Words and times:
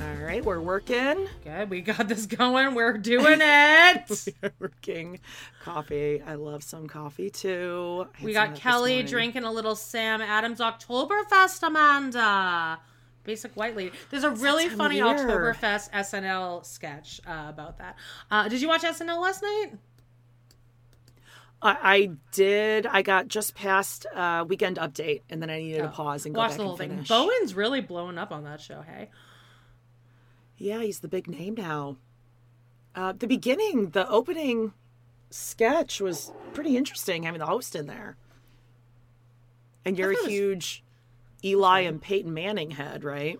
All 0.00 0.24
right, 0.24 0.44
we're 0.44 0.60
working. 0.60 1.28
Good, 1.44 1.70
we 1.70 1.80
got 1.80 2.08
this 2.08 2.26
going. 2.26 2.74
We're 2.74 2.98
doing 2.98 3.38
it. 3.40 4.26
We 4.26 4.34
are 4.42 4.52
working 4.58 5.20
coffee. 5.62 6.20
I 6.20 6.34
love 6.34 6.62
some 6.62 6.88
coffee 6.88 7.30
too. 7.30 8.06
We 8.22 8.32
got 8.32 8.48
of 8.48 8.48
that 8.50 8.54
this 8.54 8.62
Kelly 8.62 9.02
drinking 9.02 9.44
a 9.44 9.52
little 9.52 9.76
Sam 9.76 10.20
Adams 10.20 10.60
Oktoberfest, 10.60 11.62
Amanda. 11.62 12.78
Basic 13.22 13.54
White 13.56 13.76
Lady. 13.76 13.92
There's 14.10 14.24
a 14.24 14.30
really 14.30 14.68
funny. 14.68 15.00
Oktoberfest 15.00 15.90
SNL 15.90 16.64
sketch 16.64 17.20
uh, 17.26 17.46
about 17.48 17.78
that. 17.78 17.96
Uh, 18.30 18.48
did 18.48 18.60
you 18.60 18.68
watch 18.68 18.82
SNL 18.82 19.20
last 19.20 19.42
night? 19.42 19.72
I, 21.62 21.76
I 21.82 22.10
did. 22.32 22.86
I 22.86 23.00
got 23.02 23.28
just 23.28 23.54
past 23.54 24.06
uh, 24.14 24.44
weekend 24.46 24.76
update, 24.76 25.22
and 25.30 25.40
then 25.40 25.48
I 25.48 25.58
needed 25.60 25.82
to 25.82 25.88
pause 25.88 26.26
and 26.26 26.34
go 26.34 26.40
Watch 26.42 26.50
back 26.50 26.58
the 26.58 26.64
whole 26.64 26.76
and 26.76 27.06
thing. 27.06 27.06
Bowen's 27.08 27.54
really 27.54 27.80
blowing 27.80 28.18
up 28.18 28.32
on 28.32 28.44
that 28.44 28.60
show, 28.60 28.82
hey? 28.82 29.08
Yeah, 30.64 30.80
he's 30.80 31.00
the 31.00 31.08
big 31.08 31.28
name 31.28 31.56
now. 31.56 31.98
Uh, 32.94 33.12
the 33.12 33.26
beginning, 33.26 33.90
the 33.90 34.08
opening 34.08 34.72
sketch 35.28 36.00
was 36.00 36.32
pretty 36.54 36.78
interesting. 36.78 37.24
Having 37.24 37.40
the 37.40 37.46
host 37.46 37.76
in 37.76 37.86
there, 37.86 38.16
and 39.84 39.98
you're 39.98 40.12
a 40.12 40.14
was- 40.14 40.24
huge 40.26 40.82
Eli 41.44 41.80
and 41.80 42.00
Peyton 42.00 42.32
Manning 42.32 42.70
head, 42.70 43.04
right? 43.04 43.38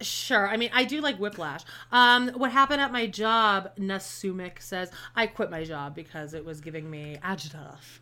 Sure. 0.00 0.48
I 0.48 0.56
mean, 0.56 0.70
I 0.72 0.84
do 0.84 1.02
like 1.02 1.18
Whiplash. 1.18 1.64
Um, 1.92 2.28
what 2.30 2.50
happened 2.50 2.80
at 2.80 2.92
my 2.92 3.06
job, 3.06 3.76
Nasumik 3.76 4.62
says, 4.62 4.90
I 5.14 5.26
quit 5.26 5.50
my 5.50 5.64
job 5.64 5.94
because 5.94 6.32
it 6.32 6.46
was 6.46 6.62
giving 6.62 6.88
me 6.90 7.18
agitaff. 7.22 7.98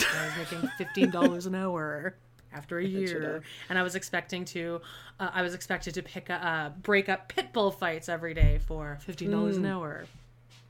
I 0.00 0.26
was 0.26 0.36
making 0.38 0.70
fifteen 0.78 1.10
dollars 1.10 1.44
an 1.44 1.54
hour 1.54 2.16
after 2.52 2.78
a 2.78 2.84
year, 2.86 3.42
and 3.68 3.78
I 3.78 3.82
was 3.82 3.94
expecting 3.94 4.44
to, 4.46 4.80
uh, 5.20 5.30
I 5.32 5.42
was 5.42 5.54
expected 5.54 5.94
to 5.94 6.02
pick 6.02 6.30
a, 6.30 6.34
uh, 6.34 6.68
break 6.70 7.08
up 7.08 7.28
pit 7.28 7.52
bull 7.52 7.70
fights 7.70 8.08
every 8.08 8.34
day 8.34 8.60
for 8.66 8.98
fifteen 9.02 9.30
dollars 9.30 9.56
an 9.56 9.66
hour. 9.66 10.06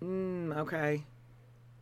Mm, 0.02 0.56
okay. 0.58 1.02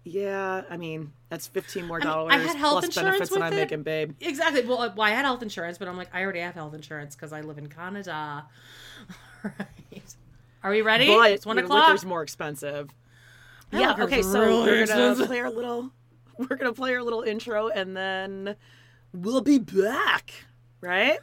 Yeah, 0.08 0.62
I 0.70 0.76
mean 0.76 1.12
that's 1.30 1.48
fifteen 1.48 1.86
more 1.86 1.96
I 1.96 2.04
mean, 2.04 2.06
dollars 2.06 2.32
I 2.34 2.38
had 2.38 2.56
health 2.56 2.72
plus 2.72 2.84
insurance 2.84 3.10
benefits 3.10 3.30
than 3.30 3.42
I'm 3.42 3.52
it. 3.52 3.56
making, 3.56 3.82
babe. 3.82 4.14
Exactly. 4.20 4.64
Well, 4.64 4.78
uh, 4.80 4.92
well, 4.94 5.06
I 5.06 5.10
had 5.10 5.24
health 5.24 5.42
insurance, 5.42 5.78
but 5.78 5.88
I'm 5.88 5.96
like, 5.96 6.14
I 6.14 6.22
already 6.22 6.40
have 6.40 6.54
health 6.54 6.74
insurance 6.74 7.16
because 7.16 7.32
I 7.32 7.40
live 7.40 7.58
in 7.58 7.68
Canada. 7.68 8.44
right. 9.42 10.14
Are 10.62 10.70
we 10.70 10.82
ready? 10.82 11.08
But 11.08 11.32
it's 11.32 11.44
one 11.44 11.58
o'clock. 11.58 11.88
liquor's 11.88 12.04
more 12.04 12.22
expensive. 12.22 12.88
Yeah. 13.72 13.96
Okay. 13.98 14.22
So 14.22 14.40
really 14.40 14.60
we're 14.60 14.66
gonna 14.66 14.80
expensive. 14.82 15.26
play 15.26 15.40
our 15.40 15.50
little. 15.50 15.90
We're 16.38 16.56
gonna 16.56 16.74
play 16.74 16.94
our 16.94 17.02
little 17.02 17.22
intro, 17.22 17.68
and 17.68 17.96
then 17.96 18.56
we'll 19.16 19.40
be 19.40 19.58
back. 19.58 20.30
Right? 20.80 21.18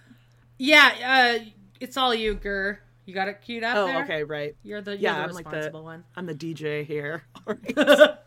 Yeah, 0.58 1.38
uh, 1.42 1.46
it's 1.80 1.98
all 1.98 2.14
you, 2.14 2.36
Gur. 2.36 2.80
You 3.06 3.14
got 3.14 3.28
it 3.28 3.42
queued 3.42 3.64
up 3.64 3.76
Oh, 3.78 3.86
there? 3.86 4.04
okay. 4.04 4.24
Right. 4.24 4.56
You're 4.64 4.82
the, 4.82 4.92
you're 4.92 5.00
Yeah, 5.02 5.16
the 5.16 5.24
I'm 5.24 5.32
like 5.32 5.46
the- 5.46 5.50
responsible 5.52 5.84
one. 5.84 6.04
I'm 6.16 6.26
the 6.26 6.36
DJ 6.36 6.86
here. 6.86 7.24
All 7.48 7.56
right. 7.56 8.10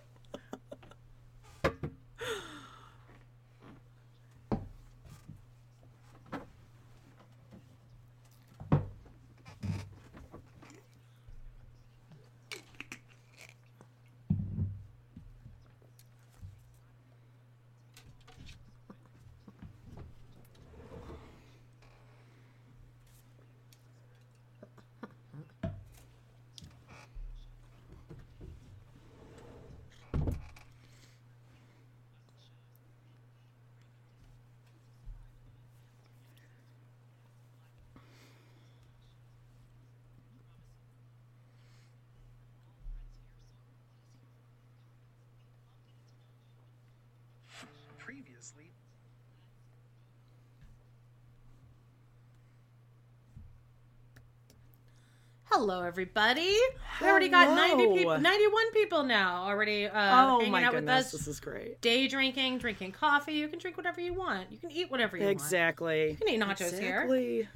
Hello, 55.69 55.83
everybody. 55.83 56.57
We 57.01 57.09
already 57.09 57.29
got 57.29 57.53
90 57.57 57.99
people, 57.99 58.21
91 58.21 58.73
people 58.73 59.03
now 59.03 59.43
already 59.47 59.87
uh, 59.89 59.91
oh 60.31 60.39
hanging 60.39 60.63
out 60.63 60.71
goodness, 60.75 61.07
with 61.07 61.15
us. 61.23 61.27
this 61.27 61.27
is 61.27 61.41
great. 61.41 61.81
Day 61.81 62.07
drinking, 62.07 62.59
drinking 62.59 62.93
coffee. 62.93 63.33
You 63.33 63.49
can 63.49 63.59
drink 63.59 63.77
whatever 63.77 64.01
you 64.01 64.15
want. 64.15 64.53
You 64.53 64.59
can 64.59 64.71
eat 64.71 64.93
whatever 64.93 65.17
you 65.17 65.25
want. 65.25 65.33
Exactly. 65.33 66.11
You 66.11 66.17
can 66.19 66.29
eat 66.29 66.41
nachos 66.41 66.79
here. 66.79 67.01
exactly. 67.03 67.49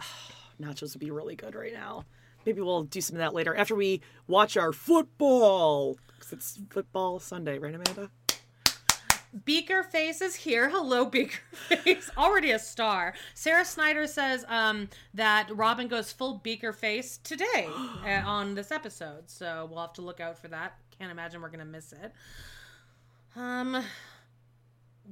Nachos 0.58 0.94
would 0.94 1.00
be 1.00 1.10
really 1.10 1.36
good 1.36 1.54
right 1.54 1.74
now. 1.74 2.06
Maybe 2.46 2.62
we'll 2.62 2.84
do 2.84 3.02
some 3.02 3.16
of 3.16 3.18
that 3.20 3.34
later 3.34 3.54
after 3.54 3.74
we 3.74 4.00
watch 4.26 4.56
our 4.56 4.72
football. 4.72 5.98
'Cause 6.18 6.32
it's 6.32 6.58
football 6.70 7.20
Sunday, 7.20 7.58
right, 7.58 7.74
Amanda? 7.74 8.10
Beaker 9.44 9.82
Face 9.82 10.20
is 10.20 10.34
here. 10.36 10.70
Hello, 10.70 11.04
Beaker 11.06 11.38
Face. 11.52 12.10
Already 12.16 12.52
a 12.52 12.58
star. 12.58 13.14
Sarah 13.34 13.64
Snyder 13.64 14.06
says 14.06 14.44
um, 14.48 14.88
that 15.14 15.48
Robin 15.54 15.88
goes 15.88 16.12
full 16.12 16.38
Beaker 16.38 16.72
Face 16.72 17.18
today 17.18 17.68
uh, 18.06 18.22
on 18.24 18.54
this 18.54 18.70
episode. 18.70 19.28
So 19.28 19.66
we'll 19.70 19.80
have 19.80 19.92
to 19.94 20.02
look 20.02 20.20
out 20.20 20.38
for 20.38 20.48
that. 20.48 20.74
can't 20.98 21.10
imagine 21.10 21.40
we're 21.42 21.48
gonna 21.48 21.64
miss 21.64 21.92
it. 21.92 22.12
Um, 23.36 23.82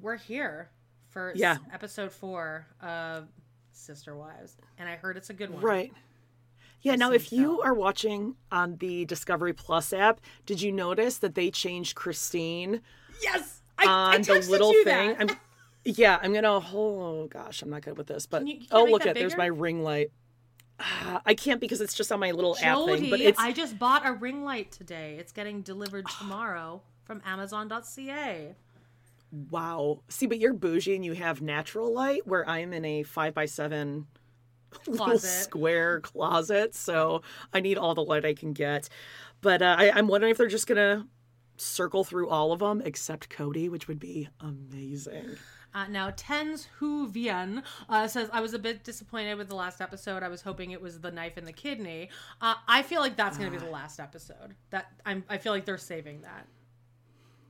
we're 0.00 0.16
here 0.16 0.70
for 1.08 1.32
Yeah. 1.34 1.56
episode 1.72 2.12
four 2.12 2.66
of 2.80 3.26
Sister 3.72 4.14
Wives, 4.16 4.56
and 4.78 4.88
I 4.88 4.94
heard 4.96 5.16
it's 5.16 5.30
a 5.30 5.34
good 5.34 5.50
one. 5.50 5.62
Right. 5.62 5.92
Yeah, 6.82 6.94
now 6.96 7.12
if 7.12 7.32
you 7.32 7.58
so. 7.58 7.64
are 7.64 7.74
watching 7.74 8.34
on 8.50 8.76
the 8.78 9.04
Discovery 9.04 9.52
Plus 9.52 9.92
app, 9.92 10.20
did 10.46 10.60
you 10.62 10.70
notice 10.72 11.18
that 11.18 11.34
they 11.34 11.50
changed 11.50 11.94
Christine 11.96 12.80
Yes, 13.22 13.61
I, 13.88 14.12
I 14.12 14.14
on 14.16 14.22
the 14.22 14.40
little 14.48 14.72
thing? 14.84 15.16
I'm 15.18 15.30
yeah, 15.84 16.18
I'm 16.22 16.32
gonna 16.32 16.48
oh 16.72 17.26
gosh, 17.30 17.62
I'm 17.62 17.70
not 17.70 17.82
good 17.82 17.98
with 17.98 18.06
this, 18.06 18.26
but 18.26 18.38
Can 18.38 18.46
you- 18.46 18.54
can 18.54 18.62
you 18.62 18.68
oh 18.72 18.84
make 18.84 18.92
look 18.92 19.02
that 19.02 19.08
at 19.10 19.14
there's 19.16 19.32
bigger? 19.32 19.38
my 19.42 19.46
ring 19.46 19.82
light. 19.82 20.10
Ah, 20.80 21.20
I 21.26 21.34
can't 21.34 21.60
because 21.60 21.80
it's 21.80 21.94
just 21.94 22.10
on 22.10 22.18
my 22.20 22.30
little 22.32 22.56
app 22.60 22.76
Jody, 22.76 23.00
thing, 23.02 23.10
but 23.10 23.20
it's 23.20 23.38
I 23.38 23.52
just 23.52 23.78
bought 23.78 24.06
a 24.06 24.12
ring 24.12 24.44
light 24.44 24.72
today. 24.72 25.16
It's 25.18 25.30
getting 25.32 25.60
delivered 25.62 26.06
tomorrow 26.18 26.82
from 27.04 27.20
Amazon.ca. 27.24 28.54
wow. 29.50 30.00
See, 30.08 30.26
but 30.26 30.38
you're 30.38 30.52
bougie 30.54 30.94
and 30.94 31.04
you 31.04 31.12
have 31.12 31.40
natural 31.42 31.92
light, 31.92 32.26
where 32.26 32.48
I'm 32.48 32.72
in 32.72 32.84
a 32.84 33.02
five 33.02 33.34
by 33.34 33.46
seven 33.46 34.06
little 34.86 35.06
Closet. 35.06 35.28
square 35.44 36.00
closet, 36.00 36.74
so 36.74 37.22
I 37.52 37.60
need 37.60 37.76
all 37.78 37.94
the 37.94 38.04
light 38.04 38.24
I 38.24 38.34
can 38.34 38.52
get. 38.52 38.88
But 39.40 39.62
uh, 39.62 39.76
I, 39.78 39.90
I'm 39.90 40.08
wondering 40.08 40.30
if 40.30 40.38
they're 40.38 40.48
just 40.48 40.66
gonna 40.66 41.06
circle 41.56 42.04
through 42.04 42.28
all 42.28 42.52
of 42.52 42.58
them 42.60 42.82
except 42.84 43.28
Cody, 43.30 43.68
which 43.68 43.88
would 43.88 43.98
be 44.00 44.28
amazing. 44.40 45.36
Uh, 45.74 45.86
now, 45.88 46.12
Tens 46.16 46.68
Hu 46.78 47.08
Vian 47.08 47.62
uh, 47.88 48.06
says, 48.06 48.28
I 48.32 48.40
was 48.42 48.52
a 48.52 48.58
bit 48.58 48.84
disappointed 48.84 49.36
with 49.36 49.48
the 49.48 49.54
last 49.54 49.80
episode. 49.80 50.22
I 50.22 50.28
was 50.28 50.42
hoping 50.42 50.72
it 50.72 50.82
was 50.82 51.00
the 51.00 51.10
knife 51.10 51.38
in 51.38 51.46
the 51.46 51.52
kidney. 51.52 52.10
Uh, 52.42 52.54
I 52.68 52.82
feel 52.82 53.00
like 53.00 53.16
that's 53.16 53.38
going 53.38 53.50
to 53.50 53.58
be 53.58 53.64
the 53.64 53.70
last 53.70 53.98
episode. 53.98 54.54
That 54.70 54.86
I'm, 55.06 55.24
I 55.30 55.38
feel 55.38 55.52
like 55.52 55.64
they're 55.64 55.78
saving 55.78 56.20
that. 56.22 56.46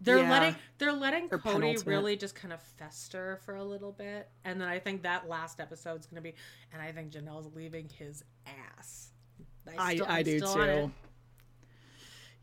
They're 0.01 0.19
Yeah. 0.19 0.31
letting 0.31 0.57
they're 0.79 0.93
letting 0.93 1.29
Or 1.31 1.39
Cody 1.39 1.55
penultimate. 1.55 1.87
really 1.87 2.17
just 2.17 2.35
kind 2.35 2.53
of 2.53 2.61
fester 2.61 3.39
for 3.45 3.55
a 3.55 3.63
little 3.65 3.93
bit, 3.93 4.29
and 4.45 4.61
then 4.61 4.67
I 4.69 4.81
think 4.81 5.03
that 5.03 5.29
last 5.29 5.61
episode's 5.61 6.07
going 6.07 6.17
to 6.17 6.23
be, 6.23 6.35
and 6.73 6.83
I 6.83 6.91
think 6.91 7.13
Janelle's 7.13 7.49
leaving 7.55 7.89
his 7.89 8.25
ass. 8.47 9.13
I, 9.79 9.95
still- 9.95 10.07
I 10.09 10.19
I'm 10.19 10.25
do 10.25 10.41
too. 10.41 10.93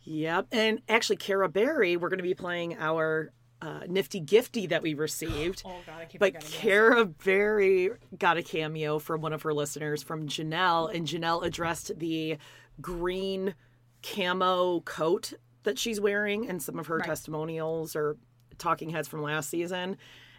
Yep. 0.10 0.48
And 0.52 0.82
actually, 0.90 1.18
Kara 1.18 1.48
Berry, 1.48 1.96
we're 1.96 2.10
going 2.10 2.18
to 2.18 2.24
be 2.24 2.34
playing 2.34 2.76
our 2.80 3.32
uh, 3.62 3.82
nifty 3.88 4.20
gifty 4.20 4.68
that 4.70 4.82
we 4.82 4.96
received. 4.96 5.62
Oh 5.66 5.76
god, 5.86 6.02
I 6.02 6.06
keep 6.06 6.20
But 6.20 6.34
forgetting 6.34 6.50
this. 6.50 6.60
Kara 6.60 7.06
Berry 7.06 7.90
got 8.18 8.38
a 8.38 8.44
cameo 8.44 8.98
from 8.98 9.22
one 9.22 9.34
of 9.34 9.44
her 9.44 9.54
listeners 9.54 10.02
from 10.02 10.28
Janelle, 10.28 10.94
and 10.94 11.06
Janelle 11.06 11.46
addressed 11.46 12.00
the 12.00 12.38
green 12.82 13.54
camo 14.02 14.80
coat 14.82 15.34
that 15.64 15.78
she's 15.78 16.02
wearing 16.02 16.50
and 16.50 16.64
some 16.64 16.80
of 16.80 16.88
her 16.88 17.00
testimonials 17.00 17.96
or 17.96 18.18
talking 18.58 18.90
heads 18.90 19.08
from 19.08 19.22
last 19.22 19.50
season. 19.50 19.98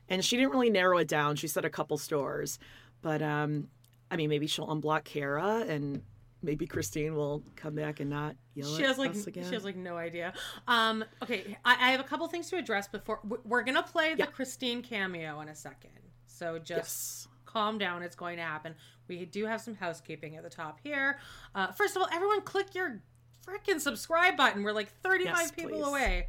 And 0.08 0.24
she 0.24 0.36
didn't 0.36 0.50
really 0.50 0.70
narrow 0.70 0.98
it 0.98 1.06
down. 1.06 1.36
She 1.36 1.46
said 1.46 1.64
a 1.64 1.70
couple 1.70 1.96
stores. 1.96 2.58
But 3.02 3.22
um, 3.22 3.68
I 4.10 4.16
mean, 4.16 4.30
maybe 4.30 4.48
she'll 4.48 4.66
unblock 4.66 5.04
Kara 5.04 5.64
and 5.68 6.02
maybe 6.42 6.66
Christine 6.66 7.14
will 7.14 7.42
come 7.56 7.74
back 7.74 8.00
and 8.00 8.08
not 8.10 8.34
yell 8.54 8.68
she 8.76 8.82
at 8.82 8.88
has 8.88 8.98
like 8.98 9.10
us 9.10 9.26
again. 9.26 9.44
she 9.48 9.54
has 9.54 9.64
like 9.64 9.76
no 9.76 9.96
idea. 9.96 10.32
Um, 10.68 11.04
okay, 11.22 11.56
I, 11.64 11.72
I 11.88 11.90
have 11.92 12.00
a 12.00 12.04
couple 12.04 12.26
things 12.28 12.48
to 12.50 12.56
address 12.56 12.88
before 12.88 13.20
we're- 13.44 13.64
gonna 13.64 13.82
play 13.82 14.12
the 14.14 14.20
Yeah. 14.20 14.26
Christine 14.26 14.82
cameo 14.82 15.40
in 15.40 15.48
a 15.48 15.54
second. 15.54 15.90
So 16.26 16.58
just 16.58 16.68
Yes. 16.68 17.28
calm 17.44 17.76
down. 17.78 18.02
It's 18.02 18.16
going 18.16 18.36
to 18.38 18.42
happen. 18.42 18.74
We 19.08 19.24
do 19.26 19.44
have 19.44 19.60
some 19.60 19.74
housekeeping 19.74 20.36
at 20.36 20.42
the 20.42 20.48
top 20.50 20.78
here. 20.82 21.18
Uh, 21.54 21.72
first 21.72 21.96
of 21.96 22.02
all, 22.02 22.08
everyone 22.12 22.40
click 22.42 22.74
your 22.74 23.02
freaking 23.46 23.80
subscribe 23.80 24.36
button. 24.36 24.62
We're 24.62 24.72
like 24.72 24.88
35 25.02 25.36
Yes, 25.36 25.50
people 25.50 25.84
away. 25.84 26.28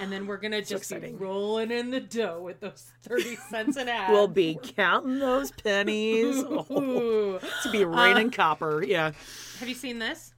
And 0.00 0.12
then 0.12 0.26
we're 0.26 0.36
gonna 0.36 0.62
just 0.64 0.90
be 1.00 1.14
rolling 1.14 1.70
in 1.70 1.90
the 1.90 2.00
dough 2.00 2.40
with 2.42 2.60
those 2.60 2.90
30 3.02 3.36
cents 3.36 3.76
an 3.76 3.88
ad. 3.88 4.12
We'll 4.12 4.28
be 4.28 4.58
counting 4.62 5.18
those 5.18 5.50
pennies. 5.50 6.36
Oh, 6.46 7.38
to 7.62 7.70
be 7.70 7.84
raining 7.84 8.30
copper. 8.30 8.82
Yeah. 8.82 9.12
Have 9.58 9.68
you 9.68 9.74
seen 9.74 9.98
this? 9.98 10.34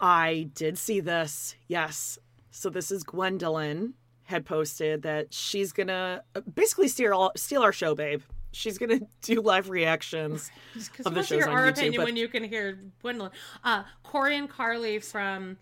I 0.00 0.50
did 0.54 0.78
see 0.78 1.00
this. 1.00 1.54
Yes. 1.68 2.18
So 2.50 2.70
this 2.70 2.90
is 2.90 3.04
Gwendolyn 3.04 3.94
had 4.24 4.44
posted 4.46 5.02
that 5.02 5.32
she's 5.32 5.72
gonna 5.72 6.22
uh, 6.34 6.40
basically 6.54 6.88
steal 6.88 7.12
all, 7.14 7.32
steal 7.36 7.62
our 7.62 7.72
show, 7.72 7.94
babe. 7.94 8.22
She's 8.52 8.78
gonna 8.78 9.00
do 9.22 9.40
live 9.40 9.68
reactions 9.68 10.50
of 10.74 10.74
the 10.74 10.80
supposed 11.02 11.28
to 11.28 11.34
hear 11.34 11.44
shows 11.44 11.48
on 11.52 11.54
our 11.58 11.66
YouTube. 11.66 11.70
opinion 11.72 12.00
but- 12.00 12.04
when 12.06 12.16
you 12.16 12.28
can 12.28 12.44
hear 12.44 12.78
Gwendolyn. 13.02 13.32
Uh, 13.62 13.84
Corey 14.02 14.36
and 14.36 14.48
Carly 14.48 14.98
from 14.98 15.56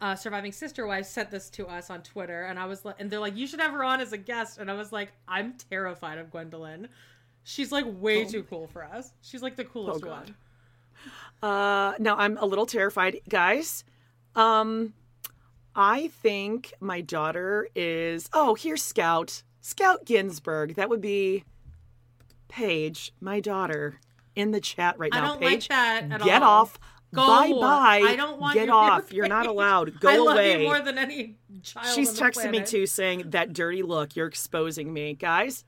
uh, 0.00 0.14
Surviving 0.14 0.52
Sister 0.52 0.86
wife 0.86 1.06
sent 1.06 1.30
this 1.30 1.48
to 1.50 1.66
us 1.66 1.90
on 1.90 2.02
Twitter, 2.02 2.44
and 2.44 2.58
I 2.58 2.66
was 2.66 2.84
like, 2.84 2.96
and 2.98 3.10
they're 3.10 3.20
like, 3.20 3.36
you 3.36 3.46
should 3.46 3.60
have 3.60 3.72
her 3.72 3.82
on 3.84 4.00
as 4.00 4.12
a 4.12 4.18
guest, 4.18 4.58
and 4.58 4.70
I 4.70 4.74
was 4.74 4.92
like, 4.92 5.12
I'm 5.26 5.54
terrified 5.70 6.18
of 6.18 6.30
Gwendolyn. 6.30 6.88
She's 7.44 7.70
like 7.70 7.84
way 7.86 8.24
too 8.24 8.42
cool 8.42 8.66
for 8.66 8.84
us. 8.84 9.12
She's 9.22 9.42
like 9.42 9.56
the 9.56 9.64
coolest 9.64 10.04
Oh, 10.04 10.08
one. 10.08 10.34
Uh, 11.42 11.94
now 11.98 12.16
I'm 12.16 12.36
a 12.38 12.44
little 12.44 12.66
terrified, 12.66 13.20
guys. 13.28 13.84
Um, 14.34 14.94
I 15.74 16.08
think 16.08 16.72
my 16.80 17.00
daughter 17.00 17.68
is. 17.74 18.28
Oh, 18.32 18.54
here's 18.54 18.82
Scout. 18.82 19.42
Scout 19.60 20.04
Ginsburg. 20.04 20.74
That 20.74 20.88
would 20.88 21.00
be 21.00 21.44
Paige, 22.48 23.12
my 23.20 23.40
daughter, 23.40 24.00
in 24.34 24.50
the 24.50 24.60
chat 24.60 24.98
right 24.98 25.12
now. 25.12 25.18
I 25.18 25.26
don't 25.26 25.40
like 25.40 25.50
Paige, 25.50 25.68
that 25.68 26.04
at 26.10 26.20
all. 26.20 26.26
get 26.26 26.42
all. 26.42 26.62
off. 26.62 26.78
Go. 27.14 27.26
Bye 27.26 27.52
bye. 27.52 28.02
I 28.04 28.16
don't 28.16 28.40
want 28.40 28.54
to. 28.54 28.58
Get 28.60 28.66
you 28.68 28.74
off. 28.74 29.12
You're 29.12 29.28
not 29.28 29.46
allowed. 29.46 29.98
Go 30.00 30.08
I 30.08 30.16
love 30.18 30.34
away. 30.36 30.60
you 30.62 30.66
more 30.68 30.80
than 30.80 30.98
any 30.98 31.36
child. 31.62 31.94
She's 31.94 32.18
texting 32.18 32.50
me 32.50 32.62
too, 32.62 32.86
saying 32.86 33.24
that 33.30 33.52
dirty 33.52 33.82
look. 33.82 34.16
You're 34.16 34.26
exposing 34.26 34.92
me, 34.92 35.14
guys. 35.14 35.64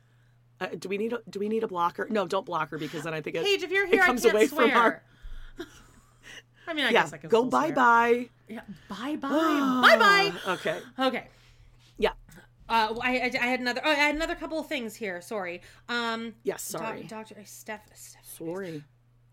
Uh, 0.61 0.67
do 0.79 0.89
we 0.89 0.99
need 0.99 1.13
a 1.13 1.21
do 1.31 1.39
we 1.39 1.49
need 1.49 1.63
a 1.63 1.69
blocker? 1.69 2.07
No, 2.11 2.27
don't 2.27 2.45
block 2.45 2.71
her 2.71 2.79
because 2.79 3.05
then 3.05 3.15
I 3.15 3.21
think 3.21 3.37
it, 3.37 3.45
Paige, 3.45 3.63
if 3.63 3.71
you're 3.71 3.87
here, 3.87 4.03
it 4.03 4.07
comes 4.07 4.25
I 4.27 4.31
can't 4.31 4.35
away 4.35 4.47
swear. 4.49 4.69
from 4.69 4.77
our 4.77 5.03
I 6.67 6.75
mean, 6.75 6.85
I 6.85 6.91
yeah. 6.91 7.03
guess 7.03 7.13
I 7.13 7.19
can 7.19 7.31
Go 7.31 7.45
bye 7.45 7.67
swear. 7.67 7.75
bye. 7.75 8.29
Yeah, 8.49 8.61
bye 8.89 9.17
bye, 9.17 9.29
bye 9.31 9.97
bye. 9.97 10.33
Okay. 10.55 10.79
Okay. 10.99 11.29
Yeah. 11.97 12.11
Uh, 12.69 12.95
I, 13.01 13.19
I, 13.19 13.31
I 13.41 13.47
had 13.47 13.61
another. 13.61 13.81
Oh, 13.85 13.91
I 13.91 13.95
had 13.95 14.15
another 14.15 14.35
couple 14.35 14.59
of 14.59 14.67
things 14.67 14.95
here. 14.97 15.21
Sorry. 15.21 15.63
Um. 15.89 16.35
Yes. 16.43 16.63
Sorry. 16.63 17.05
Doctor 17.05 17.37
Steph. 17.45 17.83
Steph 17.95 18.25
Sorry. 18.27 18.83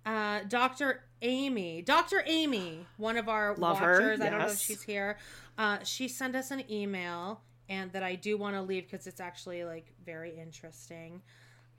uh, 0.05 0.41
Doctor 0.47 1.03
Amy. 1.25 1.81
Doctor 1.81 2.23
Amy, 2.25 2.85
one 2.97 3.17
of 3.17 3.27
our 3.27 3.55
Love 3.55 3.79
her, 3.79 3.93
watchers. 3.93 4.21
I 4.21 4.29
don't 4.29 4.39
know 4.39 4.45
if 4.45 4.59
she's 4.59 4.83
here. 4.83 5.17
Uh, 5.57 5.79
she 5.83 6.07
sent 6.07 6.35
us 6.35 6.51
an 6.51 6.63
email, 6.71 7.41
and 7.67 7.91
that 7.93 8.03
I 8.03 8.15
do 8.15 8.37
want 8.37 8.55
to 8.55 8.61
leave 8.61 8.89
because 8.89 9.07
it's 9.07 9.19
actually 9.19 9.63
like 9.63 9.91
very 10.05 10.37
interesting. 10.37 11.21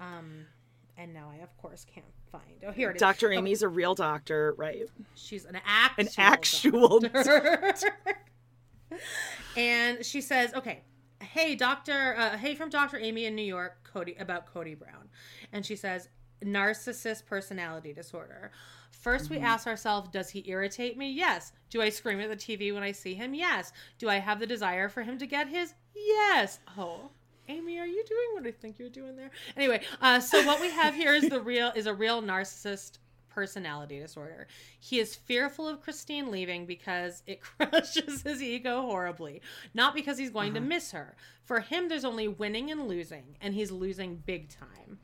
Um, 0.00 0.46
and 0.96 1.14
now 1.14 1.30
I 1.32 1.42
of 1.42 1.56
course 1.58 1.84
can't 1.92 2.06
find. 2.32 2.64
Oh, 2.66 2.72
here 2.72 2.90
it 2.90 2.96
is. 2.96 3.00
Dr. 3.00 3.32
Amy's 3.32 3.62
a 3.62 3.68
real 3.68 3.94
doctor, 3.94 4.54
right? 4.56 4.88
She's 5.14 5.44
an 5.44 5.60
actual. 5.64 6.02
An 6.04 6.08
actual 6.16 7.00
doctor. 7.00 7.74
and 9.56 10.04
she 10.04 10.20
says, 10.20 10.54
"Okay, 10.54 10.82
hey, 11.20 11.54
Doctor, 11.54 12.16
uh, 12.18 12.36
hey 12.36 12.54
from 12.54 12.70
Doctor 12.70 12.98
Amy 12.98 13.26
in 13.26 13.34
New 13.34 13.42
York, 13.42 13.88
Cody 13.92 14.16
about 14.18 14.46
Cody 14.46 14.74
Brown," 14.74 15.08
and 15.52 15.64
she 15.64 15.76
says, 15.76 16.08
"Narcissist 16.42 17.26
personality 17.26 17.92
disorder." 17.92 18.50
1st 19.06 19.30
we 19.30 19.38
ask 19.38 19.68
ourselves, 19.68 20.08
does 20.10 20.28
he 20.30 20.44
irritate 20.48 20.98
me? 20.98 21.08
Yes. 21.12 21.52
Do 21.70 21.80
I 21.80 21.90
scream 21.90 22.20
at 22.20 22.28
the 22.28 22.36
TV 22.36 22.74
when 22.74 22.82
I 22.82 22.90
see 22.90 23.14
him? 23.14 23.34
Yes. 23.34 23.72
Do 23.98 24.08
I 24.08 24.16
have 24.16 24.40
the 24.40 24.46
desire 24.46 24.88
for 24.88 25.02
him 25.02 25.16
to 25.18 25.26
get 25.26 25.46
his? 25.46 25.74
Yes. 25.94 26.58
Oh. 26.76 27.10
Amy, 27.48 27.78
are 27.78 27.86
you 27.86 28.04
doing 28.04 28.28
what 28.32 28.46
I 28.46 28.50
think 28.50 28.80
you're 28.80 28.88
doing 28.88 29.14
there? 29.14 29.30
Anyway, 29.56 29.82
uh, 30.00 30.18
so 30.18 30.44
what 30.44 30.60
we 30.60 30.70
have 30.70 30.96
here 30.96 31.14
is 31.14 31.28
the 31.28 31.40
real 31.52 31.70
is 31.76 31.86
a 31.86 31.94
real 31.94 32.20
narcissist 32.20 32.98
personality 33.28 34.00
disorder. 34.00 34.48
He 34.80 34.98
is 34.98 35.14
fearful 35.14 35.68
of 35.68 35.80
Christine 35.80 36.32
leaving 36.32 36.66
because 36.66 37.22
it 37.28 37.40
crushes 37.58 38.22
his 38.22 38.42
ego 38.42 38.82
horribly, 38.82 39.40
not 39.74 39.94
because 39.94 40.18
he's 40.18 40.30
going 40.30 40.54
to 40.54 40.60
miss 40.60 40.90
her. 40.90 41.14
For 41.44 41.60
him, 41.60 41.88
there's 41.88 42.04
only 42.04 42.26
winning 42.26 42.72
and 42.72 42.88
losing, 42.88 43.36
and 43.40 43.54
he's 43.54 43.70
losing 43.70 44.16
big 44.26 44.48
time. 44.48 44.98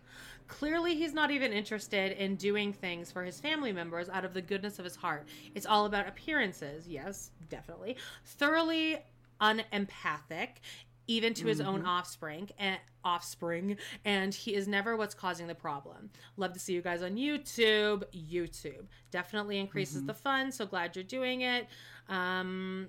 Clearly, 0.49 0.95
he's 0.95 1.15
not 1.15 1.31
even 1.31 1.53
interested 1.53 2.13
in 2.13 2.37
doing 2.37 2.73
things 2.73 3.11
for 3.11 3.25
his 3.25 3.41
family 3.41 3.73
members 3.73 4.09
out 4.09 4.25
of 4.25 4.35
the 4.35 4.43
goodness 4.43 4.79
of 4.79 4.85
his 4.85 4.97
heart. 4.97 5.27
It's 5.55 5.67
all 5.67 5.87
about 5.87 6.09
appearances. 6.09 6.87
Yes, 6.89 7.31
definitely. 7.49 7.97
Thoroughly 8.25 8.99
unempathic, 9.41 10.61
even 11.07 11.35
to 11.35 11.47
his 11.47 11.61
own 11.61 11.85
offspring 11.85 12.49
and 12.59 12.79
offspring, 13.05 13.77
and 14.05 14.33
he 14.35 14.55
is 14.55 14.69
never 14.69 14.97
what's 14.97 15.15
causing 15.15 15.47
the 15.47 15.55
problem. 15.55 16.11
Love 16.37 16.53
to 16.53 16.61
see 16.61 16.73
you 16.73 16.83
guys 16.83 17.03
on 17.03 17.17
YouTube. 17.17 18.05
YouTube 18.15 18.87
definitely 19.11 19.59
increases 19.59 20.05
the 20.05 20.15
fun. 20.15 20.53
So 20.53 20.65
glad 20.67 20.95
you're 20.95 21.03
doing 21.03 21.43
it. 21.43 21.67
Um, 22.09 22.89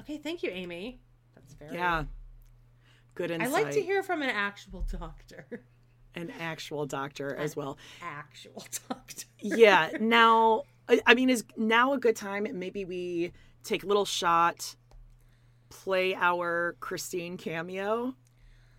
okay, 0.00 0.18
thank 0.18 0.42
you, 0.42 0.50
Amy. 0.50 1.00
That's 1.34 1.54
very. 1.54 1.74
Yeah. 1.76 2.04
Good 3.14 3.30
insight. 3.30 3.48
I 3.48 3.52
like 3.52 3.70
to 3.72 3.82
hear 3.82 4.02
from 4.02 4.22
an 4.22 4.30
actual 4.30 4.86
doctor. 4.98 5.46
An 6.14 6.32
actual 6.40 6.86
doctor 6.86 7.34
as 7.36 7.56
well. 7.56 7.78
Actual 8.02 8.64
doctor. 8.88 9.26
Yeah. 9.38 9.90
Now, 10.00 10.64
I 11.06 11.14
mean, 11.14 11.30
is 11.30 11.44
now 11.56 11.92
a 11.92 11.98
good 11.98 12.16
time? 12.16 12.46
Maybe 12.52 12.84
we 12.84 13.32
take 13.64 13.84
a 13.84 13.86
little 13.86 14.04
shot, 14.04 14.76
play 15.70 16.14
our 16.14 16.76
Christine 16.80 17.36
cameo, 17.36 18.14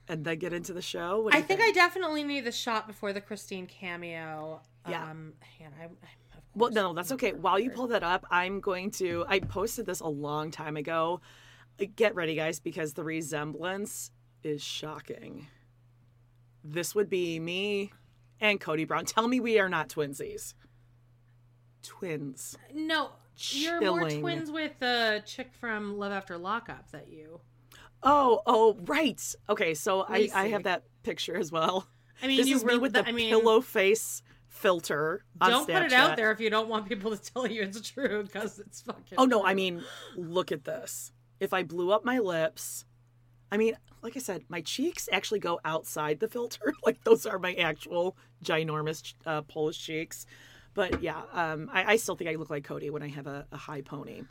and 0.07 0.23
then 0.23 0.37
get 0.37 0.53
into 0.53 0.73
the 0.73 0.81
show? 0.81 1.21
What 1.21 1.33
I 1.33 1.37
you 1.37 1.43
think 1.43 1.61
I 1.61 1.71
definitely 1.71 2.23
need 2.23 2.45
the 2.45 2.51
shot 2.51 2.87
before 2.87 3.13
the 3.13 3.21
Christine 3.21 3.67
cameo. 3.67 4.61
Yeah. 4.89 5.09
Um, 5.09 5.33
hang 5.57 5.69
I, 5.79 5.83
I, 5.83 5.85
of 5.85 5.91
Well, 6.55 6.71
no, 6.71 6.93
that's 6.93 7.11
okay. 7.13 7.31
While 7.33 7.59
you 7.59 7.69
pull 7.69 7.87
that 7.87 8.03
up, 8.03 8.25
I'm 8.29 8.59
going 8.59 8.91
to. 8.91 9.25
I 9.27 9.39
posted 9.39 9.85
this 9.85 10.01
a 10.01 10.07
long 10.07 10.51
time 10.51 10.77
ago. 10.77 11.21
Get 11.95 12.15
ready, 12.15 12.35
guys, 12.35 12.59
because 12.59 12.93
the 12.93 13.03
resemblance 13.03 14.11
is 14.43 14.61
shocking. 14.61 15.47
This 16.63 16.95
would 16.95 17.09
be 17.09 17.39
me 17.39 17.91
and 18.39 18.59
Cody 18.59 18.85
Brown. 18.85 19.05
Tell 19.05 19.27
me 19.27 19.39
we 19.39 19.59
are 19.59 19.69
not 19.69 19.89
twinsies. 19.89 20.53
Twins. 21.81 22.57
No, 22.73 23.11
you're 23.37 23.81
more 23.81 24.09
twins 24.09 24.49
with 24.49 24.71
the 24.79 25.21
chick 25.25 25.51
from 25.59 25.97
Love 25.97 26.11
After 26.11 26.37
Lockup 26.37 26.91
that 26.91 27.09
you. 27.09 27.41
Oh, 28.01 28.41
oh, 28.45 28.77
right. 28.85 29.21
Okay, 29.49 29.73
so 29.73 30.05
I, 30.07 30.29
I 30.33 30.47
have 30.49 30.63
that 30.63 30.83
picture 31.03 31.37
as 31.37 31.51
well. 31.51 31.87
I 32.21 32.27
mean, 32.27 32.37
this 32.37 32.47
you 32.47 32.55
is 32.55 32.63
me 32.63 32.77
with 32.77 32.93
the 32.93 33.07
I 33.07 33.11
mean, 33.11 33.29
pillow 33.29 33.61
face 33.61 34.21
filter. 34.47 35.25
On 35.41 35.49
Don't 35.49 35.67
put 35.67 35.83
it 35.83 35.93
out 35.93 36.15
there 36.15 36.31
if 36.31 36.39
you 36.39 36.49
don't 36.49 36.69
want 36.69 36.87
people 36.87 37.15
to 37.15 37.33
tell 37.33 37.47
you 37.47 37.63
it's 37.63 37.81
true 37.81 38.23
because 38.23 38.59
it's 38.59 38.81
fucking. 38.81 39.17
Oh 39.17 39.25
no, 39.25 39.39
true. 39.39 39.49
I 39.49 39.53
mean, 39.53 39.83
look 40.15 40.51
at 40.51 40.63
this. 40.63 41.11
If 41.39 41.53
I 41.53 41.63
blew 41.63 41.91
up 41.91 42.05
my 42.05 42.19
lips, 42.19 42.85
I 43.53 43.57
mean, 43.57 43.77
like 44.01 44.17
I 44.17 44.19
said, 44.19 44.43
my 44.49 44.61
cheeks 44.61 45.07
actually 45.11 45.37
go 45.37 45.59
outside 45.63 46.19
the 46.19 46.27
filter. 46.27 46.73
like 46.87 47.03
those 47.03 47.27
are 47.27 47.37
my 47.37 47.53
actual 47.53 48.17
ginormous 48.43 49.13
uh, 49.27 49.43
Polish 49.43 49.77
cheeks. 49.77 50.25
But 50.73 51.03
yeah, 51.03 51.21
um, 51.31 51.69
I, 51.71 51.93
I 51.93 51.95
still 51.97 52.15
think 52.15 52.31
I 52.31 52.33
look 52.33 52.49
like 52.49 52.63
Cody 52.63 52.89
when 52.89 53.03
I 53.03 53.09
have 53.09 53.27
a, 53.27 53.45
a 53.51 53.57
high 53.57 53.81
pony. 53.81 54.23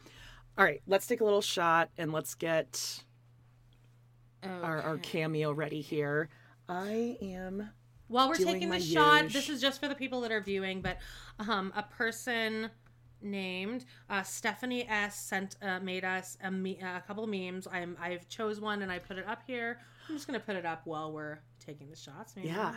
All 0.58 0.64
right, 0.64 0.82
let's 0.88 1.06
take 1.06 1.20
a 1.20 1.24
little 1.24 1.40
shot 1.40 1.90
and 1.96 2.12
let's 2.12 2.34
get 2.34 3.04
our, 4.42 4.82
our 4.82 4.98
cameo 4.98 5.52
ready 5.52 5.82
here. 5.82 6.28
I 6.68 7.16
am. 7.22 7.70
While 8.08 8.28
we're 8.28 8.34
taking 8.34 8.70
the 8.70 8.80
shot, 8.80 9.28
this 9.28 9.48
is 9.48 9.60
just 9.60 9.78
for 9.78 9.86
the 9.86 9.94
people 9.94 10.20
that 10.22 10.32
are 10.32 10.40
viewing, 10.40 10.80
but 10.80 10.98
um, 11.38 11.72
a 11.76 11.84
person 11.84 12.70
named 13.22 13.84
uh, 14.10 14.22
Stephanie 14.22 14.86
S 14.88 15.16
sent 15.18 15.56
uh, 15.62 15.80
made 15.80 16.04
us 16.04 16.36
a, 16.42 16.50
me- 16.50 16.78
a 16.80 17.02
couple 17.06 17.24
of 17.24 17.30
memes. 17.30 17.66
I'm 17.70 17.96
I've 18.00 18.28
chose 18.28 18.60
one 18.60 18.82
and 18.82 18.90
I 18.92 18.98
put 18.98 19.18
it 19.18 19.26
up 19.26 19.42
here. 19.46 19.78
I'm 20.08 20.14
just 20.16 20.26
gonna 20.26 20.40
put 20.40 20.56
it 20.56 20.66
up 20.66 20.82
while 20.84 21.12
we're 21.12 21.38
taking 21.64 21.88
the 21.90 21.96
shots. 21.96 22.34
Maybe 22.36 22.48
Yeah. 22.48 22.74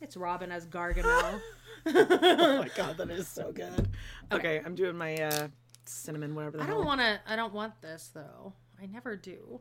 It's 0.00 0.16
Robin 0.16 0.50
as 0.50 0.66
Gargamel. 0.66 1.40
Oh 1.86 2.58
my 2.58 2.70
god, 2.76 2.98
that 2.98 3.10
is 3.10 3.26
so 3.26 3.52
good. 3.52 3.88
Okay, 4.30 4.60
I'm 4.64 4.74
doing 4.74 4.96
my 4.96 5.16
uh, 5.16 5.48
cinnamon, 5.86 6.34
whatever 6.34 6.60
I 6.60 6.66
don't 6.66 6.84
want 6.84 7.00
to. 7.00 7.18
I 7.26 7.36
don't 7.36 7.54
want 7.54 7.80
this 7.80 8.10
though. 8.12 8.52
I 8.82 8.84
never 8.86 9.16
do. 9.16 9.60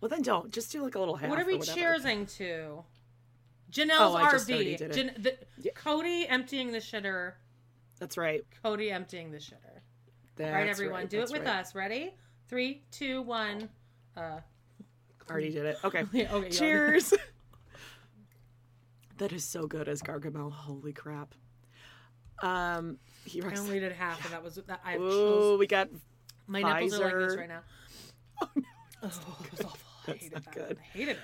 Well, 0.00 0.08
then 0.08 0.22
don't. 0.22 0.50
Just 0.50 0.72
do 0.72 0.82
like 0.82 0.94
a 0.94 0.98
little 0.98 1.16
half. 1.16 1.28
what 1.28 1.38
are 1.38 1.44
we 1.44 1.58
cheersing 1.58 2.34
to? 2.38 2.82
Janelle's 3.70 3.90
Oh, 4.00 4.16
I 4.16 4.30
just 4.32 4.48
RV. 4.48 4.94
Jan- 4.94 5.14
the, 5.18 5.36
Yeah. 5.58 5.72
Cody 5.74 6.26
emptying 6.28 6.72
the 6.72 6.78
shitter. 6.78 7.34
That's 8.02 8.16
right. 8.16 8.44
Cody 8.64 8.90
emptying 8.90 9.30
the 9.30 9.38
shitter. 9.38 9.78
That's 10.34 10.50
All 10.50 10.56
right, 10.56 10.68
everyone, 10.68 11.02
right, 11.02 11.08
do 11.08 11.20
it 11.20 11.30
with 11.30 11.46
right. 11.46 11.60
us. 11.60 11.72
Ready? 11.72 12.12
Three, 12.48 12.82
two, 12.90 13.22
one. 13.22 13.68
Uh, 14.16 14.40
Already 15.30 15.50
did 15.50 15.66
it. 15.66 15.78
Okay. 15.84 16.04
Yeah, 16.10 16.26
okay, 16.34 16.50
Cheers. 16.50 17.14
that 19.18 19.32
is 19.32 19.44
so 19.44 19.68
good 19.68 19.86
as 19.86 20.02
Gargamel. 20.02 20.50
Holy 20.50 20.92
crap. 20.92 21.36
Um, 22.42 22.98
he 23.24 23.40
I 23.40 23.54
only 23.54 23.78
did 23.78 23.92
half, 23.92 24.24
and 24.24 24.34
that 24.34 24.42
was 24.42 24.56
that. 24.56 24.80
I 24.84 24.92
have 24.92 25.00
Ooh, 25.00 25.56
we 25.56 25.68
got. 25.68 25.88
My 26.48 26.60
nipples 26.60 26.98
are 26.98 27.04
like 27.04 27.28
this 27.28 27.36
right 27.36 27.48
now. 27.48 27.60
Oh, 28.42 28.48
no. 28.56 28.62
it 29.00 29.06
was 29.06 29.20
awful. 29.60 29.78
I 30.08 30.12
That's 30.12 30.22
hated 30.24 30.44
that. 30.44 30.52
good. 30.52 30.78
I 30.80 30.98
hated 30.98 31.12
it. 31.12 31.18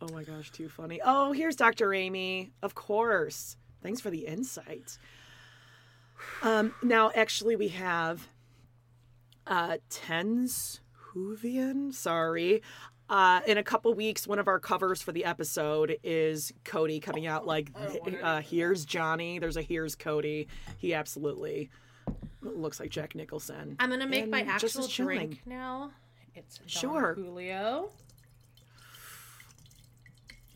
Oh 0.00 0.08
my 0.12 0.24
gosh, 0.24 0.50
too 0.50 0.68
funny. 0.68 1.00
Oh, 1.04 1.30
here's 1.30 1.54
Dr. 1.54 1.94
Amy. 1.94 2.50
Of 2.64 2.74
course. 2.74 3.56
Thanks 3.80 4.00
for 4.00 4.10
the 4.10 4.26
insight. 4.26 4.98
Um, 6.42 6.74
now, 6.82 7.10
actually, 7.14 7.56
we 7.56 7.68
have 7.68 8.28
uh, 9.46 9.78
Tens 9.90 10.80
Hoovian. 11.14 11.92
Sorry. 11.94 12.62
Uh, 13.08 13.40
in 13.46 13.58
a 13.58 13.62
couple 13.62 13.92
weeks, 13.94 14.26
one 14.26 14.38
of 14.38 14.48
our 14.48 14.58
covers 14.58 15.02
for 15.02 15.12
the 15.12 15.24
episode 15.24 15.96
is 16.02 16.52
Cody 16.64 16.98
coming 16.98 17.26
out 17.26 17.46
like, 17.46 17.70
uh, 18.22 18.40
here's 18.40 18.84
Johnny. 18.86 19.38
There's 19.38 19.56
a 19.58 19.62
here's 19.62 19.94
Cody. 19.94 20.48
He 20.78 20.94
absolutely 20.94 21.68
looks 22.40 22.80
like 22.80 22.90
Jack 22.90 23.14
Nicholson. 23.14 23.76
I'm 23.78 23.90
gonna 23.90 24.06
make 24.06 24.28
my 24.28 24.40
And 24.40 24.48
just 24.58 24.76
actual 24.76 24.84
as 24.84 24.90
chilling. 24.90 25.16
drink 25.18 25.42
now. 25.44 25.90
It's 26.34 26.56
Don 26.58 26.66
Sure. 26.68 27.14
Julio. 27.14 27.90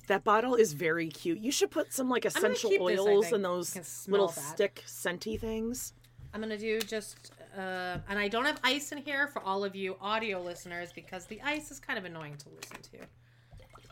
That 0.06 0.22
bottle 0.24 0.54
is 0.54 0.72
very 0.72 1.08
cute. 1.08 1.38
You 1.38 1.50
should 1.50 1.70
put 1.70 1.92
some 1.92 2.08
like 2.08 2.24
essential 2.24 2.70
this, 2.70 2.80
oils 2.80 3.32
and 3.32 3.44
those 3.44 3.74
You 3.74 3.80
can 3.80 3.84
smell 3.84 4.12
little 4.20 4.28
that. 4.28 4.40
stick 4.40 4.84
scenty 4.86 5.38
things. 5.38 5.92
I'm 6.32 6.40
gonna 6.40 6.58
do 6.58 6.78
just, 6.80 7.32
uh, 7.56 7.98
and 8.08 8.18
I 8.18 8.28
don't 8.28 8.44
have 8.44 8.60
ice 8.62 8.92
in 8.92 8.98
here 8.98 9.26
for 9.26 9.42
all 9.42 9.64
of 9.64 9.74
you 9.74 9.96
audio 10.00 10.40
listeners 10.42 10.92
because 10.92 11.24
the 11.26 11.40
ice 11.42 11.70
is 11.70 11.80
kind 11.80 11.98
of 11.98 12.04
annoying 12.04 12.36
to 12.38 12.48
listen 12.50 12.76
to. 12.92 13.06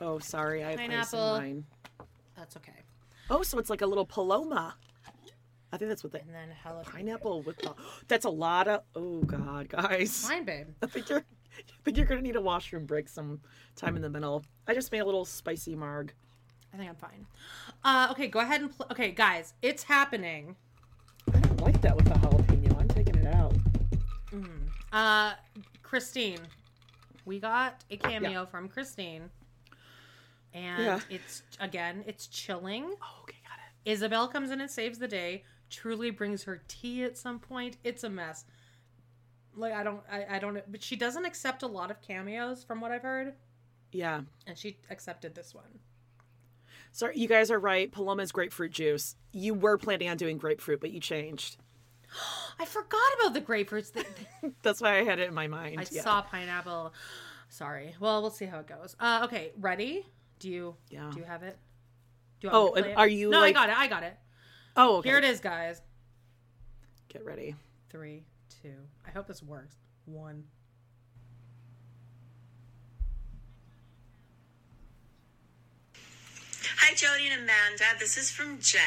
Oh, 0.04 0.18
sorry, 0.18 0.62
I 0.62 0.70
have 0.72 0.78
ice 0.80 0.84
in 0.84 0.90
Pineapple. 0.90 1.38
mine. 1.40 1.64
That's 2.36 2.56
okay. 2.58 2.72
Oh, 3.30 3.42
so 3.42 3.58
it's 3.58 3.70
like 3.70 3.80
a 3.82 3.86
little 3.86 4.04
paloma. 4.06 4.74
I 5.72 5.76
think 5.76 5.88
that's 5.88 6.04
what 6.04 6.12
the 6.12 6.20
And 6.20 6.32
then 6.32 6.48
jalapeno. 6.64 6.84
pineapple 6.84 7.42
with 7.42 7.58
the. 7.58 7.74
That's 8.06 8.24
a 8.26 8.30
lot 8.30 8.68
of. 8.68 8.82
Oh 8.94 9.22
God, 9.22 9.68
guys. 9.68 10.24
Fine, 10.24 10.44
babe. 10.44 10.66
I 10.82 10.86
think 10.86 11.08
you're. 11.08 11.24
I 11.56 11.62
think 11.84 11.96
you're 11.96 12.06
gonna 12.06 12.22
need 12.22 12.36
a 12.36 12.40
washroom 12.40 12.86
break 12.86 13.08
some 13.08 13.40
time 13.76 13.96
in 13.96 14.02
the 14.02 14.10
middle. 14.10 14.44
I 14.66 14.74
just 14.74 14.90
made 14.92 15.00
a 15.00 15.04
little 15.04 15.24
spicy 15.24 15.74
marg. 15.74 16.12
I 16.72 16.76
think 16.76 16.88
I'm 16.90 16.96
fine. 16.96 17.26
Uh, 17.84 18.08
okay, 18.10 18.26
go 18.28 18.40
ahead 18.40 18.60
and 18.62 18.76
pl- 18.76 18.86
okay, 18.90 19.12
guys, 19.12 19.54
it's 19.62 19.82
happening. 19.84 20.56
I 21.32 21.38
don't 21.38 21.60
like 21.60 21.80
that 21.82 21.94
with 21.96 22.06
the 22.06 22.14
jalapeno. 22.14 22.80
I'm 22.80 22.88
taking 22.88 23.14
it 23.16 23.26
out. 23.34 23.54
Uh, 24.92 25.34
Christine, 25.82 26.38
we 27.24 27.38
got 27.38 27.82
a 27.90 27.96
cameo 27.96 28.46
from 28.46 28.68
Christine, 28.68 29.30
and 30.52 30.82
Yeah. 30.82 31.00
it's 31.10 31.42
again, 31.60 32.04
it's 32.06 32.26
chilling. 32.26 32.84
Oh, 33.02 33.20
okay, 33.22 33.36
got 33.44 33.58
it. 33.58 33.90
Isabel 33.90 34.28
comes 34.28 34.50
in 34.50 34.60
and 34.60 34.70
saves 34.70 34.98
the 34.98 35.08
day. 35.08 35.44
Truly 35.70 36.10
brings 36.10 36.44
her 36.44 36.62
tea 36.68 37.04
at 37.04 37.16
some 37.18 37.38
point. 37.40 37.76
It's 37.84 38.04
a 38.04 38.10
mess. 38.10 38.44
Like 39.56 39.72
I 39.72 39.82
don't, 39.82 40.00
I, 40.10 40.36
I 40.36 40.38
don't, 40.38 40.60
but 40.70 40.82
she 40.82 40.96
doesn't 40.96 41.24
accept 41.24 41.62
a 41.62 41.66
lot 41.66 41.90
of 41.90 42.00
cameos 42.02 42.64
from 42.64 42.80
what 42.80 42.90
I've 42.90 43.02
heard, 43.02 43.34
Yeah. 43.92 44.22
and 44.46 44.56
she 44.58 44.78
accepted 44.90 45.34
this 45.34 45.54
one. 45.54 45.78
Sorry, 46.92 47.18
you 47.18 47.26
guys 47.28 47.50
are 47.50 47.58
right. 47.58 47.90
Paloma's 47.90 48.30
grapefruit 48.32 48.72
juice. 48.72 49.16
You 49.32 49.54
were 49.54 49.78
planning 49.78 50.08
on 50.08 50.16
doing 50.16 50.38
grapefruit, 50.38 50.80
but 50.80 50.90
you 50.92 51.00
changed. 51.00 51.56
I 52.58 52.64
forgot 52.64 53.00
about 53.20 53.34
the 53.34 53.40
grapefruits. 53.40 53.92
That 53.92 54.06
That's 54.62 54.80
why 54.80 54.98
I 54.98 55.04
had 55.04 55.18
it 55.18 55.28
in 55.28 55.34
my 55.34 55.46
mind. 55.48 55.80
I 55.80 55.86
yeah. 55.90 56.02
saw 56.02 56.22
pineapple. 56.22 56.92
Sorry. 57.48 57.94
Well, 58.00 58.22
we'll 58.22 58.30
see 58.30 58.44
how 58.46 58.60
it 58.60 58.66
goes. 58.68 58.94
Uh, 59.00 59.22
okay, 59.24 59.52
ready? 59.60 60.04
Do 60.38 60.48
you? 60.50 60.76
Yeah. 60.90 61.10
Do 61.12 61.18
you 61.18 61.24
have 61.24 61.42
it? 61.42 61.56
Do 62.40 62.48
you 62.48 62.52
want 62.52 62.62
Oh, 62.62 62.66
me 62.66 62.70
to 62.70 62.76
and 62.76 62.84
play 62.84 62.92
it? 62.92 62.98
are 62.98 63.08
you, 63.08 63.30
No, 63.30 63.40
like- 63.40 63.56
I 63.56 63.66
got 63.66 63.68
it. 63.70 63.78
I 63.78 63.86
got 63.88 64.02
it. 64.04 64.16
Oh, 64.76 64.96
okay. 64.98 65.08
Here 65.10 65.18
it 65.18 65.24
is, 65.24 65.40
guys. 65.40 65.80
Get 67.08 67.24
ready. 67.24 67.54
Three, 67.90 68.24
two. 68.64 68.88
I 69.06 69.10
hope 69.10 69.26
this 69.26 69.42
works. 69.42 69.76
One. 70.06 70.44
Hi, 76.78 76.94
Jody 76.94 77.28
and 77.30 77.42
Amanda. 77.42 77.84
This 77.98 78.16
is 78.16 78.30
from 78.30 78.58
Jen, 78.60 78.80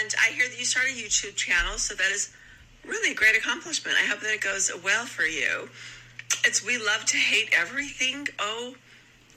and 0.00 0.14
I 0.24 0.30
hear 0.32 0.48
that 0.48 0.58
you 0.58 0.64
started 0.64 0.92
a 0.92 0.96
YouTube 0.96 1.36
channel, 1.36 1.76
so 1.76 1.94
that 1.94 2.10
is 2.10 2.32
really 2.86 3.12
a 3.12 3.14
great 3.14 3.36
accomplishment. 3.36 3.98
I 4.00 4.06
hope 4.06 4.20
that 4.20 4.32
it 4.32 4.40
goes 4.40 4.70
well 4.82 5.04
for 5.04 5.24
you. 5.24 5.68
It's 6.44 6.64
We 6.64 6.78
Love 6.78 7.04
to 7.06 7.18
Hate 7.18 7.50
Everything. 7.52 8.28
Oh, 8.38 8.74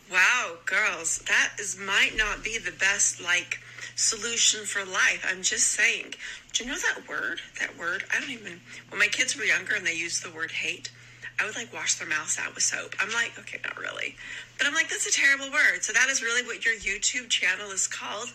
wow, 0.10 0.54
girls, 0.66 1.20
that 1.28 1.54
is 1.60 1.78
might 1.78 2.16
not 2.16 2.42
be 2.42 2.58
the 2.58 2.72
best 2.72 3.22
like 3.22 3.60
solution 3.96 4.66
for 4.66 4.84
life. 4.86 5.26
I'm 5.28 5.42
just 5.42 5.68
saying. 5.68 6.16
Do 6.54 6.64
you 6.64 6.72
know 6.72 6.78
that 6.78 7.08
word? 7.08 7.40
That 7.60 7.78
word? 7.78 8.04
I 8.16 8.20
don't 8.20 8.32
even. 8.32 8.60
When 8.90 9.00
my 9.00 9.08
kids 9.08 9.38
were 9.38 9.44
younger 9.44 9.76
and 9.76 9.86
they 9.86 9.94
used 9.94 10.24
the 10.24 10.32
word 10.32 10.52
hate, 10.52 10.90
I 11.40 11.46
would 11.46 11.56
like 11.56 11.74
wash 11.74 11.96
their 11.96 12.08
mouths 12.08 12.38
out 12.40 12.54
with 12.54 12.64
soap. 12.64 12.96
I'm 13.00 13.12
like, 13.14 13.32
okay, 13.40 13.60
not 13.64 13.80
really. 13.80 14.16
But 14.58 14.68
I'm 14.68 14.74
like, 14.74 14.90
that's 14.90 15.08
a 15.08 15.12
terrible 15.12 15.52
word. 15.52 15.82
So 15.82 15.94
that 15.94 16.10
is 16.10 16.22
really 16.22 16.46
what 16.46 16.66
your 16.66 16.76
YouTube 16.76 17.30
channel 17.30 17.72
is 17.72 17.88
called. 17.88 18.34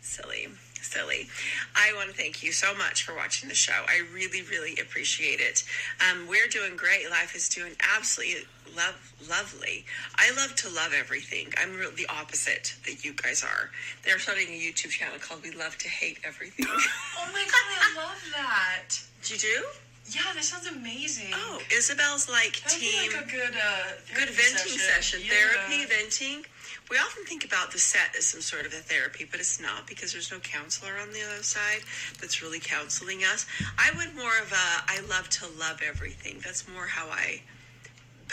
Silly, 0.00 0.48
silly. 0.84 1.28
I 1.74 1.92
want 1.96 2.10
to 2.10 2.14
thank 2.16 2.42
you 2.42 2.52
so 2.52 2.74
much 2.76 3.04
for 3.04 3.14
watching 3.14 3.48
the 3.48 3.54
show. 3.54 3.84
I 3.88 4.02
really, 4.12 4.42
really 4.42 4.78
appreciate 4.80 5.40
it. 5.40 5.64
Um, 6.00 6.28
we're 6.28 6.48
doing 6.48 6.76
great. 6.76 7.10
Life 7.10 7.34
is 7.34 7.48
doing 7.48 7.72
absolutely 7.96 8.44
love, 8.76 9.12
lovely. 9.28 9.84
I 10.16 10.30
love 10.36 10.54
to 10.56 10.68
love 10.68 10.92
everything. 10.96 11.52
I'm 11.58 11.78
the 11.96 12.06
opposite 12.08 12.74
that 12.86 13.04
you 13.04 13.14
guys 13.14 13.42
are. 13.42 13.70
They're 14.02 14.18
starting 14.18 14.48
a 14.48 14.58
YouTube 14.58 14.90
channel 14.90 15.18
called 15.18 15.42
We 15.42 15.52
Love 15.52 15.78
to 15.78 15.88
Hate 15.88 16.18
Everything. 16.24 16.66
Oh 17.16 17.32
my 17.32 17.42
god, 17.42 17.54
I 17.80 17.96
love 17.96 18.22
that. 18.36 19.00
Do 19.22 19.34
you 19.34 19.40
do? 19.40 19.64
Yeah, 20.10 20.20
that 20.34 20.44
sounds 20.44 20.66
amazing. 20.66 21.32
Oh, 21.32 21.60
Isabel's 21.72 22.28
like 22.28 22.62
That'd 22.62 22.80
be 22.80 22.90
team. 22.90 23.12
like 23.12 23.26
a 23.26 23.30
good, 23.30 23.54
uh, 23.56 23.86
good 24.14 24.28
venting 24.30 24.78
session, 24.78 25.20
Yeah. 25.24 25.30
therapy, 25.32 25.84
venting. 25.86 26.44
We 26.90 26.98
often 26.98 27.24
think 27.24 27.44
about 27.46 27.72
the 27.72 27.78
set 27.78 28.14
as 28.14 28.26
some 28.26 28.42
sort 28.42 28.66
of 28.66 28.74
a 28.74 28.76
therapy, 28.76 29.24
but 29.24 29.40
it's 29.40 29.58
not 29.58 29.86
because 29.86 30.12
there's 30.12 30.30
no 30.30 30.38
counselor 30.40 30.98
on 30.98 31.12
the 31.12 31.22
other 31.22 31.42
side 31.42 31.82
that's 32.20 32.42
really 32.42 32.60
counseling 32.60 33.24
us. 33.24 33.46
I 33.78 33.90
would 33.96 34.14
more 34.14 34.36
of 34.38 34.52
a 34.52 34.84
I 34.86 35.00
love 35.08 35.30
to 35.40 35.46
love 35.48 35.80
everything. 35.82 36.40
That's 36.44 36.68
more 36.68 36.86
how 36.86 37.08
I 37.08 37.40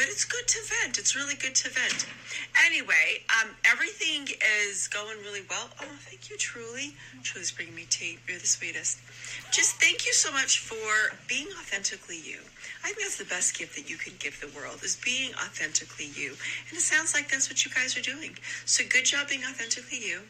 but 0.01 0.09
it's 0.09 0.25
good 0.25 0.47
to 0.47 0.57
vent. 0.65 0.97
It's 0.97 1.15
really 1.15 1.35
good 1.35 1.53
to 1.53 1.69
vent. 1.69 2.07
Anyway, 2.65 3.21
um, 3.39 3.51
everything 3.65 4.27
is 4.65 4.87
going 4.87 5.19
really 5.19 5.43
well. 5.47 5.69
Oh, 5.79 5.85
thank 6.09 6.27
you, 6.27 6.37
Truly. 6.37 6.95
Truly's 7.21 7.51
bringing 7.51 7.75
me 7.75 7.85
tea. 7.87 8.17
You're 8.27 8.39
the 8.39 8.47
sweetest. 8.47 8.97
Just 9.51 9.75
thank 9.75 10.07
you 10.07 10.13
so 10.13 10.31
much 10.31 10.57
for 10.57 11.15
being 11.27 11.49
authentically 11.49 12.17
you. 12.17 12.39
I 12.83 12.87
think 12.87 13.01
that's 13.01 13.19
the 13.19 13.25
best 13.25 13.55
gift 13.55 13.75
that 13.75 13.91
you 13.91 13.97
can 13.97 14.13
give 14.17 14.41
the 14.41 14.49
world 14.59 14.81
is 14.81 14.95
being 15.05 15.35
authentically 15.35 16.09
you. 16.15 16.29
And 16.29 16.79
it 16.79 16.81
sounds 16.81 17.13
like 17.13 17.29
that's 17.29 17.47
what 17.47 17.63
you 17.63 17.69
guys 17.69 17.95
are 17.95 18.01
doing. 18.01 18.35
So 18.65 18.83
good 18.89 19.05
job 19.05 19.29
being 19.29 19.43
authentically 19.43 19.99
you. 20.01 20.21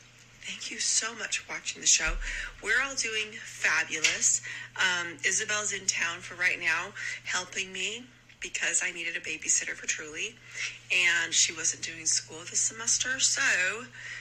Thank 0.42 0.70
you 0.70 0.80
so 0.80 1.16
much 1.16 1.38
for 1.38 1.54
watching 1.54 1.80
the 1.80 1.88
show. 1.88 2.18
We're 2.62 2.82
all 2.84 2.96
doing 2.96 3.32
fabulous. 3.40 4.42
Um, 4.76 5.16
Isabel's 5.24 5.72
in 5.72 5.86
town 5.86 6.20
for 6.20 6.36
right 6.36 6.60
now, 6.60 6.92
helping 7.24 7.72
me 7.72 8.04
because 8.42 8.82
I 8.84 8.92
needed 8.92 9.16
a 9.16 9.20
babysitter 9.20 9.74
for 9.74 9.88
Truly, 9.88 10.36
and 10.92 11.34
she 11.34 11.54
wasn't 11.54 11.84
doing 11.84 12.06
school 12.06 12.40
this 12.50 12.60
semester, 12.60 13.20
so 13.20 13.42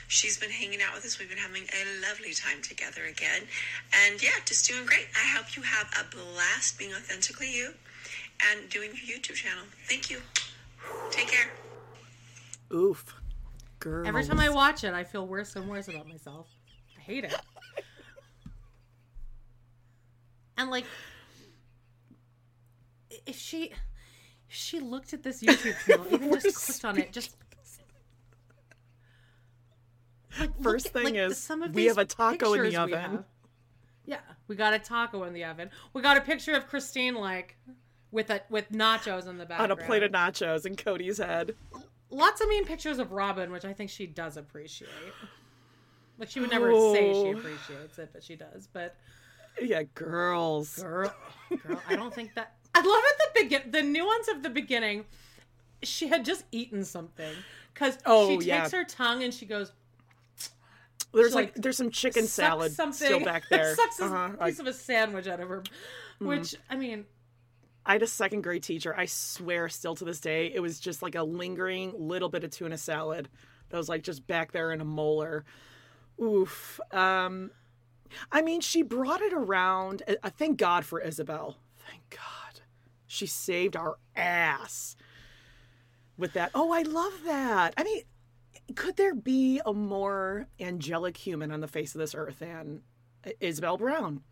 she's 0.09 0.39
been 0.39 0.51
hanging 0.51 0.81
out 0.83 0.95
with 0.95 1.05
us. 1.05 1.19
We've 1.19 1.29
been 1.29 1.39
having 1.39 1.63
a 1.63 2.09
lovely 2.09 2.35
time 2.35 2.63
together 2.63 3.05
again, 3.05 3.43
and 4.05 4.23
yeah, 4.23 4.39
just 4.45 4.69
doing 4.69 4.87
great. 4.87 5.07
I 5.17 5.27
hope 5.37 5.57
you 5.57 5.63
have 5.63 5.89
a 5.99 6.15
blast 6.15 6.79
being 6.79 6.93
authentically 6.93 7.53
you 7.55 7.73
and 8.51 8.69
doing 8.69 8.91
your 8.95 9.19
YouTube 9.19 9.35
channel. 9.35 9.65
Thank 9.89 10.11
you. 10.11 10.19
Take 11.11 11.29
care. 11.29 11.51
Oof. 12.73 13.15
Girl. 13.79 14.07
Every 14.07 14.25
time 14.25 14.39
I 14.39 14.51
watch 14.51 14.85
it, 14.85 14.93
I 14.93 15.05
feel 15.05 15.27
worse 15.27 15.57
and 15.57 15.69
worse 15.69 15.89
about 15.89 16.07
myself. 16.07 16.47
I 16.99 17.01
hate 17.01 17.25
it. 17.25 17.35
and 20.59 20.71
like, 20.71 20.85
if 23.27 23.37
she, 23.37 23.65
if 23.65 23.79
she 24.53 24.81
looked 24.81 25.13
at 25.15 25.23
this 25.23 25.43
YouTube 25.43 25.77
channel, 25.87 26.07
even 26.11 26.33
just 26.33 26.57
clicked 26.67 26.85
on 26.85 26.99
it, 26.99 27.13
just. 27.13 27.37
Like, 30.39 30.63
First 30.63 30.87
at, 30.87 30.93
thing 30.93 31.05
like, 31.05 31.15
is, 31.15 31.39
some 31.39 31.63
of 31.63 31.75
we 31.75 31.87
have 31.87 31.99
a 31.99 32.05
taco 32.05 32.53
in 32.55 32.63
the 32.65 32.77
oven. 32.77 33.25
Yeah, 34.07 34.19
we 34.49 34.57
got 34.57 34.73
a 34.75 34.79
taco 34.79 35.25
in 35.25 35.35
the 35.35 35.45
oven. 35.45 35.71
We 35.93 36.03
got 36.03 36.17
a 36.17 36.21
picture 36.21 36.55
of 36.55 36.67
Christine 36.67 37.15
like 37.15 37.57
with 38.13 38.31
a 38.31 38.41
with 38.49 38.71
nachos 38.71 39.27
in 39.29 39.39
the 39.39 39.47
back 39.47 39.61
on 39.61 39.71
a 39.71 39.77
plate 39.77 40.03
of 40.03 40.13
nachos 40.13 40.67
in 40.67 40.77
Cody's 40.77 41.19
head. 41.19 41.55
lots 42.11 42.41
of 42.41 42.49
mean 42.49 42.65
pictures 42.65 42.99
of 42.99 43.13
Robin, 43.13 43.51
which 43.53 43.65
I 43.65 43.73
think 43.73 43.91
she 43.91 44.07
does 44.07 44.37
appreciate. 44.37 44.89
Like 46.19 46.31
she 46.31 46.41
would 46.41 46.51
never 46.51 46.73
say 46.93 47.13
she 47.13 47.19
Oh. 47.29 47.33
appreciates 47.39 47.99
it, 47.99 48.11
but 48.13 48.23
she 48.23 48.37
does. 48.37 48.69
But 48.73 48.97
Yeah, 49.61 49.83
girls. 49.95 50.77
girl, 50.81 51.13
girl, 51.67 51.83
I 51.89 51.97
don't 51.97 52.15
think 52.15 52.35
that. 52.35 52.55
I 52.75 52.81
love 52.81 53.03
at 53.11 53.35
the 53.35 53.43
begin 53.43 53.71
the 53.71 53.83
nuance 53.83 54.29
of 54.29 54.43
the 54.43 54.51
beginning. 54.51 55.05
She 55.83 56.09
had 56.09 56.25
just 56.25 56.45
eaten 56.53 56.85
something 56.85 57.33
because 57.73 57.99
Oh, 58.07 58.29
she 58.29 58.35
takes 58.37 58.47
yeah. 58.47 58.71
her 58.71 58.85
tongue 58.85 59.23
and 59.23 59.33
she 59.33 59.47
goes 59.47 59.73
There's 61.13 61.31
She, 61.31 61.35
like, 61.35 61.47
like, 61.47 61.55
there's 61.57 61.77
some 61.77 61.91
chicken 61.91 62.27
salad 62.27 62.73
something, 62.73 63.07
still 63.07 63.21
back 63.25 63.45
there. 63.49 63.75
sucks 63.75 63.99
a 64.01 64.05
Uh-huh. 64.05 64.29
piece 64.29 64.39
Like, 64.41 64.59
of 64.59 64.67
a 64.67 64.73
sandwich 64.73 65.27
out 65.27 65.41
of 65.41 65.49
her, 65.49 65.63
which 66.19 66.55
I 66.69 66.77
mean, 66.77 67.07
I 67.87 67.95
had 67.95 68.03
a 68.03 68.07
second 68.07 68.43
grade 68.43 68.63
teacher. 68.63 68.95
I 68.97 69.07
swear, 69.07 69.69
still 69.71 69.95
to 69.97 70.05
this 70.05 70.21
day, 70.21 70.53
it 70.55 70.61
was 70.61 70.79
just 70.79 71.01
like 71.03 71.15
a 71.15 71.23
lingering 71.23 71.95
little 71.97 72.29
bit 72.29 72.45
of 72.45 72.51
tuna 72.51 72.77
salad 72.79 73.29
that 73.71 73.77
was 73.77 73.89
like 73.89 74.03
just 74.03 74.27
back 74.27 74.53
there 74.53 74.71
in 74.71 74.81
a 74.81 74.85
molar. 74.85 75.45
Oof. 76.23 76.79
Um, 76.93 77.51
I 78.31 78.43
mean, 78.43 78.61
she 78.61 78.83
brought 78.83 79.23
it 79.23 79.33
around. 79.33 80.03
I 80.23 80.29
thank 80.29 80.59
God 80.59 80.85
for 80.85 81.01
Isabel. 81.01 81.57
Thank 81.89 82.03
God, 82.11 82.21
she 83.11 83.27
saved 83.27 83.75
our 83.75 83.99
ass 84.15 84.95
with 86.17 86.33
that. 86.35 86.53
Oh, 86.55 86.71
I 86.71 86.83
love 86.83 87.13
that. 87.25 87.75
I 87.77 87.83
mean, 87.83 88.03
could 88.77 88.97
there 88.97 89.17
be 89.17 89.61
a 89.67 89.73
more 89.73 90.47
angelic 90.61 91.17
human 91.17 91.51
on 91.51 91.61
the 91.61 91.67
face 91.67 91.93
of 91.93 91.99
this 91.99 92.15
earth 92.15 92.39
than 92.39 92.83
Isabel 93.41 93.77
Brown? 93.77 94.23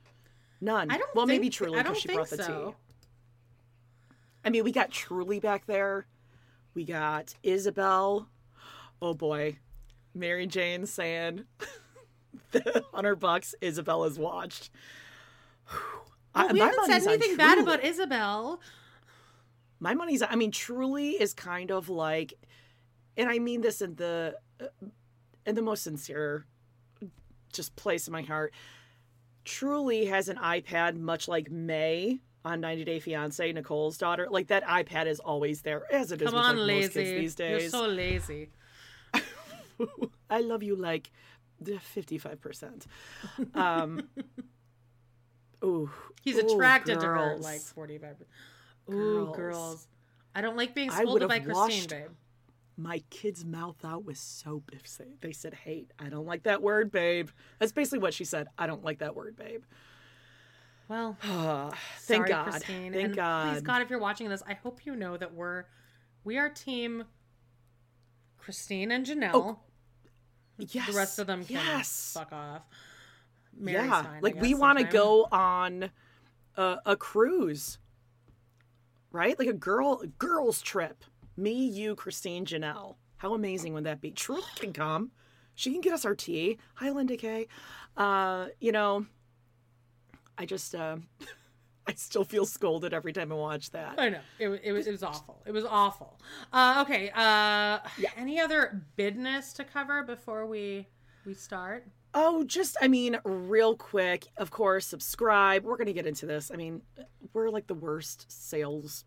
None. 0.61 0.93
I 0.93 0.99
don't. 0.99 1.13
Well, 1.13 1.27
think, 1.27 1.41
maybe 1.41 1.51
truly 1.51 1.83
because 1.83 1.99
she 1.99 2.07
think 2.07 2.19
brought 2.19 2.31
the 2.31 2.37
so. 2.37 2.71
tea. 2.71 4.17
I 4.45 4.51
mean, 4.51 4.63
we 4.63 4.71
got 4.71 4.93
Truly 4.93 5.41
back 5.41 5.67
there. 5.67 6.07
We 6.75 6.85
got 6.85 7.35
Isabel. 7.43 8.29
Oh 9.03 9.13
boy, 9.13 9.59
Mary 10.15 10.47
Jane 10.47 10.87
saying 10.87 11.47
the 12.53 12.85
hundred 12.93 13.17
bucks 13.17 13.57
Isabel 13.61 14.05
has 14.05 14.21
watched. 16.35 16.37
I- 16.37 16.45
Well, 16.47 16.55
we 16.55 16.61
haven't 16.61 16.87
said 16.87 17.13
anything 17.13 17.37
bad 17.37 17.55
Truly. 17.55 17.63
about 17.75 17.85
Isabel. 17.85 18.61
My 19.81 19.95
money's. 19.95 20.23
I 20.23 20.35
mean, 20.37 20.51
Truly 20.51 21.11
is 21.13 21.33
kind 21.35 21.71
of 21.71 21.89
like, 21.89 22.35
and 23.17 23.29
I 23.29 23.39
mean 23.39 23.61
this 23.61 23.81
in 23.81 23.95
the, 23.97 24.37
in 25.47 25.55
the 25.55 25.63
most 25.63 25.83
sincere, 25.85 26.47
just 27.53 27.77
place 27.77 28.07
in 28.09 28.13
my 28.13 28.23
heart. 28.23 28.53
Truly 29.45 30.07
has 30.07 30.29
an 30.29 30.37
iPad, 30.37 30.97
much 30.97 31.29
like 31.29 31.51
May 31.51 32.19
on 32.45 32.61
90 32.61 32.85
Day 32.85 32.99
Fiance, 33.01 33.53
Nicole's 33.53 33.97
daughter. 33.99 34.27
Like 34.31 34.49
that 34.49 34.65
iPad 34.65 35.07
is 35.07 35.21
always 35.21 35.63
there, 35.63 35.83
as 35.93 36.13
it 36.13 36.21
is 36.21 36.27
Come 36.31 36.35
with 36.35 36.45
on, 36.45 36.57
like, 36.67 36.67
most 36.77 36.93
kids 36.93 36.97
lazy. 36.97 37.19
these 37.21 37.39
You're 37.39 37.61
so 37.71 37.87
lazy. 37.87 38.51
I 40.31 40.41
love 40.41 40.63
you 40.63 40.77
like 40.77 41.11
the 41.61 41.73
55%. 41.97 42.85
Um, 43.55 44.09
ooh. 45.65 45.91
He's 46.23 46.37
ooh, 46.37 46.47
attracted 46.55 47.01
to 47.01 47.07
her 47.07 47.15
girls. 47.15 47.45
like 47.45 47.61
45. 47.61 48.17
Girls. 48.89 49.29
Ooh, 49.29 49.33
Girls. 49.35 49.87
I 50.35 50.41
don't 50.41 50.57
like 50.57 50.75
being 50.75 50.91
scolded 50.91 51.29
by 51.29 51.41
Christine, 51.41 51.87
babe. 51.89 52.11
my 52.77 53.03
kid's 53.11 53.45
mouth 53.45 53.85
out 53.85 54.05
with 54.05 54.17
soap 54.19 54.71
if 54.73 54.85
they, 54.99 55.17
they 55.21 55.33
said 55.33 55.53
hate. 55.55 55.91
I 55.99 56.09
don't 56.09 56.27
like 56.27 56.45
that 56.45 56.63
word, 56.63 56.91
babe. 56.93 57.29
That's 57.59 57.73
basically 57.73 57.99
what 57.99 58.15
she 58.15 58.25
said. 58.25 58.47
I 58.59 58.67
don't 58.67 58.85
like 58.85 58.99
that 59.01 59.17
word, 59.17 59.37
babe. 59.37 59.63
Well, 60.89 61.17
Thank 61.23 61.75
sorry, 61.99 62.29
God. 62.29 62.51
Christine. 62.51 62.93
Thank 62.93 63.05
and 63.07 63.17
God. 63.17 63.53
Please, 63.55 63.63
God, 63.63 63.83
if 63.83 63.91
you're 63.91 63.99
watching 63.99 64.29
this, 64.29 64.43
I 64.47 64.55
hope 64.55 64.87
you 64.87 64.95
know 64.97 65.17
that 65.17 65.35
we're 65.35 65.65
we 66.25 66.39
are 66.39 66.49
team 66.49 67.05
Christine 68.39 68.91
and 68.91 69.05
Janelle. 69.05 69.59
Yes. 70.59 70.87
the 70.87 70.93
rest 70.93 71.19
of 71.19 71.27
them 71.27 71.45
can 71.45 71.57
Yes. 71.57 72.13
fuck 72.15 72.33
off. 72.33 72.63
Mary's 73.59 73.89
yeah. 73.89 74.03
fine, 74.03 74.21
like 74.23 74.41
we 74.41 74.55
want 74.55 74.79
to 74.79 74.85
go 74.85 75.27
on 75.31 75.91
a, 76.57 76.79
a 76.87 76.97
cruise, 76.97 77.79
right? 79.13 79.39
Like 79.39 79.49
a 79.49 79.55
girl 79.55 80.03
girls 80.19 80.61
trip. 80.63 81.05
Me, 81.37 81.53
you, 81.53 81.95
Christine, 81.95 82.45
Janelle. 82.45 82.97
How 83.19 83.35
amazing 83.35 83.75
would 83.75 83.85
that 83.85 84.01
be? 84.01 84.11
Truly 84.11 84.43
can 84.57 84.73
come. 84.73 85.13
She 85.55 85.73
can 85.73 85.81
get 85.81 85.93
us 85.93 86.05
our 86.05 86.15
tea. 86.15 86.59
Hi, 86.75 86.91
Linda 86.91 87.17
Kay. 87.17 87.49
Uh, 87.97 88.47
you 88.61 88.71
know, 88.71 89.07
I 90.37 90.47
just, 90.47 90.75
uh, 90.75 90.97
I 91.89 91.95
still 91.95 92.23
feel 92.25 92.45
scolded 92.47 92.93
every 92.93 93.13
time 93.13 93.33
I 93.33 93.35
watch 93.35 93.71
that. 93.71 93.95
I 93.99 94.09
know 94.11 94.21
it, 94.39 94.61
it 94.63 94.73
was 94.73 94.87
it 94.87 94.93
was 94.93 95.03
awful. 95.03 95.43
It 95.47 95.53
was 95.53 95.65
awful. 95.65 96.21
Uh, 96.53 96.85
okay. 96.87 97.11
Uh, 97.15 97.79
Any 98.17 98.39
other 98.39 98.83
business 98.97 99.53
to 99.55 99.65
cover 99.65 100.03
before 100.03 100.47
we 100.47 100.87
we 101.25 101.35
start? 101.35 101.89
Oh, 102.15 102.45
just 102.45 102.77
I 102.81 102.89
mean, 102.89 103.19
real 103.25 103.77
quick. 103.77 104.27
Of 104.37 104.51
course, 104.51 104.87
subscribe. 104.87 105.65
We're 105.65 105.77
gonna 105.77 105.93
get 105.93 106.07
into 106.07 106.27
this. 106.27 106.51
I 106.53 106.57
mean, 106.57 106.83
we're 107.33 107.51
like 107.51 107.67
the 107.67 107.75
worst 107.75 108.27
sales 108.29 109.05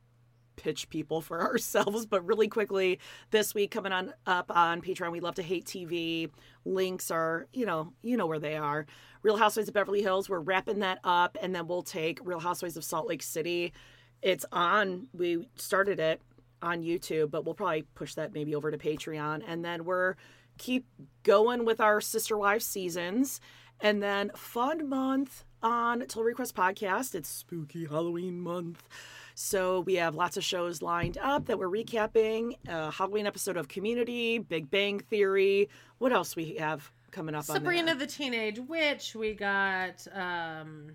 pitch 0.55 0.89
people 0.89 1.21
for 1.21 1.41
ourselves, 1.47 2.05
but 2.05 2.25
really 2.25 2.47
quickly, 2.47 2.99
this 3.31 3.53
week 3.53 3.71
coming 3.71 3.91
on 3.91 4.13
up 4.25 4.55
on 4.55 4.81
Patreon, 4.81 5.11
we 5.11 5.19
love 5.19 5.35
to 5.35 5.43
hate 5.43 5.65
TV. 5.65 6.29
Links 6.65 7.09
are, 7.11 7.47
you 7.53 7.65
know, 7.65 7.93
you 8.03 8.17
know 8.17 8.27
where 8.27 8.39
they 8.39 8.55
are. 8.55 8.85
Real 9.23 9.37
Housewives 9.37 9.67
of 9.67 9.73
Beverly 9.73 10.01
Hills. 10.01 10.29
We're 10.29 10.39
wrapping 10.39 10.79
that 10.79 10.99
up, 11.03 11.37
and 11.41 11.53
then 11.55 11.67
we'll 11.67 11.83
take 11.83 12.19
Real 12.23 12.39
Housewives 12.39 12.77
of 12.77 12.83
Salt 12.83 13.07
Lake 13.07 13.23
City. 13.23 13.73
It's 14.21 14.45
on. 14.51 15.07
We 15.13 15.47
started 15.55 15.99
it 15.99 16.21
on 16.61 16.83
YouTube, 16.83 17.31
but 17.31 17.43
we'll 17.43 17.55
probably 17.55 17.83
push 17.95 18.13
that 18.15 18.33
maybe 18.33 18.53
over 18.53 18.69
to 18.69 18.77
Patreon, 18.77 19.43
and 19.47 19.65
then 19.65 19.85
we're 19.85 20.15
keep 20.61 20.85
going 21.23 21.65
with 21.65 21.81
our 21.81 21.99
Sister 21.99 22.37
Wives 22.37 22.65
seasons. 22.65 23.41
And 23.79 24.01
then 24.01 24.29
fun 24.35 24.87
month 24.87 25.43
on 25.63 26.01
Total 26.01 26.23
Request 26.23 26.55
Podcast. 26.55 27.15
It's 27.15 27.27
spooky 27.29 27.85
Halloween 27.85 28.39
month. 28.39 28.87
So 29.33 29.79
we 29.79 29.95
have 29.95 30.13
lots 30.13 30.37
of 30.37 30.43
shows 30.43 30.83
lined 30.83 31.17
up 31.17 31.47
that 31.47 31.57
we're 31.57 31.67
recapping. 31.67 32.53
A 32.67 32.91
Halloween 32.91 33.25
episode 33.25 33.57
of 33.57 33.67
Community, 33.69 34.37
Big 34.37 34.69
Bang 34.69 34.99
Theory. 34.99 35.67
What 35.97 36.13
else 36.13 36.35
we 36.35 36.55
have 36.57 36.91
coming 37.09 37.33
up 37.33 37.43
Sabrina 37.45 37.91
on 37.91 37.97
the 37.97 38.05
Teenage 38.07 38.59
Witch. 38.59 39.15
We 39.15 39.33
got 39.33 40.05
um 40.13 40.91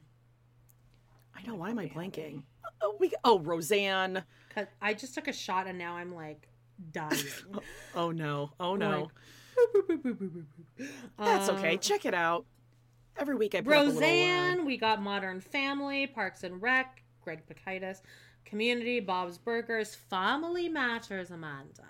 I 1.37 1.43
know, 1.47 1.57
why 1.57 1.71
am 1.71 1.79
I 1.79 1.89
blanking? 1.89 2.45
Oh, 2.81 2.97
we 3.01 3.13
oh 3.25 3.41
Roseanne. 3.41 4.23
'Cause 4.55 4.67
I 4.81 4.95
just 4.95 5.13
took 5.15 5.29
a 5.29 5.33
shot 5.33 5.67
and 5.67 5.77
now 5.77 5.97
I'm 5.97 6.15
like 6.15 6.49
dying. 6.93 7.19
Oh 7.95 8.11
no. 8.13 8.53
Oh 8.61 8.77
no. 8.77 9.11
That's 11.19 11.49
okay. 11.51 11.73
Um, 11.75 11.79
Check 11.79 12.05
it 12.05 12.15
out. 12.15 12.45
Every 13.19 13.35
week 13.35 13.55
I 13.55 13.63
put 13.63 13.73
Roseanne, 13.73 14.67
we 14.67 14.77
got 14.77 15.01
Modern 15.01 15.41
Family, 15.41 16.07
Parks 16.07 16.45
and 16.45 16.61
Rec, 16.61 17.03
Greg 17.23 17.43
Pikitis, 17.49 18.03
Community, 18.45 19.01
Bob's 19.01 19.39
Burgers, 19.39 19.95
Family 19.95 20.69
Matters, 20.69 21.31
Amanda. 21.31 21.83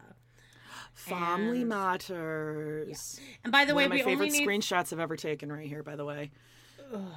Family 0.95 1.61
and- 1.61 1.69
Matters. 1.69 3.21
And 3.43 3.53
by 3.53 3.65
the 3.65 3.75
One 3.75 3.81
way, 3.81 3.85
of 3.85 3.91
my 3.91 3.97
we 3.97 4.03
favorite 4.03 4.27
only 4.27 4.39
need. 4.39 4.49
screenshots 4.49 4.93
I've 4.93 5.01
ever 5.01 5.17
taken 5.17 5.53
right 5.53 5.67
here, 5.69 5.83
by 5.83 5.97
the 5.97 6.05
way. 6.05 6.31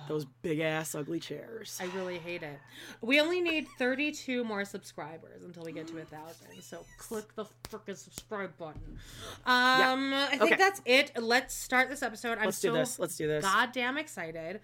Those 0.08 0.26
big 0.42 0.60
ass 0.60 0.96
ugly 0.96 1.20
chairs. 1.20 1.78
I 1.82 1.86
really 1.96 2.18
hate 2.18 2.44
it. 2.44 2.60
We 3.02 3.20
only 3.22 3.42
need 3.42 3.68
32 3.78 4.44
more 4.44 4.66
subscribers 4.66 5.44
until 5.44 5.64
we 5.64 5.72
get 5.72 5.88
to 5.90 5.98
a 6.00 6.06
thousand. 6.06 6.48
So 6.62 6.86
click 6.98 7.34
the 7.36 7.46
freaking 7.70 7.98
subscribe 7.98 8.58
button. 8.58 8.98
Um, 9.46 10.14
I 10.14 10.28
think 10.32 10.42
Okay. 10.44 10.56
that's 10.56 10.82
it. 10.86 11.12
Let's 11.22 11.54
start 11.56 11.90
this 11.90 12.02
episode. 12.04 12.38
I'm 12.38 12.46
Let's 12.46 12.60
do 12.60 12.74
this. 12.74 13.00
Let's 13.00 13.16
do 13.16 13.28
this. 13.28 13.44
goddamn 13.44 13.98
excited. 13.98 14.62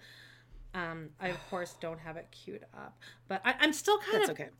Um, 0.74 1.10
I 1.20 1.28
of 1.28 1.50
course 1.50 1.74
don't 1.80 2.00
have 2.00 2.16
it 2.16 2.26
queued 2.30 2.64
up, 2.76 2.98
but 3.28 3.40
I, 3.46 3.54
I'm 3.60 3.72
still 3.72 3.98
kind 3.98 4.14
That's 4.18 4.28
of 4.30 4.34
okay. 4.40 4.50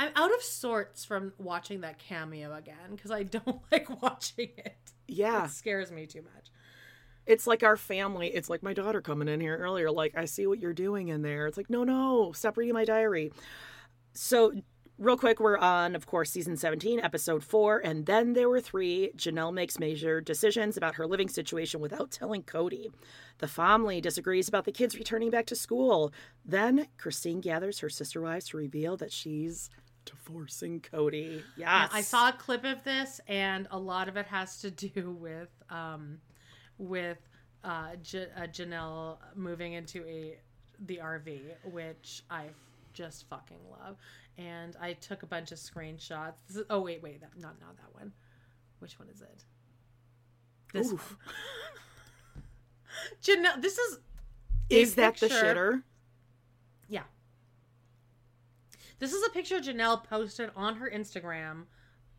I'm 0.00 0.10
out 0.16 0.34
of 0.34 0.42
sorts 0.42 1.04
from 1.04 1.32
watching 1.38 1.82
that 1.82 1.98
cameo 1.98 2.54
again 2.56 2.96
because 2.96 3.10
I 3.10 3.22
don't 3.22 3.60
like 3.70 4.02
watching 4.02 4.48
it. 4.56 4.76
Yeah. 5.06 5.44
It 5.44 5.50
scares 5.50 5.92
me 5.92 6.06
too 6.06 6.22
much. 6.22 6.46
It's 7.26 7.46
like 7.46 7.62
our 7.62 7.76
family. 7.76 8.28
It's 8.28 8.50
like 8.50 8.62
my 8.62 8.72
daughter 8.72 9.00
coming 9.00 9.28
in 9.28 9.40
here 9.40 9.56
earlier. 9.56 9.90
Like, 9.90 10.16
I 10.16 10.24
see 10.24 10.46
what 10.46 10.58
you're 10.58 10.72
doing 10.72 11.08
in 11.08 11.22
there. 11.22 11.46
It's 11.46 11.56
like, 11.56 11.70
no, 11.70 11.84
no, 11.84 12.32
stop 12.32 12.56
reading 12.56 12.74
my 12.74 12.84
diary. 12.84 13.32
So, 14.12 14.52
real 14.98 15.16
quick, 15.16 15.40
we're 15.40 15.56
on, 15.58 15.94
of 15.94 16.06
course, 16.06 16.30
season 16.30 16.56
17, 16.56 17.00
episode 17.00 17.42
four. 17.44 17.78
And 17.78 18.06
then 18.06 18.32
there 18.32 18.48
were 18.48 18.60
three. 18.60 19.12
Janelle 19.16 19.52
makes 19.52 19.78
major 19.78 20.20
decisions 20.20 20.76
about 20.76 20.96
her 20.96 21.06
living 21.06 21.28
situation 21.28 21.80
without 21.80 22.10
telling 22.10 22.42
Cody. 22.42 22.90
The 23.38 23.48
family 23.48 24.00
disagrees 24.00 24.48
about 24.48 24.64
the 24.64 24.72
kids 24.72 24.96
returning 24.96 25.30
back 25.30 25.46
to 25.46 25.54
school. 25.56 26.12
Then 26.44 26.88
Christine 26.98 27.40
gathers 27.40 27.78
her 27.80 27.88
sister 27.88 28.20
wives 28.20 28.48
to 28.48 28.56
reveal 28.56 28.96
that 28.98 29.12
she's 29.12 29.70
divorcing 30.04 30.80
Cody. 30.80 31.44
Yeah, 31.56 31.82
Yes. 31.82 31.90
I 31.92 32.00
saw 32.02 32.28
a 32.30 32.32
clip 32.32 32.64
of 32.64 32.82
this, 32.84 33.20
and 33.28 33.68
a 33.70 33.78
lot 33.78 34.08
of 34.08 34.16
it 34.16 34.26
has 34.26 34.58
to 34.60 34.70
do 34.70 35.16
with 35.18 35.48
um, 35.70 36.18
with 36.80 37.18
uh, 37.62 37.94
J- 38.02 38.28
uh, 38.36 38.46
Janelle 38.46 39.18
moving 39.36 39.74
into 39.74 40.04
a 40.06 40.38
the 40.86 40.96
RV, 41.02 41.40
which 41.72 42.22
I 42.30 42.46
just 42.94 43.28
fucking 43.28 43.58
love. 43.70 43.96
And 44.38 44.76
I 44.80 44.94
took 44.94 45.22
a 45.22 45.26
bunch 45.26 45.52
of 45.52 45.58
screenshots. 45.58 46.34
This 46.48 46.56
is, 46.56 46.64
oh 46.70 46.80
wait, 46.80 47.02
wait, 47.02 47.20
that, 47.20 47.38
not 47.38 47.60
not 47.60 47.76
that 47.76 47.94
one. 47.94 48.12
Which 48.78 48.98
one 48.98 49.08
is 49.08 49.20
it? 49.20 49.44
This 50.72 50.90
Oof. 50.92 51.16
one. 52.34 52.44
Janelle. 53.22 53.60
This 53.60 53.78
is 53.78 53.98
Is 54.70 54.94
that 54.94 55.16
the 55.18 55.28
shitter? 55.28 55.82
yeah. 56.88 57.02
This 58.98 59.12
is 59.12 59.22
a 59.26 59.30
picture 59.30 59.60
Janelle 59.60 60.02
posted 60.02 60.50
on 60.56 60.76
her 60.76 60.90
Instagram 60.90 61.64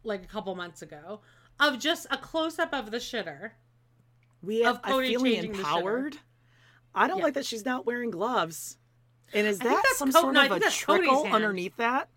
like 0.04 0.24
a 0.24 0.28
couple 0.28 0.54
months 0.56 0.82
ago 0.82 1.22
of 1.60 1.80
just 1.80 2.08
a 2.12 2.18
close 2.18 2.60
up 2.60 2.74
of 2.74 2.92
the 2.92 2.98
shitter. 2.98 3.52
We 4.42 4.64
Of 4.64 4.78
have, 4.78 4.80
I'm 4.84 5.04
feeling 5.06 5.34
changing 5.34 5.56
empowered. 5.56 6.18
I 6.94 7.08
don't 7.08 7.20
Yeah. 7.20 7.24
like 7.26 7.34
that 7.36 7.46
she's 7.46 7.66
not 7.66 7.86
wearing 7.86 8.12
gloves. 8.12 8.78
And 9.34 9.48
is 9.48 9.60
that 9.60 9.84
some 9.96 10.12
Co- 10.12 10.22
sort 10.22 10.34
no, 10.34 10.42
of 10.42 10.46
a 10.48 10.50
think 10.56 10.64
that's 10.64 10.84
Cody's 10.84 11.08
trickle 11.10 11.34
underneath 11.34 11.78
that? 11.78 12.10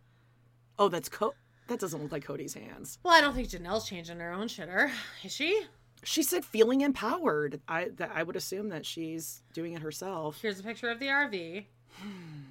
Oh, 0.78 0.88
that's 0.88 1.08
Co. 1.08 1.34
That 1.68 1.78
doesn't 1.78 2.02
look 2.02 2.12
like 2.12 2.24
Cody's 2.24 2.54
hands. 2.54 2.98
Well, 3.02 3.14
I 3.14 3.20
don't 3.20 3.34
think 3.34 3.48
Janelle's 3.48 3.88
changing 3.88 4.18
her 4.18 4.32
own 4.32 4.48
shitter. 4.48 4.90
Is 5.22 5.32
she? 5.32 5.64
She 6.02 6.22
said 6.22 6.44
feeling 6.44 6.80
empowered. 6.82 7.60
I 7.68 7.88
that 7.96 8.10
I 8.14 8.22
would 8.22 8.37
assume 8.37 8.68
that 8.70 8.84
she's 8.84 9.42
doing 9.52 9.72
it 9.74 9.80
herself. 9.80 10.40
Here's 10.42 10.58
a 10.60 10.62
picture 10.62 10.90
of 10.90 10.98
the 10.98 11.06
RV. 11.06 11.66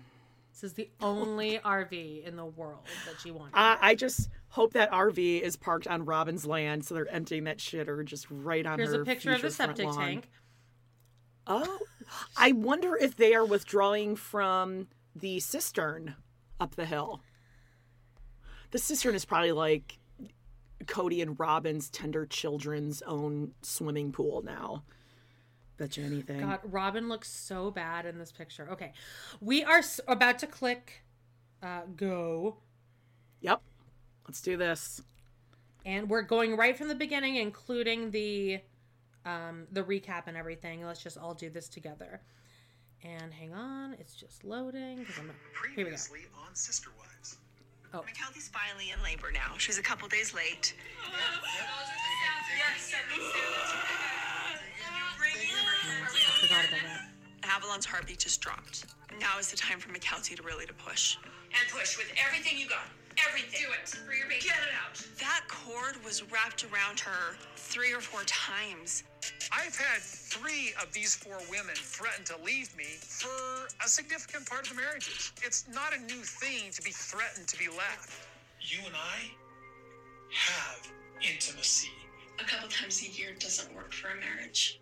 This 0.53 0.63
is 0.63 0.73
the 0.73 0.89
only 1.01 1.57
RV 1.57 2.25
in 2.25 2.35
the 2.35 2.45
world 2.45 2.85
that 3.07 3.19
she 3.19 3.31
wanted. 3.31 3.55
I, 3.55 3.73
uh, 3.73 3.77
I 3.81 3.95
just 3.95 4.29
hope 4.49 4.73
that 4.73 4.91
RV 4.91 5.41
is 5.41 5.55
parked 5.55 5.87
on 5.87 6.05
Robin's 6.05 6.45
land, 6.45 6.85
so 6.85 6.93
they're 6.93 7.07
emptying 7.07 7.45
that 7.45 7.57
shitter 7.57 8.05
just 8.05 8.27
right 8.29 8.63
on 8.65 8.77
Here's 8.77 8.93
her. 8.93 9.01
a 9.01 9.05
picture 9.05 9.33
of 9.33 9.41
the 9.41 9.49
septic 9.49 9.85
lawn. 9.87 9.97
tank. 9.97 10.29
Oh, 11.47 11.79
I 12.37 12.51
wonder 12.51 12.95
if 12.95 13.15
they 13.15 13.33
are 13.33 13.43
withdrawing 13.43 14.15
from 14.15 14.87
the 15.15 15.39
cistern 15.39 16.15
up 16.59 16.75
the 16.75 16.85
hill. 16.85 17.21
The 18.69 18.77
cistern 18.77 19.15
is 19.15 19.25
probably 19.25 19.51
like 19.51 19.97
Cody 20.85 21.21
and 21.21 21.39
Robin's 21.39 21.89
tender 21.89 22.27
children's 22.27 23.01
own 23.01 23.53
swimming 23.63 24.11
pool 24.11 24.43
now. 24.43 24.83
Bet 25.77 25.97
you 25.97 26.05
anything. 26.05 26.39
God, 26.39 26.59
Robin 26.63 27.09
looks 27.09 27.29
so 27.29 27.71
bad 27.71 28.05
in 28.05 28.17
this 28.19 28.31
picture. 28.31 28.67
Okay, 28.71 28.93
we 29.41 29.63
are 29.63 29.79
s- 29.79 29.99
about 30.07 30.37
to 30.39 30.47
click 30.47 31.03
uh, 31.63 31.81
go, 31.95 32.57
Yep. 33.41 33.61
Let's 34.27 34.41
do 34.41 34.55
this. 34.57 35.01
and 35.85 36.09
we're 36.09 36.21
going 36.21 36.55
right 36.55 36.77
from 36.77 36.87
the 36.87 36.95
beginning, 36.95 37.35
including 37.37 38.11
the 38.11 38.59
um, 39.25 39.67
the 39.71 39.83
recap 39.83 40.23
and 40.27 40.35
everything. 40.37 40.85
Let's 40.85 41.01
just 41.01 41.17
all 41.17 41.33
do 41.33 41.49
this 41.49 41.67
together. 41.69 42.21
And 43.03 43.33
hang 43.33 43.53
on, 43.53 43.93
it's 43.99 44.15
just 44.15 44.43
loading 44.45 45.05
I'm 45.19 45.27
not. 45.27 45.35
Here 45.75 45.77
we 45.77 45.83
go. 45.83 45.83
Previously 45.83 46.19
on 46.47 46.55
Sister 46.55 46.89
Wives. 46.97 47.37
Oh. 47.93 47.99
Mykelti's 47.99 48.47
finally 48.49 48.91
in 48.91 49.01
labor 49.03 49.31
now. 49.33 49.55
She's 49.57 49.77
a 49.77 49.83
couple 49.83 50.07
days 50.07 50.33
late. 50.33 50.73
I 52.63 54.22
forgot 56.53 56.69
about 56.69 56.87
that. 57.41 57.49
Avalon's 57.49 57.85
heartbeat 57.85 58.19
just 58.19 58.41
dropped. 58.41 58.85
Now 59.19 59.37
is 59.39 59.51
the 59.51 59.57
time 59.57 59.79
for 59.79 59.89
Mykelti 59.89 60.35
to 60.35 60.43
really 60.43 60.65
to 60.65 60.73
push. 60.73 61.17
And 61.51 61.69
push 61.71 61.97
with 61.97 62.11
everything 62.25 62.57
you 62.57 62.67
got. 62.67 62.85
Everything. 63.27 63.61
Do 63.61 63.67
it 63.79 63.87
for 63.89 64.13
your 64.13 64.27
baby. 64.27 64.41
Get 64.41 64.57
it 64.57 64.73
out. 64.73 65.05
That 65.19 65.41
cord 65.47 66.03
was 66.03 66.23
wrapped 66.31 66.63
around 66.63 66.99
her 67.01 67.35
three 67.55 67.93
or 67.93 68.01
four 68.01 68.21
times. 68.25 69.03
I've 69.51 69.77
had 69.77 70.01
three 70.01 70.73
of 70.81 70.91
these 70.93 71.13
four 71.15 71.37
women 71.51 71.75
threaten 71.75 72.25
to 72.25 72.35
leave 72.43 72.75
me 72.75 72.97
for 72.99 73.67
a 73.83 73.87
significant 73.87 74.49
part 74.49 74.63
of 74.69 74.75
the 74.75 74.81
marriages. 74.81 75.31
It's 75.43 75.65
not 75.71 75.93
a 75.95 75.99
new 76.01 76.23
thing 76.23 76.71
to 76.71 76.81
be 76.81 76.89
threatened 76.91 77.47
to 77.47 77.57
be 77.57 77.67
left. 77.67 78.11
you 78.61 78.79
and 78.85 78.95
I 78.95 79.29
have 80.33 80.87
intimacy. 81.21 81.91
A 82.39 82.43
couple 82.45 82.67
times 82.69 83.03
a 83.03 83.11
year 83.11 83.29
doesn't 83.37 83.73
work 83.75 83.93
for 83.93 84.07
a 84.09 84.15
marriage. 84.15 84.79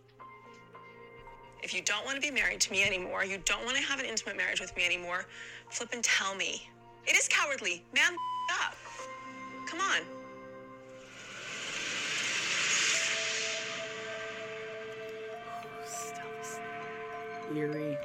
If 1.63 1.74
you 1.76 1.82
don't 1.82 2.04
want 2.06 2.15
to 2.15 2.21
be 2.21 2.32
married 2.32 2.60
to 2.62 2.71
me 2.71 2.84
anymore, 2.84 3.24
you 3.24 3.38
don't 3.45 3.63
want 3.65 3.78
to 3.78 3.84
have 3.84 4.00
an 4.00 4.06
intimate 4.06 4.36
marriage 4.36 4.60
with 4.60 4.76
me 4.76 4.86
anymore, 4.86 5.26
flip 5.69 5.89
and 5.93 6.04
tell 6.04 6.36
me. 6.36 6.67
It 7.06 7.15
is 7.15 7.28
cowardly. 7.28 7.84
Man, 7.93 8.15
up. 8.50 8.76
Come 9.67 9.80
on. 9.80 10.02
Eerie. 17.56 17.97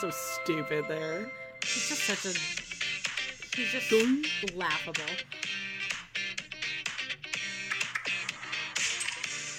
So 0.00 0.10
stupid 0.10 0.84
there. 0.86 1.28
He's 1.64 1.88
just 1.88 2.04
such 2.04 2.24
a. 2.24 2.38
He's 3.56 3.72
just 3.72 3.90
laughable. 4.54 5.02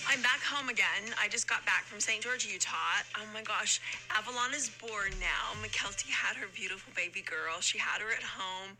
I'm 0.07 0.21
back 0.21 0.39
home 0.41 0.69
again. 0.69 1.13
I 1.21 1.27
just 1.27 1.49
got 1.49 1.65
back 1.65 1.83
from 1.83 1.99
St. 1.99 2.21
George, 2.21 2.47
Utah. 2.47 2.71
Oh 3.17 3.25
my 3.33 3.41
gosh, 3.41 3.81
Avalon 4.17 4.53
is 4.55 4.69
born 4.69 5.11
now. 5.19 5.59
Mykelti 5.61 6.09
had 6.09 6.37
her 6.37 6.47
beautiful 6.55 6.93
baby 6.95 7.21
girl. 7.21 7.59
She 7.59 7.77
had 7.77 7.99
her 7.99 8.09
at 8.09 8.23
home. 8.23 8.77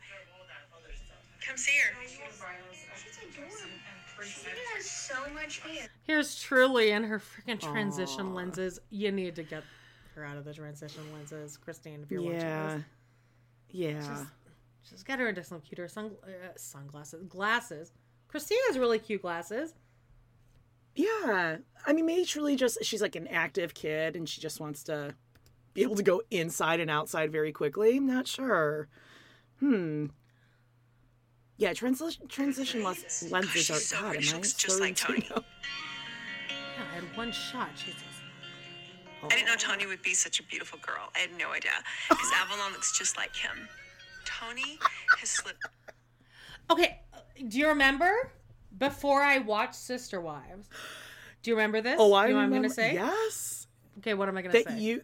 Come 1.46 1.58
see 1.58 1.76
her. 1.76 1.94
She's 2.02 2.16
adorable. 2.16 3.60
She 4.24 4.48
has 4.74 4.84
so 4.86 5.14
much 5.34 5.58
hair. 5.60 5.88
Here's 6.06 6.40
Truly 6.40 6.90
in 6.92 7.04
her 7.04 7.20
freaking 7.20 7.60
transition 7.60 8.32
lenses. 8.32 8.80
You 8.88 9.12
need 9.12 9.36
to 9.36 9.42
get 9.42 9.62
her 10.20 10.26
out 10.26 10.36
of 10.36 10.44
the 10.44 10.54
transition 10.54 11.02
lenses, 11.12 11.56
Christine, 11.56 12.00
if 12.02 12.10
you're 12.10 12.22
watching 12.22 12.40
Yeah. 12.40 12.74
this. 12.76 12.84
Yeah. 13.70 14.24
Just 14.88 15.06
get 15.06 15.18
her 15.18 15.28
into 15.28 15.44
some 15.44 15.60
cuter 15.60 15.88
sun- 15.88 16.16
uh, 16.24 16.28
sunglasses. 16.56 17.24
Glasses. 17.28 17.92
Christine 18.28 18.58
has 18.68 18.78
really 18.78 18.98
cute 18.98 19.22
glasses. 19.22 19.74
Yeah. 20.94 21.58
I 21.86 21.92
mean, 21.92 22.06
maybe 22.06 22.24
truly 22.24 22.56
just 22.56 22.78
she's 22.84 23.02
like 23.02 23.16
an 23.16 23.26
active 23.28 23.74
kid 23.74 24.16
and 24.16 24.28
she 24.28 24.40
just 24.40 24.60
wants 24.60 24.82
to 24.84 25.14
be 25.74 25.82
able 25.82 25.96
to 25.96 26.02
go 26.02 26.22
inside 26.30 26.80
and 26.80 26.90
outside 26.90 27.30
very 27.30 27.52
quickly. 27.52 27.96
I'm 27.96 28.06
not 28.06 28.26
sure. 28.26 28.88
Hmm. 29.60 30.06
Yeah, 31.56 31.72
transition 31.74 32.26
transition 32.26 32.82
lens- 32.82 33.28
lenses 33.30 33.52
she's 33.66 33.70
are 33.70 33.74
so 33.74 34.00
God. 34.00 34.22
She 34.22 34.28
Am 34.30 34.34
I 34.34 34.36
looks 34.38 34.54
just 34.54 34.80
like 34.80 34.96
Tony. 34.96 35.26
Yeah, 35.30 35.38
I 36.78 36.94
had 36.94 37.16
one 37.16 37.30
shot. 37.32 37.68
Jesus. 37.76 38.02
I 39.24 39.28
didn't 39.28 39.46
know 39.46 39.56
Tony 39.56 39.86
would 39.86 40.02
be 40.02 40.14
such 40.14 40.40
a 40.40 40.42
beautiful 40.44 40.78
girl. 40.80 41.10
I 41.14 41.20
had 41.20 41.30
no 41.38 41.52
idea. 41.52 41.72
Because 42.08 42.30
Avalon 42.36 42.72
looks 42.72 42.96
just 42.96 43.16
like 43.16 43.34
him. 43.34 43.68
Tony 44.24 44.78
has 45.18 45.30
slipped. 45.30 45.64
Okay, 46.70 47.00
do 47.48 47.58
you 47.58 47.68
remember 47.68 48.30
before 48.78 49.22
I 49.22 49.38
watched 49.38 49.74
Sister 49.74 50.20
Wives? 50.20 50.68
Do 51.42 51.50
you 51.50 51.56
remember 51.56 51.80
this? 51.80 51.96
Oh, 51.98 52.12
I 52.12 52.26
you 52.26 52.32
know 52.32 52.38
what 52.38 52.44
I'm 52.44 52.52
gonna 52.52 52.70
say? 52.70 52.94
Yes, 52.94 53.66
Okay, 53.98 54.14
what 54.14 54.28
am 54.28 54.36
I 54.36 54.42
gonna 54.42 54.62
say? 54.62 54.78
you 54.78 55.02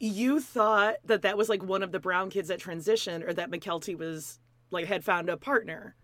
you 0.00 0.40
thought 0.40 0.96
that 1.04 1.22
that 1.22 1.36
was 1.36 1.48
like 1.48 1.62
one 1.62 1.82
of 1.82 1.92
the 1.92 1.98
brown 1.98 2.30
kids 2.30 2.48
that 2.48 2.60
transitioned, 2.60 3.26
or 3.26 3.32
that 3.34 3.50
Mykelti 3.50 3.96
was 3.96 4.38
like 4.70 4.86
had 4.86 5.04
found 5.04 5.28
a 5.28 5.36
partner. 5.36 5.94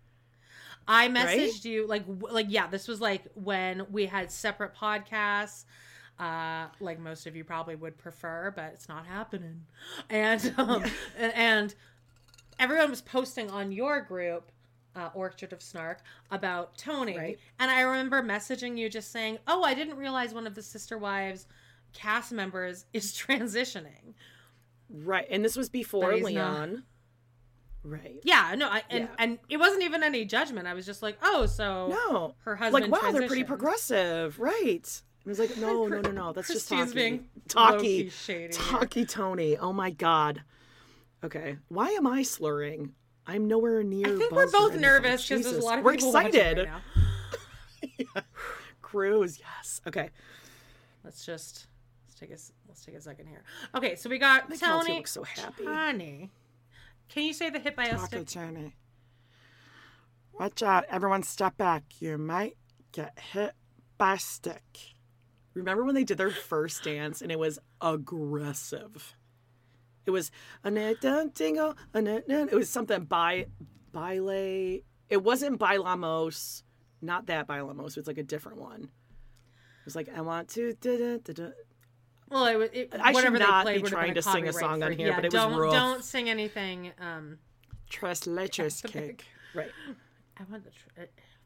I 0.87 1.07
right? 1.07 1.15
messaged 1.15 1.65
you 1.65 1.87
like 1.87 2.05
w- 2.07 2.33
like 2.33 2.47
yeah, 2.49 2.67
this 2.67 2.87
was 2.87 3.01
like 3.01 3.23
when 3.33 3.85
we 3.91 4.05
had 4.05 4.31
separate 4.31 4.75
podcasts. 4.75 5.65
Uh, 6.17 6.67
like 6.79 6.97
most 6.99 7.27
of 7.27 7.35
you 7.35 7.43
probably 7.43 7.75
would 7.75 7.97
prefer, 7.97 8.51
but 8.55 8.71
it's 8.73 8.87
not 8.87 9.05
happening. 9.05 9.61
And 10.09 10.53
um, 10.57 10.83
a- 11.19 11.37
and 11.37 11.75
everyone 12.57 12.89
was 12.89 13.01
posting 13.01 13.51
on 13.51 13.71
your 13.73 13.99
group, 14.01 14.49
uh, 14.95 15.09
Orchard 15.13 15.51
of 15.51 15.61
Snark, 15.61 15.99
about 16.31 16.77
Tony. 16.77 17.17
Right. 17.17 17.39
And 17.59 17.69
I 17.69 17.81
remember 17.81 18.21
messaging 18.23 18.77
you 18.77 18.89
just 18.89 19.11
saying, 19.11 19.39
"Oh, 19.45 19.63
I 19.63 19.73
didn't 19.73 19.97
realize 19.97 20.33
one 20.33 20.47
of 20.47 20.55
the 20.55 20.61
Sister 20.63 20.97
Wives 20.97 21.47
cast 21.93 22.31
members 22.31 22.85
is 22.93 23.11
transitioning." 23.27 24.13
Right, 24.89 25.27
and 25.29 25.43
this 25.43 25.57
was 25.57 25.67
before 25.67 26.13
he's 26.13 26.21
not. 26.23 26.29
Leon. 26.29 26.83
Right. 27.83 28.19
Yeah, 28.23 28.55
no, 28.57 28.67
I, 28.69 28.83
and 28.89 29.03
Yeah. 29.03 29.15
and 29.19 29.39
it 29.49 29.57
wasn't 29.57 29.83
even 29.83 30.01
any 30.01 30.25
judgment. 30.25 30.67
I 30.67 30.73
was 30.73 30.85
just 30.85 31.03
like, 31.03 31.17
"Oh, 31.21 31.45
so 31.45 31.89
No. 31.89 32.35
her 32.45 32.55
husband 32.55 32.89
like 32.89 33.01
wow, 33.03 33.11
they're 33.11 33.27
pretty 33.27 33.43
progressive, 33.43 34.39
right? 34.39 35.01
It 35.25 35.29
was 35.29 35.39
like 35.39 35.57
no, 35.57 35.87
no, 35.87 36.01
no, 36.01 36.11
no. 36.11 36.33
That's 36.33 36.49
just 36.49 36.69
talky, 36.69 36.93
being 36.93 37.27
talky, 37.47 37.73
low-key 37.73 38.09
shady 38.09 38.53
talky 38.53 39.05
Tony. 39.05 39.57
Oh 39.57 39.73
my 39.73 39.89
god. 39.89 40.43
Okay, 41.23 41.57
why 41.67 41.89
am 41.89 42.05
I 42.05 42.21
slurring? 42.21 42.93
I'm 43.25 43.47
nowhere 43.47 43.81
near. 43.81 44.05
I 44.05 44.17
think 44.19 44.31
we're 44.31 44.51
both 44.51 44.75
nervous 44.75 45.27
because 45.27 45.43
there's 45.45 45.57
a 45.57 45.61
lot 45.65 45.79
of 45.79 45.85
We're 45.85 45.93
people 45.93 46.15
excited. 46.15 46.69
right 46.69 48.01
now. 48.15 48.21
Cruise, 48.83 49.39
yes. 49.39 49.81
Okay. 49.87 50.11
Let's 51.03 51.25
just 51.25 51.65
let's 52.07 52.19
take 52.19 52.29
a 52.29 52.37
let's 52.67 52.85
take 52.85 52.95
a 52.95 53.01
second 53.01 53.25
here. 53.25 53.41
Okay, 53.73 53.95
so 53.95 54.11
we 54.11 54.19
got 54.19 54.53
Tony. 54.59 54.93
looks 54.93 55.11
so 55.11 55.23
happy. 55.23 55.63
Tony. 55.65 56.29
Can 57.09 57.23
you 57.23 57.33
say 57.33 57.49
the 57.49 57.59
hit 57.59 57.75
by 57.75 57.85
a 57.85 57.91
Taco 57.91 58.05
stick? 58.05 58.27
Tony. 58.27 58.75
Watch 60.39 60.61
out! 60.61 60.85
Everyone, 60.89 61.23
step 61.23 61.57
back. 61.57 61.83
You 61.99 62.19
might 62.19 62.57
get 62.91 63.17
hit 63.17 63.53
by 63.97 64.13
a 64.13 64.19
stick. 64.19 64.94
Remember 65.55 65.83
when 65.83 65.95
they 65.95 66.03
did 66.03 66.17
their 66.17 66.29
first 66.29 66.83
dance 66.83 67.21
and 67.21 67.31
it 67.31 67.39
was 67.39 67.57
aggressive? 67.81 69.15
It 70.05 70.11
was 70.11 70.29
a 70.63 70.69
net 70.69 71.01
dingo, 71.33 71.75
a 71.93 72.01
net 72.01 72.25
It 72.27 72.53
was 72.53 72.69
something 72.69 73.05
by 73.05 73.47
baile. 73.93 74.83
It 75.09 75.23
wasn't 75.23 75.59
bailamos, 75.59 76.63
not 77.01 77.25
that 77.27 77.47
bailamos. 77.47 77.91
It 77.91 77.97
was 77.97 78.07
like 78.07 78.17
a 78.19 78.23
different 78.23 78.59
one. 78.59 78.83
It 78.83 79.85
was 79.85 79.95
like 79.95 80.09
I 80.15 80.21
want 80.21 80.49
to. 80.49 80.73
Da, 80.79 81.17
da, 81.17 81.33
da. 81.33 81.49
Well, 82.29 82.45
it, 82.47 82.55
was- 82.55 82.69
it, 82.73 82.93
I 82.99 83.13
should 83.13 83.33
not 83.33 83.65
they 83.65 83.75
be 83.75 83.79
played 83.79 83.83
would 83.83 83.91
trying 83.91 84.13
to 84.15 84.21
sing 84.21 84.47
a 84.47 84.53
song 84.53 84.83
on 84.83 84.91
here, 84.91 85.07
yeah, 85.09 85.15
but 85.15 85.25
it 85.25 85.33
was 85.33 85.41
don't 85.41 85.55
rough. 85.55 85.73
don't 85.73 86.03
sing 86.03 86.29
anything. 86.29 86.91
Um, 86.99 87.37
Tres 87.89 88.21
leches 88.21 88.83
cake. 88.91 89.25
Right. 89.53 89.69
I 90.37 90.43
want 90.51 90.65
the 90.65 90.71
tr- 90.71 91.01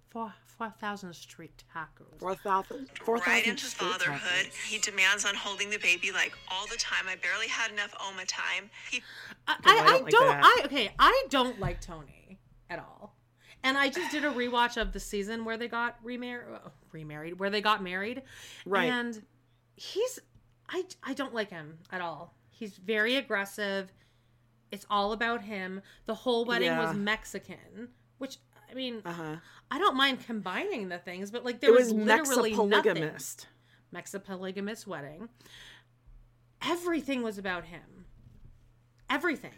four 0.10 0.34
four 0.46 0.70
thousand 0.80 1.14
street 1.14 1.64
tacos. 1.74 2.20
Four 2.20 2.36
thousand. 2.36 2.90
Four 3.04 3.18
right 3.18 3.46
into 3.46 3.66
fatherhood. 3.66 4.52
He 4.68 4.80
demands 4.80 5.26
on 5.26 5.36
holding 5.36 5.70
the 5.70 5.78
baby 5.78 6.12
like 6.12 6.34
all 6.52 6.68
the 6.68 6.78
time. 6.78 7.06
I 7.08 7.16
barely 7.16 7.48
had 7.48 7.72
enough 7.72 7.96
Oma 8.08 8.26
time. 8.26 8.70
He 8.92 9.02
I, 9.48 9.54
I 9.54 9.72
I, 9.72 9.76
don't 9.76 9.88
I 9.88 9.92
like 9.92 10.10
don't. 10.10 10.28
that. 10.28 10.44
I 10.44 10.62
okay. 10.66 10.92
I 11.00 11.26
don't 11.30 11.60
like 11.60 11.82
Tony 11.82 12.40
at 12.70 12.80
all. 12.80 13.16
And 13.64 13.78
I 13.78 13.90
just 13.90 14.12
did 14.12 14.24
a 14.24 14.32
rewatch 14.32 14.82
of 14.82 14.94
the 14.94 15.00
season 15.02 15.44
where 15.44 15.58
they 15.58 15.68
got 15.68 15.98
remarried, 16.02 16.56
uh, 16.56 16.70
remarried, 16.94 17.40
where 17.40 17.50
they 17.50 17.60
got 17.62 17.84
married, 17.84 18.24
Right. 18.66 18.86
And 18.86 19.22
he's, 19.76 20.20
I, 20.70 20.86
I 21.04 21.14
don't 21.14 21.34
like 21.34 21.50
him 21.50 21.78
at 21.92 22.00
all. 22.00 22.34
He's 22.52 22.78
very 22.78 23.18
aggressive. 23.18 23.92
It's 24.72 24.86
all 24.90 25.12
about 25.12 25.42
him. 25.42 25.82
The 26.06 26.14
whole 26.16 26.46
wedding 26.46 26.76
was 26.78 26.96
Mexican, 26.96 27.90
which 28.18 28.38
I 28.70 28.74
mean, 28.74 29.02
Uh 29.06 29.14
huh. 29.14 29.36
I 29.72 29.78
don't 29.78 29.96
mind 29.96 30.26
combining 30.26 30.90
the 30.90 30.98
things, 30.98 31.32
but 31.32 31.46
like 31.46 31.60
there 31.60 31.72
It 31.72 31.78
was, 31.78 31.94
was 31.94 32.06
literally 32.06 32.52
nothing. 32.56 32.96
Mexipolygamist. 32.96 33.46
Mexipolygamous 33.94 34.88
wedding. 34.88 35.30
Everything 36.62 37.24
was 37.24 37.38
about 37.38 37.66
him. 37.66 38.06
Everything. 39.10 39.52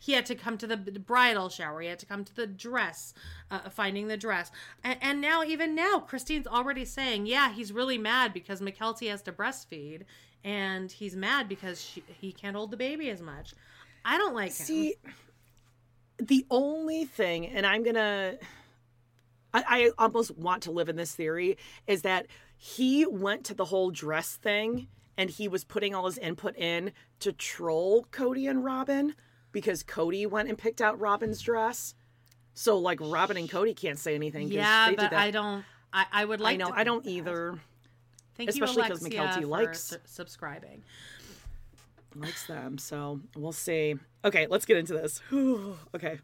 He 0.00 0.12
had 0.12 0.26
to 0.26 0.34
come 0.34 0.56
to 0.58 0.66
the 0.66 0.76
bridal 0.76 1.48
shower. 1.48 1.80
He 1.80 1.88
had 1.88 1.98
to 1.98 2.06
come 2.06 2.24
to 2.24 2.34
the 2.34 2.46
dress, 2.46 3.14
uh, 3.50 3.68
finding 3.68 4.06
the 4.06 4.16
dress. 4.16 4.50
And, 4.84 4.98
and 5.02 5.20
now, 5.20 5.42
even 5.42 5.74
now, 5.74 5.98
Christine's 5.98 6.46
already 6.46 6.84
saying, 6.84 7.26
yeah, 7.26 7.52
he's 7.52 7.72
really 7.72 7.98
mad 7.98 8.32
because 8.32 8.60
Mykelti 8.60 9.10
has 9.10 9.22
to 9.22 9.32
breastfeed. 9.32 10.02
And 10.44 10.90
he's 10.90 11.16
mad 11.16 11.48
because 11.48 11.82
she, 11.82 12.04
he 12.20 12.32
can't 12.32 12.54
hold 12.54 12.70
the 12.70 12.76
baby 12.76 13.10
as 13.10 13.20
much. 13.20 13.54
I 14.04 14.18
don't 14.18 14.34
like 14.34 14.50
him. 14.56 14.66
See, 14.66 14.94
the 16.18 16.46
only 16.50 17.04
thing, 17.04 17.46
and 17.46 17.66
I'm 17.66 17.82
gonna, 17.82 18.38
I, 19.54 19.64
I 19.66 19.90
almost 19.98 20.36
want 20.36 20.62
to 20.64 20.70
live 20.70 20.88
in 20.88 20.96
this 20.96 21.14
theory, 21.14 21.56
is 21.86 22.02
that 22.02 22.26
he 22.56 23.06
went 23.06 23.44
to 23.44 23.54
the 23.54 23.64
whole 23.66 23.90
dress 23.90 24.36
thing 24.36 24.88
and 25.16 25.30
he 25.30 25.48
was 25.48 25.64
putting 25.64 25.94
all 25.94 26.06
his 26.06 26.18
input 26.18 26.56
in 26.56 26.92
to 27.20 27.32
troll 27.32 28.06
Cody 28.10 28.46
and 28.46 28.64
Robin 28.64 29.14
because 29.52 29.82
Cody 29.82 30.26
went 30.26 30.48
and 30.48 30.58
picked 30.58 30.80
out 30.80 31.00
Robin's 31.00 31.40
dress. 31.40 31.94
So 32.54 32.76
like 32.78 32.98
Robin 33.00 33.36
and 33.36 33.48
Cody 33.50 33.74
can't 33.74 33.98
say 33.98 34.14
anything. 34.14 34.48
yeah, 34.48 34.92
but. 34.96 35.12
I 35.12 35.30
don't. 35.30 35.64
I, 35.92 36.06
I 36.12 36.24
would 36.24 36.40
like 36.40 36.54
I 36.54 36.56
know. 36.56 36.66
to 36.68 36.74
I 36.78 36.84
don't 36.84 37.04
that. 37.04 37.10
either. 37.10 37.58
Thank 38.36 38.54
you. 38.54 38.62
especially 38.62 38.82
you, 38.84 38.88
'cause 38.90 39.00
Alexia, 39.02 39.20
Mykelti 39.42 39.48
likes- 39.48 39.82
su- 39.84 39.96
subscribing. 40.04 40.82
Likes 42.14 42.46
them, 42.46 42.78
so 42.78 43.20
we'll 43.36 43.52
see. 43.52 43.94
Okay, 44.24 44.46
let's 44.48 44.64
get 44.64 44.76
into 44.76 44.94
this. 44.94 45.20
okay. 45.94 46.18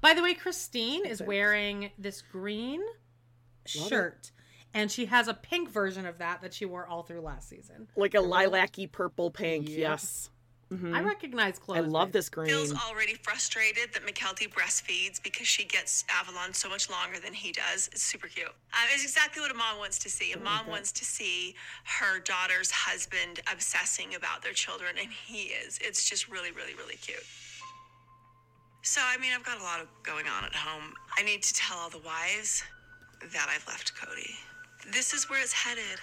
By 0.00 0.14
the 0.14 0.22
way, 0.22 0.34
Christine 0.34 1.06
is 1.06 1.22
wearing 1.22 1.90
this 1.98 2.22
green 2.22 2.80
Love 2.80 3.86
it. 3.86 3.88
shirt, 3.88 4.32
and 4.74 4.90
she 4.90 5.06
has 5.06 5.28
a 5.28 5.34
pink 5.34 5.70
version 5.70 6.06
of 6.06 6.18
that 6.18 6.42
that 6.42 6.54
she 6.54 6.64
wore 6.64 6.86
all 6.86 7.02
through 7.02 7.20
last 7.20 7.48
season. 7.48 7.88
Like 7.96 8.14
a 8.14 8.20
lilac-y 8.20 8.88
purple 8.90 9.30
pink. 9.30 9.68
Yes. 9.68 10.30
Mhm. 10.72 10.96
I 10.96 11.02
recognize 11.02 11.58
clothes. 11.58 11.78
I 11.78 11.80
love 11.80 12.12
this 12.12 12.30
green. 12.30 12.48
feels 12.48 12.72
already 12.72 13.14
frustrated 13.14 13.92
that 13.92 14.06
Mykelti 14.06 14.48
breastfeeds 14.48 15.22
because 15.22 15.46
she 15.46 15.64
gets 15.64 16.04
Avalon 16.08 16.54
so 16.54 16.68
much 16.70 16.88
longer 16.88 17.20
than 17.20 17.34
he 17.34 17.52
does. 17.52 17.88
It's 17.92 18.02
super 18.02 18.26
cute. 18.26 18.46
Um, 18.48 18.88
it's 18.94 19.02
exactly 19.02 19.42
what 19.42 19.50
a 19.50 19.54
mom 19.54 19.78
wants 19.78 19.98
to 19.98 20.08
see. 20.08 20.32
A 20.32 20.38
mom 20.38 20.66
wants 20.66 20.90
to 20.92 21.04
see 21.04 21.54
her 21.84 22.20
daughter's 22.20 22.70
husband 22.70 23.40
obsessing 23.52 24.14
about 24.14 24.42
their 24.42 24.54
children, 24.54 24.96
and 24.98 25.12
he 25.12 25.52
is. 25.52 25.78
It's 25.82 26.08
just 26.08 26.28
really, 26.28 26.52
really, 26.52 26.74
really 26.74 26.96
cute. 26.96 27.24
So, 28.80 29.02
I 29.04 29.18
mean, 29.18 29.32
I've 29.34 29.44
got 29.44 29.60
a 29.60 29.62
lot 29.62 29.80
of 29.80 29.88
going 30.02 30.26
on 30.26 30.44
at 30.44 30.54
home. 30.54 30.94
I 31.18 31.22
need 31.22 31.42
to 31.42 31.54
tell 31.54 31.76
all 31.76 31.90
the 31.90 31.98
wives 31.98 32.64
that 33.32 33.48
I've 33.54 33.66
left 33.68 33.94
Cody. 33.94 34.34
This 34.90 35.12
is 35.12 35.28
where 35.28 35.40
it's 35.40 35.52
headed. 35.52 36.00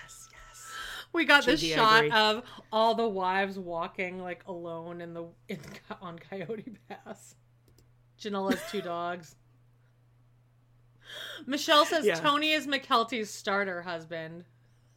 We 1.12 1.26
got 1.26 1.46
this 1.46 1.62
shot 1.62 2.10
of 2.12 2.44
all 2.72 2.94
the 2.96 3.08
wives 3.08 3.58
walking 3.58 4.22
like 4.22 4.44
alone 4.48 5.02
in 5.02 5.14
the 5.14 5.26
in 5.48 5.60
on 6.02 6.20
Coyote 6.20 6.74
Pass. 6.88 7.36
Janelle 8.20 8.52
has 8.52 8.62
two 8.72 8.82
dogs. 8.82 9.36
Michelle 11.46 11.86
says 11.86 12.06
Yeah. 12.06 12.16
Tony 12.16 12.52
is 12.52 12.68
Mykelti's 12.68 13.30
starter 13.30 13.82
husband. 13.82 14.46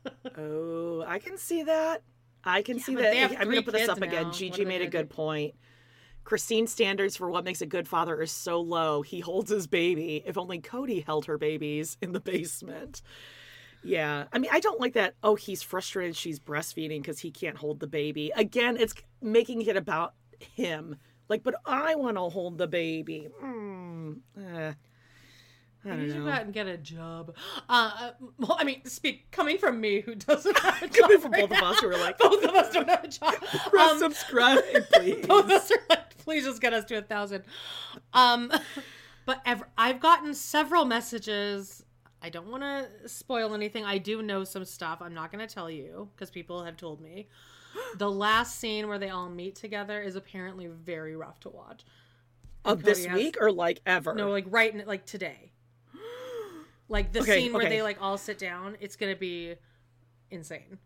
Oh, 0.36 1.04
I 1.06 1.20
can 1.20 1.38
see 1.38 1.62
that. 1.62 2.02
I 2.44 2.62
can 2.62 2.80
see 2.80 2.96
that. 2.96 3.14
I'm 3.38 3.44
going 3.44 3.56
to 3.56 3.62
put 3.62 3.72
this 3.74 3.88
up 3.88 3.98
again. 4.02 4.22
now. 4.22 4.28
What 4.28 4.36
Gigi 4.36 4.64
made 4.64 4.82
a 4.82 4.88
good 4.88 5.08
do? 5.08 5.14
point. 5.14 5.54
Christine's 6.24 6.72
standards 6.72 7.16
for 7.16 7.30
what 7.30 7.44
makes 7.44 7.62
a 7.62 7.66
good 7.66 7.86
father 7.86 8.20
is 8.20 8.32
so 8.32 8.60
low. 8.60 9.02
He 9.02 9.20
holds 9.20 9.48
his 9.50 9.68
baby. 9.68 10.20
If 10.26 10.36
only 10.36 10.58
Cody 10.58 11.00
held 11.00 11.26
her 11.26 11.38
babies 11.38 11.96
in 12.02 12.10
the 12.12 12.18
basement. 12.20 13.00
Yeah. 13.84 14.24
I 14.32 14.38
mean, 14.38 14.50
I 14.52 14.60
don't 14.60 14.80
like 14.80 14.94
that. 14.94 15.14
Oh, 15.22 15.34
he's 15.34 15.62
frustrated 15.62 16.16
she's 16.16 16.38
breastfeeding 16.38 17.00
because 17.02 17.18
he 17.20 17.30
can't 17.30 17.56
hold 17.56 17.80
the 17.80 17.86
baby. 17.86 18.30
Again, 18.36 18.76
it's 18.78 18.94
making 19.20 19.62
it 19.62 19.76
about 19.76 20.14
him. 20.54 20.96
Like, 21.28 21.42
but 21.42 21.54
I 21.66 21.94
want 21.94 22.16
to 22.16 22.22
hold 22.28 22.58
the 22.58 22.66
baby. 22.68 23.28
Mm, 23.42 24.18
eh. 24.38 24.72
I 25.84 25.94
You 25.96 26.14
go 26.14 26.28
out 26.28 26.42
and 26.42 26.52
get 26.52 26.68
a 26.68 26.76
job. 26.76 27.34
Uh, 27.68 28.10
well, 28.38 28.56
I 28.58 28.62
mean, 28.62 28.84
speak 28.84 29.28
coming 29.32 29.58
from 29.58 29.80
me 29.80 30.00
who 30.00 30.14
doesn't 30.14 30.56
have 30.60 30.80
a 30.82 30.86
job. 30.86 30.94
Coming 30.96 31.18
from 31.20 31.32
right 31.32 31.48
both 31.48 31.58
of 31.58 31.64
us 31.64 31.80
who 31.80 31.88
are 31.88 31.98
like, 31.98 32.18
both 32.18 32.44
of 32.44 32.50
us 32.54 32.72
don't 32.72 32.88
have 32.88 33.02
a 33.02 33.08
job. 33.08 33.34
Press 33.70 33.90
Um, 33.92 33.98
subscribe, 33.98 34.60
please. 34.92 35.26
both 35.26 35.46
of 35.46 35.50
us 35.50 35.70
are 35.72 35.78
like, 35.90 36.16
please 36.18 36.44
just 36.44 36.60
get 36.60 36.72
us 36.72 36.84
to 36.84 36.98
a 36.98 37.02
thousand. 37.02 37.42
Um, 38.12 38.52
But 39.26 39.40
ever, 39.46 39.68
I've 39.78 39.98
gotten 40.00 40.34
several 40.34 40.84
messages. 40.84 41.84
I 42.22 42.28
don't 42.28 42.46
want 42.48 42.62
to 42.62 43.08
spoil 43.08 43.52
anything. 43.54 43.84
I 43.84 43.98
do 43.98 44.22
know 44.22 44.44
some 44.44 44.64
stuff. 44.64 44.98
I'm 45.02 45.12
not 45.12 45.32
going 45.32 45.46
to 45.46 45.52
tell 45.52 45.68
you 45.68 46.08
because 46.14 46.30
people 46.30 46.64
have 46.64 46.76
told 46.76 47.00
me. 47.00 47.28
The 47.96 48.10
last 48.10 48.58
scene 48.60 48.86
where 48.86 48.98
they 48.98 49.08
all 49.08 49.30
meet 49.30 49.54
together 49.56 50.02
is 50.02 50.14
apparently 50.14 50.66
very 50.66 51.16
rough 51.16 51.40
to 51.40 51.48
watch. 51.48 51.84
Of 52.66 52.82
this 52.82 53.06
has- 53.06 53.14
week 53.14 53.38
or 53.40 53.50
like 53.50 53.80
ever? 53.86 54.14
No, 54.14 54.30
like 54.30 54.44
right, 54.48 54.74
in, 54.74 54.86
like 54.86 55.04
today. 55.06 55.52
Like 56.88 57.12
the 57.12 57.20
Okay, 57.20 57.40
scene 57.40 57.52
where 57.54 57.62
okay. 57.62 57.76
they 57.76 57.82
like 57.82 57.96
all 58.02 58.18
sit 58.18 58.38
down. 58.38 58.76
It's 58.80 58.96
gonna 58.96 59.16
be 59.16 59.54
insane. 60.30 60.78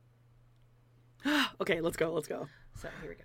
Okay, 1.60 1.80
let's 1.80 1.96
go. 1.96 2.12
Let's 2.12 2.28
go. 2.28 2.46
So 2.80 2.88
here 3.00 3.10
we 3.10 3.16
go. 3.16 3.24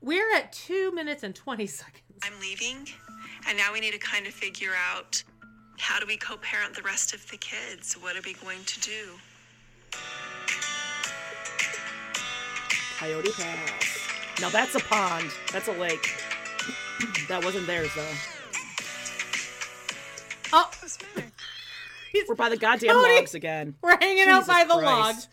We're 0.00 0.34
at 0.36 0.52
two 0.52 0.90
minutes 0.92 1.22
and 1.22 1.34
twenty 1.34 1.66
seconds. 1.66 2.02
I'm 2.22 2.38
leaving, 2.40 2.88
and 3.46 3.58
now 3.58 3.72
we 3.74 3.80
need 3.80 3.92
to 3.92 3.98
kind 3.98 4.26
of 4.26 4.32
figure 4.32 4.70
out 4.74 5.22
how 5.82 5.98
do 5.98 6.06
we 6.06 6.16
co 6.16 6.36
parent 6.36 6.76
the 6.76 6.82
rest 6.82 7.12
of 7.12 7.28
the 7.28 7.36
kids? 7.36 7.94
What 7.94 8.16
are 8.16 8.20
we 8.24 8.34
going 8.34 8.62
to 8.64 8.80
do? 8.80 9.18
Coyote 12.98 13.32
Pass. 13.32 13.98
Now 14.40 14.48
that's 14.48 14.76
a 14.76 14.78
pond. 14.78 15.28
That's 15.52 15.66
a 15.66 15.72
lake. 15.72 16.08
that 17.28 17.44
wasn't 17.44 17.66
theirs 17.66 17.90
though. 17.96 18.14
Oh, 20.52 20.70
We're 22.28 22.34
by 22.36 22.48
the 22.48 22.56
goddamn 22.56 22.90
Cody! 22.90 23.16
logs 23.16 23.34
again. 23.34 23.74
we're 23.82 23.98
hanging 23.98 24.28
out 24.28 24.46
by 24.46 24.62
the 24.62 24.74
Christ. 24.74 24.84
logs. 24.84 25.28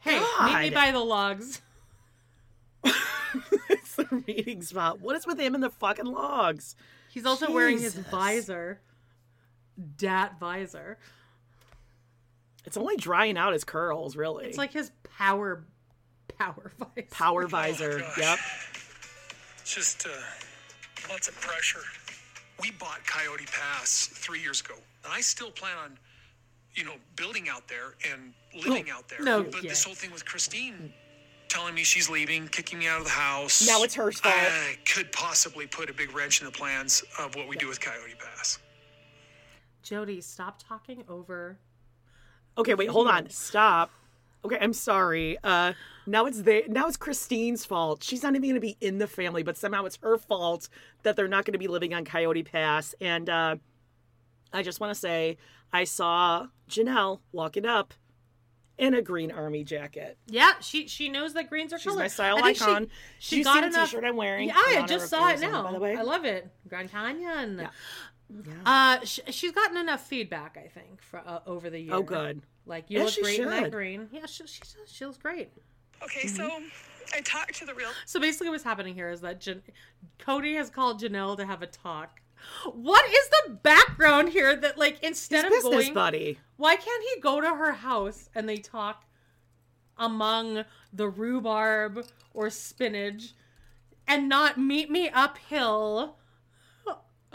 Hey, 0.00 0.18
meet 0.18 0.60
me 0.62 0.70
by 0.70 0.90
the 0.90 0.98
logs. 0.98 1.62
it's 2.84 3.94
the 3.94 4.24
meeting 4.26 4.62
spot. 4.62 5.00
What 5.00 5.14
is 5.14 5.26
with 5.28 5.38
him 5.38 5.54
and 5.54 5.62
the 5.62 5.70
fucking 5.70 6.06
logs? 6.06 6.74
He's 7.08 7.24
also 7.24 7.52
wearing 7.52 7.78
his 7.78 7.94
visor. 7.94 8.80
Dat 9.96 10.32
visor. 10.40 10.98
It's 12.64 12.76
only 12.76 12.96
drying 12.96 13.38
out 13.38 13.52
his 13.52 13.64
curls, 13.64 14.16
really. 14.16 14.46
It's 14.46 14.58
like 14.58 14.72
his 14.72 14.90
power 15.16 15.64
power 16.38 16.72
visor. 16.78 17.08
power 17.10 17.46
visor. 17.46 17.98
gosh. 18.00 18.18
yep. 18.18 18.38
It's 19.60 19.74
just 19.74 20.06
uh, 20.06 20.10
lots 21.10 21.28
of 21.28 21.40
pressure. 21.40 21.80
We 22.60 22.70
bought 22.72 23.06
Coyote 23.06 23.46
Pass 23.46 24.08
three 24.12 24.40
years 24.40 24.60
ago, 24.60 24.74
and 25.04 25.12
I 25.12 25.20
still 25.20 25.50
plan 25.50 25.76
on, 25.82 25.98
you 26.74 26.84
know, 26.84 26.94
building 27.16 27.48
out 27.48 27.68
there 27.68 27.94
and 28.10 28.32
living 28.64 28.90
out 28.90 29.08
there. 29.08 29.22
no, 29.22 29.42
but 29.42 29.62
yeah. 29.62 29.70
this 29.70 29.84
whole 29.84 29.94
thing 29.94 30.10
with 30.10 30.24
Christine 30.24 30.92
telling 31.48 31.74
me 31.74 31.84
she's 31.84 32.08
leaving, 32.10 32.48
kicking 32.48 32.78
me 32.78 32.88
out 32.88 32.98
of 32.98 33.04
the 33.04 33.10
house. 33.10 33.66
Now 33.66 33.82
it's 33.82 33.94
her 33.94 34.10
fault. 34.10 34.34
I 34.34 34.78
could 34.92 35.12
possibly 35.12 35.66
put 35.66 35.90
a 35.90 35.92
big 35.92 36.14
wrench 36.14 36.40
in 36.40 36.46
the 36.46 36.52
plans 36.52 37.04
of 37.18 37.36
what 37.36 37.48
we 37.48 37.56
do 37.56 37.68
with 37.68 37.80
Coyote 37.80 38.14
Pass. 38.18 38.58
Jody, 39.86 40.20
stop 40.20 40.60
talking 40.60 41.04
over. 41.08 41.58
Okay, 42.58 42.74
wait, 42.74 42.90
hold 42.90 43.06
on. 43.06 43.30
Stop. 43.30 43.92
Okay, 44.44 44.58
I'm 44.60 44.72
sorry. 44.72 45.38
Uh 45.44 45.74
now 46.06 46.26
it's 46.26 46.42
they 46.42 46.64
now 46.66 46.88
it's 46.88 46.96
Christine's 46.96 47.64
fault. 47.64 48.02
She's 48.02 48.22
not 48.22 48.34
even 48.34 48.50
gonna 48.50 48.60
be 48.60 48.76
in 48.80 48.98
the 48.98 49.06
family, 49.06 49.44
but 49.44 49.56
somehow 49.56 49.84
it's 49.84 49.98
her 50.02 50.18
fault 50.18 50.68
that 51.04 51.14
they're 51.14 51.28
not 51.28 51.44
gonna 51.44 51.58
be 51.58 51.68
living 51.68 51.94
on 51.94 52.04
Coyote 52.04 52.42
Pass. 52.42 52.96
And 53.00 53.30
uh 53.30 53.56
I 54.52 54.64
just 54.64 54.80
wanna 54.80 54.96
say 54.96 55.38
I 55.72 55.84
saw 55.84 56.48
Janelle 56.68 57.20
walking 57.30 57.64
up 57.64 57.94
in 58.78 58.92
a 58.92 59.02
green 59.02 59.30
army 59.30 59.62
jacket. 59.62 60.18
Yeah, 60.26 60.54
she 60.60 60.88
she 60.88 61.08
knows 61.08 61.34
that 61.34 61.48
greens 61.48 61.72
are 61.72 61.76
cool. 61.76 61.82
She's 61.82 61.92
color. 61.92 62.02
my 62.04 62.08
style 62.08 62.42
icon. 62.42 62.88
She, 63.20 63.36
she 63.36 63.44
got 63.44 63.60
the 63.60 63.68
enough. 63.68 63.90
t-shirt 63.90 64.04
I'm 64.04 64.16
wearing? 64.16 64.48
Yeah, 64.48 64.56
I 64.56 64.84
just 64.86 65.08
saw 65.08 65.28
it 65.28 65.40
now. 65.40 65.62
by 65.62 65.72
the 65.72 65.78
way. 65.78 65.96
I 65.96 66.02
love 66.02 66.24
it, 66.24 66.48
Grand 66.68 66.90
Canyon. 66.90 67.58
Yeah. 67.60 67.70
Uh, 68.64 68.98
sh- 69.04 69.20
she's 69.30 69.52
gotten 69.52 69.76
enough 69.76 70.06
feedback, 70.06 70.56
I 70.62 70.68
think, 70.68 71.00
for 71.02 71.20
uh, 71.24 71.40
over 71.46 71.70
the 71.70 71.78
year. 71.78 71.94
Oh, 71.94 72.02
good. 72.02 72.42
Like 72.66 72.86
you 72.90 72.98
Yeah, 72.98 73.04
look 73.04 73.14
she 73.14 73.22
great 73.22 73.38
in 73.40 73.48
that 73.48 73.70
green. 73.70 74.08
Yeah, 74.12 74.26
she, 74.26 74.46
she, 74.46 74.60
does. 74.60 74.92
she 74.92 75.04
looks 75.06 75.18
great. 75.18 75.50
Okay, 76.02 76.26
so 76.26 76.50
I 77.14 77.20
talked 77.20 77.54
to 77.58 77.64
the 77.66 77.74
real 77.74 77.88
So 78.04 78.18
basically, 78.20 78.50
what's 78.50 78.64
happening 78.64 78.94
here 78.94 79.08
is 79.10 79.20
that 79.20 79.40
Jan- 79.40 79.62
Cody 80.18 80.54
has 80.56 80.68
called 80.70 81.00
Janelle 81.00 81.36
to 81.36 81.46
have 81.46 81.62
a 81.62 81.66
talk. 81.66 82.20
What 82.64 83.04
is 83.08 83.28
the 83.46 83.54
background 83.54 84.28
here 84.28 84.54
that, 84.56 84.76
like, 84.76 85.02
instead 85.02 85.44
His 85.46 85.64
of 85.64 85.70
business 85.70 85.84
going, 85.86 85.94
buddy. 85.94 86.38
why 86.56 86.76
can't 86.76 87.02
he 87.14 87.20
go 87.20 87.40
to 87.40 87.48
her 87.48 87.72
house 87.72 88.28
and 88.34 88.48
they 88.48 88.56
talk 88.58 89.04
among 89.98 90.64
the 90.92 91.08
rhubarb 91.08 92.04
or 92.34 92.50
spinach 92.50 93.32
and 94.06 94.28
not 94.28 94.58
meet 94.58 94.90
me 94.90 95.08
uphill 95.08 96.16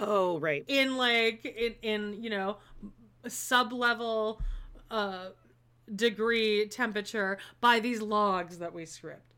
Oh, 0.02 0.40
right. 0.40 0.66
in 0.68 0.98
like 0.98 1.46
in 1.46 1.76
in 1.82 2.24
you 2.24 2.30
know 2.30 2.58
sub 3.28 3.72
level 3.72 4.42
uh 4.90 5.28
degree 5.96 6.68
temperature 6.68 7.38
by 7.60 7.80
these 7.80 8.02
logs 8.02 8.58
that 8.58 8.74
we 8.74 8.86
script. 8.86 9.36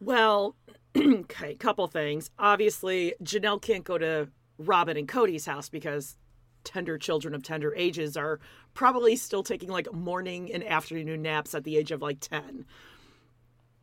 Well, 0.00 0.56
okay, 0.96 1.54
couple 1.54 1.86
things. 1.86 2.30
Obviously, 2.38 3.14
Janelle 3.22 3.62
can't 3.62 3.84
go 3.84 3.98
to 3.98 4.28
Robin 4.58 4.96
and 4.96 5.06
Cody's 5.06 5.46
house 5.46 5.68
because 5.68 6.16
tender 6.64 6.98
children 6.98 7.34
of 7.34 7.42
tender 7.42 7.74
ages 7.76 8.16
are 8.16 8.40
probably 8.74 9.16
still 9.16 9.42
taking 9.42 9.68
like 9.68 9.92
morning 9.92 10.52
and 10.52 10.66
afternoon 10.66 11.22
naps 11.22 11.54
at 11.54 11.64
the 11.64 11.76
age 11.76 11.90
of 11.90 12.02
like 12.02 12.20
10. 12.20 12.64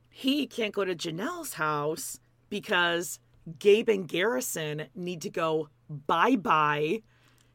He 0.10 0.48
can't 0.48 0.74
go 0.74 0.84
to 0.86 0.96
Janelle's 0.96 1.54
house 1.54 2.20
because 2.50 3.20
Gabe 3.60 3.90
and 3.90 4.08
Garrison 4.08 4.88
need 4.96 5.22
to 5.22 5.30
go 5.30 5.70
bye 5.90 6.36
bye, 6.36 7.02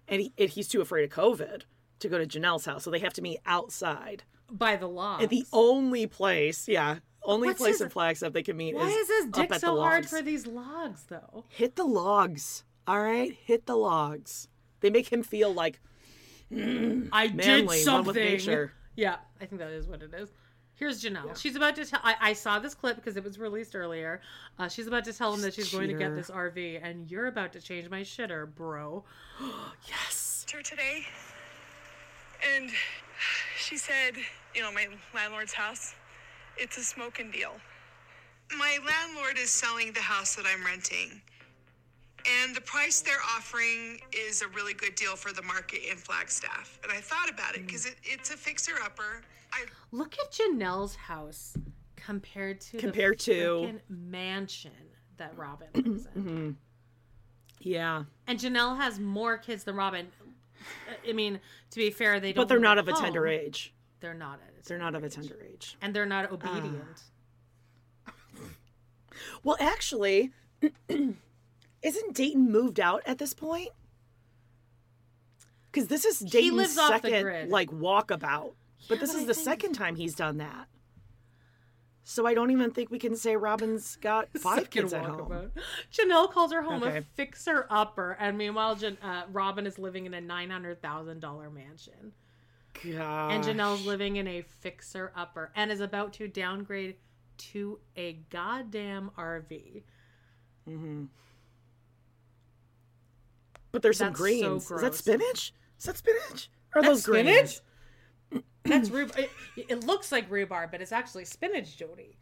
and, 0.09 0.23
he, 0.23 0.33
and 0.38 0.49
he's 0.51 0.68
too 0.68 0.81
afraid 0.81 1.05
of 1.05 1.11
COVID 1.11 1.62
to 2.01 2.09
go 2.09 2.18
to 2.18 2.27
Janelle's 2.27 2.64
house. 2.64 2.85
So 2.85 2.90
they 2.90 2.99
have 3.01 3.12
to 3.14 3.23
meet 3.23 3.38
outside. 3.47 4.25
By 4.51 4.77
the 4.77 4.87
logs. 4.88 5.23
And 5.23 5.31
the 5.31 5.45
only 5.53 6.07
place, 6.07 6.68
yeah, 6.68 6.97
only 7.23 7.49
What's 7.49 7.59
place 7.61 7.75
his- 7.75 7.83
in 7.83 7.88
Flagstaff 7.90 8.33
they 8.33 8.42
can 8.42 8.57
meet 8.57 8.75
is. 8.75 8.81
Why 8.81 8.88
is, 8.88 9.09
is 9.09 9.25
his 9.25 9.33
dick 9.33 9.53
at 9.53 9.61
so 9.61 9.79
hard 9.81 10.07
for 10.09 10.21
these 10.23 10.47
logs 10.47 11.05
though? 11.05 11.45
Hit 11.49 11.77
the 11.77 11.85
logs, 11.85 12.64
all 12.87 13.01
right? 13.01 13.33
Hit 13.45 13.66
the 13.66 13.77
logs. 13.77 14.49
They 14.81 14.90
make 14.90 15.11
him 15.12 15.23
feel 15.23 15.55
like 15.55 15.81
I 16.51 16.55
mm, 16.55 17.11
Manly, 17.35 17.77
did 17.77 17.85
something. 17.85 18.14
nature. 18.14 18.73
Yeah, 18.97 19.16
I 19.40 19.47
think 19.47 19.61
that 19.61 19.71
is 19.71 19.87
what 19.87 20.03
it 20.03 20.12
is. 20.12 20.29
Here's 20.83 21.01
Janelle. 21.01 21.40
She's 21.40 21.55
about 21.55 21.77
to 21.77 21.85
tell. 21.85 22.01
I, 22.03 22.16
I 22.21 22.33
saw 22.33 22.59
this 22.59 22.75
clip 22.75 22.97
because 22.97 23.16
it 23.16 23.23
was 23.23 23.38
released 23.38 23.77
earlier. 23.77 24.21
Uh, 24.59 24.66
she's 24.66 24.88
about 24.88 25.05
to 25.05 25.12
tell 25.12 25.33
him 25.33 25.40
that 25.42 25.55
she's 25.55 25.73
going 25.73 25.87
to 25.87 25.95
get 25.95 26.12
this 26.16 26.29
RV, 26.29 26.81
and 26.83 27.09
you're 27.09 27.29
about 27.29 27.53
to 27.53 27.61
change 27.61 27.88
my 27.88 28.01
shitter, 28.01 28.53
bro. 28.53 29.05
yes. 29.88 30.45
her 30.53 30.61
today, 30.61 31.05
and 32.57 32.68
she 33.57 33.77
said, 33.77 34.14
you 34.57 34.62
know, 34.62 34.73
my 34.73 34.88
landlord's 35.14 35.53
house, 35.53 35.95
it's 36.57 36.77
a 36.79 36.83
smoking 36.83 37.31
deal. 37.31 37.53
My 38.59 38.79
landlord 38.85 39.38
is 39.38 39.53
selling 39.53 39.92
the 39.92 40.01
house 40.01 40.35
that 40.35 40.47
I'm 40.53 40.66
renting, 40.66 41.23
and 42.42 42.57
the 42.57 42.61
price 42.61 43.03
they're 43.03 43.23
offering 43.37 44.01
is 44.12 44.42
a 44.42 44.49
really 44.49 44.75
good 44.75 44.97
deal 44.97 45.14
for 45.14 45.33
the 45.33 45.42
market 45.42 45.88
in 45.88 45.97
Flagstaff. 45.97 46.81
And 46.83 46.90
I 46.90 47.01
thought 47.01 47.31
about 47.31 47.55
it 47.55 47.68
because 47.68 47.87
it, 47.87 47.95
it's 48.03 48.31
a 48.31 48.37
fixer-upper. 48.37 49.23
I 49.53 49.65
Look 49.91 50.17
at 50.19 50.33
Janelle's 50.33 50.97
house 50.97 51.57
compared 51.97 52.61
to 52.62 52.79
Compared 52.79 53.19
the 53.21 53.25
to- 53.25 53.81
mansion 53.88 54.73
that 55.19 55.37
Robin 55.37 55.69
lives 55.75 56.07
in. 56.15 56.23
Mm-hmm. 56.23 56.51
Yeah. 57.61 58.05
And 58.27 58.41
Janelle 58.41 58.77
has 58.77 58.99
more 58.99 59.38
kids 59.38 59.62
than 59.62 59.77
Robin. 59.77 60.09
I 61.09 61.12
mean, 61.12 61.38
to 61.71 61.77
be 61.79 61.91
fair, 61.91 62.19
they 62.19 62.33
don't. 62.33 62.43
But 62.43 62.49
they're 62.49 62.59
not 62.59 62.79
of 62.79 62.88
a 62.88 62.93
tender 62.93 63.29
age. 63.29 63.73
They're 64.01 64.15
not 64.15 64.41
at. 64.45 64.61
A 64.61 64.69
They're 64.69 64.79
not 64.79 64.97
of 64.97 65.05
a 65.05 65.09
tender 65.09 65.37
age. 65.49 65.77
and 65.81 65.95
they're 65.95 66.07
not 66.07 66.27
ah. 66.31 66.35
obedient. 66.35 67.03
Well, 69.45 69.57
actually, 69.61 70.33
isn't 70.88 72.15
Dayton 72.15 72.50
moved 72.50 72.81
out 72.81 73.03
at 73.07 73.19
this 73.19 73.35
point? 73.35 73.71
Because 75.71 75.88
this 75.88 76.05
is 76.05 76.19
Dayton's 76.19 76.77
lives 76.77 76.79
off 76.79 77.03
the 77.03 77.11
second 77.11 77.50
like 77.50 77.71
walkabout, 77.71 78.55
but 78.88 78.94
Yeah, 78.96 79.00
this 79.00 79.12
but 79.12 79.16
is 79.18 79.24
I 79.24 79.26
the 79.26 79.35
think- 79.35 79.44
second 79.44 79.72
time 79.74 79.96
he's 79.96 80.14
done 80.14 80.38
that. 80.38 80.68
So 82.04 82.26
I 82.26 82.35
don't 82.35 82.50
even 82.50 82.72
think 82.72 82.90
we 82.90 82.98
can 82.98 83.14
say 83.14 83.37
Robin's 83.37 83.94
got 83.96 84.28
five 84.38 84.70
kids 84.70 84.92
at 84.92 85.04
home. 85.04 85.28
walkabout. 85.30 85.50
Janelle 85.92 86.30
calls 86.33 86.52
her 86.52 86.62
home 86.62 86.83
a 86.83 87.02
fixer 87.14 87.66
upper, 87.70 88.12
and 88.18 88.37
meanwhile, 88.37 88.74
Jan- 88.74 88.98
uh, 89.02 89.22
Robin 89.30 89.66
is 89.68 89.78
living 89.78 90.06
in 90.06 90.14
a 90.14 90.20
nine 90.20 90.50
hundred 90.50 90.83
thousand 90.83 91.20
dollar 91.20 91.48
mansion, 91.48 92.12
God. 92.85 93.30
and 93.33 93.44
Janelle's 93.44 93.87
living 93.87 94.16
in 94.16 94.26
a 94.26 94.42
fixer 94.42 95.12
upper, 95.14 95.52
and 95.54 95.70
is 95.70 95.78
about 95.80 96.12
to 96.14 96.26
downgrade 96.26 96.96
to 97.38 97.78
a 97.96 98.14
goddamn 98.30 99.12
RV. 99.16 99.85
Mm-hmm. 100.68 101.04
But 103.70 103.83
there's 103.83 103.98
some 103.98 104.08
That's 104.08 104.18
so 104.18 104.22
greens. 104.24 104.70
is 104.70 104.80
that 104.80 104.94
spinach? 104.94 105.54
Is 105.78 105.85
that 105.87 105.96
spinach? 105.96 106.50
Are 106.74 106.83
That's 106.83 106.94
those 106.94 107.06
greens? 107.06 107.28
spinach? 107.28 107.60
That's 108.65 108.90
rhubarb. 108.90 109.19
It, 109.19 109.31
it 109.69 109.85
looks 109.85 110.13
like 110.13 110.31
rhubarb, 110.31 110.71
but 110.71 110.81
it's 110.81 110.92
actually 110.92 111.25
spinach, 111.25 111.77
Jody. 111.77 112.17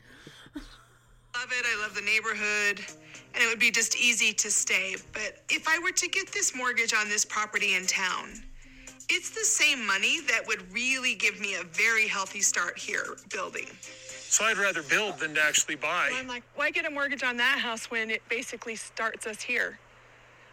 love 0.55 1.51
it. 1.51 1.65
I 1.67 1.83
love 1.83 1.95
the 1.95 2.03
neighborhood, 2.03 2.81
and 3.35 3.43
it 3.43 3.49
would 3.49 3.61
be 3.61 3.71
just 3.71 3.97
easy 3.97 4.33
to 4.33 4.51
stay. 4.51 4.97
But 5.13 5.43
if 5.49 5.69
I 5.69 5.79
were 5.79 5.93
to 5.93 6.09
get 6.09 6.33
this 6.33 6.55
mortgage 6.55 6.95
on 6.95 7.09
this 7.09 7.25
property 7.25 7.75
in 7.75 7.87
town, 7.87 8.43
it's 9.09 9.31
the 9.31 9.45
same 9.45 9.85
money 9.87 10.21
that 10.29 10.47
would 10.47 10.73
really 10.73 11.15
give 11.15 11.41
me 11.41 11.57
a 11.57 11.65
very 11.65 12.07
healthy 12.07 12.41
start 12.41 12.79
here 12.79 13.17
building. 13.33 13.67
So 13.83 14.45
I'd 14.45 14.59
rather 14.59 14.85
build 14.85 15.19
than 15.19 15.35
to 15.35 15.43
actually 15.43 15.75
buy. 15.75 16.11
I'm 16.15 16.29
like, 16.29 16.45
why 16.55 16.71
get 16.71 16.87
a 16.87 16.91
mortgage 16.91 17.25
on 17.25 17.37
that 17.39 17.59
house 17.59 17.91
when 17.91 18.11
it 18.11 18.23
basically 18.29 18.77
starts 18.77 19.27
us 19.27 19.43
here? 19.43 19.81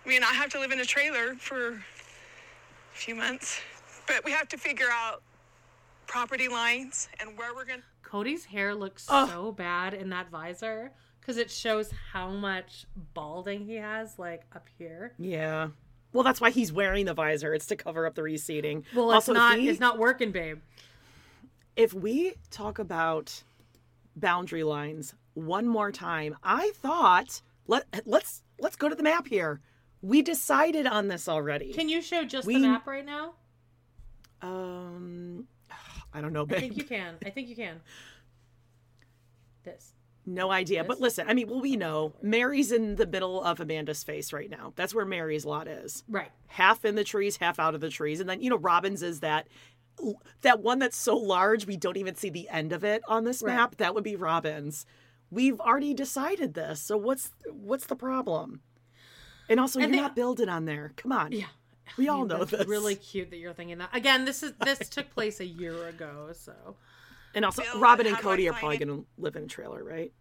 I 0.04 0.10
mean, 0.10 0.24
I 0.24 0.34
have 0.34 0.50
to 0.52 0.60
live 0.60 0.72
in 0.72 0.80
a 0.80 0.86
trailer 0.86 1.36
for 1.36 1.74
a 1.74 1.80
few 2.94 3.14
months, 3.14 3.60
but 4.08 4.26
we 4.26 4.32
have 4.32 4.48
to 4.50 4.58
figure 4.58 4.88
out 4.92 5.22
property 6.08 6.48
lines 6.48 7.10
and 7.20 7.38
where 7.38 7.54
we're 7.54 7.66
going 7.66 7.80
to. 7.80 7.86
Cody's 8.04 8.46
hair 8.46 8.74
looks 8.74 9.06
Oh. 9.10 9.28
so 9.28 9.52
bad 9.52 9.94
in 9.94 10.10
that 10.12 10.30
visor 10.30 10.94
because 11.20 11.38
it 11.38 11.52
shows 11.52 11.92
how 12.14 12.30
much 12.30 12.86
balding 13.14 13.66
he 13.66 13.76
has, 13.76 14.18
like 14.18 14.44
up 14.56 14.68
here. 14.78 15.14
Yeah. 15.20 15.70
Well, 16.14 16.24
that's 16.24 16.40
why 16.40 16.52
he's 16.52 16.72
wearing 16.72 17.06
the 17.06 17.14
visor. 17.14 17.54
It's 17.54 17.66
to 17.68 17.76
cover 17.76 18.08
up 18.08 18.16
the 18.16 18.24
receding. 18.24 18.86
Well, 18.96 19.10
it's 19.12 19.16
Also, 19.28 19.34
if 19.34 19.38
not. 19.38 19.58
we- 19.58 19.68
It's 19.68 19.80
not 19.82 19.98
working, 19.98 20.32
babe. 20.32 20.60
if 21.76 21.94
we 21.94 22.34
talk 22.50 22.80
about 22.80 23.44
boundary 24.16 24.64
lines 24.64 25.14
one 25.34 25.68
more 25.68 25.92
time, 25.92 26.38
I 26.42 26.72
thought 26.76 27.42
let 27.68 27.86
let's 28.08 28.42
let's 28.60 28.76
go 28.78 28.88
to 28.90 28.96
the 28.96 29.04
map 29.04 29.28
here. 29.28 29.60
We 30.02 30.22
decided 30.22 30.88
on 30.88 31.10
this 31.10 31.28
already. 31.28 31.74
Can 31.74 31.90
you 31.90 32.02
show 32.02 32.24
just 32.24 32.48
We- 32.48 32.54
the 32.54 32.62
map 32.68 32.88
right 32.88 33.06
now? 33.06 33.34
um, 34.42 35.48
I 36.18 36.22
don't 36.22 36.34
know, 36.34 36.46
babe. 36.46 36.58
I 36.58 36.62
think 36.62 36.78
you 36.78 36.84
can. 36.84 37.16
I 37.26 37.30
think 37.30 37.48
you 37.48 37.56
can. 37.56 37.80
This. 39.64 39.94
No 40.26 40.52
idea. 40.52 40.84
But 40.84 41.00
listen, 41.00 41.26
I 41.30 41.34
mean, 41.34 41.48
well, 41.48 41.62
we 41.62 41.78
know 41.78 42.14
Mary's 42.22 42.72
in 42.72 42.96
the 42.96 43.06
middle 43.06 43.42
of 43.44 43.60
Amanda's 43.60 44.04
face 44.04 44.34
right 44.34 44.50
now. 44.50 44.74
That's 44.76 44.94
where 44.94 45.06
Mary's 45.06 45.46
lot 45.46 45.68
is. 45.68 46.04
Right. 46.10 46.32
Half 46.48 46.84
in 46.86 46.96
the 46.96 47.04
trees, 47.04 47.38
half 47.38 47.60
out 47.60 47.76
of 47.76 47.82
the 47.82 47.90
trees, 47.90 48.20
and 48.20 48.30
then 48.30 48.42
you 48.42 48.50
know 48.50 48.58
Robbins 48.58 49.04
is 49.04 49.22
that 49.22 49.48
that 50.42 50.62
one 50.62 50.80
that's 50.80 50.98
so 50.98 51.16
large 51.18 51.66
we 51.66 51.78
don't 51.78 51.98
even 51.98 52.16
see 52.16 52.30
the 52.30 52.50
end 52.50 52.72
of 52.74 52.84
it 52.84 53.02
on 53.08 53.24
this 53.24 53.42
Right. 53.42 53.56
map. 53.56 53.78
That 53.78 53.96
would 53.96 54.04
be 54.04 54.16
Robbins. 54.16 54.86
We've 55.32 55.60
already 55.60 55.94
decided 55.94 56.54
this, 56.56 56.82
so 56.82 56.98
what's 56.98 57.32
what's 57.52 57.86
the 57.86 57.96
problem? 57.96 58.62
And 59.50 59.60
also, 59.62 59.80
And 59.80 59.90
you're 59.94 60.02
they- 60.02 60.02
not 60.08 60.16
building 60.16 60.50
on 60.50 60.66
there. 60.66 60.92
Come 60.98 61.14
on. 61.14 61.32
Yeah. 61.32 61.46
We 61.98 62.08
I 62.10 62.12
all 62.14 62.20
mean, 62.20 62.28
know 62.30 62.38
that's 62.40 62.52
this. 62.52 62.68
Really 62.68 62.96
cute 62.96 63.30
that 63.32 63.38
you're 63.38 63.54
thinking 63.54 63.78
that. 63.80 63.90
Again, 63.94 64.26
this 64.26 64.44
is 64.44 64.54
this 64.64 64.88
took 64.90 65.10
place 65.12 65.40
a 65.40 65.46
year 65.46 65.88
ago, 65.88 66.30
so 66.34 66.54
And 67.34 67.46
also, 67.46 67.64
Bill, 67.64 67.80
Robin 67.80 68.06
and 68.08 68.16
how 68.16 68.22
do 68.22 68.28
I 68.28 68.32
Cody 68.32 68.50
are 68.50 68.54
probably 68.54 68.78
going 68.78 68.90
to 68.90 69.06
live 69.18 69.36
in 69.36 69.44
a 69.44 69.48
trailer, 69.48 69.84
right? 69.84 70.12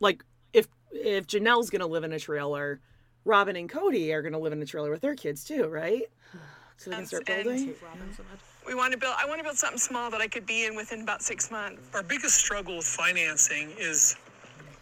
Like, 0.00 0.24
if 0.52 0.66
if 0.92 1.26
Janelle's 1.26 1.70
going 1.70 1.80
to 1.80 1.86
live 1.86 2.04
in 2.04 2.12
a 2.12 2.18
trailer, 2.18 2.80
Robin 3.24 3.56
and 3.56 3.68
Cody 3.68 4.12
are 4.12 4.22
going 4.22 4.32
to 4.32 4.38
live 4.38 4.52
in 4.52 4.60
a 4.62 4.66
trailer 4.66 4.90
with 4.90 5.00
their 5.00 5.14
kids 5.14 5.44
too, 5.44 5.66
right? 5.66 6.02
So 6.76 6.90
they 6.90 6.96
can 6.96 7.06
start 7.06 7.24
building. 7.26 7.66
hate 7.66 7.76
Robin 7.80 8.12
so 8.16 8.24
much. 8.24 8.40
We 8.66 8.74
want 8.74 8.90
to 8.92 8.98
build. 8.98 9.14
I 9.16 9.26
want 9.26 9.38
to 9.38 9.44
build 9.44 9.56
something 9.56 9.78
small 9.78 10.10
that 10.10 10.20
I 10.20 10.26
could 10.26 10.44
be 10.44 10.66
in 10.66 10.74
within 10.74 11.02
about 11.02 11.22
six 11.22 11.48
months. 11.48 11.80
Our 11.94 12.02
biggest 12.02 12.34
struggle 12.34 12.76
with 12.78 12.84
financing 12.84 13.70
is, 13.78 14.16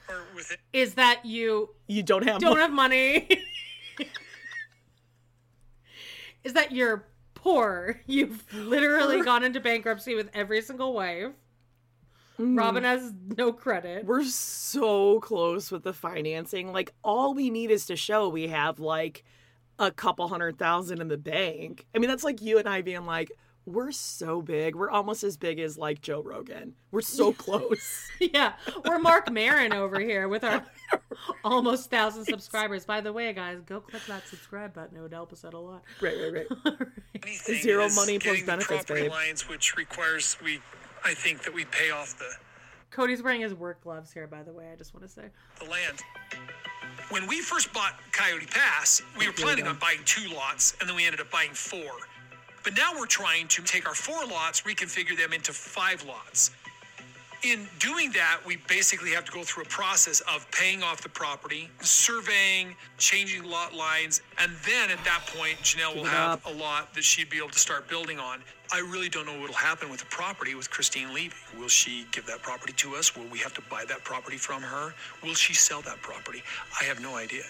or 0.08 0.22
with 0.34 0.50
it, 0.52 0.58
Is 0.72 0.94
that 0.94 1.22
you 1.26 1.68
You 1.88 2.02
don't 2.02 2.24
have. 2.26 2.40
don't 2.40 2.54
mo- 2.54 2.60
have 2.62 2.72
money? 2.72 3.28
is 6.44 6.54
that 6.54 6.72
you're 6.72 7.06
poor? 7.34 8.00
You've 8.06 8.44
literally 8.52 9.22
gone 9.22 9.44
into 9.44 9.60
bankruptcy 9.60 10.14
with 10.14 10.30
every 10.34 10.62
single 10.62 10.92
wife. 10.92 11.32
Mm. 12.38 12.58
Robin 12.58 12.84
has 12.84 13.12
no 13.36 13.52
credit. 13.52 14.06
We're 14.06 14.24
so 14.24 15.20
close 15.20 15.70
with 15.70 15.82
the 15.82 15.92
financing. 15.92 16.72
Like, 16.72 16.92
all 17.04 17.34
we 17.34 17.50
need 17.50 17.70
is 17.70 17.86
to 17.86 17.96
show 17.96 18.28
we 18.28 18.48
have 18.48 18.80
like 18.80 19.24
a 19.78 19.90
couple 19.90 20.28
hundred 20.28 20.58
thousand 20.58 21.00
in 21.00 21.08
the 21.08 21.18
bank. 21.18 21.86
I 21.94 21.98
mean, 21.98 22.08
that's 22.08 22.24
like 22.24 22.40
you 22.40 22.58
and 22.58 22.68
I 22.68 22.82
being 22.82 23.06
like, 23.06 23.32
we're 23.64 23.92
so 23.92 24.42
big. 24.42 24.74
We're 24.74 24.90
almost 24.90 25.22
as 25.22 25.36
big 25.36 25.60
as 25.60 25.78
like 25.78 26.00
Joe 26.00 26.20
Rogan. 26.20 26.74
We're 26.90 27.00
so 27.00 27.32
close. 27.32 28.08
yeah, 28.20 28.54
we're 28.84 28.98
Marc 28.98 29.30
Maron 29.30 29.72
over 29.72 30.00
here 30.00 30.28
with 30.28 30.42
our 30.42 30.64
almost 31.44 31.90
thousand 31.90 32.24
subscribers. 32.24 32.84
By 32.84 33.00
the 33.00 33.12
way, 33.12 33.32
guys, 33.32 33.60
go 33.64 33.80
click 33.80 34.02
that 34.08 34.26
subscribe 34.26 34.74
button. 34.74 34.96
It 34.96 35.00
would 35.00 35.12
help 35.12 35.32
us 35.32 35.44
out 35.44 35.54
a 35.54 35.58
lot. 35.58 35.82
right, 36.00 36.16
right, 36.20 36.46
right. 36.50 36.76
anything 37.22 37.62
Zero 37.62 37.88
money 37.90 38.18
plus 38.18 38.40
getting 38.40 38.40
the 38.40 38.46
benefits, 38.46 38.84
babe. 38.84 39.10
lines, 39.10 39.48
which 39.48 39.76
requires 39.76 40.36
we, 40.42 40.60
I 41.04 41.14
think 41.14 41.42
that 41.44 41.54
we 41.54 41.64
pay 41.66 41.90
off 41.90 42.18
the 42.18 42.30
Cody's 42.90 43.22
wearing 43.22 43.40
his 43.40 43.54
work 43.54 43.82
gloves 43.82 44.12
here, 44.12 44.26
by 44.26 44.42
the 44.42 44.52
way. 44.52 44.68
I 44.70 44.76
just 44.76 44.92
want 44.92 45.06
to 45.06 45.08
say. 45.08 45.24
the 45.58 45.70
land. 45.70 46.00
When 47.08 47.26
we 47.26 47.40
first 47.40 47.72
bought 47.72 47.94
Coyote 48.12 48.46
Pass, 48.46 49.00
we 49.18 49.26
were 49.26 49.32
planning 49.32 49.66
on 49.66 49.78
buying 49.78 50.00
two 50.04 50.28
lots, 50.34 50.74
and 50.78 50.88
then 50.88 50.96
we 50.96 51.06
ended 51.06 51.20
up 51.20 51.30
buying 51.30 51.52
four. 51.52 51.90
But 52.62 52.76
now 52.76 52.92
we're 52.96 53.06
trying 53.06 53.48
to 53.48 53.62
take 53.62 53.88
our 53.88 53.94
four 53.94 54.24
lots, 54.26 54.62
reconfigure 54.62 55.16
them 55.16 55.32
into 55.32 55.52
five 55.52 56.04
lots. 56.06 56.50
In 57.42 57.66
doing 57.80 58.12
that, 58.12 58.38
we 58.46 58.56
basically 58.68 59.10
have 59.10 59.24
to 59.24 59.32
go 59.32 59.42
through 59.42 59.64
a 59.64 59.66
process 59.66 60.20
of 60.32 60.48
paying 60.52 60.84
off 60.84 61.00
the 61.00 61.08
property, 61.08 61.68
surveying, 61.80 62.76
changing 62.98 63.42
lot 63.42 63.74
lines, 63.74 64.22
and 64.38 64.52
then 64.64 64.90
at 64.90 65.04
that 65.04 65.22
point, 65.36 65.58
Janelle 65.58 65.96
will 65.96 66.04
have 66.04 66.46
a 66.46 66.52
lot 66.52 66.94
that 66.94 67.02
she'd 67.02 67.30
be 67.30 67.38
able 67.38 67.48
to 67.48 67.58
start 67.58 67.88
building 67.88 68.20
on. 68.20 68.42
I 68.72 68.78
really 68.78 69.08
don't 69.08 69.26
know 69.26 69.38
what'll 69.40 69.56
happen 69.56 69.90
with 69.90 69.98
the 69.98 70.06
property 70.06 70.54
with 70.54 70.70
Christine 70.70 71.12
leaving. 71.12 71.36
Will 71.58 71.66
she 71.68 72.06
give 72.12 72.26
that 72.26 72.42
property 72.42 72.74
to 72.74 72.94
us? 72.94 73.16
Will 73.16 73.26
we 73.26 73.40
have 73.40 73.54
to 73.54 73.62
buy 73.68 73.84
that 73.88 74.04
property 74.04 74.36
from 74.36 74.62
her? 74.62 74.94
Will 75.24 75.34
she 75.34 75.52
sell 75.52 75.82
that 75.82 76.00
property? 76.00 76.44
I 76.80 76.84
have 76.84 77.00
no 77.00 77.16
idea. 77.16 77.42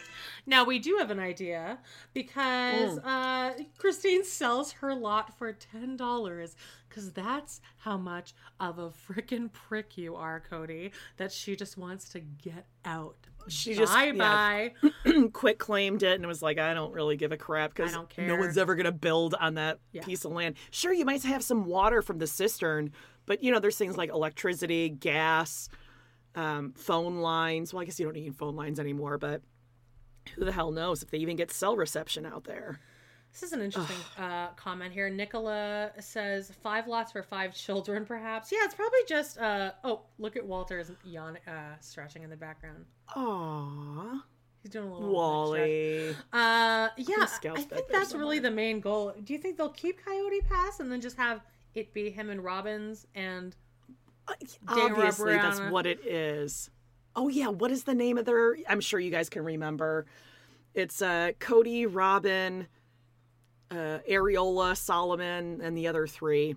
Now 0.47 0.65
we 0.65 0.79
do 0.79 0.97
have 0.99 1.11
an 1.11 1.21
idea 1.21 1.79
because 2.15 2.99
uh, 2.99 3.53
Christine 3.79 4.25
sells 4.25 4.73
her 4.73 4.95
lot 4.95 5.37
for 5.39 5.53
ten 5.53 5.97
dollars 5.97 6.57
because 6.89 7.13
that's 7.13 7.61
how 7.79 7.97
much 7.97 8.35
of 8.61 8.79
a 8.79 8.91
freaking 8.91 9.53
prick 9.53 9.97
you 9.97 10.17
are, 10.17 10.43
Cody. 10.49 10.93
That 11.17 11.33
she 11.33 11.57
just 11.57 11.77
wants 11.79 12.09
to 12.11 12.21
get 12.21 12.67
out. 12.85 13.17
She 13.49 13.75
just- 13.75 13.93
bye 13.93 14.13
yeah. 14.15 14.69
bye. 15.05 15.23
Quit 15.33 15.59
claimed 15.59 16.03
it 16.03 16.15
and 16.15 16.27
was 16.27 16.43
like, 16.43 16.59
I 16.59 16.75
don't 16.75 16.93
really 16.93 17.17
give 17.17 17.33
a 17.33 17.37
crap 17.37 17.75
because 17.75 17.97
no 18.19 18.37
one's 18.37 18.57
ever 18.59 18.75
going 18.75 18.85
to 18.87 18.93
build 18.93 19.35
on 19.35 19.55
that 19.55 19.79
Yeah. 19.93 20.03
piece 20.05 20.25
of 20.25 20.33
land. 20.33 20.57
Sure, 20.71 20.93
you 20.93 21.05
might 21.05 21.23
have 21.25 21.43
some 21.43 21.65
water 21.67 22.03
from 22.03 22.19
the 22.19 22.27
cistern, 22.29 22.93
but 23.27 23.43
you 23.43 23.51
know, 23.51 23.59
there's 23.59 23.77
things 23.77 23.97
like 23.97 24.11
electricity, 24.11 24.89
gas, 24.91 25.69
um, 26.37 26.73
phone 26.77 27.17
lines. 27.17 27.73
Well, 27.73 27.83
I 27.83 27.85
guess 27.85 27.99
you 27.99 28.07
don't 28.07 28.15
need 28.15 28.37
phone 28.37 28.55
lines 28.55 28.79
anymore, 28.79 29.19
but 29.19 29.43
who 30.35 30.45
the 30.45 30.53
hell 30.53 30.71
knows 30.71 31.03
if 31.03 31.11
they 31.11 31.19
even 31.19 31.37
get 31.37 31.51
cell 31.51 31.77
reception 31.77 32.27
out 32.27 32.45
there? 32.45 32.81
This 33.33 33.43
is 33.43 33.53
an 33.53 33.63
interesting 33.63 33.97
uh, 34.19 34.49
comment 34.57 34.93
here. 34.93 35.09
Nicola 35.09 35.93
says 36.01 36.53
five 36.63 36.87
lots 36.87 37.13
for 37.13 37.23
five 37.23 37.55
children, 37.55 38.05
perhaps. 38.05 38.53
Yeah, 38.53 38.59
it's 38.65 38.75
probably 38.75 38.99
just. 39.09 39.39
Uh, 39.39 39.73
oh, 39.85 40.03
look 40.19 40.37
at 40.37 40.45
Walter's 40.45 40.91
yawn, 41.03 41.39
uh, 41.47 41.77
stretching 41.81 42.25
in 42.25 42.31
the 42.31 42.37
background. 42.37 42.85
Aww, 43.17 44.21
He's 44.63 44.71
doing 44.71 44.89
a 44.89 44.95
little. 44.95 45.15
Wally. 45.15 46.11
Uh, 46.33 46.89
yeah, 46.99 47.27
I 47.27 47.63
think 47.63 47.89
that's 47.91 48.15
really 48.15 48.39
the 48.39 48.51
main 48.51 48.81
goal. 48.81 49.15
Do 49.25 49.33
you 49.33 49.39
think 49.39 49.57
they'll 49.57 49.71
keep 49.71 50.05
Coyote 50.05 50.43
Pass 50.43 50.81
and 50.81 50.93
then 50.93 51.01
just 51.01 51.17
have 51.17 51.41
it 51.75 51.95
be 51.95 52.11
him 52.11 52.29
and 52.29 52.45
Robbins 52.45 53.07
and 53.15 53.57
Dana 54.75 54.95
Obviously, 54.95 55.35
that's 55.35 55.61
what 55.61 55.87
it 55.87 56.07
is. 56.07 56.71
Oh 57.15 57.29
yeah, 57.29 57.49
what 57.49 57.71
is 57.71 57.85
the 57.85 57.95
name 57.95 58.19
of 58.19 58.25
their? 58.25 58.57
I'm 58.69 58.81
sure 58.81 58.99
you 59.01 59.11
guys 59.11 59.29
can 59.29 59.45
remember. 59.45 60.07
It's 60.75 61.03
uh, 61.03 61.33
Cody, 61.39 61.85
Robin, 61.87 62.67
uh, 63.71 63.99
Areola, 64.09 64.77
Solomon, 64.77 65.61
and 65.63 65.77
the 65.77 65.89
other 65.89 66.07
three. 66.07 66.57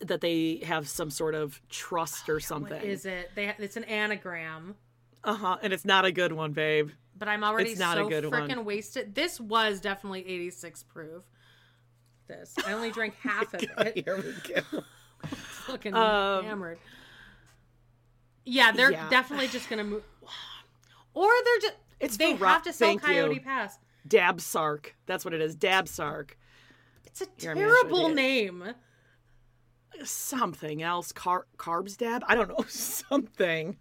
That 0.00 0.20
they 0.20 0.60
have 0.64 0.88
some 0.88 1.08
sort 1.10 1.34
of 1.34 1.60
trust 1.70 2.28
or 2.28 2.40
something. 2.40 2.72
what 2.76 2.84
is 2.84 3.06
it? 3.06 3.30
They 3.34 3.46
ha- 3.46 3.54
it's 3.58 3.76
an 3.76 3.84
anagram. 3.84 4.74
Uh 5.22 5.34
huh. 5.34 5.56
And 5.62 5.72
it's 5.72 5.84
not 5.84 6.04
a 6.04 6.12
good 6.12 6.32
one, 6.32 6.52
babe. 6.52 6.90
But 7.16 7.28
I'm 7.28 7.44
already 7.44 7.70
It's 7.70 7.80
not 7.80 7.96
a 7.96 8.02
so 8.02 8.08
good 8.08 8.26
one. 8.30 8.48
freaking 8.48 8.64
wasted. 8.64 9.14
This 9.14 9.40
was 9.40 9.80
definitely 9.80 10.26
86 10.26 10.82
proof. 10.82 11.22
This 12.26 12.54
I 12.66 12.72
only 12.72 12.90
drank 12.90 13.14
half 13.22 13.54
of 13.54 13.62
it. 13.62 14.04
Here 14.04 14.16
we 14.16 14.52
go. 14.54 14.82
Fucking 15.26 15.94
Um, 15.94 16.44
hammered. 16.44 16.78
Yeah, 18.44 18.72
they're 18.72 18.92
yeah. 18.92 19.08
definitely 19.08 19.48
just 19.48 19.68
gonna 19.70 19.84
move, 19.84 20.02
or 21.14 21.30
they're 21.44 21.58
just. 21.70 21.74
It's 22.00 22.16
they 22.16 22.36
for 22.36 22.44
Ro- 22.44 22.50
have 22.50 22.62
to 22.64 22.72
sell 22.72 22.88
thank 22.88 23.02
you. 23.02 23.08
Coyote 23.08 23.40
Pass. 23.40 23.78
Dab 24.06 24.40
Sark. 24.40 24.94
That's 25.06 25.24
what 25.24 25.32
it 25.32 25.40
is. 25.40 25.54
Dab 25.54 25.88
Sark. 25.88 26.36
It's 27.06 27.22
a 27.22 27.26
Here, 27.38 27.52
I'm 27.52 27.56
gonna 27.58 27.68
show 27.68 27.74
terrible 27.82 28.08
you. 28.10 28.14
name. 28.14 28.64
Something 30.02 30.82
else. 30.82 31.12
Car- 31.12 31.46
carbs 31.56 31.96
dab? 31.96 32.24
I 32.26 32.34
don't 32.34 32.48
know. 32.48 32.64
Something. 32.68 33.76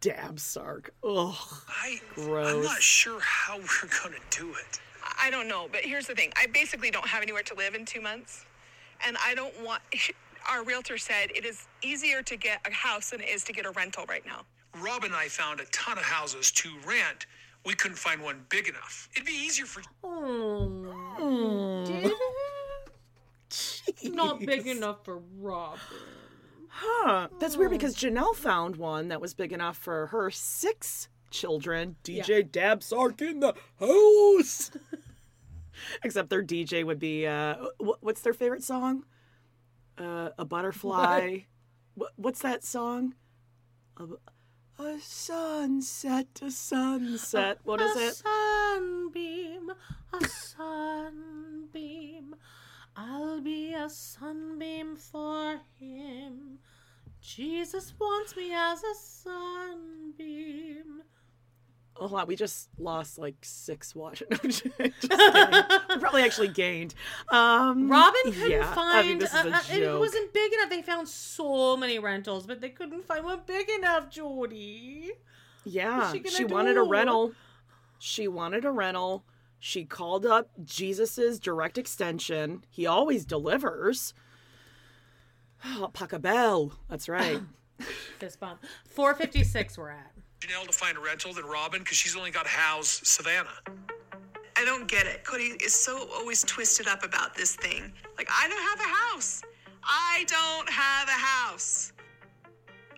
Dab 0.00 0.38
Sark. 0.38 0.92
Ugh. 1.02 1.34
I, 1.68 1.98
I'm 2.18 2.62
not 2.62 2.82
sure 2.82 3.18
how 3.20 3.56
we're 3.58 3.88
going 4.02 4.14
to 4.14 4.38
do 4.38 4.50
it. 4.50 4.80
I 5.22 5.30
don't 5.30 5.48
know, 5.48 5.66
but 5.72 5.80
here's 5.80 6.06
the 6.06 6.14
thing. 6.14 6.30
I 6.36 6.46
basically 6.46 6.90
don't 6.90 7.06
have 7.06 7.22
anywhere 7.22 7.42
to 7.44 7.54
live 7.54 7.74
in 7.74 7.86
two 7.86 8.02
months. 8.02 8.44
And 9.06 9.16
I 9.24 9.34
don't 9.34 9.54
want, 9.64 9.80
our 10.50 10.64
realtor 10.64 10.98
said 10.98 11.30
it 11.34 11.44
is 11.44 11.66
easier 11.82 12.22
to 12.22 12.36
get 12.36 12.60
a 12.66 12.72
house 12.72 13.10
than 13.10 13.20
it 13.20 13.28
is 13.28 13.44
to 13.44 13.52
get 13.52 13.66
a 13.66 13.70
rental 13.70 14.04
right 14.08 14.24
now. 14.26 14.42
Rob 14.80 15.04
and 15.04 15.14
I 15.14 15.28
found 15.28 15.60
a 15.60 15.64
ton 15.66 15.98
of 15.98 16.04
houses 16.04 16.50
to 16.52 16.70
rent. 16.86 17.26
We 17.66 17.74
couldn't 17.74 17.98
find 17.98 18.22
one 18.22 18.44
big 18.48 18.68
enough. 18.68 19.08
It'd 19.14 19.26
be 19.26 19.32
easier 19.32 19.66
for 19.66 19.82
Oh, 20.02 21.84
did 21.86 22.12
it? 24.02 24.14
Not 24.14 24.40
big 24.40 24.66
enough 24.66 25.04
for 25.04 25.20
Robin. 25.38 25.78
Huh. 26.68 27.28
That's 27.38 27.56
weird 27.56 27.72
because 27.72 27.96
Janelle 27.96 28.34
found 28.34 28.76
one 28.76 29.08
that 29.08 29.20
was 29.20 29.34
big 29.34 29.52
enough 29.52 29.76
for 29.76 30.06
her 30.06 30.30
six 30.30 31.08
children. 31.30 31.96
DJ 32.04 32.50
Dab 32.50 32.82
Sark 32.82 33.20
in 33.20 33.40
the 33.40 33.54
house. 33.78 34.70
Except 36.04 36.30
their 36.30 36.42
DJ 36.44 36.84
would 36.84 36.98
be 36.98 37.26
uh, 37.26 37.54
wh- 37.78 38.02
what's 38.02 38.20
their 38.20 38.32
favorite 38.34 38.62
song? 38.62 39.04
Uh, 40.00 40.30
a 40.38 40.46
butterfly. 40.46 41.40
What? 41.94 42.12
What's 42.16 42.40
that 42.40 42.64
song? 42.64 43.14
A, 43.98 44.06
a 44.82 44.98
sunset, 45.00 46.26
a 46.40 46.50
sunset. 46.50 47.58
What 47.64 47.82
is 47.82 47.94
it? 47.96 48.02
a 48.02 48.06
it? 48.06 48.14
Sunbeam, 48.14 49.70
a 50.14 50.24
sunbeam. 50.26 52.34
I'll 52.96 53.42
be 53.42 53.74
a 53.74 53.90
sunbeam 53.90 54.96
for 54.96 55.60
him. 55.78 56.60
Jesus 57.20 57.92
wants 58.00 58.34
me 58.34 58.54
as 58.54 58.82
a 58.82 58.94
sunbeam. 58.94 61.02
Oh, 62.02 62.08
wow, 62.08 62.24
we 62.24 62.34
just 62.34 62.70
lost 62.78 63.18
like 63.18 63.36
six 63.42 63.94
watch. 63.94 64.22
No, 64.30 64.36
just 64.38 64.64
we 64.78 65.98
probably 65.98 66.22
actually 66.22 66.48
gained. 66.48 66.94
Um, 67.30 67.90
Robin 67.90 68.32
couldn't 68.32 68.50
yeah, 68.50 68.74
find. 68.74 68.98
I 68.98 69.02
mean, 69.02 69.18
this 69.18 69.34
is 69.34 69.44
a 69.44 69.48
uh, 69.48 69.56
uh, 69.56 69.62
it 69.70 69.98
wasn't 69.98 70.32
big 70.32 70.52
enough. 70.54 70.70
They 70.70 70.80
found 70.80 71.06
so 71.08 71.76
many 71.76 71.98
rentals, 71.98 72.46
but 72.46 72.62
they 72.62 72.70
couldn't 72.70 73.04
find 73.04 73.24
one 73.24 73.40
big 73.44 73.68
enough, 73.68 74.08
Jordy. 74.08 75.10
Yeah, 75.64 76.12
she 76.12 76.22
she 76.24 76.44
wanted 76.44 76.78
a 76.78 76.82
rental. 76.82 77.32
She 77.98 78.26
wanted 78.28 78.64
a 78.64 78.70
rental. 78.70 79.24
She 79.58 79.84
called 79.84 80.24
up 80.24 80.48
Jesus's 80.64 81.38
direct 81.38 81.76
extension. 81.76 82.64
He 82.70 82.86
always 82.86 83.26
delivers. 83.26 84.14
Oh, 85.64 85.90
Pacabell. 85.94 86.72
That's 86.88 87.10
right. 87.10 87.42
Fist 88.18 88.40
bump. 88.40 88.64
456 88.88 89.76
we're 89.76 89.90
at. 89.90 90.12
Janelle 90.40 90.66
to 90.66 90.72
find 90.72 90.96
a 90.96 91.00
rental 91.00 91.34
than 91.34 91.44
Robin 91.44 91.80
because 91.80 91.98
she's 91.98 92.16
only 92.16 92.30
got 92.30 92.44
to 92.44 92.50
house 92.50 93.02
Savannah. 93.04 93.60
I 94.56 94.64
don't 94.64 94.88
get 94.88 95.06
it. 95.06 95.24
Cody 95.24 95.54
is 95.62 95.74
so 95.74 96.08
always 96.14 96.42
twisted 96.44 96.88
up 96.88 97.04
about 97.04 97.34
this 97.34 97.56
thing. 97.56 97.92
Like, 98.16 98.28
I 98.30 98.48
don't 98.48 98.62
have 98.62 98.80
a 98.80 99.14
house. 99.14 99.42
I 99.84 100.24
don't 100.26 100.68
have 100.68 101.08
a 101.08 101.12
house. 101.12 101.92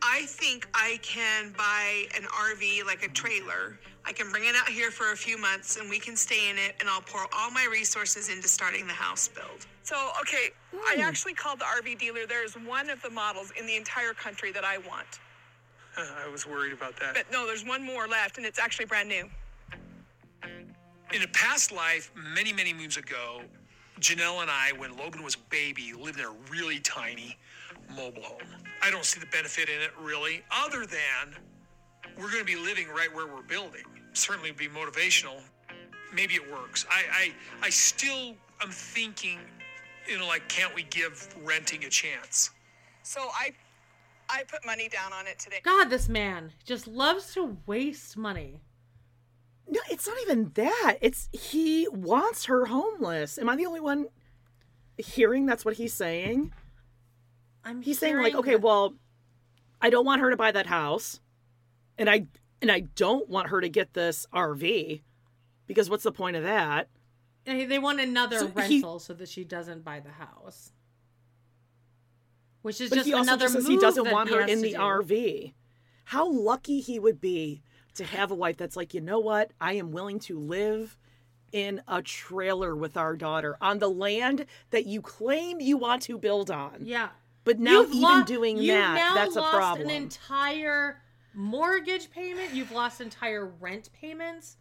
I 0.03 0.27
think 0.27 0.69
I 0.75 0.99
can 1.03 1.53
buy 1.57 2.07
an 2.17 2.25
RV, 2.25 2.85
like 2.87 3.05
a 3.05 3.09
trailer. 3.09 3.79
I 4.05 4.13
can 4.13 4.31
bring 4.31 4.45
it 4.45 4.57
out 4.57 4.69
here 4.69 4.91
for 4.91 5.13
a 5.13 5.17
few 5.17 5.39
months 5.39 5.77
and 5.77 5.89
we 5.89 6.01
can 6.01 6.17
stay 6.17 6.51
in 6.51 6.59
it, 6.59 6.75
and 6.81 6.89
I'll 6.89 7.03
pour 7.03 7.27
all 7.37 7.51
my 7.51 7.69
resources 7.71 8.29
into 8.29 8.49
starting 8.49 8.87
the 8.87 8.93
house 8.93 9.29
build. 9.29 9.67
So, 9.85 10.11
okay, 10.21 10.51
I 10.75 11.01
actually 11.01 11.35
called 11.35 11.61
the 11.61 11.65
RV 11.65 11.99
dealer. 11.99 12.27
There's 12.29 12.55
one 12.55 12.91
of 12.91 13.01
the 13.03 13.11
models 13.11 13.53
in 13.59 13.67
the 13.67 13.77
entire 13.77 14.13
country 14.13 14.51
that 14.53 14.65
I 14.65 14.79
want. 14.79 15.21
I 16.27 16.29
was 16.31 16.47
worried 16.47 16.73
about 16.73 16.99
that. 17.01 17.15
But 17.15 17.31
no, 17.31 17.47
there's 17.47 17.65
one 17.65 17.85
more 17.85 18.09
left, 18.09 18.39
and 18.39 18.47
it's 18.47 18.59
actually 18.59 18.87
brand 18.87 19.09
new. 19.09 19.29
In 21.13 21.23
a 21.23 21.29
past 21.29 21.73
life, 21.73 22.11
many, 22.17 22.53
many 22.53 22.73
moons 22.73 22.97
ago, 22.97 23.43
Janelle 24.01 24.41
and 24.41 24.51
I, 24.51 24.73
when 24.77 24.97
Logan 24.97 25.23
was 25.23 25.35
a 25.35 25.51
baby, 25.51 25.93
lived 25.93 26.19
in 26.19 26.25
a 26.25 26.35
really 26.51 26.81
tiny 26.81 27.37
mobile 27.95 28.23
home. 28.23 28.39
I 28.83 28.91
don't 28.91 29.05
see 29.05 29.21
the 29.21 29.27
benefit 29.27 29.69
in 29.69 29.81
it 29.81 29.91
really, 30.01 30.43
other 30.51 30.87
than 30.87 31.37
we're 32.19 32.31
going 32.31 32.45
to 32.45 32.45
be 32.45 32.57
living 32.57 32.89
right 32.89 33.15
where 33.15 33.27
we're 33.27 33.43
building. 33.43 33.85
Certainly 34.13 34.53
be 34.53 34.69
motivational. 34.69 35.41
Maybe 36.15 36.35
it 36.35 36.51
works. 36.51 36.85
I, 36.91 37.03
I, 37.13 37.67
I 37.67 37.71
still 37.71 38.35
am 38.63 38.71
thinking, 38.71 39.39
you 40.09 40.19
know, 40.19 40.27
like, 40.27 40.49
can't 40.49 40.75
we 40.75 40.83
give 40.85 41.35
renting 41.45 41.85
a 41.85 41.89
chance? 41.89 42.51
So 43.03 43.21
I, 43.35 43.53
I 44.29 44.45
put 44.45 44.65
money 44.65 44.89
down 44.89 45.13
on 45.13 45.27
it 45.27 45.39
today. 45.39 45.61
God, 45.63 45.91
this 45.91 46.09
man 46.09 46.53
just 46.65 46.87
loves 46.87 47.33
to 47.35 47.57
waste 47.67 48.17
money. 48.17 48.61
no, 49.69 49.81
it's 49.91 50.07
not 50.07 50.17
even 50.23 50.51
that. 50.55 50.97
It's 51.01 51.29
he 51.33 51.87
wants 51.91 52.47
her 52.47 52.67
homeless. 52.67 53.39
Am 53.39 53.49
I 53.49 53.57
the 53.57 53.67
only 53.67 53.81
one 53.81 54.07
hearing 54.99 55.47
that's 55.47 55.65
what 55.65 55.75
he's 55.75 55.95
saying? 55.95 56.53
I'm 57.65 57.81
He's 57.83 57.99
saying 57.99 58.17
like, 58.19 58.35
okay, 58.35 58.53
that- 58.53 58.61
well, 58.63 58.95
I 59.81 59.91
don't 59.91 60.05
want 60.05 60.21
her 60.21 60.31
to 60.31 60.37
buy 60.37 60.51
that 60.53 60.67
house, 60.67 61.21
and 61.99 62.09
I 62.11 62.27
and 62.61 62.71
I 62.71 62.81
don't 62.81 63.29
want 63.29 63.49
her 63.49 63.61
to 63.61 63.69
get 63.69 63.93
this 63.95 64.27
RV, 64.33 65.03
because 65.67 65.89
what's 65.91 66.05
the 66.05 66.13
point 66.13 66.37
of 66.37 66.43
that? 66.45 66.89
Hey, 67.45 67.65
they 67.65 67.79
want 67.81 67.99
another 68.01 68.39
So 68.39 68.47
he- 68.49 68.53
rental 68.55 68.99
so 69.01 69.15
that 69.15 69.29
she 69.29 69.43
doesn't 69.45 69.85
buy 69.85 70.01
the 70.01 70.11
house. 70.13 70.73
Which 72.63 72.81
is 72.81 72.91
But 72.91 72.97
just 72.97 73.07
he 73.09 73.15
also 73.15 73.29
another 73.33 73.49
just 73.49 73.69
he 73.69 73.77
doesn't 73.79 74.11
want 74.11 74.29
he 74.29 74.35
her 74.35 74.43
in 74.43 74.63
the 74.63 74.73
do. 74.73 74.79
RV. 74.79 75.53
How 76.05 76.31
lucky 76.31 76.81
he 76.81 76.99
would 76.99 77.21
be 77.21 77.63
to 77.95 78.05
have 78.05 78.31
a 78.31 78.35
wife 78.35 78.57
that's 78.57 78.77
like, 78.77 78.95
you 78.95 79.01
know 79.01 79.21
what? 79.21 79.51
I 79.61 79.75
am 79.75 79.91
willing 79.93 80.19
to 80.21 80.39
live 80.39 80.97
in 81.53 81.83
a 81.87 82.01
trailer 82.03 82.75
with 82.75 82.97
our 82.97 83.15
daughter 83.17 83.57
on 83.61 83.79
the 83.79 83.91
land 83.91 84.47
that 84.71 84.87
you 84.87 85.03
claim 85.03 85.61
you 85.61 85.77
want 85.77 86.03
to 86.03 86.17
build 86.19 86.51
on. 86.51 86.79
Yeah. 86.81 87.11
But 87.45 87.59
now 87.59 87.81
You've 87.81 87.91
even 87.95 88.01
lo- 88.01 88.25
doing 88.25 88.57
that, 88.69 88.95
now 88.95 89.15
that's 89.15 89.37
a 89.37 89.41
lost 89.41 89.55
problem. 89.55 89.89
An 89.89 89.95
entire 89.95 91.03
mortgage 91.35 92.11
payment. 92.11 92.55
You've 92.55 92.73
lost 92.73 93.01
entire 93.01 93.47
rent 93.47 93.91
payments 93.93 94.57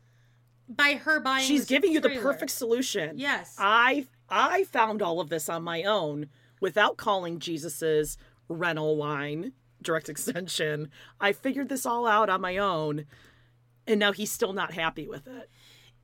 by 0.67 0.93
her 0.95 1.19
buying. 1.19 1.45
She's 1.45 1.65
giving 1.65 1.91
you 1.91 1.99
the 1.99 2.09
perfect 2.09 2.51
solution. 2.51 3.17
Yes. 3.17 3.55
I 3.59 4.07
I 4.29 4.63
found 4.65 5.01
all 5.01 5.19
of 5.19 5.29
this 5.29 5.47
on 5.47 5.63
my 5.63 5.83
own 5.83 6.29
without 6.61 6.95
calling 6.95 7.39
Jesus's 7.39 8.17
rental 8.47 8.95
line 8.95 9.51
direct 9.81 10.07
extension. 10.09 10.89
I 11.19 11.33
figured 11.33 11.67
this 11.67 11.85
all 11.85 12.07
out 12.07 12.29
on 12.29 12.39
my 12.39 12.57
own, 12.57 13.05
and 13.85 13.99
now 13.99 14.13
he's 14.13 14.31
still 14.31 14.53
not 14.53 14.71
happy 14.71 15.07
with 15.07 15.27
it. 15.27 15.49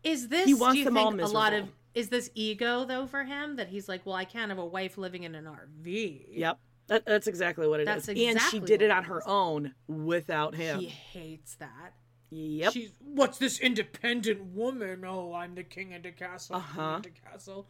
Is 0.04 0.28
this 0.28 0.46
He 0.46 0.54
wants 0.54 0.74
do 0.74 0.80
you 0.80 0.86
them 0.86 0.96
think 0.96 1.22
all 1.22 1.26
a 1.26 1.32
lot 1.32 1.54
of 1.54 1.70
is 1.94 2.10
this 2.10 2.30
ego 2.36 2.86
though 2.86 3.08
for 3.08 3.24
him 3.24 3.56
that 3.56 3.70
he's 3.70 3.90
like, 3.90 4.06
well, 4.06 4.16
I 4.16 4.26
can't 4.26 4.50
have 4.50 4.60
a 4.60 4.66
wife 4.66 4.98
living 4.98 5.24
in 5.24 5.34
an 5.34 5.46
RV. 5.46 6.26
Yep. 6.32 6.60
That, 6.88 7.06
that's 7.06 7.28
exactly 7.28 7.68
what 7.68 7.80
it 7.80 7.88
is. 7.88 8.06
That's 8.06 8.08
and 8.10 8.40
she 8.40 8.60
did 8.60 8.82
it 8.82 8.92
on 8.92 9.06
her 9.06 9.28
own 9.28 9.74
without 9.88 10.56
him. 10.56 10.80
He 10.80 10.86
hates 10.86 11.56
that. 11.56 11.94
Yep. 12.30 12.74
She's 12.74 12.92
what's 13.00 13.38
this 13.38 13.60
independent 13.60 14.42
woman? 14.54 15.04
Oh, 15.06 15.34
I'm 15.34 15.56
the 15.56 15.64
king 15.64 15.94
of 15.94 16.04
the 16.04 16.12
castle. 16.12 16.58
Uh-huh. 16.58 17.00
The 17.02 17.10
castle. 17.10 17.68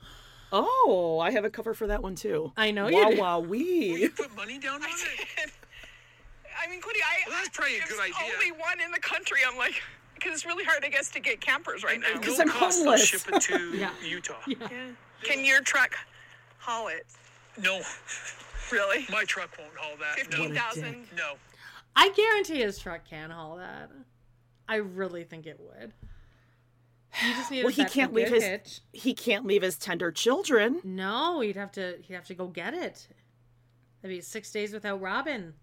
Oh, 0.51 1.19
I 1.21 1.31
have 1.31 1.43
a 1.45 1.49
cover 1.49 1.73
for 1.73 1.87
that 1.87 2.01
one 2.01 2.15
too. 2.15 2.51
I 2.55 2.71
know 2.71 2.85
Wah, 2.89 3.09
you 3.09 3.15
do. 3.15 3.21
wah, 3.21 3.39
wee. 3.39 4.01
You 4.01 4.09
put 4.09 4.35
money 4.35 4.57
down 4.59 4.81
on 4.81 4.89
it? 4.89 5.51
I 6.63 6.69
mean, 6.69 6.81
Cody, 6.81 6.99
I. 7.03 7.29
Well, 7.29 7.37
that's 7.37 7.55
probably 7.55 7.77
a 7.77 7.81
good 7.87 7.99
idea. 7.99 8.15
only 8.33 8.51
one 8.53 8.79
in 8.83 8.91
the 8.91 8.99
country. 8.99 9.39
I'm 9.47 9.57
like, 9.57 9.81
because 10.15 10.33
it's 10.33 10.45
really 10.45 10.63
hard, 10.63 10.83
I 10.83 10.89
guess, 10.89 11.09
to 11.11 11.19
get 11.19 11.41
campers 11.41 11.83
right 11.83 11.99
now. 11.99 12.19
Because 12.19 12.37
no 12.37 12.43
I'm 12.45 12.49
cost, 12.49 12.77
they'll 12.77 12.85
homeless. 12.85 13.05
ship 13.07 13.21
it 13.31 13.41
to 13.41 13.59
Yeah. 13.77 13.91
Utah. 14.03 14.35
Yeah. 14.47 14.57
Can 15.23 15.43
your 15.45 15.61
truck 15.61 15.95
haul 16.59 16.87
it? 16.87 17.05
No, 17.61 17.81
Really? 18.71 19.05
my 19.11 19.23
truck 19.23 19.49
won't 19.57 19.71
haul 19.75 19.95
that. 19.99 20.15
Fifteen 20.19 20.53
No. 20.53 20.91
no. 21.15 21.33
I 21.95 22.09
guarantee 22.09 22.59
his 22.61 22.77
truck 22.79 23.01
can 23.09 23.29
haul 23.31 23.57
that. 23.57 23.89
I 24.69 24.75
really 24.75 25.23
think 25.23 25.45
it 25.47 25.59
would. 25.59 25.91
You 27.25 27.33
just 27.33 27.51
Well, 27.51 27.67
a 27.67 27.71
he 27.71 27.85
can't 27.85 28.13
leave 28.13 28.29
his 28.29 28.81
he 28.93 29.13
can't 29.13 29.45
leave 29.45 29.61
his 29.61 29.77
tender 29.77 30.11
children. 30.11 30.81
No, 30.83 31.39
he'd 31.41 31.55
have 31.55 31.71
to. 31.73 31.97
He'd 32.03 32.13
have 32.13 32.25
to 32.27 32.35
go 32.35 32.47
get 32.47 32.73
it. 32.73 33.07
That'd 34.01 34.15
be 34.17 34.21
six 34.21 34.51
days 34.51 34.71
without 34.73 35.01
Robin. 35.01 35.53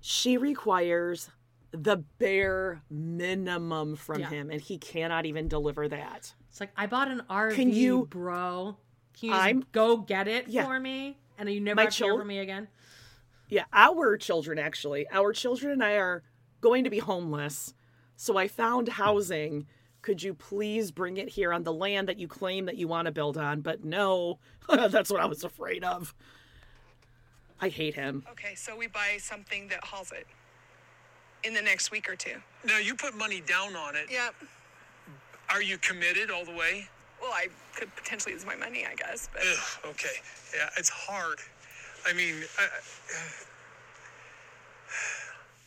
She 0.00 0.36
requires 0.36 1.30
the 1.72 1.96
bare 2.18 2.82
minimum 2.88 3.96
from 3.96 4.20
Yeah. 4.20 4.30
him, 4.30 4.50
and 4.50 4.60
he 4.60 4.78
cannot 4.78 5.26
even 5.26 5.48
deliver 5.48 5.88
that. 5.88 6.34
It's 6.48 6.60
like 6.60 6.70
I 6.76 6.86
bought 6.86 7.08
an 7.08 7.22
RV, 7.28 7.54
Can 7.54 7.70
you- 7.70 8.06
bro? 8.06 8.78
Can 9.18 9.28
you 9.30 9.34
I'm- 9.34 9.66
go 9.72 9.98
get 9.98 10.28
it 10.28 10.48
Yeah. 10.48 10.64
for 10.64 10.78
me, 10.80 11.18
and 11.36 11.50
you 11.52 11.60
never 11.60 11.76
My 11.76 11.82
have 11.84 11.94
to 11.94 12.04
hear 12.04 12.16
from 12.18 12.28
me 12.28 12.38
again? 12.38 12.68
Yeah, 13.48 13.64
our 13.72 14.16
children 14.16 14.58
actually, 14.58 15.06
our 15.10 15.32
children 15.32 15.72
and 15.72 15.84
I 15.84 15.92
are 15.96 16.22
going 16.60 16.84
to 16.84 16.90
be 16.90 16.98
homeless. 16.98 17.74
So 18.16 18.36
I 18.36 18.48
found 18.48 18.88
housing. 18.88 19.66
Could 20.06 20.22
you 20.22 20.34
please 20.34 20.92
bring 20.92 21.16
it 21.16 21.28
here 21.28 21.52
on 21.52 21.64
the 21.64 21.72
land 21.72 22.06
that 22.06 22.16
you 22.16 22.28
claim 22.28 22.66
that 22.66 22.76
you 22.76 22.86
want 22.86 23.06
to 23.06 23.10
build 23.10 23.36
on? 23.36 23.60
But 23.60 23.84
no, 23.84 24.38
that's 24.68 25.10
what 25.10 25.20
I 25.20 25.26
was 25.26 25.42
afraid 25.42 25.82
of. 25.82 26.14
I 27.60 27.70
hate 27.70 27.96
him. 27.96 28.22
Okay, 28.30 28.54
so 28.54 28.76
we 28.76 28.86
buy 28.86 29.16
something 29.18 29.66
that 29.66 29.82
hauls 29.82 30.12
it 30.12 30.28
in 31.42 31.54
the 31.54 31.60
next 31.60 31.90
week 31.90 32.08
or 32.08 32.14
two. 32.14 32.36
Now 32.64 32.78
you 32.78 32.94
put 32.94 33.16
money 33.16 33.40
down 33.40 33.74
on 33.74 33.96
it. 33.96 34.06
Yep. 34.08 34.36
Are 35.50 35.60
you 35.60 35.76
committed 35.78 36.30
all 36.30 36.44
the 36.44 36.54
way? 36.54 36.86
Well, 37.20 37.32
I 37.32 37.48
could 37.74 37.92
potentially 37.96 38.32
use 38.32 38.46
my 38.46 38.54
money, 38.54 38.86
I 38.88 38.94
guess, 38.94 39.28
but 39.32 39.42
Ugh, 39.42 39.90
okay. 39.90 40.20
Yeah, 40.56 40.68
it's 40.78 40.88
hard. 40.88 41.38
I 42.06 42.12
mean, 42.12 42.44
I, 42.60 42.68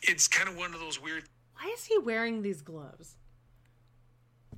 it's 0.00 0.28
kind 0.28 0.48
of 0.48 0.56
one 0.56 0.72
of 0.72 0.80
those 0.80 0.98
weird. 0.98 1.24
Why 1.60 1.70
is 1.74 1.84
he 1.84 1.98
wearing 1.98 2.40
these 2.40 2.62
gloves? 2.62 3.16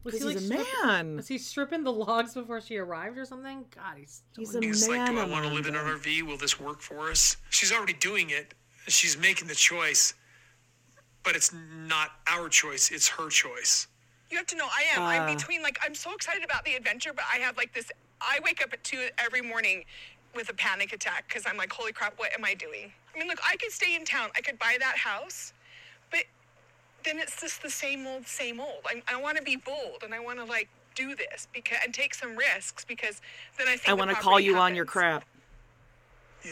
Was 0.04 0.14
Because 0.14 0.32
he's 0.32 0.42
a 0.42 0.46
stripping- 0.46 0.66
man. 0.84 1.16
Was 1.16 1.28
he 1.28 1.38
stripping 1.38 1.84
the 1.84 1.92
logs 1.92 2.34
before 2.34 2.60
she 2.60 2.76
arrived 2.76 3.16
or 3.18 3.24
something? 3.24 3.64
God, 3.74 3.98
he's 3.98 4.22
He's 4.36 4.54
a 4.54 4.60
It's 4.60 4.88
like, 4.88 5.06
do 5.06 5.18
I 5.18 5.24
want 5.24 5.44
to 5.46 5.52
live 5.52 5.66
in 5.66 5.76
an 5.76 5.84
RV? 5.84 6.22
Will 6.22 6.36
this 6.36 6.58
work 6.58 6.80
for 6.80 7.10
us? 7.10 7.36
She's 7.50 7.72
already 7.72 7.92
doing 7.92 8.30
it. 8.30 8.54
She's 8.88 9.16
making 9.16 9.46
the 9.46 9.54
choice, 9.54 10.14
but 11.22 11.36
it's 11.36 11.52
not 11.52 12.10
our 12.26 12.48
choice. 12.48 12.90
It's 12.90 13.08
her 13.08 13.28
choice. 13.28 13.86
You 14.28 14.38
have 14.38 14.46
to 14.48 14.56
know 14.56 14.66
I 14.66 14.84
am. 14.96 15.02
Uh. 15.02 15.06
I'm 15.06 15.36
between 15.36 15.62
like 15.62 15.78
I'm 15.82 15.94
so 15.94 16.12
excited 16.14 16.42
about 16.42 16.64
the 16.64 16.74
adventure, 16.74 17.12
but 17.12 17.24
I 17.32 17.36
have 17.38 17.56
like 17.56 17.72
this. 17.72 17.92
I 18.20 18.40
wake 18.44 18.62
up 18.62 18.72
at 18.72 18.82
two 18.82 19.08
every 19.18 19.42
morning 19.42 19.84
with 20.34 20.48
a 20.48 20.54
panic 20.54 20.92
attack 20.92 21.28
because 21.28 21.44
I'm 21.46 21.56
like, 21.56 21.72
holy 21.72 21.92
crap, 21.92 22.18
what 22.18 22.32
am 22.36 22.44
I 22.44 22.54
doing? 22.54 22.92
I 23.14 23.18
mean, 23.18 23.28
look, 23.28 23.38
I 23.46 23.56
could 23.56 23.70
stay 23.70 23.94
in 23.94 24.04
town. 24.04 24.30
I 24.36 24.40
could 24.40 24.58
buy 24.58 24.76
that 24.80 24.96
house, 24.96 25.52
but 26.10 26.24
then 27.04 27.18
it's 27.18 27.40
just 27.40 27.62
the 27.62 27.70
same 27.70 28.06
old, 28.06 28.26
same 28.26 28.60
old. 28.60 28.84
I, 28.86 29.02
I 29.14 29.20
want 29.20 29.36
to 29.36 29.42
be 29.42 29.56
bold 29.56 30.02
and 30.04 30.14
I 30.14 30.20
want 30.20 30.38
to 30.38 30.44
like 30.44 30.68
do 30.94 31.14
this 31.14 31.48
because 31.52 31.78
and 31.84 31.94
take 31.94 32.14
some 32.14 32.36
risks 32.36 32.84
because 32.84 33.20
then 33.58 33.66
I 33.68 33.76
think 33.76 33.88
I 33.88 33.94
want 33.94 34.10
to 34.10 34.16
call 34.16 34.32
property 34.32 34.46
you 34.46 34.56
on 34.56 34.74
your 34.74 34.84
crap. 34.84 35.24
Yeah. 36.44 36.50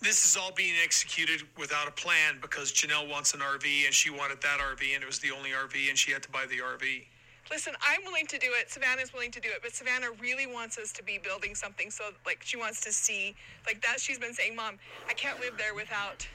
This 0.00 0.24
is 0.24 0.36
all 0.36 0.52
being 0.52 0.74
executed 0.82 1.42
without 1.58 1.88
a 1.88 1.90
plan 1.90 2.38
because 2.40 2.72
Janelle 2.72 3.10
wants 3.10 3.34
an 3.34 3.40
RV 3.40 3.84
and 3.84 3.92
she 3.92 4.10
wanted 4.10 4.40
that 4.42 4.58
RV 4.60 4.94
and 4.94 5.02
it 5.02 5.06
was 5.06 5.18
the 5.18 5.30
only 5.32 5.50
RV 5.50 5.88
and 5.88 5.98
she 5.98 6.12
had 6.12 6.22
to 6.22 6.30
buy 6.30 6.46
the 6.48 6.58
RV. 6.58 7.04
Listen, 7.50 7.74
I'm 7.80 8.04
willing 8.04 8.26
to 8.26 8.38
do 8.38 8.48
it. 8.60 8.70
Savannah's 8.70 9.12
willing 9.12 9.30
to 9.30 9.40
do 9.40 9.48
it, 9.48 9.60
but 9.62 9.72
Savannah 9.72 10.10
really 10.20 10.46
wants 10.46 10.76
us 10.78 10.92
to 10.92 11.02
be 11.02 11.18
building 11.18 11.54
something. 11.54 11.90
So, 11.90 12.10
like, 12.26 12.42
she 12.44 12.58
wants 12.58 12.82
to 12.82 12.92
see, 12.92 13.34
like 13.66 13.80
that. 13.82 14.00
She's 14.00 14.18
been 14.18 14.34
saying, 14.34 14.54
"Mom, 14.54 14.78
I 15.08 15.14
can't 15.14 15.40
live 15.40 15.56
there 15.56 15.74
without 15.74 16.28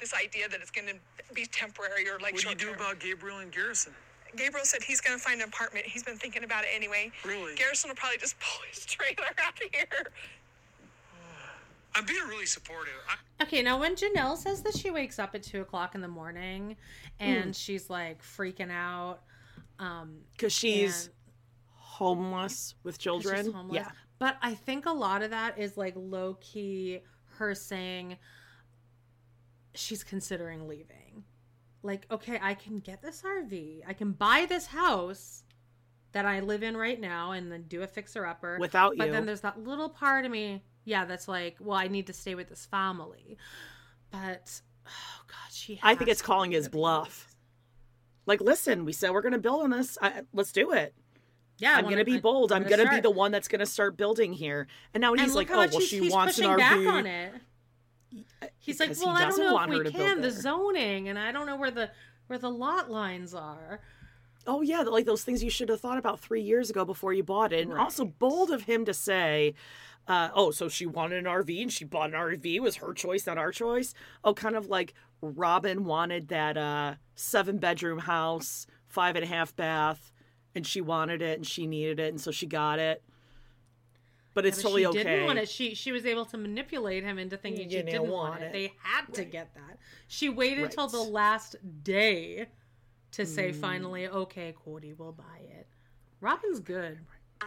this 0.00 0.12
idea 0.14 0.48
that 0.48 0.60
it's 0.60 0.70
going 0.70 0.88
to 0.88 1.34
be 1.34 1.46
temporary 1.46 2.08
or 2.08 2.18
like 2.18 2.32
What 2.34 2.42
do 2.42 2.48
you 2.48 2.54
do 2.54 2.72
about 2.72 2.98
Gabriel 3.00 3.38
and 3.38 3.52
Garrison? 3.52 3.92
Gabriel 4.36 4.64
said 4.64 4.82
he's 4.82 5.00
going 5.00 5.16
to 5.18 5.22
find 5.22 5.40
an 5.42 5.48
apartment. 5.48 5.86
He's 5.86 6.02
been 6.04 6.16
thinking 6.16 6.44
about 6.44 6.62
it 6.64 6.68
anyway. 6.74 7.10
Really? 7.24 7.54
Garrison 7.56 7.88
will 7.90 7.96
probably 7.96 8.18
just 8.18 8.36
pull 8.40 8.62
his 8.70 8.84
trailer 8.86 9.28
out 9.44 9.54
of 9.54 9.68
here. 9.72 10.06
I'm 11.94 12.04
being 12.06 12.26
really 12.28 12.46
supportive. 12.46 12.92
I, 13.08 13.42
Okay, 13.42 13.62
now 13.62 13.80
when 13.80 13.96
Janelle 13.96 14.36
says 14.36 14.62
that 14.62 14.76
she 14.76 14.90
wakes 14.90 15.18
up 15.18 15.34
at 15.34 15.42
two 15.42 15.62
o'clock 15.62 15.94
in 15.94 16.00
the 16.02 16.08
morning 16.08 16.76
and 17.18 17.54
she's 17.56 17.90
like 17.90 18.22
freaking 18.22 18.70
out, 18.70 19.20
um, 19.80 20.18
Because 20.36 20.52
she's 20.52 21.06
and- 21.06 21.14
homeless 21.74 22.74
with 22.84 22.98
children. 22.98 23.44
she's 23.46 23.52
homeless. 23.54 23.74
Yeah. 23.76 23.90
But 24.20 24.36
I 24.42 24.54
think 24.54 24.86
a 24.86 24.92
lot 24.92 25.22
of 25.22 25.30
that 25.30 25.58
is 25.58 25.76
like 25.76 25.94
low 25.96 26.36
key 26.40 27.00
her 27.38 27.54
saying 27.54 28.18
she's 29.74 30.04
considering 30.04 30.68
leaving. 30.68 31.24
Like, 31.82 32.06
okay, 32.10 32.38
I 32.42 32.54
can 32.54 32.78
get 32.80 33.02
this 33.02 33.22
RV, 33.22 33.82
I 33.86 33.92
can 33.92 34.12
buy 34.12 34.46
this 34.48 34.66
house 34.66 35.44
that 36.12 36.26
I 36.26 36.40
live 36.40 36.62
in 36.62 36.76
right 36.76 37.00
now 37.00 37.32
and 37.32 37.50
then 37.50 37.62
do 37.68 37.82
a 37.82 37.86
fixer 37.86 38.26
upper 38.26 38.58
Without 38.58 38.96
But 38.96 39.06
you. 39.06 39.12
then 39.12 39.26
there's 39.26 39.42
that 39.42 39.62
little 39.62 39.88
part 39.88 40.24
of 40.24 40.30
me, 40.30 40.62
yeah, 40.84 41.04
that's 41.04 41.28
like, 41.28 41.56
well, 41.60 41.76
I 41.76 41.88
need 41.88 42.08
to 42.08 42.12
stay 42.12 42.34
with 42.34 42.48
this 42.48 42.66
family. 42.66 43.38
But 44.10 44.60
oh 44.86 45.24
god, 45.26 45.52
she 45.52 45.78
I 45.82 45.94
think 45.94 46.10
it's 46.10 46.22
calling 46.22 46.50
his 46.50 46.68
bluff. 46.68 47.34
Like, 48.26 48.40
listen, 48.40 48.84
we 48.84 48.92
said 48.92 49.12
we're 49.12 49.22
going 49.22 49.32
to 49.32 49.38
build 49.38 49.62
on 49.62 49.70
this. 49.70 49.96
I, 50.02 50.22
let's 50.32 50.52
do 50.52 50.72
it. 50.72 50.94
Yeah, 51.58 51.76
I'm 51.76 51.84
going 51.84 51.98
to 51.98 52.04
be 52.04 52.18
bold. 52.18 52.52
I'm 52.52 52.62
gonna 52.62 52.76
going 52.76 52.88
to 52.88 52.94
be 52.94 53.00
the 53.00 53.10
one 53.10 53.32
that's 53.32 53.48
going 53.48 53.60
to 53.60 53.66
start 53.66 53.96
building 53.96 54.32
here. 54.32 54.66
And 54.94 55.00
now 55.02 55.12
And 55.12 55.20
he's 55.20 55.34
like, 55.34 55.50
oh, 55.50 55.56
well, 55.56 55.80
she 55.80 56.08
wants 56.08 56.38
an 56.38 56.46
RV. 56.46 57.40
Back 58.40 58.42
on 58.42 58.48
it. 58.48 58.54
He's 58.58 58.80
like, 58.80 58.88
Because 58.88 59.00
he 59.00 59.06
well, 59.06 59.16
I 59.16 59.28
don't 59.28 59.38
know 59.38 59.58
if 59.60 59.84
we 59.84 59.90
can. 59.90 60.20
The 60.20 60.30
zoning, 60.30 61.08
and 61.08 61.18
I 61.18 61.32
don't 61.32 61.46
know 61.46 61.56
where 61.56 61.70
the 61.70 61.90
where 62.26 62.38
the 62.38 62.50
lot 62.50 62.90
lines 62.90 63.34
are. 63.34 63.80
Oh 64.46 64.62
yeah, 64.62 64.80
like 64.80 65.04
those 65.04 65.22
things 65.22 65.44
you 65.44 65.50
should 65.50 65.68
have 65.68 65.80
thought 65.80 65.98
about 65.98 66.20
three 66.20 66.42
years 66.42 66.70
ago 66.70 66.84
before 66.84 67.12
you 67.12 67.22
bought 67.22 67.52
it. 67.52 67.68
And 67.68 67.76
also 67.78 68.04
bold 68.04 68.50
of 68.50 68.62
him 68.62 68.84
to 68.86 68.94
say, 68.94 69.54
uh, 70.08 70.30
"Oh, 70.34 70.50
so 70.50 70.68
she 70.68 70.86
wanted 70.86 71.18
an 71.18 71.24
RV 71.26 71.62
and 71.62 71.72
she 71.72 71.84
bought 71.84 72.10
an 72.10 72.16
RV. 72.16 72.54
It 72.54 72.60
was 72.60 72.76
her 72.76 72.94
choice, 72.94 73.26
not 73.26 73.38
our 73.38 73.52
choice." 73.52 73.94
Oh, 74.24 74.32
kind 74.32 74.56
of 74.56 74.68
like 74.68 74.94
Robin 75.20 75.84
wanted 75.84 76.28
that 76.28 76.56
uh, 76.56 76.94
seven 77.14 77.58
bedroom 77.58 77.98
house, 77.98 78.66
five 78.86 79.16
and 79.16 79.24
a 79.24 79.28
half 79.28 79.54
bath, 79.54 80.10
and 80.54 80.66
she 80.66 80.80
wanted 80.80 81.20
it 81.22 81.36
and 81.36 81.46
she 81.46 81.66
needed 81.66 82.00
it, 82.00 82.08
and 82.08 82.20
so 82.20 82.30
she 82.30 82.46
got 82.46 82.78
it. 82.78 83.02
But 84.32 84.46
it's 84.46 84.58
But 84.58 84.62
totally 84.62 84.82
she 84.82 84.86
okay. 84.88 85.02
didn't 85.02 85.26
want 85.26 85.38
it. 85.38 85.48
She 85.48 85.74
she 85.74 85.90
was 85.92 86.06
able 86.06 86.24
to 86.26 86.36
manipulate 86.38 87.02
him 87.02 87.18
into 87.18 87.36
thinking 87.36 87.64
You 87.64 87.70
she 87.70 87.76
didn't 87.78 87.92
didn't 87.92 88.10
want 88.10 88.30
want 88.30 88.42
it. 88.42 88.46
it. 88.46 88.52
They 88.52 88.72
had 88.82 89.12
to 89.14 89.24
get 89.24 89.54
that. 89.54 89.78
She 90.08 90.28
waited 90.28 90.70
till 90.70 90.86
the 90.88 91.02
last 91.02 91.56
day 91.82 92.46
to 93.12 93.26
say 93.26 93.50
Mm. 93.50 93.56
finally, 93.56 94.08
okay, 94.08 94.54
Cody, 94.64 94.92
we'll 94.92 95.12
buy 95.12 95.40
it. 95.50 95.66
Robin's 96.20 96.60
good. 96.60 96.98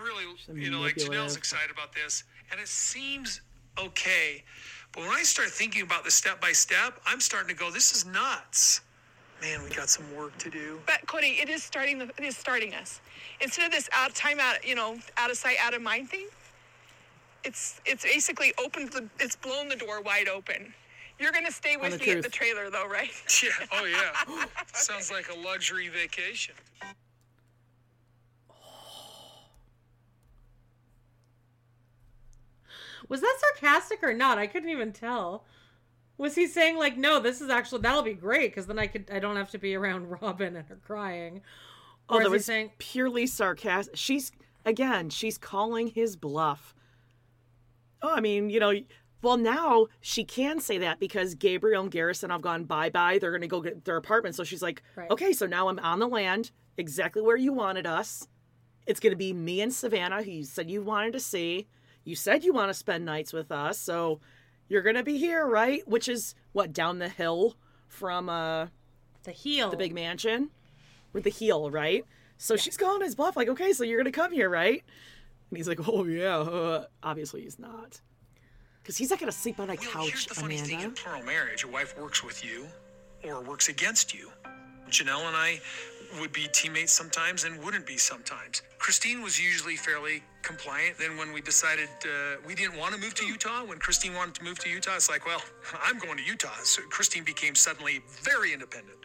really, 0.03 0.25
you 0.61 0.71
know, 0.71 0.81
like 0.81 0.95
Janelle's 0.95 1.37
excited 1.37 1.69
about 1.71 1.93
this, 1.93 2.23
and 2.51 2.59
it 2.59 2.67
seems 2.67 3.41
okay. 3.79 4.43
But 4.91 5.01
when 5.01 5.11
I 5.11 5.23
start 5.23 5.49
thinking 5.49 5.81
about 5.83 6.03
the 6.03 6.11
step 6.11 6.41
by 6.41 6.51
step, 6.51 6.99
I'm 7.05 7.19
starting 7.19 7.49
to 7.49 7.55
go, 7.55 7.71
this 7.71 7.93
is 7.95 8.05
nuts. 8.05 8.81
Man, 9.41 9.63
we 9.63 9.69
got 9.69 9.89
some 9.89 10.05
work 10.15 10.37
to 10.39 10.49
do. 10.49 10.79
But 10.85 11.05
Cody, 11.07 11.37
it 11.41 11.49
is 11.49 11.63
starting. 11.63 11.97
The, 11.99 12.05
it 12.17 12.23
is 12.23 12.37
starting 12.37 12.73
us. 12.73 13.01
Instead 13.41 13.65
of 13.65 13.71
this 13.71 13.89
out 13.93 14.09
of 14.09 14.15
time, 14.15 14.39
out 14.39 14.65
you 14.65 14.75
know, 14.75 14.97
out 15.17 15.29
of 15.31 15.37
sight, 15.37 15.57
out 15.61 15.73
of 15.73 15.81
mind 15.81 16.09
thing. 16.09 16.27
It's 17.43 17.81
it's 17.85 18.03
basically 18.03 18.53
opened 18.63 18.91
the. 18.91 19.09
It's 19.19 19.35
blown 19.35 19.67
the 19.69 19.75
door 19.75 20.01
wide 20.01 20.27
open. 20.29 20.73
You're 21.19 21.31
gonna 21.31 21.51
stay 21.51 21.77
with 21.77 21.91
the 21.91 21.97
me 21.97 22.05
at 22.11 22.11
truth. 22.13 22.23
the 22.23 22.29
trailer, 22.29 22.69
though, 22.69 22.87
right? 22.87 23.11
Yeah, 23.43 23.49
oh 23.73 23.85
yeah. 23.85 24.45
Sounds 24.73 25.11
like 25.11 25.29
a 25.29 25.37
luxury 25.39 25.89
vacation. 25.89 26.55
Was 33.09 33.21
that 33.21 33.37
sarcastic 33.39 34.03
or 34.03 34.13
not? 34.13 34.37
I 34.37 34.47
couldn't 34.47 34.69
even 34.69 34.91
tell. 34.93 35.45
Was 36.17 36.35
he 36.35 36.47
saying 36.47 36.77
like, 36.77 36.97
no, 36.97 37.19
this 37.19 37.41
is 37.41 37.49
actually 37.49 37.81
that'll 37.81 38.01
be 38.03 38.13
great 38.13 38.51
because 38.51 38.67
then 38.67 38.79
I 38.79 38.87
could 38.87 39.09
I 39.11 39.19
don't 39.19 39.35
have 39.35 39.51
to 39.51 39.57
be 39.57 39.75
around 39.75 40.09
Robin 40.21 40.55
and 40.55 40.67
her 40.67 40.77
crying. 40.85 41.41
Oh, 42.09 42.15
Or 42.17 42.21
is 42.21 42.23
that 42.25 42.29
he 42.29 42.33
was 42.33 42.45
saying 42.45 42.71
purely 42.77 43.27
sarcastic. 43.27 43.95
She's 43.95 44.31
again, 44.65 45.09
she's 45.09 45.37
calling 45.37 45.87
his 45.87 46.15
bluff. 46.15 46.72
Oh, 48.03 48.13
I 48.13 48.19
mean, 48.19 48.49
you 48.49 48.59
know, 48.59 48.73
well 49.21 49.37
now 49.37 49.87
she 50.01 50.23
can 50.25 50.59
say 50.59 50.77
that 50.79 50.99
because 50.99 51.33
Gabriel 51.35 51.81
and 51.83 51.91
Garrison 51.91 52.29
have 52.29 52.41
gone 52.41 52.65
bye 52.65 52.89
bye. 52.89 53.17
They're 53.17 53.31
gonna 53.31 53.47
go 53.47 53.61
get 53.61 53.85
their 53.85 53.97
apartment. 53.97 54.35
So 54.35 54.43
she's 54.43 54.61
like, 54.61 54.83
Right. 54.95 55.09
okay, 55.09 55.31
so 55.33 55.45
now 55.47 55.69
I'm 55.69 55.79
on 55.79 55.99
the 55.99 56.07
land, 56.07 56.51
exactly 56.77 57.21
where 57.21 57.37
you 57.37 57.53
wanted 57.53 57.87
us. 57.87 58.27
It's 58.85 58.99
gonna 58.99 59.15
be 59.15 59.31
me 59.33 59.61
and 59.61 59.73
Savannah, 59.73 60.21
who 60.23 60.31
you 60.31 60.43
said 60.43 60.69
you 60.69 60.81
wanted 60.83 61.13
to 61.13 61.19
see. 61.21 61.67
You 62.03 62.15
said 62.17 62.43
you 62.43 62.51
want 62.51 62.69
to 62.69 62.73
spend 62.73 63.05
nights 63.05 63.31
with 63.31 63.49
us, 63.49 63.79
so 63.79 64.19
you're 64.67 64.81
gonna 64.81 65.03
be 65.03 65.17
here, 65.17 65.47
right? 65.47 65.87
Which 65.87 66.09
is 66.09 66.35
what 66.51 66.73
down 66.73 66.99
the 66.99 67.07
hill 67.07 67.55
from 67.87 68.27
uh 68.27 68.67
the 69.23 69.31
heel? 69.31 69.69
the 69.69 69.77
big 69.77 69.93
mansion 69.93 70.49
with 71.13 71.23
the 71.23 71.29
heel, 71.29 71.71
right? 71.71 72.03
So 72.37 72.57
she's 72.57 72.75
calling 72.75 73.01
his 73.03 73.15
bluff, 73.15 73.37
like, 73.37 73.47
okay, 73.47 73.71
so 73.71 73.85
you're 73.85 73.97
gonna 73.99 74.11
come 74.11 74.33
here, 74.33 74.49
right? 74.49 74.83
And 75.53 75.57
he's 75.59 75.67
like, 75.67 75.87
oh 75.87 76.03
yeah. 76.05 76.37
uh, 76.39 76.85
obviously 77.03 77.41
he's 77.41 77.59
not, 77.59 78.01
because 78.81 78.97
he's 78.97 79.11
not 79.11 79.19
gonna 79.19 79.31
sleep 79.31 79.59
on 79.59 79.69
a 79.69 79.75
Well, 79.75 80.03
here's 80.07 80.25
couch, 80.25 80.25
the 80.25 80.33
funny 80.33 80.57
thing 80.57 80.79
in 80.79 80.85
Amanda. 80.85 80.99
plural 81.01 81.21
marriage, 81.23 81.63
a 81.63 81.67
wife 81.67 81.95
works 81.95 82.23
with 82.23 82.43
you 82.43 82.65
or 83.23 83.43
works 83.43 83.69
against 83.69 84.15
you. 84.15 84.31
Janelle 84.89 85.27
and 85.27 85.35
I 85.35 85.61
would 86.19 86.31
be 86.33 86.47
teammates 86.51 86.91
sometimes 86.91 87.43
and 87.43 87.63
wouldn't 87.63 87.85
be 87.85 87.97
sometimes. 87.97 88.63
Christine 88.79 89.21
was 89.21 89.39
usually 89.39 89.75
fairly 89.75 90.23
compliant. 90.41 90.97
Then 90.97 91.17
when 91.17 91.31
we 91.33 91.39
decided 91.41 91.87
uh, 92.03 92.37
we 92.47 92.55
didn't 92.55 92.77
want 92.79 92.95
to 92.95 92.99
move 92.99 93.13
to 93.15 93.25
Utah, 93.25 93.63
when 93.63 93.77
Christine 93.77 94.15
wanted 94.15 94.33
to 94.35 94.43
move 94.43 94.57
to 94.59 94.69
Utah, 94.69 94.95
it's 94.95 95.09
like, 95.09 95.25
well, 95.27 95.41
I'm 95.83 95.99
going 95.99 96.17
to 96.17 96.23
Utah. 96.23 96.49
So 96.63 96.81
Christine 96.89 97.23
became 97.23 97.53
suddenly 97.53 98.01
very 98.23 98.53
independent. 98.53 99.02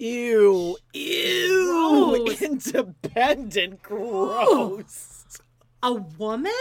Ew, 0.00 0.78
ew, 0.94 2.24
Gross. 2.24 2.40
independent, 2.40 3.82
gross. 3.82 5.24
A 5.82 5.92
woman? 5.92 6.52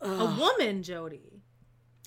A 0.00 0.24
woman, 0.24 0.82
Jody. 0.82 1.42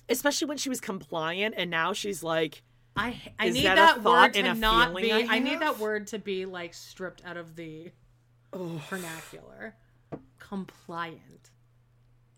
Especially 0.08 0.48
when 0.48 0.58
she 0.58 0.68
was 0.68 0.80
compliant, 0.80 1.54
and 1.56 1.70
now 1.70 1.92
she's 1.92 2.24
like, 2.24 2.64
I 2.96 3.20
I 3.38 3.50
need 3.50 3.64
that 3.64 3.76
that, 3.76 4.02
word 4.02 4.34
to 4.34 4.54
not 4.54 4.96
be. 4.96 5.12
I 5.12 5.36
I, 5.36 5.38
need 5.38 5.60
that 5.60 5.78
word 5.78 6.08
to 6.08 6.18
be 6.18 6.46
like 6.46 6.74
stripped 6.74 7.22
out 7.24 7.36
of 7.36 7.54
the 7.54 7.92
vernacular. 8.52 9.76
Compliant. 10.38 11.50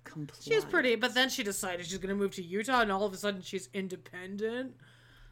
compliant. 0.05 0.45
She 0.45 0.55
was 0.55 0.67
pretty, 0.67 0.97
but 0.97 1.15
then 1.15 1.31
she 1.31 1.43
decided 1.43 1.87
she's 1.87 1.99
going 1.99 2.11
to 2.11 2.15
move 2.15 2.35
to 2.35 2.43
Utah, 2.43 2.83
and 2.83 2.93
all 2.93 3.05
of 3.05 3.15
a 3.15 3.17
sudden 3.17 3.41
she's 3.41 3.71
independent. 3.73 4.75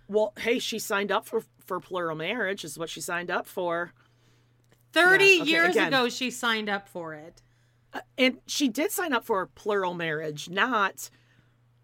Well, 0.09 0.32
hey, 0.38 0.59
she 0.59 0.78
signed 0.78 1.11
up 1.12 1.26
for 1.26 1.42
for 1.64 1.80
plural 1.80 2.16
marriage. 2.16 2.64
Is 2.64 2.78
what 2.78 2.88
she 2.90 3.00
signed 3.00 3.30
up 3.30 3.46
for. 3.46 3.92
Thirty 4.92 5.24
Yeah, 5.24 5.42
okay, 5.42 5.50
years 5.50 5.68
again. 5.76 5.88
ago, 5.88 6.09
she 6.09 6.30
signed 6.30 6.68
up 6.68 6.88
for 6.88 7.14
it. 7.14 7.42
and 8.18 8.38
she 8.46 8.68
did 8.68 8.90
sign 8.92 9.12
up 9.12 9.24
for 9.24 9.46
plural 9.46 9.94
marriage, 9.94 10.48
not 10.48 11.11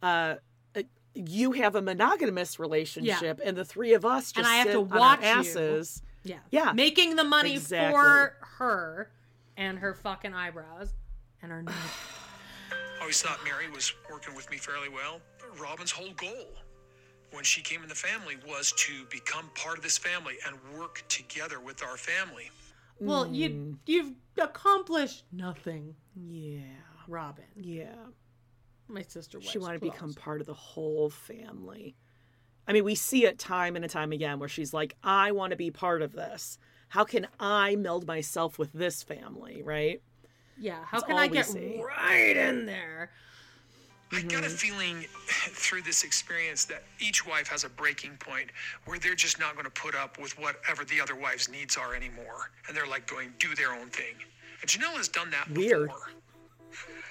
uh, 0.02 0.36
uh, 0.74 0.82
you 1.14 1.52
have 1.52 1.74
a 1.74 1.82
monogamous 1.82 2.58
relationship, 2.58 3.40
and 3.44 3.56
the 3.56 3.64
three 3.64 3.92
of 3.94 4.04
us 4.04 4.32
just 4.32 4.38
And 4.38 4.46
I 4.46 4.56
have 4.56 4.66
sit 4.66 4.72
to 4.72 4.80
on 4.80 4.92
our 4.92 4.98
watch 4.98 5.20
you. 5.22 5.26
asses. 5.26 6.02
Yeah. 6.24 6.38
Yeah. 6.50 6.72
Making 6.72 7.16
the 7.16 7.24
money 7.24 7.54
Exactly. 7.54 7.92
for 7.98 8.36
her 8.58 9.10
and 9.56 9.78
her 9.78 9.94
fucking 9.94 10.32
eyebrows 10.34 10.92
and 11.42 11.50
her 11.52 11.62
nose. 11.62 11.74
I 12.70 12.74
always 13.00 13.20
thought 13.20 13.40
Mary 13.44 13.68
was 13.70 13.92
working 14.10 14.34
with 14.34 14.50
me 14.50 14.56
fairly 14.56 14.88
well. 14.88 15.20
Robin's 15.60 15.90
whole 15.90 16.12
goal 16.16 16.48
when 17.32 17.44
she 17.44 17.62
came 17.62 17.82
in 17.82 17.88
the 17.88 17.94
family 17.94 18.36
was 18.46 18.72
to 18.76 19.04
become 19.10 19.50
part 19.54 19.76
of 19.76 19.82
this 19.82 19.98
family 19.98 20.34
and 20.46 20.56
work 20.78 21.02
together 21.08 21.60
with 21.60 21.82
our 21.82 21.96
family. 21.96 22.50
Well, 23.00 23.26
you 23.26 23.50
mm. 23.50 23.76
you've 23.86 24.12
accomplished 24.38 25.24
nothing, 25.32 25.94
Yeah. 26.14 26.60
Robin. 27.08 27.44
Yeah. 27.56 27.94
My 28.88 29.02
sister. 29.02 29.40
She 29.40 29.58
wipes 29.58 29.66
wanted 29.66 29.80
to 29.80 29.90
become 29.90 30.14
part 30.14 30.40
of 30.40 30.46
the 30.46 30.54
whole 30.54 31.10
family. 31.10 31.96
I 32.68 32.72
mean, 32.72 32.84
we 32.84 32.94
see 32.94 33.24
it 33.24 33.38
time 33.38 33.74
and 33.74 33.88
time 33.90 34.12
again 34.12 34.38
where 34.38 34.48
she's 34.48 34.72
like, 34.72 34.94
I 35.02 35.32
want 35.32 35.50
to 35.50 35.56
be 35.56 35.70
part 35.70 36.02
of 36.02 36.12
this. 36.12 36.58
How 36.88 37.04
can 37.04 37.26
I 37.40 37.74
meld 37.74 38.06
myself 38.06 38.58
with 38.58 38.72
this 38.72 39.02
family, 39.02 39.62
right? 39.64 40.00
Yeah. 40.58 40.84
How 40.84 40.98
That's 40.98 41.04
can 41.04 41.16
I 41.16 41.26
get 41.26 41.46
see. 41.46 41.82
right 41.82 42.36
in 42.36 42.66
there? 42.66 43.10
I 44.12 44.20
got 44.22 44.44
a 44.44 44.46
mm-hmm. 44.46 44.54
feeling 44.54 44.96
through 45.26 45.82
this 45.82 46.04
experience 46.04 46.64
that 46.66 46.82
each 47.00 47.26
wife 47.26 47.48
has 47.48 47.64
a 47.64 47.68
breaking 47.70 48.16
point 48.18 48.50
where 48.84 48.98
they're 48.98 49.14
just 49.14 49.40
not 49.40 49.54
going 49.54 49.64
to 49.64 49.70
put 49.70 49.94
up 49.94 50.18
with 50.18 50.38
whatever 50.38 50.84
the 50.84 51.00
other 51.00 51.14
wife's 51.14 51.48
needs 51.48 51.76
are 51.76 51.94
anymore. 51.94 52.50
And 52.68 52.76
they're 52.76 52.86
like 52.86 53.06
going, 53.06 53.32
do 53.38 53.54
their 53.54 53.72
own 53.72 53.88
thing. 53.88 54.14
And 54.60 54.70
Janelle 54.70 54.96
has 54.96 55.08
done 55.08 55.30
that 55.30 55.50
Weird. 55.50 55.88
before. 55.88 56.10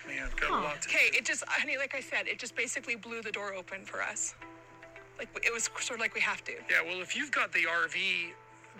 Man, 0.08 0.30
got 0.40 0.50
a 0.52 0.54
lot 0.54 0.82
to 0.82 0.90
Okay, 0.90 1.10
it 1.16 1.26
just, 1.26 1.44
honey, 1.48 1.78
like 1.78 1.96
I 1.96 2.02
said, 2.02 2.28
it 2.28 2.40
just 2.40 2.56
basically 2.56 2.96
blew 2.96 3.22
the 3.22 3.32
door 3.32 3.54
open 3.54 3.86
for 3.86 4.02
us. 4.02 4.36
Like 5.18 5.30
it 5.46 5.54
was 5.54 5.70
sort 5.80 5.92
of 5.92 6.00
like 6.00 6.16
we 6.16 6.22
have 6.22 6.44
to. 6.46 6.54
Yeah, 6.70 6.82
well, 6.84 7.02
if 7.02 7.16
you've 7.16 7.32
got 7.32 7.52
the 7.52 7.66
RV, 7.66 8.32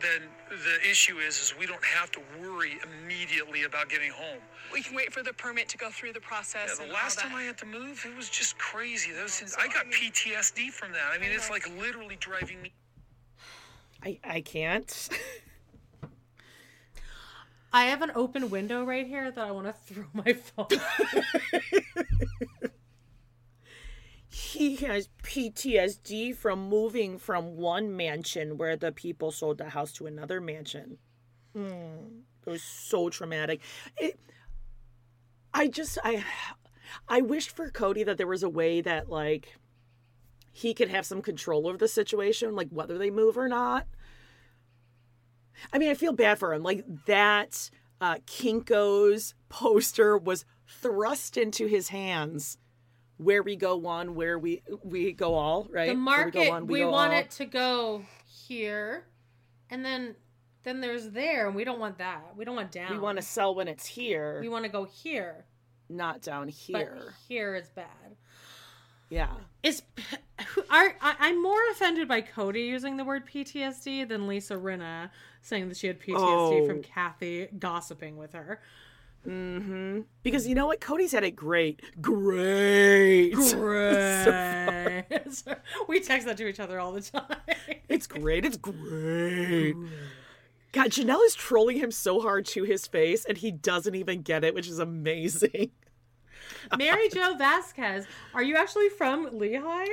then 0.02 0.22
the 0.50 0.90
issue 0.90 1.18
is, 1.18 1.40
is 1.40 1.54
we 1.58 1.66
don't 1.66 1.84
have 1.84 2.12
to 2.12 2.20
worry 2.42 2.80
immediately 2.84 3.64
about 3.64 3.90
getting 3.90 4.12
home. 4.12 4.40
We 4.74 4.82
can 4.82 4.96
wait 4.96 5.14
for 5.14 5.24
the 5.24 5.34
permit 5.34 5.68
to 5.70 5.78
go 5.78 5.90
through 5.90 6.14
the 6.14 6.20
process. 6.20 6.70
Yeah, 6.70 6.76
the 6.76 6.84
and 6.84 6.94
last 6.94 7.20
all 7.20 7.24
time 7.24 7.34
that. 7.34 7.40
I 7.40 7.44
had 7.44 7.58
to 7.60 7.66
move, 7.66 8.06
it 8.06 8.16
was 8.16 8.30
just 8.30 8.58
crazy. 8.58 9.12
Those, 9.12 9.56
I 9.60 9.68
got 9.68 9.86
PTSD 9.88 10.70
from 10.70 10.92
that. 10.94 11.12
I 11.14 11.18
mean, 11.18 11.32
it's 11.32 11.50
like 11.50 11.70
literally 11.78 12.18
driving 12.20 12.62
me. 12.62 12.74
I, 14.04 14.20
I 14.24 14.42
can't. 14.42 15.10
I 17.74 17.86
have 17.86 18.02
an 18.02 18.12
open 18.16 18.50
window 18.50 18.84
right 18.84 19.08
here 19.08 19.32
that 19.32 19.48
I 19.48 19.52
want 19.52 19.68
to 19.68 19.74
throw 19.94 20.04
my 20.14 20.34
phone. 20.34 20.68
he 24.32 24.78
has 24.78 25.10
PTSD 25.24 26.34
from 26.34 26.70
moving 26.70 27.18
from 27.18 27.58
one 27.58 27.98
mansion 27.98 28.58
where 28.58 28.78
the 28.78 28.94
people 28.94 29.30
sold 29.30 29.58
the 29.58 29.70
house 29.70 29.92
to 29.94 30.08
another 30.08 30.40
mansion. 30.40 30.98
Mm, 31.56 32.22
it 32.46 32.50
was 32.50 32.64
so 32.64 33.10
traumatic. 33.10 33.60
It, 33.98 34.18
I 35.54 35.68
just 35.68 35.98
I 36.06 36.24
I 37.10 37.20
wished 37.20 37.52
for 37.52 37.70
Cody 37.72 38.04
that 38.04 38.18
there 38.18 38.26
was 38.26 38.42
a 38.42 38.50
way 38.50 38.80
that 38.80 39.10
like 39.10 39.58
he 40.54 40.74
could 40.74 40.90
have 40.90 41.06
some 41.06 41.22
control 41.22 41.68
over 41.68 41.78
the 41.78 41.90
situation, 41.90 42.56
like 42.56 42.70
whether 42.70 42.98
they 42.98 43.12
move 43.12 43.38
or 43.38 43.50
not. 43.50 43.86
I 45.74 45.78
mean, 45.78 45.90
I 45.90 45.94
feel 45.94 46.14
bad 46.14 46.40
for 46.40 46.54
him. 46.54 46.64
Like 46.64 46.86
that 47.06 47.70
uh, 48.00 48.16
Kinko's 48.26 49.34
poster 49.50 50.18
was 50.18 50.46
thrust 50.66 51.36
into 51.36 51.68
his 51.68 51.90
hands. 51.90 52.58
Where 53.22 53.44
we 53.44 53.56
go 53.56 53.76
one, 53.76 54.16
where 54.16 54.40
we 54.40 54.64
we 54.84 55.12
go 55.12 55.36
all, 55.36 55.68
right? 55.70 55.90
the 55.90 55.96
market 55.96 56.34
we, 56.36 56.40
we, 56.40 56.46
go 56.46 56.52
one, 56.52 56.68
we 56.68 56.80
go 56.80 56.90
want 56.92 57.14
all. 57.14 57.20
it 57.20 57.30
to 57.32 57.46
go 57.46 58.06
here, 58.26 59.06
and 59.70 59.86
then 59.86 60.16
then 60.64 60.82
there's 60.82 61.10
there, 61.10 61.48
and 61.48 61.56
we 61.56 61.64
don't 61.64 61.80
want 61.80 61.98
that. 62.00 62.36
We 62.36 62.46
don't 62.46 62.56
want 62.56 62.72
down. 62.72 62.92
We 62.94 63.00
want 63.00 63.18
to 63.18 63.22
sell 63.22 63.54
when 63.54 63.68
it's 63.68 63.86
here, 63.86 64.40
We 64.42 64.50
want 64.50 64.66
to 64.66 64.72
go 64.72 64.86
here, 64.86 65.46
not 65.90 66.22
down 66.22 66.48
but 66.48 66.54
here. 66.56 67.14
here 67.28 67.56
is 67.56 67.70
bad. 67.70 68.16
Yeah. 69.10 69.28
Is 69.62 69.84
are 70.70 70.96
I, 71.02 71.16
I'm 71.20 71.44
more 71.44 71.60
offended 71.72 72.08
by 72.08 72.22
Cody 72.22 72.62
using 72.62 72.98
the 72.98 73.04
word 73.04 73.28
PTSD 73.28 74.08
than 74.08 74.26
Lisa 74.26 74.56
Rinna 74.56 75.10
saying 75.42 75.68
that 75.68 75.78
she 75.78 75.88
had 75.88 76.00
PTSD 76.00 76.66
from 76.66 76.78
Oh. 76.78 76.82
Kathy 76.82 77.48
gossiping 77.60 78.18
with 78.18 78.34
her. 78.34 78.62
Mm-hmm. 79.28 80.02
Because 80.24 80.48
you 80.48 80.56
know 80.56 80.68
what? 80.68 80.82
Cody's 80.82 81.12
had 81.12 81.24
it 81.24 81.36
great. 81.36 81.82
Great. 82.02 83.32
Great. 83.54 85.06
we 85.88 86.00
text 86.00 86.26
that 86.28 86.38
to 86.38 86.48
each 86.48 86.60
other 86.60 86.80
all 86.80 86.92
the 86.92 87.02
time. 87.02 87.26
It's 87.90 88.08
great. 88.08 88.46
It's 88.46 88.56
great. 88.58 89.76
God, 90.72 90.92
Janelle 90.92 91.26
is 91.26 91.36
trolling 91.36 91.76
him 91.78 91.92
so 91.92 92.22
hard 92.22 92.46
to 92.48 92.64
his 92.64 92.88
face, 92.88 93.26
and 93.26 93.38
he 93.38 93.52
doesn't 93.52 93.94
even 93.96 94.22
get 94.22 94.46
it, 94.46 94.56
which 94.56 94.70
is 94.70 94.80
amazing. 94.80 95.72
Mary 96.78 97.10
Jo 97.10 97.36
Vasquez, 97.38 98.08
are 98.34 98.42
you 98.42 98.56
actually 98.56 98.88
from 98.90 99.28
Lehi? 99.32 99.88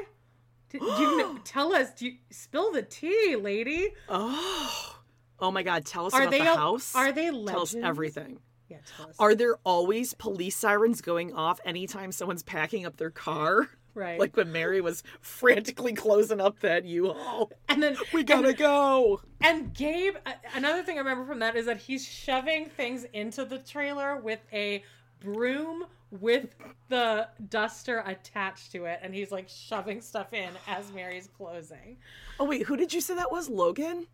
Do, 0.71 0.79
do 0.79 0.85
you 0.87 1.41
tell 1.45 1.73
us? 1.75 1.91
Do 1.93 2.07
you 2.07 2.15
spill 2.31 2.71
the 2.73 2.83
tea, 2.83 3.35
lady? 3.35 3.89
Oh, 4.09 4.97
oh 5.41 5.51
my 5.51 5.65
God! 5.65 5.85
Tell 5.85 6.07
us 6.07 6.15
Are 6.15 6.23
about 6.23 6.31
they 6.31 6.39
the 6.39 6.45
house. 6.55 6.95
are 6.95 7.11
they 7.11 7.31
Tell 7.31 7.63
us 7.63 7.75
legends? 7.75 7.89
everything. 7.89 8.39
Yeah. 8.69 8.79
Are 9.19 9.35
there 9.35 9.57
always 9.65 10.15
police 10.15 10.57
sirens 10.57 11.01
going 11.01 11.33
off 11.33 11.61
anytime 11.65 12.13
someone's 12.13 12.43
packing 12.43 12.85
up 12.87 12.97
their 12.99 13.11
car? 13.11 13.69
Right. 13.95 14.21
Like 14.21 14.37
when 14.37 14.53
Mary 14.53 14.81
was 14.81 15.03
frantically 15.21 15.93
closing 15.95 16.41
up 16.41 16.61
that 16.61 16.85
U-Haul. 16.85 17.51
and 17.69 17.83
then 17.83 17.97
We 18.13 18.23
gotta 18.23 18.53
go. 18.53 19.21
And 19.41 19.75
Gabe, 19.75 20.15
another 20.55 20.83
thing 20.85 20.97
I 20.97 20.99
remember 21.01 21.25
from 21.25 21.39
that 21.41 21.57
is 21.57 21.67
that 21.67 21.79
he's 21.79 22.07
shoving 22.07 22.67
things 22.67 23.05
into 23.13 23.45
the 23.45 23.59
trailer 23.59 24.17
with 24.19 24.41
a 24.53 24.85
broom 25.21 25.87
with 26.11 26.55
the 26.89 27.29
duster 27.51 28.03
attached 28.07 28.73
to 28.73 28.85
it, 28.85 29.01
and 29.03 29.13
he's 29.15 29.31
like 29.33 29.49
shoving 29.49 30.01
stuff 30.01 30.33
in 30.33 30.51
as 30.67 30.93
Mary's 30.93 31.29
closing. 31.37 31.97
Oh 32.39 32.45
wait, 32.45 32.63
who 32.67 32.77
did 32.77 32.93
you 32.95 33.01
say 33.01 33.15
that 33.17 33.33
was? 33.33 33.49
Logan? 33.49 34.07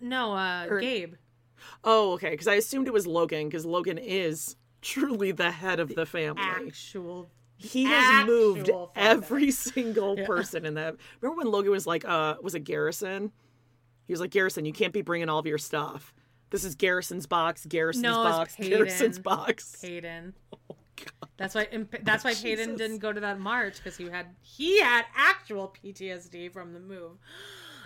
No, 0.00 0.32
uh, 0.34 0.66
Or- 0.68 0.80
Gabe. 0.80 1.14
Oh, 1.84 2.12
okay. 2.12 2.30
Because 2.30 2.48
I 2.48 2.54
assumed 2.54 2.86
it 2.86 2.92
was 2.92 3.06
Logan, 3.06 3.48
because 3.48 3.64
Logan 3.66 3.98
is 3.98 4.56
truly 4.82 5.32
the 5.32 5.50
head 5.50 5.80
of 5.80 5.94
the 5.94 6.06
family. 6.06 6.42
Actual. 6.42 7.28
he 7.56 7.84
has 7.84 8.26
moved 8.26 8.68
father. 8.68 8.90
every 8.96 9.50
single 9.52 10.18
Yeah. 10.18 10.26
person 10.26 10.64
in 10.66 10.74
that. 10.74 10.96
Remember 11.20 11.38
when 11.44 11.50
Logan 11.52 11.70
was 11.70 11.86
like, 11.86 12.04
uh, 12.04 12.36
was 12.42 12.54
it 12.54 12.60
Garrison? 12.60 13.32
He 14.06 14.12
was 14.12 14.20
like, 14.20 14.30
Garrison, 14.30 14.64
you 14.64 14.72
can't 14.72 14.92
be 14.92 15.02
bringing 15.02 15.28
all 15.28 15.38
of 15.38 15.46
your 15.46 15.58
stuff. 15.58 16.14
This 16.50 16.62
is 16.64 16.76
Garrison's 16.76 17.26
box, 17.26 17.66
Garrison's 17.66 18.02
No, 18.04 18.22
box. 18.22 18.54
Garrison's 18.60 19.18
box. 19.18 19.76
Peyton. 19.82 20.32
Oh, 20.70 20.76
That's 21.36 21.54
why. 21.56 21.66
That's 22.04 22.22
why 22.22 22.34
Jesus. 22.34 22.66
didn't 22.78 22.98
go 22.98 23.12
to 23.12 23.18
that 23.20 23.40
march 23.40 23.76
because 23.78 23.96
he 23.96 24.04
had 24.08 24.26
he 24.42 24.80
had 24.80 25.06
actual 25.16 25.74
PTSD 25.84 26.52
from 26.52 26.72
the 26.72 26.78
move. 26.80 27.18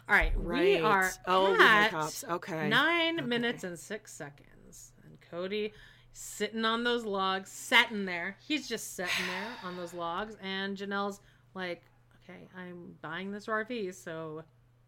All 0.09 0.15
right, 0.17 0.39
we 0.41 0.79
are 0.79 1.11
Oh, 1.27 1.55
at 1.61 1.91
cops. 1.91 2.25
Okay. 2.25 2.69
nine 2.69 3.29
minutes 3.29 3.63
and 3.65 3.79
six 3.79 4.13
seconds, 4.13 4.93
and 5.05 5.19
Cody 5.31 5.73
sitting 6.13 6.65
on 6.65 6.83
those 6.83 7.05
logs, 7.05 7.51
sitting 7.51 8.05
there. 8.05 8.37
He's 8.41 8.69
just 8.69 8.95
sitting 8.97 9.27
there 9.29 9.53
on 9.63 9.77
those 9.77 9.95
logs, 9.95 10.37
and 10.43 10.77
Janelle's 10.77 11.21
like, 11.55 11.83
"Okay, 12.25 12.49
I'm 12.57 12.97
buying 13.03 13.31
this 13.31 13.47
RV, 13.47 13.93
so 13.93 14.43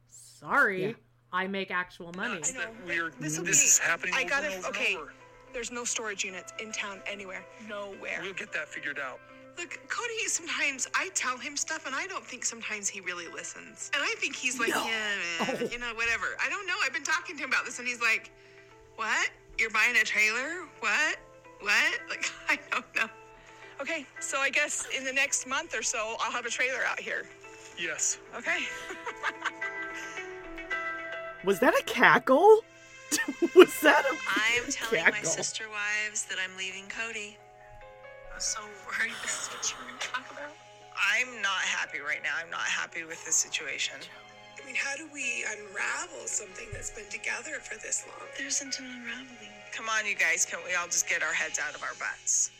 sorry, 0.08 0.86
Yeah. 0.86 0.92
I 1.32 1.46
make 1.46 1.70
actual 1.70 2.12
money." 2.16 2.38
It's 2.38 2.52
that 2.52 2.74
weird. 2.84 3.12
This, 3.14 3.36
This'll 3.38 3.44
be- 3.44 3.50
is 3.50 3.78
happening 3.78 4.14
I 4.14 4.24
gotta. 4.24 4.46
and 4.46 4.54
over 4.56 4.68
okay, 4.68 4.96
over. 4.96 5.12
there's 5.52 5.70
no 5.70 5.84
storage 5.84 6.24
units 6.24 6.52
in 6.58 6.72
town 6.72 7.00
anywhere. 7.06 7.44
Nowhere. 7.68 8.18
We'll 8.22 8.34
get 8.34 8.52
that 8.52 8.68
figured 8.68 8.98
out. 8.98 9.20
Look, 9.58 9.78
Cody, 9.88 10.26
sometimes 10.26 10.88
I 10.94 11.10
tell 11.14 11.36
him 11.36 11.56
stuff 11.56 11.86
and 11.86 11.94
I 11.94 12.06
don't 12.06 12.24
think 12.24 12.44
sometimes 12.44 12.88
he 12.88 13.00
really 13.00 13.28
listens. 13.28 13.90
And 13.94 14.02
I 14.02 14.14
think 14.18 14.34
he's 14.34 14.58
like, 14.58 14.70
yeah, 14.70 14.84
man, 15.40 15.68
you 15.70 15.78
know, 15.78 15.92
whatever. 15.94 16.26
I 16.44 16.48
don't 16.48 16.66
know. 16.66 16.74
I've 16.84 16.92
been 16.92 17.02
talking 17.02 17.36
to 17.36 17.44
him 17.44 17.50
about 17.50 17.64
this 17.64 17.78
and 17.78 17.86
he's 17.86 18.00
like, 18.00 18.30
what? 18.96 19.30
You're 19.58 19.70
buying 19.70 19.96
a 19.96 20.04
trailer? 20.04 20.66
What? 20.80 21.16
What? 21.60 22.00
Like, 22.08 22.30
I 22.48 22.58
don't 22.70 22.96
know. 22.96 23.08
Okay, 23.80 24.06
so 24.20 24.38
I 24.38 24.50
guess 24.50 24.86
in 24.96 25.04
the 25.04 25.12
next 25.12 25.46
month 25.46 25.76
or 25.76 25.82
so, 25.82 26.16
I'll 26.20 26.30
have 26.30 26.46
a 26.46 26.50
trailer 26.50 26.84
out 26.86 27.00
here. 27.00 27.26
Yes. 27.78 28.18
Okay. 28.36 28.58
Was 31.44 31.58
that 31.60 31.74
a 31.74 31.82
cackle? 31.84 32.60
was 33.54 33.78
that 33.82 34.06
a 34.06 34.16
I 34.26 34.58
am 34.64 34.70
telling 34.70 35.04
my 35.10 35.22
sister 35.22 35.64
wives 35.68 36.24
that 36.26 36.38
I'm 36.42 36.56
leaving 36.56 36.84
Cody. 36.88 37.36
I'm 38.32 38.40
so 38.40 38.60
worried 38.86 39.12
this 39.22 39.42
is 39.42 39.48
what 39.48 39.62
you're 39.70 39.88
going 39.88 39.98
to 40.00 40.06
talk 40.08 40.30
about. 40.30 40.50
I'm 40.96 41.40
not 41.42 41.60
happy 41.62 41.98
right 42.00 42.22
now. 42.22 42.34
I'm 42.42 42.50
not 42.50 42.60
happy 42.60 43.04
with 43.04 43.24
the 43.24 43.32
situation. 43.32 43.96
I 44.60 44.66
mean, 44.66 44.74
how 44.76 44.96
do 44.96 45.08
we 45.12 45.44
unravel 45.48 46.26
something 46.26 46.66
that's 46.72 46.90
been 46.90 47.08
together 47.10 47.58
for 47.60 47.74
this 47.80 48.04
long? 48.06 48.28
There 48.38 48.46
isn't 48.46 48.78
an 48.78 48.84
unraveling. 48.86 49.50
Come 49.72 49.86
on, 49.88 50.06
you 50.06 50.14
guys. 50.14 50.44
Can't 50.44 50.62
we 50.66 50.74
all 50.74 50.86
just 50.86 51.08
get 51.08 51.22
our 51.22 51.32
heads 51.32 51.58
out 51.58 51.74
of 51.74 51.82
our 51.82 51.94
butts? 51.98 52.50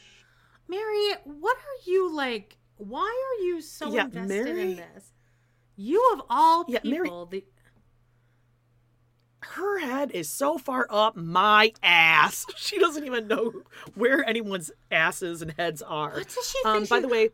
Mary, 0.68 1.12
what 1.24 1.56
are 1.56 1.90
you 1.90 2.12
like 2.14 2.56
Why 2.78 3.00
are 3.40 3.44
you 3.44 3.60
so 3.60 3.92
Yeah, 3.94 4.04
invested 4.04 4.28
Mary- 4.46 4.62
in 4.72 4.76
this? 4.76 5.10
You 5.76 6.10
of 6.14 6.22
all 6.30 6.64
Yeah, 6.68 6.80
Mary- 6.84 7.04
people, 7.04 7.26
the 7.26 7.44
her 9.43 9.78
head 9.80 10.11
is 10.12 10.28
so 10.28 10.57
far 10.59 10.86
up 10.90 11.16
my 11.16 11.72
ass. 11.82 12.47
She 12.57 12.78
doesn't 12.78 13.05
even 13.05 13.26
know 13.28 13.53
where 13.95 14.24
anyone's 14.28 14.70
asses 14.90 15.43
and 15.43 15.53
heads 15.59 15.82
are. 15.82 16.11
What 16.14 16.28
does 16.28 16.49
she 16.51 16.59
Um, 16.64 16.84
by 16.84 16.97
she- 16.99 17.03
the 17.03 17.09
way, 17.09 17.30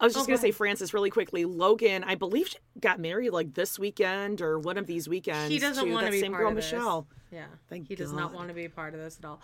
I 0.00 0.04
was 0.06 0.14
just 0.14 0.24
Oh, 0.24 0.26
gonna 0.26 0.38
say. 0.38 0.50
Francis, 0.50 0.92
really 0.92 1.10
quickly. 1.10 1.44
Logan, 1.44 2.04
I 2.04 2.14
believe, 2.16 2.48
she 2.48 2.58
got 2.80 2.98
married 2.98 3.30
like 3.30 3.54
this 3.54 3.78
weekend 3.78 4.40
or 4.42 4.58
one 4.58 4.76
of 4.76 4.86
these 4.86 5.08
weekends. 5.08 5.48
he 5.50 5.58
doesn't 5.58 5.90
want 5.90 6.06
to 6.06 6.12
be 6.12 6.20
same 6.20 6.32
part 6.32 6.42
girl, 6.42 6.50
of 6.50 6.56
this. 6.56 6.70
Michelle. 6.72 7.06
Yeah, 7.32 7.46
Thank 7.68 7.88
he 7.88 7.94
does 7.94 8.12
not 8.12 8.32
want 8.34 8.48
to 8.48 8.54
be 8.54 8.64
a 8.64 8.70
part 8.70 8.94
of 8.94 9.00
this 9.00 9.18
at 9.18 9.24
all. 9.24 9.40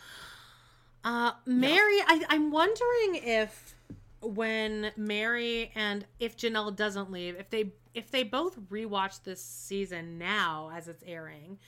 Uh, 1.02 1.32
Mary, 1.46 1.98
I, 2.06 2.24
I'm 2.28 2.50
wondering 2.50 3.14
if 3.22 3.74
when 4.20 4.90
Mary 4.96 5.70
and 5.74 6.04
if 6.18 6.36
Janelle 6.36 6.74
doesn't 6.76 7.10
leave, 7.10 7.36
if 7.38 7.48
they 7.48 7.72
if 7.94 8.10
they 8.10 8.22
both 8.22 8.58
rewatch 8.70 9.22
this 9.22 9.42
season 9.42 10.18
now 10.18 10.70
as 10.74 10.88
it's 10.88 11.02
airing, 11.06 11.58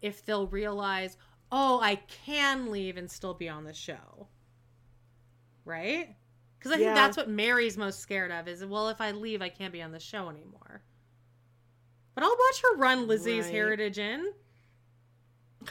if 0.00 0.24
they'll 0.24 0.46
realize, 0.46 1.16
oh, 1.50 1.80
I 1.80 1.96
can 2.26 2.70
leave 2.70 2.96
and 2.96 3.10
still 3.10 3.34
be 3.34 3.48
on 3.48 3.64
the 3.64 3.72
show, 3.72 4.28
right? 5.64 6.14
Because 6.58 6.72
I 6.72 6.76
think 6.76 6.94
that's 6.94 7.16
what 7.16 7.28
Mary's 7.28 7.76
most 7.76 8.00
scared 8.00 8.30
of 8.30 8.46
is 8.46 8.64
well, 8.64 8.88
if 8.88 9.00
I 9.00 9.10
leave, 9.10 9.42
I 9.42 9.48
can't 9.48 9.72
be 9.72 9.82
on 9.82 9.90
the 9.90 9.98
show 9.98 10.28
anymore. 10.28 10.82
But 12.14 12.22
I'll 12.24 12.30
watch 12.30 12.62
her 12.62 12.76
run 12.76 13.08
Lizzie's 13.08 13.46
Right. 13.46 13.54
Heritage 13.54 13.98
in 13.98 14.32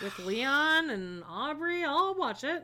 with 0.01 0.19
Leon 0.19 0.89
and 0.89 1.23
Aubrey. 1.29 1.83
I'll 1.83 2.15
watch 2.15 2.43
it. 2.43 2.63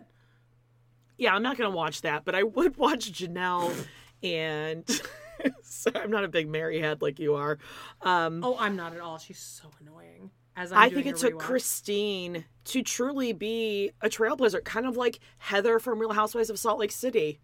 Yeah, 1.17 1.33
I'm 1.33 1.43
not 1.43 1.57
gonna 1.57 1.69
watch 1.69 2.01
that, 2.01 2.25
but 2.25 2.35
I 2.35 2.43
would 2.43 2.77
watch 2.77 3.11
Janelle 3.11 3.73
and. 4.21 4.83
so 5.63 5.91
I'm 5.95 6.11
not 6.11 6.23
a 6.23 6.27
big 6.27 6.47
Mary 6.49 6.79
head 6.79 7.01
like 7.01 7.19
you 7.19 7.35
are. 7.35 7.57
Um, 8.01 8.43
Oh, 8.43 8.57
I'm 8.59 8.75
not 8.75 8.93
at 8.93 8.99
all. 8.99 9.17
She's 9.17 9.39
so 9.39 9.69
annoying. 9.81 10.31
As 10.55 10.71
I'm 10.71 10.79
I 10.79 10.89
think 10.89 11.05
it 11.05 11.17
took 11.17 11.33
rewatch. 11.35 11.39
Christine 11.39 12.45
to 12.65 12.81
truly 12.81 13.31
be 13.31 13.91
a 14.01 14.09
trailblazer, 14.09 14.63
kind 14.63 14.85
of 14.87 14.97
like 14.97 15.19
Heather 15.37 15.77
from 15.79 15.99
Real 15.99 16.13
Housewives 16.13 16.49
of 16.49 16.57
Salt 16.57 16.79
Lake 16.79 16.91
City. 16.91 17.39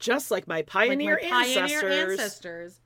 Just 0.00 0.30
like 0.30 0.48
my 0.48 0.56
Like 0.56 0.66
pioneer, 0.66 1.20
my 1.22 1.28
pioneer 1.28 1.62
ancestors. 1.62 2.10
ancestors. 2.10 2.80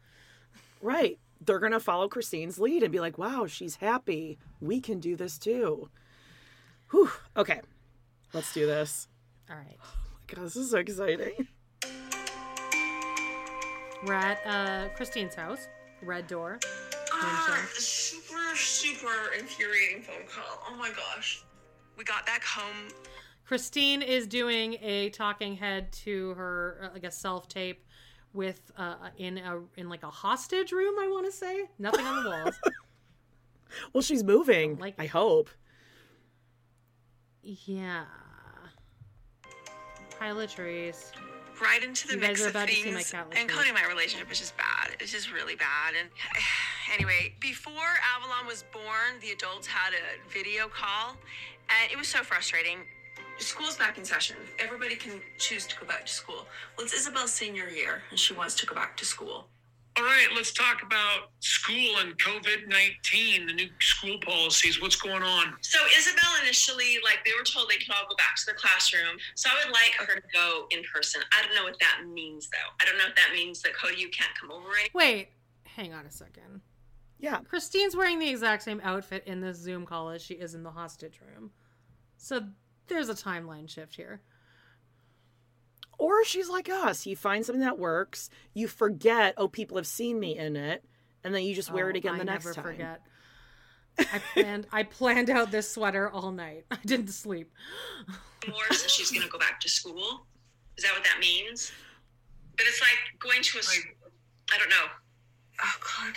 Right. 0.82 1.18
They're 1.40 1.59
going 1.61 1.72
to 1.72 1.80
follow 1.80 2.09
Christine's 2.09 2.59
lead 2.59 2.82
and 2.82 2.92
be 2.92 3.01
like, 3.01 3.16
wow, 3.18 3.47
she's 3.47 3.76
happy. 3.76 4.38
We 4.61 4.80
can 4.80 4.99
do 5.01 5.14
this 5.16 5.38
too. 5.38 5.88
Whew. 6.90 7.11
Okay. 7.36 7.61
Let's 8.32 8.53
do 8.53 8.66
this. 8.66 9.09
All 9.51 9.57
right. 9.57 9.78
Oh 9.82 9.95
my 10.12 10.34
God, 10.34 10.47
this 10.47 10.57
is 10.57 10.70
so 10.70 10.78
exciting. 10.78 11.49
We're 14.07 14.15
at 14.15 14.41
uh, 14.47 14.89
Christine's 14.95 15.35
house. 15.35 15.69
Red 16.03 16.27
door. 16.27 16.59
Ah, 17.13 17.67
super, 17.73 18.55
super 18.55 19.33
infuriating 19.39 20.03
phone 20.03 20.27
call. 20.29 20.63
Oh 20.69 20.77
my 20.77 20.91
gosh. 20.91 21.43
We 21.97 22.05
got 22.05 22.27
back 22.27 22.45
home. 22.45 22.89
Christine 23.47 24.03
is 24.03 24.27
doing 24.27 24.75
a 24.83 25.11
talking 25.11 25.57
head 25.57 25.93
to 26.05 26.35
her, 26.35 26.81
uh, 26.83 26.89
like 26.93 27.05
a 27.05 27.11
self 27.11 27.49
tape, 27.49 27.85
with 28.35 28.73
uh, 28.77 28.97
in 29.17 29.39
a 29.39 29.61
in 29.77 29.89
like 29.89 30.03
a 30.03 30.11
hostage 30.11 30.73
room. 30.73 30.97
I 30.99 31.09
want 31.09 31.25
to 31.27 31.33
say 31.33 31.65
nothing 31.79 32.05
on 32.05 32.25
the 32.25 32.31
walls. 32.31 32.55
Well, 33.93 34.03
she's 34.03 34.23
moving. 34.23 34.79
Like 34.79 34.95
I 35.01 35.07
hope. 35.07 35.51
yeah. 37.43 38.05
Pilot 40.21 40.51
trees. 40.51 41.11
Right 41.61 41.83
into 41.83 42.07
the 42.09 42.15
You 42.15 42.21
mix 42.21 42.43
of 42.43 42.51
about 42.51 42.69
to 42.69 42.75
see 42.75 42.83
things. 42.83 43.11
cat 43.11 43.27
and. 43.37 43.49
Cody 43.49 43.69
and 43.71 43.79
my 43.79 43.87
relationship 43.87 44.31
is 44.31 44.39
just 44.39 44.57
bad. 44.57 44.97
It's 45.01 45.13
just 45.13 45.33
really 45.33 45.57
bad. 45.57 45.95
And 45.99 46.09
anyway, 46.95 47.35
before 47.41 47.73
Avalon 48.17 48.47
was 48.47 48.65
born, 48.73 49.21
the 49.21 49.31
adults 49.31 49.67
had 49.67 49.93
a 49.95 50.33
video 50.33 50.69
call, 50.69 51.17
and 51.69 51.93
it 51.93 51.99
was 51.99 52.09
so 52.09 52.23
frustrating. 52.23 52.79
School's 53.39 53.77
back 53.77 53.99
in 53.99 54.05
session. 54.05 54.37
Everybody 54.61 54.95
can 54.95 55.21
choose 55.39 55.67
to 55.67 55.77
go 55.81 55.87
back 55.87 56.07
to 56.07 56.13
school. 56.13 56.47
Well, 56.77 56.85
it's 56.85 56.95
Isabel's 56.95 57.33
senior 57.33 57.69
year, 57.69 58.03
and 58.11 58.19
she 58.19 58.33
wants 58.33 58.55
to 58.57 58.67
go 58.67 58.75
back 58.75 58.97
to 58.99 59.05
school. 59.05 59.49
All 59.97 60.03
right, 60.05 60.26
let's 60.34 60.53
talk 60.53 60.82
about 60.82 61.30
school 61.38 61.99
and 62.01 62.18
COVID 62.18 62.66
19, 62.68 63.47
the 63.47 63.53
new 63.53 63.68
school 63.80 64.18
policies. 64.26 64.82
What's 64.82 64.97
going 64.97 65.22
on? 65.22 65.55
So 65.61 65.78
Isabel 65.97 66.30
initially, 66.42 66.99
like 67.05 67.20
they 67.24 67.30
were 67.38 67.45
told 67.45 67.70
they 67.70 67.76
could 67.76 67.90
all 67.95 68.09
go 68.09 68.16
back 68.16 68.34
to 68.38 68.47
the 68.47 68.55
classroom. 68.55 69.16
So 69.36 69.49
I 69.51 69.64
would 69.64 69.72
like 69.72 69.92
her 70.09 70.16
to 70.20 70.26
go 70.32 70.66
in 70.72 70.82
person. 70.92 71.20
I 71.32 71.47
don't 71.47 71.55
know 71.55 71.62
what 71.62 71.78
that 71.78 72.01
means 72.12 72.49
though. 72.51 72.70
I 72.80 72.84
don't 72.86 72.99
know 72.99 73.05
if 73.09 73.14
that 73.14 73.30
means 73.34 73.62
that 73.62 73.76
Cody, 73.76 74.01
you 74.01 74.09
can't 74.09 74.32
come 74.40 74.51
over. 74.51 74.66
Any- 74.80 74.90
Wait, 74.95 75.28
hang 75.64 75.95
on 75.95 76.07
a 76.07 76.11
second. 76.11 76.61
Yeah. 77.20 77.38
Christine's 77.49 77.95
wearing 77.95 78.18
the 78.18 78.28
exact 78.28 78.64
same 78.64 78.80
outfit 78.82 79.22
in 79.26 79.40
this 79.40 79.59
Zoom 79.59 79.86
call 79.86 80.11
as 80.11 80.22
she 80.22 80.34
is 80.34 80.55
in 80.57 80.64
the 80.64 80.72
hostage 80.72 81.20
room. 81.20 81.53
So 82.16 82.40
there's 82.88 83.09
a 83.09 83.14
timeline 83.14 83.68
shift 83.68 83.95
here. 83.95 84.22
Or 85.99 86.24
she's 86.24 86.49
like 86.49 86.68
us. 86.68 87.07
You 87.07 87.16
find 87.16 87.45
something 87.45 87.61
that 87.61 87.78
works, 87.78 88.30
you 88.53 88.68
forget, 88.68 89.34
oh, 89.36 89.49
people 89.49 89.76
have 89.76 89.86
seen 89.86 90.18
me 90.18 90.36
in 90.36 90.57
it, 90.57 90.84
and 91.22 91.34
then 91.34 91.42
you 91.45 91.55
just 91.55 91.72
wear 91.72 91.88
it 91.90 91.97
Oh, 91.97 91.99
again 91.99 92.14
I 92.14 92.18
the 92.18 92.24
next 92.24 92.45
never 92.45 92.55
time. 92.55 92.64
forget. 92.64 93.01
I 93.99 94.20
planned 94.32 94.66
I 94.72 94.82
planned 94.82 95.30
out 95.30 95.51
this 95.51 95.70
sweater 95.70 96.11
all 96.11 96.32
night. 96.32 96.64
I 96.70 96.78
didn't 96.84 97.09
sleep. 97.11 97.53
more 98.49 98.59
since 98.70 98.92
she's 98.92 99.11
going 99.11 99.22
to 99.22 99.28
go 99.30 99.38
back 99.38 99.61
to 99.61 99.68
school. 99.68 100.26
Is 100.76 100.84
that 100.84 100.92
what 100.92 101.05
that 101.05 101.18
means? 101.20 101.72
But 102.57 102.66
it's 102.66 102.80
like 102.80 103.20
going 103.20 103.42
to 103.42 103.59
a 103.59 103.62
like, 103.62 103.97
I 104.53 104.59
don't 104.59 104.68
know. 104.68 104.86
Oh 105.62 105.74
God. 105.80 106.14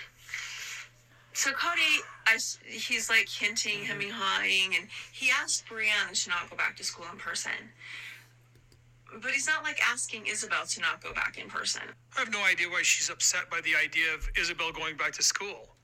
So 1.34 1.51
Cody, 1.51 1.82
I 2.25 2.34
s 2.36 2.57
he's 2.65 3.09
like 3.09 3.30
hinting, 3.30 3.75
mm-hmm. 3.75 3.86
hemming, 3.86 4.09
hawing, 4.11 4.75
and 4.75 4.88
he 5.13 5.30
asked 5.30 5.65
Brianna 5.67 6.23
to 6.23 6.30
not 6.30 6.49
go 6.49 6.57
back 6.57 6.75
to 6.78 6.84
school 6.84 7.05
in 7.11 7.17
person. 7.19 7.51
But 9.22 9.32
he's 9.32 9.47
not 9.47 9.63
like 9.63 9.80
asking 9.89 10.28
Isabel 10.28 10.65
to 10.65 10.82
not 10.82 11.03
go 11.03 11.13
back 11.13 11.38
in 11.38 11.49
person. 11.49 11.82
I 12.15 12.20
have 12.20 12.32
no 12.32 12.43
idea 12.43 12.70
why 12.70 12.82
she's 12.84 13.09
upset 13.09 13.49
by 13.49 13.61
the 13.61 13.76
idea 13.76 14.13
of 14.13 14.28
Isabel 14.38 14.72
going 14.72 14.97
back 14.97 15.13
to 15.13 15.24
school. 15.24 15.76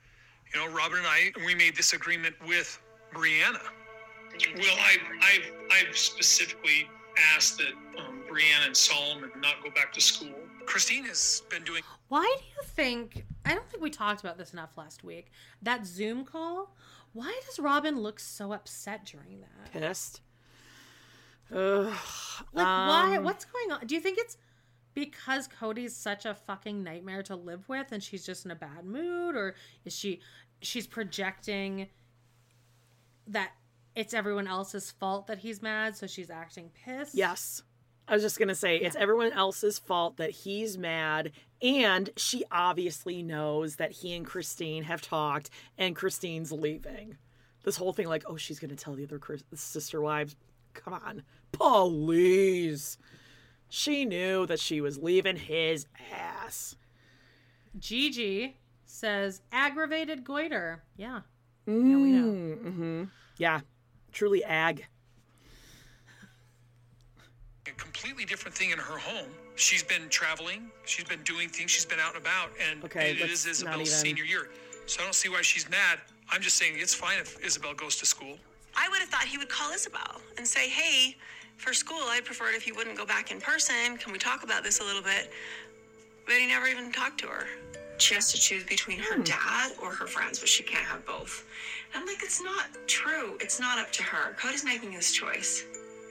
You 0.54 0.60
know, 0.60 0.74
Robin 0.74 1.00
and 1.00 1.08
I, 1.08 1.32
we 1.46 1.56
made 1.56 1.76
this 1.76 1.94
agreement 1.94 2.36
with 2.48 2.80
Brianna. 3.14 3.62
Well, 4.58 4.78
I, 4.80 4.98
I've, 5.22 5.52
I've 5.72 5.98
specifically 5.98 6.90
asked 7.36 7.58
that 7.60 7.74
um, 8.00 8.24
Brianna 8.30 8.68
and 8.68 8.78
Solomon 8.78 9.32
not 9.40 9.64
go 9.64 9.70
back 9.72 9.94
to 9.94 10.02
school. 10.02 10.34
Christine 10.66 11.06
has 11.06 11.44
been 11.50 11.64
doing 11.64 11.84
Why 12.08 12.24
do 12.40 12.46
you 12.46 12.68
think 12.68 13.26
I 13.46 13.54
don't 13.54 13.70
think 13.70 13.84
we 13.84 13.90
talked 13.90 14.22
about 14.22 14.38
this 14.38 14.54
enough 14.54 14.78
last 14.78 15.04
week. 15.04 15.32
That 15.62 15.86
Zoom 15.86 16.24
call, 16.26 16.76
why 17.12 17.40
does 17.46 17.60
Robin 17.60 18.00
look 18.00 18.20
so 18.20 18.54
upset 18.54 19.06
during 19.06 19.42
that? 19.42 19.72
Pissed. 19.72 20.22
Ugh. 21.52 21.94
Like 22.54 22.66
why 22.66 23.18
Um, 23.18 23.24
what's 23.24 23.46
going 23.46 23.72
on? 23.72 23.86
Do 23.86 23.96
you 23.96 24.02
think 24.02 24.18
it's 24.18 24.38
because 24.94 25.48
Cody's 25.48 25.96
such 25.96 26.26
a 26.26 26.34
fucking 26.34 26.84
nightmare 26.84 27.24
to 27.24 27.36
live 27.36 27.68
with 27.68 27.92
and 27.92 28.02
she's 28.04 28.26
just 28.26 28.46
in 28.46 28.52
a 28.52 28.56
bad 28.56 28.86
mood 28.86 29.36
or 29.36 29.56
is 29.86 29.96
she 29.96 30.22
she's 30.62 30.88
projecting 30.88 31.88
that 33.28 33.52
it's 33.96 34.14
everyone 34.14 34.48
else's 34.48 34.92
fault 34.92 35.28
that 35.28 35.40
he's 35.40 35.62
mad 35.62 35.96
so 35.96 36.08
she's 36.08 36.30
acting 36.30 36.72
pissed? 36.86 37.16
Yes. 37.16 37.64
I 38.08 38.14
was 38.14 38.22
just 38.22 38.38
going 38.38 38.50
to 38.50 38.56
say, 38.56 38.78
it's 38.78 38.98
everyone 38.98 39.32
else's 39.32 39.80
fault 39.80 40.18
that 40.18 40.32
he's 40.32 40.78
mad. 40.78 41.32
And 41.62 42.10
she 42.18 42.44
obviously 42.52 43.24
knows 43.24 43.78
that 43.78 43.94
he 43.94 44.14
and 44.14 44.26
Christine 44.26 44.84
have 44.84 45.02
talked 45.02 45.50
and 45.78 45.96
Christine's 45.96 46.52
leaving. 46.52 47.16
This 47.64 47.78
whole 47.78 47.94
thing, 47.94 48.08
like, 48.08 48.24
oh, 48.26 48.36
she's 48.36 48.60
going 48.60 48.72
to 48.72 48.76
tell 48.76 48.94
the 48.96 49.06
other 49.06 49.22
sister 49.54 50.02
wives. 50.02 50.36
Come 50.74 50.94
on. 50.94 51.24
Please. 51.52 52.98
She 53.70 54.06
knew 54.06 54.46
that 54.48 54.60
she 54.60 54.82
was 54.82 54.98
leaving 54.98 55.36
his 55.36 55.86
ass. 56.12 56.76
Gigi 57.80 58.58
says 58.86 59.42
aggravated 59.52 60.24
goiter. 60.24 60.84
Yeah. 60.96 61.22
Mm, 61.68 61.90
Yeah, 61.90 61.98
we 61.98 62.12
know. 62.12 62.56
hmm 62.56 63.04
Yeah. 63.38 63.62
Truly 64.12 64.44
ag. 64.44 64.86
a 67.68 67.72
completely 67.72 68.26
different 68.26 68.56
thing 68.56 68.72
in 68.72 68.78
her 68.78 68.98
home. 68.98 69.30
She's 69.56 69.84
been 69.84 70.10
traveling, 70.10 70.70
she's 70.86 71.06
been 71.06 71.22
doing 71.24 71.48
things, 71.50 71.72
she's 71.72 71.86
been 71.86 72.00
out 72.00 72.16
and 72.16 72.22
about, 72.24 72.50
and 72.70 72.84
Okay, 72.84 73.12
it 73.12 73.18
is 73.22 73.44
that's 73.46 73.60
Isabel's 73.62 73.92
senior 73.92 74.24
year. 74.26 74.50
So 74.86 75.02
I 75.02 75.06
don't 75.06 75.14
see 75.16 75.30
why 75.30 75.42
she's 75.42 75.70
mad. 75.70 76.00
I'm 76.30 76.42
just 76.42 76.58
saying 76.58 76.74
it's 76.78 76.94
fine 76.94 77.20
if 77.20 77.40
Isabel 77.44 77.74
goes 77.74 77.96
to 77.98 78.06
school. 78.06 78.38
I 78.76 78.90
would 78.90 79.00
have 79.00 79.10
thought 79.10 79.24
he 79.24 79.38
would 79.38 79.50
call 79.50 79.72
Isabel 79.72 80.22
and 80.38 80.48
say, 80.48 80.70
hey, 80.70 81.16
for 81.58 81.74
school, 81.74 82.02
I'd 82.10 82.26
prefer 82.26 82.50
it 82.50 82.56
if 82.56 82.68
you 82.68 82.76
wouldn't 82.76 82.98
go 82.98 83.06
back 83.06 83.32
in 83.32 83.40
person. 83.40 83.98
Can 83.98 84.12
we 84.12 84.20
talk 84.20 84.44
about 84.44 84.64
this 84.64 84.80
a 84.80 84.84
little 84.84 85.02
bit? 85.02 85.32
But 86.26 86.36
he 86.36 86.48
never 86.48 86.68
even 86.68 86.92
talked 86.92 87.20
to 87.22 87.28
her. 87.28 87.46
She 87.98 88.16
has 88.16 88.32
to 88.32 88.40
choose 88.40 88.64
between 88.64 89.00
her 89.00 89.16
hmm. 89.16 89.24
dad 89.24 89.72
or 89.82 89.92
her 89.92 90.08
friends, 90.08 90.40
but 90.40 90.50
she 90.50 90.64
can't 90.64 90.86
have 90.86 91.06
both. 91.06 91.46
And 91.94 92.02
I'm 92.02 92.08
like, 92.08 92.24
it's 92.24 92.42
not 92.42 92.66
true. 92.88 93.38
It's 93.40 93.60
not 93.60 93.78
up 93.78 93.92
to 93.94 94.04
her. 94.04 94.34
Cody's 94.34 94.66
making 94.66 94.92
his 94.92 95.12
choice. 95.12 95.66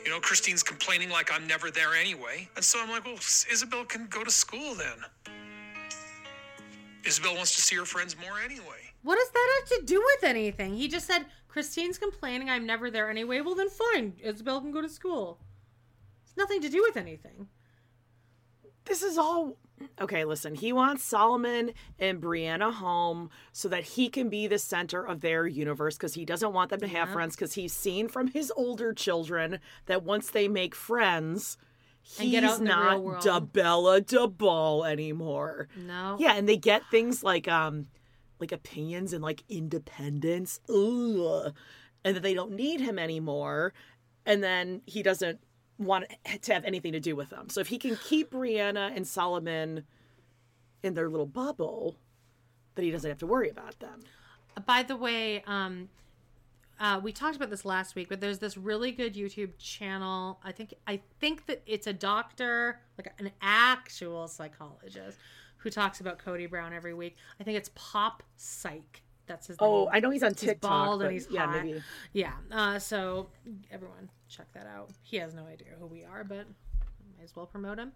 You 0.04 0.10
know, 0.10 0.20
Christine's 0.20 0.62
complaining 0.62 1.10
like 1.10 1.32
I'm 1.32 1.46
never 1.46 1.70
there 1.70 1.94
anyway. 1.94 2.48
And 2.56 2.64
so 2.64 2.80
I'm 2.82 2.90
like, 2.90 3.04
well, 3.04 3.16
Isabel 3.16 3.84
can 3.84 4.06
go 4.08 4.24
to 4.24 4.30
school 4.30 4.74
then. 4.74 5.34
Isabel 7.04 7.34
wants 7.34 7.54
to 7.56 7.62
see 7.62 7.76
her 7.76 7.84
friends 7.84 8.16
more 8.16 8.40
anyway. 8.44 8.92
What 9.02 9.16
does 9.16 9.30
that 9.30 9.60
have 9.60 9.80
to 9.80 9.86
do 9.86 10.00
with 10.00 10.28
anything? 10.28 10.74
He 10.74 10.86
just 10.86 11.06
said, 11.06 11.26
Christine's 11.52 11.98
complaining 11.98 12.48
I'm 12.48 12.64
never 12.66 12.90
there 12.90 13.10
anyway. 13.10 13.42
Well, 13.42 13.54
then 13.54 13.68
fine. 13.68 14.14
Isabel 14.22 14.62
can 14.62 14.72
go 14.72 14.80
to 14.80 14.88
school. 14.88 15.38
It's 16.24 16.34
nothing 16.34 16.62
to 16.62 16.70
do 16.70 16.80
with 16.80 16.96
anything. 16.96 17.48
This 18.86 19.02
is 19.02 19.18
all 19.18 19.58
okay. 20.00 20.24
Listen, 20.24 20.54
he 20.54 20.72
wants 20.72 21.04
Solomon 21.04 21.72
and 21.98 22.22
Brianna 22.22 22.72
home 22.72 23.28
so 23.52 23.68
that 23.68 23.84
he 23.84 24.08
can 24.08 24.30
be 24.30 24.46
the 24.46 24.58
center 24.58 25.06
of 25.06 25.20
their 25.20 25.46
universe 25.46 25.96
because 25.96 26.14
he 26.14 26.24
doesn't 26.24 26.54
want 26.54 26.70
them 26.70 26.80
to 26.80 26.88
have 26.88 27.08
Yeah. 27.08 27.12
friends 27.14 27.36
because 27.36 27.52
he's 27.52 27.74
seen 27.74 28.08
from 28.08 28.28
his 28.28 28.50
older 28.56 28.94
children 28.94 29.60
that 29.86 30.02
once 30.02 30.30
they 30.30 30.48
make 30.48 30.74
friends, 30.74 31.58
he's 32.00 32.30
get 32.32 32.44
out 32.44 32.60
in 32.60 32.64
the 32.64 32.74
real 32.76 33.10
not. 33.12 33.22
Dabella 33.22 34.00
DeBall 34.00 34.90
anymore. 34.90 35.68
No. 35.76 36.16
Yeah, 36.18 36.32
and 36.34 36.48
they 36.48 36.56
get 36.56 36.82
things 36.90 37.22
like 37.22 37.46
um 37.46 37.88
like 38.42 38.52
opinions 38.52 39.12
and 39.12 39.22
like 39.22 39.42
independence. 39.48 40.60
Ugh. 40.68 41.54
And 42.04 42.16
that 42.16 42.22
they 42.22 42.34
don't 42.34 42.52
need 42.52 42.80
him 42.80 42.98
anymore. 42.98 43.72
And 44.26 44.42
then 44.42 44.82
he 44.86 45.02
doesn't 45.02 45.40
want 45.78 46.04
to 46.42 46.52
have 46.52 46.64
anything 46.64 46.92
to 46.92 47.00
do 47.00 47.16
with 47.16 47.30
them. 47.30 47.48
So 47.48 47.60
if 47.60 47.68
he 47.68 47.78
can 47.78 47.96
keep 47.96 48.30
Breanna 48.30 48.94
and 48.94 49.06
Solomon 49.06 49.84
in 50.82 50.94
their 50.94 51.08
little 51.08 51.26
bubble, 51.26 51.96
then 52.74 52.84
he 52.84 52.90
doesn't 52.90 53.08
have 53.08 53.18
to 53.18 53.26
worry 53.26 53.48
about 53.48 53.78
them. 53.80 54.00
By 54.66 54.82
the 54.82 54.96
way, 54.96 55.42
um, 55.46 55.88
uh, 56.80 57.00
we 57.02 57.12
talked 57.12 57.36
about 57.36 57.50
this 57.50 57.64
last 57.64 57.94
week, 57.94 58.08
but 58.08 58.20
there's 58.20 58.38
this 58.38 58.56
really 58.56 58.92
good 58.92 59.14
YouTube 59.14 59.56
channel. 59.58 60.40
I 60.42 60.52
think 60.52 60.74
I 60.86 61.00
think 61.20 61.46
that 61.46 61.62
it's 61.66 61.86
a 61.86 61.92
doctor, 61.92 62.80
like 62.98 63.12
an 63.18 63.30
actual 63.40 64.26
psychologist, 64.26 65.18
who 65.62 65.70
talks 65.70 66.00
about 66.00 66.18
Cody 66.18 66.46
Brown 66.46 66.72
every 66.72 66.94
week. 66.94 67.16
I 67.40 67.44
think 67.44 67.56
it's 67.56 67.70
Pop 67.74 68.22
Psych. 68.36 69.02
That's 69.26 69.46
his 69.46 69.56
Oh, 69.60 69.84
name. 69.84 69.88
I 69.92 70.00
know 70.00 70.10
he's 70.10 70.22
on 70.24 70.34
TikTok, 70.34 70.68
bald 70.70 71.00
but 71.00 71.04
and 71.06 71.12
he's 71.12 71.28
yeah, 71.30 71.46
hot. 71.46 71.64
maybe. 71.64 71.82
Yeah. 72.12 72.32
Uh, 72.50 72.78
so 72.78 73.28
everyone 73.70 74.10
check 74.28 74.46
that 74.54 74.66
out. 74.66 74.90
He 75.02 75.16
has 75.18 75.34
no 75.34 75.44
idea 75.46 75.68
who 75.78 75.86
we 75.86 76.04
are, 76.04 76.24
but 76.24 76.46
might 77.16 77.24
as 77.24 77.34
well 77.36 77.46
promote 77.46 77.78
him. 77.78 77.92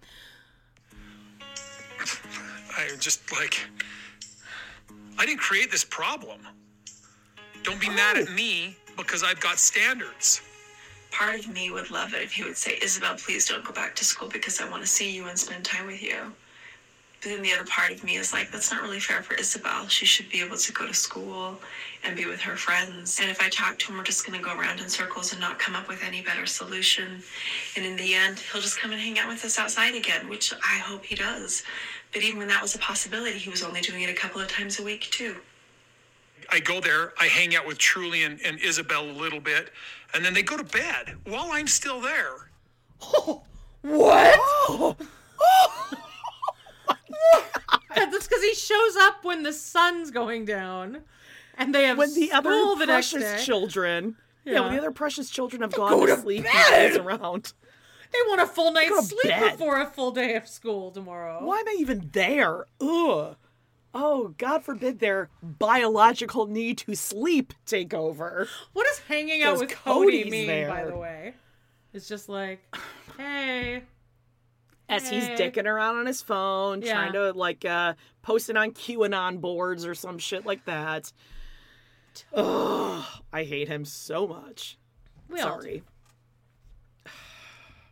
I 2.78 2.88
just 2.98 3.32
like, 3.32 3.58
I 5.18 5.26
didn't 5.26 5.40
create 5.40 5.70
this 5.70 5.84
problem. 5.84 6.40
Don't 7.62 7.80
be 7.80 7.88
mad 7.88 8.16
at 8.18 8.30
me 8.32 8.76
because 8.96 9.22
I've 9.24 9.40
got 9.40 9.58
standards. 9.58 10.42
Part 11.10 11.40
of 11.40 11.48
me 11.48 11.70
would 11.70 11.90
love 11.90 12.14
it 12.14 12.22
if 12.22 12.32
he 12.32 12.44
would 12.44 12.56
say, 12.56 12.78
Ysabel, 12.80 13.20
please 13.24 13.48
don't 13.48 13.64
go 13.64 13.72
back 13.72 13.96
to 13.96 14.04
school 14.04 14.28
because 14.28 14.60
I 14.60 14.68
want 14.68 14.82
to 14.82 14.86
see 14.88 15.10
you 15.14 15.26
and 15.26 15.38
spend 15.38 15.64
time 15.64 15.86
with 15.86 16.02
you. 16.02 16.32
But 17.20 17.30
then 17.30 17.42
the 17.42 17.52
other 17.52 17.64
part 17.64 17.92
of 17.92 18.04
me 18.04 18.16
is 18.16 18.32
like, 18.32 18.50
that's 18.50 18.70
not 18.70 18.82
really 18.82 19.00
fair 19.00 19.22
for 19.22 19.34
Ysabel. 19.34 19.88
She 19.88 20.04
should 20.06 20.28
be 20.28 20.40
able 20.40 20.56
to 20.56 20.72
go 20.72 20.86
to 20.86 20.94
school 20.94 21.58
and 22.04 22.16
be 22.16 22.26
with 22.26 22.40
her 22.40 22.56
friends. 22.56 23.18
And 23.20 23.30
if 23.30 23.40
I 23.40 23.48
talk 23.48 23.78
to 23.80 23.88
him, 23.90 23.96
we're 23.96 24.04
just 24.04 24.26
going 24.26 24.38
to 24.38 24.44
go 24.44 24.56
around 24.56 24.80
in 24.80 24.88
circles 24.88 25.32
and 25.32 25.40
not 25.40 25.58
come 25.58 25.74
up 25.74 25.88
with 25.88 26.02
any 26.04 26.22
better 26.22 26.46
solution. 26.46 27.22
And 27.76 27.84
in 27.84 27.96
the 27.96 28.14
end, 28.14 28.38
he'll 28.38 28.60
just 28.60 28.78
come 28.78 28.92
and 28.92 29.00
hang 29.00 29.18
out 29.18 29.28
with 29.28 29.44
us 29.44 29.58
outside 29.58 29.94
again, 29.94 30.28
which 30.28 30.52
I 30.54 30.78
hope 30.78 31.04
he 31.04 31.14
does. 31.14 31.62
But 32.12 32.22
even 32.22 32.38
when 32.38 32.48
that 32.48 32.62
was 32.62 32.74
a 32.74 32.78
possibility, 32.78 33.38
he 33.38 33.50
was 33.50 33.62
only 33.62 33.80
doing 33.80 34.02
it 34.02 34.10
a 34.10 34.14
couple 34.14 34.40
of 34.40 34.48
times 34.48 34.78
a 34.78 34.82
week, 34.84 35.08
too. 35.10 35.36
I 36.52 36.60
go 36.60 36.80
there, 36.80 37.12
I 37.18 37.26
hang 37.26 37.56
out 37.56 37.66
with 37.66 37.78
Truely 37.78 38.22
and, 38.24 38.38
and 38.44 38.60
Ysabel 38.60 39.10
a 39.10 39.18
little 39.18 39.40
bit, 39.40 39.70
and 40.14 40.24
then 40.24 40.32
they 40.32 40.42
go 40.42 40.56
to 40.56 40.64
bed 40.64 41.16
while 41.24 41.48
I'm 41.50 41.66
still 41.66 42.00
there. 42.00 42.50
What? 43.86 44.36
Oh. 44.40 44.96
That's 47.96 48.26
because 48.26 48.42
he 48.42 48.54
shows 48.54 48.96
up 48.96 49.24
when 49.24 49.42
the 49.42 49.52
sun's 49.52 50.10
going 50.10 50.44
down, 50.44 51.02
and 51.56 51.74
they 51.74 51.84
have 51.84 51.98
When 51.98 52.14
the 52.14 52.32
other 52.32 52.50
the 52.50 52.84
precious 52.86 53.44
children, 53.44 54.16
yeah. 54.44 54.60
when 54.60 54.72
the 54.72 54.78
other 54.78 54.90
precious 54.92 55.30
children 55.30 55.62
have 55.62 55.72
gone 55.72 55.90
Go 55.92 56.06
to 56.06 56.14
to 56.16 56.20
sleep, 56.22 56.44
he 56.46 56.52
bed! 56.52 56.92
goes 56.92 57.00
around. 57.00 57.52
They 58.12 58.18
want 58.28 58.40
a 58.40 58.46
full 58.46 58.72
night's 58.72 59.08
sleep 59.08 59.24
bed. 59.24 59.52
before 59.52 59.80
a 59.80 59.86
full 59.86 60.12
day 60.12 60.36
of 60.36 60.46
school 60.46 60.90
tomorrow. 60.90 61.44
Why 61.44 61.58
am 61.58 61.68
I 61.68 61.76
even 61.78 62.10
there? 62.12 62.66
Ugh. 62.80 63.36
Oh, 63.98 64.34
God 64.36 64.62
forbid 64.62 65.00
their 65.00 65.30
biological 65.42 66.46
need 66.46 66.78
to 66.78 66.94
sleep 66.94 67.54
take 67.64 67.94
over. 67.94 68.46
What 68.74 68.86
does 68.86 68.98
hanging 69.00 69.42
out 69.42 69.58
with 69.58 69.70
Cody 69.70 70.28
mean, 70.28 70.68
by 70.68 70.84
the 70.84 70.96
way? 70.96 71.34
It's 71.94 72.06
just 72.06 72.28
like, 72.28 72.60
hey, 73.16 73.84
As 74.88 75.08
he's 75.08 75.24
dicking 75.24 75.66
around 75.66 75.96
on 75.96 76.06
his 76.06 76.22
phone, 76.22 76.80
Yeah. 76.82 76.92
trying 76.94 77.12
to 77.14 77.32
like 77.32 77.64
uh 77.64 77.94
post 78.22 78.48
it 78.50 78.56
on 78.56 78.70
QAnon 78.72 79.40
boards 79.40 79.84
or 79.84 79.94
some 79.94 80.18
shit 80.18 80.46
like 80.46 80.64
that. 80.66 81.12
Ugh, 82.32 83.04
I 83.32 83.44
hate 83.44 83.68
him 83.68 83.84
so 83.84 84.26
much. 84.26 84.78
We 85.28 85.40
all 85.40 85.60
Sorry. 85.60 85.82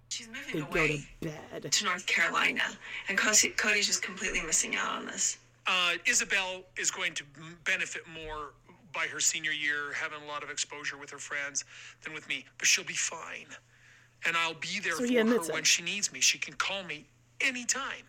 She's 0.09 0.29
They 0.29 0.61
moving 0.61 1.05
go 1.21 1.29
to 1.29 1.35
bed. 1.61 1.73
to 1.73 1.85
North 1.85 2.07
Carolina, 2.07 2.63
and 3.09 3.19
Cody's 3.19 3.87
just 3.87 4.03
completely 4.03 4.41
missing 4.43 4.77
out 4.77 4.93
on 4.99 5.07
this. 5.07 5.39
Uh, 5.67 5.95
Ysabel 6.07 6.63
is 6.77 6.91
going 6.91 7.15
to 7.15 7.25
benefit 7.65 8.03
more 8.07 8.53
by 8.93 9.07
her 9.07 9.19
senior 9.19 9.51
year, 9.51 9.93
having 9.95 10.23
a 10.23 10.27
lot 10.27 10.45
of 10.45 10.51
exposure 10.51 10.97
with 10.97 11.11
her 11.11 11.19
friends, 11.19 11.65
than 12.05 12.13
with 12.15 12.29
me. 12.29 12.45
But 12.59 12.69
she'll 12.69 12.85
be 12.85 12.93
fine, 12.95 13.47
and 14.27 14.37
I'll 14.37 14.55
be 14.55 14.81
there 14.83 14.93
So 14.93 14.99
for 15.01 15.07
he 15.07 15.15
her 15.17 15.21
admits 15.23 15.49
when 15.51 15.61
it. 15.61 15.67
she 15.67 15.83
needs 15.83 16.13
me. 16.13 16.21
She 16.21 16.39
can 16.39 16.55
call 16.55 16.83
me 16.85 17.07
anytime. 17.41 18.05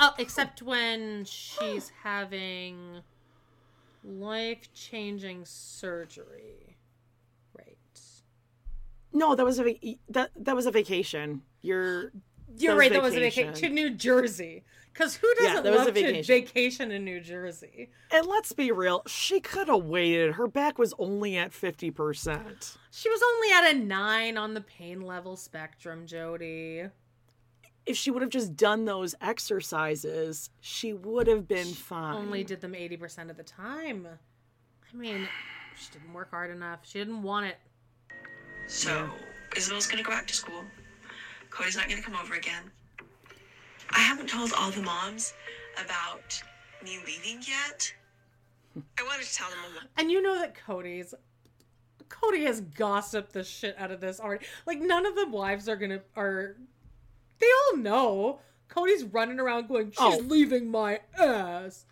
oh, 0.00 0.14
except 0.18 0.62
when 0.62 1.24
she's 1.24 1.90
having 2.02 2.76
life-changing 4.04 5.44
surgery, 5.44 6.76
right? 7.56 7.76
No, 9.12 9.34
that 9.34 9.44
was 9.44 9.58
a 9.58 9.64
vac- 9.64 9.98
that 10.10 10.30
that 10.36 10.54
was 10.56 10.66
a 10.66 10.70
vacation. 10.70 11.42
You're 11.62 12.12
You're 12.56 12.76
right. 12.76 12.92
That 12.92 13.02
was 13.02 13.14
a 13.16 13.20
vacation 13.20 13.54
to 13.54 13.68
New 13.68 13.90
Jersey. 13.90 14.62
Because 14.98 15.14
who 15.14 15.32
doesn't 15.34 15.62
that 15.62 15.72
was 15.72 15.82
a 15.82 15.84
love 15.84 15.86
to 15.86 15.92
vacation. 15.92 16.24
vacation 16.24 16.90
in 16.90 17.04
New 17.04 17.20
Jersey? 17.20 17.88
And 18.10 18.26
let's 18.26 18.50
be 18.50 18.72
real, 18.72 19.02
she 19.06 19.38
could 19.38 19.68
have 19.68 19.84
waited. 19.84 20.32
Her 20.32 20.48
back 20.48 20.76
was 20.76 20.92
only 20.98 21.36
at 21.36 21.52
50%. 21.52 22.76
She 22.90 23.08
was 23.08 23.20
only 23.22 23.52
at 23.52 23.76
a 23.76 23.78
nine 23.78 24.36
on 24.36 24.54
the 24.54 24.60
pain 24.60 25.02
level 25.02 25.36
spectrum, 25.36 26.04
Jody. 26.04 26.86
If 27.86 27.96
she 27.96 28.10
would 28.10 28.22
have 28.22 28.30
just 28.32 28.56
done 28.56 28.86
those 28.86 29.14
exercises, 29.20 30.50
she 30.58 30.92
would 30.92 31.28
have 31.28 31.46
been 31.46 31.68
fine. 31.68 32.16
Only 32.16 32.42
did 32.42 32.60
them 32.60 32.72
80% 32.72 33.30
of 33.30 33.36
the 33.36 33.44
time. 33.44 34.04
I 34.92 34.96
mean, 34.96 35.28
she 35.76 35.92
didn't 35.92 36.12
work 36.12 36.32
hard 36.32 36.50
enough. 36.50 36.80
She 36.82 36.98
didn't 36.98 37.22
want 37.22 37.46
it. 37.46 37.56
So 38.66 39.08
Ysabel's 39.50 39.86
gonna 39.86 40.02
go 40.02 40.10
back 40.10 40.26
to 40.26 40.34
school. 40.34 40.64
Cody's 41.50 41.76
not 41.76 41.88
gonna 41.88 42.02
come 42.02 42.16
over 42.16 42.34
again. 42.34 42.72
I 43.90 44.00
haven't 44.00 44.28
told 44.28 44.52
all 44.56 44.70
the 44.70 44.82
moms 44.82 45.32
about 45.82 46.42
me 46.84 46.98
leaving 47.06 47.42
yet. 47.46 47.92
I 48.98 49.02
wanted 49.02 49.24
to 49.26 49.34
tell 49.34 49.48
them. 49.50 49.58
a 49.96 50.00
And 50.00 50.10
you 50.10 50.22
know 50.22 50.38
that 50.38 50.54
Cody's 50.54 51.14
Cody 52.08 52.44
has 52.44 52.60
gossiped 52.62 53.32
the 53.32 53.44
shit 53.44 53.74
out 53.78 53.90
of 53.90 54.00
this 54.00 54.20
already. 54.20 54.46
Like 54.66 54.80
none 54.80 55.04
of 55.06 55.14
the 55.14 55.26
wives 55.28 55.68
are 55.68 55.76
gonna 55.76 56.00
are 56.16 56.56
they 57.38 57.46
all 57.70 57.76
know. 57.78 58.40
Cody's 58.68 59.04
running 59.04 59.40
around 59.40 59.68
going, 59.68 59.90
She's 59.90 59.98
Oh. 60.00 60.18
leaving 60.24 60.70
my 60.70 61.00
ass. 61.18 61.86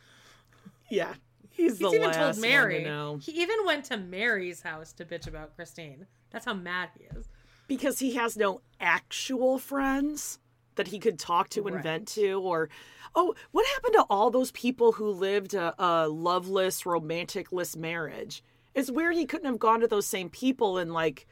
Yeah. 0.90 1.14
He's, 1.50 1.78
the 1.78 1.86
He's 1.86 1.94
even 1.94 2.06
last 2.08 2.16
told 2.18 2.32
one 2.34 2.40
Meri. 2.42 2.78
to 2.82 2.84
know. 2.84 3.16
He 3.22 3.32
even 3.42 3.56
went 3.64 3.86
to 3.86 3.96
Meri's 3.96 4.60
house 4.60 4.92
to 4.94 5.06
bitch 5.06 5.26
about 5.26 5.56
Christine. 5.56 6.06
That's 6.30 6.44
how 6.44 6.52
mad 6.52 6.90
he 6.98 7.04
is. 7.18 7.28
Because 7.66 7.98
he 7.98 8.14
has 8.16 8.36
no 8.36 8.60
actual 8.78 9.58
friends 9.58 10.38
that 10.76 10.88
he 10.88 10.98
could 10.98 11.18
talk 11.18 11.48
to 11.50 11.66
and 11.66 11.76
Right. 11.76 11.82
vent 11.84 12.08
to. 12.08 12.40
Or, 12.40 12.68
oh, 13.14 13.34
what 13.50 13.66
happened 13.74 13.94
to 13.94 14.04
all 14.08 14.30
those 14.30 14.50
people 14.52 14.92
who 14.92 15.10
lived 15.10 15.54
a, 15.54 15.74
a 15.82 16.08
loveless, 16.08 16.82
romanticless 16.84 17.76
marriage? 17.76 18.42
It's 18.74 18.90
weird 18.90 19.14
he 19.16 19.26
couldn't 19.26 19.46
have 19.46 19.58
gone 19.58 19.80
to 19.80 19.88
those 19.88 20.06
same 20.06 20.28
people 20.30 20.78
and, 20.78 20.92
like, 20.92 21.26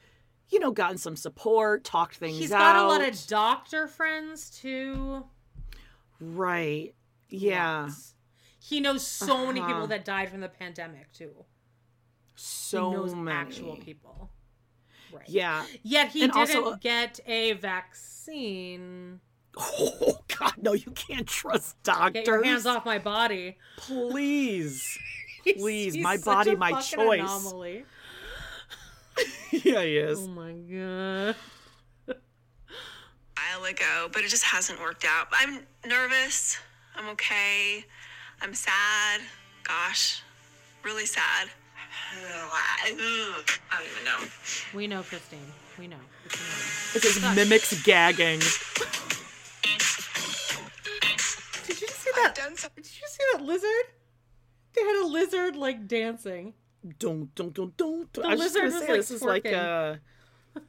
you 0.48 0.58
know, 0.58 0.70
gotten 0.72 0.98
some 0.98 1.16
support, 1.16 1.84
talked 1.84 2.16
things 2.16 2.38
He's 2.38 2.52
out. 2.52 2.58
got 2.58 2.76
a 2.84 2.86
lot 2.88 3.06
of 3.06 3.26
doctor 3.26 3.86
friends 3.88 4.50
too. 4.50 5.24
Right. 6.20 6.94
Yeah. 7.28 7.84
Lots. 7.84 8.14
He 8.60 8.80
knows 8.80 9.06
so 9.06 9.46
many 9.46 9.60
Uh-huh. 9.60 9.68
people 9.68 9.86
that 9.88 10.04
died 10.04 10.30
from 10.30 10.40
the 10.40 10.48
pandemic 10.48 11.12
too. 11.12 11.44
So 12.34 12.90
he 12.90 12.96
knows 12.96 13.14
many. 13.14 13.30
actual 13.36 13.76
people. 13.76 14.30
Right. 15.12 15.28
Yeah. 15.28 15.64
Yet 15.82 16.08
he 16.12 16.22
And 16.24 16.32
didn't 16.32 16.56
also- 16.56 16.76
get 16.76 17.20
a 17.26 17.52
vaccine. 17.52 19.20
Oh, 19.56 20.18
God, 20.38 20.54
no, 20.60 20.72
you 20.72 20.90
can't 20.92 21.26
trust 21.26 21.80
doctors. 21.82 22.12
Get 22.24 22.26
your 22.26 22.42
hands 22.42 22.66
off 22.66 22.84
my 22.84 22.98
body. 22.98 23.56
Please. 23.76 24.98
He's- 25.44 25.58
Please, 25.60 25.94
he's 25.94 26.02
my 26.02 26.16
such 26.16 26.24
body, 26.24 26.50
a 26.52 26.56
my 26.56 26.80
choice. 26.80 27.20
Anomaly. 27.20 27.84
yeah, 29.52 29.82
he 29.82 29.98
is. 29.98 30.18
Oh 30.20 30.26
my 30.28 30.52
god. 30.52 31.36
while 33.36 33.64
ago, 33.70 34.08
but 34.12 34.22
it 34.22 34.28
just 34.30 34.44
hasn't 34.44 34.80
worked 34.80 35.04
out. 35.04 35.28
I'm 35.32 35.60
nervous. 35.86 36.56
I'm 36.96 37.08
okay. 37.10 37.84
I'm 38.40 38.54
sad. 38.54 39.20
Gosh, 39.64 40.22
really 40.82 41.06
sad. 41.06 41.48
I 42.14 42.88
don't 42.88 43.86
even 43.86 44.04
know. 44.04 44.28
We 44.74 44.86
know, 44.86 45.02
Christine. 45.02 45.40
We 45.78 45.88
know. 45.88 45.96
It's 46.94 47.16
annoying. 47.18 47.32
It 47.32 47.36
mimics 47.36 47.82
gagging. 47.84 48.40
Did 51.66 51.80
you 51.80 51.88
see 51.88 52.10
that? 52.16 52.34
Done 52.34 52.56
some- 52.56 52.70
Did 52.76 52.84
you 52.86 53.06
see 53.08 53.22
that 53.32 53.42
lizard? 53.42 53.86
They 54.74 54.82
had 54.82 55.04
a 55.04 55.06
lizard 55.06 55.56
like 55.56 55.86
dancing. 55.86 56.54
Don't, 56.98 57.34
don't, 57.34 57.54
don't, 57.54 57.76
don't. 57.76 58.12
The 58.12 58.22
I 58.22 58.34
was 58.34 58.40
just 58.40 58.54
gonna 58.54 58.66
lizard 58.66 58.80
was, 58.80 58.86
say 58.86 58.88
like, 58.92 58.96
this 59.00 59.10
is 59.10 59.22
like 59.22 59.44
a 59.46 60.00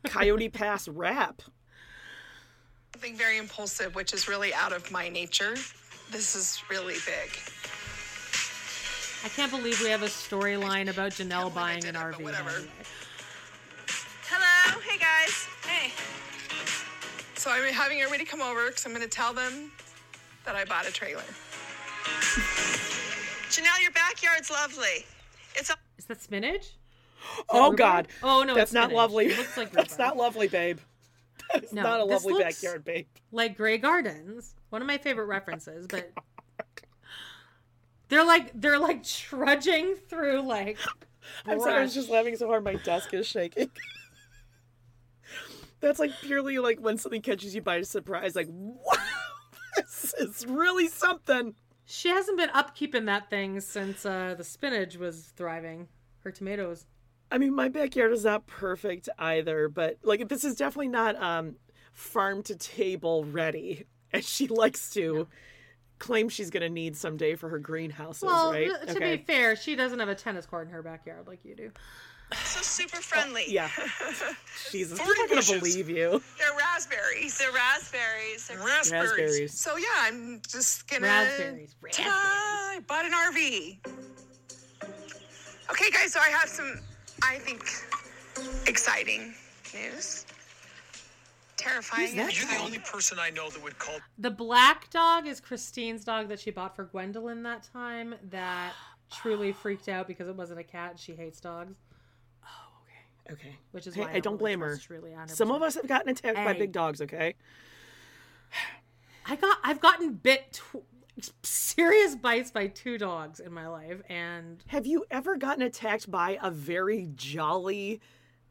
Coyote 0.05 0.49
Pass 0.53 0.87
rap. 0.87 1.41
something 2.93 3.15
very 3.15 3.37
impulsive, 3.37 3.95
which 3.95 4.13
is 4.13 4.27
really 4.27 4.53
out 4.53 4.71
of 4.73 4.89
my 4.91 5.09
nature. 5.09 5.55
This 6.11 6.35
is 6.35 6.61
really 6.69 6.95
big. 7.05 7.31
I 9.25 9.29
can't 9.29 9.51
believe 9.51 9.81
we 9.81 9.89
have 9.89 10.03
a 10.03 10.07
storyline 10.07 10.89
about 10.89 11.11
Janelle 11.11 11.53
buying 11.53 11.83
an 11.85 11.95
it, 11.95 11.99
RV. 11.99 12.21
whatever. 12.21 12.51
by. 12.51 12.67
Hello. 14.29 14.79
Hey, 14.87 14.99
guys. 14.99 15.47
Hey. 15.67 15.91
So 17.35 17.49
I'm 17.51 17.73
having 17.73 18.01
everybody 18.01 18.23
come 18.23 18.41
over 18.41 18.67
because 18.67 18.85
I'm 18.85 18.91
going 18.93 19.01
to 19.03 19.09
tell 19.09 19.33
them 19.33 19.71
that 20.45 20.55
I 20.55 20.65
bought 20.65 20.87
a 20.87 20.91
trailer. 20.91 21.23
Janelle, 23.49 23.81
your 23.81 23.91
backyard's 23.91 24.49
lovely. 24.51 25.05
It's 25.55 25.69
a 25.69 25.75
Is 25.97 26.05
that 26.05 26.21
spinach? 26.21 26.73
Oh 27.49 27.71
rhubarb? 27.71 27.77
God. 27.77 28.07
Oh, 28.21 28.43
no, 28.43 28.53
that's 28.53 28.65
it's 28.69 28.73
not 28.73 28.85
spinach. 28.85 28.97
lovely. 28.97 29.25
It 29.27 29.37
looks 29.37 29.57
like 29.57 29.71
that's 29.73 29.97
not 29.97 30.17
lovely, 30.17 30.47
babe. 30.47 30.79
That 31.53 31.63
is 31.63 31.73
No, 31.73 31.83
not 31.83 32.01
a 32.01 32.03
this 32.05 32.23
lovely 32.25 32.33
looks- 32.43 32.61
backyard, 32.61 32.83
babe. 32.83 33.07
Like 33.31 33.55
Grey 33.57 33.77
Gardens, 33.77 34.55
one 34.69 34.81
of 34.81 34.87
my 34.87 34.97
favorite 34.97 35.25
references, 35.25 35.87
but 35.89 36.11
they're 38.09 38.25
like 38.25 38.51
they're 38.53 38.79
like 38.79 39.03
trudging 39.03 39.95
through 40.09 40.41
like. 40.41 40.77
I'm 41.47 41.59
sorry, 41.59 41.75
I 41.79 41.81
was 41.81 41.93
just 41.93 42.09
laughing 42.09 42.35
so 42.35 42.47
hard 42.47 42.63
my 42.63 42.75
desk 42.75 43.13
is 43.13 43.25
shaking. 43.25 43.71
That's 45.81 45.99
like 45.99 46.11
purely 46.21 46.57
like 46.59 46.79
when 46.79 46.97
something 46.97 47.21
catches 47.21 47.53
you 47.55 47.61
by 47.61 47.81
surprise, 47.81 48.35
like 48.35 48.47
wow, 48.49 48.94
this 49.75 50.13
is 50.19 50.45
really 50.45 50.87
something. 50.87 51.55
She 51.85 52.09
hasn't 52.09 52.37
been 52.37 52.49
upkeeping 52.49 53.05
that 53.05 53.29
thing 53.29 53.59
since 53.61 54.05
uh, 54.05 54.35
the 54.37 54.43
spinach 54.43 54.97
was 54.97 55.31
thriving. 55.35 55.87
Her 56.23 56.31
tomatoes. 56.31 56.85
I 57.31 57.37
mean, 57.37 57.53
my 57.55 57.69
backyard 57.69 58.11
is 58.11 58.23
not 58.25 58.47
perfect 58.47 59.09
either, 59.19 59.69
but 59.69 59.97
like 60.03 60.27
this 60.27 60.43
is 60.43 60.55
definitely 60.55 60.87
not 60.87 61.15
um 61.21 61.55
farm 61.93 62.41
to 62.43 62.55
table 62.55 63.23
ready, 63.25 63.85
as 64.11 64.27
she 64.27 64.47
likes 64.47 64.89
to 64.93 65.27
claim 65.99 66.27
she's 66.29 66.49
gonna 66.49 66.69
need 66.69 66.95
someday 66.97 67.35
for 67.35 67.49
her 67.49 67.59
greenhouses, 67.59 68.23
Well, 68.23 68.51
right? 68.51 68.69
to 68.87 68.99
be 68.99 69.17
fair, 69.17 69.55
she 69.55 69.75
doesn't 69.75 69.99
have 69.99 70.09
a 70.09 70.15
tennis 70.15 70.45
court 70.45 70.67
in 70.67 70.73
her 70.73 70.81
backyard 70.83 71.27
like 71.27 71.45
you 71.45 71.55
do. 71.55 71.71
So 72.33 72.61
super 72.61 72.97
friendly. 72.97 73.45
yeah. 73.47 73.69
Jesus, 74.71 74.99
I'm 74.99 75.07
not 75.07 75.15
gonna 75.29 75.35
bushes. 75.35 75.59
believe 75.59 75.89
you. 75.89 76.21
They're 76.37 76.57
raspberries. 76.57 77.37
The 77.37 77.51
raspberries. 77.53 78.47
They're 78.47 78.57
raspberries. 78.57 79.09
Raspberries. 79.09 79.59
So 79.59 79.77
yeah, 79.77 79.85
I'm 79.99 80.41
just 80.47 80.87
gonna. 80.87 81.07
Raspberries. 81.07 81.75
Ta-da! 81.91 82.09
I 82.09 82.79
bought 82.87 83.05
an 83.05 83.11
RV. 83.11 83.77
Okay, 85.71 85.91
guys. 85.91 86.13
So 86.13 86.19
I 86.19 86.29
have 86.29 86.49
some, 86.49 86.79
I 87.23 87.37
think, 87.39 87.63
exciting 88.67 89.33
news. 89.73 90.25
Terrifying. 91.57 92.15
that 92.17 92.37
You're 92.37 92.49
the 92.49 92.63
only 92.63 92.79
person 92.79 93.17
I 93.19 93.29
know 93.29 93.49
that 93.49 93.63
would 93.63 93.79
call 93.79 93.95
The 94.19 94.29
black 94.29 94.89
dog 94.89 95.25
is 95.25 95.39
Christine's 95.39 96.03
dog 96.03 96.27
that 96.27 96.39
she 96.39 96.51
bought 96.51 96.75
for 96.75 96.85
Gwendlyn 96.85 97.43
that 97.43 97.67
time 97.71 98.15
that 98.29 98.73
Truely 99.11 99.51
freaked 99.53 99.87
out 99.87 100.07
because 100.07 100.27
it 100.27 100.35
wasn't 100.35 100.59
a 100.59 100.63
cat 100.63 100.91
and 100.91 100.99
she 100.99 101.13
hates 101.13 101.39
dogs, 101.39 101.75
Okay. 103.31 103.57
which 103.71 103.87
is 103.87 103.95
Hey, 103.95 104.01
why 104.01 104.11
I 104.13 104.19
don't 104.19 104.33
really 104.33 104.55
blame 104.55 104.59
her. 104.61 104.77
100%. 104.77 105.29
Some 105.31 105.51
of 105.51 105.61
us 105.61 105.75
have 105.75 105.87
gotten 105.87 106.09
attacked 106.09 106.35
by 106.35 106.53
big 106.53 106.71
dogs, 106.71 107.01
okay? 107.01 107.35
I 109.25 109.35
got 109.35 109.57
I've 109.63 109.79
gotten 109.81 110.13
bit 110.13 110.53
tw- 110.53 110.83
serious 111.43 112.15
bites 112.15 112.51
by 112.51 112.67
two 112.67 112.97
dogs 112.97 113.39
in 113.39 113.51
my 113.51 113.67
life 113.67 114.01
and 114.09 114.63
Have 114.67 114.85
you 114.85 115.05
ever 115.09 115.37
gotten 115.37 115.63
attacked 115.63 116.11
by 116.11 116.37
a 116.41 116.51
very 116.51 117.09
jolly 117.15 118.01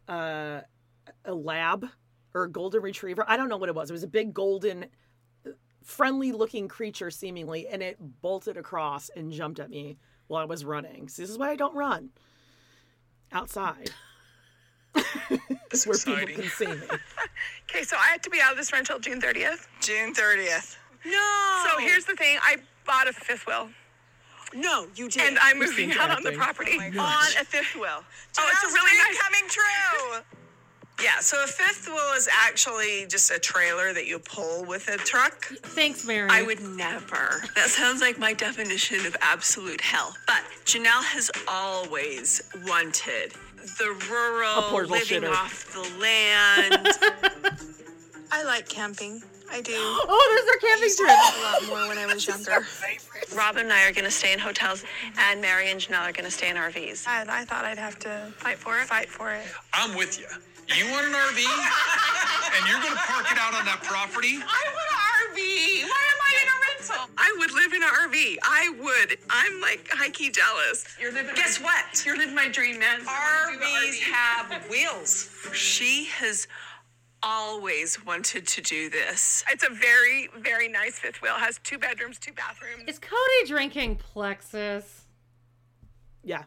uh 0.08 0.60
a 1.24 1.34
lab 1.34 1.86
or 2.34 2.44
a 2.44 2.50
golden 2.50 2.82
retriever? 2.82 3.24
I 3.28 3.36
don't 3.36 3.48
know 3.48 3.56
what 3.56 3.68
it 3.68 3.74
was. 3.74 3.90
It 3.90 3.92
was 3.92 4.02
a 4.02 4.08
big 4.08 4.34
golden 4.34 4.86
friendly 5.82 6.32
looking 6.32 6.66
creature 6.66 7.10
seemingly 7.10 7.68
and 7.68 7.82
it 7.82 7.96
bolted 8.20 8.56
across 8.56 9.10
and 9.10 9.30
jumped 9.30 9.60
at 9.60 9.70
me 9.70 9.98
while 10.26 10.42
I 10.42 10.46
was 10.46 10.64
running. 10.64 11.08
So 11.08 11.22
this 11.22 11.30
is 11.30 11.38
why 11.38 11.50
I 11.50 11.56
don't 11.56 11.74
run 11.76 12.10
outside. 13.30 13.90
That's 15.70 15.86
where 15.86 15.94
exciting. 15.94 16.26
people 16.28 16.42
can 16.42 16.50
see 16.50 16.66
me. 16.66 16.76
Okay, 17.70 17.82
so 17.82 17.96
I 17.96 18.06
had 18.06 18.22
to 18.22 18.30
be 18.30 18.40
out 18.40 18.52
of 18.52 18.58
this 18.58 18.72
rental 18.72 18.98
June 19.00 19.20
30th. 19.20 19.66
June 19.80 20.14
30th. 20.14 20.76
No. 21.04 21.64
So 21.66 21.78
here's 21.80 22.04
the 22.04 22.14
thing 22.14 22.38
I 22.40 22.56
bought 22.86 23.08
a 23.08 23.12
fifth 23.12 23.46
wheel, 23.48 23.68
No, 24.54 24.86
you 24.94 25.08
did. 25.08 25.22
and 25.26 25.38
I'm 25.42 25.58
moving 25.58 25.90
out 25.92 26.10
on 26.10 26.22
the 26.22 26.32
property 26.32 26.72
Oh 26.78 27.00
on 27.00 27.26
a 27.40 27.44
fifth 27.44 27.74
wheel. 27.74 28.04
Oh, 28.38 28.50
it's 28.52 28.62
a 28.62 28.66
really 28.68 28.90
dream 28.90 29.12
nice. 29.12 29.18
coming 29.22 29.48
true. 29.48 30.20
Yeah, 31.02 31.18
so 31.18 31.42
a 31.42 31.46
fifth 31.48 31.88
wheel 31.88 32.12
is 32.16 32.28
actually 32.32 33.06
just 33.08 33.30
a 33.32 33.38
trailer 33.40 33.92
that 33.92 34.06
you 34.06 34.20
pull 34.20 34.64
with 34.64 34.86
a 34.86 34.96
truck. 34.98 35.44
thanks 35.46 36.04
Meri. 36.06 36.28
I 36.30 36.42
would 36.42 36.60
never. 36.62 37.42
That 37.56 37.68
sounds 37.70 38.00
like 38.00 38.18
my 38.18 38.32
definition 38.34 39.04
of 39.04 39.16
absolute 39.20 39.80
hell. 39.80 40.14
But 40.28 40.42
Janelle 40.64 41.02
has 41.02 41.32
always 41.48 42.40
wanted 42.64 43.32
the 43.78 43.96
rural, 44.10 44.88
living 44.88 45.22
shitter. 45.22 45.30
off 45.30 45.72
the 45.72 45.82
land. 46.00 46.88
I 48.32 48.42
like 48.44 48.68
camping. 48.68 49.22
I 49.50 49.60
do. 49.60 49.72
Oh, 49.76 50.28
there's 50.32 50.46
their 50.46 50.70
camping 50.70 50.84
used 50.84 50.98
to 50.98 51.04
trip. 51.04 51.16
a 51.16 51.42
lot 51.42 51.66
more 51.68 51.88
when 51.88 51.98
I 51.98 52.12
was 52.12 52.26
younger. 52.26 52.66
Robyn 53.36 53.64
and 53.64 53.72
I 53.72 53.88
are 53.88 53.92
going 53.92 54.04
to 54.04 54.10
stay 54.10 54.32
in 54.32 54.38
hotels, 54.38 54.84
and 55.18 55.40
Meri 55.40 55.70
and 55.70 55.80
Janelle 55.80 56.08
are 56.08 56.12
going 56.12 56.24
to 56.24 56.30
stay 56.30 56.50
in 56.50 56.56
RVs. 56.56 57.06
And 57.06 57.30
I 57.30 57.44
thought 57.44 57.64
I'd 57.64 57.78
have 57.78 57.98
to 58.00 58.32
fight 58.36 58.58
for 58.58 58.78
it. 58.78 58.86
Fight 58.86 59.08
for 59.08 59.32
it. 59.32 59.44
I'm 59.72 59.96
with 59.96 60.18
you. 60.18 60.26
You 60.68 60.90
want 60.90 61.06
an 61.06 61.12
RV, 61.12 61.38
and 62.56 62.68
you're 62.68 62.80
going 62.80 62.92
to 62.94 63.02
park 63.04 63.30
it 63.30 63.38
out 63.38 63.54
on 63.54 63.64
that 63.66 63.82
property. 63.82 64.36
I 64.36 64.62
want 64.72 64.88
an 64.88 65.36
RV. 65.36 65.36
Why 65.84 66.04
am 66.12 66.20
I 66.24 66.32
in 66.40 66.48
a 66.48 66.56
rental? 66.64 67.10
I 67.18 67.36
would 67.38 67.52
live 67.52 67.72
in 67.72 67.82
an 67.82 67.88
RV. 67.88 68.38
I 68.42 68.74
would. 68.80 69.18
I'm 69.28 69.60
like 69.60 69.88
high 69.92 70.08
key 70.08 70.30
jealous. 70.30 70.84
You're 71.00 71.12
living. 71.12 71.34
Guess 71.34 71.60
what? 71.60 72.02
You're 72.06 72.16
living 72.16 72.34
my 72.34 72.48
dream, 72.48 72.78
man. 72.78 73.00
RVs 73.00 74.00
have 74.00 74.64
wheels. 74.70 75.30
She 75.52 76.06
has 76.18 76.48
always 77.22 78.04
wanted 78.04 78.46
to 78.46 78.60
do 78.62 78.88
this. 78.90 79.44
It's 79.50 79.64
a 79.64 79.70
very, 79.70 80.28
very 80.38 80.68
nice 80.68 80.98
fifth 80.98 81.20
wheel. 81.22 81.34
It 81.36 81.40
has 81.40 81.58
two 81.62 81.78
bedrooms, 81.78 82.18
two 82.18 82.32
bathrooms. 82.32 82.88
Is 82.88 82.98
Cody 82.98 83.48
drinking 83.48 83.96
Plexus? 83.96 85.04
Yeah. 86.22 86.44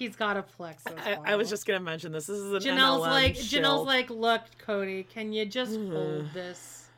He's 0.00 0.16
got 0.16 0.38
a 0.38 0.42
Plexus. 0.42 0.94
I, 1.04 1.18
I 1.26 1.36
was 1.36 1.50
just 1.50 1.66
gonna 1.66 1.78
mention 1.78 2.10
this. 2.10 2.24
This 2.24 2.38
is 2.38 2.52
an 2.54 2.60
Janelle's 2.60 3.02
MLM 3.02 3.10
like 3.10 3.36
shill. 3.36 3.62
Janelle's 3.62 3.86
like, 3.86 4.08
look, 4.08 4.40
Cody, 4.56 5.02
can 5.02 5.30
you 5.30 5.44
just 5.44 5.72
mm-hmm. 5.72 5.92
hold 5.92 6.32
this? 6.32 6.88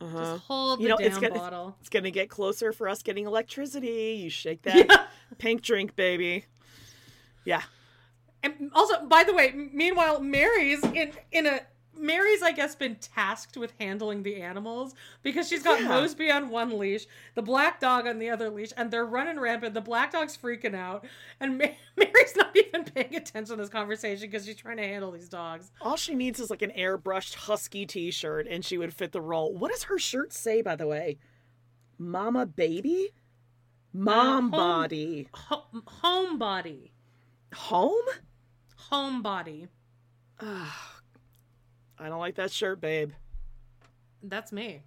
Just 0.00 0.12
uh-huh. 0.12 0.38
hold 0.38 0.80
you 0.80 0.86
the 0.86 0.90
know, 0.90 0.96
damn 0.98 1.06
it's 1.06 1.18
gonna, 1.18 1.34
bottle. 1.34 1.76
it's 1.78 1.88
gonna 1.88 2.10
get 2.10 2.28
closer 2.28 2.72
for 2.72 2.88
us 2.88 3.00
getting 3.00 3.26
electricity. 3.26 4.18
You 4.20 4.28
shake 4.28 4.62
that 4.64 5.06
pink 5.38 5.62
drink, 5.62 5.94
baby. 5.94 6.46
Yeah. 7.44 7.62
And 8.42 8.72
also, 8.74 9.06
by 9.06 9.22
the 9.22 9.34
way, 9.34 9.52
meanwhile, 9.72 10.20
Meri's 10.20 10.82
in 10.82 11.12
in 11.30 11.46
a 11.46 11.60
Meri's, 11.94 12.42
I 12.42 12.52
guess, 12.52 12.74
been 12.74 12.96
tasked 12.96 13.56
with 13.56 13.74
handling 13.78 14.22
the 14.22 14.40
animals 14.42 14.94
because 15.22 15.48
she's 15.48 15.62
got 15.62 15.80
Yeah. 15.80 15.88
Mosby 15.88 16.30
on 16.30 16.48
one 16.48 16.78
leash, 16.78 17.06
the 17.34 17.42
black 17.42 17.80
dog 17.80 18.06
on 18.06 18.18
the 18.18 18.30
other 18.30 18.48
leash, 18.50 18.72
and 18.76 18.90
they're 18.90 19.04
running 19.04 19.38
rampant. 19.38 19.74
The 19.74 19.80
black 19.82 20.12
dog's 20.12 20.36
freaking 20.36 20.74
out, 20.74 21.04
and 21.38 21.58
Ma- 21.58 21.66
Meri's 21.96 22.34
not 22.36 22.56
even 22.56 22.84
paying 22.84 23.14
attention 23.14 23.56
to 23.56 23.62
this 23.62 23.68
conversation 23.68 24.28
because 24.30 24.46
she's 24.46 24.56
trying 24.56 24.78
to 24.78 24.82
handle 24.86 25.10
these 25.12 25.28
dogs. 25.28 25.70
All 25.82 25.96
she 25.96 26.14
needs 26.14 26.40
is 26.40 26.48
like 26.50 26.62
an 26.62 26.72
airbrushed 26.76 27.34
husky 27.34 27.84
t-shirt 27.86 28.46
and 28.48 28.64
she 28.64 28.78
would 28.78 28.94
fit 28.94 29.12
the 29.12 29.20
role. 29.20 29.54
What 29.54 29.70
does 29.70 29.84
her 29.84 29.98
shirt 29.98 30.32
say, 30.32 30.62
by 30.62 30.76
the 30.76 30.86
way? 30.86 31.18
Mama 31.98 32.46
baby? 32.46 33.10
Mom 33.92 34.44
home- 34.44 34.50
body. 34.50 35.28
Ho- 35.34 35.66
homebody, 36.02 36.90
Home? 37.54 38.06
homebody. 38.90 39.68
I 42.02 42.08
don't 42.08 42.18
like 42.18 42.34
that 42.36 42.50
shirt, 42.50 42.80
babe. 42.80 43.12
That's 44.22 44.52
me. 44.52 44.82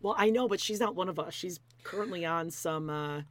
Well, 0.00 0.14
I 0.16 0.30
know, 0.30 0.48
but 0.48 0.60
she's 0.60 0.80
not 0.80 0.94
one 0.94 1.08
of 1.08 1.18
us. 1.18 1.34
She's 1.34 1.60
currently 1.84 2.24
on 2.24 2.50
some 2.50 2.90
uh 2.90 3.22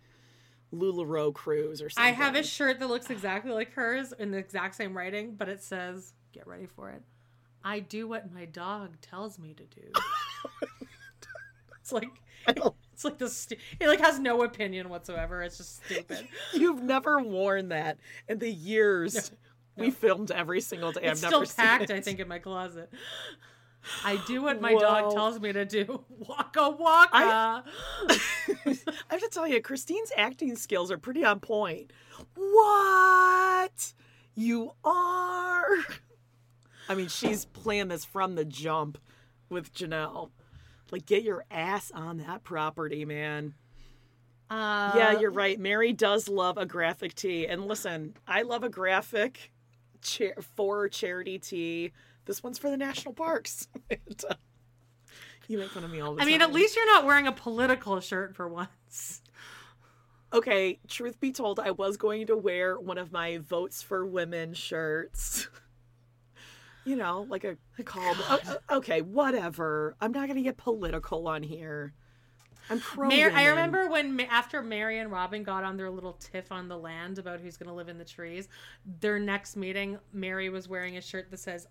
LuLaRoe 0.74 1.34
cruise 1.34 1.82
or 1.82 1.90
something. 1.90 2.14
I 2.14 2.16
have 2.16 2.36
a 2.36 2.44
shirt 2.44 2.80
that 2.80 2.88
looks 2.88 3.10
exactly 3.10 3.52
like 3.52 3.74
hers 3.74 4.14
in 4.18 4.32
the 4.32 4.38
exact 4.38 4.76
same 4.76 4.96
writing, 4.96 5.36
but 5.36 5.50
it 5.50 5.64
says, 5.64 6.14
"Get 6.32 6.46
ready 6.48 6.68
for 6.68 6.91
it." 6.91 7.02
I 7.64 7.80
do 7.80 8.08
what 8.08 8.32
my 8.32 8.46
dog 8.46 9.02
tells 9.02 9.40
me 9.40 9.54
to 9.56 9.64
do. 9.64 9.91
it's 11.82 11.91
like 11.91 12.22
it's 12.94 13.04
like 13.04 13.18
this. 13.18 13.36
Stu- 13.36 13.58
it 13.80 13.88
like 13.88 14.00
has 14.00 14.20
no 14.20 14.44
opinion 14.44 14.90
whatsoever. 14.90 15.41
It's 15.41 15.58
just 15.58 15.84
stupid. 15.86 16.28
You've 16.54 16.84
never 16.84 17.20
worn 17.20 17.70
that 17.70 17.98
in 18.28 18.40
the 18.40 18.52
years 18.52 19.32
we 19.80 19.92
filmed 19.92 20.32
every 20.32 20.62
single 20.62 20.92
day. 20.92 21.02
It's 21.04 21.24
I've 21.24 21.30
still 21.30 21.40
never 21.42 21.46
seen 21.46 21.66
packed. 21.66 21.92
I 21.92 22.02
think, 22.02 22.20
in 22.20 22.28
my 22.28 22.40
closet. 22.40 22.92
I 24.04 24.22
do 24.28 24.42
what 24.42 24.62
my 24.62 24.74
dog 24.74 25.14
tells 25.14 25.40
me 25.40 25.54
to 25.54 25.66
do. 25.66 26.04
Waka 26.28 26.70
waka. 26.72 27.14
I 28.06 29.04
have 29.10 29.22
to 29.22 29.30
tell 29.32 29.48
you, 29.48 29.62
Christine's 29.62 30.12
acting 30.18 30.56
skills 30.56 30.92
are 30.92 30.98
pretty 30.98 31.24
on 31.24 31.40
point. 31.40 31.92
What? 32.36 33.94
You 34.36 34.74
are? 34.84 35.68
I 36.90 36.96
mean, 36.96 37.08
she's 37.08 37.46
playing 37.46 37.88
this 37.88 38.04
from 38.04 38.36
the 38.36 38.46
jump 38.46 38.98
with 39.50 39.74
Janelle. 39.74 40.32
Like, 40.92 41.06
get 41.06 41.24
your 41.24 41.46
ass 41.52 41.92
on 41.94 42.18
that 42.18 42.44
property, 42.44 43.06
man. 43.06 43.54
Uh, 44.50 44.92
yeah, 44.96 45.20
you're 45.20 45.30
right. 45.32 45.60
Meri 45.60 45.94
does 45.94 46.28
love 46.28 46.58
a 46.58 46.66
graphic 46.66 47.14
tee. 47.14 47.46
And 47.46 47.68
listen, 47.68 48.16
I 48.28 48.42
love 48.42 48.64
a 48.64 48.70
graphic 48.70 49.52
cha- 50.02 50.40
for 50.56 50.88
charity 50.90 51.40
tee. 51.40 51.92
This 52.26 52.44
one's 52.44 52.60
for 52.60 52.70
the 52.70 52.78
national 52.78 53.14
parks. 53.14 53.68
And, 53.90 54.24
uh, 54.30 54.36
you 55.48 55.58
make 55.58 55.70
fun 55.72 55.84
of 55.84 55.92
me 55.92 56.00
all 56.00 56.14
the 56.14 56.22
I 56.22 56.26
time. 56.26 56.28
I 56.28 56.32
mean, 56.32 56.42
at 56.42 56.54
least 56.54 56.76
you're 56.76 56.86
not 56.86 57.06
wearing 57.06 57.28
a 57.28 57.32
political 57.32 58.00
shirt 58.00 58.36
for 58.36 58.48
once. 58.48 59.22
Okay, 60.32 60.78
truth 60.88 61.20
be 61.20 61.32
told, 61.32 61.60
I 61.60 61.72
was 61.72 61.98
going 61.98 62.28
to 62.28 62.38
wear 62.38 62.80
one 62.80 63.00
of 63.00 63.12
my 63.12 63.40
votes 63.40 63.82
for 63.82 64.06
women 64.06 64.54
shirts. 64.54 65.48
you 66.86 66.96
know, 66.96 67.26
like 67.30 67.44
a 67.44 67.58
call. 67.84 68.14
o- 68.30 68.40
o- 68.48 68.78
okay, 68.78 69.02
whatever. 69.02 69.96
I'm 70.00 70.12
not 70.12 70.28
going 70.28 70.38
to 70.38 70.44
get 70.44 70.58
political 70.58 71.28
on 71.28 71.42
here. 71.42 71.94
I'm 72.70 72.80
pro. 72.80 73.08
Mar- 73.10 73.32
I 73.32 73.48
remember 73.48 73.90
when 73.90 74.20
after 74.22 74.62
Meri 74.62 75.00
and 75.00 75.12
Robyn 75.12 75.44
got 75.44 75.64
on 75.64 75.78
their 75.78 75.90
little 75.90 76.14
tiff 76.14 76.52
on 76.52 76.68
the 76.68 76.78
land 76.78 77.18
about 77.20 77.40
who's 77.40 77.58
going 77.58 77.70
to 77.70 77.74
live 77.74 77.90
in 77.90 77.98
the 77.98 78.06
trees, 78.06 78.48
their 79.00 79.20
next 79.20 79.56
meeting, 79.56 79.98
Meri 80.14 80.50
was 80.50 80.68
wearing 80.68 80.98
a 80.98 81.02
shirt 81.02 81.32
that 81.32 81.40
says, 81.40 81.68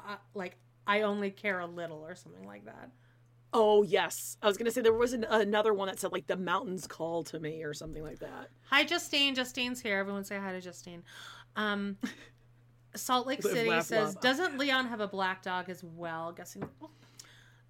uh, 0.00 0.16
like, 0.34 0.56
I 0.86 1.02
only 1.02 1.30
care 1.30 1.60
a 1.60 1.66
little 1.66 2.04
or 2.04 2.14
something 2.14 2.46
like 2.46 2.64
that. 2.64 2.90
Oh 3.54 3.82
yes, 3.82 4.38
I 4.42 4.46
was 4.46 4.56
going 4.56 4.64
to 4.64 4.72
say 4.72 4.80
there 4.80 4.94
was 4.94 5.12
an, 5.12 5.24
another 5.28 5.74
one 5.74 5.88
that 5.88 6.00
said 6.00 6.10
like 6.10 6.26
the 6.26 6.36
mountains 6.38 6.86
call 6.86 7.22
to 7.24 7.38
me 7.38 7.62
or 7.64 7.74
something 7.74 8.02
like 8.02 8.18
that. 8.20 8.48
Hi, 8.70 8.82
Justine. 8.82 9.34
Justine's 9.34 9.80
here. 9.80 9.98
Everyone 9.98 10.24
say 10.24 10.38
hi 10.38 10.52
to 10.52 10.60
Justine. 10.60 11.02
Um, 11.54 11.98
Salt 12.96 13.26
Lake 13.26 13.42
City 13.46 13.68
laugh, 13.68 13.84
says, 13.84 14.14
love. 14.14 14.22
doesn't 14.22 14.56
Leon 14.58 14.86
have 14.86 15.00
a 15.00 15.06
black 15.08 15.42
dog 15.42 15.68
as 15.68 15.84
well? 15.84 16.32
Guessing. 16.32 16.64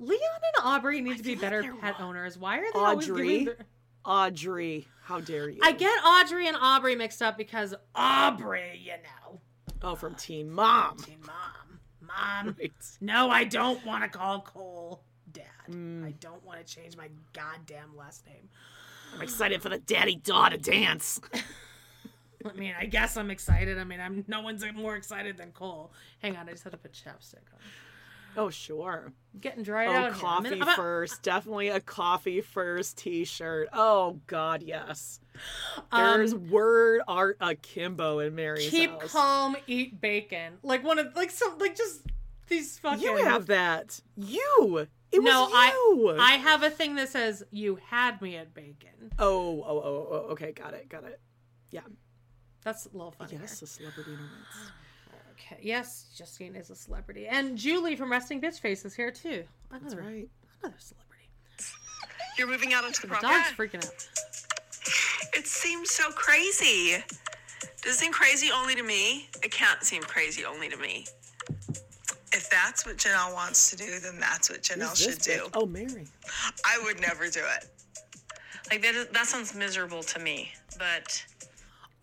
Leon 0.02 0.20
and 0.56 0.66
Aubrey 0.66 1.00
need 1.00 1.16
to 1.18 1.22
be 1.22 1.34
better 1.34 1.74
pet 1.80 2.00
owners. 2.00 2.36
Why 2.36 2.58
are 2.58 2.72
they 2.72 2.78
always 2.78 3.08
Audrey, 3.08 3.28
giving 3.28 3.44
their... 3.44 3.56
Audrey, 4.04 4.88
how 5.04 5.20
dare 5.20 5.48
you? 5.48 5.60
I 5.62 5.72
get 5.72 5.92
Audrey 6.04 6.48
and 6.48 6.56
Aubrey 6.60 6.96
mixed 6.96 7.22
up 7.22 7.38
because 7.38 7.74
Aubrey, 7.94 8.80
you 8.82 8.92
know. 8.92 9.40
Oh, 9.82 9.94
from 9.94 10.14
Teen 10.16 10.50
Mom. 10.50 10.96
Teen 10.98 11.20
Mom. 11.26 11.80
Mom. 12.00 12.56
Right. 12.58 12.72
No, 13.00 13.30
I 13.30 13.44
don't 13.44 13.84
want 13.86 14.02
to 14.02 14.08
call 14.08 14.40
Cole 14.40 15.04
Dad. 15.32 15.44
Mm. 15.70 16.04
I 16.04 16.10
don't 16.20 16.44
want 16.44 16.64
to 16.64 16.74
change 16.74 16.96
my 16.96 17.08
goddamn 17.32 17.96
last 17.96 18.26
name. 18.26 18.48
I'm 19.14 19.22
excited 19.22 19.62
for 19.62 19.68
the 19.68 19.78
daddy 19.78 20.16
daughter 20.16 20.56
dance. 20.56 21.20
I 22.44 22.52
mean, 22.54 22.74
I 22.78 22.86
guess 22.86 23.16
I'm 23.16 23.30
excited. 23.30 23.78
I 23.78 23.84
mean, 23.84 24.00
I'm 24.00 24.24
no 24.26 24.40
one's 24.40 24.64
more 24.74 24.96
excited 24.96 25.36
than 25.36 25.52
Cole. 25.52 25.92
Hang 26.20 26.36
on, 26.36 26.48
I 26.48 26.52
just 26.52 26.64
had 26.64 26.72
to 26.72 26.78
put 26.78 26.92
chapstick 26.92 27.46
on. 27.52 27.60
Oh 28.36 28.50
sure. 28.50 29.12
Getting 29.40 29.62
dried 29.62 29.88
Oh, 29.88 29.92
out. 29.92 30.12
coffee 30.12 30.48
in- 30.52 30.62
I'm 30.62 30.68
a- 30.68 30.74
first. 30.76 31.22
Definitely 31.22 31.68
a 31.68 31.80
coffee 31.80 32.40
first 32.40 32.98
T-shirt. 32.98 33.68
Oh 33.72 34.20
God, 34.26 34.62
yes. 34.62 35.20
Um, 35.90 36.18
There's 36.18 36.34
word 36.34 37.00
art 37.08 37.36
akimbo 37.40 38.18
in 38.20 38.34
Meri's 38.34 38.68
Keep 38.70 38.90
house. 38.90 39.12
calm, 39.12 39.56
eat 39.66 40.00
bacon. 40.00 40.54
Like 40.62 40.84
one 40.84 40.98
of 40.98 41.14
like 41.16 41.30
some 41.30 41.58
like 41.58 41.76
just 41.76 42.02
these 42.48 42.78
fucking. 42.78 43.02
You 43.02 43.16
have 43.24 43.46
that. 43.46 44.00
You. 44.16 44.86
It 45.10 45.18
was 45.22 45.26
no, 45.26 45.48
you. 45.48 46.16
I 46.18 46.32
I 46.34 46.36
have 46.38 46.62
a 46.62 46.70
thing 46.70 46.94
that 46.96 47.08
says 47.10 47.42
you 47.50 47.78
had 47.88 48.20
me 48.22 48.36
at 48.36 48.54
bacon. 48.54 49.12
Oh, 49.18 49.62
oh, 49.66 49.78
oh, 49.84 50.08
oh. 50.10 50.16
Okay, 50.32 50.52
got 50.52 50.72
it, 50.74 50.88
got 50.88 51.04
it. 51.04 51.20
Yeah. 51.70 51.80
That's 52.62 52.86
a 52.86 52.90
little 52.92 53.10
funny. 53.10 53.38
Yes, 53.40 53.60
a 53.60 53.66
celebrity 53.66 54.12
midst. 54.12 54.72
Okay. 55.32 55.58
Yes, 55.62 56.06
Justine 56.16 56.54
is 56.56 56.70
a 56.70 56.76
celebrity, 56.76 57.26
and 57.26 57.56
Julie 57.56 57.96
from 57.96 58.10
Resting 58.10 58.40
Bitch 58.40 58.60
Face 58.60 58.84
is 58.84 58.94
here 58.94 59.10
too. 59.10 59.44
Another, 59.70 59.84
That's 59.84 59.94
right. 59.94 60.28
Another 60.62 60.76
celebrity. 60.78 61.28
You're 62.38 62.48
moving 62.48 62.72
out 62.72 62.84
onto 62.84 63.00
the 63.02 63.06
The 63.08 63.14
property. 63.14 63.32
dog's 63.32 63.52
freaking 63.56 63.84
out. 63.86 64.08
It 65.34 65.46
seems 65.46 65.90
so 65.90 66.10
crazy. 66.10 67.02
Does 67.82 67.94
it 67.94 67.98
seem 67.98 68.12
crazy 68.12 68.50
only 68.54 68.74
to 68.74 68.82
me? 68.82 69.28
It 69.42 69.50
can't 69.50 69.82
seem 69.82 70.02
crazy 70.02 70.44
only 70.44 70.68
to 70.68 70.76
me. 70.76 71.06
If 72.34 72.48
that's 72.50 72.86
what 72.86 72.96
Janelle 72.96 73.34
wants 73.34 73.70
to 73.70 73.76
do, 73.76 73.98
then 73.98 74.18
that's 74.18 74.48
what 74.50 74.62
Janelle 74.62 74.96
should 74.96 75.14
this 75.16 75.26
do. 75.26 75.32
bitch? 75.32 75.50
Oh, 75.54 75.66
Meri. 75.66 76.06
I 76.64 76.80
would 76.84 77.00
never 77.00 77.28
do 77.28 77.40
it. 77.56 77.68
Like 78.70 78.80
that, 78.82 78.94
is, 78.94 79.06
that 79.08 79.26
sounds 79.26 79.54
miserable 79.54 80.02
to 80.02 80.18
me. 80.18 80.52
But 80.78 81.22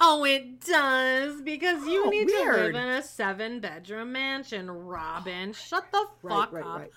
Oh, 0.02 0.24
it 0.24 0.62
does 0.62 1.42
because 1.42 1.86
you 1.86 2.06
Oh, 2.06 2.10
need 2.10 2.28
to 2.30 2.52
live 2.52 2.76
in 2.76 2.88
a 2.88 3.04
seven-bedroom 3.04 4.12
mansion. 4.12 4.72
Robyn, 4.72 5.50
oh, 5.50 5.54
shut 5.54 5.86
the 5.92 6.06
fuck 6.22 6.54
right, 6.54 6.64
up. 6.66 6.80
right. 6.80 6.92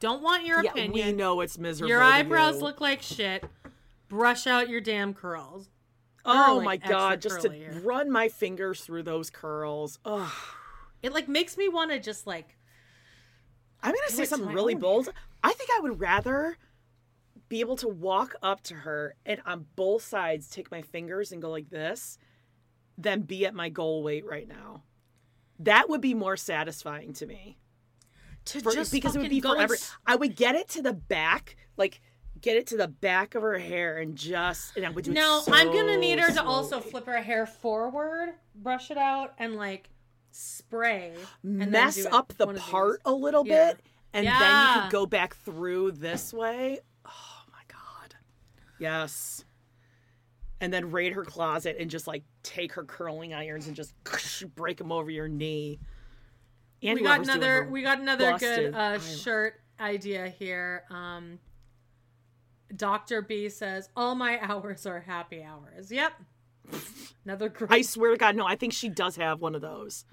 Don't 0.00 0.22
want 0.22 0.44
your 0.44 0.62
Yeah, 0.64 0.70
opinion. 0.70 1.06
we 1.06 1.12
know 1.12 1.40
it's 1.40 1.58
miserable. 1.58 1.90
Your 1.90 2.02
eyebrows 2.02 2.56
you. 2.56 2.62
look 2.62 2.80
like 2.80 3.02
shit. 3.02 3.44
Brush 4.08 4.46
out 4.46 4.68
your 4.68 4.80
damn 4.80 5.14
curls. 5.14 5.68
Oh 6.24 6.56
like, 6.62 6.82
my 6.82 6.88
god, 6.88 7.22
just 7.22 7.42
to 7.42 7.50
here. 7.50 7.80
run 7.84 8.10
my 8.10 8.28
fingers 8.28 8.80
through 8.82 9.04
those 9.04 9.30
curls. 9.30 9.98
Ugh. 10.04 10.30
It 11.02 11.12
like 11.12 11.28
makes 11.28 11.56
me 11.56 11.68
want 11.68 11.90
to 11.90 12.00
just 12.00 12.26
like 12.26 12.56
I'm 13.82 13.92
gonna 13.92 14.08
say 14.10 14.24
something 14.24 14.52
really 14.52 14.74
own 14.74 14.80
bold. 14.80 15.12
I 15.42 15.52
think 15.52 15.70
I 15.76 15.80
would 15.80 16.00
rather 16.00 16.56
be 17.48 17.60
able 17.60 17.76
to 17.76 17.88
walk 17.88 18.34
up 18.42 18.62
to 18.64 18.74
her 18.74 19.14
and 19.24 19.40
on 19.46 19.66
both 19.76 20.02
sides 20.02 20.48
take 20.48 20.70
my 20.70 20.82
fingers 20.82 21.32
and 21.32 21.40
go 21.40 21.50
like 21.50 21.70
this 21.70 22.18
than 22.98 23.22
be 23.22 23.46
at 23.46 23.54
my 23.54 23.68
goal 23.70 24.02
weight 24.02 24.26
right 24.26 24.48
now. 24.48 24.82
That 25.60 25.88
would 25.88 26.00
be 26.00 26.12
more 26.14 26.36
satisfying 26.36 27.12
to 27.14 27.26
me. 27.26 27.56
to 28.46 28.60
For- 28.60 28.72
just 28.72 28.90
because 28.92 29.14
it 29.14 29.20
would 29.20 29.28
be 29.30 29.40
go 29.40 29.54
forever. 29.54 29.74
s- 29.74 29.94
I 30.06 30.16
would 30.16 30.34
get 30.34 30.54
it 30.54 30.68
to 30.70 30.82
the 30.82 30.92
back, 30.94 31.56
like 31.76 32.00
get 32.40 32.56
it 32.56 32.66
to 32.68 32.76
the 32.76 32.88
back 32.88 33.34
of 33.34 33.42
her 33.42 33.58
hair 33.58 33.98
and 33.98 34.16
just 34.16 34.74
and 34.76 34.86
I 34.86 34.90
would 34.90 35.04
do 35.04 35.10
it 35.10 35.14
No, 35.14 35.42
I'm 35.48 35.66
gonna 35.72 35.96
need 35.98 36.18
her 36.18 36.32
to 36.32 36.42
also 36.42 36.80
flip 36.80 37.04
her 37.06 37.20
hair 37.20 37.44
forward, 37.46 38.34
brush 38.54 38.90
it 38.90 38.96
out, 38.96 39.34
and 39.38 39.56
like 39.56 39.90
spray. 40.30 41.14
and 41.42 41.70
mess 41.70 42.06
up 42.06 42.32
the 42.38 42.46
part 42.54 43.00
a 43.04 43.12
little 43.12 43.44
Yeah. 43.46 43.72
bit 43.72 43.80
and 44.14 44.26
then 44.26 44.32
you 44.32 44.38
Yeah. 44.40 44.80
could 44.84 44.92
go 44.92 45.04
back 45.04 45.34
through 45.36 45.92
this 45.92 46.32
way 46.32 46.78
oh 47.04 47.42
my 47.52 47.62
god 47.66 48.14
yes 48.78 49.44
and 50.60 50.72
then 50.72 50.90
raid 50.90 51.12
her 51.12 51.24
closet 51.24 51.76
and 51.78 51.90
just 51.90 52.06
like 52.06 52.24
take 52.42 52.72
her 52.72 52.84
curling 52.84 53.34
irons 53.34 53.66
and 53.66 53.76
just 53.76 53.94
break 54.56 54.78
them 54.78 54.92
over 54.92 55.10
your 55.10 55.28
knee 55.28 55.78
and 56.82 56.96
we 56.96 57.02
got 57.04 57.16
doing 57.16 57.30
another. 57.30 57.68
We 57.70 57.82
got 57.82 57.98
another 58.00 58.38
good 58.38 58.74
uh, 58.74 59.00
shirt 59.00 59.60
idea 59.80 60.28
here. 60.28 60.84
Um, 60.90 61.40
Doctor 62.76 63.20
B 63.22 63.48
says 63.48 63.88
all 63.96 64.14
my 64.14 64.38
hours 64.40 64.86
are 64.86 65.00
happy 65.00 65.42
hours. 65.42 65.90
Yep. 65.90 66.12
Another 67.24 67.48
great. 67.48 67.70
i 67.70 67.80
swear 67.80 68.10
to 68.10 68.18
god 68.18 68.36
no 68.36 68.46
i 68.46 68.54
think 68.54 68.74
she 68.74 68.90
does 68.90 69.16
have 69.16 69.40
one 69.40 69.54
of 69.54 69.62
those 69.62 70.04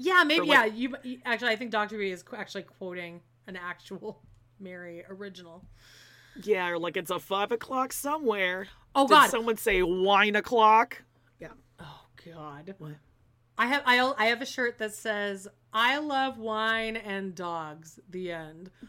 yeah, 0.00 0.24
maybe. 0.24 0.46
like- 0.46 0.48
yeah, 0.48 0.64
you 0.64 0.94
you- 1.02 1.20
actually. 1.26 1.50
I 1.50 1.56
think 1.56 1.70
Doctor 1.70 1.98
B 1.98 2.10
is 2.10 2.24
actually 2.34 2.62
quoting 2.62 3.20
an 3.46 3.56
actual 3.56 4.22
Meri 4.58 5.04
original. 5.10 5.62
Yeah 6.42 6.68
or 6.68 6.78
like 6.78 6.96
it's 6.96 7.10
a 7.10 7.18
five 7.18 7.52
o'clock 7.52 7.92
somewhere 7.92 8.68
Oh, 8.94 9.06
Did 9.06 9.14
God. 9.14 9.30
someone 9.30 9.56
say 9.56 9.82
wine 9.82 10.34
o'clock 10.36 11.02
yeah 11.38 11.48
Oh 11.78 12.00
God. 12.24 12.74
what 12.78 12.92
I 13.58 13.66
have 13.66 13.82
I, 13.86 14.12
I 14.18 14.26
have 14.26 14.40
a 14.42 14.46
shirt 14.46 14.78
that 14.78 14.94
says 14.94 15.46
I 15.72 15.98
love 15.98 16.36
wine 16.38 16.96
and 16.96 17.32
dogs. 17.34 18.00
The 18.08 18.32
end. 18.32 18.70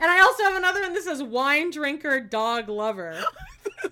and 0.00 0.10
I 0.10 0.20
also 0.20 0.42
have 0.44 0.56
another 0.56 0.82
one 0.82 0.92
that 0.94 1.02
says 1.02 1.22
wine 1.22 1.70
drinker, 1.70 2.20
dog 2.20 2.68
lover. 2.68 3.18
a 3.84 3.90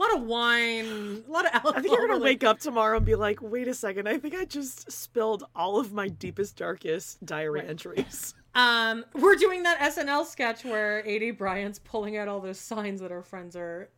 lot 0.00 0.14
of 0.16 0.22
wine, 0.22 1.22
a 1.28 1.30
lot 1.30 1.46
of 1.46 1.52
alcohol. 1.54 1.74
I 1.76 1.80
think 1.82 1.92
you're 1.92 2.00
gonna 2.06 2.14
really- 2.14 2.30
wake 2.30 2.44
up 2.44 2.58
tomorrow 2.58 2.96
and 2.96 3.06
be 3.06 3.14
like, 3.14 3.40
"Wait 3.42 3.68
a 3.68 3.74
second! 3.74 4.08
I 4.08 4.18
think 4.18 4.34
I 4.34 4.44
just 4.44 4.90
spilled 4.90 5.44
all 5.54 5.78
of 5.78 5.92
my 5.92 6.08
deepest, 6.08 6.56
darkest 6.56 7.24
diary 7.24 7.62
entries." 7.66 8.34
Um, 8.54 9.04
we're 9.14 9.36
doing 9.36 9.62
that 9.62 9.78
SNL 9.78 10.26
sketch 10.26 10.64
where 10.64 11.02
Aidy 11.04 11.36
Bryant's 11.36 11.78
pulling 11.78 12.16
out 12.16 12.26
all 12.28 12.40
those 12.40 12.58
signs 12.58 13.00
that 13.00 13.10
her 13.10 13.22
friends 13.22 13.54
are 13.56 13.88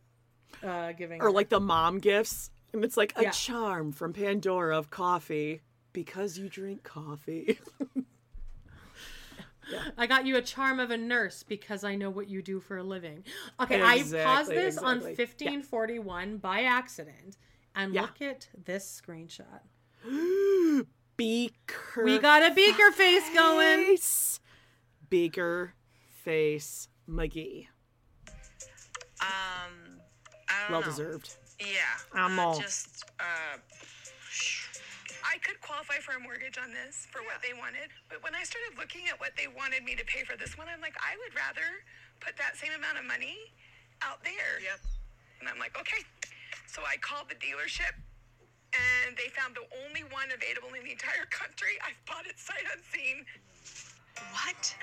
uh, 0.63 0.91
giving. 0.91 1.21
or 1.21 1.25
her. 1.25 1.31
like 1.31 1.49
the 1.49 1.59
mom 1.59 1.99
gifts, 1.99 2.51
and 2.71 2.83
it's 2.85 2.95
like 2.97 3.13
a 3.17 3.23
Yeah. 3.23 3.31
charm 3.31 3.91
from 3.91 4.13
Pandora 4.13 4.77
of 4.77 4.89
coffee. 4.89 5.61
Because 5.91 6.37
you 6.39 6.49
drink 6.49 6.83
coffee. 6.83 7.59
I 9.97 10.07
got 10.07 10.25
you 10.25 10.35
a 10.37 10.41
charm 10.41 10.79
of 10.79 10.91
a 10.91 10.97
nurse 10.97 11.43
because 11.43 11.83
I 11.83 11.95
know 11.95 12.09
what 12.09 12.27
you 12.29 12.41
do 12.41 12.59
for 12.59 12.77
a 12.77 12.83
living. 12.83 13.23
Okay, 13.61 13.81
I 13.81 13.97
paused 13.99 14.01
Exactly, 14.13 14.55
this 14.55 14.77
on 14.77 14.97
exactly. 14.97 15.11
Yeah. 15.45 15.51
1541 15.51 16.37
by 16.37 16.63
accident 16.63 17.37
and 17.75 17.93
Yeah. 17.93 18.01
look 18.01 18.21
at 18.21 18.47
this 18.65 19.01
screenshot. 19.05 19.61
Beaker. 21.17 22.03
We 22.03 22.17
got 22.19 22.41
a 22.51 22.53
beaker 22.55 22.91
face 22.91 23.23
going. 23.33 23.97
Face. 25.13 25.21
Beaker 25.21 25.73
face 26.23 26.87
McGee. 27.09 27.67
Um, 29.21 29.99
I 30.49 30.61
don't 30.63 30.71
Well 30.71 30.81
know. 30.81 30.85
deserved. 30.85 31.35
Yeah. 31.59 31.67
I'm 32.13 32.39
uh, 32.39 32.43
all- 32.43 32.59
just 32.59 33.05
uh, 33.19 33.57
I 35.23 35.37
could 35.39 35.59
qualify 35.61 35.97
for 36.01 36.13
a 36.17 36.19
mortgage 36.19 36.57
on 36.57 36.69
this 36.73 37.07
for 37.11 37.21
what 37.23 37.41
they 37.41 37.53
wanted, 37.57 37.89
but 38.09 38.21
when 38.23 38.35
I 38.35 38.43
started 38.43 38.77
looking 38.77 39.07
at 39.09 39.19
what 39.19 39.31
they 39.37 39.47
wanted 39.47 39.83
me 39.83 39.95
to 39.95 40.05
pay 40.05 40.23
for 40.23 40.37
this 40.37 40.57
one, 40.57 40.67
I'm 40.69 40.81
like, 40.81 40.95
I 40.99 41.15
would 41.17 41.33
rather 41.33 41.81
put 42.19 42.37
that 42.37 42.57
same 42.57 42.71
amount 42.75 42.97
of 42.99 43.05
money 43.05 43.37
out 44.01 44.21
there. 44.23 44.61
Yep. 44.61 44.79
And 45.39 45.49
I'm 45.49 45.57
like, 45.59 45.77
okay. 45.79 46.03
So 46.67 46.81
I 46.85 46.97
called 47.01 47.29
the 47.29 47.37
dealership 47.39 47.93
and 48.73 49.15
they 49.17 49.29
found 49.33 49.53
the 49.57 49.65
only 49.85 50.01
one 50.09 50.29
available 50.33 50.73
in 50.77 50.83
the 50.85 50.91
entire 50.93 51.25
country. 51.29 51.77
I've 51.85 51.97
bought 52.09 52.25
it 52.25 52.37
sight 52.37 52.65
unseen. 52.73 53.25
What? 54.15 54.75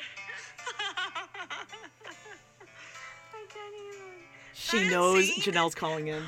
She 4.55 4.89
knows 4.89 5.28
Janelle's 5.31 5.74
calling 5.74 6.09
in. 6.09 6.23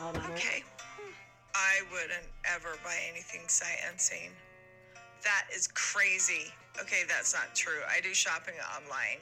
Out 0.00 0.16
on 0.16 0.16
it. 0.16 0.34
Okay. 0.34 0.62
I 1.54 1.80
wouldn't 1.90 2.26
ever 2.54 2.76
buy 2.84 2.96
anything 3.10 3.40
sight 3.48 3.78
unseen. 3.90 4.30
That 5.24 5.46
is 5.54 5.68
crazy. 5.68 6.52
Okay, 6.80 7.02
that's 7.08 7.34
not 7.34 7.54
true. 7.54 7.80
I 7.88 8.00
do 8.00 8.14
shopping 8.14 8.54
online. 8.76 9.18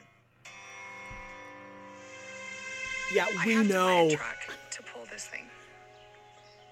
Yeah, 3.13 3.27
we 3.31 3.37
I 3.37 3.45
we 3.45 3.53
have 3.53 3.67
to 3.67 3.73
buy 3.73 3.79
know. 3.79 4.07
a 4.07 4.15
truck 4.15 4.37
to 4.71 4.83
pull 4.83 5.05
this 5.11 5.25
thing. 5.27 5.45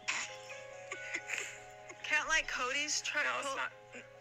can't 2.03 2.27
like 2.30 2.47
Cody's 2.47 3.01
truck. 3.01 3.26
No, 3.26 3.31
it's 3.39 3.49
pull- 3.49 3.57
not. 3.57 3.71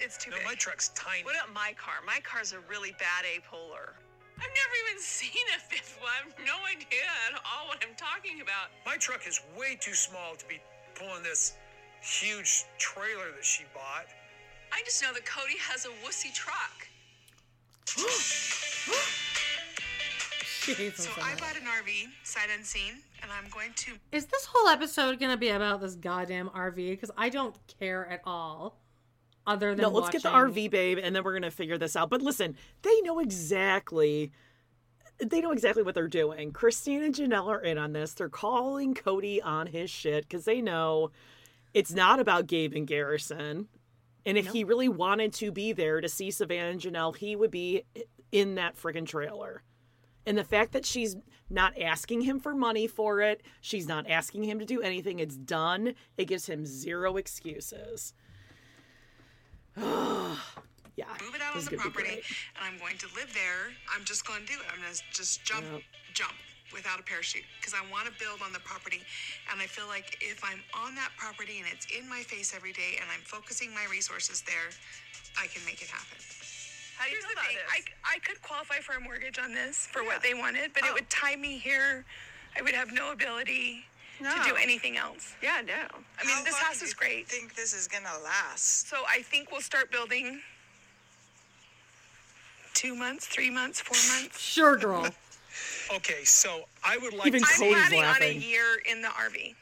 It's 0.01 0.17
too 0.17 0.31
No, 0.31 0.37
big. 0.39 0.47
my 0.47 0.55
truck's 0.55 0.91
tiny. 0.91 1.25
What 1.25 1.35
about 1.35 1.53
my 1.53 1.75
car? 1.77 1.95
My 2.07 2.21
car's 2.23 2.53
a 2.53 2.61
really 2.71 2.93
bad 2.99 3.25
A 3.25 3.41
polar. 3.49 3.95
I've 4.37 4.45
never 4.55 4.75
even 4.89 5.03
seen 5.03 5.45
a 5.57 5.61
fifth 5.61 5.99
one. 6.01 6.11
I 6.15 6.29
have 6.29 6.39
no 6.47 6.55
idea 6.71 7.07
at 7.29 7.35
all 7.45 7.69
what 7.69 7.83
I'm 7.83 7.97
talking 7.97 8.41
about. 8.41 8.71
My 8.87 8.97
truck 8.97 9.27
is 9.27 9.41
way 9.59 9.77
too 9.81 9.95
small 9.95 10.37
to 10.37 10.47
be 10.47 10.61
pulling 10.95 11.23
this 11.23 11.55
huge 12.01 12.65
trailer 12.79 13.33
that 13.35 13.45
she 13.45 13.65
bought. 13.75 14.07
I 14.73 14.83
just 14.85 15.03
know 15.03 15.13
that 15.13 15.27
Cody 15.27 15.57
has 15.59 15.87
a 15.87 15.89
wussy 16.07 16.33
truck. 16.33 16.87
She 20.45 20.75
So 20.91 21.05
so 21.05 21.11
I 21.23 21.35
bought 21.37 21.57
an 21.57 21.63
RV 21.63 22.09
sight 22.23 22.49
unseen, 22.57 22.99
and 23.23 23.31
I'm 23.33 23.51
going 23.51 23.73
to 23.75 23.93
Is 24.13 24.27
this 24.27 24.47
whole 24.53 24.69
episode 24.69 25.19
going 25.19 25.31
to 25.31 25.37
be 25.39 25.49
about 25.49 25.81
this 25.81 25.95
goddamn 25.95 26.51
RV? 26.51 26.77
Because 26.91 27.11
I 27.17 27.31
don't 27.31 27.57
care 27.81 28.07
at 28.07 28.21
all. 28.25 28.79
Other 29.49 29.75
than 29.75 29.83
No, 29.83 29.89
let's 29.89 30.11
get 30.11 30.23
the 30.23 30.29
RV 30.29 30.71
babe 30.71 30.99
and 31.03 31.17
then 31.17 31.25
we're 31.25 31.33
gonna 31.33 31.51
figure 31.51 31.79
this 31.79 31.97
out. 31.97 32.11
But 32.11 32.23
listen, 32.23 32.55
they 32.83 33.01
know 33.01 33.19
exactly 33.19 34.31
they 35.19 35.41
know 35.41 35.51
exactly 35.51 35.83
what 35.83 35.95
they're 35.95 36.07
doing. 36.07 36.53
Christine 36.53 37.03
and 37.03 37.15
Janelle 37.15 37.49
are 37.49 37.61
in 37.61 37.77
on 37.77 37.93
this. 37.93 38.13
They're 38.13 38.29
calling 38.29 38.95
Cody 38.95 39.43
on 39.43 39.67
his 39.67 39.91
shit 39.91 40.29
because 40.29 40.45
they 40.45 40.61
know 40.61 41.11
it's 41.75 41.93
not 41.93 42.21
about 42.21 42.47
Gabe 42.47 42.73
and 42.75 42.87
Garrison. 42.87 43.69
And 44.25 44.39
if 44.39 44.49
he 44.49 44.63
really 44.63 44.89
wanted 44.89 45.33
to 45.35 45.51
be 45.51 45.73
there 45.73 46.01
to 46.01 46.09
see 46.09 46.29
Savanah 46.29 46.71
and 46.71 46.81
Janelle, 46.81 47.17
he 47.17 47.35
would 47.35 47.51
be 47.51 47.83
in 48.31 48.57
that 48.57 48.77
friggin' 48.77 49.07
trailer. 49.07 49.63
And 50.27 50.37
the 50.37 50.45
fact 50.45 50.73
that 50.73 50.85
she's 50.85 51.17
not 51.49 51.81
asking 51.81 52.21
him 52.21 52.39
for 52.39 52.55
money 52.55 52.87
for 52.87 53.23
it, 53.23 53.43
she's 53.61 53.89
not 53.89 54.09
asking 54.09 54.45
him 54.45 54.59
to 54.59 54.67
do 54.67 54.83
anything, 54.83 55.19
it's 55.19 55.37
done. 55.37 55.95
It 56.19 56.27
gives 56.27 56.47
him 56.47 56.67
zero 56.67 57.17
excuses. 57.17 58.13
yeah. 60.97 61.07
move 61.23 61.35
it 61.35 61.43
out 61.43 61.55
this 61.55 61.67
on 61.69 61.73
the 61.75 61.79
property, 61.79 62.19
and 62.57 62.63
I'm 62.63 62.79
going 62.79 62.99
to 62.99 63.07
live 63.15 63.33
there. 63.35 63.71
I'm 63.95 64.05
just 64.05 64.27
going 64.27 64.43
to 64.43 64.47
do 64.47 64.59
it. 64.59 64.67
I'm 64.73 64.81
going 64.83 64.93
to 64.95 65.03
just 65.13 65.45
jump, 65.45 65.67
Yep. 65.71 65.83
jump 66.15 66.35
without 66.73 67.01
a 67.01 67.03
parachute 67.03 67.45
because 67.61 67.73
I 67.73 67.81
want 67.91 68.07
to 68.07 68.13
build 68.21 68.43
on 68.45 68.53
the 68.53 68.61
property, 68.61 69.01
and 69.51 69.61
I 69.61 69.67
feel 69.67 69.87
like 69.87 70.19
if 70.21 70.43
I'm 70.45 70.61
on 70.75 70.95
that 70.97 71.11
property 71.17 71.59
and 71.63 71.67
it's 71.73 71.87
in 71.95 72.09
my 72.09 72.21
face 72.27 72.53
every 72.55 72.73
day, 72.73 72.99
and 73.01 73.07
I'm 73.13 73.23
focusing 73.25 73.73
my 73.73 73.87
resources 73.91 74.43
there, 74.43 74.69
I 75.41 75.47
can 75.47 75.65
make 75.65 75.81
it 75.81 75.89
happen. 75.89 76.19
How 76.99 77.05
do 77.07 77.11
you 77.15 77.17
Here's 77.23 77.25
feel 77.31 77.35
the 77.35 77.41
about 77.41 77.47
thing. 77.47 77.57
this? 77.63 77.95
I, 78.05 78.17
I 78.17 78.19
could 78.21 78.43
qualify 78.43 78.83
for 78.83 78.97
a 78.97 79.01
mortgage 79.01 79.39
on 79.39 79.55
this 79.55 79.87
for 79.87 80.03
Yeah. 80.03 80.09
what 80.19 80.23
they 80.23 80.35
wanted, 80.35 80.75
but 80.75 80.83
Oh. 80.85 80.89
it 80.91 80.95
would 80.95 81.09
tie 81.09 81.37
me 81.37 81.59
here. 81.59 82.05
I 82.59 82.63
would 82.63 82.75
have 82.75 82.91
no 82.93 83.13
ability 83.13 83.85
to 84.19 84.43
do 84.51 84.57
anything 84.57 84.97
else. 84.97 85.35
yeah, 85.43 85.61
no. 85.67 85.73
I 85.75 86.25
mean, 86.27 86.37
How 86.37 86.45
this 86.45 86.57
house 86.57 86.83
is 86.83 86.91
you 86.91 86.95
great. 86.97 87.29
think 87.29 87.55
this 87.55 87.73
is 87.73 87.87
gonna 87.89 88.09
last? 88.25 88.89
So 88.89 88.97
I 89.09 89.23
think 89.23 89.51
we'll 89.53 89.61
start 89.61 89.91
building 89.93 90.41
two 92.75 92.95
months, 92.95 93.27
three 93.27 93.51
months, 93.51 93.81
four 93.81 93.97
months. 94.17 94.39
Sure, 94.41 94.77
girl. 94.77 95.07
Okay, 95.93 96.23
so 96.23 96.65
I 96.85 96.99
would 96.99 97.15
like 97.15 97.27
Even 97.29 97.41
to 97.41 97.47
I'm 97.51 97.59
Cody's 97.59 97.75
planning 97.89 97.99
on 98.01 98.05
a 98.05 98.09
laughing. 98.09 98.43
year 98.43 98.65
in 98.89 99.01
the 99.03 99.09
RV. 99.09 99.55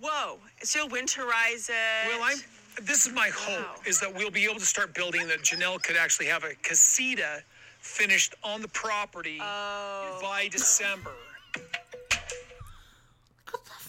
Whoa. 0.00 0.38
So 0.62 0.80
you'll 0.80 0.88
winterize 0.88 1.68
it. 1.68 2.08
Well, 2.08 2.20
I'm. 2.24 2.38
This 2.82 3.06
is 3.06 3.12
my 3.12 3.28
hope 3.32 3.60
Wow. 3.64 3.74
is 3.86 4.00
that 4.00 4.12
we'll 4.12 4.30
be 4.30 4.44
able 4.44 4.58
to 4.58 4.64
start 4.66 4.94
building 4.94 5.28
that 5.28 5.40
Janelle 5.42 5.80
could 5.82 5.96
actually 5.96 6.26
have 6.26 6.44
a 6.44 6.54
casita 6.62 7.42
finished 7.80 8.34
on 8.42 8.62
the 8.62 8.68
property 8.68 9.38
Oh. 9.40 10.18
by 10.22 10.48
December. 10.48 11.12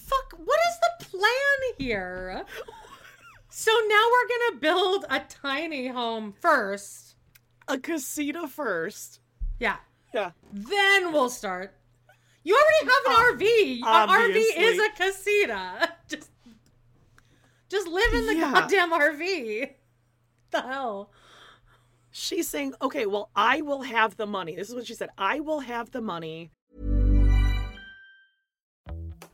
Fuck? 0.07 0.39
What 0.39 0.59
is 0.69 0.79
the 0.81 1.05
plan 1.17 1.73
here? 1.77 2.43
So 3.49 3.71
now 3.71 4.03
we're 4.11 4.27
going 4.27 4.51
to 4.53 4.57
build 4.59 5.05
a 5.09 5.19
tiny 5.21 5.88
home 5.88 6.34
first. 6.39 7.15
A 7.67 7.77
casita 7.77 8.47
first. 8.47 9.19
Yeah. 9.59 9.77
Yeah. 10.13 10.31
Then 10.53 11.11
we'll 11.11 11.29
start. 11.29 11.73
You 12.43 12.55
already 12.55 12.91
have 12.93 13.17
an 13.17 13.38
RV. 13.38 13.77
An 13.85 14.09
RV 14.31 14.43
is 14.57 14.79
a 14.79 14.89
casita. 14.95 15.89
Just 16.07 16.29
just 17.69 17.88
live 17.89 18.13
in 18.13 18.25
the 18.27 18.35
Yeah. 18.35 18.53
goddamn 18.53 18.93
RV. 18.93 19.71
The 20.51 20.61
hell? 20.61 21.11
She's 22.11 22.47
saying, 22.47 22.73
okay, 22.81 23.05
well, 23.05 23.29
I 23.35 23.59
will 23.61 23.81
have 23.81 24.15
the 24.15 24.25
money. 24.25 24.55
This 24.55 24.69
is 24.69 24.75
what 24.75 24.88
she 24.88 24.93
said. 24.93 25.09
I 25.17 25.41
will 25.41 25.59
have 25.59 25.91
the 25.91 25.99
money. 25.99 26.51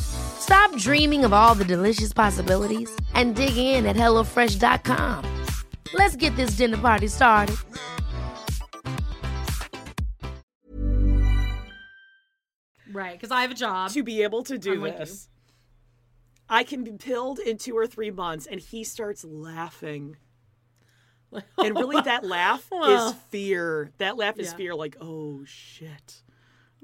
Stop 0.00 0.74
dreaming 0.76 1.24
of 1.24 1.32
all 1.32 1.54
the 1.54 1.64
delicious 1.64 2.12
possibilities 2.12 2.90
and 3.14 3.34
dig 3.36 3.56
in 3.56 3.86
at 3.86 3.96
HelloFresh.com. 3.96 5.24
Let's 5.94 6.16
get 6.16 6.34
this 6.36 6.50
dinner 6.52 6.76
party 6.78 7.06
started. 7.08 7.56
Right, 12.90 13.12
because 13.12 13.30
I 13.30 13.42
have 13.42 13.50
a 13.50 13.54
job. 13.54 13.90
to 13.92 14.02
be 14.02 14.22
able 14.22 14.42
to 14.44 14.58
do 14.58 14.74
I'm 14.74 14.80
with 14.80 14.98
this. 14.98 15.28
I 16.48 16.64
can 16.64 16.84
be 16.84 16.92
pilled 16.92 17.38
in 17.38 17.58
two 17.58 17.76
or 17.76 17.86
three 17.86 18.10
months, 18.10 18.46
and 18.46 18.58
he 18.60 18.82
starts 18.84 19.24
laughing. 19.24 20.16
And 21.58 21.76
really, 21.76 22.00
that 22.00 22.24
laugh 22.24 22.66
Well. 22.70 23.08
is 23.10 23.14
fear. 23.28 23.90
That 23.98 24.16
laugh 24.16 24.38
is 24.38 24.50
Yeah. 24.52 24.56
fear, 24.56 24.74
like, 24.74 24.96
oh 25.00 25.44
shit. 25.44 26.22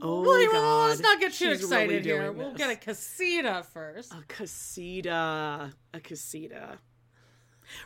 Oh, 0.03 0.23
Well, 0.23 0.53
God. 0.53 0.89
let's 0.89 1.01
not 1.01 1.21
get 1.21 1.33
too 1.33 1.53
she's 1.53 1.63
excited 1.63 1.91
really 1.91 2.03
here. 2.03 2.33
We'll 2.33 2.51
this. 2.51 2.59
get 2.59 2.71
a 2.71 2.77
casita 2.77 3.65
first. 3.73 4.13
A 4.13 4.23
casita. 4.27 5.73
A 5.93 6.01
casita. 6.01 6.79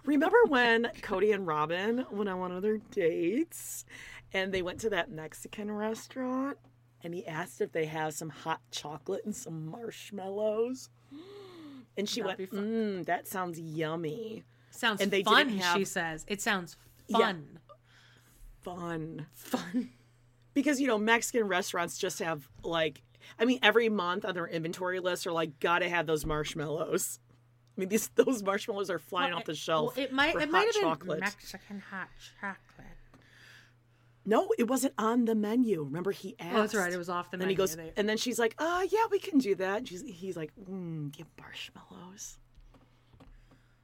Remember 0.04 0.38
when 0.48 0.90
Cody 1.02 1.32
and 1.32 1.46
Robyn 1.46 2.04
went 2.10 2.28
on 2.28 2.38
one 2.40 2.52
of 2.52 2.62
their 2.62 2.78
dates 2.78 3.84
and 4.32 4.52
they 4.52 4.62
went 4.62 4.80
to 4.80 4.90
that 4.90 5.10
Mexican 5.10 5.70
restaurant 5.70 6.58
and 7.04 7.14
he 7.14 7.26
asked 7.26 7.60
if 7.60 7.72
they 7.72 7.84
have 7.86 8.14
some 8.14 8.30
hot 8.30 8.60
chocolate 8.70 9.24
and 9.24 9.36
some 9.36 9.66
marshmallows? 9.66 10.88
And 11.96 12.08
she 12.08 12.22
That'd 12.22 12.50
went, 12.52 12.64
mmm, 12.64 13.06
that 13.06 13.26
sounds 13.28 13.58
yummy. 13.58 14.44
Sounds 14.70 15.00
and 15.00 15.10
they 15.10 15.22
fun, 15.24 15.48
have 15.58 15.76
she 15.76 15.84
says. 15.84 16.24
It 16.28 16.40
sounds 16.40 16.76
Yeah. 17.08 17.18
fun. 18.62 19.26
fun. 19.34 19.90
Because, 20.54 20.80
you 20.80 20.86
know, 20.86 20.98
Mexican 20.98 21.46
restaurants 21.46 21.98
just 21.98 22.18
have 22.20 22.48
like, 22.64 23.02
I 23.38 23.44
mean, 23.44 23.58
every 23.62 23.88
month 23.88 24.24
on 24.24 24.34
their 24.34 24.46
inventory 24.48 24.98
list 25.00 25.26
are 25.26 25.32
like, 25.32 25.60
gotta 25.60 25.88
have 25.88 26.06
those 26.06 26.24
marshmallows. 26.26 27.20
I 27.76 27.80
mean, 27.80 27.88
these 27.90 28.08
those 28.16 28.42
marshmallows 28.42 28.90
are 28.90 28.98
flying 28.98 29.30
Well, 29.30 29.38
off 29.40 29.44
the 29.44 29.54
shelf. 29.54 29.96
well, 29.96 30.04
it 30.04 30.12
might 30.12 30.34
it 30.34 30.50
might 30.50 30.66
have 30.66 30.74
chocolate. 30.82 31.20
been 31.20 31.20
Mexican 31.20 31.80
hot 31.90 32.08
chocolate. 32.40 32.86
No, 34.26 34.50
it 34.58 34.68
wasn't 34.68 34.92
on 34.98 35.24
the 35.24 35.34
menu. 35.34 35.84
Remember, 35.84 36.10
he 36.10 36.34
asked. 36.38 36.54
Oh, 36.54 36.60
that's 36.60 36.74
right. 36.74 36.92
It 36.92 36.98
was 36.98 37.08
off 37.08 37.30
the 37.30 37.36
and 37.36 37.40
then 37.42 37.46
menu. 37.48 37.54
he 37.54 37.56
goes, 37.56 37.76
They- 37.76 37.92
and 37.96 38.06
then 38.08 38.16
she's 38.18 38.38
like, 38.38 38.54
"Oh, 38.58 38.86
yeah, 38.90 39.06
we 39.10 39.18
can 39.18 39.38
do 39.38 39.54
that." 39.54 39.78
And 39.78 39.88
she's, 39.88 40.02
he's 40.02 40.36
like, 40.36 40.52
mm, 40.68 41.10
"Give 41.12 41.26
marshmallows." 41.40 42.36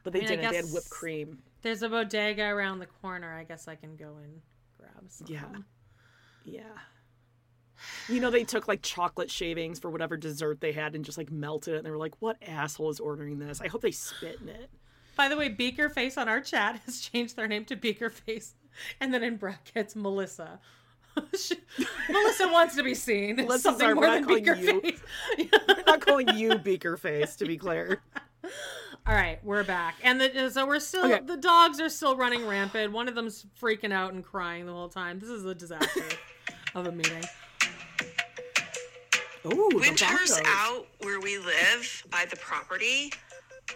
But 0.03 0.13
they 0.13 0.19
I 0.19 0.23
mean, 0.23 0.29
didn't. 0.41 0.51
They 0.51 0.57
had 0.57 0.67
whipped 0.67 0.91
cream. 0.91 1.39
There's 1.63 1.83
a 1.83 1.89
bodega 1.89 2.45
around 2.45 2.81
the 2.81 2.87
corner. 2.87 3.33
I 3.33 3.45
guess 3.45 3.69
I 3.69 3.75
can 3.75 3.97
go 3.97 4.17
and 4.23 4.43
grab 4.77 5.05
some. 5.09 5.27
Yeah, 5.31 5.45
yeah. 6.45 6.63
You 8.09 8.21
know, 8.21 8.31
they 8.31 8.45
took 8.45 8.69
like 8.69 8.83
chocolate 8.83 9.31
shavings 9.31 9.79
for 9.79 9.91
whatever 9.91 10.17
dessert 10.17 10.61
they 10.61 10.73
had 10.73 10.95
and 10.95 11.05
just 11.05 11.19
like 11.19 11.31
melted 11.31 11.75
it. 11.75 11.77
And 11.79 11.87
they 11.87 11.91
were 11.91 11.99
like, 11.99 12.15
"What 12.21 12.37
asshole 12.47 12.91
is 12.91 13.01
ordering 13.01 13.39
this?" 13.39 13.61
I 13.61 13.69
hope 13.69 13.83
they 13.83 13.91
spit 13.91 14.39
in 14.41 14.49
it. 14.49 14.71
By 15.17 15.29
the 15.29 15.37
way, 15.37 15.49
Beaker 15.49 15.89
Face 15.89 16.17
on 16.17 16.29
our 16.29 16.41
chat 16.41 16.81
has 16.87 17.01
changed 17.01 17.37
their 17.37 17.49
name 17.49 17.65
to 17.67 17.77
Beaker 17.77 18.11
Face, 18.11 18.55
and 19.01 19.13
then 19.13 19.23
in 19.23 19.37
brackets, 19.37 19.95
Melissa. 19.97 20.61
Melissa 21.17 22.49
wants 22.49 22.75
to 22.77 22.83
be 22.83 22.95
seen. 22.95 23.39
as 23.41 23.47
Let's 23.49 23.63
something 23.63 23.81
sorry, 23.81 23.95
more 23.95 24.05
we're 24.05 24.11
than 24.11 24.23
not 24.23 24.29
calling 24.29 24.45
Beaker 24.45 24.57
you. 24.57 24.81
Face. 24.81 25.01
We're 25.69 25.83
not 25.87 26.01
calling 26.01 26.29
you 26.37 26.59
Beaker 26.59 26.97
Face, 26.97 27.37
to 27.37 27.45
be 27.45 27.57
clear. 27.57 28.01
All 29.07 29.15
right, 29.15 29.39
we're 29.45 29.65
back, 29.65 29.97
and 30.03 30.19
the, 30.19 30.49
so 30.51 30.67
we're 30.67 30.81
still 30.81 31.05
Okay. 31.05 31.23
the 31.23 31.37
dogs 31.37 31.79
are 31.79 31.91
still 31.91 32.17
running 32.17 32.47
rampant. 32.47 32.91
One 32.91 33.07
of 33.07 33.15
them's 33.15 33.45
freaking 33.61 33.93
out 33.93 34.15
and 34.15 34.25
crying 34.25 34.65
the 34.65 34.73
whole 34.73 34.89
time. 34.89 35.19
This 35.19 35.29
is 35.29 35.45
a 35.45 35.55
disaster 35.55 36.05
of 36.75 36.87
a 36.87 36.93
meeting. 36.93 37.23
Oh, 39.45 39.71
Winters 39.75 40.41
out 40.47 40.87
where 41.03 41.21
we 41.21 41.37
live 41.37 42.07
by 42.11 42.25
the 42.31 42.37
property 42.37 43.13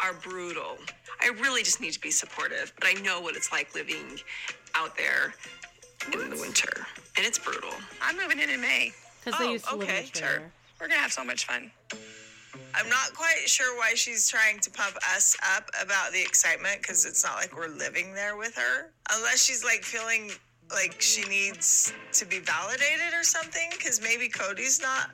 are 0.02 0.14
brutal. 0.14 0.78
I 1.20 1.28
really 1.40 1.62
just 1.62 1.82
need 1.82 1.92
to 1.92 2.00
be 2.00 2.10
supportive, 2.10 2.72
but 2.80 2.88
I 2.88 2.94
know 3.02 3.20
what 3.20 3.36
it's 3.36 3.52
like 3.52 3.74
living 3.74 4.18
out 4.74 4.96
there 4.96 5.34
in 6.10 6.30
the 6.30 6.36
winter, 6.36 6.86
and 7.18 7.26
it's 7.26 7.38
brutal. 7.38 7.74
I'm 8.00 8.16
moving 8.16 8.38
in 8.38 8.48
in 8.48 8.62
May. 8.62 8.92
Because 9.22 9.38
they 9.38 9.46
oh, 9.48 9.52
used 9.52 9.66
to 9.68 9.76
live 9.76 9.88
in 9.90 9.94
a 9.94 9.98
okay, 9.98 10.08
trailer. 10.10 10.34
sure. 10.36 10.52
We're 10.80 10.88
gonna 10.88 11.00
have 11.00 11.12
so 11.12 11.22
much 11.22 11.44
fun. 11.44 11.70
I'm 12.74 12.88
not 12.88 13.14
quite 13.14 13.48
sure 13.48 13.76
why 13.76 13.94
she's 13.94 14.28
trying 14.28 14.60
to 14.60 14.70
pump 14.70 14.96
us 15.14 15.36
up 15.56 15.68
about 15.82 16.12
the 16.12 16.20
excitement 16.20 16.82
because 16.82 17.04
it's 17.04 17.24
not 17.24 17.36
like 17.36 17.56
we're 17.56 17.68
living 17.68 18.14
there 18.14 18.36
with 18.36 18.54
her. 18.56 18.92
Unless 19.12 19.44
she's 19.44 19.64
like 19.64 19.82
feeling 19.82 20.30
like 20.70 21.00
she 21.00 21.22
needs 21.28 21.92
to 22.12 22.26
be 22.26 22.38
validated 22.40 23.14
or 23.14 23.24
something 23.24 23.70
because 23.70 24.00
maybe 24.00 24.28
Cody's 24.28 24.80
not 24.80 25.10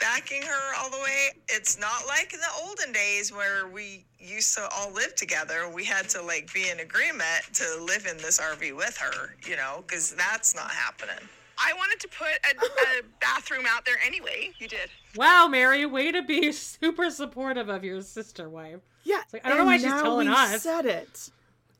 backing 0.00 0.42
her 0.42 0.74
all 0.78 0.90
the 0.90 0.98
way. 0.98 1.28
It's 1.48 1.78
not 1.78 2.06
like 2.06 2.32
in 2.32 2.40
the 2.40 2.66
olden 2.66 2.92
days 2.92 3.32
where 3.32 3.68
we 3.68 4.04
used 4.18 4.56
to 4.56 4.68
all 4.72 4.92
live 4.92 5.14
together. 5.14 5.70
We 5.72 5.84
had 5.84 6.08
to 6.10 6.22
like 6.22 6.52
be 6.52 6.68
in 6.70 6.80
agreement 6.80 7.42
to 7.54 7.64
live 7.84 8.06
in 8.06 8.16
this 8.18 8.40
RV 8.40 8.76
with 8.76 8.96
her, 8.96 9.36
you 9.46 9.56
know, 9.56 9.84
because 9.86 10.12
that's 10.14 10.54
not 10.54 10.70
happening. 10.70 11.28
I 11.62 11.72
wanted 11.74 12.00
to 12.00 12.08
put 12.08 12.28
a, 12.28 12.98
a 13.00 13.02
bathroom 13.20 13.64
out 13.68 13.84
there 13.84 13.96
anyway. 14.04 14.50
You 14.58 14.68
did. 14.68 14.90
Wow, 15.16 15.46
Meri, 15.48 15.84
way 15.86 16.10
to 16.12 16.22
be 16.22 16.52
super 16.52 17.10
supportive 17.10 17.68
of 17.68 17.84
your 17.84 18.00
sister 18.02 18.48
wife. 18.48 18.80
Yeah, 19.04 19.20
It's 19.22 19.32
like, 19.32 19.44
I 19.44 19.48
don't 19.50 19.58
know 19.58 19.64
why 19.64 19.76
she's 19.76 19.86
now 19.86 20.02
telling 20.02 20.28
we 20.28 20.34
us. 20.34 20.62
said 20.62 20.86
it, 20.86 21.30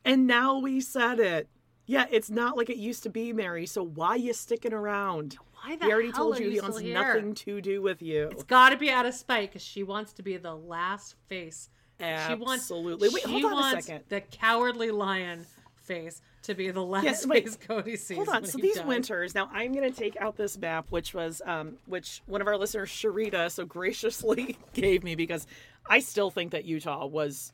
and 0.05 0.27
now 0.27 0.59
we 0.59 0.81
said 0.81 1.19
it. 1.19 1.47
Yeah, 1.85 2.05
it's 2.09 2.29
not 2.29 2.55
like 2.57 2.69
it 2.69 2.77
used 2.77 3.03
to 3.03 3.09
be, 3.09 3.33
Meri. 3.33 3.65
So 3.65 3.83
why 3.83 4.15
you 4.15 4.33
sticking 4.33 4.73
around? 4.73 5.37
Why 5.63 5.75
the 5.75 5.85
he 5.85 5.91
already 5.91 6.07
hell 6.11 6.17
told 6.25 6.37
are 6.37 6.41
you 6.41 6.45
you 6.45 6.51
he 6.53 6.61
wants 6.61 6.79
here? 6.79 6.93
nothing 6.93 7.33
to 7.35 7.61
do 7.61 7.81
with 7.81 8.01
you. 8.01 8.29
It's 8.31 8.43
got 8.43 8.69
to 8.69 8.77
be 8.77 8.89
out 8.89 9.05
of 9.05 9.13
spite 9.13 9.49
because 9.49 9.61
she 9.61 9.83
wants 9.83 10.13
to 10.13 10.23
be 10.23 10.37
the 10.37 10.55
last 10.55 11.15
face. 11.27 11.69
She 11.99 12.05
wants 12.05 12.63
Absolutely. 12.63 13.09
Wait, 13.09 13.23
she 13.23 13.29
hold 13.29 13.45
on 13.45 13.51
a 13.51 13.55
wants 13.55 13.85
second. 13.85 14.05
The 14.09 14.21
cowardly 14.21 14.89
lion 14.89 15.45
face 15.75 16.21
to 16.43 16.55
be 16.55 16.71
the 16.71 16.83
last 16.83 17.03
Yes, 17.03 17.25
wait. 17.27 17.57
Cody 17.67 17.95
sees. 17.95 18.17
Hold 18.17 18.29
on. 18.29 18.45
So 18.45 18.57
these 18.57 18.81
winters. 18.83 19.35
Now 19.35 19.49
I'm 19.53 19.73
going 19.73 19.91
to 19.91 19.97
take 19.97 20.17
out 20.19 20.37
this 20.37 20.57
map, 20.57 20.87
which 20.89 21.13
was, 21.13 21.41
um, 21.45 21.77
which 21.85 22.21
one 22.25 22.41
of 22.41 22.47
our 22.47 22.57
listeners, 22.57 22.89
Sharita, 22.89 23.51
so 23.51 23.65
graciously 23.65 24.57
gave 24.73 25.03
me 25.03 25.15
because 25.15 25.45
I 25.89 25.99
still 25.99 26.31
think 26.31 26.51
that 26.51 26.65
Utah 26.65 27.05
was 27.05 27.51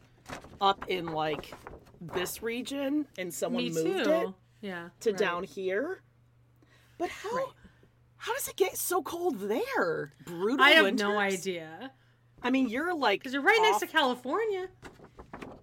up 0.61 0.85
in 0.89 1.07
like 1.07 1.53
this 1.99 2.43
region, 2.43 3.07
and 3.18 3.34
someone 3.34 3.64
Me 3.64 3.69
moved 3.72 4.03
too. 4.05 4.11
it 4.11 4.27
Yeah. 4.61 4.89
to 5.01 5.11
right. 5.11 5.19
down 5.19 5.43
here. 5.43 6.01
But 6.97 7.09
how? 7.09 7.51
How 8.18 8.34
does 8.34 8.47
it 8.47 8.55
get 8.55 8.76
so 8.77 9.01
cold 9.03 9.39
there? 9.39 10.11
Brutal. 10.26 10.61
I 10.65 10.72
have 10.72 10.85
winters? 10.85 11.07
no 11.07 11.18
idea. 11.18 11.91
I 12.41 12.49
mean, 12.49 12.68
you're 12.69 12.93
like 12.95 13.19
because 13.19 13.34
you're 13.34 13.41
right 13.43 13.59
next 13.61 13.80
to 13.80 13.88
California. 13.88 14.68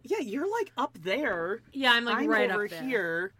Yeah, 0.04 0.18
you're 0.20 0.50
like 0.50 0.70
up 0.76 0.96
there. 1.00 1.62
Yeah, 1.72 1.92
I'm 1.92 2.04
like 2.04 2.28
right 2.28 2.50
up 2.50 2.56
over 2.56 2.68
there. 2.68 2.82
here. 2.82 3.32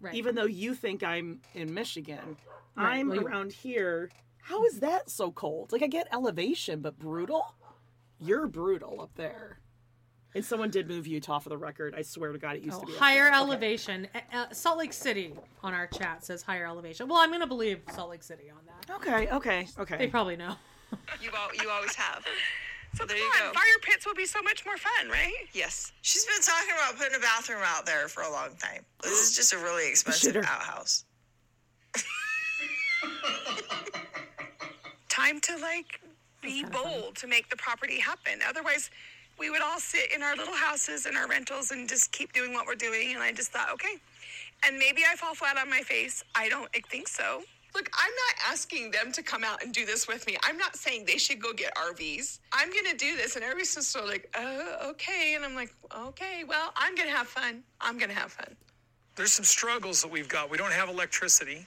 Right. 0.00 0.14
Even 0.14 0.34
though 0.34 0.46
you 0.46 0.74
think 0.74 1.02
I'm 1.02 1.40
in 1.54 1.72
Michigan, 1.74 2.36
Right, 2.74 2.98
I'm 2.98 3.08
well, 3.08 3.20
you- 3.20 3.26
around 3.26 3.52
here. 3.52 4.10
How 4.42 4.64
is 4.64 4.80
that 4.80 5.10
so 5.10 5.30
cold? 5.30 5.72
Like 5.72 5.82
I 5.82 5.86
get 5.86 6.08
elevation, 6.12 6.80
but 6.80 6.98
brutal. 6.98 7.54
You're 8.18 8.46
brutal 8.48 9.00
up 9.02 9.10
there. 9.14 9.58
And 10.34 10.44
someone 10.44 10.70
did 10.70 10.88
move 10.88 11.06
Utah 11.06 11.40
for 11.40 11.48
the 11.48 11.58
record. 11.58 11.94
I 11.96 12.02
swear 12.02 12.32
to 12.32 12.38
God, 12.38 12.56
it 12.56 12.62
used 12.62 12.78
Oh, 12.78 12.80
to 12.82 12.86
be 12.86 12.92
higher 12.94 13.24
there. 13.24 13.28
Okay. 13.30 13.36
elevation. 13.36 14.08
Uh, 14.14 14.18
uh, 14.32 14.46
Salt 14.52 14.78
Lake 14.78 14.92
City 14.92 15.34
on 15.62 15.74
our 15.74 15.86
chat 15.88 16.24
says 16.24 16.40
higher 16.42 16.66
elevation. 16.66 17.08
Well, 17.08 17.18
I'm 17.18 17.30
gonna 17.32 17.46
believe 17.46 17.80
Salt 17.92 18.10
Lake 18.10 18.22
City 18.22 18.48
on 18.50 18.58
that. 18.66 18.94
Okay, 18.96 19.28
okay, 19.30 19.66
okay. 19.78 19.98
They 19.98 20.06
probably 20.06 20.36
know. 20.36 20.54
You 21.20 21.30
al- 21.36 21.54
you 21.62 21.68
always 21.68 21.94
have. 21.96 22.24
So 22.94 23.04
there 23.06 23.16
come 23.16 23.24
you 23.24 23.46
on, 23.46 23.52
go. 23.52 23.58
fire 23.58 23.78
pits 23.82 24.04
will 24.06 24.14
be 24.14 24.26
so 24.26 24.42
much 24.42 24.64
more 24.66 24.76
fun, 24.76 25.08
right? 25.10 25.32
Yes. 25.52 25.92
She's 26.02 26.26
been 26.26 26.42
talking 26.42 26.70
about 26.76 26.98
putting 26.98 27.14
a 27.16 27.20
bathroom 27.20 27.60
out 27.64 27.86
there 27.86 28.08
for 28.08 28.22
a 28.22 28.30
long 28.30 28.50
time. 28.60 28.84
This 29.02 29.12
is 29.30 29.36
just 29.36 29.52
a 29.52 29.58
really 29.58 29.88
expensive 29.90 30.34
Shitter. 30.34 30.44
outhouse. 30.44 31.04
Time 35.08 35.40
to 35.40 35.56
like 35.58 36.00
be 36.42 36.64
bold 36.64 37.16
to 37.16 37.26
make 37.26 37.48
the 37.50 37.56
property 37.56 37.98
happen. 37.98 38.40
Otherwise, 38.48 38.90
we 39.38 39.50
would 39.50 39.62
all 39.62 39.78
sit 39.80 40.12
in 40.14 40.22
our 40.22 40.36
little 40.36 40.54
houses 40.54 41.06
and 41.06 41.16
our 41.16 41.26
rentals 41.26 41.70
and 41.70 41.88
just 41.88 42.12
keep 42.12 42.32
doing 42.32 42.52
what 42.52 42.66
we're 42.66 42.74
doing. 42.74 43.12
And 43.14 43.22
I 43.22 43.32
just 43.32 43.52
thought, 43.52 43.70
okay. 43.72 43.96
And 44.66 44.78
maybe 44.78 45.02
I 45.10 45.16
fall 45.16 45.34
flat 45.34 45.56
on 45.56 45.70
my 45.70 45.80
face. 45.80 46.22
I 46.34 46.48
don't 46.48 46.68
think 46.90 47.08
so. 47.08 47.42
Look, 47.74 47.88
I'm 47.96 48.10
not 48.10 48.52
asking 48.52 48.90
them 48.90 49.12
to 49.12 49.22
come 49.22 49.44
out 49.44 49.62
and 49.62 49.72
do 49.72 49.86
this 49.86 50.08
with 50.08 50.26
me. 50.26 50.36
I'm 50.42 50.56
not 50.58 50.76
saying 50.76 51.04
they 51.06 51.18
should 51.18 51.40
go 51.40 51.52
get 51.52 51.74
RVs. 51.76 52.40
I'm 52.52 52.68
gonna 52.70 52.96
do 52.96 53.16
this, 53.16 53.36
and 53.36 53.44
everybody's 53.44 53.74
just 53.74 53.90
sort 53.92 54.04
of 54.04 54.10
like, 54.10 54.28
"Oh, 54.34 54.90
okay," 54.90 55.34
and 55.34 55.44
I'm 55.44 55.54
like, 55.54 55.72
"Okay, 55.94 56.44
well, 56.44 56.72
I'm 56.76 56.94
gonna 56.94 57.10
have 57.10 57.28
fun. 57.28 57.62
I'm 57.80 57.96
gonna 57.98 58.14
have 58.14 58.32
fun." 58.32 58.56
There's 59.16 59.32
some 59.32 59.44
struggles 59.44 60.02
that 60.02 60.08
we've 60.10 60.28
got. 60.28 60.50
We 60.50 60.56
don't 60.58 60.72
have 60.72 60.88
electricity. 60.88 61.66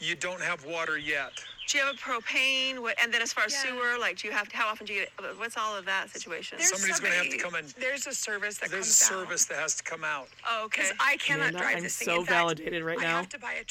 You 0.00 0.14
don't 0.16 0.40
have 0.40 0.64
water 0.64 0.98
yet. 0.98 1.32
Do 1.68 1.78
you 1.78 1.84
have 1.84 1.94
a 1.94 1.98
propane? 1.98 2.80
What, 2.80 2.96
and 3.02 3.12
then 3.12 3.22
as 3.22 3.32
far 3.32 3.44
as 3.44 3.54
sewer, 3.54 3.96
like, 3.98 4.18
do 4.18 4.28
you 4.28 4.34
have 4.34 4.50
how 4.52 4.66
often 4.68 4.86
do 4.86 4.92
you, 4.92 5.06
what's 5.38 5.56
all 5.56 5.74
of 5.76 5.86
that 5.86 6.10
situation? 6.10 6.58
There's 6.58 6.70
Somebody's 6.70 7.00
gonna 7.00 7.14
have 7.14 7.30
to 7.30 7.38
come 7.38 7.54
in. 7.54 7.64
There's 7.78 8.06
a 8.06 8.12
service 8.12 8.58
that 8.58 8.70
comes 8.70 8.72
out. 8.72 8.76
There's 8.84 8.86
a 8.86 8.90
comes 8.90 9.02
out. 9.02 9.28
service 9.28 9.44
that 9.46 9.58
has 9.58 9.74
to 9.76 9.82
come 9.82 10.04
out. 10.04 10.28
Oh, 10.48 10.64
okay. 10.66 10.82
Because 10.82 10.96
I 11.00 11.16
cannot 11.16 11.50
Amanda, 11.50 11.58
drive 11.60 11.76
I'm 11.76 11.82
this 11.84 11.96
thing. 11.96 12.06
so 12.06 12.14
In 12.20 12.26
fact, 12.26 12.30
validated 12.30 12.82
right 12.84 12.98
I 12.98 13.02
now. 13.02 13.16
have 13.16 13.28
to 13.30 13.38
buy 13.38 13.52
a. 13.54 13.64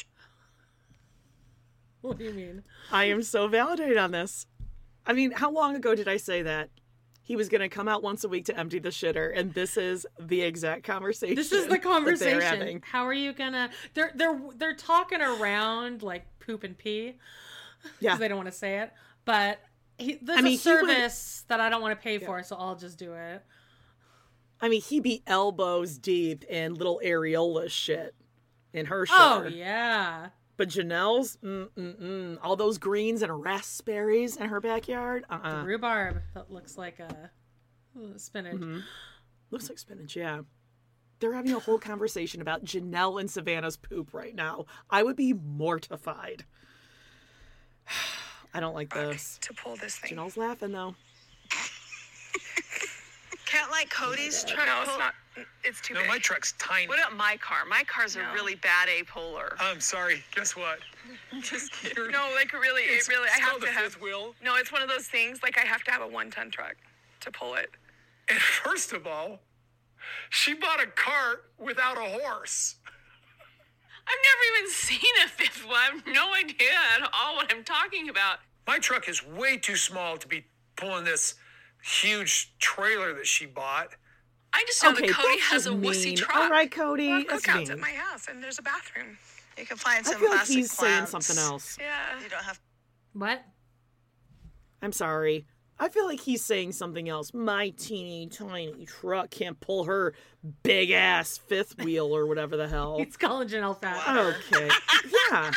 What 2.04 2.18
do 2.18 2.24
you 2.24 2.34
mean? 2.34 2.62
I 2.92 3.06
am 3.06 3.22
so 3.22 3.48
validated 3.48 3.96
on 3.96 4.10
this. 4.10 4.46
I 5.06 5.14
mean, 5.14 5.30
how 5.30 5.50
long 5.50 5.74
ago 5.74 5.94
did 5.94 6.06
I 6.06 6.18
say 6.18 6.42
that? 6.42 6.68
He 7.22 7.34
was 7.34 7.48
going 7.48 7.62
to 7.62 7.70
come 7.70 7.88
out 7.88 8.02
once 8.02 8.24
a 8.24 8.28
week 8.28 8.44
to 8.46 8.58
empty 8.58 8.78
the 8.78 8.90
shitter, 8.90 9.32
and 9.34 9.54
this 9.54 9.78
is 9.78 10.06
the 10.20 10.42
exact 10.42 10.84
conversation. 10.84 11.34
This 11.34 11.50
is 11.50 11.66
the 11.66 11.78
conversation. 11.78 12.82
How 12.84 13.06
are 13.06 13.14
you 13.14 13.32
gonna? 13.32 13.70
They're 13.94 14.12
they're 14.14 14.38
they're 14.54 14.74
talking 14.76 15.22
around 15.22 16.02
like 16.02 16.26
poop 16.40 16.62
and 16.62 16.76
pee. 16.76 17.14
Yeah. 18.00 18.10
because 18.10 18.18
they 18.18 18.28
don't 18.28 18.36
want 18.36 18.50
to 18.50 18.58
say 18.58 18.80
it. 18.80 18.92
But 19.24 19.60
he, 19.96 20.18
there's 20.20 20.38
I 20.38 20.42
mean, 20.42 20.54
a 20.56 20.58
service 20.58 21.44
that 21.48 21.60
I 21.60 21.70
don't 21.70 21.80
want 21.80 21.98
to 21.98 22.02
pay 22.02 22.18
for, 22.18 22.42
so 22.42 22.56
I'll 22.56 22.76
just 22.76 22.98
do 22.98 23.14
it. 23.14 23.42
I 24.60 24.68
mean, 24.68 24.82
he 24.82 25.00
be 25.00 25.22
elbows 25.26 25.96
deep 25.96 26.44
in 26.44 26.74
little 26.74 27.00
areola 27.02 27.70
shit 27.70 28.14
in 28.74 28.86
her 28.86 29.06
Oh 29.10 29.46
yeah. 29.46 30.28
But 30.56 30.68
Janelle's, 30.68 31.36
mm-mm-mm. 31.42 32.38
all 32.42 32.54
those 32.54 32.78
greens 32.78 33.22
and 33.22 33.42
raspberries 33.42 34.36
in 34.36 34.48
her 34.48 34.60
backyard. 34.60 35.24
Uh-uh. 35.28 35.60
The 35.62 35.66
rhubarb 35.66 36.22
that 36.34 36.50
looks 36.50 36.78
like 36.78 37.00
a 37.00 37.30
uh, 37.96 38.16
spinach. 38.18 38.56
Mhm. 38.60 38.82
Looks 39.50 39.68
like 39.68 39.78
spinach, 39.78 40.14
yeah. 40.16 40.42
They're 41.18 41.32
having 41.32 41.52
a 41.52 41.58
whole 41.58 41.78
conversation 41.78 42.40
about 42.40 42.64
Janelle 42.64 43.20
and 43.20 43.28
Savanah's 43.30 43.76
poop 43.76 44.12
right 44.12 44.34
now. 44.34 44.66
I 44.90 45.02
would 45.02 45.16
be 45.16 45.32
mortified. 45.32 46.44
I 48.54 48.60
don't 48.60 48.74
like 48.74 48.92
this. 48.94 49.38
to 49.42 49.52
pull 49.54 49.74
this 49.76 49.96
thing. 49.96 50.16
Janelle's 50.16 50.36
laughing 50.36 50.70
though. 50.72 50.94
Can't 53.46 53.70
like 53.70 53.90
Cody's 53.90 54.44
truck 54.44 54.66
No, 54.66 54.82
it's 54.82 54.98
not. 54.98 55.14
It's 55.64 55.80
too 55.80 55.94
No, 55.94 56.00
big. 56.00 56.08
my 56.08 56.18
truck's 56.18 56.52
tiny. 56.58 56.86
What 56.88 56.98
about 56.98 57.16
my 57.16 57.36
car? 57.38 57.64
My 57.68 57.82
car's 57.84 58.16
a 58.16 58.20
really 58.32 58.54
bad 58.54 58.88
apolar. 58.88 59.54
I'm 59.58 59.80
sorry. 59.80 60.22
Guess 60.34 60.54
what? 60.56 60.78
Just 61.42 61.72
kidding. 61.80 62.10
No, 62.10 62.30
like 62.36 62.52
really, 62.52 62.82
It's- 62.84 63.08
it 63.08 63.12
really. 63.12 63.26
it's 63.28 63.36
I 63.36 63.40
have 63.40 63.50
called 63.50 63.62
to 63.62 63.68
a 63.68 63.70
have. 63.72 63.84
fifth 63.84 64.00
wheel. 64.00 64.34
No, 64.42 64.56
it's 64.56 64.70
one 64.72 64.82
of 64.82 64.88
those 64.88 65.08
things. 65.08 65.42
Like 65.42 65.58
I 65.58 65.62
have 65.62 65.82
to 65.84 65.90
have 65.90 66.02
a 66.02 66.06
one-ton 66.08 66.50
truck 66.50 66.76
to 67.20 67.30
pull 67.30 67.54
it. 67.54 67.70
And 68.28 68.38
first 68.64 68.92
of 68.92 69.06
all, 69.06 69.40
she 70.30 70.54
bought 70.54 70.82
a 70.82 70.86
cart 70.86 71.44
without 71.58 71.96
a 71.96 72.08
horse. 72.20 72.76
I've 74.06 74.18
never 74.22 74.58
even 74.58 74.70
seen 74.70 75.12
a 75.24 75.28
fifth 75.28 75.64
wheel. 75.64 75.74
I 75.76 75.84
have 75.94 76.06
no 76.06 76.34
idea 76.34 76.68
at 77.00 77.08
all 77.14 77.36
what 77.36 77.50
I'm 77.52 77.64
talking 77.64 78.08
about. 78.10 78.38
My 78.66 78.78
truck 78.78 79.08
is 79.08 79.26
way 79.26 79.56
too 79.56 79.76
small 79.76 80.16
to 80.18 80.28
be 80.28 80.44
pulling 80.76 81.04
this 81.04 81.34
huge 81.82 82.52
trailer 82.58 83.14
that 83.14 83.26
she 83.26 83.46
bought. 83.46 83.88
I 84.54 84.64
just 84.66 84.82
know 84.82 84.92
Okay, 84.92 85.08
that 85.08 85.16
Cody 85.16 85.40
has 85.40 85.66
a 85.66 85.70
just 85.70 85.82
wussy 85.82 86.04
mean. 86.06 86.16
truck. 86.16 86.36
All 86.36 86.48
right, 86.50 86.70
Cody, 86.70 87.08
Well, 87.08 87.24
that's 87.28 87.44
cookouts 87.44 87.56
mean. 87.58 87.70
at 87.72 87.78
my 87.80 87.90
house, 87.90 88.26
and 88.28 88.42
there's 88.42 88.58
a 88.58 88.62
bathroom. 88.62 89.18
You 89.58 89.66
can 89.66 89.76
find 89.76 90.06
some 90.06 90.10
I 90.10 90.12
some 90.14 90.20
feel 90.20 90.30
like 90.30 90.38
plastic 90.38 90.56
he's 90.56 90.72
saying 90.72 91.06
something 91.06 91.38
else. 91.38 91.76
Yeah. 91.80 92.22
You 92.22 92.28
don't 92.28 92.42
have. 92.44 92.60
What? 93.12 93.42
I'm 94.82 94.92
sorry. 94.92 95.46
I 95.78 95.88
feel 95.88 96.06
like 96.06 96.20
he's 96.20 96.44
saying 96.44 96.72
something 96.72 97.08
else. 97.08 97.34
My 97.34 97.70
teeny 97.70 98.28
tiny 98.28 98.86
truck 98.86 99.30
can't 99.30 99.58
pull 99.60 99.84
her 99.84 100.14
big 100.62 100.90
ass 100.92 101.36
fifth 101.36 101.82
wheel 101.82 102.14
or 102.14 102.26
whatever 102.26 102.56
the 102.56 102.68
hell. 102.68 102.98
He's 103.04 103.16
calling 103.16 103.48
Janelle 103.48 103.80
fat. 103.80 104.16
Okay. 104.16 104.68
Yeah. 105.30 105.50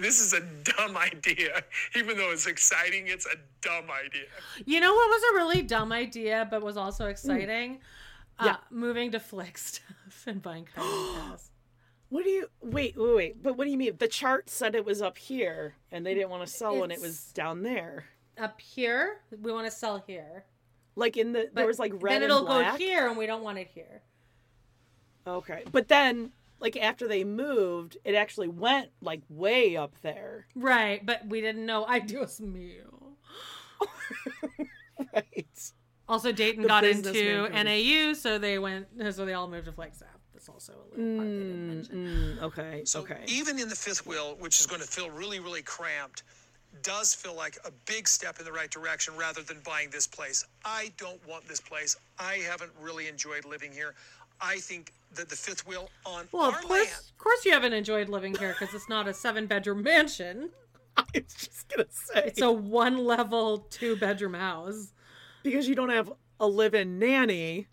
This 0.00 0.20
is 0.20 0.32
a 0.32 0.40
dumb 0.40 0.96
idea. 0.96 1.62
Even 1.94 2.16
though 2.16 2.32
it's 2.32 2.46
exciting, 2.46 3.06
it's 3.06 3.26
a 3.26 3.36
dumb 3.60 3.90
idea. 3.90 4.28
You 4.64 4.80
know 4.80 4.92
what 4.92 5.08
was 5.08 5.22
a 5.32 5.34
really 5.36 5.62
dumb 5.62 5.92
idea, 5.92 6.48
but 6.50 6.62
was 6.62 6.76
also 6.76 7.06
exciting? 7.06 7.80
Yeah. 8.42 8.52
Uh, 8.52 8.56
moving 8.70 9.10
to 9.12 9.20
Flagstaff 9.20 9.84
and 10.26 10.40
buying 10.40 10.66
Coyote 10.74 11.18
Pass. 11.18 11.50
What 12.08 12.24
do 12.24 12.30
you 12.30 12.48
wait, 12.60 12.96
wait, 12.96 13.14
wait? 13.14 13.42
But 13.42 13.56
what 13.56 13.64
do 13.64 13.70
you 13.70 13.76
mean? 13.76 13.96
The 13.98 14.08
chart 14.08 14.50
said 14.50 14.74
it 14.74 14.84
was 14.84 15.00
up 15.00 15.16
here 15.16 15.74
and 15.92 16.04
they 16.04 16.14
didn't 16.14 16.30
want 16.30 16.44
to 16.44 16.52
sell 16.52 16.80
when 16.80 16.90
it 16.90 17.00
was 17.00 17.32
down 17.32 17.62
there. 17.62 18.06
Up 18.38 18.60
here, 18.60 19.20
we 19.42 19.52
want 19.52 19.66
to 19.66 19.70
sell 19.70 20.02
here. 20.06 20.44
Like 20.96 21.16
in 21.16 21.32
the 21.32 21.50
But 21.52 21.54
there 21.54 21.66
was 21.66 21.78
like 21.78 21.92
red 21.94 22.14
then 22.14 22.22
and 22.22 22.24
it'll 22.24 22.44
go 22.44 22.62
here, 22.76 23.06
and 23.06 23.16
we 23.16 23.26
don't 23.26 23.44
want 23.44 23.58
it 23.58 23.68
here. 23.72 24.02
Okay. 25.26 25.62
But 25.70 25.88
then 25.88 26.32
like 26.60 26.76
after 26.76 27.08
they 27.08 27.24
moved, 27.24 27.96
it 28.04 28.14
actually 28.14 28.48
went 28.48 28.90
like 29.00 29.22
way 29.28 29.76
up 29.76 29.94
there. 30.02 30.46
Right, 30.54 31.04
but 31.04 31.26
we 31.26 31.40
didn't 31.40 31.66
know. 31.66 31.84
I 31.84 31.98
do 31.98 32.22
a 32.22 32.42
meal. 32.42 33.12
right. 35.14 35.72
Also, 36.08 36.32
Dayton 36.32 36.62
The 36.62 36.68
got 36.68 36.84
into 36.84 37.48
NAU, 37.48 38.14
so 38.14 38.38
they 38.38 38.58
went. 38.58 38.88
So 39.12 39.24
they 39.24 39.34
all 39.34 39.48
moved 39.48 39.66
to 39.66 39.72
Flagstaff. 39.72 40.08
That's 40.32 40.48
also 40.48 40.72
a 40.72 40.96
little 40.96 41.16
part 41.16 41.28
they 41.28 41.34
didn't. 41.34 41.90
Mm, 41.92 42.42
okay. 42.42 42.82
So 42.84 43.00
okay. 43.00 43.22
even 43.26 43.58
in 43.58 43.68
the 43.68 43.76
fifth 43.76 44.06
wheel, 44.06 44.36
which 44.40 44.58
is 44.58 44.66
going 44.66 44.80
to 44.80 44.86
feel 44.86 45.10
really, 45.10 45.38
really 45.38 45.62
cramped, 45.62 46.22
does 46.82 47.14
feel 47.14 47.34
like 47.34 47.58
a 47.64 47.70
big 47.86 48.08
step 48.08 48.38
in 48.38 48.44
the 48.44 48.52
right 48.52 48.70
direction 48.70 49.14
rather 49.16 49.42
than 49.42 49.58
buying 49.64 49.90
this 49.90 50.06
place. 50.06 50.44
I 50.64 50.92
don't 50.96 51.20
want 51.28 51.46
this 51.46 51.60
place. 51.60 51.96
I 52.18 52.36
haven't 52.36 52.72
really 52.80 53.06
enjoyed 53.06 53.44
living 53.44 53.72
here. 53.72 53.94
I 54.40 54.56
think 54.56 54.92
that 55.14 55.28
the 55.28 55.36
fifth 55.36 55.66
wheel 55.66 55.90
on 56.06 56.26
Well, 56.32 56.44
our 56.44 56.48
of 56.50 56.60
course, 56.62 56.70
land. 56.70 57.00
of 57.10 57.18
course, 57.18 57.44
you 57.44 57.52
haven't 57.52 57.72
enjoyed 57.72 58.08
living 58.08 58.34
here 58.34 58.54
because 58.58 58.74
it's 58.74 58.88
not 58.88 59.08
a 59.08 59.14
seven-bedroom 59.14 59.82
mansion. 59.84 60.50
I 60.96 61.04
was 61.14 61.34
just 61.34 61.68
gonna 61.68 61.86
say 61.90 62.24
It's 62.26 62.40
a 62.40 62.50
one-level, 62.52 63.58
two-bedroom 63.70 64.34
house. 64.34 64.92
because 65.42 65.68
you 65.68 65.74
don't 65.74 65.90
have 65.90 66.12
a 66.38 66.46
live-in 66.46 66.98
nanny, 66.98 67.68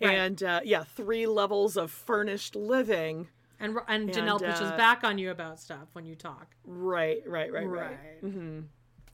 Right. 0.00 0.12
and 0.14 0.42
uh, 0.42 0.60
yeah, 0.64 0.84
three 0.84 1.26
levels 1.26 1.76
of 1.76 1.90
furnished 1.90 2.54
living. 2.54 3.28
And 3.60 3.76
and 3.88 4.04
And, 4.04 4.10
Janelle 4.12 4.38
pushes 4.38 4.70
uh, 4.70 4.76
back 4.76 5.02
on 5.02 5.18
you 5.18 5.30
about 5.32 5.58
stuff 5.58 5.88
when 5.92 6.04
you 6.04 6.14
talk. 6.14 6.54
Right, 6.64 7.22
right, 7.26 7.52
right, 7.52 7.66
right. 7.66 7.98
Right. 8.22 8.22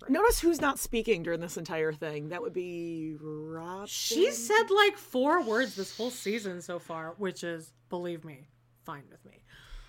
Notice 0.08 0.40
who's 0.40 0.60
not 0.60 0.78
speaking 0.78 1.22
during 1.22 1.40
this 1.40 1.56
entire 1.56 1.92
thing. 1.92 2.28
That 2.30 2.42
would 2.42 2.52
be 2.52 3.16
Rob. 3.20 3.88
She 3.88 4.30
said 4.32 4.70
like 4.70 4.96
four 4.96 5.42
words 5.42 5.74
this 5.76 5.96
whole 5.96 6.10
season 6.10 6.60
so 6.60 6.78
far, 6.78 7.14
which 7.18 7.44
is, 7.44 7.72
believe 7.88 8.24
me, 8.24 8.48
fine 8.84 9.04
with 9.10 9.24
me. 9.24 9.42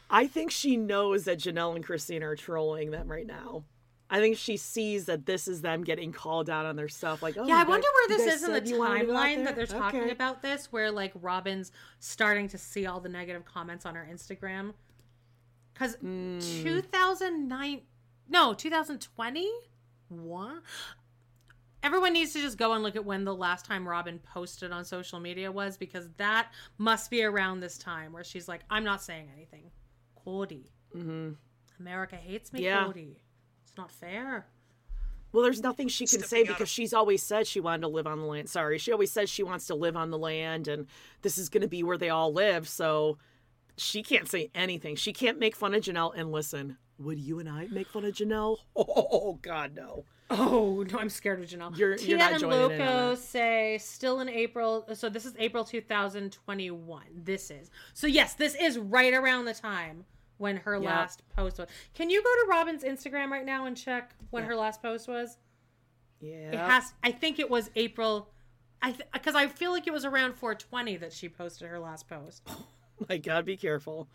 I 0.10 0.28
think 0.28 0.52
she 0.52 0.78
knows 0.78 1.24
that 1.26 1.40
Janelle 1.40 1.76
and 1.76 1.84
Christina 1.84 2.28
are 2.30 2.36
trolling 2.36 2.92
them 2.92 3.08
right 3.12 3.26
now. 3.26 3.64
I 4.08 4.20
think 4.20 4.38
she 4.38 4.56
sees 4.56 5.06
that 5.06 5.26
this 5.26 5.48
is 5.48 5.62
them 5.62 5.84
getting 5.84 6.12
called 6.12 6.48
out 6.48 6.68
on 6.68 6.76
their 6.76 6.88
stuff. 6.88 7.24
Like, 7.24 7.38
oh, 7.40 7.48
yeah, 7.48 7.56
I 7.58 7.64
you 7.64 7.68
wonder 7.70 7.88
where 7.92 8.18
this 8.18 8.36
is 8.36 8.44
in 8.44 8.52
the 8.52 8.60
said 8.60 8.68
you 8.68 8.78
wanted 8.78 9.00
to 9.00 9.06
go 9.08 9.16
out 9.18 9.28
timeline 9.28 9.44
that 9.46 9.56
they're 9.56 9.66
talking 9.66 10.02
Okay. 10.02 10.12
about 10.12 10.44
this, 10.44 10.72
where 10.72 10.92
like 10.92 11.12
Robyn's 11.20 11.72
starting 12.00 12.48
to 12.50 12.58
see 12.60 12.86
all 12.86 13.00
the 13.00 13.10
negative 13.10 13.46
comments 13.46 13.84
on 13.86 13.96
her 13.96 14.08
Instagram. 14.10 14.74
Because 15.74 15.96
Hmm. 15.96 16.38
2009, 16.40 17.82
no, 18.30 18.54
2020? 18.54 19.52
What? 20.10 20.62
Everyone 21.84 22.14
needs 22.14 22.34
to 22.34 22.42
just 22.42 22.58
go 22.58 22.74
and 22.74 22.82
look 22.82 22.96
at 22.96 23.06
when 23.06 23.26
the 23.26 23.36
last 23.36 23.66
time 23.66 23.88
Robyn 23.88 24.20
posted 24.20 24.72
on 24.72 24.84
social 24.86 25.20
media 25.20 25.52
was, 25.52 25.78
because 25.78 26.10
that 26.18 26.52
must 26.80 27.12
be 27.12 27.24
around 27.24 27.60
this 27.60 27.78
time 27.78 28.12
where 28.12 28.24
she's 28.24 28.48
like, 28.48 28.62
I'm 28.70 28.84
not 28.84 29.04
saying 29.04 29.30
anything. 29.36 29.70
Cody. 30.24 30.72
Mm-hmm. 30.96 31.32
America 31.80 32.16
hates 32.16 32.52
me, 32.52 32.64
Yeah. 32.64 32.86
Cody. 32.86 33.22
It's 33.64 33.78
not 33.78 33.92
fair. 33.92 34.48
Well, 35.32 35.44
there's 35.44 35.62
nothing 35.62 35.90
she 35.90 36.08
can 36.08 36.22
say 36.22 36.26
Stepping 36.28 36.44
out 36.50 36.54
because 36.56 36.62
of- 36.62 36.70
she's 36.70 36.94
always 36.94 37.22
said 37.22 37.46
she 37.46 37.60
wanted 37.60 37.82
to 37.82 37.88
live 37.90 38.08
on 38.08 38.20
the 38.20 38.26
land. 38.26 38.50
Sorry, 38.50 38.78
she 38.80 38.92
always 38.92 39.12
says 39.12 39.30
she 39.30 39.44
wants 39.44 39.68
to 39.68 39.76
live 39.76 39.98
on 39.98 40.10
the 40.10 40.18
land, 40.18 40.68
and 40.68 40.88
this 41.22 41.38
is 41.38 41.50
going 41.50 41.62
to 41.62 41.68
be 41.68 41.84
where 41.84 41.98
they 41.98 42.10
all 42.10 42.32
live. 42.34 42.68
So 42.70 43.18
she 43.78 44.02
can't 44.02 44.30
say 44.30 44.50
anything. 44.56 44.96
She 44.96 45.12
can't 45.14 45.38
make 45.38 45.56
fun 45.56 45.76
of 45.76 45.84
Janelle. 45.84 46.14
And 46.16 46.32
listen, 46.32 46.78
would 47.00 47.20
you 47.20 47.40
and 47.40 47.50
I 47.50 47.68
make 47.72 47.88
fun 47.88 48.06
of 48.06 48.14
Janelle? 48.14 48.58
Oh, 48.76 49.38
God, 49.42 49.76
no. 49.76 50.06
Oh 50.32 50.84
no, 50.92 50.98
I'm 50.98 51.10
scared 51.10 51.40
of 51.44 51.48
Janelle. 51.48 51.78
You're- 51.78 51.98
Tia 51.98 52.08
you're 52.10 52.18
not 52.18 52.32
and 52.32 52.42
joining 52.42 52.72
in 52.72 52.82
on 52.82 52.96
Loco 53.10 53.16
say 53.16 53.78
still 53.80 54.22
in 54.22 54.30
April. 54.30 54.84
So 54.96 55.08
this 55.08 55.24
is 55.24 55.36
April 55.38 55.64
2021. 55.64 57.04
This 57.24 57.52
is 57.52 57.70
so 57.94 58.08
yes, 58.08 58.34
this 58.34 58.56
is 58.56 58.80
right 58.80 59.14
around 59.14 59.46
the 59.46 59.54
time 59.54 60.04
when 60.38 60.58
her 60.58 60.74
Yep. 60.78 60.84
last 60.84 61.22
post 61.36 61.60
was. 61.60 61.68
Can 61.94 62.10
you 62.10 62.24
go 62.24 62.30
to 62.30 62.48
Robyn's 62.50 62.84
Instagram 62.84 63.30
right 63.30 63.46
now 63.46 63.68
and 63.68 63.78
check 63.78 64.16
when 64.32 64.42
Yeah. 64.44 64.48
her 64.50 64.56
last 64.56 64.82
post 64.82 65.08
was? 65.08 65.38
Yeah. 66.20 66.52
It 66.54 66.56
has. 66.60 66.94
I 67.04 67.12
think 67.12 67.38
it 67.38 67.50
was 67.50 67.70
April. 67.76 68.32
I 68.82 68.96
because 69.14 69.36
I 69.36 69.46
feel 69.48 69.72
like 69.72 69.86
it 69.86 69.94
was 69.94 70.06
around 70.06 70.34
420 70.34 70.98
that 70.98 71.14
she 71.14 71.30
posted 71.30 71.68
her 71.70 71.78
last 71.80 72.08
post. 72.10 72.42
Oh 72.98 73.06
my 73.10 73.18
God, 73.18 73.46
be 73.46 73.58
careful. 73.58 74.08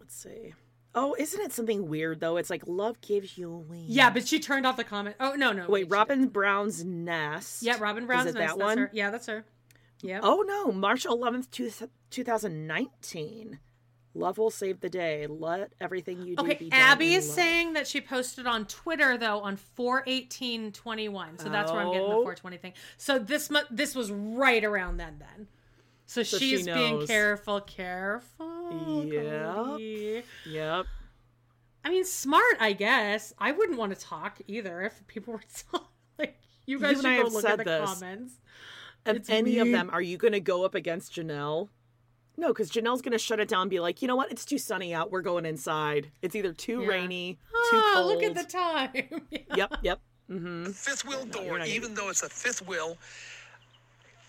Let's 0.00 0.14
see. 0.14 0.54
Oh, 1.00 1.14
isn't 1.16 1.40
it 1.40 1.52
something 1.52 1.88
weird 1.88 2.18
though? 2.18 2.36
It's 2.38 2.50
like 2.50 2.64
love 2.66 3.00
gives 3.00 3.38
you 3.38 3.50
wings. 3.50 3.88
Yeah, 3.88 4.10
but 4.10 4.26
she 4.26 4.40
turned 4.40 4.66
off 4.66 4.76
the 4.76 4.82
comment. 4.82 5.14
Oh 5.20 5.34
no, 5.34 5.52
no. 5.52 5.66
Wait, 5.68 5.88
Robyn 5.88 6.26
Brown's 6.26 6.84
nest. 6.84 7.62
Yeah, 7.62 7.76
Robyn 7.78 8.06
Brown's 8.06 8.30
Is 8.30 8.34
it 8.34 8.38
Nest, 8.38 8.54
that 8.54 8.58
that's 8.58 8.66
one? 8.76 8.78
her. 8.78 8.90
Yeah, 8.92 9.10
that's 9.10 9.26
her. 9.26 9.44
Yeah. 10.02 10.18
Oh 10.24 10.42
no, 10.46 10.72
March 10.72 11.04
11th, 11.04 11.50
two- 11.52 11.70
2019. 12.10 13.60
Love 14.14 14.38
will 14.38 14.50
save 14.50 14.80
the 14.80 14.88
day. 14.88 15.28
Let 15.28 15.72
everything 15.80 16.22
you 16.22 16.34
do 16.34 16.42
Okay, 16.42 16.54
be 16.54 16.70
done 16.70 16.80
Abby 16.80 17.14
is 17.14 17.32
saying 17.32 17.74
that 17.74 17.86
she 17.86 18.00
posted 18.00 18.46
on 18.48 18.64
Twitter 18.66 19.16
though 19.16 19.38
on 19.40 19.56
41821. 19.56 21.38
So 21.38 21.48
that's 21.48 21.70
where 21.70 21.80
I'm 21.82 21.92
getting 21.92 22.08
the 22.08 22.14
Oh. 22.16 22.22
420 22.24 22.56
thing. 22.56 22.72
So 22.96 23.20
this 23.20 23.50
this 23.70 23.94
was 23.94 24.10
right 24.10 24.64
around 24.64 24.96
then 24.96 25.18
then. 25.20 25.46
So, 26.06 26.22
So 26.22 26.38
she 26.38 26.56
she's 26.56 26.64
being 26.66 27.06
careful, 27.06 27.60
careful. 27.60 28.57
Yep. 28.70 29.54
Cody. 29.54 30.22
Yep. 30.46 30.86
I 31.84 31.90
mean, 31.90 32.04
smart, 32.04 32.56
I 32.60 32.72
guess. 32.72 33.32
I 33.38 33.52
wouldn't 33.52 33.78
want 33.78 33.94
to 33.96 34.00
talk 34.00 34.38
either 34.46 34.82
if 34.82 35.06
people 35.06 35.34
were 35.34 35.40
so, 35.48 35.84
like 36.18 36.38
you 36.66 36.78
guys 36.78 36.90
you 36.90 36.96
should 36.96 37.02
go 37.04 37.24
have 37.24 37.32
look 37.32 37.42
said 37.42 37.60
at 37.60 37.66
the 37.66 37.78
this. 37.80 37.90
comments. 37.94 38.34
And 39.06 39.16
It's 39.16 39.30
any 39.30 39.58
of 39.58 39.70
them, 39.70 39.88
are 39.92 40.02
you 40.02 40.16
going 40.18 40.32
to 40.32 40.40
go 40.40 40.64
up 40.64 40.74
against 40.74 41.14
Janelle? 41.14 41.68
No, 42.36 42.48
because 42.48 42.70
Janelle's 42.70 43.00
going 43.00 43.12
to 43.12 43.18
shut 43.18 43.40
it 43.40 43.48
down 43.48 43.62
and 43.62 43.70
be 43.70 43.80
like, 43.80 44.02
you 44.02 44.06
know 44.08 44.16
what? 44.16 44.30
It's 44.30 44.44
too 44.44 44.58
sunny 44.58 44.92
out. 44.94 45.10
We're 45.10 45.22
going 45.22 45.46
inside. 45.46 46.10
It's 46.20 46.36
either 46.36 46.52
too 46.52 46.82
Yeah. 46.82 46.88
rainy, 46.88 47.38
too 47.52 47.76
Oh, 47.76 47.92
cold. 47.94 48.06
look 48.06 48.22
at 48.22 48.34
the 48.34 48.44
time. 48.44 49.22
Yep, 49.56 49.74
yep. 49.82 50.00
Mm-hmm. 50.30 50.66
Fifth 50.72 51.04
wheel 51.06 51.20
you're 51.20 51.26
door, 51.28 51.42
not 51.44 51.58
gonna- 51.60 51.66
even 51.70 51.94
though 51.94 52.10
it's 52.10 52.22
a 52.22 52.28
fifth 52.28 52.66
wheel. 52.66 52.98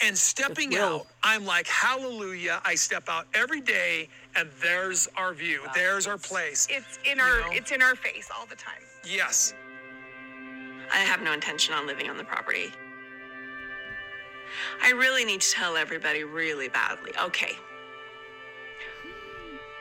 And 0.02 0.18
stepping 0.18 0.70
wheel. 0.70 0.82
out, 0.82 1.08
I'm 1.24 1.46
like, 1.46 1.68
hallelujah. 1.68 2.62
I 2.64 2.76
step 2.76 3.10
out 3.10 3.28
every 3.34 3.60
day, 3.60 4.08
and 4.40 4.50
there's 4.62 5.08
our 5.18 5.34
view. 5.34 5.62
There's 5.76 6.08
our 6.08 6.18
place. 6.18 6.68
It's 6.70 6.98
in 7.10 7.20
our 7.20 7.42
know? 7.42 7.50
it's 7.52 7.72
in 7.72 7.82
our 7.82 7.96
face 7.96 8.30
all 8.36 8.46
the 8.46 8.56
time. 8.56 8.82
Yes. 9.04 9.54
I 10.92 10.98
have 10.98 11.22
no 11.22 11.34
intention 11.34 11.74
on 11.74 11.86
living 11.86 12.10
on 12.10 12.18
the 12.18 12.24
property. 12.24 12.72
I 14.82 14.92
really 14.92 15.26
need 15.26 15.42
to 15.42 15.52
tell 15.52 15.76
everybody 15.78 16.24
really 16.24 16.70
badly. 16.70 17.12
Okay. 17.22 17.58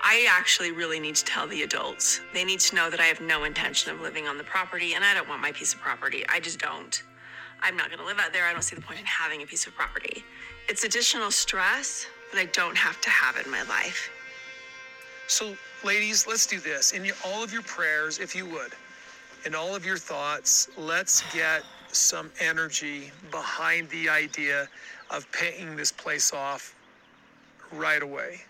I 0.03 0.27
actually 0.31 0.73
really 0.73 1.01
need 1.01 1.17
to 1.17 1.25
tell 1.25 1.47
the 1.47 1.63
adults. 1.63 2.21
They 2.35 2.45
need 2.45 2.61
to 2.61 2.77
know 2.77 2.91
that 2.91 3.01
I 3.01 3.05
have 3.05 3.21
no 3.21 3.45
intention 3.45 3.93
of 3.93 4.01
living 4.01 4.29
on 4.29 4.39
the 4.39 4.45
property 4.45 4.95
and 4.95 5.05
I 5.05 5.15
don't 5.15 5.29
want 5.29 5.41
my 5.41 5.53
piece 5.53 5.73
of 5.73 5.81
property. 5.81 6.25
I 6.29 6.41
just 6.41 6.59
don't. 6.59 7.03
I'm 7.63 7.77
not 7.77 7.89
going 7.89 7.99
to 7.99 8.05
live 8.05 8.19
out 8.19 8.33
there. 8.33 8.45
I 8.45 8.53
don't 8.53 8.63
see 8.63 8.77
the 8.77 8.83
point 8.83 9.01
in 9.01 9.07
having 9.07 9.43
a 9.43 9.47
piece 9.47 9.67
of 9.67 9.75
property. 9.75 10.25
It's 10.69 10.85
additional 10.85 11.31
stress 11.31 12.07
that 12.33 12.41
I 12.41 12.47
don't 12.47 12.77
have 12.77 13.01
to 13.01 13.11
have 13.11 13.37
in 13.45 13.51
my 13.51 13.63
life. 13.63 14.11
So, 15.29 15.55
ladies, 15.85 16.27
let's 16.27 16.47
do 16.47 16.59
this. 16.59 16.93
In 16.93 17.05
your, 17.05 17.15
all 17.25 17.45
of 17.45 17.53
your 17.53 17.63
prayers, 17.63 18.19
if 18.19 18.35
you 18.35 18.47
would, 18.47 18.73
in 19.45 19.55
all 19.55 19.77
of 19.77 19.85
your 19.85 19.99
thoughts, 19.99 20.69
let's 20.77 21.23
get 21.35 21.63
some 21.93 22.31
energy 22.41 23.13
behind 23.31 23.89
the 23.91 24.09
idea 24.09 24.69
of 25.11 25.31
paying 25.33 25.77
this 25.77 25.93
place 25.93 26.33
off 26.33 26.75
right 27.73 28.03
away. 28.03 28.41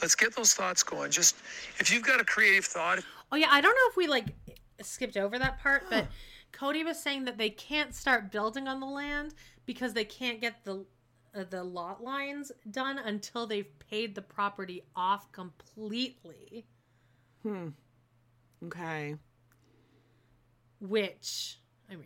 Let's 0.00 0.14
get 0.14 0.36
those 0.36 0.54
thoughts 0.54 0.82
going. 0.82 1.10
Just 1.10 1.36
if 1.78 1.92
you've 1.92 2.04
got 2.04 2.20
a 2.20 2.24
creative 2.24 2.64
thought, 2.64 3.00
Oh 3.30 3.36
yeah, 3.36 3.48
I 3.50 3.60
don't 3.60 3.74
know 3.74 3.90
if 3.90 3.96
we 3.96 4.06
like 4.06 4.26
skipped 4.82 5.16
over 5.16 5.38
that 5.38 5.58
part, 5.60 5.84
but 5.90 6.06
Cody 6.52 6.84
was 6.84 6.98
saying 6.98 7.24
that 7.26 7.36
they 7.36 7.50
can't 7.50 7.94
start 7.94 8.30
building 8.30 8.68
on 8.68 8.80
the 8.80 8.86
land 8.86 9.34
because 9.66 9.92
they 9.92 10.04
can't 10.04 10.40
get 10.40 10.64
the 10.64 10.84
the 11.44 11.62
lot 11.64 12.02
lines 12.02 12.50
done 12.70 12.98
until 12.98 13.46
they've 13.46 13.68
paid 13.90 14.14
the 14.14 14.22
property 14.22 14.82
off 14.96 15.30
completely, 15.32 16.66
Hmm. 17.42 17.68
Okay. 18.66 19.16
which 20.80 21.58
I 21.90 21.94
mean, 21.96 22.02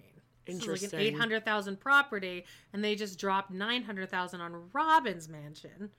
is 0.47 0.55
like 0.55 0.55
an 0.55 0.55
Interesting. 0.55 1.01
eight 1.01 1.17
hundred 1.17 1.45
thousand 1.45 1.81
property, 1.81 2.45
and 2.73 2.83
they 2.85 2.95
just 2.95 3.19
dropped 3.19 3.51
nine 3.51 3.83
hundred 3.83 4.11
thousand 4.11 4.41
on 4.41 4.71
Robyn's 4.73 5.29
mansion. 5.29 5.91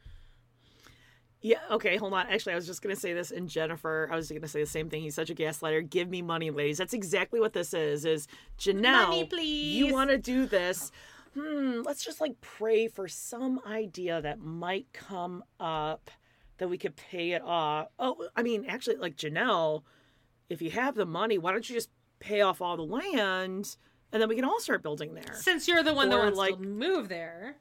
Yeah, 1.42 1.58
okay, 1.72 1.98
hold 1.98 2.14
on. 2.14 2.28
Actually, 2.28 2.54
I 2.54 2.56
was 2.56 2.66
just 2.66 2.82
going 2.82 2.96
to 2.96 3.00
say 3.02 3.12
this 3.12 3.30
and 3.32 3.50
Jennifer, 3.50 4.08
I 4.10 4.16
was 4.16 4.30
going 4.30 4.42
to 4.44 4.48
say 4.48 4.62
the 4.62 4.66
same 4.66 4.90
thing. 4.90 5.02
He's 5.02 5.14
such 5.14 5.30
a 5.30 5.36
gaslighter. 5.36 5.90
Give 5.90 6.08
me 6.10 6.22
money, 6.22 6.52
ladies. 6.52 6.78
That's 6.78 6.94
exactly 6.94 7.42
what 7.42 7.52
this 7.52 7.74
is. 7.74 8.06
Is 8.06 8.30
Janelle, 8.58 9.10
Money, 9.10 9.26
please. 9.26 9.76
you 9.76 9.92
want 9.92 10.10
to 10.10 10.18
do 10.18 10.46
this? 10.46 10.90
Hmm, 11.36 11.82
let's 11.84 12.04
just 12.06 12.22
like 12.22 12.40
pray 12.42 12.88
for 12.88 13.08
some 13.08 13.60
idea 13.66 14.22
that 14.22 14.40
might 14.40 14.88
come 14.94 15.44
up 15.60 16.12
that 16.58 16.68
we 16.70 16.78
could 16.78 16.96
pay 16.96 17.32
it 17.32 17.42
off. 17.44 17.88
Oh, 17.98 18.28
I 18.36 18.44
mean, 18.44 18.66
actually 18.68 18.98
like 18.98 19.16
Janelle, 19.16 19.84
if 20.50 20.62
you 20.62 20.70
have 20.72 20.96
the 20.96 21.06
money, 21.06 21.38
why 21.38 21.52
don't 21.52 21.68
you 21.68 21.76
just 21.76 21.90
pay 22.20 22.42
off 22.42 22.62
all 22.62 22.78
the 22.78 22.84
land 22.84 23.76
and 24.12 24.22
then 24.22 24.30
we 24.30 24.36
can 24.36 24.46
all 24.46 24.60
start 24.60 24.84
building 24.84 25.16
there? 25.16 25.34
Since 25.34 25.68
you're 25.68 25.82
the 25.84 25.94
one 25.94 26.10
that 26.10 26.18
Or, 26.20 26.24
wants 26.24 26.38
like- 26.38 26.56
to 26.58 26.62
move 26.62 27.10
there, 27.10 27.58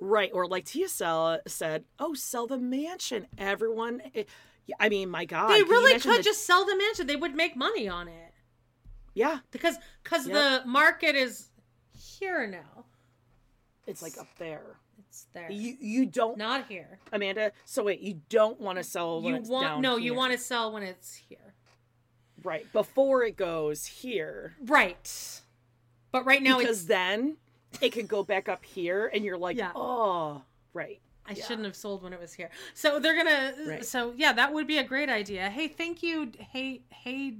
Right, 0.00 0.30
or 0.32 0.46
like 0.46 0.64
Tia 0.64 0.88
said, 0.88 1.84
"Oh, 1.98 2.14
sell 2.14 2.46
the 2.46 2.56
mansion." 2.56 3.26
Everyone, 3.36 4.00
eh, 4.14 4.24
yeah, 4.66 4.76
I 4.78 4.88
mean, 4.88 5.10
my 5.10 5.24
God, 5.24 5.48
they 5.48 5.64
really 5.64 5.98
could 5.98 6.18
the- 6.20 6.22
just 6.22 6.44
sell 6.46 6.64
the 6.64 6.76
mansion. 6.76 7.08
They 7.08 7.16
would 7.16 7.34
make 7.34 7.56
money 7.56 7.88
on 7.88 8.06
it. 8.06 8.32
yeah, 9.14 9.40
because 9.50 9.76
because 10.04 10.28
Yep. 10.28 10.62
the 10.62 10.68
market 10.68 11.16
is 11.16 11.50
here 11.94 12.46
now. 12.46 12.84
It's 13.88 14.02
like 14.02 14.18
up 14.18 14.28
there. 14.38 14.76
It's 14.98 15.26
there. 15.32 15.50
You 15.50 15.76
you 15.80 16.06
don't 16.06 16.36
not 16.38 16.66
here. 16.68 16.98
Amanda. 17.12 17.52
So 17.64 17.84
wait, 17.84 18.00
you 18.00 18.20
don't 18.28 18.60
want 18.60 18.78
to 18.78 18.84
sell 18.84 19.22
when 19.22 19.34
You 19.34 19.40
it's 19.40 19.48
want 19.48 19.66
down 19.66 19.80
no. 19.82 19.96
You 19.96 20.14
want 20.14 20.32
to 20.32 20.38
sell 20.38 20.72
when 20.72 20.82
it's 20.82 21.14
here. 21.14 21.54
right 22.44 22.70
before 22.72 23.24
it 23.24 23.36
goes 23.36 23.84
here, 23.86 24.54
Right. 24.64 25.40
But 26.12 26.24
right 26.24 26.42
now 26.42 26.58
because 26.58 26.78
it's. 26.80 26.86
then 26.88 27.36
it 27.80 27.90
could 27.90 28.08
go 28.08 28.22
back 28.22 28.48
up 28.48 28.64
here, 28.64 29.10
and 29.12 29.24
you're 29.24 29.36
like, 29.38 29.56
Yeah. 29.56 29.72
oh, 29.74 30.42
right. 30.72 31.00
I 31.26 31.34
shouldn't 31.34 31.64
have 31.66 31.76
sold 31.76 32.02
when 32.02 32.14
it 32.14 32.20
was 32.20 32.32
here. 32.32 32.48
So 32.74 32.98
they're 32.98 33.16
gonna. 33.16 33.52
Right. 33.66 33.84
So 33.84 34.14
yeah, 34.16 34.32
that 34.32 34.52
would 34.54 34.66
be 34.66 34.78
a 34.78 34.84
great 34.84 35.08
idea. 35.10 35.50
Hey, 35.50 35.68
thank 35.68 36.02
you. 36.02 36.32
Hey, 36.38 36.82
hey, 36.90 37.34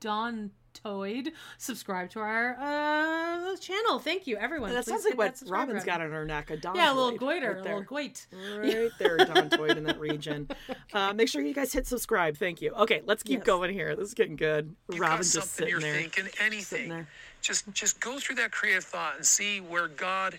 Don 0.00 0.50
Toyd. 0.82 1.32
Subscribe 1.58 2.10
to 2.10 2.20
our 2.20 2.56
uh 2.58 3.56
channel. 3.56 3.98
Thank 3.98 4.26
you, 4.26 4.36
everyone. 4.36 4.70
that 4.72 4.84
Please 4.84 4.90
sounds 4.92 5.04
like 5.04 5.18
what 5.18 5.34
Robyn's 5.46 5.84
got 5.84 6.00
on 6.00 6.10
her 6.10 6.24
neck. 6.24 6.50
A 6.50 6.56
Don 6.56 6.76
Yeah, 6.76 6.92
a 6.92 6.94
little 6.94 7.18
goiter, 7.18 7.48
right 7.52 7.60
a 7.60 7.62
little 7.62 7.78
there. 7.78 7.82
goit. 7.84 8.26
right 8.58 8.90
there, 8.98 9.16
Don 9.18 9.50
Toyd 9.50 9.76
in 9.76 9.84
that 9.84 9.98
region. 10.00 10.48
Uh, 10.94 11.12
make 11.12 11.28
sure 11.28 11.42
you 11.42 11.52
guys 11.52 11.70
hit 11.72 11.86
subscribe. 11.86 12.34
Thank 12.38 12.62
you. 12.62 12.72
Okay, 12.72 13.02
let's 13.04 13.22
keep 13.22 13.40
Yes. 13.40 13.46
going 13.46 13.72
here. 13.74 13.94
This 13.94 14.08
is 14.08 14.14
getting 14.14 14.36
good. 14.36 14.74
you've 14.90 15.00
Robyn's 15.00 15.34
just 15.34 15.52
sitting 15.52 15.70
you're 15.70 15.80
there. 15.80 15.94
thinking, 15.94 16.26
anything. 16.40 16.88
there. 16.88 17.06
Just 17.42 17.70
just 17.72 18.00
go 18.00 18.18
through 18.18 18.36
that 18.36 18.52
creative 18.52 18.84
thought 18.84 19.16
and 19.16 19.24
see 19.24 19.60
where 19.60 19.88
God 19.88 20.38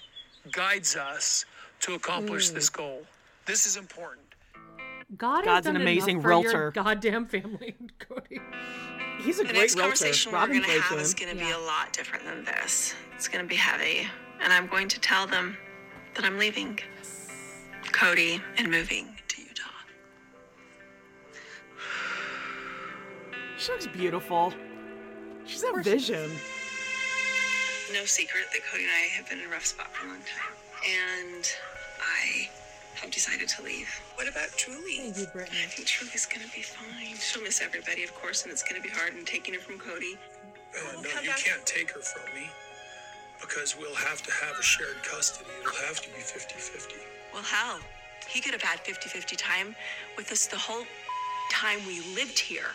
guides 0.51 0.95
us 0.95 1.45
to 1.81 1.93
accomplish 1.93 2.49
Mm. 2.49 2.53
this 2.55 2.69
goal. 2.69 3.03
This 3.45 3.67
is 3.67 3.77
important. 3.77 4.25
God 5.17 5.37
has 5.37 5.45
God's 5.45 5.67
an 5.67 5.75
amazing 5.75 6.15
enough 6.17 6.23
for 6.23 6.29
your 6.31 6.41
realtor. 6.41 6.71
goddamn 6.71 7.25
family, 7.27 7.75
Cody. 7.99 8.39
He's 9.19 9.39
a 9.39 9.43
the 9.43 9.49
great 9.49 9.59
next 9.59 9.75
realtor. 9.75 9.89
conversation 9.89 10.31
Robyn 10.31 10.49
we're 10.49 10.61
going 10.61 10.75
to 10.75 10.81
have 10.81 10.97
to 10.97 11.03
is 11.03 11.13
going 11.13 11.37
to 11.37 11.43
be 11.43 11.51
a 11.51 11.57
lot 11.57 11.91
different 11.91 12.23
than 12.25 12.45
this. 12.45 12.93
It's 13.15 13.27
going 13.27 13.43
to 13.43 13.49
be 13.49 13.55
heavy. 13.55 14.07
And 14.41 14.53
I'm 14.53 14.67
going 14.67 14.87
to 14.87 14.99
tell 14.99 15.27
them 15.27 15.57
that 16.15 16.23
I'm 16.23 16.37
leaving 16.37 16.79
Cody 17.91 18.41
and 18.57 18.71
moving 18.71 19.07
to 19.27 19.41
Utah. 19.41 19.63
She 23.57 23.71
looks 23.73 23.87
beautiful. 23.87 24.53
She's 25.45 25.63
a 25.63 25.81
vision. 25.81 26.31
No 27.91 28.05
secret 28.05 28.45
that 28.53 28.61
Cody 28.71 28.83
and 28.83 28.91
I 28.91 29.07
have 29.17 29.29
been 29.29 29.39
in 29.39 29.45
a 29.45 29.49
rough 29.49 29.65
spot 29.65 29.93
for 29.93 30.05
a 30.05 30.09
long 30.09 30.19
time. 30.19 30.55
And 30.87 31.51
I 31.99 32.49
have 33.01 33.11
decided 33.11 33.47
to 33.47 33.63
leave. 33.63 33.89
What 34.15 34.27
about 34.27 34.49
Truely? 34.57 34.97
Thank 34.97 35.17
you, 35.17 35.27
Brittany. 35.33 35.57
I 35.63 35.67
think 35.67 35.87
Truely's 35.87 36.25
going 36.25 36.45
to 36.45 36.53
be 36.53 36.61
fine. 36.61 37.15
She'll 37.15 37.43
miss 37.43 37.61
everybody, 37.61 38.03
of 38.03 38.13
course, 38.15 38.43
and 38.43 38.51
it's 38.51 38.63
going 38.63 38.81
to 38.81 38.85
be 38.87 38.93
hard. 38.93 39.13
And 39.13 39.25
taking 39.25 39.53
her 39.53 39.59
from 39.59 39.79
Cody. 39.79 40.17
Uh, 40.75 41.01
no, 41.01 41.09
you 41.21 41.31
can't 41.37 41.65
take 41.65 41.91
her 41.91 42.01
from 42.01 42.33
me 42.35 42.47
because 43.41 43.75
we'll 43.77 43.95
have 43.95 44.21
to 44.21 44.31
have 44.31 44.55
a 44.59 44.61
shared 44.63 45.01
custody. 45.03 45.49
It'll 45.61 45.73
have 45.87 45.99
to 46.01 46.09
be 46.09 46.19
50 46.19 46.55
50. 46.55 46.95
Well, 47.33 47.41
hell, 47.43 47.79
he 48.27 48.41
could 48.41 48.51
have 48.53 48.61
had 48.61 48.79
50 48.81 49.09
50 49.09 49.35
time 49.35 49.75
with 50.17 50.31
us 50.31 50.47
the 50.47 50.57
whole 50.57 50.83
time 51.51 51.79
we 51.87 52.01
lived 52.15 52.37
here. 52.37 52.69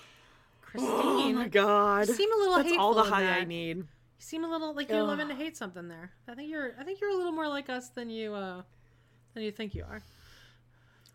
Christine. 0.62 0.90
Oh 0.90 1.32
my 1.32 1.48
god. 1.48 2.08
You 2.08 2.14
seem 2.14 2.32
a 2.32 2.36
little 2.36 2.56
That's 2.56 2.72
all 2.78 2.94
the 2.94 3.02
hateful 3.02 3.18
in 3.18 3.24
high 3.26 3.38
I 3.40 3.44
need. 3.44 3.76
You 3.78 3.84
seem 4.18 4.44
a 4.44 4.48
little 4.48 4.74
like 4.74 4.88
you're 4.88 5.02
Ugh. 5.02 5.08
living 5.08 5.28
to 5.28 5.34
hate 5.34 5.56
something 5.56 5.88
there. 5.88 6.12
I 6.28 6.34
think 6.34 6.48
you're. 6.50 6.72
I 6.78 6.84
think 6.84 7.00
you're 7.00 7.10
a 7.10 7.16
little 7.16 7.32
more 7.32 7.48
like 7.48 7.68
us 7.68 7.90
than 7.90 8.08
you. 8.08 8.34
uh 8.34 8.62
Than 9.34 9.42
you 9.42 9.52
think 9.52 9.74
you 9.74 9.82
are. 9.82 10.00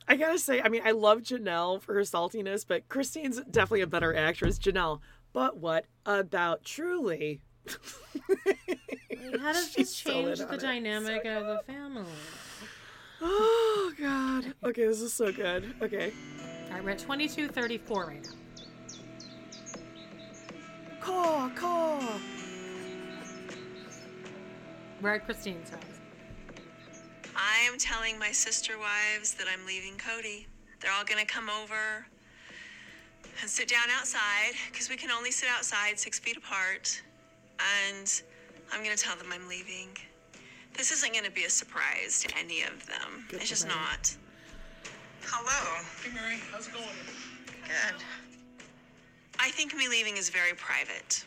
I 0.08 0.16
gotta 0.16 0.40
say, 0.40 0.62
I 0.62 0.70
mean, 0.70 0.82
I 0.84 0.92
love 0.92 1.20
Janelle 1.22 1.82
for 1.82 1.94
her 1.94 2.02
saltiness, 2.02 2.66
but 2.68 2.90
Christine's 2.90 3.40
definitely 3.52 3.82
a 3.82 3.88
better 3.88 4.16
actress. 4.16 4.58
Janelle. 4.58 5.00
But 5.34 5.58
what 5.58 5.86
about 6.06 6.64
Truely? 6.66 7.42
Like, 7.68 9.40
how 9.40 9.54
does 9.54 9.74
this 9.76 9.96
change 9.96 10.40
the 10.40 10.58
dynamic 10.58 11.26
of 11.26 11.46
the 11.46 11.60
family? 11.68 12.04
Oh 13.22 13.94
god. 14.00 14.54
Okay, 14.64 14.88
this 14.88 15.02
is 15.02 15.14
so 15.14 15.32
good. 15.32 15.76
Okay. 15.82 16.12
All 16.68 16.74
right, 16.74 16.84
we're 16.84 16.92
at 16.92 17.00
twenty 17.00 17.28
two 17.28 17.48
thirty 17.48 17.78
four 17.78 18.08
right 18.08 18.24
now. 18.24 18.32
Caw, 21.02 21.50
caw. 21.56 22.20
We're 25.02 25.16
at 25.16 25.26
Christine's 25.26 25.70
house. 25.70 25.99
I 27.40 27.60
am 27.72 27.78
telling 27.78 28.20
my 28.20 28.32
sister 28.34 28.78
wives 28.78 29.34
that 29.36 29.48
I'm 29.52 29.66
leaving 29.66 29.98
Cody. 29.98 30.46
They're 30.82 30.92
all 30.92 31.06
gonna 31.06 31.26
come 31.26 31.50
over 31.50 32.06
and 33.42 33.50
sit 33.50 33.70
down 33.70 33.90
outside 33.98 34.52
because 34.72 34.90
we 34.90 34.98
can 34.98 35.10
only 35.10 35.32
sit 35.32 35.48
outside 35.50 35.98
six 35.98 36.20
feet 36.20 36.36
apart. 36.36 37.02
And 37.94 38.22
I'm 38.74 38.84
gonna 38.84 38.98
tell 38.98 39.16
them 39.16 39.28
I'm 39.32 39.48
leaving. 39.48 39.88
This 40.74 40.92
isn't 40.92 41.14
gonna 41.14 41.32
be 41.32 41.46
a 41.46 41.50
surprise 41.50 42.22
to 42.24 42.38
any 42.38 42.64
of 42.64 42.86
them. 42.88 43.26
Good 43.30 43.40
it's 43.42 43.50
just 43.50 43.68
them. 43.68 43.78
not. 43.78 44.16
Hello. 45.24 45.84
Hey, 46.04 46.12
Meri, 46.14 46.40
how's 46.52 46.68
it 46.68 46.74
going? 46.74 46.86
Good. 47.64 47.96
I 49.40 49.50
think 49.52 49.74
me 49.76 49.88
leaving 49.88 50.18
is 50.18 50.30
very 50.30 50.54
private. 50.56 51.26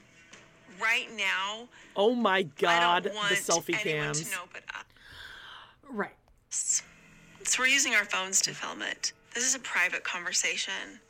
Right 0.80 1.08
now, 1.16 1.68
Oh 1.96 2.14
my 2.14 2.38
I 2.38 2.42
god, 2.58 3.04
don't 3.04 3.14
want 3.14 3.28
the 3.30 3.34
selfie 3.36 3.78
anyone 3.80 4.04
cams. 4.06 4.24
to 4.24 4.30
know 4.30 4.42
but 4.52 4.62
us. 4.74 4.84
Right. 5.92 6.14
So 6.48 6.82
we're 7.58 7.66
using 7.66 7.94
our 7.94 8.04
phones 8.04 8.40
to 8.42 8.54
film 8.54 8.82
it. 8.82 9.12
This 9.34 9.44
is 9.44 9.54
a 9.54 9.60
private 9.60 10.04
conversation 10.04 11.00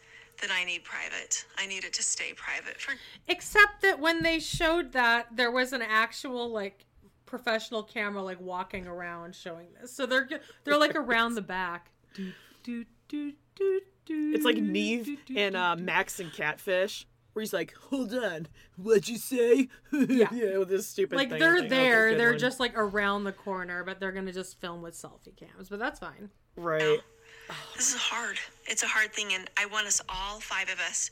that 0.41 0.51
I 0.51 0.65
need 0.65 0.83
private. 0.85 1.45
I 1.59 1.67
need 1.67 1.85
it 1.85 1.93
to 1.95 2.03
stay 2.03 2.33
private 2.35 2.81
for 2.81 2.95
Except 3.29 3.81
that 3.83 4.01
when 4.01 4.23
they 4.23 4.39
showed 4.41 4.93
that, 4.93 5.29
there 5.35 5.51
was 5.51 5.73
an 5.73 5.83
actual 5.83 6.51
like 6.51 6.85
professional 7.27 7.83
camera 7.83 8.23
like 8.23 8.41
walking 8.41 8.87
around 8.87 9.35
showing 9.35 9.69
this. 9.81 9.93
So 9.93 10.05
they're 10.05 10.29
they're 10.65 10.79
like 10.79 10.97
around 10.97 11.35
the 11.35 11.43
back. 11.43 11.91
Do, 12.15 12.33
do, 12.63 12.85
do, 13.09 13.33
do, 13.55 13.81
do, 14.05 14.33
It's 14.35 14.45
like 14.45 14.57
Nev 14.57 15.09
and 15.35 15.57
uh, 15.57 15.77
Max 15.77 16.21
and 16.21 16.33
Catfish, 16.33 17.07
where 17.33 17.41
he's 17.43 17.53
like, 17.53 17.75
"Hold 17.91 18.13
on, 18.15 18.47
what'd 18.77 19.09
you 19.09 19.19
say?" 19.19 19.69
Yeah, 19.93 20.29
yeah 20.33 20.59
with 20.59 20.69
this 20.69 20.87
stupid. 20.87 21.17
like 21.17 21.31
thing. 21.31 21.39
they're 21.39 21.61
Like, 21.61 21.69
there, 21.71 22.11
good 22.11 22.21
they're 22.21 22.31
one. 22.31 22.39
just 22.39 22.61
like 22.61 22.77
around 22.77 23.25
the 23.25 23.33
corner, 23.33 23.85
but 23.85 24.01
they're 24.01 24.13
gonna 24.13 24.33
just 24.33 24.61
film 24.61 24.83
with 24.83 24.95
selfie 24.95 25.37
cams. 25.37 25.69
But 25.69 25.79
that's 25.79 25.99
fine. 26.01 26.31
right. 26.57 27.01
This 27.77 27.91
is 27.95 27.97
hard. 28.01 28.39
It's 28.67 28.83
a 28.83 28.87
hard 28.87 29.13
thing, 29.13 29.33
and 29.35 29.51
I 29.59 29.67
want 29.67 29.87
us 29.87 30.01
all 30.09 30.41
five 30.41 30.71
of 30.71 30.79
us 30.81 31.11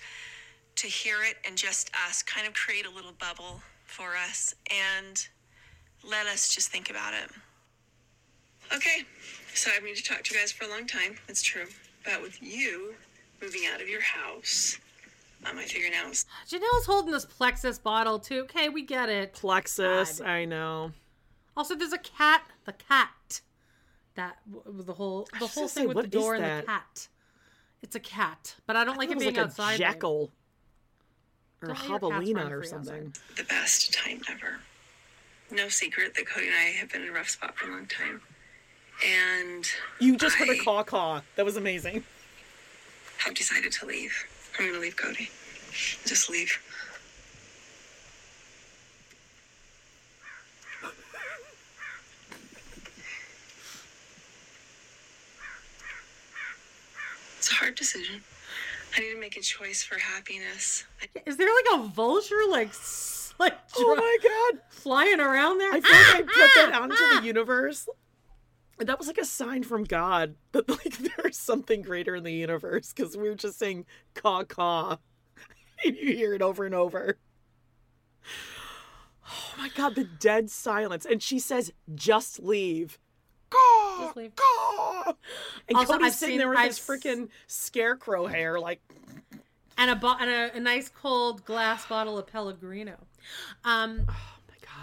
to 0.76 0.86
hear 0.86 1.16
it 1.28 1.36
and 1.47 1.56
just 1.56 1.90
us 2.09 2.22
kind 2.22 2.47
of 2.47 2.55
create 2.55 2.86
a 2.86 2.90
little 2.90 3.12
bubble 3.20 3.60
for 3.84 4.16
us 4.16 4.55
and 4.70 5.26
let 6.09 6.26
us 6.26 6.55
just 6.55 6.70
think 6.70 6.88
about 6.88 7.12
it. 7.12 7.30
Okay, 8.74 9.02
so 9.52 9.70
I've 9.76 9.82
needed 9.82 9.98
to 9.98 10.05
talk 10.05 10.22
to 10.24 10.34
you 10.34 10.40
guys 10.40 10.52
for 10.52 10.64
a 10.64 10.68
long 10.68 10.86
time. 10.86 11.16
It's 11.28 11.42
true. 11.42 11.66
But 12.05 12.22
with 12.22 12.40
you 12.42 12.94
moving 13.42 13.62
out 13.74 13.82
of 13.82 13.88
your 13.88 14.01
house, 14.01 14.78
I 15.44 15.64
figure 15.64 15.90
now 15.90 16.10
is 16.10 16.26
Janelle's 16.48 16.86
holding 16.86 17.12
this 17.12 17.24
Plexus 17.24 17.78
bottle 17.78 18.18
too. 18.18 18.40
Okay, 18.42 18.68
we 18.68 18.82
get 18.82 19.08
it. 19.08 19.32
Plexus, 19.32 20.20
I 20.20 20.44
know. 20.44 20.92
Also, 21.56 21.74
there's 21.74 21.92
a 21.92 21.98
cat. 21.98 22.42
The 22.64 22.72
cat. 22.72 23.40
That 24.16 24.38
the 24.46 24.92
whole 24.92 25.28
the 25.38 25.46
whole 25.46 25.68
thing 25.68 25.84
say, 25.84 25.86
with 25.86 25.96
the 25.96 26.06
door 26.06 26.34
and 26.34 26.44
that? 26.44 26.60
the 26.62 26.66
cat. 26.66 27.08
It's 27.82 27.96
a 27.96 28.00
cat, 28.00 28.56
but 28.66 28.76
I 28.76 28.84
don't 28.84 28.98
like 28.98 29.08
it 29.08 29.12
it 29.12 29.14
was 29.16 29.24
being 29.24 29.34
like 29.36 29.42
a 29.44 29.46
outside. 29.46 29.74
though. 29.74 29.78
jackal 29.78 30.30
or 31.62 31.68
Don't 31.68 31.78
let 31.78 31.88
your 31.88 31.98
cats 31.98 32.02
run 32.02 32.22
jabalina 32.22 32.50
or 32.50 32.62
something. 32.64 33.06
outside. 33.06 33.36
the 33.36 33.44
best 33.44 33.92
time 33.94 34.20
ever. 34.30 34.58
No 35.50 35.68
secret 35.68 36.14
that 36.14 36.26
Cody 36.28 36.46
and 36.46 36.54
I 36.54 36.64
have 36.78 36.90
been 36.92 37.02
in 37.02 37.08
a 37.08 37.12
rough 37.12 37.30
spot 37.30 37.56
for 37.56 37.68
a 37.68 37.72
long 37.72 37.86
time. 37.86 38.20
And 39.06 39.66
You 39.98 40.16
just 40.16 40.36
heard 40.36 40.48
a 40.50 40.58
caw 40.58 40.82
caw. 40.82 41.22
That 41.36 41.44
was 41.46 41.56
amazing. 41.56 42.04
I've 43.26 43.34
decided 43.34 43.72
to 43.72 43.86
leave. 43.86 44.12
I'm 44.61 44.69
gonna 44.69 44.78
leave 44.81 44.97
Cody. 44.97 45.31
Just 46.05 46.28
leave. 46.28 46.59
It's 57.39 57.51
a 57.51 57.55
hard 57.55 57.74
decision. 57.74 58.23
I 58.97 59.01
need 59.01 59.12
to 59.15 59.20
make 59.20 59.37
a 59.37 59.41
choice 59.41 59.82
for 59.82 59.99
happiness. 59.99 60.85
Is 61.27 61.37
there 61.37 61.47
like 61.49 61.81
a 61.81 61.85
vulture 61.89 62.35
like 62.49 62.69
s- 62.69 63.32
like 63.39 63.57
Oh 63.77 63.95
my 63.97 64.16
god, 64.23 64.61
flying 64.69 65.20
around 65.20 65.59
there? 65.59 65.73
I 65.73 65.81
feel 65.81 65.93
like 65.97 66.15
I 66.15 66.19
put 66.23 66.27
that 66.57 66.70
Ah, 66.74 66.77
out 66.78 66.91
into 66.91 66.97
ah. 66.99 67.20
the 67.20 67.27
universe. 67.27 67.89
And 68.81 68.89
that 68.89 68.98
was 68.98 69.07
like 69.07 69.19
a 69.19 69.24
sign 69.24 69.62
from 69.62 69.85
God 69.85 70.35
that 70.52 70.69
like 70.69 70.97
there's 71.16 71.36
something 71.39 71.82
greater 71.82 72.16
in 72.16 72.24
the 72.24 72.32
universe 72.32 72.93
because 72.93 73.16
we 73.16 73.28
were 73.28 73.35
just 73.36 73.59
saying 73.59 73.86
caw 74.15 74.43
caw. 74.44 74.97
And 75.85 75.97
you 75.97 76.15
hear 76.15 76.35
it 76.35 76.43
over 76.43 76.66
and 76.66 76.74
over. 76.74 77.16
Oh 79.27 79.55
my 79.57 79.70
god, 79.74 79.94
the 79.94 80.05
dead 80.05 80.51
silence. 80.51 81.07
And 81.07 81.23
she 81.23 81.39
says, 81.39 81.73
just 81.94 82.40
leave. 82.40 82.98
Caw, 83.48 83.98
Just 84.01 84.16
leave. 84.16 84.32
caw. 84.36 85.15
And 85.69 85.77
Also, 85.78 85.94
Cody's 85.94 86.07
I've 86.09 86.15
sitting 86.15 86.32
seen- 86.35 86.39
there 86.39 86.48
with 86.51 86.59
I've 86.59 86.66
his 86.69 86.78
freaking 86.78 87.28
scarecrow 87.47 88.27
hair, 88.27 88.61
like 88.61 88.81
and 89.78 89.90
a, 89.90 89.97
bo- 89.97 90.16
and 90.20 90.31
a 90.31 90.57
a 90.57 90.61
nice 90.61 90.89
cold 90.90 91.44
glass 91.44 91.86
bottle 91.86 92.19
of 92.19 92.27
Pellegrino. 92.27 92.97
Um, 93.65 94.07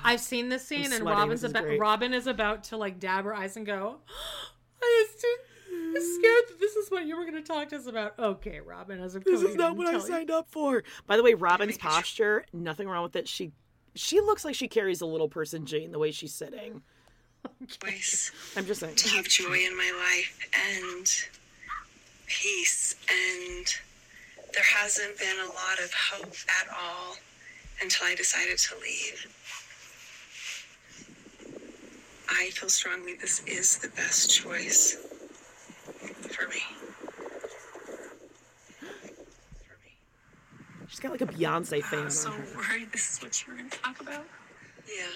I've 0.07 0.21
seen 0.21 0.49
this 0.49 0.65
scene, 0.65 0.93
and. 0.93 1.03
Robyn's 1.05 1.43
about. 1.43 1.65
Robyn 1.77 2.13
is 2.13 2.27
about 2.27 2.63
to 2.65 2.77
like 2.77 2.99
dab 2.99 3.25
her 3.25 3.35
eyes 3.35 3.57
and 3.57 3.65
go. 3.65 3.97
I 4.81 5.05
was 5.11 5.21
too 5.21 5.35
I'm 5.69 5.93
scared 5.93 6.43
that 6.49 6.59
this 6.59 6.75
is 6.75 6.89
what 6.89 7.05
you 7.05 7.17
were 7.17 7.23
going 7.23 7.41
to 7.41 7.47
talk 7.47 7.69
to 7.69 7.75
us 7.77 7.88
about. 7.88 8.17
Okay, 8.19 8.59
Robyn, 8.59 9.01
as 9.01 9.15
a 9.15 9.19
This 9.19 9.41
is 9.41 9.55
not 9.55 9.75
what 9.75 9.88
I 9.88 9.91
tell 9.91 10.01
you. 10.01 10.07
signed 10.07 10.31
up 10.31 10.47
for. 10.49 10.84
By 11.05 11.17
the 11.17 11.23
way, 11.23 11.34
Robyn's 11.34 11.77
posture, 11.79 12.45
nothing 12.53 12.88
wrong 12.88 13.03
with 13.03 13.15
it. 13.15 13.27
She 13.27 13.51
she 13.95 14.19
looks 14.19 14.45
like 14.45 14.55
she 14.55 14.67
carries 14.67 15.01
a 15.01 15.05
little 15.05 15.29
person 15.29 15.65
Jane 15.65 15.91
the 15.91 15.99
way 15.99 16.11
she's 16.11 16.34
sitting. 16.34 16.81
Choice. 17.67 18.31
I'm 18.55 18.65
just 18.65 18.81
saying. 18.81 18.95
to 18.95 19.09
have 19.09 19.27
joy 19.27 19.57
in 19.57 19.75
my 19.75 19.91
life 19.97 20.49
and 20.75 21.07
peace 22.27 22.95
and 23.09 23.65
there 24.53 24.63
hasn't 24.63 25.17
been 25.17 25.38
a 25.39 25.47
lot 25.47 25.79
of 25.84 25.91
hope 25.93 26.35
at 26.61 26.67
all 26.69 27.15
until 27.81 28.07
I 28.07 28.15
decided 28.15 28.57
to 28.57 28.75
leave. 28.79 29.27
I 32.30 32.49
feel 32.52 32.70
strongly 32.70 33.16
this 33.16 33.41
is 33.45 33.78
the 33.78 33.90
best 33.90 34.30
choice 34.30 34.98
for 36.32 36.48
me. 36.49 36.62
She's 40.88 40.99
got 40.99 41.12
like 41.12 41.22
a 41.22 41.26
Beyonce 41.26 41.84
fan 41.84 42.04
I'm 42.04 42.10
so 42.10 42.32
on 42.32 42.40
her. 42.40 42.45
worried 42.56 42.91
this 42.91 43.14
is 43.18 43.22
what 43.22 43.45
you 43.45 43.54
were 43.54 43.58
going 43.60 43.70
to 43.70 43.78
talk 43.80 44.02
about. 44.02 44.26
Yeah. 44.88 45.04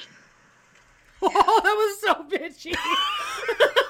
Oh, 1.23 1.61
that 1.63 1.75
was 1.75 2.01
so 2.01 2.13
bitchy. 2.27 2.73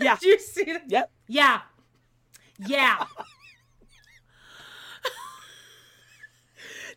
Yeah. 0.00 0.16
Did 0.16 0.26
you 0.26 0.38
see 0.38 0.64
that? 0.64 0.82
Yep. 0.88 1.10
Yeah. 1.28 1.60
Yeah. 2.66 3.04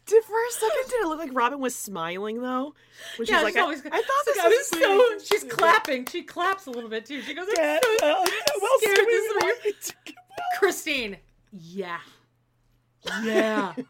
Did 0.10 0.24
for 0.24 0.34
a 0.34 0.52
second 0.52 0.90
did 0.90 1.02
it 1.02 1.08
look 1.08 1.20
like 1.20 1.32
Robyn 1.34 1.60
was 1.60 1.76
smiling 1.76 2.42
though? 2.42 2.74
When 3.18 3.26
she's 3.28 3.30
yeah, 3.30 3.42
like, 3.42 3.54
she's 3.54 3.58
I, 3.58 3.62
always, 3.62 3.80
I 3.86 3.90
thought 3.90 4.26
this 4.26 4.38
like, 4.38 4.46
was 4.46 4.46
"I 4.46 4.48
was 4.50 4.68
sweet." 5.20 5.30
so. 5.30 5.36
She's 5.36 5.44
clapping. 5.52 6.06
She 6.08 6.24
claps 6.24 6.66
a 6.66 6.72
little 6.72 6.90
bit 6.90 7.06
too. 7.06 7.22
She 7.22 7.34
goes, 7.34 7.46
"I'm 7.50 7.54
Yeah, 7.58 7.80
so 7.84 7.90
uh, 7.96 7.98
well, 8.02 8.26
well, 8.62 8.80
scared 8.80 8.98
Sweetie, 8.98 9.12
this 9.12 9.34
why 9.40 9.56
way." 9.64 10.14
Christine. 10.58 11.18
Yeah. 11.52 12.00
Yeah. 13.24 13.74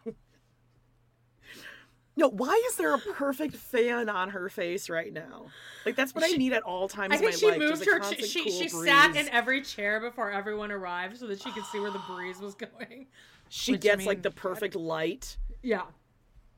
No, 2.15 2.27
why 2.27 2.61
is 2.67 2.75
there 2.75 2.93
a 2.93 2.97
perfect 2.99 3.55
fan 3.55 4.09
on 4.09 4.31
her 4.31 4.49
face 4.49 4.89
right 4.89 5.13
now? 5.13 5.45
Like 5.85 5.95
that's 5.95 6.13
what 6.13 6.25
I 6.25 6.35
need 6.35 6.51
at 6.51 6.63
all 6.63 6.89
times 6.89 7.13
I 7.13 7.15
in 7.15 7.21
think 7.21 7.31
my 7.31 7.37
she 7.37 7.47
life. 7.47 7.59
moved 7.59 7.85
her. 7.85 7.99
constant 7.99 8.27
She 8.27 8.43
cool 8.43 8.51
she 8.51 8.67
sat 8.67 9.15
in 9.15 9.29
every 9.29 9.61
chair 9.61 10.01
before 10.01 10.29
everyone 10.29 10.69
arrived 10.69 11.15
so 11.17 11.27
that 11.27 11.41
she 11.41 11.49
could 11.51 11.63
see 11.67 11.79
where 11.79 11.91
the 11.91 12.01
breeze 12.09 12.39
was 12.41 12.55
going. 12.55 13.07
She 13.47 13.71
Which, 13.71 13.79
I 13.79 13.83
gets 13.83 13.97
mean, 13.99 14.07
like 14.07 14.21
the 14.21 14.31
perfect 14.31 14.75
light, 14.75 15.37
Yeah. 15.63 15.83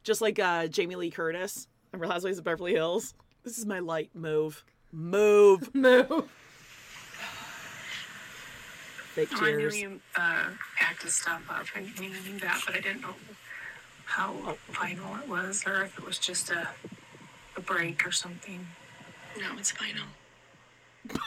Just 0.03 0.21
like 0.21 0.39
uh, 0.39 0.67
Jamie 0.67 0.95
Lee 0.95 1.11
Curtis. 1.11 1.67
Remember 1.91 2.11
Housewives 2.11 2.37
of 2.37 2.43
Beverly 2.43 2.73
Hills? 2.73 3.13
This 3.43 3.57
is 3.57 3.65
my 3.65 3.79
light. 3.79 4.09
Move, 4.13 4.63
move, 4.91 5.73
move. 5.75 6.29
Fake 9.13 9.29
Oh, 9.35 9.45
I 9.45 9.51
knew 9.51 9.69
you 9.69 9.99
uh, 10.15 10.45
packed 10.77 11.03
his 11.03 11.15
stuff 11.15 11.43
up 11.49 11.65
and 11.75 11.85
you 11.99 12.09
knew 12.09 12.39
that, 12.39 12.61
but 12.65 12.75
I 12.75 12.79
didn't 12.79 13.01
know 13.01 13.15
how 14.05 14.55
final 14.71 15.15
it 15.17 15.27
was 15.27 15.63
or 15.67 15.83
if 15.83 15.97
it 15.97 16.05
was 16.05 16.17
just 16.17 16.49
a, 16.49 16.69
a 17.57 17.61
break 17.61 18.07
or 18.07 18.11
something. 18.11 18.65
No, 19.37 19.47
it's 19.57 19.71
final. 19.71 20.05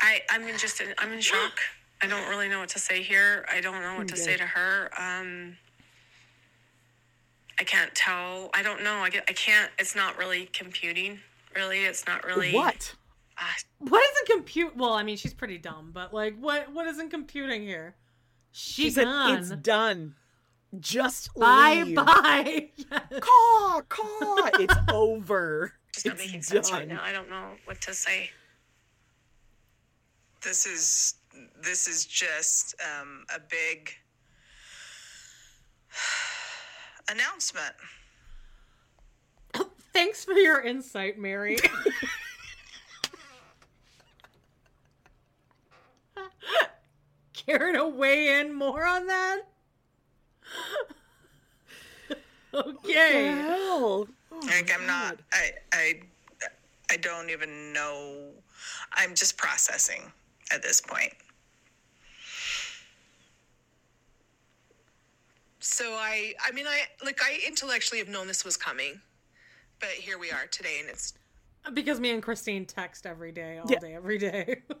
I 0.00 0.22
I'm 0.28 0.42
in 0.42 0.58
just 0.58 0.80
in, 0.80 0.92
I'm 0.98 1.12
in 1.12 1.20
shock. 1.20 1.60
I 2.02 2.06
don't 2.06 2.28
really 2.28 2.48
know 2.48 2.60
what 2.60 2.68
to 2.70 2.78
say 2.78 3.02
here. 3.02 3.46
I 3.50 3.60
don't 3.60 3.80
know 3.80 3.96
what 3.96 4.08
to 4.08 4.16
say 4.16 4.36
to 4.36 4.44
her. 4.44 4.90
Um, 4.98 5.56
I 7.58 7.64
can't 7.64 7.94
tell. 7.94 8.50
I 8.54 8.62
don't 8.62 8.84
know. 8.84 8.96
I 8.98 9.08
get. 9.10 9.24
I 9.28 9.32
can't. 9.32 9.70
It's 9.78 9.96
not 9.96 10.18
really 10.18 10.46
computing. 10.52 11.20
Really, 11.54 11.84
it's 11.84 12.06
not 12.06 12.24
really. 12.24 12.52
What? 12.52 12.94
What 13.78 14.02
isn't 14.12 14.28
compute? 14.36 14.76
Well, 14.76 14.92
I 14.92 15.02
mean, 15.02 15.16
she's 15.16 15.34
pretty 15.34 15.58
dumb, 15.58 15.90
but 15.92 16.12
like, 16.12 16.36
what 16.38 16.70
what 16.72 16.86
isn't 16.86 17.10
computing 17.10 17.62
here? 17.62 17.94
She, 18.52 18.84
She 18.84 18.90
said 18.90 19.06
it's 19.38 19.50
done. 19.50 20.14
Just 20.80 21.32
Bye 21.34 21.82
leave. 21.84 21.96
bye. 21.96 22.68
Caw, 23.20 23.80
caw. 23.88 24.50
It's 24.58 24.74
over. 24.92 25.72
It's 25.94 26.04
not 26.04 26.14
It's 26.16 26.26
making 26.26 26.42
sense 26.42 26.70
right 26.72 26.86
done. 26.88 26.96
now. 26.96 27.02
I 27.02 27.12
don't 27.12 27.30
know 27.30 27.50
what 27.64 27.80
to 27.82 27.94
say. 27.94 28.30
This 30.42 30.66
is 30.66 31.14
this 31.62 31.88
is 31.88 32.04
just 32.06 32.74
um, 32.80 33.24
a 33.34 33.40
big 33.40 33.92
announcement. 37.10 37.74
Thanks 39.92 40.24
for 40.24 40.32
your 40.34 40.60
insight, 40.60 41.18
Meri. 41.18 41.58
Care 47.32 47.72
to 47.72 47.86
weigh 47.86 48.40
in 48.40 48.52
more 48.52 48.84
on 48.84 49.06
that? 49.06 49.42
okay. 52.54 53.26
hell? 53.26 54.08
like 54.46 54.70
I'm 54.74 54.86
not. 54.86 55.18
I 55.32 55.50
I 55.72 56.00
I 56.90 56.96
don't 56.96 57.30
even 57.30 57.72
know. 57.72 58.30
I'm 58.92 59.14
just 59.14 59.36
processing 59.36 60.12
at 60.52 60.62
this 60.62 60.80
point. 60.80 61.12
So 65.68 65.94
I, 65.94 66.32
I 66.46 66.52
mean, 66.52 66.66
I 66.68 66.82
like 67.04 67.20
I 67.22 67.40
intellectually 67.46 67.98
have 67.98 68.08
known 68.08 68.28
this 68.28 68.44
was 68.44 68.56
coming, 68.56 69.00
but 69.80 69.88
here 69.90 70.16
we 70.16 70.30
are 70.30 70.46
today, 70.50 70.76
and 70.80 70.88
it's 70.88 71.12
Because 71.74 71.98
me 71.98 72.10
and 72.10 72.22
Christine 72.22 72.64
text 72.66 73.04
every 73.04 73.32
day, 73.32 73.58
all 73.58 73.66
Yeah. 73.68 73.80
day, 73.80 73.94
every 73.94 74.18
day. 74.18 74.62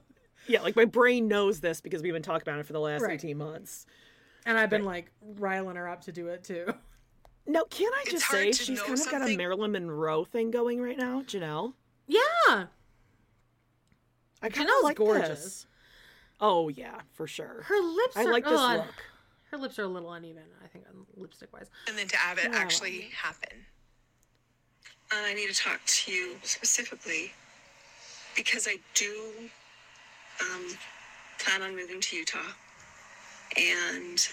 Yeah, 0.48 0.62
like 0.62 0.76
my 0.76 0.84
brain 0.84 1.26
knows 1.26 1.58
this 1.58 1.80
because 1.80 2.02
we've 2.04 2.12
been 2.12 2.22
talking 2.22 2.42
about 2.48 2.60
it 2.60 2.66
for 2.66 2.72
the 2.72 2.78
last 2.78 3.02
Right. 3.02 3.14
18 3.14 3.36
months. 3.36 3.84
and 4.44 4.56
I've 4.56 4.70
been 4.70 4.84
like 4.84 5.10
riling 5.20 5.74
her 5.74 5.88
up 5.88 6.02
to 6.02 6.12
do 6.12 6.28
it 6.28 6.44
too. 6.44 6.72
No, 7.48 7.64
can 7.64 7.90
I 7.92 8.04
just 8.08 8.26
say 8.30 8.52
she's 8.52 8.80
kind 8.80 9.00
of 9.00 9.10
got 9.10 9.28
a 9.28 9.36
Marilyn 9.36 9.72
Monroe 9.72 10.24
thing 10.24 10.52
going 10.52 10.80
right 10.80 10.96
now, 10.96 11.22
Janelle? 11.22 11.74
Yeah. 12.06 12.20
I 12.48 12.66
kind 14.42 14.68
Janelle's 14.68 14.78
of 14.78 14.84
like 14.84 14.96
gorgeous. 14.98 15.28
this. 15.44 15.66
Oh 16.40 16.68
yeah, 16.68 17.00
for 17.14 17.26
sure. 17.26 17.62
Her 17.64 17.80
lips 17.80 18.16
I 18.16 18.24
are 18.26 18.32
like 18.32 18.44
this 18.44 18.52
ugh. 18.56 18.78
look. 18.78 18.94
Her 19.50 19.58
lips 19.58 19.78
are 19.78 19.82
a 19.84 19.88
little 19.88 20.12
uneven, 20.12 20.42
I 20.62 20.66
think, 20.68 20.84
on 20.88 21.06
lipstick 21.16 21.52
wise. 21.52 21.70
and 21.88 21.96
then 21.96 22.08
to 22.08 22.16
have 22.16 22.38
it 22.38 22.50
Yeah. 22.52 22.58
actually 22.58 23.02
happen. 23.14 23.66
I 25.12 25.34
need 25.34 25.48
to 25.48 25.54
talk 25.54 25.80
to 25.86 26.12
you 26.12 26.36
specifically 26.42 27.32
because 28.34 28.66
I 28.68 28.78
do 28.94 29.32
um, 30.40 30.76
plan 31.38 31.62
on 31.62 31.76
moving 31.76 32.00
to 32.00 32.16
Utah, 32.16 32.52
and 33.56 34.28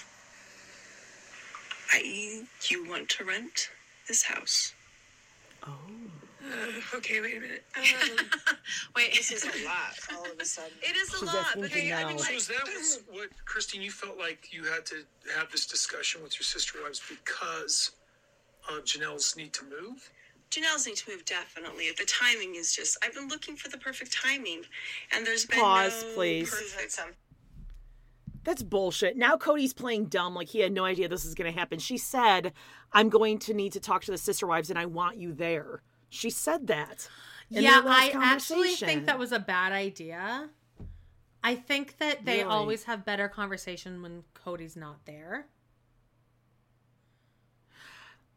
I 1.92 2.48
you 2.70 2.86
want 2.90 3.08
to 3.10 3.24
rent 3.24 3.70
this 4.08 4.24
house. 4.24 4.74
Uh, 6.54 6.58
okay, 6.98 7.22
wait 7.22 7.38
a 7.38 7.40
minute. 7.40 7.64
Um, 7.76 8.26
Wait, 8.96 9.14
This 9.14 9.32
is 9.32 9.44
a 9.44 9.66
lot 9.66 9.98
all 10.16 10.32
of 10.32 10.40
a 10.40 10.46
sudden. 10.46 10.72
It 10.82 10.96
is 10.96 11.10
a 11.14 11.18
She's 11.18 11.24
lot, 11.24 11.36
asking 11.36 11.62
but 11.64 11.72
Janelle. 11.72 12.06
I 12.06 12.08
mean, 12.08 12.20
So 12.20 12.26
like, 12.26 12.36
is 12.36 12.48
that 12.48 12.64
was 12.66 13.00
what 13.12 13.30
Christine? 13.46 13.82
You 13.82 13.92
felt 13.92 14.18
like 14.18 14.54
you 14.54 14.64
had 14.64 14.86
to 14.88 15.04
have 15.36 15.52
this 15.52 15.66
discussion 15.66 16.22
with 16.24 16.36
your 16.36 16.44
sister 16.44 16.80
wives 16.84 17.02
because 17.10 17.92
of 18.70 18.84
Janelle's 18.86 19.36
need 19.36 19.54
to 19.54 19.66
move. 19.66 20.10
Janelle's 20.52 20.86
need 20.86 20.98
to 20.98 21.12
move 21.12 21.26
definitely. 21.26 21.90
The 21.98 22.06
timing 22.06 22.56
is 22.56 22.76
just. 22.76 22.98
I've 23.04 23.14
been 23.14 23.28
looking 23.28 23.56
for 23.56 23.70
the 23.70 23.78
perfect 23.78 24.14
timing, 24.14 24.62
and 25.12 25.26
there's 25.26 25.46
been 25.46 25.60
Pause, 25.60 26.04
no 26.04 26.14
please. 26.14 26.50
perfect. 26.50 27.00
That's 28.44 28.62
bullshit. 28.64 29.18
Now 29.18 29.38
Cody's 29.38 29.74
playing 29.74 30.06
dumb 30.06 30.36
like 30.36 30.50
he 30.50 30.60
had 30.60 30.74
no 30.74 30.84
idea 30.86 31.08
this 31.08 31.26
is 31.26 31.34
going 31.34 31.52
to 31.52 31.58
happen. 31.58 31.80
She 31.80 31.98
said, 31.98 32.54
"I'm 32.92 33.10
going 33.10 33.40
to 33.40 33.54
need 33.54 33.72
to 33.74 33.80
talk 33.80 34.04
to 34.04 34.12
the 34.12 34.18
sister 34.18 34.46
wives 34.46 34.70
and 34.70 34.78
I 34.78 34.86
want 34.86 35.18
you 35.18 35.34
there." 35.34 35.82
She 36.14 36.30
said 36.30 36.68
that. 36.68 37.10
yeah, 37.50 37.82
I 37.86 38.12
actually 38.14 38.76
think 38.76 39.06
that 39.08 39.18
was 39.18 39.32
a 39.32 39.40
bad 39.40 39.72
idea. 39.72 40.50
I 41.44 41.56
think 41.56 41.98
that 41.98 42.24
they 42.24 42.38
Really? 42.40 42.44
always 42.50 42.84
have 42.86 43.04
better 43.04 43.28
conversation 43.28 44.02
when 44.02 44.24
Cody's 44.34 44.76
not 44.76 45.06
there. 45.06 45.48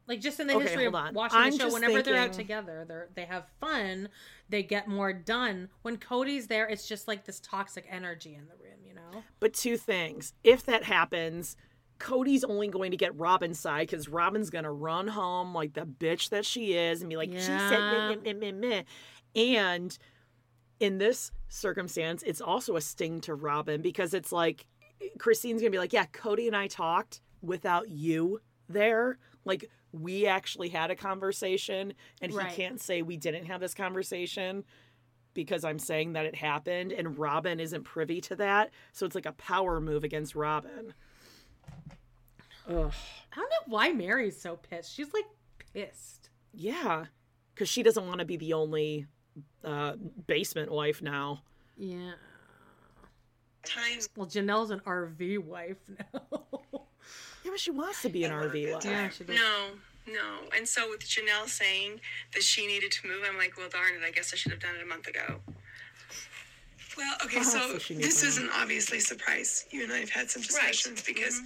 Like 0.08 0.20
just 0.20 0.38
in 0.40 0.46
the 0.46 0.54
Okay, 0.54 0.64
history 0.64 0.86
of 0.86 0.92
watching 1.14 1.38
I'm 1.38 1.50
the 1.52 1.58
show, 1.58 1.72
whenever 1.72 2.00
they're 2.00 2.16
out 2.16 2.32
together, 2.32 2.84
they're 2.86 3.08
they 3.14 3.24
have 3.24 3.46
fun, 3.60 4.08
they 4.48 4.62
get 4.62 4.88
more 4.88 5.12
done. 5.12 5.68
When 5.82 5.96
Cody's 5.96 6.46
there, 6.46 6.66
it's 6.68 6.86
just 6.88 7.08
like 7.08 7.24
this 7.24 7.40
toxic 7.40 7.86
energy 7.90 8.34
in 8.34 8.46
the 8.46 8.54
room, 8.54 8.78
you 8.86 8.94
know? 8.94 9.24
But 9.40 9.52
two 9.52 9.76
things. 9.76 10.32
If 10.44 10.64
that 10.66 10.84
happens, 10.84 11.56
Cody's 11.98 12.44
only 12.44 12.68
going 12.68 12.90
to 12.90 12.96
get 12.96 13.16
Robyn's 13.16 13.58
side 13.58 13.88
because 13.88 14.08
Robyn's 14.08 14.50
going 14.50 14.64
to 14.64 14.70
run 14.70 15.08
home 15.08 15.54
like 15.54 15.74
the 15.74 15.86
bitch 15.86 16.30
that 16.30 16.44
she 16.44 16.74
is 16.74 17.00
and 17.00 17.08
be 17.08 17.16
like, 17.16 17.32
she 17.32 17.40
said, 17.40 17.70
meh, 17.70 18.16
meh, 18.16 18.32
meh, 18.32 18.52
meh, 18.52 18.52
meh. 18.52 18.82
and 19.34 19.96
in 20.78 20.98
this 20.98 21.30
circumstance, 21.48 22.22
it's 22.24 22.40
also 22.40 22.76
a 22.76 22.80
sting 22.80 23.20
to 23.22 23.34
Robyn 23.34 23.82
because 23.82 24.12
it's 24.14 24.32
like 24.32 24.66
Christine's 25.18 25.60
going 25.60 25.72
to 25.72 25.74
be 25.74 25.78
like, 25.78 25.92
yeah, 25.92 26.06
Cody 26.06 26.46
and 26.46 26.56
I 26.56 26.66
talked 26.66 27.20
without 27.42 27.88
you 27.88 28.40
there. 28.68 29.18
Like, 29.44 29.70
we 29.92 30.26
actually 30.26 30.68
had 30.68 30.90
a 30.90 30.96
conversation, 30.96 31.94
and 32.20 32.32
he 32.32 32.38
can't 32.54 32.80
say 32.80 33.02
we 33.02 33.16
didn't 33.16 33.46
have 33.46 33.60
this 33.60 33.74
conversation 33.74 34.64
because 35.32 35.64
I'm 35.64 35.78
saying 35.78 36.14
that 36.14 36.26
it 36.26 36.34
happened, 36.34 36.92
and 36.92 37.18
Robyn 37.18 37.60
isn't 37.60 37.84
privy 37.84 38.20
to 38.22 38.36
that. 38.36 38.70
So 38.92 39.06
it's 39.06 39.14
like 39.14 39.26
a 39.26 39.32
power 39.32 39.80
move 39.80 40.04
against 40.04 40.34
Robyn. 40.34 40.94
Ugh. 42.68 42.92
I 43.32 43.36
don't 43.36 43.50
know 43.50 43.66
why 43.66 43.92
Meri's 43.92 44.40
so 44.40 44.56
pissed. 44.56 44.92
She's 44.94 45.12
like 45.12 45.26
pissed. 45.72 46.30
Yeah, 46.52 47.06
because 47.54 47.68
she 47.68 47.82
doesn't 47.82 48.06
want 48.06 48.20
to 48.20 48.24
be 48.24 48.36
the 48.36 48.54
only 48.54 49.06
uh, 49.64 49.94
basement 50.26 50.70
wife 50.70 51.02
now. 51.02 51.42
Yeah. 51.76 52.12
Times. 53.64 54.08
Well, 54.16 54.26
Janelle's 54.26 54.70
an 54.70 54.80
RV 54.80 55.44
wife 55.44 55.76
now. 56.14 56.20
Yeah, 57.44 57.50
but 57.50 57.60
she 57.60 57.70
wants 57.70 58.02
to 58.02 58.08
be 58.08 58.24
an 58.24 58.32
RV 58.32 58.72
wife. 58.74 58.84
yeah, 58.84 59.08
she 59.10 59.24
does. 59.24 59.36
No, 59.36 60.12
no. 60.12 60.48
And 60.56 60.66
so 60.66 60.88
with 60.88 61.00
Janelle 61.00 61.48
saying 61.48 62.00
that 62.32 62.42
she 62.42 62.66
needed 62.66 62.90
to 62.92 63.06
move, 63.06 63.22
I'm 63.28 63.36
like, 63.36 63.56
well, 63.56 63.68
darn 63.68 63.94
it. 64.00 64.06
I 64.06 64.10
guess 64.10 64.32
I 64.32 64.36
should 64.36 64.52
have 64.52 64.60
done 64.60 64.74
it 64.78 64.82
a 64.82 64.86
month 64.86 65.06
ago. 65.08 65.40
well, 66.96 67.14
okay, 67.24 67.42
so 67.42 67.76
so 67.78 67.94
this 67.94 68.22
isn't 68.22 68.50
obviously 68.54 68.98
a 68.98 69.00
surprise. 69.00 69.66
You 69.70 69.84
and 69.84 69.92
I 69.92 69.98
have 69.98 70.10
had 70.10 70.30
some 70.30 70.42
discussions 70.42 71.02
because 71.02 71.40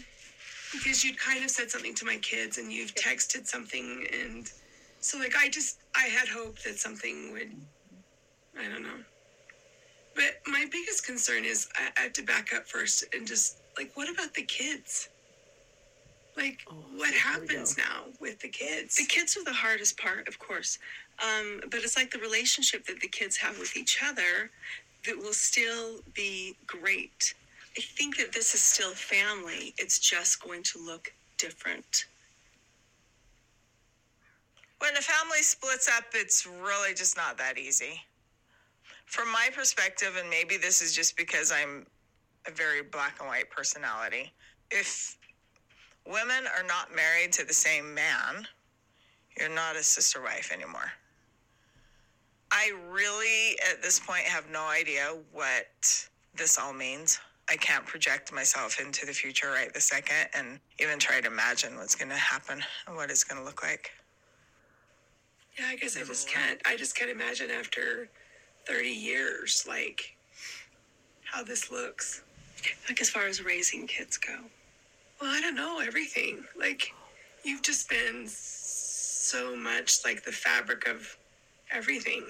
because 0.72 1.04
you'd 1.04 1.18
kind 1.18 1.44
of 1.44 1.50
said 1.50 1.70
something 1.70 1.94
to 1.94 2.04
my 2.04 2.16
kids 2.18 2.58
and 2.58 2.72
you've 2.72 2.94
texted 2.94 3.46
something 3.46 4.06
and 4.22 4.50
so 5.00 5.18
like 5.18 5.34
I 5.36 5.48
just 5.48 5.78
I 5.96 6.06
had 6.06 6.28
hope 6.28 6.58
that 6.60 6.78
something 6.78 7.32
would 7.32 7.50
I 8.58 8.68
don't 8.68 8.82
know. 8.82 8.98
But 10.14 10.40
my 10.46 10.66
biggest 10.70 11.06
concern 11.06 11.44
is 11.44 11.68
I, 11.76 11.88
I 11.98 12.02
have 12.02 12.12
to 12.14 12.22
back 12.22 12.52
up 12.54 12.66
first 12.66 13.04
and 13.14 13.26
just 13.26 13.58
like 13.76 13.90
what 13.94 14.10
about 14.12 14.34
the 14.34 14.42
kids? 14.42 15.08
Like 16.36 16.60
what 16.96 17.12
happens 17.14 17.76
now 17.76 18.04
with 18.20 18.40
the 18.40 18.48
kids? 18.48 18.96
The 18.96 19.04
kids 19.04 19.36
are 19.36 19.44
the 19.44 19.52
hardest 19.52 19.98
part, 19.98 20.28
of 20.28 20.38
course. 20.38 20.78
Um, 21.22 21.60
but 21.70 21.80
it's 21.80 21.96
like 21.96 22.10
the 22.10 22.18
relationship 22.18 22.86
that 22.86 23.00
the 23.00 23.08
kids 23.08 23.36
have 23.38 23.58
with 23.58 23.76
each 23.76 23.98
other 24.02 24.50
that 25.06 25.16
will 25.16 25.32
still 25.32 26.00
be 26.14 26.56
great. 26.66 27.34
I 27.80 27.82
think 27.82 28.18
that 28.18 28.30
this 28.34 28.54
is 28.54 28.60
still 28.60 28.90
family. 28.90 29.72
It's 29.78 29.98
just 29.98 30.44
going 30.44 30.62
to 30.64 30.78
look 30.84 31.14
different. 31.38 32.04
When 34.80 34.94
a 34.98 35.00
family 35.00 35.40
splits 35.40 35.88
up, 35.88 36.04
it's 36.12 36.44
really 36.44 36.92
just 36.92 37.16
not 37.16 37.38
that 37.38 37.56
easy. 37.56 38.02
From 39.06 39.32
my 39.32 39.48
perspective, 39.54 40.18
and 40.20 40.28
maybe 40.28 40.58
this 40.58 40.82
is 40.82 40.94
just 40.94 41.16
because 41.16 41.50
I'm 41.50 41.86
a 42.46 42.50
very 42.50 42.82
black 42.82 43.16
and 43.18 43.28
white 43.28 43.48
personality, 43.48 44.30
if 44.70 45.16
women 46.06 46.44
are 46.54 46.66
not 46.66 46.94
married 46.94 47.32
to 47.32 47.46
the 47.46 47.54
same 47.54 47.94
man, 47.94 48.46
you're 49.38 49.48
not 49.48 49.76
a 49.76 49.82
sister 49.82 50.20
wife 50.20 50.52
anymore. 50.52 50.92
I 52.52 52.74
really, 52.90 53.58
at 53.72 53.82
this 53.82 53.98
point, 53.98 54.24
have 54.24 54.50
no 54.50 54.66
idea 54.66 55.16
what 55.32 56.08
this 56.34 56.58
all 56.58 56.74
means. 56.74 57.18
I 57.50 57.56
can't 57.56 57.84
project 57.84 58.32
myself 58.32 58.80
into 58.80 59.04
the 59.04 59.12
future 59.12 59.50
right 59.50 59.74
this 59.74 59.86
second 59.86 60.28
and 60.34 60.60
even 60.78 61.00
try 61.00 61.20
to 61.20 61.26
imagine 61.26 61.76
what's 61.76 61.96
going 61.96 62.10
to 62.10 62.16
happen 62.16 62.62
and 62.86 62.94
what 62.96 63.10
it's 63.10 63.24
going 63.24 63.40
to 63.40 63.44
look 63.44 63.64
like. 63.64 63.90
Yeah, 65.58 65.66
I 65.68 65.76
guess 65.76 65.96
I 65.96 66.04
just 66.04 66.28
can't. 66.28 66.60
I 66.64 66.76
just 66.76 66.94
can't 66.94 67.10
imagine 67.10 67.50
after 67.50 68.08
30 68.68 68.88
years, 68.88 69.64
like, 69.68 70.16
how 71.24 71.42
this 71.42 71.72
looks. 71.72 72.22
Like 72.88 73.00
as 73.00 73.10
far 73.10 73.26
as 73.26 73.44
raising 73.44 73.86
kids 73.86 74.16
go. 74.16 74.36
Well, 75.20 75.30
I 75.34 75.40
don't 75.40 75.56
know 75.56 75.80
everything. 75.80 76.44
Like, 76.58 76.92
you've 77.42 77.62
just 77.62 77.88
been 77.88 78.26
so 78.26 79.56
much 79.56 80.04
like 80.04 80.24
the 80.24 80.32
fabric 80.32 80.86
of 80.86 81.16
everything. 81.72 82.24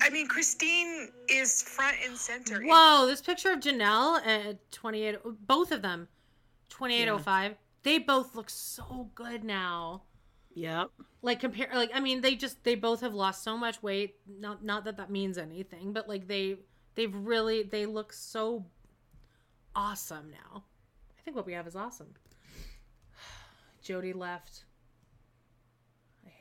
I 0.00 0.10
mean, 0.10 0.26
Christine 0.26 1.08
is 1.28 1.62
front 1.62 1.96
and 2.04 2.16
center. 2.16 2.62
Whoa, 2.62 3.06
this 3.06 3.20
picture 3.22 3.50
of 3.52 3.60
Janelle 3.60 4.24
at 4.26 4.70
28, 4.72 5.18
both 5.46 5.72
of 5.72 5.82
them, 5.82 6.08
2805, 6.68 7.54
they 7.82 7.98
both 7.98 8.34
look 8.34 8.50
so 8.50 9.10
good 9.14 9.44
now. 9.44 10.02
Yep. 10.54 10.90
Like 11.22 11.40
compare, 11.40 11.68
like 11.74 11.90
I 11.94 12.00
mean, 12.00 12.20
they 12.20 12.34
just 12.34 12.62
they 12.64 12.74
both 12.74 13.00
have 13.00 13.14
lost 13.14 13.42
so 13.42 13.56
much 13.56 13.82
weight. 13.82 14.16
Not 14.26 14.64
not 14.64 14.84
that 14.84 14.96
that 14.98 15.10
means 15.10 15.38
anything, 15.38 15.92
but 15.92 16.08
like 16.08 16.28
they 16.28 16.56
they've 16.94 17.14
really 17.14 17.62
they 17.62 17.86
look 17.86 18.12
so 18.12 18.66
awesome 19.74 20.30
now. 20.30 20.64
I 21.18 21.22
think 21.22 21.36
what 21.36 21.46
we 21.46 21.54
have 21.54 21.66
is 21.66 21.74
awesome. 21.74 22.14
Jody 23.82 24.12
left. 24.12 24.64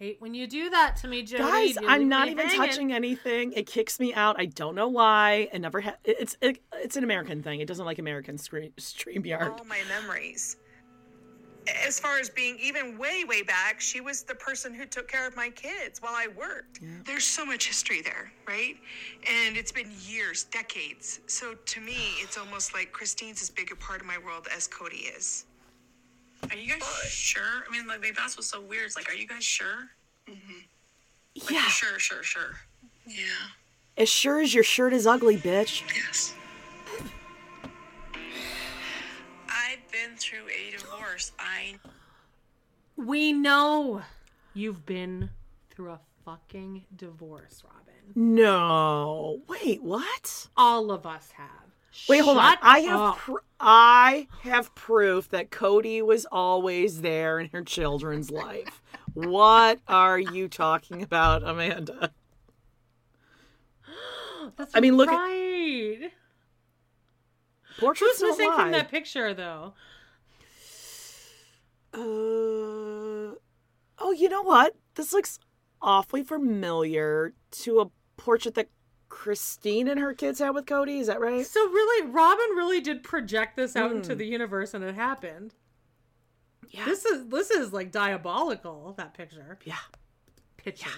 I 0.04 0.08
hate 0.08 0.22
when 0.22 0.34
you 0.34 0.48
do 0.48 0.70
that 0.70 0.98
to 0.98 1.08
me, 1.08 1.24
Jody. 1.24 1.44
Guys, 1.44 1.76
You 1.82 1.88
I'm 1.88 2.10
not 2.10 2.28
even 2.28 2.46
hanging. 2.46 2.68
touching 2.68 2.92
anything. 2.94 3.54
It 3.54 3.68
kicks 3.68 4.02
me 4.02 4.14
out. 4.14 4.36
I 4.38 4.48
don't 4.48 4.76
know 4.76 4.90
why. 4.90 5.48
It 5.54 5.60
never 5.60 5.80
ha- 5.80 5.96
it's 6.04 6.36
it, 6.42 6.62
it's 6.74 6.98
an 6.98 7.06
American 7.06 7.42
thing. 7.42 7.62
It 7.62 7.68
doesn't 7.68 7.86
like 7.86 8.00
American 8.00 8.38
screen 8.38 8.74
StreamYard. 8.78 9.60
all 9.60 9.66
my 9.66 9.80
memories. 9.88 10.58
As 11.88 11.98
far 11.98 12.20
as 12.20 12.30
being 12.30 12.58
even 12.62 12.98
way, 12.98 13.24
way 13.24 13.42
back, 13.44 13.80
she 13.80 14.02
was 14.02 14.24
the 14.24 14.36
person 14.36 14.74
who 14.74 14.86
took 14.86 15.08
care 15.08 15.26
of 15.26 15.38
my 15.38 15.50
kids 15.50 16.02
while 16.02 16.14
I 16.14 16.28
worked. 16.38 16.82
There's 17.06 17.24
so 17.24 17.46
much 17.46 17.68
history 17.68 18.02
there, 18.02 18.34
right? 18.46 18.76
And 19.46 19.56
it's 19.56 19.72
been 19.72 19.90
years, 20.02 20.44
decades. 20.44 21.22
So 21.28 21.54
to 21.54 21.80
me, 21.80 21.96
it's 22.22 22.38
almost 22.38 22.74
like 22.74 22.92
Christine's 22.92 23.42
as 23.42 23.50
big 23.50 23.72
a 23.72 23.78
part 23.78 24.02
of 24.02 24.08
my 24.08 24.18
world 24.18 24.50
as 24.54 24.68
Cody 24.68 25.08
is. 25.18 25.46
Are 26.52 26.58
you 26.58 26.70
guys 26.78 26.84
sure? 27.10 27.64
I 27.68 27.72
mean, 27.72 27.88
like, 27.88 28.02
like, 28.02 28.16
that's 28.16 28.36
what's 28.38 28.48
so 28.50 28.62
weird. 28.62 28.86
It's 28.86 28.96
like, 28.96 29.10
are 29.10 29.14
you 29.16 29.28
guys 29.28 29.44
sure? 29.44 29.90
Mm-hmm. 30.30 30.54
Like, 31.42 31.52
Yeah. 31.52 31.68
sure, 31.68 32.00
sure, 32.00 32.24
sure. 32.24 32.56
Yeah. 33.08 33.24
As 33.98 34.10
sure 34.10 34.40
as 34.40 34.54
your 34.54 34.64
shirt 34.64 34.94
is 34.94 35.06
ugly, 35.08 35.38
bitch. 35.38 35.84
Yes. 35.96 36.34
I've 39.50 39.92
been 39.92 40.16
through 40.18 40.48
a 40.50 40.72
divorce. 40.78 41.32
I 41.40 41.76
We 42.96 43.34
know 43.34 44.02
you've 44.54 44.86
been 44.86 45.30
through 45.72 45.92
a 45.92 46.00
fucking 46.26 46.84
divorce, 46.96 47.64
Robyn. 47.64 48.14
No. 48.36 49.42
Wait, 49.48 49.82
what? 49.84 50.48
All 50.58 50.92
of 50.92 51.06
us 51.06 51.30
have. 51.38 51.48
Wait, 52.10 52.20
hold 52.20 52.38
on. 52.38 52.58
I 52.62 52.80
have 52.80 53.00
up. 53.00 53.18
pr- 53.18 53.38
I 53.66 54.28
have 54.42 54.76
proof 54.76 55.30
that 55.30 55.50
Cody 55.50 56.02
was 56.02 56.26
always 56.30 57.00
there 57.00 57.40
in 57.40 57.50
her 57.54 57.64
children's 57.64 58.30
life. 58.30 58.82
What 59.14 59.80
are 59.88 60.20
you 60.20 60.50
talking 60.50 61.02
about, 61.02 61.44
Amanda? 61.48 62.12
That's 64.58 64.76
I 64.76 64.82
mean, 64.82 64.98
look 64.98 65.10
at- 65.10 65.16
right. 65.16 66.12
Portraits 67.80 68.20
Who's 68.20 68.38
missing 68.38 68.52
from 68.54 68.72
that 68.72 68.92
picture, 68.92 69.34
though? 69.34 69.74
Uh, 71.94 73.36
oh, 74.00 74.12
you 74.16 74.28
know 74.28 74.42
what? 74.42 74.76
This 74.96 75.14
looks 75.14 75.40
awfully 75.82 76.24
familiar 76.24 77.34
to 77.52 77.80
a 77.80 77.90
portrait 78.18 78.56
that 78.56 78.68
Christine 79.14 79.88
and 79.88 80.00
her 80.00 80.14
kids 80.14 80.40
had 80.40 80.50
with 80.56 80.66
Cody. 80.66 80.98
Is 80.98 81.08
that 81.08 81.22
right? 81.22 81.46
So 81.46 81.60
really, 81.70 82.08
Robyn 82.10 82.56
really 82.58 82.82
did 82.82 83.04
project 83.04 83.56
this 83.56 83.76
out 83.76 83.92
Hmm. 83.92 83.98
into 83.98 84.16
the 84.16 84.26
universe, 84.26 84.74
and 84.74 84.84
it 84.84 84.96
happened. 84.96 85.54
Yeah. 86.70 86.86
This 86.86 87.06
is 87.06 87.28
this 87.28 87.52
is 87.52 87.72
like 87.72 87.92
diabolical. 87.92 88.94
That 88.98 89.14
picture. 89.14 89.60
Yeah. 89.64 89.78
Picture. 90.58 90.90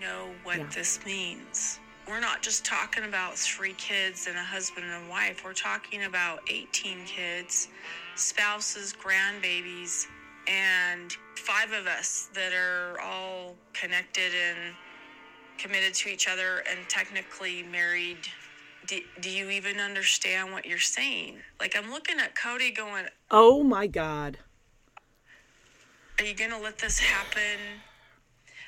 know 0.00 0.34
what 0.42 0.58
Yeah. 0.58 0.66
this 0.74 1.04
means. 1.06 1.78
We're 2.08 2.18
not 2.20 2.42
just 2.42 2.64
talking 2.64 3.04
about 3.04 3.38
three 3.38 3.74
kids 3.74 4.26
and 4.26 4.36
a 4.36 4.42
husband 4.42 4.84
and 4.84 5.06
a 5.06 5.08
wife. 5.08 5.42
We're 5.44 5.52
talking 5.54 6.04
about 6.04 6.40
18 6.50 7.06
kids, 7.06 7.68
spouses, 8.16 8.92
grandbabies, 8.92 10.06
and 10.48 11.16
five 11.36 11.72
of 11.72 11.86
us 11.86 12.28
that 12.34 12.52
are 12.52 13.00
all 13.00 13.56
connected 13.72 14.34
and 14.34 14.74
committed 15.58 15.94
to 15.94 16.08
each 16.08 16.28
other 16.28 16.62
and 16.70 16.88
technically 16.88 17.62
married. 17.62 18.18
Do, 18.86 19.00
do 19.20 19.30
you 19.30 19.48
even 19.50 19.78
understand 19.78 20.52
what 20.52 20.66
you're 20.66 20.78
saying? 20.78 21.38
Like, 21.58 21.74
I'm 21.76 21.90
looking 21.90 22.20
at 22.20 22.34
Cody 22.36 22.70
going, 22.70 23.06
Oh 23.30 23.62
my 23.62 23.86
God. 23.86 24.38
are 26.18 26.24
you 26.24 26.34
gonna 26.34 26.60
let 26.60 26.78
this 26.78 26.98
happen? 26.98 27.58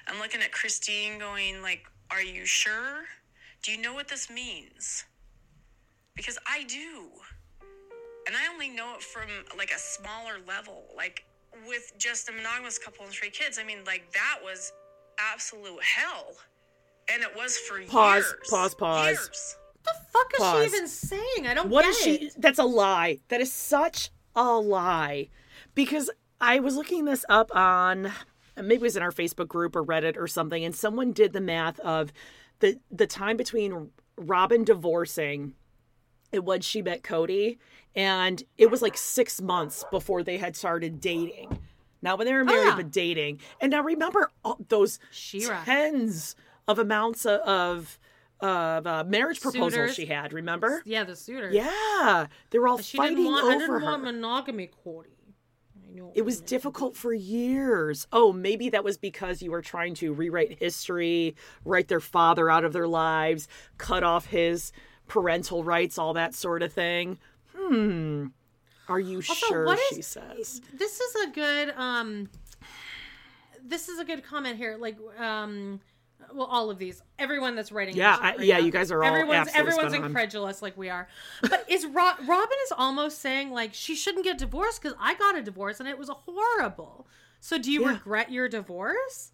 I'm 0.09 0.19
looking 0.21 0.41
at 0.41 0.53
Christine 0.53 1.19
going 1.19 1.63
like, 1.63 1.85
are 2.11 2.23
you 2.23 2.47
sure? 2.47 3.05
Do 3.63 3.73
you 3.73 3.79
know 3.79 3.93
what 3.93 4.09
this 4.09 4.31
means? 4.31 5.05
Because 6.15 6.39
I 6.49 6.63
do. 6.65 7.09
And 8.27 8.37
I 8.37 8.53
only 8.53 8.69
know 8.69 8.95
it 8.97 9.03
from 9.03 9.29
like 9.59 9.71
a 9.71 9.79
smaller 9.79 10.35
level. 10.47 10.85
Like 10.97 11.25
with 11.67 11.93
just 11.99 12.29
a 12.29 12.33
monogamous 12.33 12.79
couple 12.79 13.05
and 13.05 13.13
three 13.13 13.31
kids, 13.31 13.59
I 13.61 13.65
mean 13.65 13.79
like 13.85 14.13
that 14.13 14.39
was 14.43 14.73
absolute 15.19 15.83
hell. 15.83 16.37
And 17.13 17.23
it 17.23 17.37
was 17.37 17.57
for 17.57 17.81
Pause, 17.83 18.25
years. 18.25 18.35
pause, 18.51 18.75
pause. 18.75 19.07
Years. 19.07 19.57
What 19.83 19.85
the 19.85 20.01
fuck 20.13 20.33
is 20.35 20.39
Pause. 20.39 20.59
she 20.71 20.77
even 20.77 20.89
saying? 20.89 21.47
I 21.47 21.55
don't 21.55 21.69
What 21.69 21.83
get 21.83 21.91
is 21.91 21.99
she? 22.01 22.15
it. 22.27 22.33
That's 22.39 22.59
a 22.59 22.65
lie. 22.65 23.21
That 23.29 23.41
is 23.41 23.53
such 23.53 24.11
a 24.35 24.53
lie. 24.59 25.29
Because 25.75 26.11
I 26.41 26.59
was 26.61 26.75
looking 26.77 27.05
this 27.05 27.25
up 27.29 27.55
on 27.55 28.13
maybe 28.57 28.77
it 28.77 28.83
was 28.83 28.97
in 28.97 29.03
our 29.03 29.13
Facebook 29.13 29.49
group 29.49 29.77
or 29.77 29.85
Reddit 29.85 30.17
or 30.17 30.27
something, 30.27 30.65
and 30.65 30.75
someone 30.75 31.13
did 31.13 31.33
the 31.33 31.41
math 31.41 31.79
of 31.81 32.13
the 32.61 32.79
the 32.91 33.07
time 33.07 33.37
between 33.37 33.91
Robyn 34.17 34.65
divorcing 34.65 35.55
and 36.33 36.45
when 36.45 36.61
she 36.61 36.83
met 36.83 37.03
Cody, 37.03 37.59
and 37.95 38.43
it 38.59 38.71
was 38.71 38.83
like 38.83 38.97
six 38.97 39.41
months 39.41 39.85
before 39.91 40.23
they 40.23 40.39
had 40.39 40.57
started 40.57 41.01
dating. 41.01 41.59
Not 42.03 42.19
when 42.19 42.27
they 42.27 42.35
were 42.35 42.45
married, 42.45 42.69
yeah. 42.69 42.77
but 42.77 42.91
dating. 42.91 43.41
And 43.61 43.71
now 43.71 43.83
remember 43.83 44.31
all 44.45 44.59
those 44.69 44.99
Shira. 45.11 45.63
tens 45.65 46.37
of 46.69 46.79
amounts 46.79 47.25
of 47.27 47.41
of, 47.41 47.99
of 48.41 48.87
uh, 48.87 49.05
marriage 49.07 49.41
proposals 49.41 49.73
Suitors. 49.73 49.95
she 49.95 50.07
had. 50.07 50.33
Remember? 50.33 50.83
Yeah, 50.85 51.05
the 51.05 51.17
suitors. 51.17 51.55
Yeah, 51.55 52.27
they 52.51 52.59
were 52.59 52.69
all 52.69 52.77
But 52.77 52.85
she 52.85 52.97
fighting 52.97 53.17
didn't 53.17 53.33
want. 53.33 53.47
I 53.47 53.53
didn't 53.59 53.69
her. 53.71 53.81
want 53.81 54.03
monogamy, 54.05 54.71
Cody. 54.85 55.11
I 55.89 55.95
know. 55.99 56.13
it 56.15 56.23
was 56.23 56.41
difficult 56.41 56.97
for 56.97 57.15
years. 57.15 58.07
Oh, 58.13 58.33
maybe 58.33 58.69
that 58.71 58.85
was 58.85 58.99
because 58.99 59.41
you 59.43 59.51
were 59.51 59.63
trying 59.63 59.95
to 59.95 60.13
rewrite 60.13 60.59
history, 60.59 61.37
write 61.65 61.89
their 61.89 62.01
father 62.01 62.51
out 62.51 62.65
of 62.65 62.73
their 62.73 62.89
lives, 62.89 63.49
cut 63.79 64.03
off 64.03 64.27
his 64.27 64.73
parental 65.09 65.63
rights, 65.65 65.97
all 65.99 66.13
that 66.15 66.35
sort 66.35 66.63
of 66.63 66.73
thing. 66.73 67.19
Hmm. 67.57 68.27
Are 68.89 69.01
you 69.01 69.17
Also, 69.19 69.35
sure? 69.35 69.65
what 69.67 69.79
she 69.91 70.01
is- 70.01 70.07
says. 70.07 70.61
this 70.75 71.01
is 71.01 71.15
a 71.27 71.31
good 71.31 71.71
um 71.77 72.29
this 73.65 73.89
is 73.89 73.99
a 73.99 74.05
good 74.05 74.23
comment 74.23 74.57
here 74.59 74.77
like 74.79 74.97
um 75.19 75.81
well 76.35 76.47
all 76.47 76.71
of 76.71 76.79
these 76.79 77.03
everyone 77.19 77.55
that's 77.55 77.71
writing 77.73 77.97
Yeah, 77.97 78.17
I- 78.21 78.31
right 78.37 78.41
yeah, 78.41 78.59
now. 78.59 78.65
you 78.65 78.71
guys 78.73 78.91
are 78.91 79.03
all 79.03 79.09
everyone's 79.09 79.49
everyone's 79.55 79.95
on. 79.95 80.05
incredulous 80.05 80.63
like 80.63 80.77
we 80.77 80.89
are 80.91 81.09
but 81.43 81.65
is 81.69 81.85
Ro- 81.87 82.17
robyn 82.27 82.57
is 82.65 82.73
almost 82.77 83.19
saying 83.21 83.51
like 83.51 83.75
she 83.75 83.95
shouldn't 83.95 84.25
get 84.25 84.39
divorced 84.39 84.83
because 84.83 84.97
i 85.01 85.15
got 85.15 85.37
a 85.39 85.43
divorce 85.43 85.79
and 85.81 85.89
it 85.89 85.99
was 85.99 86.09
horrible 86.11 87.07
so 87.41 87.59
do 87.59 87.71
you 87.71 87.83
Yeah. 87.83 87.89
regret 87.91 88.31
your 88.33 88.49
divorce 88.49 89.33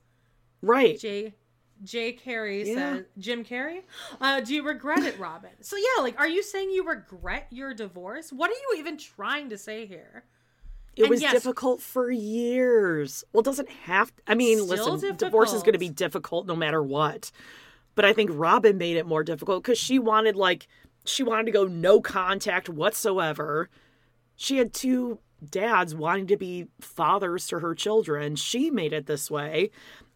Right. 0.60 0.98
jay 0.98 1.34
jay 1.82 2.12
carey 2.12 2.68
Yeah. 2.68 2.74
says 2.74 3.04
jim 3.18 3.42
carey 3.44 3.82
uh, 4.20 4.40
do 4.40 4.54
you 4.54 4.62
regret 4.62 5.00
it 5.04 5.18
robyn 5.18 5.50
so 5.60 5.76
yeah 5.76 6.02
like 6.02 6.18
are 6.18 6.28
you 6.28 6.42
saying 6.42 6.70
you 6.70 6.84
regret 6.86 7.46
your 7.50 7.74
divorce 7.74 8.32
what 8.32 8.50
are 8.50 8.54
you 8.54 8.76
even 8.78 8.96
trying 8.96 9.48
to 9.50 9.58
say 9.58 9.86
here 9.86 10.24
It 10.96 11.02
And 11.02 11.10
was 11.10 11.22
yes- 11.22 11.32
difficult 11.32 11.80
for 11.80 12.10
years. 12.10 13.24
Well, 13.32 13.40
it 13.40 13.44
doesn't 13.44 13.68
have 13.70 14.14
To, 14.14 14.22
I 14.26 14.34
mean, 14.34 14.66
listen, 14.66 15.16
divorce 15.16 15.52
is 15.52 15.62
going 15.62 15.72
to 15.72 15.78
be 15.78 15.88
difficult. 15.88 16.44
difficult 16.44 16.46
no 16.46 16.56
matter 16.56 16.82
what. 16.82 17.30
But 17.94 18.04
I 18.04 18.12
think 18.12 18.30
Robyn 18.30 18.76
made 18.78 18.96
it 18.96 19.06
more 19.06 19.22
difficult 19.24 19.64
cuz 19.64 19.78
she 19.78 19.98
wanted 19.98 20.36
like 20.36 20.66
she 21.04 21.22
wanted 21.22 21.46
to 21.46 21.52
go 21.52 21.64
no 21.66 22.00
contact 22.00 22.68
whatsoever. 22.68 23.68
She 24.36 24.58
had 24.58 24.72
two 24.72 25.18
dads 25.44 25.94
wanting 25.94 26.26
to 26.28 26.36
be 26.36 26.68
fathers 26.80 27.46
to 27.48 27.58
her 27.58 27.74
children. 27.74 28.36
She 28.36 28.70
made 28.70 28.92
it 28.92 29.06
this 29.06 29.30
way. 29.30 29.70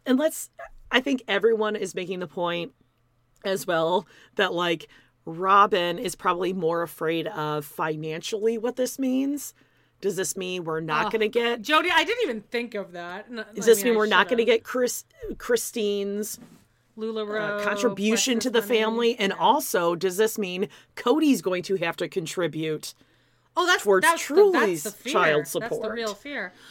And 0.04 0.18
let's 0.18 0.50
I 0.90 1.00
think 1.00 1.22
everyone 1.26 1.76
is 1.76 1.94
making 1.94 2.20
the 2.20 2.26
point 2.28 2.72
as 3.44 3.66
well 3.66 4.06
that 4.36 4.52
like 4.54 4.88
Robyn 5.24 5.98
is 5.98 6.14
probably 6.14 6.52
more 6.52 6.82
afraid 6.82 7.26
of 7.28 7.64
financially 7.64 8.58
what 8.58 8.76
this 8.76 8.98
means. 8.98 9.54
Does 10.00 10.16
this 10.16 10.36
mean 10.36 10.64
we're 10.64 10.80
not 10.80 11.06
Oh, 11.06 11.10
going 11.10 11.20
to 11.20 11.28
get 11.28 11.62
Jody, 11.62 11.90
I 11.92 12.04
didn't 12.04 12.22
even 12.24 12.40
think 12.42 12.74
of 12.74 12.92
that. 12.92 13.26
N- 13.30 13.44
Does 13.54 13.64
I 13.66 13.70
this 13.70 13.78
mean, 13.78 13.92
mean 13.92 13.98
we're 13.98 14.06
not 14.06 14.28
going 14.28 14.38
to 14.38 14.44
get 14.44 14.62
Chris 14.62 15.04
Christine's 15.38 16.38
LuLaRoe 16.98 17.60
uh, 17.60 17.64
contribution 17.64 18.38
to 18.40 18.50
the 18.50 18.62
family 18.62 19.16
and 19.18 19.32
also 19.32 19.94
does 19.94 20.16
this 20.16 20.38
mean 20.38 20.68
Cody's 20.94 21.42
going 21.42 21.62
to 21.64 21.76
have 21.76 21.96
to 21.96 22.08
contribute 22.08 22.94
Oh, 23.56 23.66
that's 23.66 23.84
towards 23.84 24.06
that's 24.06 24.22
Truely's 24.22 24.82
the, 24.82 24.90
that's 24.90 25.02
the 25.02 25.10
child 25.10 25.46
That's 25.46 25.78
the 25.78 25.90
real 25.90 26.14
fear. 26.14 26.52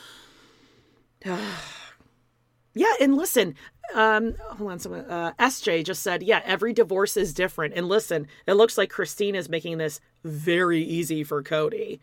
Yeah, 2.77 2.91
and 2.99 3.15
listen, 3.15 3.55
um, 3.93 4.35
hold 4.41 4.69
on, 4.71 4.79
someone. 4.79 5.05
Uh, 5.09 5.31
SJ 5.39 5.85
just 5.85 6.03
said, 6.03 6.21
yeah, 6.21 6.41
every 6.43 6.73
divorce 6.73 7.15
is 7.15 7.33
different. 7.33 7.73
And 7.73 7.87
listen, 7.87 8.27
it 8.45 8.53
looks 8.55 8.77
like 8.77 8.89
Christine 8.89 9.33
is 9.33 9.47
making 9.47 9.77
this 9.77 10.01
very 10.25 10.81
easy 10.83 11.23
for 11.23 11.41
Cody. 11.41 12.01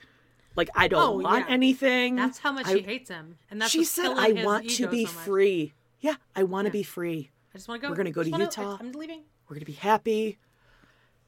Like 0.57 0.69
I 0.75 0.89
don't 0.89 1.03
Oh, 1.03 1.13
want 1.19 1.47
yeah. 1.49 1.55
anything. 1.55 2.17
That's 2.17 2.39
how 2.39 2.53
much 2.53 2.67
I- 2.67 2.75
he 2.77 2.81
hates 2.83 3.09
him, 3.11 3.39
and 3.51 3.61
that's 3.61 3.75
what 3.75 3.81
she 3.81 3.85
said, 3.85 4.11
"I 4.17 4.33
want 4.45 4.69
to 4.71 4.87
be 4.89 5.07
so 5.07 5.13
free." 5.13 5.73
Yeah, 6.01 6.17
I 6.37 6.43
want 6.43 6.67
to 6.67 6.71
be 6.73 6.83
free. 6.83 7.31
I 7.55 7.59
just 7.59 7.69
want 7.69 7.81
to 7.81 7.87
go. 7.87 7.91
We're 7.91 7.97
gonna 7.97 8.11
go 8.11 8.23
to 8.23 8.31
wanna- 8.31 8.45
Utah. 8.45 8.77
I'm 8.81 8.93
leaving. 8.93 9.23
We're 9.49 9.57
gonna 9.57 9.67
be 9.67 9.73
happy. 9.73 10.39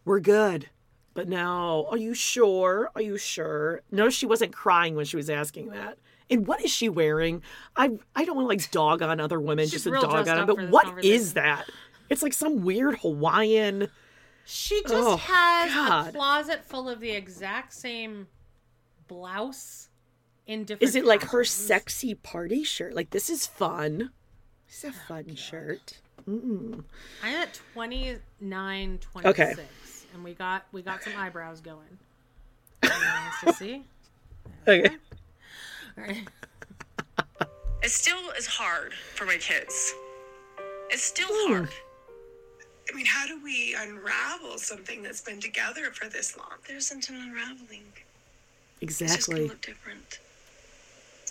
We're 0.04 0.20
good. 0.20 0.68
But 1.14 1.28
now, 1.28 1.86
are 1.90 1.96
you 1.96 2.12
sure? 2.12 2.90
Are 2.94 3.00
you 3.00 3.16
sure? 3.16 3.82
No, 3.90 4.10
she 4.10 4.26
wasn't 4.26 4.52
crying 4.52 4.96
when 4.96 5.04
she 5.04 5.16
was 5.16 5.30
asking 5.30 5.68
that. 5.70 5.96
And 6.28 6.46
what 6.46 6.62
is 6.64 6.70
she 6.72 6.88
wearing? 6.88 7.42
I 7.76 7.98
I 8.16 8.24
don't 8.24 8.34
want 8.36 8.46
to 8.46 8.48
like 8.48 8.70
dog 8.70 9.00
on 9.02 9.20
other 9.20 9.38
women 9.40 9.64
She's 9.66 9.84
just 9.84 9.86
a 9.86 9.90
dog 9.90 10.26
on 10.28 10.36
them. 10.38 10.46
But 10.46 10.68
what 10.70 11.04
is 11.04 11.34
that? 11.34 11.68
It's 12.10 12.22
like 12.22 12.32
some 12.32 12.62
weird 12.64 12.98
Hawaiian. 12.98 13.88
She 14.44 14.82
just 14.82 14.94
Oh, 14.94 15.16
has 15.16 15.72
God. 15.72 16.08
a 16.08 16.12
closet 16.12 16.64
full 16.64 16.88
of 16.88 17.00
the 17.00 17.10
exact 17.10 17.72
same 17.72 18.26
blouse 19.08 19.88
in 20.46 20.64
different. 20.64 20.82
Is 20.82 20.94
it 20.96 21.04
like 21.04 21.22
her 21.22 21.28
patterns. 21.28 21.50
sexy 21.50 22.14
party 22.14 22.64
shirt? 22.64 22.94
Like 22.94 23.10
this 23.10 23.28
is 23.30 23.46
fun. 23.46 24.10
It's 24.68 24.84
a 24.84 24.92
fun 24.92 25.34
shirt. 25.36 25.98
Mm. 26.28 26.84
I'm 27.22 27.34
at 27.34 27.60
29, 27.74 28.98
26, 28.98 29.38
Okay. 29.40 29.62
and 30.14 30.24
we 30.24 30.32
got 30.34 30.64
we 30.72 30.82
got 30.82 31.02
some 31.02 31.12
eyebrows 31.16 31.60
going. 31.60 31.98
Nice 32.82 33.40
to 33.44 33.52
see. 33.54 33.84
Okay. 34.66 34.96
All 35.98 36.04
right. 36.04 36.26
It 37.82 37.90
still 37.90 38.30
is 38.38 38.46
hard 38.46 38.94
for 38.94 39.26
my 39.26 39.36
kids. 39.36 39.92
It's 40.88 41.02
still 41.02 41.28
Hmm. 41.30 41.52
hard. 41.52 41.68
I 42.90 42.96
mean, 42.96 43.04
how 43.04 43.26
do 43.26 43.42
we 43.44 43.74
unravel 43.78 44.56
something 44.56 45.02
that's 45.02 45.20
been 45.20 45.38
together 45.38 45.90
for 45.92 46.08
this 46.08 46.34
long? 46.38 46.52
There 46.66 46.78
isn't 46.78 47.10
an 47.10 47.16
unraveling. 47.16 47.92
It's 48.90 48.98
just 48.98 49.14
Exactly. 49.14 49.48
look 49.48 49.60
different. 49.60 50.18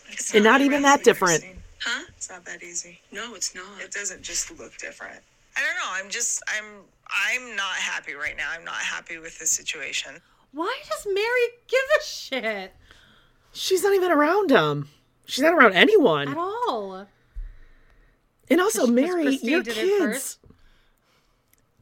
It's 0.10 0.34
And 0.34 0.44
not 0.44 0.62
even 0.62 0.82
that 0.84 1.04
different. 1.04 1.44
Huh? 1.80 2.04
It's 2.16 2.30
not 2.30 2.46
that 2.46 2.64
easy. 2.64 3.00
No, 3.12 3.34
it's 3.36 3.54
not. 3.56 3.66
It 3.82 3.92
doesn't 3.92 4.22
just 4.22 4.58
look 4.58 4.78
different. 4.78 5.20
I 5.56 5.62
don't 5.62 5.76
know. 5.76 5.92
I'm 6.06 6.10
just 6.10 6.42
I'm 6.48 6.66
I'm 7.10 7.56
not 7.56 7.76
happy 7.76 8.14
right 8.14 8.36
now. 8.38 8.50
I'm 8.52 8.64
not 8.64 8.76
happy 8.76 9.18
with 9.18 9.38
the 9.40 9.46
situation. 9.46 10.16
Why 10.52 10.76
does 10.88 11.06
Meri 11.12 11.48
give 11.68 11.80
a 12.00 12.04
shit 12.04 12.72
She's 13.54 13.84
not 13.84 13.94
even 13.94 14.12
around 14.12 14.50
him. 14.52 14.90
She's 15.26 15.44
not 15.44 15.54
around 15.54 15.74
anyone. 15.74 16.28
at 16.28 16.38
all? 16.38 17.08
And 18.50 18.60
also, 18.62 18.88
Meri, 18.88 19.36
your 19.44 19.64
kids. 19.64 20.38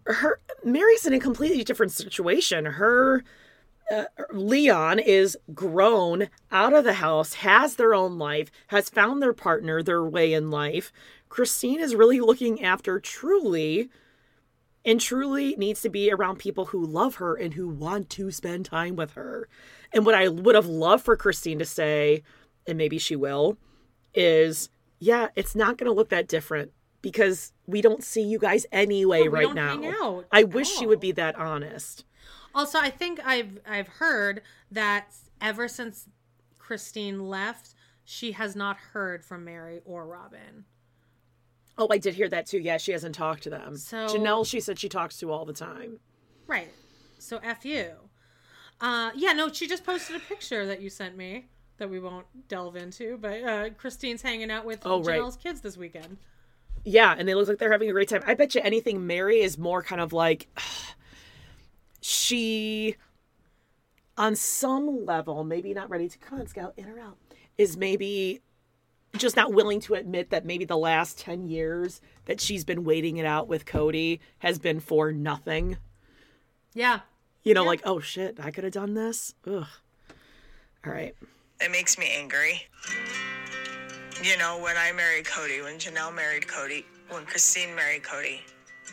Her 0.06 0.40
Meri's 0.64 1.06
in 1.06 1.14
a 1.14 1.20
completely 1.20 1.64
different 1.64 1.92
situation. 1.92 2.66
Her 2.66 3.24
uh, 3.92 4.06
Leon 4.32 5.00
is 5.00 5.38
grown 5.54 6.30
out 6.52 6.74
of 6.74 6.84
the 6.84 6.94
house, 6.94 7.34
has 7.36 7.76
their 7.76 7.94
own 7.94 8.18
life, 8.18 8.50
has 8.68 8.90
found 8.90 9.22
their 9.22 9.34
partner, 9.34 9.84
their 9.84 10.04
way 10.04 10.34
in 10.34 10.50
life. 10.50 10.94
Christine 11.30 11.80
is 11.80 11.96
really 11.96 12.20
looking 12.20 12.64
after 12.64 13.00
Truely, 13.00 13.90
and 14.86 15.00
Truely 15.00 15.56
needs 15.58 15.82
to 15.82 15.90
be 15.90 16.12
around 16.12 16.40
people 16.40 16.66
who 16.66 16.86
love 16.86 17.16
her 17.16 17.36
and 17.36 17.54
who 17.54 17.68
want 17.68 18.10
to 18.12 18.32
spend 18.32 18.66
time 18.66 18.96
with 18.96 19.12
her. 19.12 19.48
And 19.94 20.06
what 20.06 20.16
I 20.16 20.28
would 20.30 20.56
have 20.56 20.68
loved 20.68 21.04
for 21.04 21.18
Christine 21.18 21.60
to 21.60 21.66
say, 21.66 22.24
and 22.66 22.78
maybe 22.78 22.98
she 22.98 23.16
will, 23.16 23.58
is 24.14 24.70
yeah, 25.00 25.30
it's 25.36 25.56
not 25.56 25.78
going 25.78 25.90
to 25.90 25.96
look 25.96 26.10
that 26.10 26.28
different 26.28 26.72
because 27.02 27.52
we 27.66 27.82
don't 27.82 28.04
see 28.04 28.22
you 28.22 28.40
guys 28.40 28.66
anyway 28.72 29.24
No, 29.26 29.32
right 29.32 29.54
now. 29.54 29.76
I 30.32 30.44
wish 30.44 30.70
she 30.70 30.86
would 30.86 31.00
be 31.00 31.12
that 31.14 31.36
honest. 31.36 32.06
Also, 32.54 32.80
I 32.80 32.90
think 32.90 33.20
I've 33.26 33.60
I've 33.68 33.88
heard 33.88 34.42
that 34.72 35.08
ever 35.40 35.68
since 35.68 36.08
Christine 36.60 37.28
left, 37.28 37.74
she 38.04 38.34
has 38.34 38.56
not 38.56 38.78
heard 38.78 39.24
from 39.24 39.46
Meri 39.46 39.82
or 39.86 40.06
Robyn. 40.06 40.66
Oh, 41.78 41.88
I 41.90 41.98
did 41.98 42.14
hear 42.16 42.30
that 42.30 42.46
too. 42.46 42.60
Yeah, 42.60 42.78
she 42.78 42.92
hasn't 42.92 43.16
talked 43.16 43.44
to 43.44 43.50
them. 43.50 43.78
So- 43.78 44.08
Janelle, 44.08 44.46
she 44.46 44.60
said 44.60 44.78
she 44.78 44.90
talks 44.90 45.18
to 45.20 45.32
all 45.32 45.46
the 45.46 45.54
time. 45.54 46.00
Right. 46.48 46.70
So 47.20 47.40
F 47.44 47.66
you. 47.66 47.92
Uh, 48.80 49.12
yeah, 49.16 49.34
no, 49.34 49.52
she 49.52 49.68
just 49.68 49.86
posted 49.86 50.16
a 50.16 50.20
picture 50.20 50.66
that 50.66 50.82
you 50.82 50.90
sent 50.90 51.16
me 51.16 51.48
that 51.78 51.90
we 51.90 52.00
won't 52.00 52.26
delve 52.48 52.76
into, 52.76 53.18
but 53.18 53.44
uh, 53.44 53.70
Christine's 53.78 54.22
hanging 54.22 54.52
out 54.52 54.66
with 54.66 54.80
Oh, 54.86 55.02
right. 55.04 55.20
Janelle's 55.20 55.38
kids 55.38 55.62
this 55.62 55.78
weekend. 55.78 56.18
Yeah, 56.84 57.16
and 57.18 57.28
they 57.28 57.36
look 57.36 57.48
like 57.48 57.58
they're 57.60 57.72
having 57.72 57.90
a 57.90 57.94
great 57.94 58.10
time. 58.10 58.24
I 58.26 58.34
bet 58.34 58.56
you 58.56 58.62
anything 58.64 59.06
Meri 59.06 59.42
is 59.42 59.58
more 59.58 59.84
kind 59.84 60.02
of 60.02 60.14
like 60.14 60.48
she 62.02 62.96
on 64.18 64.36
some 64.36 65.06
level, 65.06 65.44
maybe 65.44 65.74
not 65.74 65.90
ready 65.90 66.10
to 66.10 66.18
come 66.18 66.40
on, 66.40 66.48
Scout, 66.48 66.74
in 66.78 66.88
or 66.88 67.00
out, 67.00 67.18
is 67.58 67.78
maybe 67.78 68.42
just 69.18 69.36
not 69.36 69.54
willing 69.54 69.80
to 69.82 69.94
admit 69.94 70.30
that 70.30 70.46
maybe 70.46 70.66
the 70.66 70.78
last 70.78 71.20
10 71.20 71.48
years 71.48 72.02
that 72.26 72.40
she's 72.40 72.64
been 72.64 72.84
waiting 72.84 73.18
it 73.18 73.26
out 73.26 73.48
with 73.48 73.66
Cody 73.66 74.20
has 74.40 74.60
been 74.60 74.80
for 74.80 75.12
nothing. 75.12 75.78
Yeah. 76.74 77.02
You 77.44 77.54
know, 77.54 77.64
like, 77.64 77.82
oh 77.84 78.00
shit, 78.00 78.40
I 78.40 78.52
could 78.52 78.64
have 78.64 78.74
done 78.74 78.94
this. 78.94 79.34
Ugh. 79.48 79.66
All 80.86 80.94
right. 80.94 81.16
It 81.60 81.72
makes 81.72 81.98
me 81.98 82.12
angry. 82.16 82.68
You 84.24 84.38
know, 84.38 84.60
when 84.62 84.78
I 84.78 84.92
married 84.92 85.26
Cody, 85.26 85.62
when 85.62 85.78
Janelle 85.78 86.16
married 86.16 86.48
Cody, 86.48 86.86
when 87.10 87.26
Christine 87.26 87.76
married 87.76 88.04
Cody, 88.04 88.42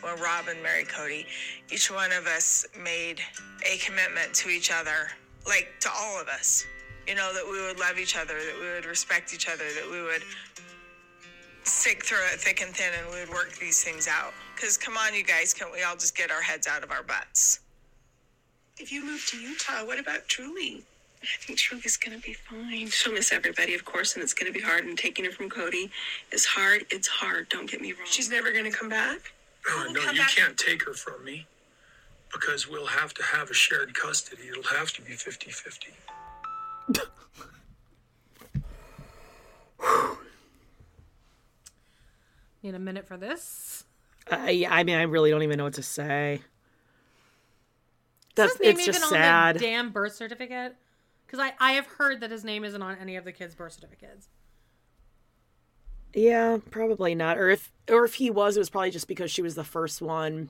when 0.01 0.13
and 0.49 0.63
Meri 0.63 0.85
Cody, 0.85 1.25
each 1.71 1.91
one 1.91 2.11
of 2.11 2.27
us 2.27 2.65
made 2.81 3.21
a 3.65 3.77
commitment 3.77 4.33
to 4.35 4.49
each 4.49 4.71
other, 4.71 5.11
like 5.47 5.69
to 5.81 5.89
all 5.93 6.19
of 6.19 6.27
us. 6.27 6.65
You 7.07 7.15
know, 7.15 7.33
that 7.33 7.43
we 7.43 7.61
would 7.65 7.79
love 7.79 7.97
each 7.97 8.15
other, 8.15 8.35
that 8.35 8.55
we 8.59 8.67
would 8.67 8.85
respect 8.85 9.33
each 9.33 9.47
other, 9.47 9.63
that 9.63 9.89
we 9.89 10.01
would 10.01 10.21
stick 11.63 12.05
through 12.05 12.25
it 12.33 12.39
thick 12.39 12.61
and 12.61 12.75
thin 12.75 12.91
and 12.97 13.07
we 13.13 13.19
would 13.19 13.29
work 13.29 13.53
these 13.59 13.83
things 13.83 14.07
out. 14.07 14.33
Because 14.55 14.77
come 14.77 14.97
on, 14.97 15.13
you 15.13 15.23
guys, 15.23 15.53
can't 15.53 15.71
we 15.71 15.83
all 15.83 15.95
just 15.95 16.15
get 16.15 16.31
our 16.31 16.41
heads 16.41 16.67
out 16.67 16.83
of 16.83 16.91
our 16.91 17.03
butts? 17.03 17.59
If 18.77 18.91
you 18.91 19.05
move 19.05 19.25
to 19.27 19.37
Utah, 19.37 19.85
what 19.85 19.99
about 19.99 20.27
Truely? 20.27 20.83
I 21.21 21.27
think 21.41 21.59
Truely's 21.59 21.97
gonna 21.97 22.19
be 22.19 22.33
fine. 22.33 22.87
She'll 22.87 23.13
miss 23.13 23.31
everybody, 23.31 23.75
of 23.75 23.83
course, 23.83 24.15
and 24.15 24.23
it's 24.23 24.33
gonna 24.33 24.53
be 24.53 24.61
hard. 24.61 24.85
And 24.85 24.97
taking 24.97 25.25
her 25.25 25.31
from 25.31 25.49
Cody 25.49 25.91
is 26.31 26.45
hard. 26.45 26.85
It's 26.89 27.07
hard. 27.07 27.49
Don't 27.49 27.69
get 27.69 27.81
me 27.81 27.91
wrong. 27.91 28.05
She's 28.05 28.29
never 28.29 28.51
going 28.51 28.65
to 28.65 28.71
come 28.71 28.89
back? 28.89 29.33
Uh, 29.67 29.91
no, 29.91 30.11
you 30.11 30.21
can't 30.23 30.57
take 30.57 30.83
her 30.85 30.93
from 30.93 31.23
me 31.23 31.47
because 32.31 32.67
we'll 32.67 32.85
have 32.85 33.13
to 33.15 33.23
have 33.23 33.49
a 33.49 33.53
shared 33.53 33.93
custody. 33.93 34.43
It'll 34.49 34.63
have 34.63 34.91
to 34.93 35.01
be 35.01 35.13
50 35.13 35.51
50. 35.51 35.87
Need 42.63 42.75
a 42.75 42.79
minute 42.79 43.07
for 43.07 43.17
this? 43.17 43.85
I, 44.31 44.67
I 44.69 44.83
mean, 44.83 44.95
I 44.95 45.03
really 45.03 45.31
don't 45.31 45.43
even 45.43 45.57
know 45.57 45.63
what 45.63 45.73
to 45.75 45.83
say. 45.83 46.41
That's 48.35 48.53
his 48.53 48.61
name 48.61 48.71
it's 48.71 48.81
even 48.81 48.93
just 48.93 49.03
on 49.05 49.09
sad. 49.11 49.55
the 49.55 49.59
damn 49.59 49.91
birth 49.91 50.13
certificate? 50.13 50.75
Because 51.25 51.39
I, 51.39 51.53
I 51.59 51.73
have 51.73 51.85
heard 51.85 52.21
that 52.21 52.31
his 52.31 52.43
name 52.43 52.63
isn't 52.63 52.81
on 52.81 52.97
any 52.99 53.15
of 53.15 53.25
the 53.25 53.31
kids' 53.31 53.55
birth 53.55 53.73
certificates. 53.73 54.27
Yeah, 56.13 56.57
probably 56.71 57.15
not. 57.15 57.37
Or 57.37 57.49
if 57.49 57.71
or 57.89 58.05
if 58.05 58.15
he 58.15 58.29
was, 58.29 58.55
it 58.57 58.59
was 58.59 58.69
probably 58.69 58.91
just 58.91 59.07
because 59.07 59.31
she 59.31 59.41
was 59.41 59.55
the 59.55 59.63
first 59.63 60.01
one 60.01 60.49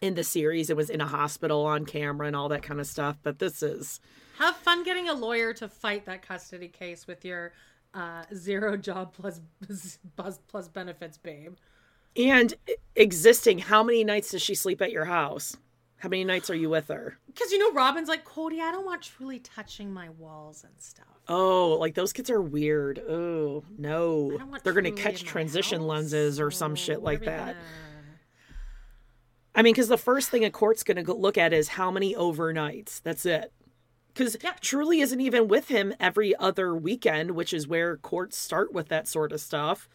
in 0.00 0.14
the 0.14 0.24
series. 0.24 0.70
It 0.70 0.76
was 0.76 0.90
in 0.90 1.00
a 1.00 1.06
hospital 1.06 1.64
on 1.66 1.84
camera 1.84 2.26
and 2.26 2.34
all 2.36 2.48
that 2.48 2.62
kind 2.62 2.80
of 2.80 2.86
stuff. 2.86 3.16
But 3.22 3.38
this 3.38 3.62
is 3.62 4.00
Have 4.38 4.56
fun 4.56 4.82
getting 4.82 5.08
a 5.08 5.14
lawyer 5.14 5.52
to 5.54 5.68
fight 5.68 6.06
that 6.06 6.22
custody 6.22 6.68
case 6.68 7.06
with 7.06 7.24
your 7.24 7.52
uh, 7.94 8.24
zero 8.34 8.76
job 8.76 9.12
plus 9.14 9.40
plus 10.16 10.38
plus 10.48 10.68
benefits, 10.68 11.18
babe. 11.18 11.54
and 12.16 12.54
existing. 12.96 13.58
How 13.58 13.82
many 13.82 14.02
nights 14.04 14.30
does 14.32 14.42
she 14.42 14.54
sleep 14.54 14.80
at 14.82 14.90
your 14.92 15.04
house? 15.04 15.56
How 16.00 16.08
many 16.08 16.24
nights 16.24 16.50
are 16.50 16.54
you 16.54 16.68
with 16.70 16.88
her? 16.88 17.16
Because 17.26 17.52
you 17.52 17.58
know, 17.58 17.72
Robyn's 17.72 18.08
like 18.08 18.24
Cody. 18.24 18.60
I 18.60 18.72
don't 18.72 18.84
want 18.86 19.02
Truely 19.02 19.38
touching 19.38 19.92
my 19.92 20.08
walls 20.10 20.64
and 20.64 20.72
stuff. 20.78 21.06
Oh, 21.28 21.76
like 21.78 21.94
those 21.94 22.12
kids 22.12 22.28
are 22.30 22.40
weird. 22.42 22.98
Oh 23.08 23.62
no, 23.78 24.38
they're 24.64 24.72
gonna 24.72 24.90
catch 24.92 25.20
in 25.20 25.26
my 25.26 25.30
transition 25.30 25.86
lenses 25.86 26.40
or 26.40 26.50
some 26.50 26.74
shit 26.74 27.02
like 27.02 27.20
What 27.20 27.28
are 27.28 27.32
we 27.32 27.36
that. 27.36 27.46
gonna- 27.54 27.66
I 29.54 29.62
mean, 29.62 29.72
because 29.74 29.88
the 29.88 29.98
first 29.98 30.30
thing 30.30 30.44
a 30.44 30.50
court's 30.50 30.84
going 30.84 31.04
to 31.04 31.12
look 31.12 31.36
at 31.36 31.52
is 31.52 31.68
how 31.68 31.90
many 31.90 32.14
overnights. 32.14 33.02
That's 33.02 33.26
it. 33.26 33.52
Because 34.14 34.36
Truely 34.60 35.00
isn't 35.00 35.20
even 35.20 35.48
with 35.48 35.66
him 35.68 35.92
every 35.98 36.36
other 36.36 36.74
weekend, 36.74 37.32
which 37.32 37.52
is 37.52 37.66
where 37.66 37.96
courts 37.96 38.36
start 38.36 38.72
with 38.72 38.88
that 38.88 39.08
sort 39.08 39.32
of 39.32 39.40
stuff. 39.40 39.88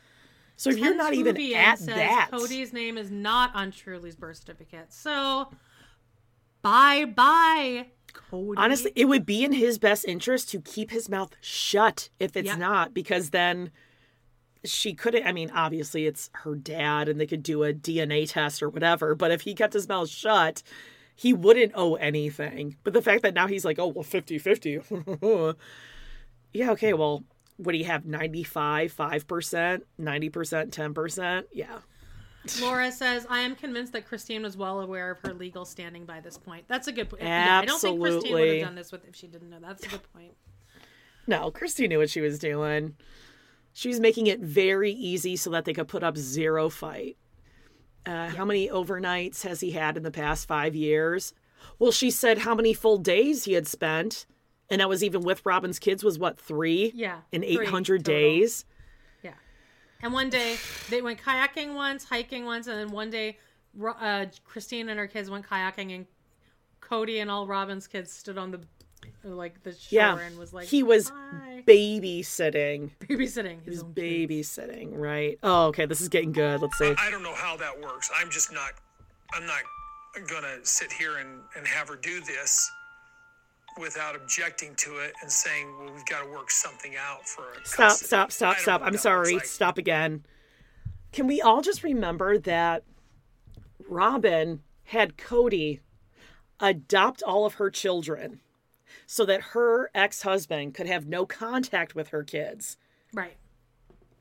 So 0.57 0.69
if 0.69 0.77
you're 0.77 0.95
not 0.95 1.13
even 1.13 1.37
at 1.53 1.79
says 1.79 1.87
that, 1.87 2.29
Cody's 2.31 2.73
name 2.73 2.97
is 2.97 3.09
not 3.11 3.55
on 3.55 3.71
Truely's 3.71 4.15
birth 4.17 4.37
certificate. 4.37 4.91
So, 4.93 5.49
bye 6.65 7.05
bye, 7.05 7.85
Cody. 8.11 8.57
honestly, 8.57 8.91
it 8.95 9.05
would 9.05 9.25
be 9.25 9.43
in 9.43 9.51
his 9.53 9.77
best 9.77 10.03
interest 10.05 10.49
to 10.49 10.59
keep 10.61 10.89
his 10.91 11.07
mouth 11.07 11.31
shut 11.41 12.09
if 12.19 12.35
it's 12.35 12.47
Yeah. 12.47 12.55
not, 12.55 12.93
because 12.93 13.29
then 13.29 13.71
she 14.63 14.93
couldn't. 14.95 15.25
I 15.27 15.31
mean, 15.31 15.51
obviously, 15.51 16.07
it's 16.07 16.31
her 16.43 16.55
dad, 16.55 17.07
and 17.07 17.19
they 17.19 17.27
could 17.27 17.43
do 17.43 17.63
a 17.63 17.71
DNA 17.71 18.25
test 18.27 18.63
or 18.63 18.69
whatever. 18.69 19.13
But 19.13 19.29
if 19.31 19.41
he 19.41 19.53
kept 19.53 19.73
his 19.73 19.87
mouth 19.87 20.09
shut, 20.09 20.63
he 21.15 21.33
wouldn't 21.33 21.73
owe 21.75 21.95
anything. 21.95 22.75
But 22.83 22.93
the 22.93 23.01
fact 23.01 23.21
that 23.21 23.35
now 23.35 23.45
he's 23.47 23.63
like, 23.63 23.77
oh, 23.77 23.87
well, 23.89 24.03
50 24.03 24.39
50. 24.39 24.79
yeah, 26.53 26.71
okay, 26.71 26.93
well, 26.93 27.23
would 27.59 27.75
he 27.75 27.83
have 27.83 28.05
95, 28.05 28.91
5%, 28.93 29.81
90%, 30.01 30.71
10%? 30.71 31.43
Yeah. 31.53 31.79
Laura 32.61 32.91
says, 32.91 33.25
I 33.29 33.39
am 33.39 33.55
convinced 33.55 33.93
that 33.93 34.07
Christine 34.07 34.43
was 34.43 34.57
well 34.57 34.79
aware 34.81 35.11
of 35.11 35.19
her 35.19 35.33
legal 35.33 35.65
standing 35.65 36.05
by 36.05 36.19
this 36.19 36.37
point. 36.37 36.65
That's 36.67 36.87
a 36.87 36.91
good 36.91 37.09
point. 37.09 37.23
Yeah, 37.23 37.59
I 37.61 37.65
don't 37.65 37.79
think 37.79 37.99
Christine 37.99 38.33
would 38.33 38.47
have 38.49 38.67
done 38.67 38.75
this 38.75 38.91
with 38.91 39.07
if 39.07 39.15
she 39.15 39.27
didn't 39.27 39.49
know. 39.49 39.59
That's 39.61 39.85
a 39.85 39.89
good 39.89 40.13
point. 40.13 40.33
No, 41.27 41.49
Christine 41.51 41.89
knew 41.89 41.99
what 41.99 42.09
she 42.09 42.21
was 42.21 42.37
doing. 42.37 42.95
She 43.73 43.87
was 43.89 43.99
making 43.99 44.27
it 44.27 44.39
very 44.39 44.91
easy 44.91 45.35
so 45.35 45.49
that 45.49 45.65
they 45.65 45.73
could 45.73 45.87
put 45.87 46.03
up 46.03 46.17
zero 46.17 46.69
fight. 46.69 47.17
Uh, 48.07 48.11
yeah. 48.11 48.29
How 48.29 48.45
many 48.45 48.69
overnights 48.69 49.41
has 49.41 49.59
he 49.59 49.71
had 49.71 49.97
in 49.97 50.03
the 50.03 50.11
past 50.11 50.47
five 50.47 50.75
years? 50.75 51.33
Well, 51.79 51.91
she 51.91 52.11
said 52.11 52.39
how 52.39 52.53
many 52.53 52.73
full 52.73 52.97
days 52.97 53.45
he 53.45 53.53
had 53.53 53.67
spent, 53.67 54.27
and 54.69 54.79
that 54.79 54.89
was 54.89 55.03
even 55.03 55.21
with 55.21 55.45
Robyn's 55.45 55.79
kids 55.79 56.03
was 56.03 56.19
what 56.19 56.39
three? 56.39 56.91
Yeah, 56.95 57.21
in 57.31 57.43
eight 57.43 57.67
hundred 57.67 58.03
days. 58.03 58.65
Yeah, 59.99 60.05
and 60.05 60.13
one 60.13 60.29
day 60.29 60.57
they 60.89 61.01
went 61.01 61.21
kayaking 61.21 61.75
once, 61.75 62.03
hiking 62.05 62.45
once, 62.45 62.67
and 62.67 62.77
then 62.77 62.91
one 62.91 63.09
day 63.09 63.37
uh, 63.83 64.25
Christine 64.43 64.89
and 64.89 64.99
her 64.99 65.07
kids 65.07 65.29
went 65.29 65.47
kayaking, 65.47 65.95
and 65.95 66.05
Cody 66.81 67.19
and 67.19 67.31
all 67.31 67.47
Robyn's 67.47 67.87
kids 67.87 68.11
stood 68.11 68.37
on 68.37 68.51
the 68.51 68.61
like 69.23 69.61
the 69.63 69.71
shore 69.71 69.79
yeah. 69.89 70.19
and 70.19 70.37
was 70.37 70.53
like 70.53 70.67
he 70.67 70.83
was 70.83 71.09
Hi. 71.09 71.63
babysitting 71.65 72.91
babysitting 72.99 73.63
he 73.63 73.69
was 73.69 73.83
babysitting 73.83 74.89
kids. 74.89 74.95
right 74.95 75.39
oh 75.43 75.67
okay 75.67 75.85
this 75.85 76.01
is 76.01 76.09
getting 76.09 76.31
good 76.31 76.61
let's 76.61 76.77
see 76.77 76.93
I, 76.97 77.07
I 77.07 77.11
don't 77.11 77.23
know 77.23 77.33
how 77.33 77.57
that 77.57 77.79
works 77.79 78.11
i'm 78.17 78.29
just 78.29 78.53
not 78.53 78.73
i'm 79.33 79.45
not 79.45 79.61
gonna 80.29 80.57
sit 80.63 80.91
here 80.91 81.17
and, 81.17 81.41
and 81.57 81.67
have 81.67 81.89
her 81.89 81.95
do 81.95 82.21
this 82.21 82.69
without 83.79 84.15
objecting 84.15 84.73
to 84.75 84.97
it 84.99 85.13
and 85.21 85.31
saying 85.31 85.67
well 85.77 85.91
we've 85.93 86.05
got 86.05 86.23
to 86.23 86.31
work 86.31 86.49
something 86.49 86.95
out 86.97 87.27
for 87.27 87.43
stop 87.63 87.91
stop 87.91 88.31
stop 88.31 88.57
stop 88.57 88.81
i'm 88.83 88.97
sorry 88.97 89.35
like. 89.35 89.45
stop 89.45 89.77
again 89.77 90.23
can 91.11 91.27
we 91.27 91.41
all 91.41 91.61
just 91.61 91.83
remember 91.83 92.37
that 92.37 92.83
robyn 93.89 94.59
had 94.85 95.17
cody 95.17 95.81
adopt 96.59 97.21
all 97.23 97.45
of 97.45 97.55
her 97.55 97.69
children 97.69 98.39
so 99.05 99.25
that 99.25 99.41
her 99.53 99.89
ex 99.93 100.21
husband 100.21 100.73
could 100.73 100.87
have 100.87 101.07
no 101.07 101.25
contact 101.25 101.95
with 101.95 102.09
her 102.09 102.23
kids. 102.23 102.77
Right. 103.13 103.35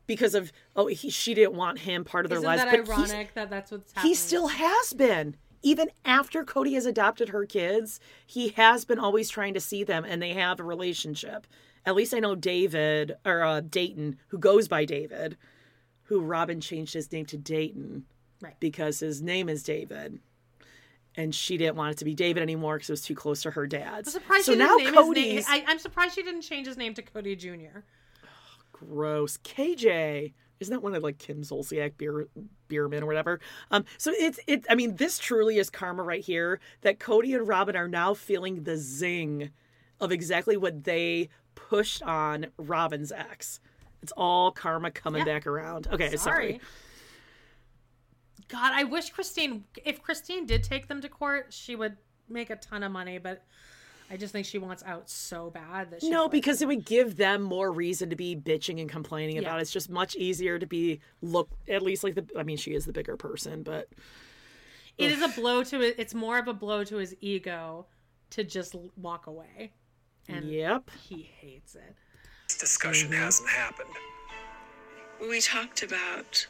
Because 0.06 0.34
of 0.34 0.52
oh 0.76 0.86
he, 0.86 1.10
she 1.10 1.34
didn't 1.34 1.54
want 1.54 1.80
him 1.80 2.04
part 2.04 2.26
of 2.26 2.30
their 2.30 2.38
Isn't 2.38 2.46
lives. 2.46 2.64
That 2.64 2.74
ironic 2.74 3.34
that 3.34 3.50
that's 3.50 3.70
what's 3.70 3.92
happening. 3.92 4.10
He 4.10 4.14
still 4.14 4.48
has 4.48 4.92
been. 4.92 5.36
Even 5.64 5.90
after 6.04 6.44
Cody 6.44 6.74
has 6.74 6.86
adopted 6.86 7.30
her 7.30 7.46
kids, 7.46 7.98
he 8.26 8.50
has 8.50 8.84
been 8.84 8.98
always 8.98 9.30
trying 9.30 9.54
to 9.54 9.60
see 9.60 9.82
them, 9.82 10.04
and 10.04 10.22
they 10.22 10.34
have 10.34 10.60
a 10.60 10.64
relationship. 10.64 11.46
At 11.86 11.96
least 11.96 12.14
I 12.14 12.20
know 12.20 12.34
David 12.34 13.16
or 13.24 13.42
uh, 13.42 13.60
Dayton, 13.60 14.18
who 14.28 14.38
goes 14.38 14.68
by 14.68 14.84
David, 14.84 15.36
who 16.04 16.20
Robyn 16.20 16.60
changed 16.60 16.94
his 16.94 17.10
name 17.10 17.26
to 17.26 17.36
Dayton, 17.36 18.04
right? 18.40 18.60
Because 18.60 19.00
his 19.00 19.22
name 19.22 19.48
is 19.48 19.62
David 19.62 20.20
and 21.16 21.34
she 21.34 21.56
didn't 21.56 21.76
want 21.76 21.92
it 21.92 21.98
to 21.98 22.04
be 22.04 22.14
David 22.14 22.42
anymore 22.42 22.76
because 22.76 22.90
it 22.90 22.92
was 22.92 23.02
too 23.02 23.14
close 23.14 23.42
to 23.42 23.50
her 23.52 23.66
dad's. 23.66 24.08
I'm 24.08 24.20
surprised 24.20 24.46
so 24.46 24.52
she 24.52 24.58
now 24.58 24.76
didn't 24.76 24.94
Cody's... 24.94 25.34
his 25.34 25.48
name. 25.48 25.64
I, 25.66 25.70
am 25.72 25.78
surprised 25.78 26.14
she 26.14 26.22
didn't 26.22 26.42
change 26.42 26.66
his 26.66 26.76
name 26.76 26.94
to 26.94 27.02
Cody 27.02 27.36
Jr. 27.36 27.80
gross. 28.72 29.36
KJ. 29.38 30.32
Isn't 30.64 30.72
that 30.72 30.82
one 30.82 30.94
of 30.94 31.02
like 31.02 31.18
Kim 31.18 31.42
Zolciak 31.42 31.98
beer 31.98 32.26
Bierman 32.68 33.02
or 33.02 33.06
whatever? 33.06 33.38
Um, 33.70 33.84
so 33.98 34.12
it's 34.14 34.40
it. 34.46 34.64
I 34.70 34.74
mean, 34.74 34.96
this 34.96 35.18
truly 35.18 35.58
is 35.58 35.68
karma 35.68 36.02
right 36.02 36.24
here. 36.24 36.58
That 36.80 36.98
Cody 36.98 37.34
and 37.34 37.46
Robyn 37.46 37.76
are 37.76 37.88
now 37.88 38.14
feeling 38.14 38.64
the 38.64 38.78
zing 38.78 39.50
of 40.00 40.10
exactly 40.10 40.56
what 40.56 40.84
they 40.84 41.28
pushed 41.54 42.02
on 42.02 42.46
Robyn's 42.56 43.12
ex. 43.12 43.60
It's 44.02 44.12
all 44.16 44.50
karma 44.50 44.90
coming 44.90 45.26
yeah. 45.26 45.34
back 45.34 45.46
around. 45.46 45.86
Okay, 45.92 46.16
sorry. 46.16 46.18
sorry. 46.18 46.60
God, 48.48 48.72
I 48.74 48.84
wish 48.84 49.10
Christine, 49.10 49.64
if 49.84 50.02
Christine 50.02 50.46
did 50.46 50.62
take 50.62 50.88
them 50.88 51.00
to 51.00 51.08
court, 51.08 51.52
she 51.52 51.76
would 51.76 51.96
make 52.28 52.50
a 52.50 52.56
ton 52.56 52.82
of 52.82 52.92
money, 52.92 53.18
but 53.18 53.44
I 54.10 54.16
just 54.16 54.32
think 54.32 54.46
she 54.46 54.58
wants 54.58 54.82
out 54.84 55.08
so 55.08 55.50
bad 55.50 55.90
that 55.90 56.02
she 56.02 56.10
No, 56.10 56.28
because 56.28 56.60
it 56.62 56.68
would 56.68 56.84
give 56.84 57.16
them 57.16 57.42
more 57.42 57.72
reason 57.72 58.10
to 58.10 58.16
be 58.16 58.36
bitching 58.36 58.80
and 58.80 58.88
complaining 58.88 59.38
about 59.38 59.54
yeah. 59.54 59.58
it. 59.58 59.62
It's 59.62 59.72
just 59.72 59.88
much 59.88 60.14
easier 60.16 60.58
to 60.58 60.66
be 60.66 61.00
look 61.22 61.48
at 61.68 61.82
least 61.82 62.04
like 62.04 62.14
the 62.14 62.26
I 62.38 62.42
mean 62.42 62.56
she 62.56 62.74
is 62.74 62.84
the 62.84 62.92
bigger 62.92 63.16
person, 63.16 63.62
but 63.62 63.88
it 64.98 65.06
ugh. 65.06 65.18
is 65.18 65.22
a 65.22 65.40
blow 65.40 65.64
to 65.64 65.80
it. 65.80 65.96
It's 65.98 66.14
more 66.14 66.38
of 66.38 66.48
a 66.48 66.54
blow 66.54 66.84
to 66.84 66.96
his 66.96 67.16
ego 67.20 67.86
to 68.30 68.44
just 68.44 68.74
walk 68.96 69.26
away. 69.26 69.72
And 70.28 70.44
yep. 70.46 70.90
he 71.08 71.30
hates 71.40 71.74
it. 71.74 71.94
This 72.48 72.58
discussion 72.58 73.10
mm-hmm. 73.10 73.22
hasn't 73.22 73.48
happened. 73.48 73.90
We 75.20 75.40
talked 75.40 75.82
about 75.82 76.46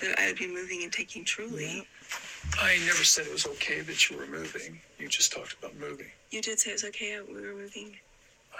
that 0.00 0.18
I 0.18 0.28
would 0.28 0.36
be 0.36 0.46
moving 0.46 0.82
and 0.82 0.92
taking 0.92 1.24
Truely. 1.24 1.76
Yeah. 1.78 1.82
I 2.58 2.78
never 2.84 3.04
said 3.04 3.26
it 3.26 3.32
was 3.32 3.46
okay 3.46 3.80
that 3.80 4.10
you 4.10 4.16
were 4.16 4.26
moving. 4.26 4.80
You 4.98 5.08
just 5.08 5.32
talked 5.32 5.54
about 5.58 5.76
moving. 5.78 6.08
You 6.30 6.42
did 6.42 6.58
say 6.58 6.70
it 6.70 6.74
was 6.74 6.84
okay 6.84 7.16
that 7.16 7.26
we 7.26 7.34
were 7.34 7.54
moving. 7.54 7.96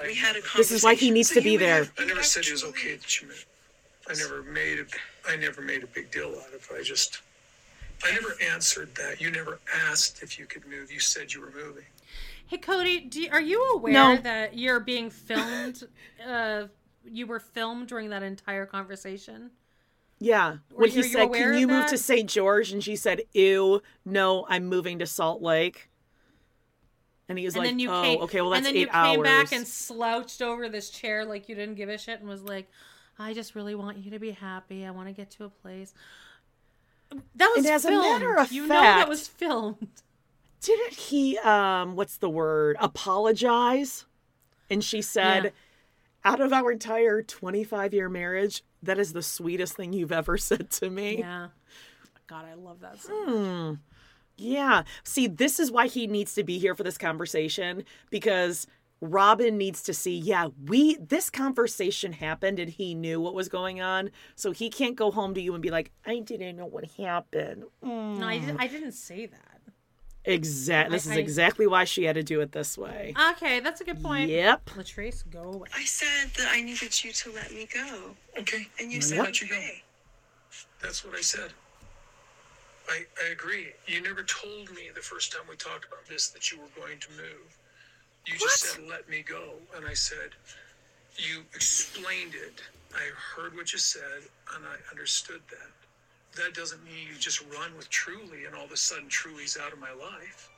I, 0.00 0.06
we 0.06 0.14
had 0.14 0.36
a 0.36 0.40
conversation. 0.40 0.58
This 0.58 0.70
is 0.70 0.84
why 0.84 0.94
he 0.94 1.10
needs 1.10 1.28
so 1.28 1.36
to 1.36 1.40
be 1.40 1.56
there. 1.56 1.88
I 1.98 2.04
never 2.04 2.22
said 2.22 2.44
it 2.44 2.52
was 2.52 2.64
okay 2.64 2.96
that 2.96 3.20
you 3.20 3.28
moved. 3.28 3.46
I 4.08 4.14
never 4.14 4.42
made 4.42 4.78
it. 4.78 4.92
I 5.28 5.36
never 5.36 5.60
made 5.60 5.82
a 5.82 5.86
big 5.86 6.10
deal 6.10 6.28
out 6.28 6.54
of 6.54 6.68
it. 6.70 6.76
I 6.76 6.82
just, 6.82 7.20
I 8.02 8.12
never 8.12 8.34
answered 8.52 8.94
that. 8.96 9.20
You 9.20 9.30
never 9.30 9.60
asked 9.88 10.22
if 10.22 10.38
you 10.38 10.46
could 10.46 10.66
move. 10.66 10.90
You 10.90 11.00
said 11.00 11.32
you 11.32 11.40
were 11.40 11.52
moving. 11.54 11.84
Hey 12.46 12.58
Cody, 12.58 13.08
you, 13.12 13.28
are 13.30 13.40
you 13.40 13.74
aware 13.74 13.92
no. 13.92 14.16
that 14.16 14.56
you're 14.58 14.80
being 14.80 15.10
filmed? 15.10 15.84
uh, 16.26 16.64
you 17.04 17.26
were 17.26 17.40
filmed 17.40 17.88
during 17.88 18.10
that 18.10 18.22
entire 18.22 18.66
conversation. 18.66 19.50
Yeah. 20.20 20.58
When 20.74 20.90
he 20.90 21.02
said, 21.02 21.32
Can 21.32 21.58
you 21.58 21.66
move 21.66 21.86
to 21.86 21.98
St. 21.98 22.28
George? 22.28 22.72
And 22.72 22.84
she 22.84 22.94
said, 22.94 23.22
Ew, 23.32 23.82
no, 24.04 24.46
I'm 24.48 24.66
moving 24.66 24.98
to 24.98 25.06
Salt 25.06 25.42
Lake. 25.42 25.88
And 27.28 27.38
he 27.38 27.46
was 27.46 27.56
and 27.56 27.64
like, 27.64 27.88
Oh, 27.88 28.02
came, 28.02 28.20
okay, 28.22 28.40
well, 28.42 28.50
that's 28.50 28.66
eight 28.66 28.88
hours. 28.92 29.16
And 29.16 29.24
then 29.24 29.30
you 29.30 29.36
came 29.38 29.44
back 29.44 29.52
and 29.52 29.66
slouched 29.66 30.42
over 30.42 30.68
this 30.68 30.90
chair 30.90 31.24
like 31.24 31.48
you 31.48 31.54
didn't 31.54 31.76
give 31.76 31.88
a 31.88 31.96
shit 31.96 32.20
and 32.20 32.28
was 32.28 32.42
like, 32.42 32.68
I 33.18 33.32
just 33.32 33.54
really 33.54 33.74
want 33.74 33.98
you 33.98 34.10
to 34.10 34.18
be 34.18 34.32
happy. 34.32 34.84
I 34.84 34.90
want 34.90 35.08
to 35.08 35.14
get 35.14 35.30
to 35.32 35.44
a 35.44 35.48
place. 35.48 35.94
That 37.36 37.52
was 37.56 37.64
and 37.64 37.74
as 37.74 37.82
filmed. 37.84 38.04
a 38.04 38.08
matter 38.10 38.36
of 38.36 38.52
you 38.52 38.68
fact, 38.68 38.82
know 38.82 39.00
that 39.00 39.08
was 39.08 39.26
filmed. 39.26 40.02
Didn't 40.60 40.94
he, 40.94 41.38
um, 41.38 41.96
what's 41.96 42.18
the 42.18 42.28
word, 42.28 42.76
apologize? 42.78 44.04
And 44.68 44.84
she 44.84 45.00
said, 45.00 45.44
yeah. 45.44 45.50
out 46.24 46.40
of 46.40 46.52
our 46.52 46.70
entire 46.70 47.22
25 47.22 47.94
year 47.94 48.08
marriage, 48.08 48.62
that 48.82 48.98
is 48.98 49.12
the 49.12 49.22
sweetest 49.22 49.76
thing 49.76 49.92
you've 49.92 50.12
ever 50.12 50.36
said 50.38 50.70
to 50.70 50.90
me. 50.90 51.18
Yeah. 51.18 51.48
God, 52.26 52.44
I 52.44 52.54
love 52.54 52.80
that 52.80 53.00
so 53.00 53.10
hmm. 53.12 53.74
Yeah. 54.36 54.84
See, 55.04 55.26
this 55.26 55.60
is 55.60 55.70
why 55.70 55.86
he 55.86 56.06
needs 56.06 56.34
to 56.34 56.42
be 56.42 56.58
here 56.58 56.74
for 56.74 56.82
this 56.82 56.96
conversation 56.96 57.84
because 58.08 58.66
Robin 59.02 59.58
needs 59.58 59.82
to 59.82 59.94
see, 59.94 60.16
yeah, 60.16 60.48
we 60.66 60.96
this 60.96 61.30
conversation 61.30 62.12
happened 62.12 62.58
and 62.58 62.70
he 62.70 62.94
knew 62.94 63.20
what 63.20 63.34
was 63.34 63.48
going 63.48 63.80
on. 63.80 64.10
So 64.36 64.52
he 64.52 64.70
can't 64.70 64.96
go 64.96 65.10
home 65.10 65.34
to 65.34 65.40
you 65.40 65.54
and 65.54 65.62
be 65.62 65.70
like, 65.70 65.90
I 66.06 66.20
didn't 66.20 66.56
know 66.56 66.66
what 66.66 66.84
happened. 66.92 67.64
Mm. 67.84 68.18
No, 68.18 68.26
I, 68.26 68.38
did, 68.38 68.56
I 68.58 68.66
didn't 68.66 68.92
say 68.92 69.26
that. 69.26 69.49
Exactly. 70.24 70.96
This 70.96 71.08
I, 71.08 71.12
is 71.12 71.16
exactly 71.16 71.66
why 71.66 71.84
she 71.84 72.04
had 72.04 72.14
to 72.16 72.22
do 72.22 72.40
it 72.40 72.52
this 72.52 72.76
way. 72.76 73.14
Okay, 73.32 73.60
that's 73.60 73.80
a 73.80 73.84
good 73.84 74.02
point. 74.02 74.30
Yep. 74.30 74.66
Latrice, 74.76 75.24
go 75.30 75.42
away. 75.42 75.68
I 75.74 75.84
said 75.84 76.30
that 76.36 76.48
I 76.50 76.60
needed 76.60 77.02
you 77.02 77.12
to 77.12 77.32
let 77.32 77.52
me 77.52 77.66
go. 77.72 78.14
Okay. 78.38 78.68
And 78.78 78.92
you 78.92 79.00
said, 79.00 79.18
let 79.18 79.40
you 79.40 79.48
go. 79.48 79.60
That's 80.82 81.04
what 81.04 81.14
I 81.14 81.20
said. 81.22 81.52
I, 82.88 83.04
I 83.26 83.32
agree. 83.32 83.68
You 83.86 84.02
never 84.02 84.22
told 84.22 84.70
me 84.70 84.90
the 84.94 85.00
first 85.00 85.32
time 85.32 85.42
we 85.48 85.56
talked 85.56 85.86
about 85.86 86.06
this 86.08 86.28
that 86.28 86.50
you 86.50 86.58
were 86.58 86.80
going 86.80 86.98
to 86.98 87.10
move. 87.12 87.56
You 88.26 88.34
what? 88.34 88.40
just 88.40 88.64
said, 88.64 88.84
let 88.88 89.08
me 89.08 89.24
go. 89.26 89.54
And 89.76 89.86
I 89.86 89.94
said, 89.94 90.30
you 91.16 91.42
explained 91.54 92.34
it. 92.34 92.60
I 92.94 93.08
heard 93.36 93.54
what 93.54 93.72
you 93.72 93.78
said, 93.78 94.22
and 94.54 94.64
I 94.66 94.76
understood 94.90 95.40
that 95.50 95.70
that 96.36 96.54
doesn't 96.54 96.82
mean 96.84 97.08
you 97.08 97.18
just 97.18 97.42
run 97.52 97.76
with 97.76 97.88
Truely 97.90 98.44
and 98.46 98.54
all 98.54 98.64
of 98.64 98.72
a 98.72 98.76
sudden 98.76 99.08
Truely's 99.08 99.58
out 99.60 99.72
of 99.72 99.78
my 99.78 99.92
life. 99.92 100.50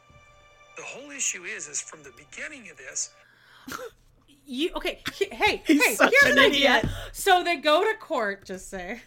The 0.77 0.83
whole 0.83 1.11
issue 1.11 1.45
is, 1.45 1.69
is 1.69 1.81
from 1.81 2.03
the 2.03 2.13
beginning 2.17 2.71
of 2.71 2.77
this. 2.77 3.11
You 4.45 4.73
okay? 4.75 5.01
Hey, 5.31 5.63
He's 5.65 6.01
hey, 6.01 6.09
here's 6.11 6.33
an, 6.33 6.39
an 6.39 6.45
idea. 6.51 6.91
So 7.13 7.45
they 7.45 7.59
go 7.59 7.85
to 7.85 7.97
court. 7.97 8.45
Just 8.45 8.69
say, 8.69 9.01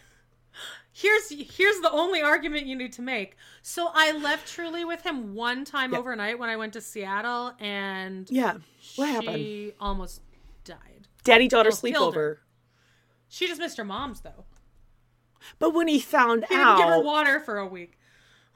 here's 0.94 1.28
here's 1.28 1.78
the 1.80 1.90
only 1.92 2.22
argument 2.22 2.64
you 2.64 2.74
need 2.74 2.94
to 2.94 3.02
make. 3.02 3.36
So 3.60 3.90
I 3.92 4.12
left 4.12 4.48
Truely 4.48 4.86
with 4.86 5.02
him 5.02 5.34
one 5.34 5.66
time 5.66 5.92
yeah. 5.92 5.98
overnight 5.98 6.38
when 6.38 6.48
I 6.48 6.56
went 6.56 6.72
to 6.72 6.80
Seattle, 6.80 7.52
and 7.60 8.26
yeah, 8.30 8.56
what 8.96 9.08
happened? 9.08 9.36
she 9.36 9.62
happened? 9.64 9.72
Almost 9.78 10.22
died. 10.64 11.06
Daddy 11.22 11.48
daughter 11.48 11.70
sleepover. 11.70 12.38
She 13.28 13.46
just 13.46 13.60
missed 13.60 13.76
her 13.76 13.84
mom's 13.84 14.22
though. 14.22 14.46
But 15.58 15.70
when 15.74 15.88
he 15.88 16.00
found 16.00 16.44
He 16.48 16.54
didn't 16.54 16.76
give 16.78 16.86
her 16.86 16.94
out, 16.94 17.04
water 17.04 17.40
for 17.40 17.58
a 17.58 17.66
week. 17.66 17.98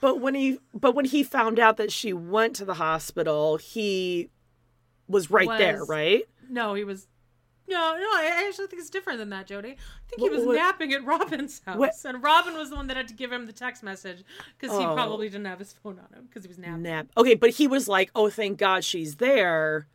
but 0.01 0.21
when 0.21 0.35
he 0.35 0.59
but 0.75 0.95
when 0.95 1.05
he 1.05 1.23
found 1.23 1.59
out 1.59 1.77
that 1.79 1.93
she 1.93 2.13
went 2.13 2.57
to 2.57 2.65
the 2.65 2.75
hospital, 2.75 3.57
he 3.57 4.31
was 5.09 5.31
right 5.31 5.59
there, 5.59 5.85
right? 5.85 6.25
No, 6.49 6.75
he 6.75 6.85
was. 6.85 7.07
No, 7.69 7.77
no, 7.97 8.03
I 8.03 8.47
actually 8.49 8.67
think 8.67 8.81
it's 8.81 8.91
different 8.91 9.21
than 9.21 9.31
that, 9.31 9.47
Jody. 9.47 9.71
I 9.71 9.77
think 10.09 10.23
he 10.23 10.29
was 10.29 10.45
what- 10.45 10.57
napping 10.57 10.93
at 10.93 11.05
Robyn's 11.05 11.61
house, 11.65 11.77
What- 11.77 11.93
and 12.05 12.21
Robyn 12.21 12.55
was 12.55 12.71
the 12.71 12.75
one 12.77 12.89
that 12.89 12.97
had 12.97 13.07
to 13.09 13.15
give 13.15 13.31
him 13.31 13.47
the 13.47 13.53
text 13.53 13.85
message 13.85 14.25
because 14.59 14.77
he 14.77 14.85
Oh. 14.85 14.93
probably 14.95 15.29
didn't 15.29 15.47
have 15.47 15.61
his 15.61 15.73
phone 15.75 16.01
on 16.01 16.13
him 16.19 16.25
because 16.27 16.43
he 16.43 16.49
was 16.49 16.59
napping. 16.59 16.83
Nap. 16.83 17.07
Okay, 17.17 17.35
but 17.37 17.51
he 17.51 17.69
was 17.69 17.87
like, 17.87 18.11
"Oh, 18.17 18.29
thank 18.29 18.59
God 18.59 18.83
she's 18.83 19.17
there." 19.17 19.87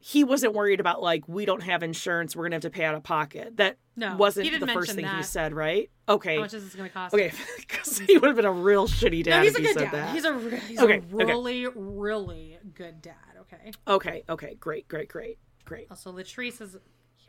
Right. 0.00 0.06
He 0.06 0.24
wasn't 0.24 0.54
worried 0.54 0.80
about 0.80 1.02
like 1.02 1.28
we 1.28 1.44
don't 1.44 1.62
have 1.62 1.82
insurance, 1.82 2.34
we're 2.34 2.44
gonna 2.44 2.56
have 2.56 2.62
to 2.62 2.70
pay 2.70 2.84
out 2.84 2.94
of 2.94 3.02
pocket. 3.02 3.56
That 3.58 3.76
No, 3.96 4.16
wasn't 4.16 4.46
the 4.50 4.58
first 4.66 4.88
mention 4.94 4.96
thing 4.96 5.16
he 5.16 5.22
said, 5.22 5.52
right? 5.52 5.90
Okay. 6.08 6.36
How 6.36 6.40
much 6.42 6.54
is 6.54 6.64
this 6.64 6.74
going 6.74 6.88
to 6.88 6.92
cost? 6.92 7.14
Okay, 7.14 7.32
because 7.58 7.98
he 8.06 8.16
would 8.18 8.28
have 8.28 8.36
been 8.36 8.44
a 8.44 8.52
real 8.52 8.88
shitty 8.88 9.22
dad 9.24 9.38
No, 9.38 9.42
he's 9.42 9.52
if 9.54 9.58
a 9.58 9.60
he 9.60 9.66
good 9.66 9.78
said 9.78 9.84
dad. 9.90 9.92
that. 9.92 10.14
He's 10.14 10.24
a 10.24 10.32
re- 10.32 10.56
he's 10.66 10.80
okay, 10.80 10.94
a 10.94 10.96
okay. 10.96 11.04
really, 11.12 11.66
really 11.74 12.58
good 12.74 13.00
dad. 13.02 13.14
Okay. 13.42 13.70
Okay, 13.86 14.24
okay, 14.28 14.54
great, 14.58 14.88
great, 14.88 15.08
great, 15.08 15.38
great. 15.64 15.86
Also, 15.90 16.12
Latrice 16.12 16.60
is 16.60 16.76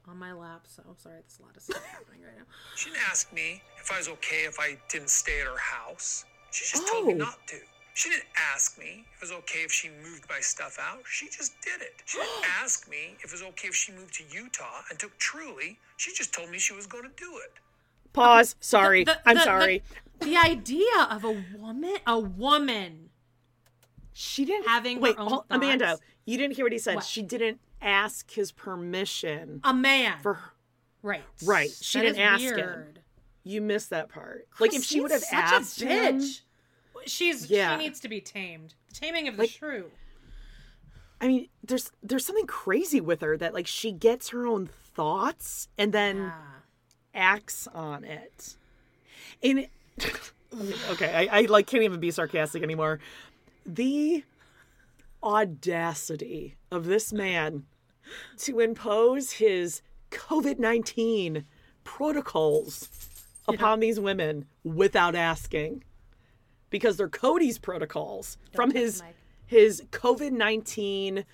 on 0.07 0.18
my 0.18 0.34
lap, 0.34 0.61
so 0.68 0.81
sorry, 0.98 1.15
there's 1.22 1.38
a 1.39 1.43
lot 1.43 1.56
of 1.56 1.61
stuff 1.61 1.84
happening 1.91 2.22
right 2.22 2.35
now. 2.38 2.45
She 2.76 2.89
didn't 2.89 3.02
ask 3.10 3.31
me 3.34 3.61
if 3.80 3.91
I 3.91 3.98
was 3.98 4.07
okay 4.07 4.45
if 4.45 4.60
I 4.60 4.77
didn't 4.89 5.10
stay 5.10 5.41
at 5.41 5.48
her 5.48 5.57
house. 5.57 6.26
She 6.52 6.65
just 6.76 6.88
told 6.88 7.06
me 7.07 7.14
Oh. 7.14 7.18
not 7.18 7.38
to. 7.48 7.56
She 7.93 8.09
didn't 8.09 8.26
ask 8.53 8.77
me 8.77 9.05
if 9.15 9.18
it 9.18 9.22
was 9.22 9.31
okay 9.39 9.59
if 9.59 9.72
she 9.72 9.89
moved 10.03 10.26
my 10.30 10.39
stuff 10.39 10.77
out. 10.81 10.99
She 11.09 11.27
just 11.27 11.53
did 11.61 11.81
it. 11.81 11.93
She 12.05 12.18
didn't 12.19 12.45
ask 12.61 12.89
me 12.89 13.15
if 13.19 13.26
it 13.26 13.31
was 13.31 13.41
okay 13.43 13.68
if 13.68 13.76
she 13.76 13.91
moved 13.91 14.13
to 14.15 14.23
Utah 14.34 14.81
and 14.89 14.97
took 14.97 15.18
Truely. 15.18 15.77
She 15.97 16.13
just 16.13 16.34
told 16.34 16.49
me 16.49 16.57
she 16.57 16.73
was 16.73 16.88
going 16.88 17.03
to 17.03 17.09
do 17.18 17.31
it. 17.43 17.51
Pause. 18.13 18.55
Sorry, 18.59 19.03
The- 19.03 19.19
I'm 19.26 19.35
the- 19.35 19.43
sorry. 19.43 19.84
The, 20.19 20.26
the 20.27 20.38
idea 20.38 21.07
of 21.09 21.23
a 21.26 21.43
woman, 21.57 21.97
a 22.07 22.19
woman, 22.19 23.09
she 24.13 24.45
didn't 24.45 24.68
having 24.68 24.99
Wait, 24.99 25.15
her 25.15 25.22
own 25.22 25.27
hold- 25.30 25.45
Amanda, 25.49 25.97
you 26.26 26.38
didn't 26.38 26.55
hear 26.55 26.65
what 26.65 26.72
he 26.72 26.77
said. 26.80 26.95
What? 26.95 27.03
She 27.05 27.22
didn't 27.23 27.59
ask 27.81 28.30
his 28.31 28.51
permission. 28.51 29.61
A 29.63 29.73
man. 29.73 30.19
For 30.22 30.38
right. 31.01 31.23
right. 31.43 31.72
She 31.81 31.99
That 31.99 32.03
didn't 32.15 32.19
is 32.41 32.51
ask 32.51 32.55
him. 32.59 32.85
You 33.43 33.61
missed 33.61 33.89
that 33.89 34.09
part. 34.09 34.47
Like 34.59 34.73
if 34.76 34.84
she 34.84 35.01
would 35.01 35.09
have 35.11 35.22
Christine's 35.22 35.69
such 35.73 35.88
a 35.88 35.91
asked 35.91 36.11
him, 36.13 36.19
bitch. 36.19 36.41
She's 37.05 37.49
Yeah. 37.49 37.77
she 37.77 37.83
needs 37.83 37.99
to 38.01 38.07
be 38.07 38.21
tamed. 38.21 38.73
The 38.89 38.95
taming 38.95 39.27
of 39.27 39.35
the 39.37 39.43
Like- 39.43 39.49
shrew. 39.51 39.91
I 41.19 41.27
mean, 41.27 41.49
there's 41.63 41.91
there's 42.01 42.25
something 42.25 42.47
crazy 42.47 42.99
with 42.99 43.21
her 43.21 43.37
that 43.37 43.53
like 43.53 43.67
she 43.67 43.91
gets 43.91 44.29
her 44.29 44.47
own 44.47 44.65
thoughts 44.67 45.67
and 45.77 45.93
then 45.93 46.33
acts 47.13 47.67
on 47.67 48.03
it. 48.03 48.55
And 49.43 49.59
it, 49.59 49.69
okay, 50.89 51.27
I, 51.29 51.39
I 51.39 51.41
like 51.43 51.67
can't 51.67 51.83
even 51.83 51.99
be 51.99 52.09
sarcastic 52.09 52.63
anymore. 52.63 52.99
The 53.67 54.23
audacity 55.23 56.55
of 56.71 56.85
this 56.85 57.13
man 57.13 57.65
to 58.39 58.59
impose 58.59 59.33
his 59.33 59.81
COVID 60.09 60.57
nineteen 60.59 61.45
protocols 61.83 62.89
upon 63.47 63.79
these 63.79 63.99
women 63.99 64.45
without 64.63 65.13
asking. 65.15 65.83
Because 66.72 66.98
they're 66.98 67.07
Cody's 67.10 67.60
protocols 67.60 68.38
from 68.56 68.72
touch 68.72 68.73
the 68.76 68.80
his 68.80 69.03
his 69.45 69.81
COVID 69.91 70.31
nineteen 70.31 71.26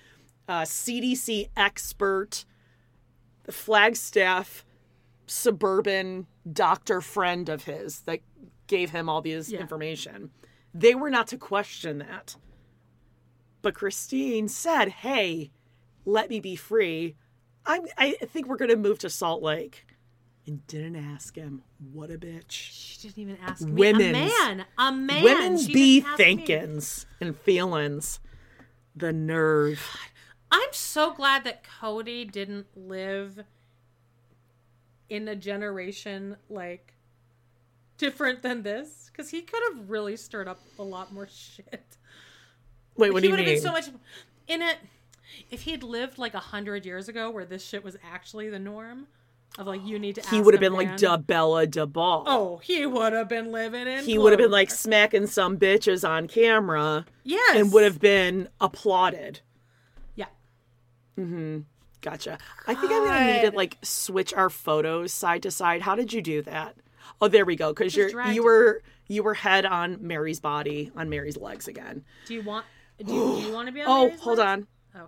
uh, 0.48 0.62
CDC 0.62 1.48
expert, 1.56 2.44
the 3.44 3.52
Flagstaff 3.52 4.64
suburban 5.26 6.26
doctor 6.50 7.00
friend 7.00 7.48
of 7.48 7.64
his 7.64 8.00
that 8.00 8.20
gave 8.66 8.90
him 8.90 9.08
all 9.08 9.22
this 9.22 9.50
Yeah. 9.50 9.60
information. 9.60 10.30
They 10.74 10.94
were 10.94 11.10
not 11.10 11.26
to 11.28 11.38
question 11.38 11.98
that. 11.98 12.36
But 13.62 13.74
Christine 13.74 14.48
said, 14.48 14.88
"Hey, 14.88 15.50
let 16.04 16.28
me 16.30 16.40
be 16.40 16.56
free. 16.56 17.16
I'm 17.66 17.86
I 17.96 18.12
think 18.12 18.46
we're 18.48 18.56
going 18.56 18.70
to 18.70 18.76
move 18.76 18.98
to 19.00 19.10
Salt 19.10 19.42
Lake." 19.42 19.86
And 20.48 20.66
didn't 20.66 20.96
ask 20.96 21.36
him. 21.36 21.62
What 21.92 22.10
a 22.10 22.16
bitch. 22.16 22.44
She 22.48 22.96
didn't 23.02 23.18
even 23.18 23.36
ask 23.42 23.60
me. 23.66 23.72
Women's 23.72 24.08
a 24.08 24.12
man. 24.12 24.64
A 24.78 24.90
man. 24.90 25.22
Women's 25.22 25.66
She 25.66 25.74
be 25.74 26.00
me. 26.00 26.06
and 27.20 27.38
feelings. 27.38 28.18
The 28.96 29.12
nerve. 29.12 29.78
I'm 30.50 30.70
so 30.72 31.12
glad 31.12 31.44
that 31.44 31.64
Cody 31.64 32.24
didn't 32.24 32.66
live 32.74 33.44
in 35.10 35.28
a 35.28 35.36
generation 35.36 36.38
like 36.48 36.94
different 37.98 38.40
than 38.40 38.62
this 38.62 39.10
because 39.12 39.28
he 39.28 39.42
could 39.42 39.60
have 39.70 39.90
really 39.90 40.16
stirred 40.16 40.48
up 40.48 40.60
a 40.78 40.82
lot 40.82 41.12
more 41.12 41.28
shit. 41.30 41.98
Wait, 42.96 43.12
what 43.12 43.22
he 43.22 43.28
do 43.28 43.32
you 43.32 43.36
have 43.36 43.44
mean? 43.44 43.56
been 43.56 43.62
so 43.62 43.72
much 43.72 43.88
in 44.46 44.62
it 44.62 44.78
if 45.50 45.60
he'd 45.62 45.82
lived 45.82 46.16
like 46.16 46.32
a 46.32 46.38
hundred 46.40 46.86
years 46.86 47.06
ago 47.06 47.30
where 47.30 47.44
this 47.44 47.62
shit 47.62 47.84
was 47.84 47.98
actually 48.02 48.48
the 48.48 48.58
norm 48.58 49.08
of 49.58 49.66
like 49.66 49.84
you 49.84 49.98
need 49.98 50.14
to 50.16 50.28
he 50.28 50.40
would 50.40 50.54
have 50.54 50.60
been 50.60 50.72
like 50.74 50.88
man. 50.88 50.98
da 50.98 51.16
Bella 51.16 51.66
da 51.66 51.84
Ball. 51.86 52.24
oh 52.26 52.56
he 52.58 52.86
would 52.86 53.12
have 53.12 53.28
been 53.28 53.50
living 53.50 53.86
in 53.86 54.04
he 54.04 54.18
would 54.18 54.32
have 54.32 54.38
been 54.38 54.50
like 54.50 54.70
smacking 54.70 55.26
some 55.26 55.58
bitches 55.58 56.08
on 56.08 56.28
camera. 56.28 57.04
Yes. 57.24 57.56
And 57.56 57.72
would 57.72 57.84
have 57.84 57.98
been 58.00 58.48
applauded. 58.60 59.40
yeah 60.14 60.26
Mm-hmm. 61.18 61.60
Gotcha. 62.00 62.38
I 62.66 62.74
think 62.74 62.92
I'm 62.92 63.04
gonna 63.04 63.32
need 63.32 63.50
to 63.50 63.56
like 63.56 63.78
switch 63.82 64.32
our 64.32 64.50
photos 64.50 65.12
side 65.12 65.42
to 65.42 65.50
side. 65.50 65.82
How 65.82 65.96
did 65.96 66.12
you 66.12 66.22
do 66.22 66.42
that? 66.42 66.76
Oh, 67.20 67.26
there 67.28 67.44
we 67.44 67.56
go. 67.56 67.72
Because 67.72 67.96
you're 67.96 68.10
dragged 68.10 68.36
you 68.36 68.44
were 68.44 68.82
you 69.08 69.22
were 69.24 69.34
head 69.34 69.66
on 69.66 69.98
Meri's 70.00 70.38
body 70.38 70.92
on 70.94 71.08
Meri's 71.08 71.36
legs 71.36 71.66
again. 71.66 72.04
do 72.26 72.34
you 72.34 72.42
want 72.42 72.64
do 73.04 73.12
you, 73.12 73.36
do 73.40 73.46
you 73.48 73.52
want 73.52 73.66
to 73.66 73.72
be 73.72 73.82
on 73.82 73.86
Oh, 73.90 74.06
Meri's 74.06 74.20
hold 74.20 74.38
list? 74.38 74.46
on. 74.48 74.66
okay 74.94 75.06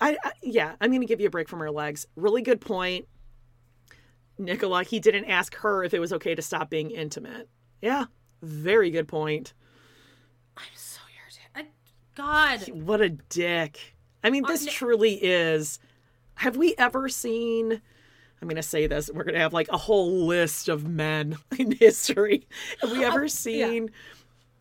I, 0.00 0.16
I 0.24 0.32
yeah, 0.42 0.74
I'm 0.80 0.90
gonna 0.92 1.06
give 1.06 1.20
you 1.20 1.28
a 1.28 1.30
break 1.30 1.48
from 1.48 1.60
her 1.60 1.70
legs. 1.70 2.06
Really 2.16 2.42
good 2.42 2.60
point. 2.60 3.06
Nicola, 4.38 4.84
he 4.84 5.00
didn't 5.00 5.24
ask 5.26 5.54
her 5.56 5.82
if 5.84 5.92
it 5.92 5.98
was 5.98 6.12
okay 6.12 6.34
to 6.34 6.42
stop 6.42 6.70
being 6.70 6.90
intimate. 6.90 7.48
Yeah, 7.82 8.06
very 8.42 8.90
good 8.90 9.08
point. 9.08 9.52
I'm 10.56 10.64
so 10.74 11.00
irritated 11.20 11.72
I, 12.16 12.16
God 12.16 12.68
What 12.72 13.00
a 13.00 13.10
dick. 13.10 13.96
I 14.22 14.30
mean, 14.30 14.44
Uh, 14.44 14.48
this 14.48 14.64
Ni- 14.64 14.72
truly 14.72 15.14
is. 15.14 15.78
Have 16.36 16.56
we 16.56 16.74
ever 16.78 17.08
seen? 17.08 17.80
I'm 18.40 18.48
going 18.48 18.56
to 18.56 18.62
say 18.62 18.86
this. 18.86 19.10
We're 19.12 19.24
going 19.24 19.34
to 19.34 19.40
have 19.40 19.52
like 19.52 19.68
a 19.70 19.76
whole 19.76 20.26
list 20.26 20.68
of 20.68 20.88
men 20.88 21.36
in 21.58 21.72
history. 21.72 22.46
Have 22.80 22.92
we 22.92 23.04
ever 23.04 23.28
seen 23.28 23.90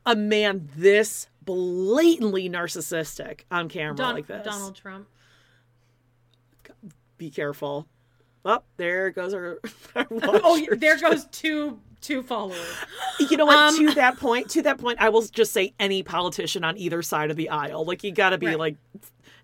a 0.05 0.15
man 0.15 0.69
this 0.75 1.27
blatantly 1.43 2.49
narcissistic 2.49 3.41
on 3.51 3.69
camera 3.69 3.95
Don- 3.95 4.15
like 4.15 4.27
this? 4.27 4.43
Donald 4.43 4.75
Trump 4.75 5.07
Be 7.17 7.29
careful. 7.29 7.87
Well, 8.47 8.63
there 8.77 9.09
goes 9.09 9.33
our. 9.33 9.59
our 9.95 10.07
oh, 10.09 10.65
there 10.77 10.97
goes 10.97 11.25
two 11.25 11.79
two 11.99 12.23
followers. 12.23 12.65
You 13.19 13.35
know 13.35 13.45
what? 13.45 13.57
Um, 13.57 13.75
to 13.87 13.93
that 13.95 14.17
point, 14.17 14.49
to 14.51 14.61
that 14.61 14.77
point, 14.77 15.01
I 15.01 15.09
will 15.09 15.21
just 15.23 15.51
say 15.51 15.73
any 15.81 16.01
politician 16.01 16.63
on 16.63 16.77
either 16.77 17.01
side 17.01 17.29
of 17.29 17.35
the 17.35 17.49
aisle. 17.49 17.83
Like 17.83 18.05
you 18.05 18.11
got 18.13 18.29
to 18.29 18.37
be 18.37 18.47
Right. 18.47 18.57
like 18.57 18.75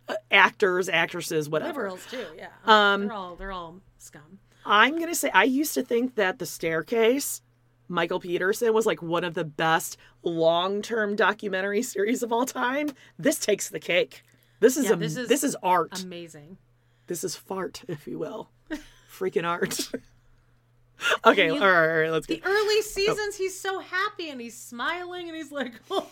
uh, 0.07 0.15
actors, 0.31 0.87
actresses, 0.87 1.49
whatever. 1.49 1.81
Liberals 1.81 2.05
too, 2.09 2.25
yeah. 2.37 2.47
Um, 2.63 3.01
they're 3.07 3.13
all 3.13 3.35
they're 3.35 3.51
all 3.51 3.75
scum. 3.97 4.39
I'm 4.65 4.97
gonna 4.97 5.15
say 5.15 5.29
I 5.33 5.43
used 5.43 5.73
to 5.73 5.83
think 5.83 6.15
that 6.15 6.39
the 6.39 6.45
staircase, 6.45 7.41
Michael 7.89 8.21
Peterson 8.21 8.73
was 8.73 8.85
like 8.85 9.01
one 9.01 9.25
of 9.25 9.33
the 9.33 9.43
best 9.43 9.97
long-term 10.23 11.17
documentary 11.17 11.81
series 11.81 12.23
of 12.23 12.31
all 12.31 12.45
time. 12.45 12.89
This 13.19 13.37
takes 13.37 13.67
the 13.67 13.81
cake. 13.81 14.23
This 14.61 14.77
is 14.77 14.85
Yeah, 14.85 14.93
a 14.93 14.95
this 14.95 15.15
this 15.15 15.43
is 15.43 15.43
is, 15.43 15.55
art. 15.61 16.01
Amazing. 16.03 16.57
This 17.07 17.25
is 17.25 17.35
fart, 17.35 17.83
if 17.89 18.07
you 18.07 18.17
will. 18.17 18.49
Freaking 19.13 19.45
art. 19.47 19.89
okay, 21.25 21.47
You- 21.47 21.53
all 21.53 21.59
right, 21.59 21.89
all 21.89 21.97
right, 22.01 22.09
let's 22.11 22.27
The 22.27 22.37
go. 22.37 22.49
The 22.49 22.55
early 22.55 22.81
seasons, 22.81 23.35
he's 23.35 23.59
so 23.59 23.79
happy 23.79 24.29
and 24.29 24.41
he's 24.41 24.57
smiling 24.57 25.27
and 25.27 25.37
he's 25.37 25.51
like, 25.51 25.73
oh, 25.91 26.07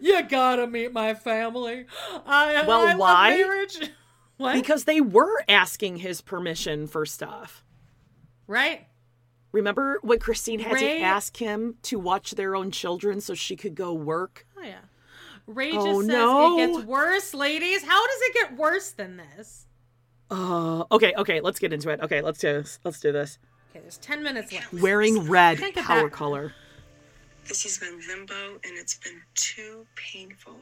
"You 0.00 0.22
gotta 0.24 0.66
meet 0.66 0.92
my 0.92 1.14
family." 1.14 1.86
I, 2.26 2.64
Well, 2.66 2.86
I 2.88 2.94
why? 2.96 3.66
What? 4.36 4.54
Because 4.54 4.82
they 4.82 5.00
were 5.00 5.44
asking 5.48 5.98
his 5.98 6.20
permission 6.20 6.88
for 6.88 7.06
stuff. 7.06 7.64
right? 8.48 8.86
Remember 9.52 10.00
when 10.02 10.18
Christine 10.18 10.58
had 10.58 10.72
Ray- 10.72 10.98
to 10.98 11.04
ask 11.04 11.36
him 11.36 11.76
to 11.82 12.00
watch 12.00 12.32
their 12.32 12.56
own 12.56 12.72
children 12.72 13.20
so 13.20 13.34
she 13.34 13.54
could 13.54 13.76
go 13.76 13.92
work? 13.92 14.44
Oh 14.58 14.62
yeah. 14.62 14.80
Ray 15.46 15.70
Oh, 15.72 15.84
just 15.84 16.00
says 16.00 16.06
no. 16.08 16.58
it 16.58 16.66
gets 16.72 16.84
worse, 16.84 17.32
ladies. 17.32 17.84
How 17.84 18.04
does 18.04 18.20
it 18.22 18.34
get 18.34 18.56
worse 18.56 18.90
than 18.90 19.18
this? 19.18 19.66
Uh, 20.34 20.84
okay, 20.90 21.14
okay, 21.16 21.40
let's 21.40 21.60
get 21.60 21.72
into 21.72 21.90
it. 21.90 22.00
Okay, 22.00 22.20
let's 22.20 22.40
do 22.40 22.52
this. 22.54 22.80
Let's 22.82 22.98
do 22.98 23.12
this. 23.12 23.38
Okay, 23.70 23.80
there's 23.80 23.98
ten 23.98 24.22
minutes 24.22 24.52
left. 24.52 24.72
Wearing 24.72 25.28
red 25.28 25.58
power 25.76 26.02
that- 26.04 26.12
color. 26.12 26.52
This 27.46 27.62
has 27.64 27.76
been 27.78 28.00
limbo 28.08 28.52
and 28.54 28.78
it's 28.78 28.94
been 28.94 29.20
too 29.34 29.86
painful. 29.96 30.56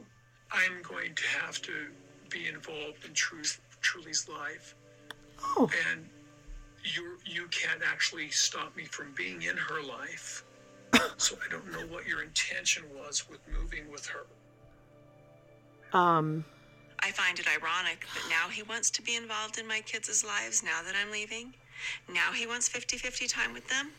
I'm 0.51 0.81
going 0.81 1.15
to 1.15 1.23
have 1.39 1.61
to 1.61 1.71
be 2.29 2.47
involved 2.47 3.05
in 3.05 3.13
Truth, 3.13 3.61
Truely's 3.79 4.27
life. 4.27 4.75
Oh. 5.41 5.69
And 5.89 6.05
you 6.83 7.17
you 7.25 7.47
can't 7.47 7.81
actually 7.89 8.29
stop 8.29 8.75
me 8.75 8.83
from 8.83 9.13
being 9.15 9.43
in 9.43 9.55
her 9.55 9.81
life. 9.81 10.43
so 11.17 11.37
I 11.43 11.49
don't 11.49 11.71
know 11.71 11.87
what 11.87 12.05
your 12.05 12.21
intention 12.21 12.83
was 12.93 13.29
with 13.29 13.39
moving 13.47 13.89
with 13.89 14.05
her. 14.07 14.25
Um, 15.97 16.43
I 17.03 17.11
find 17.11 17.37
it 17.39 17.45
ironic 17.47 18.05
that 18.13 18.29
now 18.29 18.49
he 18.49 18.63
wants 18.63 18.89
to 18.91 19.01
be 19.01 19.15
involved 19.15 19.57
in 19.59 19.67
my 19.67 19.81
kids' 19.81 20.23
lives 20.25 20.63
now 20.63 20.81
that 20.85 20.95
I'm 20.99 21.11
leaving. 21.11 21.53
Now 22.09 22.31
he 22.31 22.47
wants 22.47 22.67
50 22.69 22.97
50 22.97 23.27
time 23.27 23.53
with 23.53 23.67
them. 23.67 23.91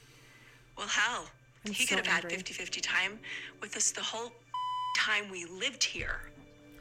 Well, 0.77 0.89
hell, 0.89 1.27
I'm 1.67 1.73
he 1.73 1.85
so 1.87 1.97
could 1.97 2.07
have 2.07 2.15
angry. 2.15 2.31
had 2.33 2.39
50 2.39 2.55
50 2.55 2.81
time 2.81 3.19
with 3.61 3.77
us 3.77 3.91
the 3.93 4.03
whole 4.03 4.33
time 4.97 5.31
we 5.31 5.45
lived 5.45 5.85
here. 5.85 6.21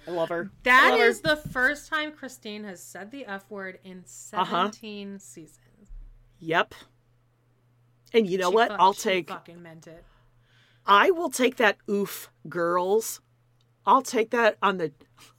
I 0.08 0.12
love 0.12 0.30
her. 0.30 0.50
That 0.64 0.92
Love 0.92 1.00
her. 1.00 1.14
the 1.14 1.36
first 1.50 1.90
time 1.90 2.12
Christine 2.12 2.64
has 2.66 2.82
said 2.82 3.12
the 3.12 3.26
F 3.26 3.50
word 3.50 3.80
in 3.84 4.00
Uh-huh. 4.34 4.70
17 4.72 5.20
seasons. 5.20 5.60
Yep. 6.40 6.74
And 8.14 8.30
you 8.30 8.38
know 8.38 8.50
She 8.50 8.56
what? 8.56 8.70
fu- 8.70 8.76
I'll 8.80 8.94
she 8.94 9.02
take. 9.02 9.30
fucking 9.30 9.62
meant 9.62 9.88
it. 9.88 10.04
I 10.86 11.12
will 11.12 11.30
take 11.30 11.56
that. 11.58 11.78
Oof, 11.90 12.30
girls. 12.50 13.22
I'll 13.86 14.02
take 14.02 14.32
that 14.32 14.58
on 14.62 14.78
the 14.78 14.92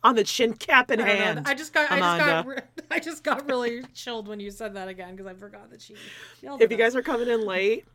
on 0.02 0.14
the 0.14 0.24
chin 0.24 0.54
cap 0.54 0.90
in 0.90 1.00
I 1.00 1.06
don't 1.06 1.18
know. 1.18 1.24
hand. 1.24 1.42
I 1.46 1.54
just 1.54 1.72
got 1.72 1.90
I 1.90 1.98
just 1.98 2.18
got 2.18 2.64
I 2.90 3.00
just 3.00 3.24
got 3.24 3.48
really 3.48 3.82
chilled 3.94 4.28
when 4.28 4.40
you 4.40 4.50
said 4.50 4.74
that 4.74 4.88
again 4.88 5.16
because 5.16 5.26
I 5.26 5.34
forgot 5.34 5.70
that 5.70 5.80
she 5.80 5.96
yelled 6.42 6.62
if 6.62 6.70
you 6.70 6.76
guys 6.76 6.94
are 6.94 7.02
coming 7.02 7.28
in 7.28 7.46
late, 7.46 7.86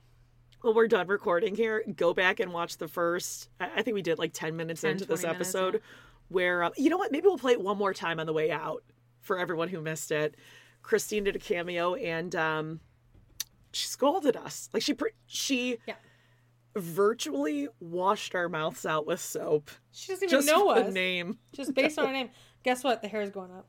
well, 0.64 0.74
we're 0.74 0.88
done 0.88 1.08
recording 1.08 1.56
here. 1.56 1.84
Go 1.96 2.14
back 2.14 2.40
and 2.40 2.52
watch 2.52 2.78
the 2.78 2.88
first. 2.88 3.50
I 3.60 3.82
think 3.82 3.96
we 3.96 4.02
did 4.02 4.18
like 4.18 4.34
ten 4.34 4.56
minutes 4.56 4.82
10, 4.82 4.92
into 4.92 5.06
this 5.06 5.22
20 5.22 5.34
minutes, 5.34 5.56
episode, 5.56 5.82
where 6.30 6.64
um, 6.64 6.72
you 6.78 6.90
know 6.90 6.98
what? 6.98 7.12
Maybe 7.12 7.28
we'll 7.28 7.38
play 7.38 7.54
it 7.54 7.62
one 7.62 7.78
more 7.78 7.94
time 7.94 8.20
on 8.20 8.26
the 8.26 8.34
way 8.34 8.52
out 8.52 8.84
for 9.22 9.38
everyone 9.38 9.70
who 9.70 9.82
missed 9.82 10.12
it. 10.12 10.36
Christine 10.82 11.26
did 11.26 11.36
a 11.36 11.40
cameo 11.40 11.94
and 11.96 12.36
um, 12.36 12.80
she 13.72 13.88
scolded 13.88 14.36
us. 14.36 14.70
Like 14.74 14.82
she 14.82 14.96
she 15.28 15.78
Yeah. 15.88 15.96
Virtually 16.76 17.68
washed 17.80 18.36
our 18.36 18.50
mouths 18.50 18.86
out 18.86 19.06
with 19.06 19.20
soap. 19.20 19.72
She 19.92 20.12
doesn't 20.12 20.30
even 20.30 20.38
Just 20.38 20.48
know 20.48 20.74
the 20.74 20.88
us. 20.88 20.94
name. 20.94 21.40
Just 21.54 21.74
based 21.74 21.98
on 21.98 22.08
her 22.08 22.14
name. 22.14 22.30
Guess 22.64 22.84
what? 22.84 23.02
The 23.02 23.08
hair 23.08 23.22
is 23.22 23.30
going 23.30 23.52
up. 23.52 23.68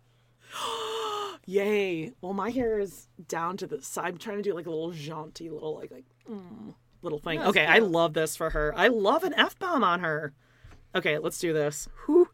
Yay! 1.47 2.13
Well, 2.21 2.33
my 2.33 2.51
hair 2.51 2.79
is 2.79 3.09
down 3.27 3.57
to 3.59 3.67
the 3.67 3.83
side. 3.83 4.07
I'm 4.07 4.19
trying 4.19 4.37
to 4.37 4.43
do 4.43 4.55
like 4.55 4.67
a 4.67 4.71
little 4.71 4.93
jaunty 4.93 5.49
little 5.49 5.75
like 5.75 5.91
like 5.91 6.05
mm, 6.31 6.75
little 7.03 7.19
thing. 7.19 7.39
That's 7.39 7.51
okay, 7.51 7.67
I 7.67 7.79
love 7.79 8.13
this 8.13 8.37
for 8.37 8.51
her. 8.51 8.73
I 8.77 8.89
love 8.89 9.25
an 9.25 9.35
f 9.35 9.59
bomb 9.59 9.83
on 9.83 10.01
her. 10.01 10.35
Okay, 10.95 11.19
let's 11.19 11.39
do 11.39 11.53
this. 11.53 11.89
Whew. 12.07 12.29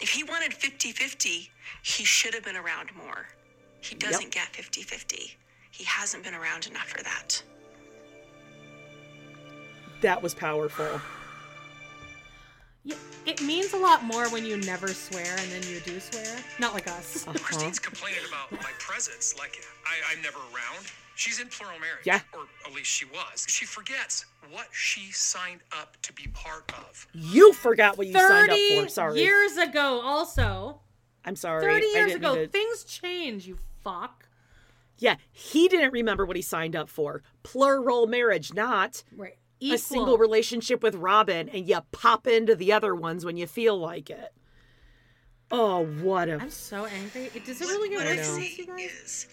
If 0.00 0.10
he 0.10 0.22
wanted 0.24 0.52
50 0.52 0.92
50, 0.92 1.50
he 1.82 2.04
should 2.04 2.34
have 2.34 2.44
been 2.44 2.56
around 2.56 2.90
more. 2.96 3.28
He 3.80 3.94
doesn't 3.94 4.30
get 4.30 4.48
50 4.48 4.82
50. 4.82 5.36
He 5.76 5.84
hasn't 5.84 6.24
been 6.24 6.34
around 6.34 6.66
enough 6.68 6.88
for 6.88 7.02
that. 7.02 7.42
That 10.00 10.22
was 10.22 10.32
powerful. 10.32 11.00
Yeah, 12.84 12.94
it 13.26 13.42
means 13.42 13.74
a 13.74 13.76
lot 13.76 14.02
more 14.02 14.30
when 14.30 14.46
you 14.46 14.56
never 14.56 14.88
swear 14.88 15.36
and 15.38 15.50
then 15.52 15.62
you 15.70 15.80
do 15.80 16.00
swear. 16.00 16.38
Not 16.58 16.72
like 16.72 16.88
us. 16.88 17.26
Uh-huh. 17.28 17.38
Christine's 17.42 17.78
complaining 17.78 18.20
about 18.28 18.52
my 18.62 18.70
presence, 18.78 19.34
like 19.38 19.60
I, 19.84 20.14
I'm 20.14 20.22
never 20.22 20.38
around. 20.38 20.86
She's 21.14 21.40
in 21.40 21.48
plural 21.48 21.78
marriage, 21.78 22.04
Yeah. 22.06 22.20
or 22.32 22.44
at 22.66 22.72
least 22.74 22.88
she 22.88 23.04
was. 23.06 23.44
She 23.48 23.66
forgets 23.66 24.24
what 24.50 24.68
she 24.72 25.10
signed 25.12 25.60
up 25.78 25.96
to 26.02 26.12
be 26.14 26.28
part 26.28 26.72
of. 26.78 27.06
You 27.12 27.52
forgot 27.52 27.98
what 27.98 28.06
you 28.06 28.14
signed 28.14 28.50
up 28.50 28.58
for. 28.84 28.88
Sorry. 28.88 29.20
years 29.20 29.56
ago, 29.58 30.00
also. 30.02 30.80
I'm 31.24 31.36
sorry. 31.36 31.62
30 31.62 31.74
I 31.74 31.78
years 31.78 31.92
didn't 32.12 32.16
ago. 32.24 32.34
mean 32.34 32.44
to- 32.44 32.48
Things 32.48 32.84
change, 32.84 33.46
you 33.46 33.58
fuck. 33.82 34.25
Yeah, 34.98 35.16
he 35.30 35.68
didn't 35.68 35.92
remember 35.92 36.24
what 36.24 36.36
he 36.36 36.42
signed 36.42 36.74
up 36.74 36.88
for. 36.88 37.22
Plural 37.42 38.06
marriage, 38.06 38.54
not 38.54 39.04
Right. 39.14 39.36
a 39.60 39.76
single 39.76 40.18
relationship 40.18 40.82
with 40.82 40.94
Robyn, 40.94 41.48
and 41.48 41.68
you 41.68 41.80
pop 41.92 42.26
into 42.26 42.54
the 42.54 42.72
other 42.72 42.94
ones 42.94 43.24
when 43.24 43.36
you 43.36 43.46
feel 43.46 43.78
like 43.78 44.10
it. 44.10 44.32
Oh, 45.50 45.84
what 45.86 46.28
a 46.28 46.38
I'm 46.38 46.50
so 46.50 46.86
angry. 46.86 47.30
It 47.34 47.44
does 47.44 47.60
it 47.60 47.66
really 47.66 47.88
get 47.88 47.98
what 47.98 48.06
I 48.06 48.16
than 48.16 48.16
this, 48.16 48.56
see 48.56 48.62
is 48.62 49.28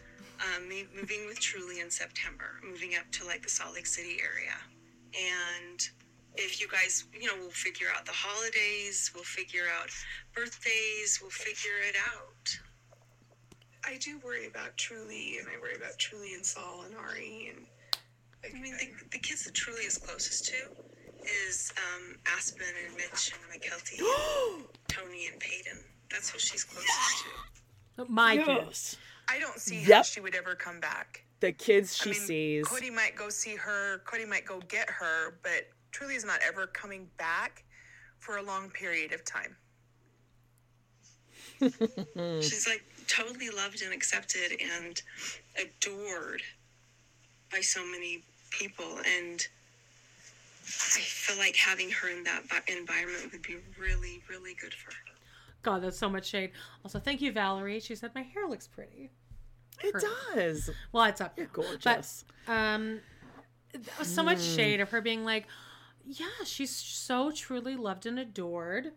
um, 0.56 0.68
me 0.69 0.85
moving 0.95 1.26
with 1.27 1.40
Truely 1.40 1.80
in 1.80 1.90
September, 1.90 2.60
moving 2.64 2.95
up 2.95 3.10
to 3.14 3.26
like 3.26 3.41
the 3.41 3.49
Salt 3.49 3.73
Lake 3.73 3.88
City 3.88 4.18
area. 4.22 4.53
And 5.15 5.80
if 6.35 6.60
you 6.61 6.68
guys, 6.68 7.06
you 7.19 7.27
know, 7.27 7.34
we'll 7.40 7.49
figure 7.52 7.88
out 7.95 8.06
the 8.06 8.11
holidays, 8.11 9.11
we'll 9.15 9.23
figure 9.23 9.65
out 9.80 9.90
birthdays, 10.35 11.19
we'll 11.22 11.31
figure 11.31 11.80
it 11.88 11.95
out. 12.14 12.60
I 13.85 13.97
do 13.97 14.19
worry 14.23 14.47
about 14.47 14.76
Truely, 14.77 15.38
and 15.39 15.47
I 15.47 15.60
worry 15.61 15.76
about 15.76 15.97
Truely 15.97 16.34
and 16.34 16.45
Saul 16.45 16.84
and 16.88 16.95
Ari, 16.95 17.51
and 17.55 17.65
I 18.45 18.60
mean, 18.60 18.73
the, 18.77 18.88
the 19.11 19.19
kids 19.19 19.45
that 19.45 19.53
Truely 19.53 19.81
is 19.84 19.97
closest 19.97 20.45
to 20.45 20.55
is 21.47 21.73
um, 21.77 22.15
Aspyn 22.26 22.61
and 22.88 22.95
Mitch 22.95 23.34
and 23.34 23.61
Mykelti, 23.61 23.99
and 23.99 24.64
Tony 24.88 25.27
and 25.31 25.39
Paedon. 25.39 25.80
That's 26.11 26.30
who 26.30 26.39
she's 26.39 26.64
closest 26.64 27.26
to. 27.97 28.05
My 28.07 28.34
Yes. 28.34 28.45
kids. 28.45 28.97
I 29.30 29.39
don't 29.39 29.60
see 29.60 29.81
how 29.84 30.01
she 30.01 30.19
would 30.19 30.35
ever 30.35 30.55
come 30.55 30.80
back. 30.80 31.23
the 31.39 31.51
kids 31.51 31.95
she 31.95 32.10
I 32.10 32.14
mean, 32.14 32.22
sees. 32.22 32.68
Cody 32.68 32.89
might 32.89 33.15
go 33.15 33.30
see 33.30 33.55
her. 33.55 33.99
Cody 34.05 34.26
might 34.26 34.45
go 34.45 34.60
get 34.68 34.89
her, 34.89 35.38
but 35.43 35.69
Truely 35.91 36.15
is 36.15 36.26
not 36.26 36.39
ever 36.45 36.68
coming 36.68 37.07
back 37.18 37.64
for 38.19 38.38
a 38.38 38.41
long 38.43 38.69
period 38.69 39.14
of 39.14 39.23
time. 39.23 39.55
She's 42.41 42.68
like 42.68 42.84
totally 43.15 43.49
loved 43.49 43.81
and 43.81 43.94
accepted 43.94 44.60
and 44.61 45.02
adored 45.60 46.41
by 47.52 47.60
so 47.61 47.85
many 47.85 48.23
people. 48.49 48.98
And 49.18 49.45
I 50.65 50.99
feel 51.02 51.38
like 51.38 51.56
having 51.56 51.90
her 51.91 52.10
in 52.10 52.23
that 52.23 52.44
environment 52.68 53.31
would 53.31 53.41
be 53.41 53.57
really, 53.80 54.22
really 54.30 54.53
good 54.56 54.73
for 54.73 54.91
her. 54.91 54.98
God, 55.61 55.81
that's 55.84 55.98
so 55.98 56.10
much 56.10 56.26
shade. 56.26 56.52
Also, 56.84 56.99
thank 56.99 57.22
you, 57.22 57.31
Valerie. 57.31 57.80
She 57.80 57.95
said 57.95 58.11
my 58.15 58.22
hair 58.23 58.48
looks 58.48 58.68
pretty. 58.68 59.10
It 59.84 59.94
Her- 59.94 60.02
does. 60.35 60.69
Well, 60.91 61.06
it's 61.06 61.22
up. 61.22 61.38
You're 61.38 61.48
now. 61.48 61.52
gorgeous. 61.53 62.26
But, 62.45 62.53
um, 62.53 63.02
there 63.73 64.06
so 64.06 64.23
much 64.23 64.38
Mm. 64.40 64.56
shade 64.56 64.80
of 64.81 64.90
her 64.91 65.02
being 65.02 65.23
like, 65.23 65.48
yeah, 66.06 66.44
she's 66.45 66.76
so 66.76 67.31
truly 67.31 67.76
loved 67.76 68.06
and 68.06 68.19
adored 68.19 68.91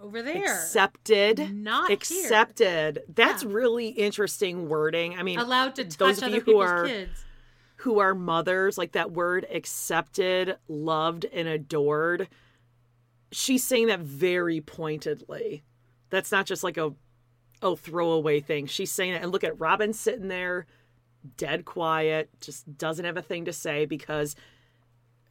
over 0.00 0.22
there. 0.22 0.44
Accepted. 0.44 1.54
Not 1.54 1.88
here. 1.88 1.94
accepted. 1.94 3.02
That's 3.08 3.44
really 3.44 3.88
interesting 3.88 4.68
wording. 4.68 5.18
I 5.18 5.22
mean, 5.22 5.38
Allowed 5.38 5.74
to 5.76 5.84
those 5.84 5.96
touch 5.96 6.18
of 6.18 6.24
other 6.24 6.36
you 6.36 6.40
who 6.42 6.58
are 6.60 6.86
kids. 6.86 7.24
who 7.76 7.98
are 7.98 8.14
mothers, 8.14 8.78
like 8.78 8.92
that 8.92 9.10
word 9.12 9.46
accepted, 9.52 10.56
loved, 10.68 11.24
and 11.32 11.48
adored. 11.48 12.28
She's 13.32 13.64
saying 13.64 13.88
that 13.88 14.00
very 14.00 14.60
pointedly. 14.60 15.62
That's 16.10 16.32
not 16.32 16.46
just 16.46 16.64
like 16.64 16.76
a 16.76 16.92
oh 17.62 17.76
throwaway 17.76 18.40
thing. 18.40 18.66
She's 18.66 18.92
saying 18.92 19.12
it, 19.12 19.22
and 19.22 19.32
look 19.32 19.44
at 19.44 19.58
Robyn 19.58 19.92
sitting 19.92 20.28
there, 20.28 20.66
dead 21.36 21.64
quiet, 21.64 22.30
just 22.40 22.78
doesn't 22.78 23.04
have 23.04 23.16
a 23.16 23.22
thing 23.22 23.44
to 23.44 23.52
say 23.52 23.84
because 23.84 24.34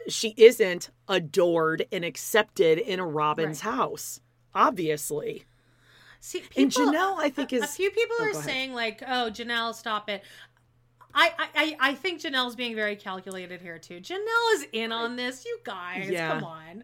she 0.07 0.33
isn't 0.37 0.89
adored 1.07 1.85
and 1.91 2.05
accepted 2.05 2.77
in 2.77 2.99
a 2.99 3.05
Robyn's 3.07 3.61
house. 3.61 4.21
Obviously. 4.57 5.43
See, 6.19 6.41
And 6.57 6.71
Janelle, 6.71 7.17
I 7.19 7.29
think, 7.29 7.53
a, 7.53 7.57
a 7.59 7.67
few 7.67 7.91
people 7.91 8.15
Oh, 8.19 8.29
are 8.29 8.33
saying 8.33 8.73
like, 8.73 9.03
"Oh, 9.03 9.29
Janelle, 9.31 9.73
stop 9.75 10.09
it." 10.09 10.23
I, 11.13 11.31
I, 11.37 11.47
I 11.55 11.77
I 11.91 11.93
think 11.95 12.21
Janelle's 12.21 12.55
being 12.55 12.75
very 12.75 12.95
calculated 12.95 13.61
here 13.61 13.77
too. 13.77 13.99
Janelle 14.01 14.53
is 14.53 14.65
in 14.73 14.91
on 14.91 15.15
this. 15.15 15.45
You 15.45 15.59
guys, 15.63 16.09
Yeah. 16.09 16.33
come 16.33 16.43
on. 16.43 16.83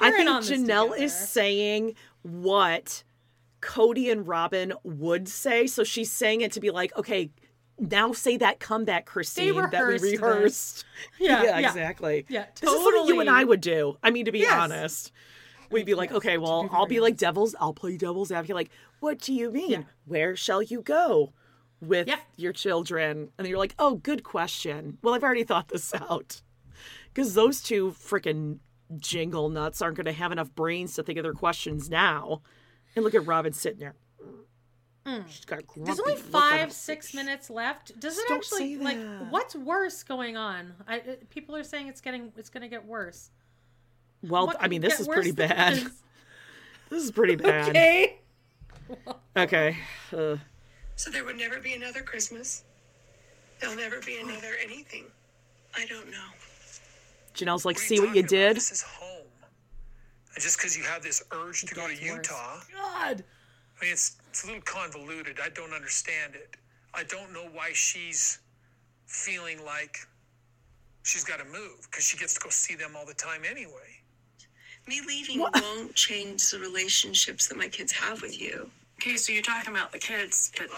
I 0.00 0.10
They're 0.10 0.20
in 0.20 0.26
think 0.42 0.60
Janelle 0.66 0.90
together. 0.90 1.04
is 1.04 1.14
saying 1.16 1.94
what 2.22 3.02
Cody 3.60 4.10
and 4.10 4.26
Robyn 4.26 4.72
would 4.82 5.28
say. 5.28 5.66
So 5.68 5.84
she's 5.84 6.10
saying 6.12 6.40
it 6.42 6.52
to 6.52 6.60
be 6.60 6.70
like, 6.70 6.94
okay, 6.98 7.30
now 7.78 8.12
say 8.12 8.36
that 8.36 8.58
comeback, 8.60 9.06
Christine, 9.06 9.54
that 9.70 9.86
we 9.86 9.94
rehearsed 9.94 10.04
rehearsed. 10.22 10.84
Yeah, 11.20 11.42
yeah. 11.44 11.68
exactly. 11.68 12.26
Yeah, 12.28 12.46
totally. 12.54 12.78
This 12.78 12.80
is 12.80 12.84
what 12.84 13.08
you 13.08 13.20
and. 13.20 13.30
I 13.30 13.44
would 13.44 13.60
do. 13.60 13.96
I 14.02 14.10
mean, 14.10 14.24
to 14.26 14.32
be 14.32 14.40
Yes. 14.40 14.52
honest. 14.52 15.12
We'd 15.70 15.86
be 15.86 15.94
like, 15.94 16.12
okay, 16.12 16.38
well, 16.38 16.68
I'll 16.72 16.86
be 16.86 17.00
like 17.00 17.16
devil's, 17.16 17.54
I'll 17.60 17.74
play 17.74 17.96
devil's 17.96 18.30
advocate. 18.30 18.56
Like, 18.56 18.70
what 19.00 19.18
do 19.18 19.32
you 19.32 19.50
mean? 19.50 19.86
Where 20.04 20.36
shall 20.36 20.62
you 20.62 20.82
go 20.82 21.32
with 21.80 22.08
your 22.36 22.52
children? 22.52 23.30
And 23.38 23.46
you're 23.46 23.58
like, 23.58 23.74
oh, 23.78 23.96
good 23.96 24.22
question. 24.22 24.98
Well, 25.02 25.14
I've 25.14 25.24
already 25.24 25.44
thought 25.44 25.68
this 25.68 25.94
out. 26.10 26.42
Because 27.12 27.34
those 27.34 27.60
two 27.62 27.92
freaking 27.92 28.58
jingle 28.98 29.48
nuts 29.48 29.82
aren't 29.82 29.96
going 29.96 30.06
to 30.06 30.12
have 30.12 30.32
enough 30.32 30.54
brains 30.54 30.94
to 30.94 31.02
think 31.02 31.18
of 31.18 31.22
their 31.22 31.32
questions 31.32 31.90
now. 31.90 32.42
And 32.94 33.04
look 33.04 33.14
at 33.14 33.26
Robyn 33.26 33.52
sitting 33.52 33.80
there. 33.80 33.94
She's 35.28 35.44
got 35.44 35.60
Mm. 35.60 35.84
There's 35.84 36.00
only 36.00 36.16
five, 36.16 36.72
six 36.72 37.14
minutes 37.14 37.48
left. 37.48 37.98
Does 38.00 38.18
it 38.18 38.30
actually 38.30 38.76
like 38.76 38.98
what's 39.30 39.54
worse 39.54 40.02
going 40.02 40.36
on? 40.36 40.74
I, 40.88 40.98
uh, 40.98 41.02
people 41.30 41.54
are 41.54 41.62
saying 41.62 41.88
it's 41.88 42.00
getting 42.00 42.32
it's 42.36 42.50
going 42.50 42.62
to 42.62 42.68
get 42.68 42.84
worse. 42.84 43.30
Well, 44.22 44.46
What 44.48 44.56
I 44.60 44.68
mean, 44.68 44.80
this 44.80 45.00
is 45.00 45.08
pretty 45.08 45.30
worse 45.32 45.48
bad. 45.48 45.74
this? 45.74 45.88
This 46.88 47.02
is 47.02 47.10
pretty 47.10 47.34
bad. 47.34 47.70
Okay. 47.70 48.18
Okay. 49.36 49.76
Uh, 50.12 50.36
So 50.94 51.10
there 51.10 51.24
would 51.24 51.36
never 51.36 51.58
be 51.58 51.72
another 51.74 52.00
Christmas. 52.02 52.62
There'll 53.60 53.74
never 53.76 54.00
be 54.00 54.18
another 54.18 54.52
anything. 54.64 55.04
I 55.76 55.84
don't 55.86 56.08
know. 56.10 56.28
Janelle's 57.34 57.64
like, 57.64 57.76
What 57.76 57.84
see 57.84 57.98
what 57.98 58.14
you 58.14 58.20
about? 58.20 58.30
did? 58.30 58.56
This 58.56 58.70
is 58.70 58.82
home. 58.82 59.26
And 60.34 60.42
just 60.42 60.58
because 60.58 60.76
you 60.78 60.84
have 60.84 61.02
this 61.02 61.24
urge 61.32 61.62
to 61.64 61.74
go 61.74 61.88
to 61.88 61.94
Utah, 62.02 62.60
God. 62.72 63.24
I 63.80 63.84
mean, 63.84 63.92
it's 63.92 64.16
it's 64.30 64.44
a 64.44 64.46
little 64.46 64.62
convoluted. 64.62 65.38
I 65.42 65.48
don't 65.50 65.72
understand 65.72 66.34
it. 66.36 66.56
I 66.94 67.02
don't 67.04 67.32
know 67.32 67.48
why 67.52 67.70
she's 67.74 68.38
feeling 69.06 69.64
like 69.64 69.98
she's 71.02 71.24
got 71.24 71.38
to 71.40 71.44
move 71.46 71.88
because 71.90 72.04
she 72.04 72.16
gets 72.16 72.34
to 72.34 72.40
go 72.40 72.48
see 72.50 72.74
them 72.74 72.92
all 72.96 73.04
the 73.06 73.14
time 73.14 73.42
anyway. 73.48 73.85
Me 74.88 75.00
leaving 75.06 75.40
won't 75.40 75.94
change 75.94 76.50
the 76.50 76.58
relationships 76.58 77.48
that 77.48 77.58
my 77.58 77.68
kids 77.68 77.92
have 77.92 78.22
with 78.22 78.40
you. 78.40 78.70
Okay, 79.00 79.16
so 79.16 79.32
you're 79.32 79.42
talking 79.42 79.74
about 79.74 79.92
the 79.92 79.98
kids, 79.98 80.52
but 80.56 80.68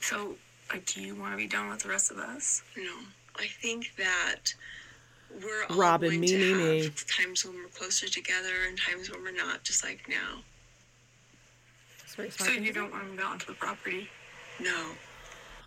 so 0.00 0.34
like, 0.72 0.86
do 0.86 1.00
you 1.02 1.14
want 1.14 1.32
to 1.32 1.36
be 1.36 1.46
done 1.46 1.68
with 1.68 1.80
the 1.80 1.88
rest 1.88 2.10
of 2.10 2.18
us? 2.18 2.62
No, 2.76 2.92
I 3.38 3.46
think 3.46 3.92
that 3.98 4.54
we're 5.42 5.64
all 5.68 5.76
Robyn, 5.76 6.08
going 6.10 6.20
me, 6.20 6.26
to 6.28 6.38
me, 6.38 6.78
have 6.84 6.86
me. 6.86 6.92
times 7.06 7.44
when 7.44 7.54
we're 7.54 7.68
closer 7.68 8.08
together 8.08 8.66
and 8.68 8.78
times 8.78 9.10
when 9.10 9.22
we're 9.22 9.32
not, 9.32 9.62
just 9.64 9.84
like 9.84 10.08
now. 10.08 10.40
So 12.30 12.50
you 12.50 12.72
don't 12.72 12.90
want 12.90 13.06
them 13.06 13.16
gone 13.16 13.38
to 13.38 13.46
the 13.46 13.54
property? 13.54 14.08
No. 14.58 14.86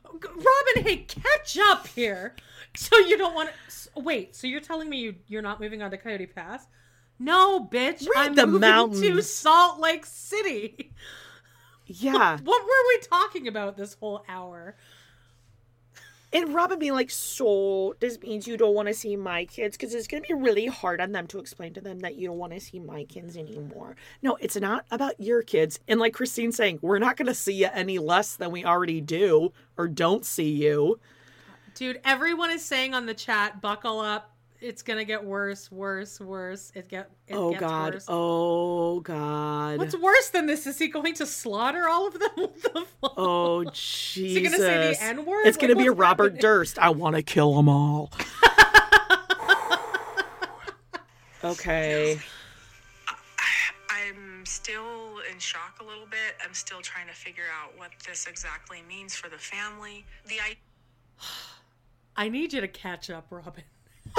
Robyn, 0.05 0.83
hey, 0.83 0.97
catch 1.07 1.57
up 1.57 1.87
here. 1.87 2.35
So 2.75 2.97
you 2.97 3.17
don't 3.17 3.33
want 3.33 3.49
to 3.49 3.99
wait? 3.99 4.35
So 4.35 4.47
you're 4.47 4.59
telling 4.59 4.89
me 4.89 4.97
you 4.97 5.15
you're 5.27 5.41
not 5.41 5.59
moving 5.59 5.81
on 5.81 5.91
to 5.91 5.97
Coyote 5.97 6.27
Pass? 6.27 6.67
No, 7.19 7.67
bitch. 7.71 8.05
We're 8.05 8.21
I'm 8.21 8.35
the 8.35 8.47
moving 8.47 9.01
to. 9.01 9.21
Salt 9.21 9.79
Lake 9.79 10.05
City. 10.05 10.91
Yeah. 11.85 12.37
What 12.41 12.63
were 12.63 12.87
we 12.87 12.99
talking 13.01 13.47
about 13.49 13.75
this 13.75 13.95
whole 13.99 14.23
hour? 14.29 14.77
And 16.31 16.55
Robyn 16.55 16.79
being 16.79 16.93
like, 16.93 17.11
so 17.11 17.95
this 17.99 18.19
means 18.21 18.47
you 18.47 18.57
don't 18.57 18.73
want 18.73 18.87
to 18.87 18.93
see 18.93 19.15
my 19.15 19.45
kids 19.45 19.77
because 19.77 19.93
it's 19.93 20.07
going 20.07 20.23
to 20.23 20.27
be 20.27 20.33
really 20.33 20.65
hard 20.65 20.99
on 20.99 21.11
them 21.11 21.27
to 21.27 21.39
explain 21.39 21.73
to 21.73 21.81
them 21.81 21.99
that 21.99 22.15
you 22.15 22.27
don't 22.27 22.39
want 22.39 22.53
to 22.53 22.59
see 22.59 22.79
my 22.79 23.03
kids 23.03 23.37
anymore. 23.37 23.95
No, 24.23 24.37
it's 24.39 24.55
not 24.55 24.85
about 24.89 25.19
your 25.19 25.43
kids. 25.43 25.79
And 25.87 25.99
like 25.99 26.13
Christine 26.13 26.51
saying, 26.51 26.79
we're 26.81 26.97
not 26.97 27.17
going 27.17 27.27
to 27.27 27.35
see 27.35 27.53
you 27.53 27.67
any 27.71 27.99
less 27.99 28.35
than 28.35 28.49
we 28.49 28.65
already 28.65 28.99
do 28.99 29.53
or 29.77 29.87
don't 29.87 30.25
see 30.25 30.49
you. 30.49 30.99
Dude, 31.75 32.01
everyone 32.03 32.49
is 32.49 32.65
saying 32.65 32.95
on 32.95 33.05
the 33.05 33.13
chat, 33.13 33.61
buckle 33.61 33.99
up. 33.99 34.32
It's 34.63 34.81
gonna 34.81 35.03
get 35.03 35.21
worse, 35.21 35.69
worse, 35.69 36.21
worse. 36.21 36.71
It 36.73 36.87
get 36.87 37.09
it 37.27 37.35
oh 37.35 37.49
gets 37.49 37.59
God. 37.59 37.93
worse. 37.95 38.05
Oh 38.07 39.01
God. 39.01 39.77
What's 39.77 39.97
worse 39.97 40.29
than 40.29 40.45
this? 40.45 40.65
Is 40.65 40.79
he 40.79 40.87
going 40.87 41.15
to 41.15 41.25
slaughter 41.25 41.89
all 41.89 42.07
of 42.07 42.17
them? 42.17 42.29
What 42.37 42.61
the 42.61 42.85
fuck? 43.01 43.13
Oh 43.17 43.59
he 43.59 43.69
Jesus! 43.73 44.43
gonna 44.43 44.57
say 44.57 44.93
the 44.93 45.03
N-word? 45.03 45.47
It's 45.47 45.57
Like, 45.57 45.69
gonna 45.69 45.75
be 45.75 45.87
a 45.87 45.91
Robert 45.91 46.23
happening? 46.23 46.41
Durst. 46.41 46.79
I 46.79 46.91
want 46.91 47.17
to 47.17 47.23
kill 47.23 47.53
them 47.55 47.67
all. 47.67 48.09
okay. 51.43 52.17
I'm 53.89 54.45
still 54.45 55.19
in 55.29 55.39
shock 55.39 55.79
a 55.81 55.83
little 55.83 56.05
bit. 56.05 56.37
I'm 56.41 56.53
still 56.53 56.79
trying 56.79 57.07
to 57.07 57.13
figure 57.13 57.43
out 57.61 57.77
what 57.77 57.91
this 58.07 58.27
exactly 58.27 58.81
means 58.87 59.13
for 59.13 59.27
the 59.27 59.37
family. 59.37 60.05
The 60.27 60.39
I 60.39 60.55
I 62.15 62.29
need 62.29 62.53
you 62.53 62.61
to 62.61 62.67
catch 62.69 63.09
up, 63.09 63.27
Robyn. 63.29 63.63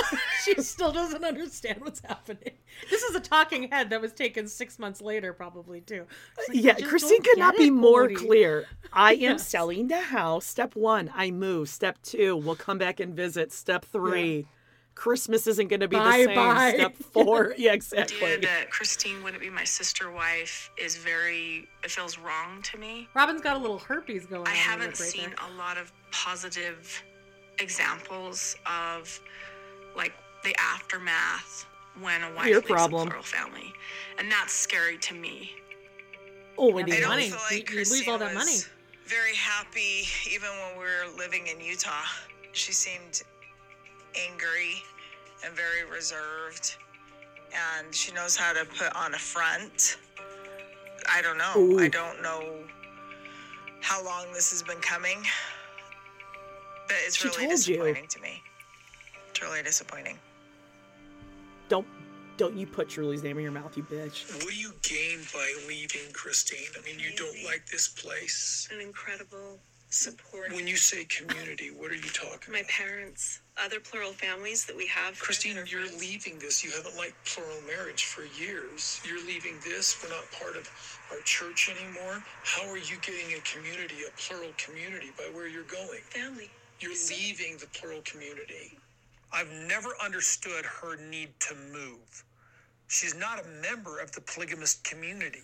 she 0.45 0.55
still 0.63 0.93
doesn't 0.93 1.25
understand 1.25 1.81
what's 1.81 2.01
happening. 2.01 2.53
This 2.91 3.03
is 3.03 3.15
a 3.15 3.21
talking 3.21 3.71
head 3.71 3.91
that 3.91 4.01
was 4.01 4.13
taken 4.13 4.49
six 4.49 4.79
months 4.79 5.01
later, 5.01 5.33
probably 5.33 5.81
too. 5.81 6.07
Like, 6.49 6.63
yeah, 6.63 6.75
Christine 6.75 7.23
could 7.23 7.39
not 7.39 7.57
be 7.57 7.69
it, 7.69 7.73
more 7.73 8.03
Cody." 8.09 8.15
clear. 8.17 8.67
I 8.93 9.13
am 9.15 9.19
Yes. 9.21 9.49
selling 9.49 9.89
the 9.89 10.01
house. 10.01 10.47
Step 10.47 10.75
one, 10.77 11.11
I 11.15 11.31
move. 11.31 11.69
Step 11.69 11.99
two, 12.03 12.37
we'll 12.37 12.57
come 12.57 12.79
back 12.79 13.01
and 13.01 13.15
visit. 13.15 13.53
Step 13.53 13.85
three, 13.85 14.47
Christmas 14.95 15.47
isn't 15.49 15.69
going 15.69 15.81
to 15.81 15.89
be 15.89 15.97
Bye, 15.97 16.19
the 16.19 16.25
same. 16.27 16.35
bye. 16.37 16.73
Step 16.77 16.97
four, 16.97 17.55
yeah, 17.59 17.73
exactly. 17.73 18.19
The 18.19 18.27
idea 18.27 18.39
that 18.49 18.71
Christine 18.71 19.23
wouldn't 19.25 19.43
be 19.43 19.51
my 19.51 19.65
sister 19.65 20.11
wife 20.11 20.71
is 20.79 20.97
very 20.97 21.69
it 21.83 21.91
feels 21.91 22.19
wrong 22.19 22.63
to 22.63 22.79
me. 22.79 23.09
Robyn's 23.15 23.41
got 23.41 23.57
a 23.57 23.59
little 23.61 23.79
herpes 23.79 24.27
going 24.27 24.43
on. 24.43 24.47
I 24.49 24.53
in 24.53 24.57
haven't 24.57 24.87
right 24.89 24.97
seen 24.97 25.31
there. 25.31 25.49
a 25.51 25.57
lot 25.57 25.79
of 25.79 25.93
positive 26.13 27.03
examples 27.59 28.57
of 28.67 29.21
like 29.97 30.13
the 30.45 30.55
aftermath 30.59 31.67
when 32.01 32.23
a 32.23 32.35
wife 32.35 32.47
Your 32.47 32.57
leaves 32.57 32.71
problem. 32.71 33.03
a 33.03 33.11
plural 33.11 33.23
family, 33.23 33.73
and 34.19 34.31
that's 34.31 34.53
scary 34.53 34.99
to 34.99 35.15
me. 35.15 35.53
Oh, 36.59 36.71
when 36.71 36.87
Yeah, 36.87 36.95
you 36.97 37.01
but 37.03 37.07
I 37.07 37.09
money. 37.11 37.31
don't 37.31 37.41
like 37.51 37.71
You- 37.71 37.79
you 37.79 37.85
lose 37.85 38.09
all 38.09 38.19
that 38.19 38.35
money. 38.35 38.59
very 39.07 39.35
happy 39.35 40.09
even 40.31 40.51
when 40.51 40.73
we 40.79 40.85
were 40.85 41.07
living 41.17 41.47
in 41.49 41.61
Utah. 41.61 42.05
She 42.53 42.73
seemed 42.73 43.23
angry 44.15 44.83
and 45.45 45.55
very 45.55 45.85
reserved, 45.85 46.77
and 47.53 47.95
she 47.95 48.13
knows 48.13 48.37
how 48.37 48.53
to 48.53 48.65
put 48.65 48.93
on 48.95 49.15
a 49.15 49.19
front. 49.19 49.97
I 51.09 51.21
don't 51.23 51.37
know. 51.39 51.53
Ooh. 51.57 51.81
I 51.81 51.89
don't 51.89 52.23
know 52.23 52.65
how 53.83 54.03
long 54.03 54.33
this 54.33 54.51
has 54.51 54.63
been 54.63 54.81
coming, 54.81 55.27
but 56.89 56.97
it's 57.05 57.17
She 57.17 57.25
really 57.29 57.47
told 57.47 57.51
you. 57.51 57.57
disappointing 57.77 58.07
to 58.09 58.21
me. 58.21 58.43
It's 59.35 59.43
really 59.43 59.65
disappointing. 59.65 60.17
don't 61.69 61.87
don't 62.37 62.57
you 62.57 62.69
put 62.69 62.89
Truely's 62.89 63.25
name 63.25 63.37
in 63.37 63.43
your 63.43 63.51
mouth, 63.51 63.77
you 63.77 63.83
bitch. 63.83 64.31
What 64.45 64.53
do 64.53 64.57
you 64.57 64.73
gain 64.83 65.19
by 65.33 65.53
leaving, 65.67 66.13
Christine? 66.13 66.69
I 66.79 66.85
mean, 66.85 67.01
you 67.01 67.11
don't 67.17 67.45
like 67.45 67.67
this 67.67 67.89
place. 67.89 68.69
An 68.73 68.81
incredible 68.81 69.59
support. 69.89 70.53
When 70.53 70.69
you 70.69 70.77
say 70.77 71.05
community, 71.07 71.73
what 71.77 71.91
are 71.91 71.97
you 71.97 72.11
talking 72.15 72.53
my 72.53 72.61
about? 72.61 72.71
parents, 72.71 73.41
other 73.57 73.81
plural 73.81 74.13
families 74.13 74.65
that 74.67 74.77
we 74.77 74.87
have. 74.87 75.19
Christine, 75.19 75.59
you're 75.67 75.91
leaving 75.99 76.39
this. 76.39 76.63
You 76.63 76.71
haven't 76.71 76.97
liked 76.97 77.15
plural 77.25 77.61
marriage 77.67 78.05
for 78.05 78.23
years. 78.41 79.01
You're 79.05 79.25
leaving 79.27 79.55
this. 79.65 79.99
We're 80.01 80.15
not 80.15 80.31
part 80.31 80.57
of 80.57 80.71
our 81.11 81.19
church 81.25 81.71
anymore. 81.75 82.23
How 82.45 82.69
are 82.71 82.79
you 82.79 82.99
getting 83.03 83.35
a 83.37 83.41
community, 83.43 83.97
a 84.07 84.13
plural 84.17 84.53
community, 84.59 85.11
by 85.19 85.25
where 85.35 85.49
you're 85.49 85.65
going? 85.65 86.03
family. 86.11 86.51
You're 86.79 86.95
leaving 87.11 87.57
the 87.59 87.67
plural 87.67 88.01
community. 88.05 88.79
I've 89.35 89.51
never 89.69 89.89
understood 90.03 90.65
her 90.65 90.97
need 91.11 91.31
to 91.41 91.55
move. 91.73 92.25
She's 92.87 93.15
not 93.17 93.41
a 93.45 93.49
member 93.61 93.99
of 93.99 94.13
the 94.13 94.21
polygamist 94.21 94.85
community. 94.85 95.43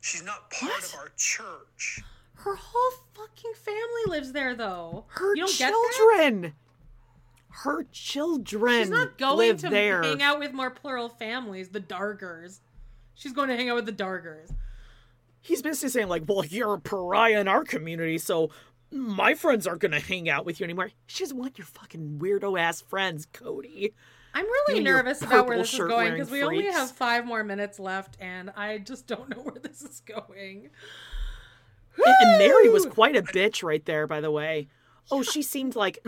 She's 0.00 0.24
not 0.24 0.50
part 0.50 0.82
of 0.82 0.94
our 0.98 1.10
church. 1.16 2.00
Her 2.34 2.56
whole 2.56 3.04
fucking 3.14 3.52
family 3.54 4.16
lives 4.18 4.32
there, 4.32 4.54
though. 4.54 5.04
Her 5.08 5.34
you 5.36 5.46
don't 5.46 5.58
get 5.58 5.70
that? 5.72 5.92
children. 5.96 6.54
Her 7.50 7.84
children 7.92 8.80
She's 8.82 8.90
not 8.90 9.18
going 9.18 9.38
live 9.38 9.60
to 9.60 9.68
there. 9.68 10.02
hang 10.02 10.22
out 10.22 10.38
with 10.38 10.52
more 10.52 10.70
plural 10.70 11.08
families, 11.08 11.68
the 11.70 11.80
Dargers. 11.80 12.60
She's 13.14 13.32
going 13.32 13.48
to 13.48 13.56
hang 13.56 13.68
out 13.68 13.76
with 13.76 13.86
the 13.86 13.92
Dargers. 13.92 14.52
He's 15.40 15.62
basically 15.62 15.88
saying 15.90 16.08
like, 16.08 16.24
"Well, 16.26 16.44
you're 16.44 16.74
a 16.74 16.80
pariah 16.80 17.40
in 17.40 17.48
our 17.48 17.64
community, 17.64 18.18
so 18.18 18.50
my 18.90 19.34
friends 19.34 19.66
aren't 19.66 19.80
gonna 19.80 20.00
hang 20.00 20.28
out 20.28 20.44
with 20.44 20.60
you 20.60 20.64
anymore." 20.64 20.90
She 21.06 21.24
doesn't 21.24 21.36
want 21.36 21.58
your 21.58 21.66
fucking 21.66 22.18
weirdo 22.20 22.58
ass 22.58 22.80
friends, 22.80 23.26
Cody. 23.32 23.94
I'm 24.34 24.44
really 24.44 24.80
nervous 24.80 25.22
about 25.22 25.48
where 25.48 25.58
this 25.58 25.72
is 25.72 25.78
going 25.78 26.12
because 26.12 26.30
we 26.30 26.42
only 26.42 26.66
have 26.66 26.90
five 26.90 27.26
more 27.26 27.42
minutes 27.42 27.78
left, 27.78 28.16
and 28.20 28.50
I 28.56 28.78
just 28.78 29.06
don't 29.06 29.28
know 29.30 29.42
where 29.42 29.60
this 29.60 29.82
is 29.82 30.00
going. 30.06 30.70
And, 32.04 32.16
and 32.20 32.38
Meri 32.38 32.68
was 32.68 32.86
quite 32.86 33.16
a 33.16 33.22
bitch 33.22 33.62
right 33.62 33.84
there, 33.84 34.06
by 34.06 34.20
the 34.20 34.30
way. 34.30 34.68
Oh, 35.10 35.22
she 35.22 35.42
seemed 35.42 35.74
like 35.74 35.98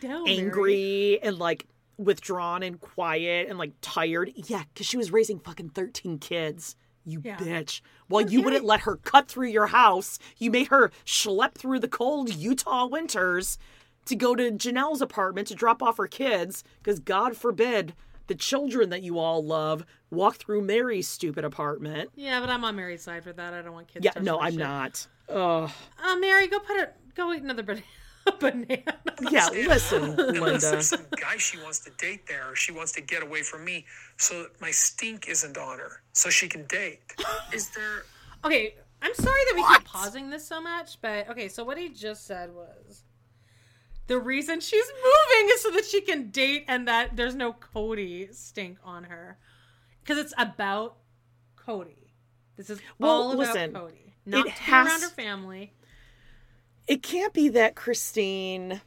down, 0.00 0.24
Meri. 0.24 0.38
angry 0.38 1.18
and 1.22 1.38
like 1.38 1.66
withdrawn 1.98 2.62
and 2.62 2.80
quiet 2.80 3.48
and 3.48 3.58
like 3.58 3.72
tired. 3.80 4.32
Yeah, 4.34 4.62
because 4.72 4.86
she 4.86 4.96
was 4.96 5.12
raising 5.12 5.38
fucking 5.38 5.70
13 5.70 6.18
kids. 6.18 6.76
You 7.04 7.20
Yeah. 7.24 7.36
bitch. 7.36 7.80
While 8.08 8.22
you 8.30 8.42
wouldn't 8.42 8.64
let 8.64 8.80
her 8.80 8.96
cut 8.96 9.28
through 9.28 9.48
your 9.48 9.66
house, 9.68 10.18
you 10.38 10.50
made 10.50 10.68
her 10.68 10.90
schlep 11.04 11.54
through 11.54 11.80
the 11.80 11.88
cold 11.88 12.34
Utah 12.34 12.86
winters 12.86 13.58
to 14.06 14.16
go 14.16 14.34
to 14.34 14.50
Janelle's 14.50 15.00
apartment 15.02 15.48
to 15.48 15.54
drop 15.54 15.82
off 15.82 15.96
her 15.96 16.06
kids 16.06 16.64
because 16.82 17.00
God 17.00 17.36
forbid 17.36 17.94
the 18.26 18.34
children 18.34 18.88
that 18.90 19.02
you 19.02 19.18
all 19.18 19.44
love 19.44 19.84
walk 20.10 20.36
through 20.36 20.62
Meri's 20.62 21.06
stupid 21.08 21.44
apartment. 21.44 22.10
Yeah, 22.14 22.40
but 22.40 22.48
I'm 22.48 22.64
on 22.64 22.76
Meri's 22.76 23.02
side 23.02 23.22
for 23.24 23.32
that. 23.32 23.52
I 23.54 23.60
don't 23.62 23.72
want 23.74 23.88
kids. 23.88 24.04
Yeah, 24.04 24.12
no, 24.22 24.40
I'm 24.40 24.52
shit. 24.52 24.60
not. 24.60 25.06
Ugh. 25.28 25.70
Uh, 26.02 26.16
Meri, 26.16 26.46
go 26.48 26.58
put 26.58 26.76
it. 26.76 26.94
Go 27.14 27.32
eat 27.32 27.42
another 27.42 27.62
banana. 27.62 27.84
banana. 28.40 28.82
Yeah, 29.30 29.48
listen, 29.52 30.16
Linda. 30.16 30.58
there's 30.58 30.88
some 30.88 31.06
guy 31.20 31.36
she 31.36 31.56
wants 31.58 31.78
to 31.80 31.90
date 31.98 32.26
there, 32.26 32.54
she 32.54 32.72
wants 32.72 32.92
to 32.92 33.00
get 33.00 33.22
away 33.22 33.42
from 33.42 33.64
me 33.64 33.86
so 34.16 34.42
that 34.42 34.60
my 34.60 34.70
stink 34.70 35.28
isn't 35.28 35.56
on 35.56 35.78
her, 35.78 36.02
so 36.12 36.30
she 36.30 36.48
can 36.48 36.66
date. 36.66 37.00
Is 37.52 37.70
there 37.70 38.04
Okay, 38.44 38.74
I'm 39.00 39.14
sorry 39.14 39.40
that 39.46 39.52
we 39.54 39.64
keep 39.76 39.84
pausing 39.84 40.30
this 40.30 40.46
so 40.46 40.60
much, 40.60 41.00
but 41.00 41.28
okay, 41.30 41.48
so 41.48 41.64
what 41.64 41.78
he 41.78 41.88
just 41.90 42.26
said 42.26 42.52
was 42.54 43.04
the 44.06 44.18
reason 44.18 44.60
she's 44.60 44.86
moving 44.86 45.50
is 45.54 45.62
so 45.62 45.70
that 45.70 45.84
she 45.84 46.00
can 46.02 46.30
date 46.30 46.64
and 46.68 46.86
that 46.88 47.16
there's 47.16 47.34
no 47.34 47.52
Cody 47.52 48.28
stink 48.32 48.78
on 48.84 49.04
her. 49.04 49.38
Because 50.02 50.18
it's 50.18 50.34
about 50.36 50.96
Cody. 51.56 52.12
This 52.56 52.68
is 52.68 52.80
Well, 52.98 53.10
all 53.10 53.32
about 53.32 53.38
listen, 53.54 53.72
Cody. 53.72 54.14
Not 54.26 54.46
it 54.46 54.56
to 54.56 54.62
be 54.64 54.72
around 54.72 55.00
her 55.00 55.08
family. 55.08 55.72
It 56.86 57.02
can't 57.02 57.32
be 57.32 57.48
that 57.50 57.74
Christine 57.76 58.80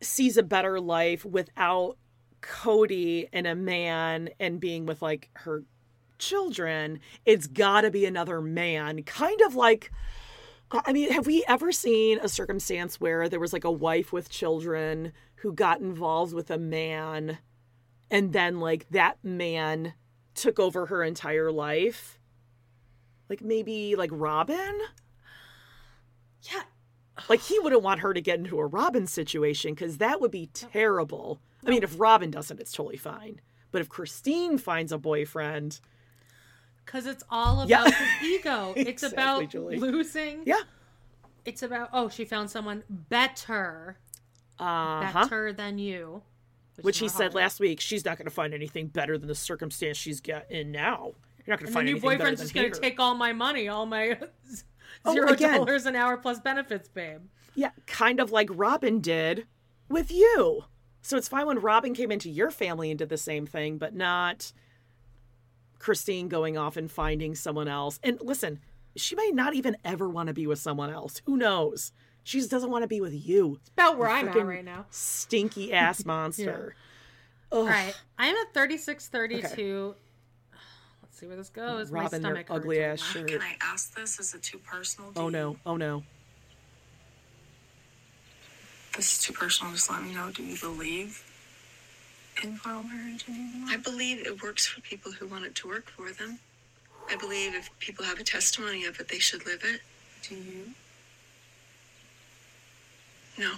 sees 0.00 0.36
a 0.36 0.42
better 0.42 0.80
life 0.80 1.24
without 1.24 1.96
Cody 2.40 3.28
and 3.32 3.46
a 3.46 3.54
man 3.54 4.28
and 4.38 4.60
being 4.60 4.86
with 4.86 5.02
like 5.02 5.30
her 5.34 5.64
children. 6.18 7.00
It's 7.24 7.46
got 7.46 7.82
to 7.82 7.90
be 7.90 8.04
another 8.04 8.40
man, 8.40 9.02
kind 9.04 9.40
of 9.42 9.54
like. 9.54 9.90
I 10.70 10.92
mean, 10.92 11.10
have 11.12 11.26
we 11.26 11.44
ever 11.48 11.72
seen 11.72 12.18
a 12.20 12.28
circumstance 12.28 13.00
where 13.00 13.30
there 13.30 13.40
was 13.40 13.54
like 13.54 13.64
a 13.64 13.70
wife 13.70 14.12
with 14.12 14.28
children 14.28 15.14
who 15.36 15.54
got 15.54 15.80
involved 15.80 16.34
with 16.34 16.50
a 16.50 16.58
man 16.58 17.38
and 18.10 18.34
then 18.34 18.60
like 18.60 18.86
that 18.90 19.16
man 19.24 19.94
took 20.34 20.60
over 20.60 20.86
her 20.86 21.02
entire 21.02 21.50
life? 21.50 22.18
Like 23.30 23.40
maybe 23.40 23.96
like 23.96 24.10
Robyn? 24.12 24.78
Yeah. 26.42 26.62
Like 27.28 27.40
he 27.42 27.58
wouldn't 27.58 27.82
want 27.82 28.00
her 28.00 28.14
to 28.14 28.20
get 28.20 28.38
into 28.38 28.58
a 28.58 28.66
Robyn 28.66 29.06
situation 29.06 29.74
because 29.74 29.98
that 29.98 30.20
would 30.20 30.30
be 30.30 30.46
terrible. 30.52 31.40
I 31.66 31.70
mean, 31.70 31.82
if 31.82 31.98
Robyn 31.98 32.30
doesn't, 32.30 32.60
it's 32.60 32.72
totally 32.72 32.96
fine. 32.96 33.40
But 33.70 33.80
if 33.80 33.88
Christine 33.88 34.56
finds 34.58 34.92
a 34.92 34.98
boyfriend, 34.98 35.80
Because 36.84 37.06
it's 37.06 37.22
all 37.30 37.60
about 37.62 37.68
Yeah. 37.68 37.84
the 38.20 38.26
ego. 38.26 38.72
It's 38.76 38.88
Exactly, 39.02 39.22
about 39.44 39.50
Julie. 39.50 39.76
losing. 39.78 40.42
Yeah. 40.46 40.60
It's 41.44 41.62
about 41.62 41.90
oh, 41.92 42.08
she 42.08 42.24
found 42.24 42.50
someone 42.50 42.82
better, 42.88 43.98
uh-huh. 44.58 45.24
better 45.24 45.52
than 45.52 45.78
you. 45.78 46.22
which 46.82 46.98
he 46.98 47.08
said 47.08 47.34
last 47.34 47.58
week, 47.60 47.80
she's 47.80 48.04
not 48.04 48.16
going 48.18 48.26
to 48.26 48.30
find 48.34 48.54
anything 48.54 48.86
better 48.88 49.18
than 49.18 49.28
the 49.28 49.34
circumstance 49.34 49.96
she's 49.96 50.20
got 50.20 50.50
in 50.50 50.70
now. 50.72 51.12
You're 51.46 51.54
not 51.54 51.60
going 51.60 51.68
to 51.68 51.72
find 51.72 51.86
new 51.86 51.92
anything 51.92 52.08
better 52.10 52.18
boyfriend's 52.18 52.40
just 52.42 52.54
going 52.54 52.70
to 52.72 52.80
take 52.80 53.00
all 53.00 53.14
my 53.14 53.32
money, 53.32 53.68
all 53.68 53.86
my 53.86 54.18
Oh, 55.04 55.12
zero 55.12 55.28
again. 55.32 55.58
dollars 55.58 55.86
an 55.86 55.96
hour 55.96 56.16
plus 56.16 56.40
benefits, 56.40 56.88
babe. 56.88 57.20
Yeah, 57.54 57.70
kind 57.86 58.20
of 58.20 58.30
like 58.30 58.48
Robyn 58.50 59.00
did 59.00 59.46
with 59.88 60.10
you. 60.10 60.64
So 61.02 61.16
it's 61.16 61.28
fine 61.28 61.46
when 61.46 61.58
Robyn 61.60 61.94
came 61.94 62.10
into 62.10 62.28
your 62.28 62.50
family 62.50 62.90
and 62.90 62.98
did 62.98 63.08
the 63.08 63.16
same 63.16 63.46
thing, 63.46 63.78
but 63.78 63.94
not 63.94 64.52
Christine 65.78 66.28
going 66.28 66.58
off 66.58 66.76
and 66.76 66.90
finding 66.90 67.34
someone 67.34 67.68
else. 67.68 67.98
And 68.02 68.20
listen, 68.20 68.60
she 68.96 69.14
may 69.14 69.30
not 69.32 69.54
even 69.54 69.76
ever 69.84 70.08
want 70.08 70.26
to 70.28 70.34
be 70.34 70.46
with 70.46 70.58
someone 70.58 70.90
else. 70.90 71.22
Who 71.26 71.36
knows? 71.36 71.92
She 72.24 72.38
just 72.38 72.50
doesn't 72.50 72.70
want 72.70 72.82
to 72.82 72.88
be 72.88 73.00
with 73.00 73.14
you. 73.14 73.58
It's 73.60 73.70
about 73.70 73.96
where 73.96 74.08
I'm 74.08 74.28
at 74.28 74.36
right 74.46 74.64
now. 74.64 74.86
Stinky 74.90 75.72
ass 75.72 76.04
monster. 76.04 76.74
All 77.50 77.64
right, 77.64 77.94
I'm 78.18 78.34
at 78.36 78.52
36, 78.52 79.08
32. 79.08 79.94
Let's 81.18 81.24
see 81.24 81.26
where 81.26 81.36
this 81.36 81.48
goes. 81.48 81.90
my 81.90 82.02
Robyn, 82.02 82.22
their 82.22 82.30
stomach 82.30 82.46
ugly 82.48 82.80
ass 82.80 83.00
now. 83.00 83.06
shirt. 83.22 83.28
Can 83.28 83.40
I 83.42 83.56
ask 83.60 83.92
this? 83.96 84.20
Is 84.20 84.34
it 84.34 84.42
too 84.44 84.58
personal? 84.58 85.10
to 85.14 85.18
Oh 85.18 85.24
you? 85.24 85.30
no, 85.32 85.56
oh 85.66 85.76
no. 85.76 86.04
This 88.96 89.14
is 89.14 89.18
too 89.24 89.32
personal. 89.32 89.72
Just 89.72 89.90
let 89.90 90.00
me 90.04 90.14
know. 90.14 90.30
Do 90.30 90.44
you 90.44 90.56
believe 90.56 91.24
in 92.44 92.56
plural 92.58 92.84
marriage 92.84 93.24
anymore? 93.28 93.66
I 93.68 93.78
believe 93.78 94.24
it 94.24 94.40
works 94.44 94.64
for 94.68 94.80
people 94.82 95.10
who 95.10 95.26
want 95.26 95.44
it 95.44 95.56
to 95.56 95.66
work 95.66 95.90
for 95.90 96.12
them. 96.12 96.38
I 97.10 97.16
believe 97.16 97.52
if 97.56 97.68
people 97.80 98.04
have 98.04 98.20
a 98.20 98.24
testimony 98.24 98.84
of 98.84 99.00
it, 99.00 99.08
they 99.08 99.18
should 99.18 99.44
live 99.44 99.62
it. 99.64 99.80
Do 100.22 100.36
you? 100.36 100.66
No. 103.36 103.54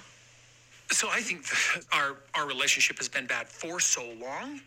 So 0.92 1.08
I 1.12 1.20
think 1.20 1.44
our 1.92 2.16
our 2.34 2.46
relationship 2.48 2.96
has 2.96 3.08
been 3.10 3.26
bad 3.26 3.48
for 3.48 3.80
so 3.80 4.02
long 4.18 4.62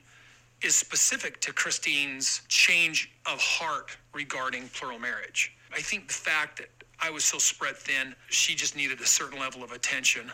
is 0.64 0.76
specific 0.76 1.40
to 1.42 1.52
Christine's 1.54 2.42
change 2.48 3.12
of 3.26 3.40
heart 3.40 3.98
regarding 4.14 4.70
plural 4.70 5.00
marriage. 5.00 5.54
I 5.74 5.82
think 5.82 6.08
the 6.08 6.14
fact 6.14 6.58
that 6.60 6.70
I 7.02 7.10
was 7.10 7.26
so 7.26 7.38
spread 7.38 7.76
thin, 7.76 8.16
she 8.30 8.56
just 8.56 8.76
needed 8.76 9.02
a 9.02 9.06
certain 9.06 9.40
level 9.40 9.64
of 9.64 9.72
attention 9.72 10.32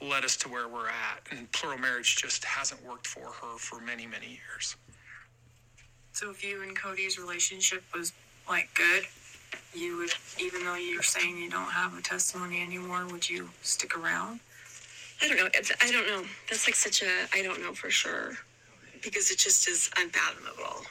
led 0.00 0.24
us 0.24 0.36
to 0.36 0.48
where 0.48 0.68
we're 0.68 0.88
at 0.88 1.22
and 1.30 1.50
plural 1.52 1.78
marriage 1.78 2.16
just 2.16 2.44
hasn't 2.44 2.84
worked 2.84 3.06
for 3.06 3.26
her 3.26 3.56
for 3.56 3.80
many 3.80 4.06
many 4.06 4.26
years. 4.26 4.76
So 6.12 6.30
if 6.30 6.44
you 6.44 6.62
and 6.62 6.76
Cody's 6.76 7.18
relationship 7.18 7.82
was 7.94 8.12
like 8.48 8.68
good, 8.74 9.04
you 9.74 9.96
would, 9.96 10.10
even 10.38 10.64
though 10.64 10.74
you're 10.74 11.02
saying 11.02 11.38
you 11.38 11.50
don't 11.50 11.70
have 11.70 11.96
a 11.96 12.02
testimony 12.02 12.62
anymore, 12.62 13.06
would 13.10 13.28
you 13.28 13.48
stick 13.62 13.96
around? 13.98 14.40
I 15.22 15.28
don't 15.28 15.38
know. 15.38 15.48
It's, 15.54 15.72
I 15.80 15.90
don't 15.90 16.06
know. 16.06 16.22
That's 16.48 16.66
like 16.68 16.74
such 16.74 17.02
a 17.02 17.10
I 17.32 17.42
don't 17.42 17.62
know 17.62 17.72
for 17.72 17.90
sure 17.90 18.36
because 19.06 19.30
it 19.30 19.38
just 19.38 19.68
is 19.68 19.88
unfathomable. 19.96 20.82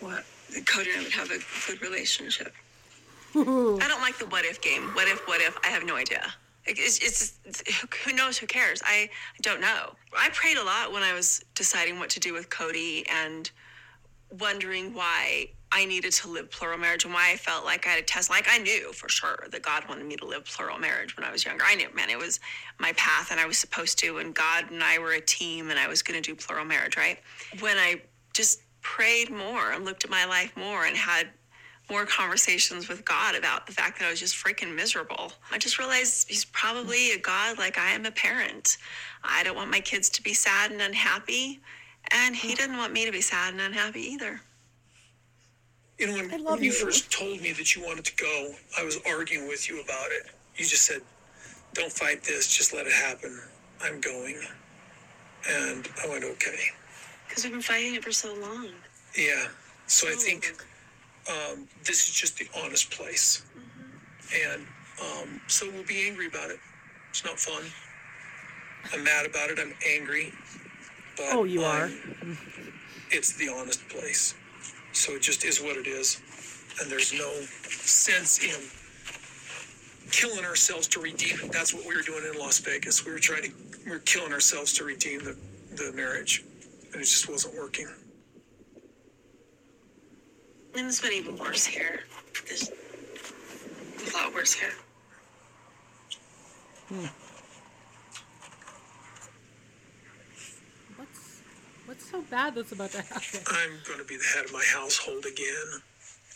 What? 0.00 0.24
Cody 0.66 0.90
and 0.90 1.00
I 1.00 1.02
would 1.04 1.12
have 1.12 1.30
a 1.30 1.38
good 1.66 1.80
relationship. 1.80 2.52
I 3.34 3.86
don't 3.88 4.02
like 4.02 4.18
the 4.18 4.26
what 4.26 4.44
if 4.44 4.60
game. 4.60 4.82
What 4.92 5.08
if? 5.08 5.26
What 5.26 5.40
if? 5.40 5.58
I 5.64 5.68
have 5.68 5.84
no 5.84 5.96
idea. 5.96 6.22
It's, 6.66 6.98
it's, 6.98 7.62
who 8.04 8.12
knows? 8.12 8.38
Who 8.38 8.46
cares? 8.46 8.80
I 8.84 9.10
don't 9.42 9.60
know. 9.60 9.94
I 10.16 10.30
prayed 10.30 10.56
a 10.56 10.64
lot 10.64 10.92
when 10.92 11.02
I 11.02 11.12
was 11.12 11.44
deciding 11.54 11.98
what 11.98 12.10
to 12.10 12.20
do 12.20 12.32
with 12.32 12.48
Cody 12.48 13.04
and 13.10 13.50
wondering 14.40 14.94
why 14.94 15.48
I 15.72 15.86
needed 15.86 16.12
to 16.12 16.28
live 16.28 16.50
plural 16.50 16.78
marriage 16.78 17.04
and 17.04 17.12
why 17.12 17.32
I 17.32 17.36
felt 17.36 17.64
like 17.64 17.86
I 17.86 17.90
had 17.90 17.98
a 17.98 18.02
test. 18.02 18.30
Like 18.30 18.46
I 18.48 18.58
knew 18.58 18.92
for 18.92 19.08
sure 19.08 19.46
that 19.50 19.62
God 19.62 19.88
wanted 19.88 20.06
me 20.06 20.16
to 20.16 20.24
live 20.24 20.44
plural 20.44 20.78
marriage 20.78 21.16
when 21.16 21.24
I 21.24 21.32
was 21.32 21.44
younger. 21.44 21.64
I 21.66 21.74
knew, 21.74 21.88
man, 21.94 22.10
it 22.10 22.18
was 22.18 22.38
my 22.78 22.92
path 22.92 23.32
and 23.32 23.40
I 23.40 23.46
was 23.46 23.58
supposed 23.58 23.98
to. 24.00 24.18
And 24.18 24.34
God 24.34 24.70
and 24.70 24.84
I 24.84 24.98
were 24.98 25.12
a 25.12 25.20
team 25.20 25.70
and 25.70 25.78
I 25.78 25.88
was 25.88 26.02
going 26.02 26.20
to 26.20 26.30
do 26.30 26.36
plural 26.36 26.64
marriage, 26.64 26.96
right? 26.96 27.18
When 27.60 27.76
I 27.76 28.02
just 28.34 28.62
prayed 28.82 29.30
more 29.30 29.72
and 29.72 29.84
looked 29.84 30.04
at 30.04 30.10
my 30.10 30.26
life 30.26 30.56
more 30.56 30.84
and 30.84 30.96
had 30.96 31.28
more 31.90 32.06
conversations 32.06 32.88
with 32.88 33.04
God 33.04 33.34
about 33.34 33.66
the 33.66 33.72
fact 33.72 33.98
that 33.98 34.06
I 34.06 34.10
was 34.10 34.20
just 34.20 34.36
freaking 34.36 34.74
miserable. 34.74 35.32
I 35.50 35.58
just 35.58 35.78
realized 35.78 36.28
He's 36.28 36.44
probably 36.44 37.12
a 37.12 37.18
God 37.18 37.58
like 37.58 37.78
I 37.78 37.90
am 37.90 38.06
a 38.06 38.10
parent. 38.10 38.78
I 39.22 39.42
don't 39.42 39.56
want 39.56 39.70
my 39.70 39.80
kids 39.80 40.08
to 40.10 40.22
be 40.22 40.34
sad 40.34 40.70
and 40.70 40.80
unhappy, 40.80 41.60
and 42.12 42.34
He 42.34 42.54
didn't 42.54 42.76
want 42.76 42.92
me 42.92 43.04
to 43.06 43.12
be 43.12 43.20
sad 43.20 43.52
and 43.52 43.60
unhappy 43.62 44.00
either. 44.00 44.40
You 45.98 46.08
know, 46.08 46.14
when, 46.14 46.32
I 46.32 46.36
love 46.36 46.54
when 46.54 46.64
you 46.64 46.70
you. 46.70 46.72
first 46.72 47.10
told 47.12 47.40
me 47.40 47.52
that 47.52 47.76
you 47.76 47.82
wanted 47.84 48.04
to 48.06 48.16
go, 48.16 48.54
I 48.78 48.84
was 48.84 48.98
arguing 49.06 49.46
with 49.48 49.68
you 49.68 49.80
about 49.80 50.10
it. 50.10 50.26
You 50.56 50.64
just 50.64 50.84
said, 50.84 51.02
"Don't 51.72 51.92
fight 51.92 52.22
this. 52.24 52.48
Just 52.54 52.74
let 52.74 52.86
it 52.86 52.92
happen. 52.92 53.40
I'm 53.82 54.00
going." 54.00 54.36
And 55.48 55.88
I 56.02 56.08
went, 56.08 56.24
"Okay." 56.24 56.58
Because 57.28 57.44
we've 57.44 57.52
been 57.52 57.62
fighting 57.62 57.94
it 57.94 58.04
for 58.04 58.12
so 58.12 58.34
long. 58.34 58.68
Yeah. 59.16 59.46
So 59.86 60.08
I 60.08 60.12
think 60.14 60.52
um, 61.30 61.68
this 61.84 62.08
is 62.08 62.14
just 62.14 62.38
the 62.38 62.48
honest 62.64 62.90
place, 62.90 63.42
and 64.52 64.66
um, 65.00 65.40
so 65.46 65.70
we'll 65.70 65.84
be 65.84 66.06
angry 66.06 66.26
about 66.26 66.50
it. 66.50 66.58
It's 67.10 67.24
not 67.24 67.38
fun. 67.38 67.62
I'm 68.92 69.04
mad 69.04 69.26
about 69.26 69.50
it. 69.50 69.58
I'm 69.60 69.74
angry. 69.86 70.32
But 71.16 71.26
Oh, 71.32 71.44
you 71.44 71.62
are. 71.62 71.84
Um, 72.22 72.38
it's 73.10 73.32
the 73.34 73.48
honest 73.48 73.88
place. 73.88 74.34
So 74.92 75.12
it 75.14 75.22
just 75.22 75.44
is 75.44 75.60
what 75.60 75.76
it 75.76 75.86
is, 75.86 76.20
and 76.80 76.90
there's 76.90 77.12
no 77.12 77.30
sense 77.32 78.42
in 78.42 78.60
killing 80.10 80.44
ourselves 80.44 80.86
to 80.88 81.00
redeem 81.00 81.38
it. 81.42 81.52
That's 81.52 81.74
what 81.74 81.84
we 81.86 81.94
were 81.96 82.02
doing 82.02 82.24
in 82.32 82.38
Las 82.38 82.58
Vegas. 82.60 83.04
We 83.04 83.12
were 83.12 83.18
trying 83.18 83.42
to, 83.42 83.50
we 83.84 83.90
were 83.90 83.98
killing 84.00 84.32
ourselves 84.32 84.72
to 84.74 84.84
redeem 84.84 85.20
the, 85.20 85.36
the 85.76 85.92
marriage, 85.94 86.44
and 86.92 86.96
it 86.96 87.04
just 87.04 87.28
wasn't 87.28 87.56
working. 87.56 87.88
And 90.76 90.86
it's 90.86 91.00
been 91.00 91.12
even 91.12 91.36
worse 91.36 91.64
here. 91.64 92.04
There's 92.46 92.70
a 94.12 94.16
lot 94.16 94.34
worse 94.34 94.52
here. 94.52 94.72
What's 96.88 97.23
what's 101.94 102.10
so 102.10 102.22
bad 102.22 102.54
that's 102.54 102.72
about 102.72 102.90
to 102.90 103.02
happen? 103.02 103.40
I'm 103.46 103.70
going 103.86 103.98
to 104.00 104.04
be 104.04 104.16
the 104.16 104.24
head 104.34 104.44
of 104.46 104.52
my 104.52 104.64
household 104.66 105.24
again, 105.24 105.80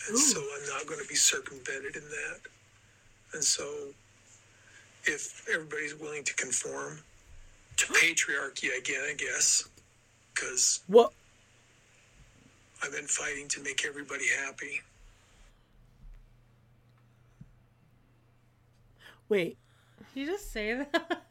and 0.09 0.17
so 0.19 0.39
I'm 0.41 0.69
not 0.69 0.87
going 0.87 1.01
to 1.01 1.09
be 1.09 1.17
circumvented 1.17 1.97
in 1.97 2.03
that. 2.03 2.41
And 3.35 3.43
so, 3.43 3.65
if 5.05 5.47
everybody's 5.53 5.97
willing 5.97 6.23
to 6.25 6.35
conform 6.35 7.01
to 7.77 7.87
patriarchy 7.87 8.77
again, 8.79 9.01
I 9.09 9.15
guess, 9.17 9.69
because 10.35 10.81
What? 10.87 11.13
I've 12.83 12.93
been 12.93 13.07
fighting 13.07 13.49
to 13.49 13.63
make 13.63 13.85
everybody 13.85 14.25
happy. 14.45 14.81
Wait, 19.29 19.57
Did 20.15 20.21
you 20.21 20.27
just 20.27 20.53
say 20.53 20.75
that? 20.93 21.23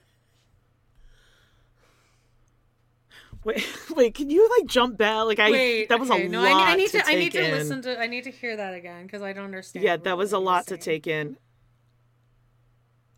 Wait, 3.43 3.66
wait. 3.95 4.14
Can 4.14 4.30
you 4.30 4.49
like 4.59 4.67
jump 4.69 4.98
back? 4.98 5.25
Like 5.25 5.40
I, 5.40 5.51
Wait, 5.51 5.90
that 5.90 5.99
was 5.99 6.09
okay, 6.11 6.25
a 6.25 6.30
no, 6.30 6.41
lot 6.41 6.51
I, 6.51 6.53
need- 6.53 6.61
I 6.74 6.75
need 6.75 6.90
to, 6.91 6.99
to, 7.01 7.07
I 7.09 7.16
need 7.16 7.32
to 7.33 7.45
in. 7.45 7.51
listen 7.51 7.82
to. 7.83 7.99
I 7.99 8.07
need 8.07 8.24
to 8.25 8.32
hear 8.32 8.56
that 8.57 8.74
again 8.74 9.03
because 9.06 9.22
I 9.22 9.33
don't 9.33 9.45
understand. 9.45 9.83
Yeah, 9.83 9.98
that 9.98 10.17
was 10.17 10.33
a 10.33 10.35
what 10.38 10.41
you're 10.41 10.45
lot 10.53 10.67
to 10.67 10.77
take 10.77 11.07
in. 11.07 11.38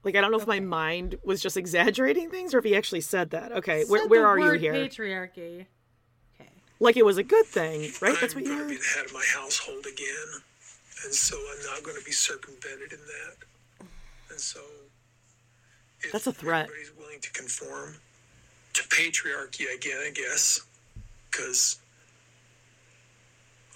Like 0.04 0.16
I 0.16 0.22
don't 0.22 0.32
know 0.32 0.40
if 0.40 0.48
my 0.48 0.60
mind 0.62 1.16
was 1.24 1.42
just 1.42 1.58
exaggerating 1.58 2.30
things 2.30 2.54
or 2.54 2.60
if 2.60 2.64
he 2.66 2.76
actually 2.76 3.02
said 3.02 3.32
that. 3.32 3.52
Okay, 3.52 3.84
where 3.86 4.02
Said 4.02 4.10
where 4.10 4.22
the 4.22 4.28
are 4.28 4.40
you 4.56 4.60
here? 4.60 4.74
Patriarchy. 4.74 5.66
Okay. 6.40 6.50
Like 6.80 6.96
it 6.96 7.06
was 7.06 7.18
a 7.18 7.24
good 7.24 7.46
thing, 7.46 7.92
right? 8.02 8.16
That's 8.20 8.34
I'm 8.34 8.42
what 8.42 8.46
you 8.50 8.56
going 8.56 8.58
to 8.60 8.64
heard. 8.64 8.70
be 8.70 8.78
the 8.78 8.84
head 8.96 9.06
of 9.06 9.14
my 9.14 9.24
household 9.34 9.86
again, 9.86 10.42
and 11.04 11.14
so 11.14 11.36
I'm 11.38 11.66
not 11.76 11.84
going 11.84 11.98
to 11.98 12.06
be 12.06 12.12
circumvented 12.12 12.94
in 12.94 13.00
that. 13.00 13.88
And 14.32 14.40
so, 14.40 14.62
That's 16.14 16.28
a 16.28 16.32
threat. 16.32 16.66
Everybody's 16.68 16.94
willing 16.98 17.20
to 17.20 17.32
conform 17.34 17.96
to 18.80 18.88
patriarchy 18.88 19.66
again, 19.76 19.98
I 20.06 20.12
guess, 20.12 20.62
because 21.30 21.80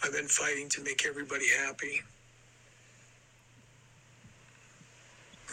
I've 0.03 0.13
been 0.13 0.27
fighting 0.27 0.69
to 0.69 0.83
make 0.83 1.05
everybody 1.05 1.45
happy. 1.65 2.01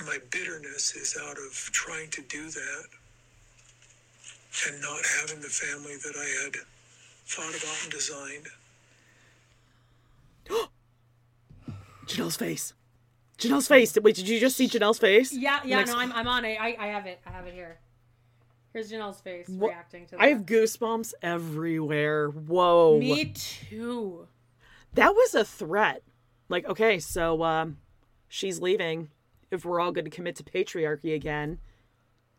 My 0.06 0.18
bitterness 0.30 0.94
is 0.94 1.16
out 1.20 1.36
of 1.36 1.52
trying 1.72 2.08
to 2.10 2.22
do 2.22 2.48
that 2.48 2.84
and 4.68 4.80
not 4.80 5.00
having 5.20 5.40
the 5.40 5.48
family 5.48 5.96
that 5.96 6.14
I 6.16 6.44
had 6.44 6.54
thought 7.26 7.50
about 7.50 7.82
and 7.82 7.92
designed. 7.92 8.46
Janelle's 12.06 12.36
face. 12.36 12.72
Janelle's 13.38 13.68
face. 13.68 13.96
Wait, 14.00 14.14
did 14.14 14.28
you 14.28 14.38
just 14.40 14.56
see 14.56 14.68
Janelle's 14.68 14.98
face? 14.98 15.32
Yeah, 15.32 15.60
yeah, 15.64 15.78
Next- 15.78 15.90
no, 15.90 15.98
I'm, 15.98 16.12
I'm 16.12 16.28
on 16.28 16.44
it. 16.44 16.56
I, 16.60 16.76
I 16.78 16.86
have 16.86 17.06
it. 17.06 17.20
I 17.26 17.30
have 17.30 17.46
it 17.46 17.54
here. 17.54 17.78
Here's 18.72 18.90
Janelle's 18.90 19.20
face 19.20 19.48
Wha- 19.48 19.68
reacting 19.68 20.06
to 20.06 20.12
that. 20.12 20.20
I 20.20 20.28
have 20.28 20.46
goosebumps 20.46 21.12
everywhere. 21.22 22.28
Whoa. 22.28 22.98
Me 23.00 23.26
too. 23.26 24.28
That 24.94 25.14
was 25.14 25.34
a 25.34 25.44
threat. 25.44 26.02
Like, 26.48 26.66
okay, 26.68 26.98
so 26.98 27.42
um, 27.42 27.78
she's 28.28 28.60
leaving. 28.60 29.10
If 29.50 29.64
we're 29.64 29.80
all 29.80 29.90
going 29.92 30.04
to 30.04 30.10
commit 30.10 30.36
to 30.36 30.44
patriarchy 30.44 31.14
again 31.14 31.58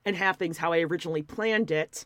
and 0.05 0.15
have 0.15 0.37
things 0.37 0.57
how 0.57 0.71
I 0.71 0.79
originally 0.79 1.21
planned 1.21 1.69
it, 1.71 2.05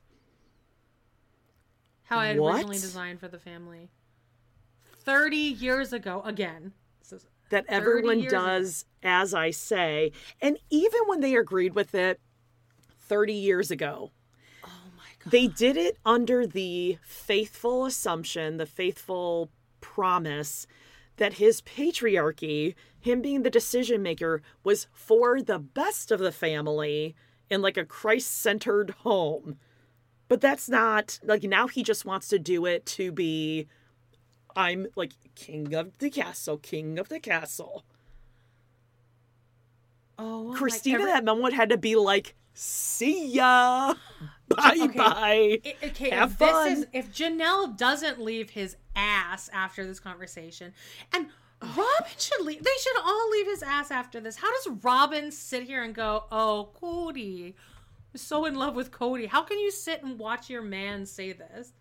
How 2.04 2.20
I 2.20 2.36
What? 2.38 2.56
originally 2.56 2.78
designed 2.78 3.20
for 3.20 3.28
the 3.28 3.40
family. 3.40 3.90
30 5.04 5.38
years 5.38 5.94
ago, 5.94 6.22
again. 6.26 6.74
That 7.52 7.66
everyone 7.70 8.20
years 8.22 8.34
ago. 8.34 8.44
does 8.46 8.86
as 9.04 9.36
I 9.36 9.52
say. 9.52 10.12
And 10.42 10.58
even 10.72 11.02
when 11.06 11.20
they 11.22 11.36
agreed 11.36 11.76
with 11.76 11.94
it 11.94 12.20
30 13.08 13.34
years 13.34 13.70
ago, 13.70 14.10
they 15.26 15.48
did 15.48 15.78
it 15.78 15.98
under 16.06 16.46
the 16.46 16.98
faithful 17.04 17.86
assumption, 17.86 18.58
the 18.58 18.66
faithful 18.66 19.50
promise 19.82 20.68
that 21.18 21.34
his 21.34 21.62
patriarchy, 21.62 22.76
him 23.00 23.22
being 23.22 23.44
the 23.44 23.50
decision 23.50 24.02
maker, 24.04 24.42
was 24.64 24.88
for 24.92 25.42
the 25.42 25.60
best 25.60 26.12
of 26.12 26.20
the 26.20 26.32
family 26.32 27.16
in 27.50 27.62
like 27.62 27.78
a 27.78 27.86
Christ 27.86 28.32
centered 28.42 28.90
home. 29.02 29.58
But 30.28 30.42
that's 30.42 30.68
not 30.68 31.20
like 31.24 31.44
now 31.44 31.68
he 31.68 31.84
just 31.84 32.06
wants 32.06 32.28
to 32.30 32.40
do 32.40 32.66
it 32.66 32.86
to 32.88 33.12
be 33.12 33.68
I'm 34.56 34.88
like 34.96 35.14
king 35.36 35.74
of 35.74 35.98
the 36.00 36.10
castle, 36.10 36.58
king 36.58 36.98
of 36.98 37.10
the 37.10 37.20
castle. 37.20 37.86
Oh, 40.18 40.54
Christina, 40.56 41.00
every- 41.00 41.12
that 41.12 41.26
moment 41.26 41.54
had 41.54 41.70
to 41.70 41.78
be 41.78 41.96
like, 41.96 42.36
see 42.54 43.28
ya. 43.28 43.96
Bye 44.48 44.78
Okay. 44.82 44.98
bye. 44.98 45.60
I- 45.66 45.76
okay, 45.88 46.10
Have 46.12 46.34
if 46.34 46.38
this 46.38 46.50
fun. 46.52 46.72
is 46.72 46.88
if 46.94 47.12
Janelle 47.12 47.76
doesn't 47.78 48.22
leave 48.22 48.52
his 48.52 48.76
ass 48.96 49.50
after 49.52 49.86
this 49.86 50.00
conversation, 50.00 50.74
and 51.12 51.28
Robyn 51.62 52.12
should 52.20 52.42
leave. 52.46 52.64
They 52.64 52.70
should 52.82 52.98
all 53.04 53.30
leave 53.32 53.48
his 53.48 53.64
ass 53.64 53.90
after 53.90 54.20
this. 54.20 54.36
How 54.38 54.52
does 54.52 54.78
Robyn 54.84 55.32
sit 55.32 55.64
here 55.64 55.82
and 55.84 55.96
go, 55.96 56.26
"Oh, 56.32 56.70
Cody, 56.76 57.56
I'm 58.14 58.18
so 58.18 58.46
in 58.46 58.56
love 58.56 58.76
with 58.76 58.92
Cody"? 58.92 59.26
How 59.26 59.42
can 59.42 59.58
you 59.60 59.72
sit 59.72 60.04
and 60.04 60.20
watch 60.20 60.50
your 60.50 60.62
man 60.62 61.06
say 61.08 61.32
this? 61.34 61.74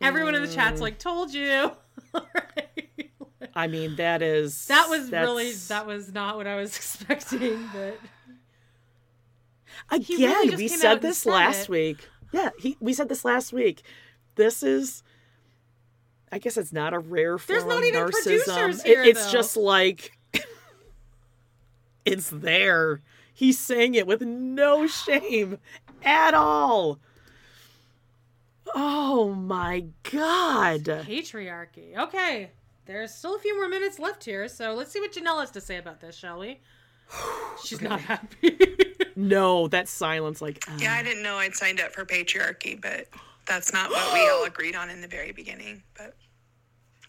Everyone 0.00 0.34
in 0.34 0.42
the 0.42 0.48
chat's 0.54 0.78
Mm. 0.78 0.82
like, 0.82 0.98
"Told 0.98 1.32
you." 1.34 1.72
I 3.54 3.66
mean, 3.66 3.96
that 3.96 4.22
is 4.22 4.66
That 4.66 4.88
was 4.88 5.10
really 5.10 5.52
that 5.52 5.86
was 5.86 6.12
not 6.12 6.36
what 6.36 6.46
I 6.46 6.56
was 6.56 6.76
expecting, 6.76 7.68
but 7.72 7.98
again. 9.90 10.18
really 10.18 10.56
we 10.56 10.68
said 10.68 11.00
this 11.02 11.24
last 11.26 11.62
it. 11.64 11.68
week. 11.68 12.08
Yeah, 12.32 12.50
he, 12.58 12.76
we 12.80 12.92
said 12.92 13.08
this 13.08 13.24
last 13.24 13.52
week. 13.52 13.82
This 14.36 14.62
is, 14.62 15.02
I 16.30 16.38
guess, 16.38 16.56
it's 16.56 16.72
not 16.72 16.92
a 16.94 16.98
rare 16.98 17.38
form 17.38 17.54
There's 17.58 17.66
not 17.68 17.78
of 17.78 17.84
even 17.84 18.00
narcissism. 18.02 18.44
producers 18.44 18.84
It- 18.84 19.06
it's 19.08 19.26
though. 19.26 19.32
just 19.32 19.56
like 19.56 20.16
it's 22.04 22.30
there. 22.30 23.00
He's 23.32 23.58
saying 23.58 23.94
it 23.94 24.06
with 24.06 24.22
no 24.22 24.86
shame 24.86 25.58
at 26.04 26.34
all. 26.34 26.98
Oh 28.74 29.32
my 29.34 29.86
god. 30.04 30.84
patriarchy. 30.84 31.96
Okay, 31.98 32.50
there's 32.86 33.12
still 33.14 33.34
a 33.34 33.38
few 33.38 33.56
more 33.56 33.68
minutes 33.68 33.98
left 33.98 34.24
here, 34.24 34.46
so 34.46 34.74
let's 34.74 34.92
see 34.92 35.00
what 35.00 35.12
Janelle 35.12 35.40
has 35.40 35.50
to 35.52 35.60
say 35.60 35.76
about 35.78 36.00
this, 36.00 36.14
shall 36.16 36.38
we? 36.38 36.60
She's 37.64 37.80
not 37.80 38.00
happy. 38.00 38.58
No, 39.16 39.68
that 39.68 39.86
silence 39.86 40.40
like 40.40 40.64
uh, 40.66 40.72
Yeah, 40.78 40.94
I 40.94 41.02
didn't 41.02 41.22
know 41.22 41.36
I'd 41.36 41.54
signed 41.54 41.78
up 41.78 41.92
for 41.92 42.06
patriarchy, 42.06 42.80
but 42.80 43.06
that's 43.46 43.70
not 43.70 43.90
what 43.90 44.14
we 44.14 44.20
all 44.30 44.44
agreed 44.46 44.74
on 44.74 44.88
in 44.88 45.02
the 45.02 45.08
very 45.08 45.32
beginning. 45.32 45.82
But 45.94 46.14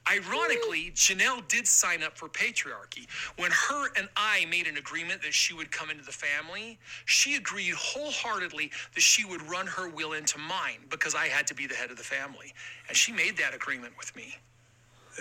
Ironically, 0.09 0.91
Janelle 0.95 1.47
did 1.47 1.67
sign 1.67 2.01
up 2.01 2.17
for 2.17 2.27
patriarchy. 2.27 3.07
When 3.37 3.51
her 3.51 3.87
and 3.95 4.09
I 4.17 4.45
made 4.49 4.65
an 4.67 4.77
agreement 4.77 5.21
that 5.21 5.33
she 5.33 5.53
would 5.53 5.71
come 5.71 5.91
into 5.91 6.03
the 6.03 6.11
family, 6.11 6.79
she 7.05 7.35
agreed 7.35 7.75
wholeheartedly 7.75 8.71
that 8.95 9.01
she 9.01 9.25
would 9.25 9.47
run 9.47 9.67
her 9.67 9.89
will 9.89 10.13
into 10.13 10.39
mine 10.39 10.79
because 10.89 11.13
I 11.13 11.27
had 11.27 11.45
to 11.47 11.53
be 11.53 11.67
the 11.67 11.75
head 11.75 11.91
of 11.91 11.97
the 11.97 12.03
family. 12.03 12.53
And 12.87 12.97
she 12.97 13.11
made 13.11 13.37
that 13.37 13.53
agreement 13.53 13.93
with 13.97 14.13
me. 14.15 14.35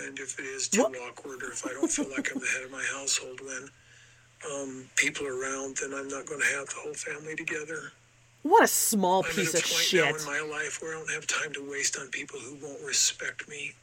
And 0.01 0.17
if 0.17 0.39
it 0.39 0.45
is 0.45 0.67
too 0.67 0.81
awkward 0.81 1.43
or 1.43 1.51
if 1.51 1.65
I 1.65 1.69
don't 1.69 1.89
feel 1.89 2.09
like 2.09 2.31
I'm 2.33 2.41
the 2.41 2.47
head 2.47 2.63
of 2.63 2.71
my 2.71 2.83
household 2.91 3.39
when 3.41 3.69
um, 4.49 4.85
people 4.95 5.27
around, 5.27 5.77
then 5.77 5.93
I'm 5.93 6.07
not 6.07 6.25
going 6.25 6.41
to 6.41 6.47
have 6.57 6.67
the 6.67 6.75
whole 6.83 6.93
family 6.93 7.35
together. 7.35 7.91
what 8.43 8.63
a 8.63 8.67
small 8.67 9.23
I'm 9.23 9.29
at 9.29 9.35
piece 9.35 9.53
a 9.53 9.57
of 9.57 9.63
point 9.63 9.75
shit. 9.75 10.03
now 10.03 10.15
in 10.15 10.25
my 10.25 10.49
life 10.51 10.81
where 10.81 10.95
I 10.95 10.99
don't 10.99 11.11
have 11.11 11.27
time 11.27 11.53
to 11.53 11.69
waste 11.69 11.97
on 11.99 12.07
people 12.09 12.39
who 12.39 12.55
won't 12.61 12.81
respect 12.83 13.47
me 13.47 13.73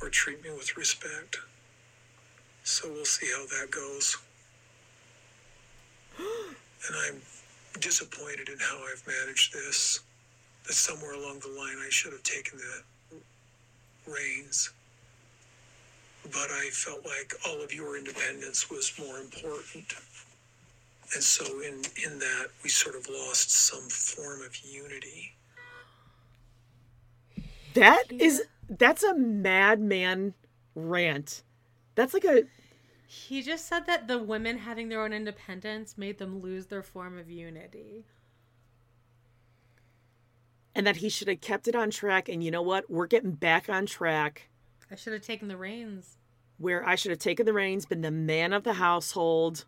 or 0.00 0.08
treat 0.08 0.42
me 0.42 0.50
with 0.50 0.76
respect. 0.76 1.36
So 2.62 2.88
we'll 2.90 3.04
see 3.04 3.26
how 3.36 3.44
that 3.46 3.70
goes. 3.70 4.16
And 6.86 6.96
I'm 7.08 7.80
disappointed 7.80 8.48
in 8.50 8.58
how 8.58 8.76
I've 8.92 9.02
managed 9.06 9.54
this. 9.54 10.00
That 10.66 10.74
somewhere 10.74 11.12
along 11.14 11.38
the 11.40 11.48
line 11.48 11.76
I 11.84 11.88
should 11.90 12.12
have 12.12 12.22
taken 12.22 12.58
the 12.58 13.20
reins. 14.12 14.70
But 16.24 16.50
I 16.50 16.70
felt 16.72 17.04
like 17.04 17.34
all 17.46 17.62
of 17.62 17.72
your 17.72 17.96
independence 17.98 18.70
was 18.70 18.92
more 18.98 19.18
important. 19.18 19.94
And 21.14 21.22
so 21.22 21.44
in, 21.60 21.82
in 22.04 22.18
that 22.18 22.48
we 22.62 22.70
sort 22.70 22.96
of 22.96 23.08
lost 23.08 23.50
some 23.50 23.88
form 23.88 24.42
of 24.42 24.56
unity. 24.64 25.34
That 27.74 28.04
is 28.18 28.42
that's 28.68 29.02
a 29.02 29.14
madman 29.14 30.34
rant. 30.74 31.42
That's 31.94 32.14
like 32.14 32.24
a 32.24 32.44
he 33.06 33.42
just 33.42 33.66
said 33.68 33.86
that 33.86 34.08
the 34.08 34.18
women 34.18 34.58
having 34.58 34.88
their 34.88 35.02
own 35.02 35.12
independence 35.12 35.96
made 35.96 36.18
them 36.18 36.40
lose 36.40 36.66
their 36.66 36.82
form 36.82 37.18
of 37.18 37.30
unity. 37.30 38.06
and 40.74 40.86
that 40.86 40.96
he 40.96 41.08
should 41.08 41.28
have 41.28 41.40
kept 41.40 41.68
it 41.68 41.74
on 41.74 41.90
track 41.90 42.28
and 42.28 42.42
you 42.42 42.50
know 42.50 42.62
what? 42.62 42.90
We're 42.90 43.06
getting 43.06 43.32
back 43.32 43.68
on 43.68 43.86
track 43.86 44.48
I 44.90 44.96
should 44.96 45.12
have 45.12 45.22
taken 45.22 45.48
the 45.48 45.56
reins. 45.56 46.18
where 46.58 46.86
I 46.86 46.94
should 46.94 47.10
have 47.10 47.18
taken 47.18 47.46
the 47.46 47.52
reins, 47.52 47.84
been 47.84 48.02
the 48.02 48.10
man 48.10 48.52
of 48.52 48.62
the 48.64 48.74
household. 48.74 49.64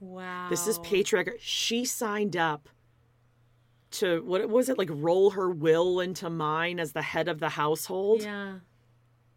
Wow. 0.00 0.48
This 0.50 0.66
is 0.66 0.78
patriarchy. 0.80 1.32
She 1.38 1.84
signed 1.84 2.36
up 2.36 2.68
to 3.92 4.22
what 4.22 4.48
was 4.50 4.68
it 4.68 4.76
like 4.76 4.90
roll 4.92 5.30
her 5.30 5.48
will 5.48 6.00
into 6.00 6.28
mine 6.28 6.78
as 6.78 6.92
the 6.92 7.02
head 7.02 7.28
of 7.28 7.40
the 7.40 7.50
household. 7.50 8.22
Yeah. 8.22 8.56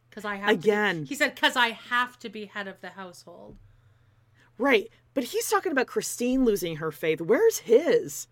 Because 0.09 0.25
I 0.25 0.35
have 0.35 0.49
Again. 0.49 0.95
To 0.95 1.01
be, 1.03 1.07
he 1.07 1.15
said, 1.15 1.35
"Because 1.35 1.55
I 1.55 1.69
have 1.69 2.19
to 2.19 2.29
be 2.29 2.45
head 2.45 2.67
of 2.67 2.81
the 2.81 2.89
household." 2.89 3.57
Right. 4.57 4.89
But 5.13 5.25
he's 5.25 5.49
talking 5.49 5.71
about 5.71 5.87
Christine 5.87 6.43
losing 6.43 6.77
her 6.77 6.91
faith. 6.91 7.21
Where's 7.21 7.59
his? 7.59 8.27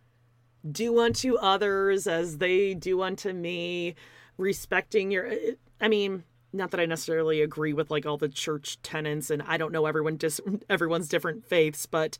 Do 0.69 0.99
unto 0.99 1.37
others 1.37 2.07
as 2.07 2.39
they 2.39 2.73
do 2.73 3.01
unto 3.01 3.31
me, 3.31 3.95
respecting 4.37 5.11
your. 5.11 5.31
I 5.79 5.87
mean, 5.87 6.23
not 6.57 6.71
that 6.71 6.79
I 6.79 6.85
necessarily 6.85 7.41
agree 7.41 7.73
with 7.73 7.89
like 7.91 8.05
all 8.05 8.17
the 8.17 8.29
church 8.29 8.81
tenets, 8.81 9.29
and 9.29 9.41
I 9.43 9.57
don't 9.57 9.71
know 9.71 9.85
everyone 9.85 10.17
dis, 10.17 10.41
everyone's 10.69 11.07
different 11.07 11.45
faiths, 11.45 11.85
but 11.85 12.17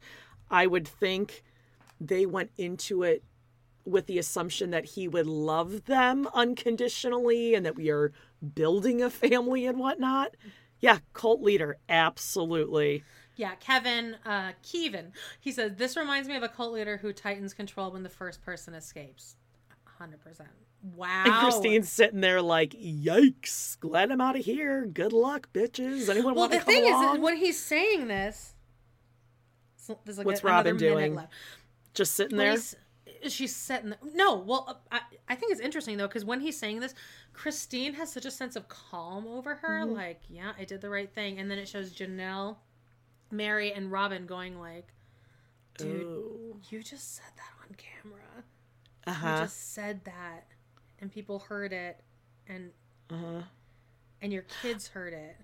I 0.50 0.68
would 0.68 0.88
think 0.88 1.44
they 2.00 2.26
went 2.26 2.52
into 2.58 3.04
it 3.04 3.24
with 3.86 4.06
the 4.06 4.20
assumption 4.20 4.72
that 4.72 4.86
he 4.86 5.08
would 5.08 5.28
love 5.28 5.86
them 5.86 6.28
unconditionally 6.34 7.56
and 7.56 7.66
that 7.66 7.76
we 7.76 7.90
are 7.90 8.12
building 8.54 9.02
a 9.02 9.10
family 9.10 9.66
and 9.66 9.80
whatnot. 9.80 10.36
Yeah, 10.80 11.00
cult 11.14 11.42
leader, 11.42 11.78
absolutely. 11.90 13.04
Yeah, 13.36 13.56
Kevin 13.56 14.18
uh. 14.26 14.52
He 15.40 15.52
says 15.52 15.74
this 15.78 15.96
reminds 15.96 16.28
me 16.28 16.36
of 16.36 16.44
a 16.44 16.50
cult 16.50 16.74
leader 16.74 16.98
who 16.98 17.14
tightens 17.14 17.54
control 17.54 17.92
when 17.92 18.04
the 18.04 18.10
first 18.10 18.42
person 18.44 18.74
escapes. 18.74 19.36
Hundred 19.86 20.22
percent. 20.22 20.50
Wow. 20.84 21.24
And 21.26 21.34
Christine's 21.34 21.90
sitting 21.92 22.22
there 22.22 22.42
like, 22.42 22.72
"Yikes! 22.72 23.80
Glad 23.80 24.12
I'm 24.12 24.22
out 24.22 24.38
of 24.38 24.46
here. 24.46 24.86
Good 24.86 25.12
luck, 25.14 25.50
bitches. 25.54 26.08
Anyone 26.10 26.36
Well, 26.36 26.44
want 26.44 26.52
the 26.52 26.60
to 26.60 26.64
come 26.66 26.74
thing 26.74 26.84
is, 26.86 26.92
along?" 26.92 27.16
is, 27.18 27.22
when 27.24 27.38
he's 27.38 27.60
saying 27.60 28.08
this, 28.08 28.54
there's 30.06 30.18
like 30.18 30.28
What's 30.28 30.42
a- 30.44 30.48
Robyn 30.48 30.78
doing? 30.78 31.20
Just 31.94 32.14
sitting 32.14 32.38
when 32.38 32.46
there. 32.46 32.54
he's- 32.54 32.76
She's 33.30 33.56
sitting 33.56 33.90
there. 33.90 33.98
No, 34.14 34.36
well, 34.36 34.82
I, 34.92 35.00
I 35.28 35.34
think 35.34 35.52
it's 35.52 35.60
interesting 35.60 35.98
though 35.98 36.08
because 36.08 36.24
when 36.24 36.40
he's 36.40 36.58
saying 36.58 36.82
this, 36.82 36.94
Christine 37.34 37.96
has 37.96 38.12
such 38.14 38.26
a 38.26 38.32
sense 38.32 38.56
of 38.56 38.68
calm 38.68 39.26
over 39.26 39.56
her. 39.56 39.86
Mhm. 39.86 39.96
Like, 39.96 40.22
yeah, 40.30 40.54
I 40.58 40.66
did 40.66 40.82
the 40.82 40.90
right 40.90 41.12
thing, 41.12 41.40
and 41.40 41.50
then 41.50 41.58
it 41.58 41.68
shows 41.68 41.92
Janelle, 41.92 42.58
Meri, 43.32 43.74
and 43.74 43.92
Robyn 43.92 44.28
going 44.28 44.60
like, 44.60 44.94
"Dude, 45.80 46.04
Ooh. 46.04 46.60
you 46.70 46.84
just 46.84 47.16
said 47.16 47.26
that 47.38 47.52
on 47.68 47.76
camera. 47.76 48.44
Uh-huh. 49.08 49.28
You 49.40 49.44
just 49.46 49.74
said 49.74 50.04
that, 50.06 50.46
and 51.00 51.12
people 51.12 51.40
heard 51.40 51.74
it, 51.74 52.04
and 52.48 52.72
Uh-huh. 53.10 53.44
and 54.22 54.34
your 54.34 54.44
kids 54.62 54.90
heard 54.90 55.14
it." 55.14 55.38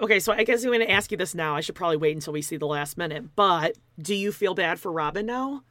Okay, 0.00 0.20
so 0.20 0.32
I 0.32 0.44
guess 0.44 0.62
I'm 0.62 0.68
going 0.70 0.80
to 0.80 0.90
ask 0.90 1.10
you 1.10 1.16
this 1.16 1.34
now. 1.34 1.56
I 1.56 1.60
should 1.60 1.74
probably 1.74 1.96
wait 1.96 2.14
until 2.14 2.32
we 2.32 2.40
see 2.42 2.56
the 2.56 2.66
last 2.66 2.96
minute. 2.96 3.34
But 3.34 3.76
do 4.00 4.14
you 4.14 4.30
feel 4.30 4.54
bad 4.54 4.78
for 4.78 4.92
Robyn 4.92 5.26
now? 5.26 5.64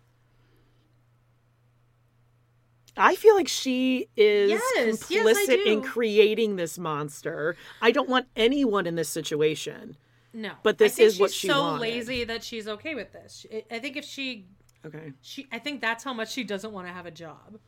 I 2.99 3.15
feel 3.15 3.35
like 3.35 3.47
she 3.47 4.07
is 4.17 4.49
Yes, 4.49 5.09
yes, 5.09 5.23
complicit 5.23 5.65
in 5.65 5.81
creating 5.83 6.55
this 6.55 6.79
monster. 6.79 7.55
I 7.81 7.91
don't 7.91 8.09
want 8.09 8.27
anyone 8.35 8.87
in 8.87 8.95
this 8.95 9.07
situation. 9.07 9.97
No, 10.33 10.53
But 10.63 10.77
this 10.77 10.99
is 10.99 11.19
what 11.19 11.31
she's 11.31 11.49
so 11.51 11.61
wanted. 11.61 11.81
lazy 11.81 12.23
that 12.23 12.43
she's 12.43 12.67
okay 12.67 12.95
with 12.95 13.11
this. 13.13 13.45
I 13.71 13.79
think 13.79 13.97
if 13.97 14.03
she 14.05 14.47
Okay. 14.85 15.13
she, 15.21 15.47
I 15.51 15.59
think 15.59 15.79
that's 15.81 16.03
how 16.03 16.13
much 16.13 16.31
she 16.31 16.43
doesn't 16.43 16.71
want 16.71 16.87
to 16.87 16.93
have 16.93 17.05
a 17.05 17.11
job. 17.11 17.59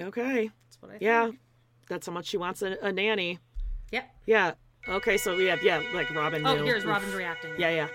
Okay. 0.00 0.50
That's 0.66 0.80
what 0.82 0.92
I 0.92 0.98
Yeah. 1.00 1.26
think. 1.26 1.38
That's 1.88 2.06
how 2.06 2.12
much 2.12 2.26
she 2.26 2.36
wants 2.36 2.62
a, 2.62 2.76
a 2.82 2.92
nanny. 2.92 3.38
Yep. 3.92 4.10
Yeah. 4.26 4.52
Okay, 4.88 5.16
so 5.18 5.36
we 5.36 5.46
have 5.46 5.62
yeah, 5.62 5.82
like 5.92 6.08
Robyn. 6.14 6.46
Oh, 6.46 6.56
knew. 6.56 6.64
here's 6.64 6.84
Oof. 6.84 6.88
Robyn's 6.90 7.14
reacting. 7.14 7.52
Yeah, 7.58 7.70
yeah. 7.70 7.88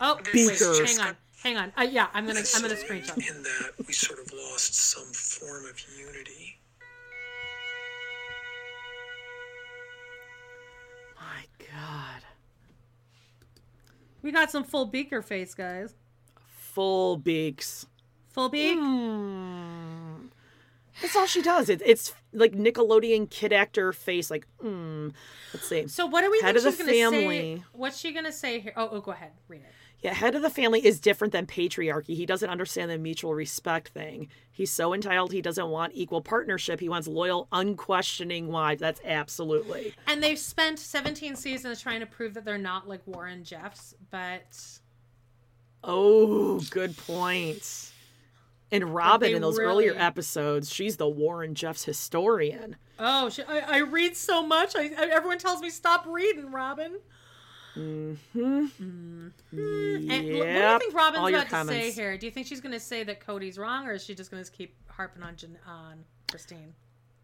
Oh, 0.00 0.18
Beakers. 0.32 0.60
wait, 0.80 0.88
hang 0.88 0.98
on, 1.06 1.16
hang 1.42 1.56
on. 1.58 1.72
Uh, 1.76 1.82
yeah, 1.82 2.06
I'm 2.14 2.26
gonna 2.26 2.40
I'm 2.54 2.62
gonna 2.62 2.74
screenshot. 2.74 3.16
In 3.18 3.42
that 3.42 3.72
we 3.86 3.92
sort 3.92 4.18
of 4.18 4.32
lost 4.32 4.74
some 4.74 5.04
form 5.12 5.66
of 5.66 5.78
unity. 5.98 6.58
My 11.16 11.44
God. 11.58 12.22
We 14.22 14.32
got 14.32 14.50
some 14.50 14.64
full 14.64 14.86
beaker 14.86 15.22
face, 15.22 15.54
guys. 15.54 15.94
Full 16.72 17.16
beaks. 17.18 17.86
Full 18.30 18.48
beak. 18.48 18.78
Hmm. 18.78 19.89
That's 21.00 21.16
all 21.16 21.26
she 21.26 21.42
does. 21.42 21.68
It, 21.68 21.82
it's 21.84 22.12
like 22.32 22.52
Nickelodeon 22.52 23.30
kid 23.30 23.52
actor 23.52 23.92
face. 23.92 24.30
Like, 24.30 24.46
hmm. 24.60 25.08
Let's 25.52 25.68
see. 25.68 25.86
So 25.88 26.06
what 26.06 26.22
do 26.22 26.30
we 26.30 26.40
head 26.40 26.56
of 26.56 26.62
the 26.62 26.72
family? 26.72 27.56
say? 27.56 27.64
What's 27.72 27.98
she 27.98 28.12
gonna 28.12 28.32
say 28.32 28.60
here? 28.60 28.72
Oh, 28.76 28.88
oh, 28.92 29.00
go 29.00 29.12
ahead, 29.12 29.32
read 29.48 29.62
it. 29.62 29.72
Yeah, 30.02 30.14
head 30.14 30.34
of 30.34 30.40
the 30.40 30.48
family 30.50 30.84
is 30.84 30.98
different 30.98 31.32
than 31.32 31.46
patriarchy. 31.46 32.16
He 32.16 32.24
doesn't 32.24 32.48
understand 32.48 32.90
the 32.90 32.96
mutual 32.96 33.34
respect 33.34 33.88
thing. 33.88 34.28
He's 34.50 34.72
so 34.72 34.94
entitled. 34.94 35.30
He 35.30 35.42
doesn't 35.42 35.68
want 35.68 35.92
equal 35.94 36.22
partnership. 36.22 36.80
He 36.80 36.88
wants 36.88 37.06
loyal, 37.06 37.48
unquestioning 37.52 38.48
wives. 38.48 38.80
That's 38.80 39.00
absolutely. 39.04 39.94
And 40.06 40.22
they've 40.22 40.38
spent 40.38 40.78
17 40.78 41.36
seasons 41.36 41.82
trying 41.82 42.00
to 42.00 42.06
prove 42.06 42.32
that 42.32 42.46
they're 42.46 42.56
not 42.56 42.88
like 42.88 43.06
Warren 43.06 43.44
Jeffs, 43.44 43.94
but 44.10 44.78
Oh, 45.84 46.60
good 46.70 46.96
point. 46.96 47.92
And 48.72 48.94
Robyn 48.94 49.30
they 49.30 49.34
in 49.34 49.42
those 49.42 49.58
earlier 49.58 49.94
episodes, 49.96 50.72
she's 50.72 50.96
the 50.96 51.08
Warren 51.08 51.54
Jeffs 51.54 51.84
historian. 51.84 52.76
oh, 52.98 53.28
she, 53.30 53.42
I, 53.42 53.58
I 53.58 53.78
read 53.80 54.16
so 54.16 54.46
much. 54.46 54.76
I, 54.76 54.90
I- 54.96 55.08
everyone 55.12 55.38
tells 55.38 55.60
me 55.60 55.70
stop 55.70 56.06
reading, 56.06 56.52
Robyn. 56.52 56.98
Mm-hmm. 57.76 58.66
And 58.82 59.32
wh- 59.52 59.54
what 59.54 59.56
do 59.56 59.62
you 59.62 60.78
think 60.78 60.94
Robyn's 60.94 61.18
All 61.18 61.30
your 61.30 61.42
about 61.42 61.62
to 61.62 61.68
say 61.68 61.90
here? 61.92 62.16
Do 62.18 62.26
you 62.26 62.32
think 62.32 62.46
she's 62.46 62.60
going 62.60 62.72
to 62.72 62.80
say 62.80 63.04
that 63.04 63.20
Cody's 63.20 63.58
wrong, 63.58 63.86
or 63.86 63.92
is 63.92 64.04
she 64.04 64.14
just 64.14 64.30
going 64.30 64.42
to 64.42 64.50
keep 64.50 64.74
harping 64.88 65.22
on 65.22 65.36
Jan- 65.36 65.58
on 65.66 66.04
Christine? 66.28 66.74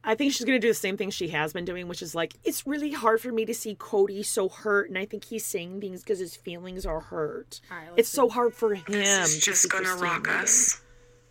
I 0.05 0.15
think 0.15 0.33
she's 0.33 0.45
going 0.47 0.61
to 0.61 0.65
do 0.65 0.71
the 0.71 0.75
same 0.75 0.97
thing 0.97 1.11
she 1.11 1.29
has 1.29 1.53
been 1.53 1.65
doing, 1.65 1.89
which 1.89 2.01
is 2.01 2.15
like, 2.15 2.35
it's 2.45 2.65
really 2.65 2.93
hard 2.93 3.21
for 3.21 3.33
me 3.33 3.45
to 3.45 3.53
see 3.55 3.75
Cody 3.77 4.23
so 4.23 4.49
hurt. 4.49 4.89
And 4.89 4.97
I 4.97 5.05
think 5.05 5.25
he's 5.25 5.45
saying 5.45 5.81
things 5.81 6.03
because 6.05 6.21
his 6.21 6.37
feelings 6.37 6.87
are 6.87 7.01
hurt. 7.01 7.61
All 7.71 7.77
right, 7.77 7.87
let's 7.89 7.99
it's 8.01 8.09
so 8.11 8.29
hard 8.29 8.55
for 8.55 8.73
him. 8.75 8.85
This 8.87 9.35
is 9.35 9.39
to 9.41 9.51
just 9.51 9.63
see 9.63 9.69
gonna 9.69 9.97
rock 9.97 10.29
leaving. 10.29 10.41
us 10.43 10.81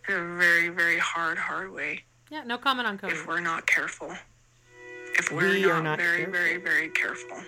in 0.08 0.14
a 0.14 0.36
very, 0.36 0.68
very 0.68 0.98
hard, 0.98 1.38
hard 1.38 1.72
way. 1.72 2.02
Yeah, 2.30 2.42
no 2.44 2.58
comment 2.58 2.86
on 2.88 2.98
Cody. 2.98 3.14
If 3.14 3.26
we're 3.26 3.40
not 3.40 3.66
careful. 3.66 4.12
If 5.18 5.30
we're 5.32 5.48
We 5.50 5.62
not, 5.62 5.70
are 5.70 5.82
not 5.82 5.98
very, 5.98 6.16
careful. 6.18 6.32
very, 6.32 6.56
very 6.58 6.88
careful. 6.90 7.38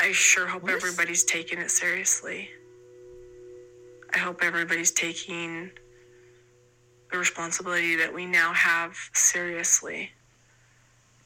I 0.00 0.12
sure 0.12 0.46
hope 0.46 0.62
What 0.62 0.72
is- 0.74 0.84
everybody's 0.84 1.24
taking 1.24 1.58
it 1.58 1.70
seriously. 1.70 2.50
I 4.12 4.18
hope 4.18 4.42
everybody's 4.42 4.90
taking 4.92 5.70
the 7.10 7.18
responsibility 7.18 7.96
that 7.96 8.12
we 8.12 8.26
now 8.26 8.52
have 8.52 8.96
seriously. 9.12 10.10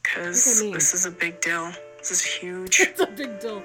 Because 0.03 0.45
this 0.73 0.95
is 0.95 1.05
a 1.07 1.11
big 1.11 1.41
deal. 1.41 1.73
This 1.99 2.11
is 2.11 2.23
huge. 2.25 2.81
It's 2.89 3.01
a 3.01 3.07
big 3.07 3.41
deal. 3.41 3.63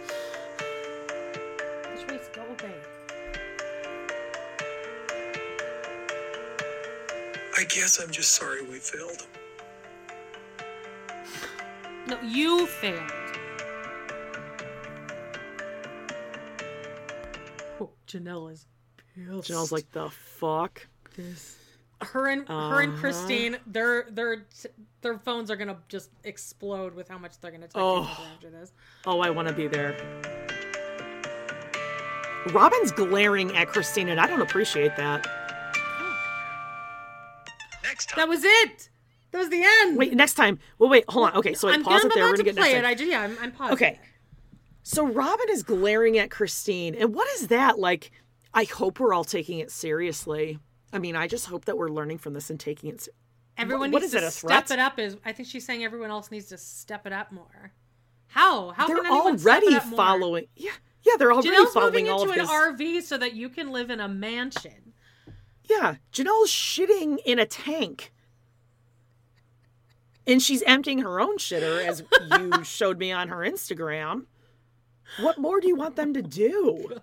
I 7.64 7.66
guess 7.66 7.98
I'm 7.98 8.12
just 8.12 8.34
sorry 8.34 8.62
we 8.62 8.76
failed. 8.78 9.26
No, 12.10 12.20
you 12.22 12.68
failed. 12.68 13.10
Oh, 17.80 17.90
Janelle 18.06 18.52
is 18.52 18.66
pissed. 19.16 19.50
Janelle's 19.50 19.72
like, 19.72 19.90
the 19.94 20.10
fuck? 20.10 20.86
this. 21.16 21.56
Her 22.02 22.28
and 22.28 22.46
her 22.50 22.82
and 22.82 22.92
Uh-huh. 22.92 23.00
Christine, 23.00 23.56
their 23.66 24.08
their 24.12 24.46
their 25.00 25.18
phones 25.20 25.50
are 25.50 25.56
gonna 25.56 25.78
just 25.88 26.10
explode 26.26 26.94
with 26.94 27.08
how 27.08 27.18
much 27.18 27.40
they're 27.40 27.52
gonna 27.52 27.64
text 27.64 27.78
Oh. 27.78 28.04
each 28.04 28.10
other 28.20 28.28
after 28.36 28.50
this. 28.50 28.74
Oh, 29.06 29.22
I 29.22 29.30
want 29.30 29.48
to 29.48 29.54
be 29.54 29.68
there. 29.68 29.96
Robyn's 32.48 32.92
glaring 32.92 33.56
at 33.56 33.70
Christine, 33.70 34.10
and 34.10 34.20
I 34.20 34.28
don't 34.28 34.42
appreciate 34.42 34.98
that. 34.98 35.26
That 38.16 38.28
was 38.30 38.44
it. 38.44 38.90
That 39.32 39.40
was 39.40 39.50
the 39.50 39.64
end. 39.64 39.98
Wait, 39.98 40.14
next 40.14 40.36
time. 40.36 40.60
Well, 40.78 40.90
wait, 40.90 41.06
hold 41.10 41.30
on. 41.30 41.36
Okay, 41.38 41.54
so 41.56 41.68
I 41.68 41.74
I'm, 41.74 41.84
pause 41.84 42.02
I'm 42.04 42.12
it 42.12 42.14
there. 42.14 42.26
We're 42.26 42.32
gonna 42.34 42.44
get 42.44 42.56
play 42.56 42.74
next 42.74 42.78
it. 42.78 42.82
time. 42.82 42.86
I 42.92 42.94
just 42.96 43.12
yeah, 43.12 43.22
I'm, 43.22 43.38
I'm 43.42 43.52
pausing. 43.52 43.74
Okay. 43.74 44.00
So 44.84 45.08
Robyn 45.08 45.50
is 45.50 45.64
glaring 45.64 46.18
at 46.18 46.30
Christine, 46.30 46.94
and 46.96 47.16
what 47.16 47.28
is 47.36 47.48
that 47.48 47.80
like? 47.80 48.12
I 48.54 48.66
hope 48.66 49.00
we're 49.00 49.14
all 49.14 49.24
taking 49.24 49.60
it 49.60 49.72
seriously. 49.72 50.60
I 50.92 51.00
mean, 51.00 51.16
I 51.16 51.28
just 51.28 51.48
hope 51.48 51.66
that 51.66 51.78
we're 51.78 51.90
learning 51.90 52.20
from 52.20 52.34
this 52.34 52.50
and 52.50 52.60
taking 52.60 52.90
it. 52.92 53.02
se- 53.02 53.12
Everyone 53.58 53.92
what 53.92 54.02
needs 54.02 54.14
is 54.14 54.22
to 54.22 54.28
it, 54.28 54.32
step 54.32 54.70
it 54.72 54.80
up. 54.80 55.00
Is 55.00 55.18
I 55.26 55.32
think 55.32 55.48
she's 55.50 55.66
saying 55.66 55.84
everyone 55.84 56.12
else 56.12 56.30
needs 56.30 56.48
to 56.50 56.58
step 56.58 57.08
it 57.08 57.14
up 57.14 57.32
more. 57.32 57.72
How? 58.28 58.72
How 58.72 58.88
they're 58.88 58.98
can 58.98 59.06
anyone 59.08 59.40
already 59.40 59.40
step 59.40 59.64
it 59.64 59.74
up 59.74 59.86
more? 59.88 59.98
following. 59.98 60.46
Yeah, 60.56 60.72
yeah, 61.04 61.14
they're 61.18 61.32
already 61.32 61.50
Janelle's 61.50 61.74
following 61.74 61.92
moving 61.94 62.10
all 62.10 62.22
into 62.24 62.34
of 62.34 62.38
an 62.38 62.78
his. 62.78 63.02
RV 63.02 63.02
so 63.04 63.18
that 63.18 63.34
you 63.34 63.50
can 63.50 63.72
live 63.72 63.90
in 63.90 64.00
a 64.00 64.08
mansion. 64.08 64.83
Yeah, 65.70 65.96
Janelle's 66.12 66.50
shitting 66.50 67.18
in 67.26 67.40
a 67.40 67.46
tank. 67.46 68.12
And 70.26 70.42
she's 70.42 70.64
emptying 70.64 71.00
her 71.00 71.20
own 71.20 71.38
shitter, 71.38 71.84
as 71.86 72.04
you 72.32 72.64
showed 72.64 72.98
me 72.98 73.12
on 73.12 73.28
her 73.28 73.40
Instagram. 73.40 74.26
What 75.20 75.38
more 75.38 75.60
do 75.60 75.68
you 75.68 75.76
want 75.76 75.96
them 75.96 76.14
to 76.14 76.22
do? 76.22 76.98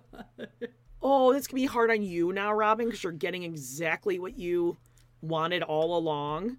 Oh, 1.01 1.33
this 1.33 1.47
could 1.47 1.55
be 1.55 1.65
hard 1.65 1.91
on 1.91 2.01
you 2.03 2.33
now, 2.33 2.51
Robyn, 2.53 2.87
because 2.87 3.03
you're 3.03 3.11
getting 3.11 3.43
exactly 3.43 4.19
what 4.19 4.37
you 4.37 4.77
wanted 5.21 5.63
all 5.63 5.97
along. 5.97 6.57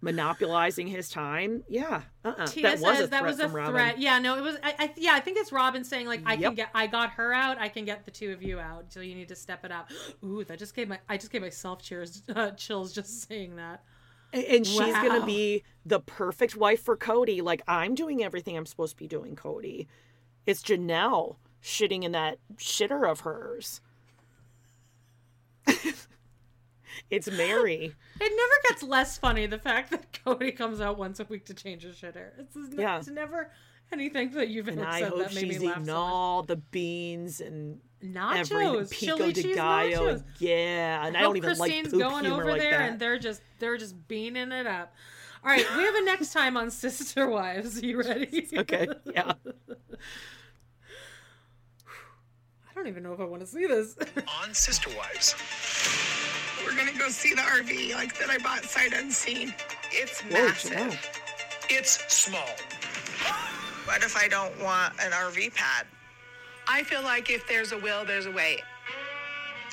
Monopolizing 0.00 0.86
his 0.86 1.08
time. 1.08 1.64
Yeah. 1.68 2.02
Uh-uh. 2.24 2.46
Tia 2.46 2.62
that 2.62 2.80
was 2.80 2.96
says 2.98 3.06
a 3.06 3.08
threat 3.08 3.10
that 3.10 3.24
was 3.24 3.40
a 3.40 3.42
from 3.44 3.54
Robyn. 3.54 3.72
threat. 3.74 3.98
Yeah, 3.98 4.18
no, 4.20 4.36
it 4.36 4.42
was. 4.42 4.56
I, 4.62 4.74
I 4.78 4.92
yeah, 4.96 5.12
I 5.14 5.20
think 5.20 5.38
it's 5.38 5.50
Robyn 5.50 5.84
saying 5.84 6.06
like, 6.06 6.22
I 6.24 6.36
can 6.36 6.54
get, 6.54 6.70
I 6.74 6.86
got 6.86 7.10
her 7.10 7.32
out. 7.32 7.58
I 7.60 7.68
can 7.68 7.84
get 7.84 8.04
the 8.04 8.10
two 8.12 8.32
of 8.32 8.42
you 8.42 8.60
out. 8.60 8.92
So 8.92 9.00
you 9.00 9.14
need 9.14 9.28
to 9.28 9.36
step 9.36 9.64
it 9.64 9.72
up. 9.72 9.90
Ooh, 10.24 10.44
that 10.44 10.58
just 10.58 10.74
gave 10.76 10.88
my, 10.88 10.98
I 11.08 11.16
just 11.16 11.32
gave 11.32 11.42
myself 11.42 11.82
cheers, 11.82 12.22
uh, 12.34 12.52
chills 12.52 12.92
just 12.92 13.28
saying 13.28 13.56
that. 13.56 13.82
And- 14.32 14.44
And 14.44 14.66
she's 14.66 14.78
gonna 14.94 15.24
be 15.26 15.64
the 15.84 16.00
perfect 16.00 16.54
wife 16.56 16.82
for 16.82 16.96
Cody. 16.96 17.40
Like, 17.40 17.62
I'm 17.66 17.94
doing 17.94 18.22
everything 18.22 18.56
I'm 18.56 18.66
supposed 18.66 18.96
to 18.96 19.02
be 19.02 19.08
doing, 19.08 19.34
Cody. 19.36 19.88
It's 20.46 20.62
Janelle 20.62 21.36
shitting 21.62 22.04
in 22.04 22.12
that 22.12 22.38
shitter 22.56 23.10
of 23.10 23.20
hers. 23.20 23.80
It's 27.10 27.30
Meri. 27.30 27.94
It 28.20 28.32
never 28.36 28.60
gets 28.68 28.82
less 28.82 29.16
funny 29.18 29.46
the 29.46 29.58
fact 29.58 29.90
that 29.92 30.18
Cody 30.24 30.50
comes 30.52 30.80
out 30.80 30.98
once 30.98 31.20
a 31.20 31.24
week 31.24 31.44
to 31.46 31.54
change 31.54 31.82
his 31.84 31.96
shitter. 31.96 32.30
It's, 32.38 32.54
it's, 32.56 32.74
Yeah. 32.76 32.98
it's 32.98 33.08
never 33.08 33.50
anything 33.92 34.32
that 34.32 34.48
you've 34.48 34.68
And 34.68 34.80
ever 34.80 34.88
I 34.90 35.00
said 35.00 35.08
hope 35.10 35.18
that 35.20 35.34
made 35.34 35.40
she's 35.46 35.60
me 35.60 35.66
laugh 35.68 35.76
eating 35.76 35.86
so 35.86 35.96
all 35.96 36.42
the 36.42 36.56
beans 36.56 37.40
and 37.40 37.80
Nachos, 38.04 38.52
everything. 38.52 38.86
Pico 38.86 39.16
chili 39.16 39.32
de 39.32 39.42
cheese 39.42 39.54
gallo. 39.56 39.88
nachos. 39.88 40.10
And, 40.16 40.24
yeah, 40.38 41.06
and 41.06 41.16
I, 41.16 41.20
hope 41.20 41.26
don't 41.28 41.36
even 41.38 41.48
Christine's 41.48 41.92
like 41.92 41.92
poop 41.92 42.00
going 42.10 42.24
humor 42.26 42.42
over 42.42 42.50
like 42.52 42.60
there 42.60 42.78
that. 42.78 42.90
and 42.90 43.00
they're 43.00 43.18
just 43.18 43.40
they're 43.58 43.76
just 43.78 44.06
beaning 44.08 44.52
it 44.52 44.66
up. 44.66 44.92
All 45.44 45.50
right, 45.50 45.64
we 45.76 45.82
have 45.84 45.94
a 45.94 46.04
next 46.04 46.32
time 46.32 46.56
on 46.56 46.70
Sister 46.70 47.28
Wives. 47.28 47.80
Are 47.82 47.86
you 47.86 47.98
ready? 48.00 48.48
Okay, 48.58 48.86
yeah. 49.14 49.32
I 52.70 52.74
don't 52.74 52.86
even 52.88 53.02
know 53.02 53.12
if 53.12 53.20
I 53.20 53.24
want 53.24 53.40
to 53.40 53.46
see 53.46 53.66
this. 53.66 53.96
on 54.42 54.52
Sister 54.54 54.90
Wives. 54.96 55.34
We're 56.64 56.76
gonna 56.76 56.98
go 56.98 57.08
see 57.08 57.34
the 57.34 57.42
RV 57.42 57.94
like 57.94 58.18
that 58.18 58.30
I 58.30 58.38
bought 58.38 58.64
sight 58.64 58.92
unseen. 58.92 59.54
It's 59.92 60.20
Whoa, 60.22 60.30
massive. 60.30 60.72
Janelle. 60.72 60.96
It's 61.70 62.12
small. 62.12 62.48
What 63.84 64.02
if 64.02 64.16
I 64.16 64.28
don't 64.28 64.58
want 64.62 64.94
an 65.00 65.12
RV 65.12 65.54
pad? 65.54 65.86
I 66.66 66.82
feel 66.82 67.02
like 67.02 67.30
if 67.30 67.46
there's 67.48 67.72
a 67.72 67.78
will, 67.78 68.04
there's 68.04 68.26
a 68.26 68.30
way. 68.30 68.62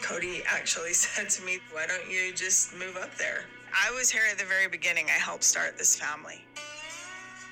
Cody 0.01 0.43
actually 0.47 0.93
said 0.93 1.29
to 1.31 1.43
me, 1.43 1.59
Why 1.71 1.85
don't 1.87 2.09
you 2.09 2.33
just 2.33 2.73
move 2.75 2.97
up 2.97 3.15
there? 3.17 3.45
I 3.73 3.91
was 3.91 4.09
here 4.09 4.23
at 4.31 4.37
the 4.37 4.45
very 4.45 4.67
beginning. 4.67 5.07
I 5.07 5.19
helped 5.19 5.43
start 5.43 5.77
this 5.77 5.95
family. 5.95 6.45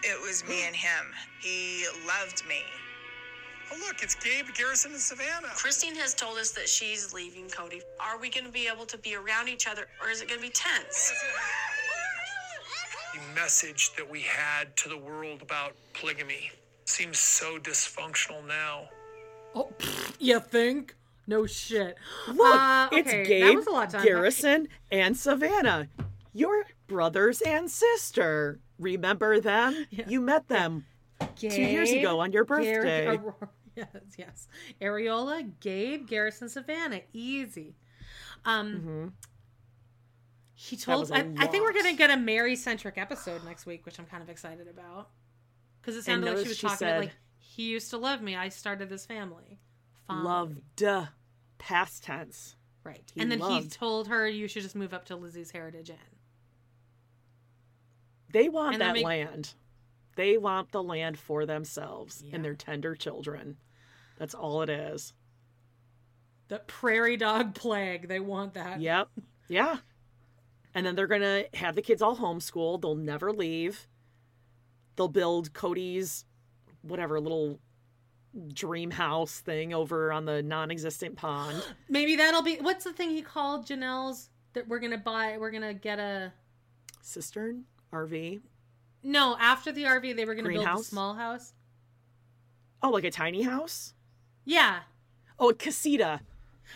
It 0.04 0.22
was 0.22 0.46
me 0.48 0.64
and 0.66 0.76
him. 0.76 1.12
He 1.40 1.86
loved 2.08 2.46
me. 2.48 2.64
Oh, 3.74 3.80
look, 3.88 4.04
it's 4.04 4.14
Gabe, 4.16 4.46
Garrison, 4.56 4.92
and 4.92 5.00
Savanah. 5.00 5.56
Christine 5.56 5.96
has 5.96 6.14
told 6.14 6.38
us 6.38 6.52
that 6.52 6.70
she's 6.70 7.12
leaving 7.14 7.50
Cody. 7.50 7.82
Are 8.00 8.20
we 8.20 8.30
going 8.30 8.46
to 8.46 8.52
be 8.52 8.68
able 8.72 8.86
to 8.86 8.98
be 9.00 9.16
around 9.16 9.50
each 9.50 9.68
other 9.68 9.88
or 10.02 10.10
is 10.10 10.22
it 10.22 10.28
going 10.28 10.40
to 10.40 10.46
be 10.46 10.52
tense? 10.54 11.12
The 13.14 13.40
message 13.40 13.94
that 13.96 14.08
we 14.10 14.22
had 14.22 14.76
to 14.78 14.90
the 14.90 14.98
world 14.98 15.42
about 15.42 15.74
polygamy 15.94 16.52
seems 16.86 17.18
so 17.18 17.58
dysfunctional 17.58 18.46
now. 18.48 18.90
Oh, 19.56 19.72
you 20.20 20.40
think? 20.40 20.96
No 21.26 21.46
shit. 21.48 21.96
Look, 22.28 22.56
Uh, 22.56 22.90
it's 22.92 23.12
Gabe, 23.28 23.44
That 23.46 23.56
was 23.56 23.68
a 23.68 23.72
lot. 23.72 23.92
Garrison, 24.04 24.68
and 24.92 25.16
Savanah. 25.16 25.88
Your 26.34 26.66
brothers 26.88 27.42
and 27.42 27.72
sister. 27.72 28.60
Remember 28.78 29.40
them? 29.40 29.88
You 30.08 30.20
met 30.22 30.48
them 30.48 30.86
two 31.38 31.48
years 31.62 31.92
ago 31.92 32.20
on 32.20 32.32
your 32.34 32.44
Gary- 32.44 32.66
birthday. 32.74 33.08
Aurora- 33.18 33.50
yes, 33.76 33.88
yes. 34.18 34.48
Areola, 34.82 35.50
Gabe, 35.60 36.08
Garrison, 36.08 36.48
Savanah. 36.48 37.04
Easy. 37.14 37.76
Um, 38.46 38.74
Mm-hmm. 38.74 39.08
he 40.54 40.78
told. 40.78 41.12
I, 41.12 41.26
I, 41.38 41.48
think 41.48 41.64
we're 41.64 41.74
gonna 41.74 41.94
get 41.96 42.10
a 42.12 42.18
Meri 42.18 42.56
centric 42.56 42.98
episode 42.98 43.44
next 43.46 43.66
week, 43.66 43.86
which 43.86 44.00
I'm 44.00 44.06
kind 44.06 44.22
of 44.24 44.30
excited 44.30 44.68
about. 44.68 45.10
Because 45.82 45.96
it 45.98 46.04
sounded 46.04 46.28
like 46.30 46.44
she 46.44 46.48
was 46.50 46.58
she 46.58 46.62
talking 46.64 46.78
said- 46.78 47.00
like 47.02 47.12
he 47.38 47.64
used 47.64 47.90
to 47.92 47.98
love 47.98 48.22
me. 48.22 48.36
I 48.36 48.50
started 48.50 48.90
this 48.90 49.06
family. 49.06 49.60
Fine. 50.08 50.24
Loved. 50.24 50.84
Past 51.58 52.04
tense. 52.04 52.56
Right. 52.84 53.10
He 53.16 53.22
and 53.22 53.32
then 53.32 53.40
he 53.40 53.68
told 53.70 54.08
her 54.10 54.28
you 54.28 54.48
should 54.50 54.64
just 54.64 54.76
move 54.76 54.94
up 54.94 55.06
to 55.06 55.16
Lizzie's 55.16 55.52
Heritage 55.52 55.90
Inn. 55.90 55.96
They 58.34 58.50
want 58.50 58.74
And 58.74 58.82
that 58.82 58.94
make- 58.94 59.06
land. 59.06 59.54
They 60.16 60.38
want 60.38 60.72
the 60.72 60.84
land 60.84 61.18
for 61.18 61.46
themselves 61.46 62.24
and 62.32 62.44
their 62.44 62.56
tender 62.56 62.96
children. 62.96 63.58
That's 64.18 64.36
all 64.36 64.62
it 64.62 64.70
is. 64.70 65.14
The 66.50 66.60
prairie 66.60 67.18
dog 67.18 67.56
plague. 67.56 68.08
They 68.08 68.20
want 68.20 68.54
that. 68.54 68.80
Yep. 68.80 69.10
Yeah. 69.48 69.78
And 70.76 70.86
then 70.86 70.96
they're 70.96 71.08
going 71.08 71.22
to 71.22 71.46
have 71.56 71.76
the 71.76 71.82
kids 71.82 72.02
all 72.02 72.18
homeschooled. 72.18 72.82
They'll 72.82 72.96
never 72.96 73.32
leave. 73.32 73.88
They'll 74.96 75.08
build 75.08 75.54
Kody's 75.54 76.26
whatever 76.82 77.20
little 77.20 77.60
dream 78.54 78.92
house 78.92 79.40
thing 79.40 79.74
over 79.74 80.12
on 80.12 80.26
the 80.26 80.44
non 80.44 80.72
existent 80.72 81.16
pond. 81.16 81.64
Maybe 81.90 82.16
that'll 82.16 82.42
be 82.42 82.58
what's 82.58 82.84
the 82.84 82.94
thing 82.94 83.10
he 83.12 83.22
called 83.22 83.68
Janelle's 83.68 84.30
that 84.54 84.68
we're 84.68 84.80
gonna 84.80 84.98
buy. 84.98 85.38
We're 85.40 85.52
gonna 85.52 85.74
get 85.74 86.00
a 86.00 86.34
Cistern? 87.04 87.64
RV? 87.92 88.42
No 89.04 89.36
after 89.40 89.72
the 89.72 89.84
RV. 89.84 90.16
They 90.16 90.26
were 90.26 90.36
gonna 90.36 90.50
build 90.50 90.66
a 90.66 90.84
small 90.84 91.14
house. 91.16 91.54
Oh, 92.82 92.90
like 92.90 93.04
a 93.04 93.12
tiny 93.12 93.44
house? 93.44 93.94
Yeah, 94.46 94.82
Oh, 95.40 95.50
a 95.50 95.54
casita. 95.54 96.22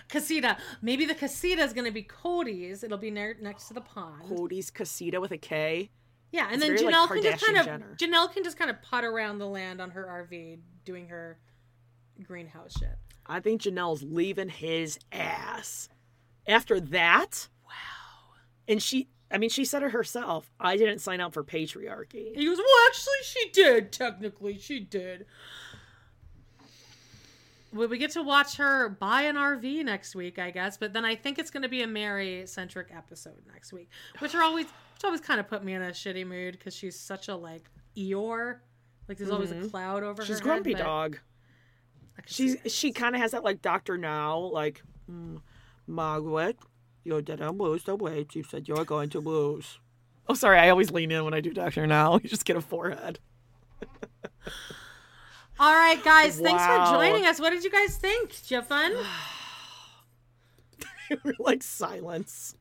casita. 0.10 0.58
Maybe 0.82 1.06
the 1.06 1.16
casita 1.16 1.62
is 1.62 1.74
gonna 1.74 1.92
be 1.92 2.04
Kody's. 2.04 2.84
It'll 2.84 2.98
be 2.98 3.12
near, 3.12 3.38
next 3.42 3.68
to 3.70 3.74
the 3.74 3.82
pond. 3.82 4.24
Kody's 4.30 4.70
casita 4.70 5.20
with 5.22 5.32
a 5.32 5.38
K. 5.38 5.90
Yeah, 6.32 6.46
and 6.52 6.56
It's 6.56 6.64
then 6.66 6.78
very, 6.78 6.86
like, 6.92 6.96
Janelle 6.96 7.08
can 7.14 7.24
just 7.24 7.46
kind 7.46 7.58
of 7.58 7.66
Kardashian-Jenner. 7.66 7.96
Janelle 7.98 8.34
can 8.34 8.44
just 8.44 8.58
kind 8.58 8.70
of 8.70 8.82
putt 8.82 9.06
around 9.06 9.38
the 9.40 9.48
land 9.48 9.80
on 9.80 9.92
her 9.92 10.06
RV 10.06 10.60
doing 10.84 11.08
her 11.08 11.40
greenhouse 12.24 12.78
shit. 12.78 12.98
I 13.26 13.40
think 13.40 13.62
Janelle's 13.62 14.04
leaving 14.04 14.50
his 14.50 15.00
ass. 15.12 15.88
After 16.48 16.80
that, 16.80 17.48
wow. 17.66 17.72
And 18.68 18.82
she, 18.82 19.08
I 19.30 19.38
mean, 19.38 19.50
she 19.50 19.66
said 19.66 19.84
it 19.84 19.92
herself. 19.92 20.50
I 20.60 20.78
didn't 20.78 21.00
sign 21.00 21.20
up 21.20 21.34
for 21.34 21.44
patriarchy. 21.44 22.36
He 22.36 22.46
goes, 22.46 22.58
well, 22.58 22.68
actually, 22.88 23.14
she 23.24 23.50
did. 23.52 23.92
Technically, 23.92 24.58
she 24.58 24.80
did. 24.80 25.26
Well, 27.74 27.90
we 27.90 27.98
get 27.98 28.12
to 28.12 28.24
watch 28.24 28.56
her 28.58 28.90
buy 28.90 29.24
an 29.24 29.36
RV 29.36 29.84
next 29.84 30.16
week, 30.16 30.40
I 30.40 30.52
guess. 30.52 30.78
But 30.78 30.94
then 30.94 31.04
I 31.04 31.16
think 31.16 31.38
it's 31.38 31.52
going 31.52 31.64
to 31.64 31.70
be 31.70 31.82
a 31.84 31.88
Meri 31.88 32.44
centric 32.48 32.88
episode 32.96 33.42
next 33.52 33.74
week, 33.74 33.90
which 34.20 34.34
are 34.34 34.42
always, 34.42 34.66
which 34.66 35.04
always 35.04 35.20
kind 35.22 35.40
of 35.40 35.48
put 35.50 35.64
me 35.64 35.74
in 35.74 35.82
a 35.82 35.90
shitty 35.92 36.26
mood 36.26 36.54
because 36.58 36.74
she's 36.74 36.98
such 36.98 37.28
a 37.28 37.36
like 37.36 37.64
Eeyore. 37.98 38.60
Like 39.10 39.18
there's 39.18 39.30
always 39.32 39.52
a 39.52 39.56
Mhm. 39.56 39.70
cloud 39.70 40.04
over 40.04 40.22
her. 40.22 40.26
She's 40.26 40.40
grumpy 40.42 40.74
but- 40.74 40.84
dog. 40.84 41.20
She's 42.26 42.58
she 42.66 42.92
kind 42.92 43.16
of 43.16 43.22
has 43.22 43.32
that 43.32 43.44
like 43.44 43.62
Doctor 43.62 43.98
Now, 43.98 44.38
like 44.40 44.82
"Mm, 45.10 45.42
Margaret, 45.86 46.58
you 47.08 47.22
didn't 47.22 47.58
lose 47.58 47.84
the 47.84 47.96
weight 47.96 48.36
you 48.36 48.44
said 48.44 48.68
you 48.68 48.76
were 48.76 48.86
going 48.86 49.10
to 49.10 49.20
lose. 49.20 49.80
Oh, 50.28 50.34
sorry, 50.34 50.60
I 50.60 50.70
always 50.70 50.92
lean 50.92 51.12
in 51.12 51.24
when 51.24 51.34
I 51.34 51.40
do 51.40 51.54
Doctor 51.54 51.88
Now. 51.88 52.20
You 52.24 52.30
just 52.30 52.46
get 52.46 52.58
a 52.58 52.62
forehead. 52.62 53.20
All 55.60 55.74
right, 55.74 56.04
guys. 56.04 56.40
Thanks 56.40 56.64
for 56.64 56.86
joining 56.92 57.26
us. 57.26 57.40
What 57.40 57.52
did 57.52 57.64
you 57.64 57.72
guys 57.72 57.96
think? 57.98 58.30
Did 58.42 58.52
you 58.52 58.58
have 58.58 58.68
fun? 58.68 58.94
We're 61.24 61.34
like 61.40 61.64
silence. 61.64 62.56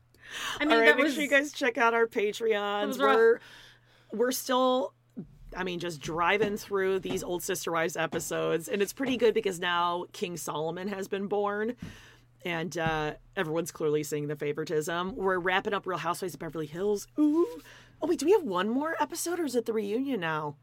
I 0.59 0.65
mean, 0.65 0.73
All 0.73 0.79
right, 0.79 0.85
that 0.87 0.95
make 0.95 1.03
was 1.05 1.13
sure 1.13 1.23
you 1.23 1.29
guys 1.29 1.51
check 1.51 1.77
out 1.77 1.93
our 1.93 2.07
Patreons. 2.07 2.97
We're 2.97 3.39
we're 4.11 4.31
still 4.31 4.93
I 5.55 5.63
mean, 5.63 5.79
just 5.79 6.01
driving 6.01 6.57
through 6.57 6.99
these 6.99 7.23
old 7.23 7.43
Sister 7.43 7.71
Wives 7.71 7.95
episodes, 7.95 8.67
and 8.67 8.81
it's 8.81 8.93
pretty 8.93 9.17
good 9.17 9.33
because 9.33 9.59
now 9.59 10.05
King 10.11 10.37
Solomon 10.37 10.87
has 10.87 11.07
been 11.07 11.27
born, 11.27 11.75
and 12.47 12.77
uh, 12.77 13.13
everyone's 13.35 13.71
clearly 13.71 14.03
seeing 14.03 14.27
the 14.27 14.35
favoritism. 14.35 15.15
We're 15.15 15.37
wrapping 15.39 15.73
up 15.73 15.85
Real 15.85 15.97
Housewives 15.97 16.33
of 16.33 16.39
Beverly 16.39 16.65
Hills. 16.65 17.07
Ooh, 17.19 17.45
oh 18.01 18.07
wait, 18.07 18.19
do 18.19 18.25
we 18.25 18.31
have 18.31 18.43
one 18.43 18.69
more 18.69 18.95
episode, 19.01 19.39
or 19.39 19.45
is 19.45 19.55
it 19.55 19.65
the 19.65 19.73
reunion 19.73 20.19
now? 20.21 20.55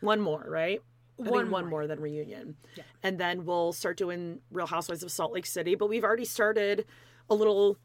One 0.00 0.20
more, 0.20 0.44
right? 0.48 0.80
I 1.24 1.28
One 1.30 1.50
one 1.50 1.66
more. 1.68 1.86
than 1.86 2.00
reunion, 2.00 2.56
Yeah. 2.76 2.84
and 3.02 3.18
then 3.18 3.44
we'll 3.44 3.72
start 3.72 3.96
doing 3.96 4.40
Real 4.50 4.66
Housewives 4.68 5.02
of 5.02 5.10
Salt 5.10 5.32
Lake 5.32 5.46
City. 5.46 5.74
But 5.74 5.88
we've 5.88 6.04
already 6.04 6.24
started 6.24 6.86
a 7.28 7.34
little 7.34 7.76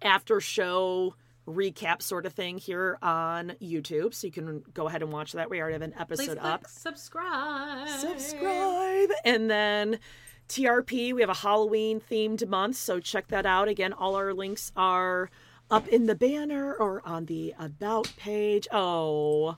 after 0.00 0.40
show 0.40 1.14
recap 1.48 2.02
sort 2.02 2.26
of 2.26 2.32
thing 2.34 2.58
here 2.58 2.98
on 3.02 3.54
YouTube. 3.60 4.14
So 4.14 4.26
you 4.28 4.32
can 4.32 4.62
go 4.72 4.86
ahead 4.86 5.02
and 5.02 5.10
watch 5.10 5.32
that. 5.32 5.50
We 5.50 5.60
already 5.60 5.72
have 5.72 5.82
an 5.82 5.92
Please 5.92 6.00
episode 6.00 6.38
click 6.38 6.44
up. 6.44 6.66
subscribe. 6.68 7.88
Subscribe. 7.88 9.08
And 9.24 9.50
then 9.50 9.98
TRP, 10.48 11.12
we 11.12 11.20
have 11.20 11.30
a 11.30 11.34
Halloween 11.34 12.00
themed 12.00 12.46
month. 12.48 12.76
So 12.76 13.00
check 13.00 13.28
that 13.28 13.46
out. 13.46 13.68
Again, 13.68 13.92
all 13.92 14.14
our 14.16 14.32
links 14.32 14.72
are 14.76 15.30
up 15.70 15.86
in 15.88 16.06
the 16.06 16.14
banner 16.14 16.74
or 16.74 17.02
on 17.06 17.26
the 17.26 17.54
About 17.58 18.12
page. 18.16 18.66
Oh, 18.72 19.56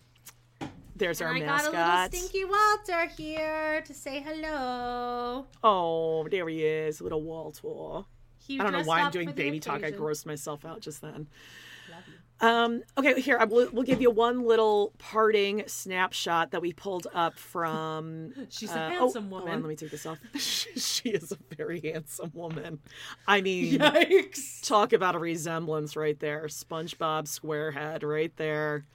there's 0.96 1.22
our 1.22 1.32
I 1.32 1.40
mascot. 1.40 1.72
got 1.72 1.98
a 1.98 2.10
little 2.10 2.28
Stinky 2.28 2.44
Walter 2.44 3.06
here 3.06 3.82
to 3.86 3.94
say 3.94 4.20
hello. 4.20 5.46
Oh, 5.64 6.28
there 6.28 6.48
he 6.48 6.64
is, 6.64 7.00
little 7.00 7.22
Walter. 7.22 8.04
He 8.38 8.58
I 8.58 8.64
don't 8.64 8.72
know 8.72 8.82
why 8.82 9.00
I'm 9.00 9.10
doing 9.10 9.32
baby 9.32 9.60
talk. 9.60 9.84
I 9.84 9.92
grossed 9.92 10.26
myself 10.26 10.64
out 10.64 10.80
just 10.80 11.00
then. 11.00 11.28
Um, 12.40 12.82
okay, 12.96 13.20
here 13.20 13.36
I 13.38 13.44
will, 13.44 13.68
we'll 13.70 13.84
give 13.84 14.00
you 14.00 14.10
one 14.10 14.46
little 14.46 14.92
parting 14.98 15.62
snapshot 15.66 16.52
that 16.52 16.62
we 16.62 16.72
pulled 16.72 17.06
up 17.12 17.38
from. 17.38 18.32
She's 18.48 18.70
a 18.70 18.80
uh, 18.80 18.88
handsome 18.90 19.26
oh, 19.26 19.30
hold 19.30 19.42
woman. 19.42 19.54
on, 19.56 19.62
let 19.62 19.68
me 19.68 19.76
take 19.76 19.90
this 19.90 20.06
off. 20.06 20.18
she, 20.38 20.70
she 20.78 21.08
is 21.10 21.32
a 21.32 21.38
very 21.54 21.80
handsome 21.80 22.30
woman. 22.32 22.78
I 23.28 23.42
mean, 23.42 23.78
Yikes. 23.78 24.66
talk 24.66 24.92
about 24.94 25.14
a 25.14 25.18
resemblance 25.18 25.96
right 25.96 26.18
there. 26.18 26.46
SpongeBob 26.46 27.24
SquareHead 27.24 28.02
right 28.04 28.34
there. 28.36 28.86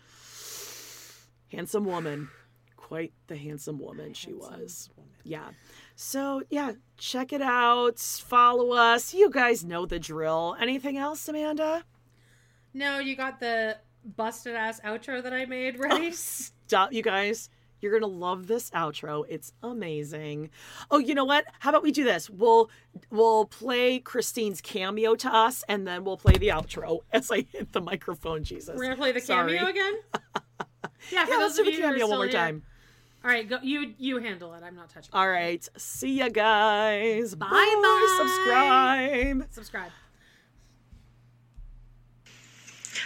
Handsome 1.51 1.85
woman, 1.85 2.30
quite 2.75 3.14
the 3.27 3.38
handsome 3.38 3.80
woman 3.80 4.14
she 4.14 4.33
was. 4.33 4.90
Yeah. 5.24 5.49
So 5.95 6.41
yeah, 6.49 6.74
check 6.98 7.32
it 7.32 7.41
out. 7.41 7.99
Follow 7.99 8.74
us. 8.74 9.14
You 9.14 9.30
guys 9.30 9.64
know 9.64 9.85
the 9.85 9.99
drill. 9.99 10.56
Anything 10.59 10.98
else, 10.98 11.27
Amanda? 11.27 11.83
No, 12.75 12.99
you 12.99 13.15
got 13.15 13.39
the 13.39 13.77
busted 14.17 14.53
ass 14.53 14.81
outro 14.81 15.23
that 15.23 15.33
I 15.33 15.45
made 15.45 15.77
oh, 15.79 15.83
ready. 15.83 16.11
Stop, 16.11 16.91
you 16.93 17.01
guys. 17.01 17.49
You're 17.81 17.97
gonna 17.97 18.11
love 18.11 18.47
this 18.47 18.69
outro. 18.71 19.25
It's 19.29 19.53
amazing. 19.63 20.49
Oh, 20.91 20.97
you 20.97 21.13
know 21.15 21.25
what? 21.25 21.45
How 21.59 21.69
about 21.69 21.83
we 21.83 21.91
do 21.91 22.03
this? 22.03 22.29
We'll 22.29 22.69
we'll 23.11 23.45
play 23.45 23.99
Christine's 23.99 24.59
cameo 24.59 25.15
to 25.15 25.33
us, 25.33 25.63
and 25.69 25.87
then 25.87 26.03
we'll 26.03 26.17
play 26.17 26.33
the 26.33 26.47
outro 26.49 26.99
as 27.13 27.31
I 27.31 27.41
hit 27.41 27.71
the 27.73 27.81
microphone. 27.81 28.43
Jesus, 28.43 28.75
We're 28.75 28.83
gonna 28.83 28.95
play 28.97 29.11
the 29.13 29.21
Sorry. 29.21 29.55
cameo 29.57 29.69
again. 29.69 29.93
Yeah, 31.11 31.25
for 31.25 31.31
Yeah, 31.33 31.37
let's 31.37 31.55
do 31.57 31.63
the 31.63 31.71
you 31.71 31.77
who 31.81 31.83
are 31.87 31.91
cameo 31.91 32.07
one 32.07 32.17
more 32.17 32.25
here. 32.25 32.33
time. 32.33 32.63
All 33.23 33.29
right, 33.29 33.47
go. 33.47 33.59
You 33.61 33.93
you 33.97 34.17
handle 34.17 34.53
it. 34.53 34.63
I'm 34.63 34.75
not 34.75 34.89
touching. 34.89 35.09
All 35.13 35.27
right. 35.29 35.67
See 35.77 36.19
you 36.19 36.29
guys. 36.29 37.35
Bye 37.35 37.47
Bye. 37.47 37.79
bye. 37.81 38.15
Subscribe. 38.17 39.47
Subscribe. 39.51 39.91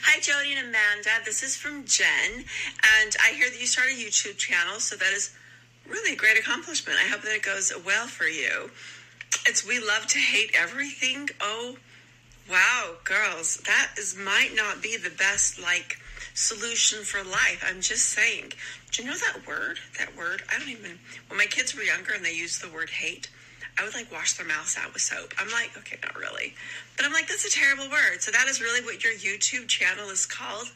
Hi, 0.03 0.19
Jody 0.19 0.53
and 0.53 0.67
Amanda. 0.67 1.09
This 1.25 1.41
is 1.41 1.55
from 1.55 1.83
Jen, 1.85 2.45
and 3.01 3.15
I 3.23 3.31
hear 3.31 3.49
that 3.49 3.59
you 3.59 3.65
started 3.65 3.95
a 3.95 3.97
YouTube 3.97 4.37
channel, 4.37 4.79
so 4.79 4.95
that 4.95 5.13
is 5.13 5.35
really 5.87 6.13
a 6.13 6.15
great 6.15 6.37
accomplishment. 6.37 6.99
I 7.03 7.07
hope 7.07 7.21
that 7.21 7.35
it 7.35 7.41
goes 7.41 7.73
well 7.85 8.05
for 8.05 8.25
you. 8.25 8.69
It's 9.47 9.65
We 9.65 9.79
Love 9.79 10.05
to 10.07 10.19
Hate 10.19 10.51
Everything. 10.53 11.29
Oh, 11.41 11.77
wow, 12.49 12.97
girls, 13.03 13.57
that 13.65 13.89
is 13.97 14.15
might 14.15 14.51
not 14.55 14.83
be 14.83 14.95
the 14.95 15.09
best 15.09 15.59
like 15.59 15.97
solution 16.35 17.03
for 17.03 17.23
life. 17.23 17.63
I'm 17.67 17.81
just 17.81 18.05
saying. 18.05 18.53
Do 18.91 19.01
you 19.01 19.09
know 19.09 19.17
that 19.17 19.47
word? 19.47 19.79
That 19.97 20.15
word? 20.15 20.43
I 20.53 20.59
don't 20.59 20.69
even. 20.69 20.99
When 21.27 21.37
my 21.37 21.45
kids 21.45 21.75
were 21.75 21.83
younger 21.83 22.13
and 22.13 22.23
they 22.23 22.33
used 22.33 22.61
the 22.61 22.71
word 22.71 22.91
hate, 22.91 23.29
I 23.79 23.83
would 23.85 23.93
like 23.93 24.11
wash 24.11 24.33
their 24.33 24.45
mouths 24.45 24.77
out 24.77 24.93
with 24.93 25.01
soap. 25.01 25.33
I'm 25.39 25.49
like, 25.51 25.77
okay, 25.77 25.97
not 26.03 26.17
really. 26.17 26.53
But 26.97 27.05
I'm 27.05 27.13
like, 27.13 27.27
that's 27.27 27.45
a 27.45 27.51
terrible 27.51 27.89
word. 27.89 28.21
So 28.21 28.31
that 28.31 28.47
is 28.47 28.61
really 28.61 28.83
what 28.83 29.03
your 29.03 29.13
YouTube 29.13 29.67
channel 29.67 30.09
is 30.09 30.25
called? 30.25 30.67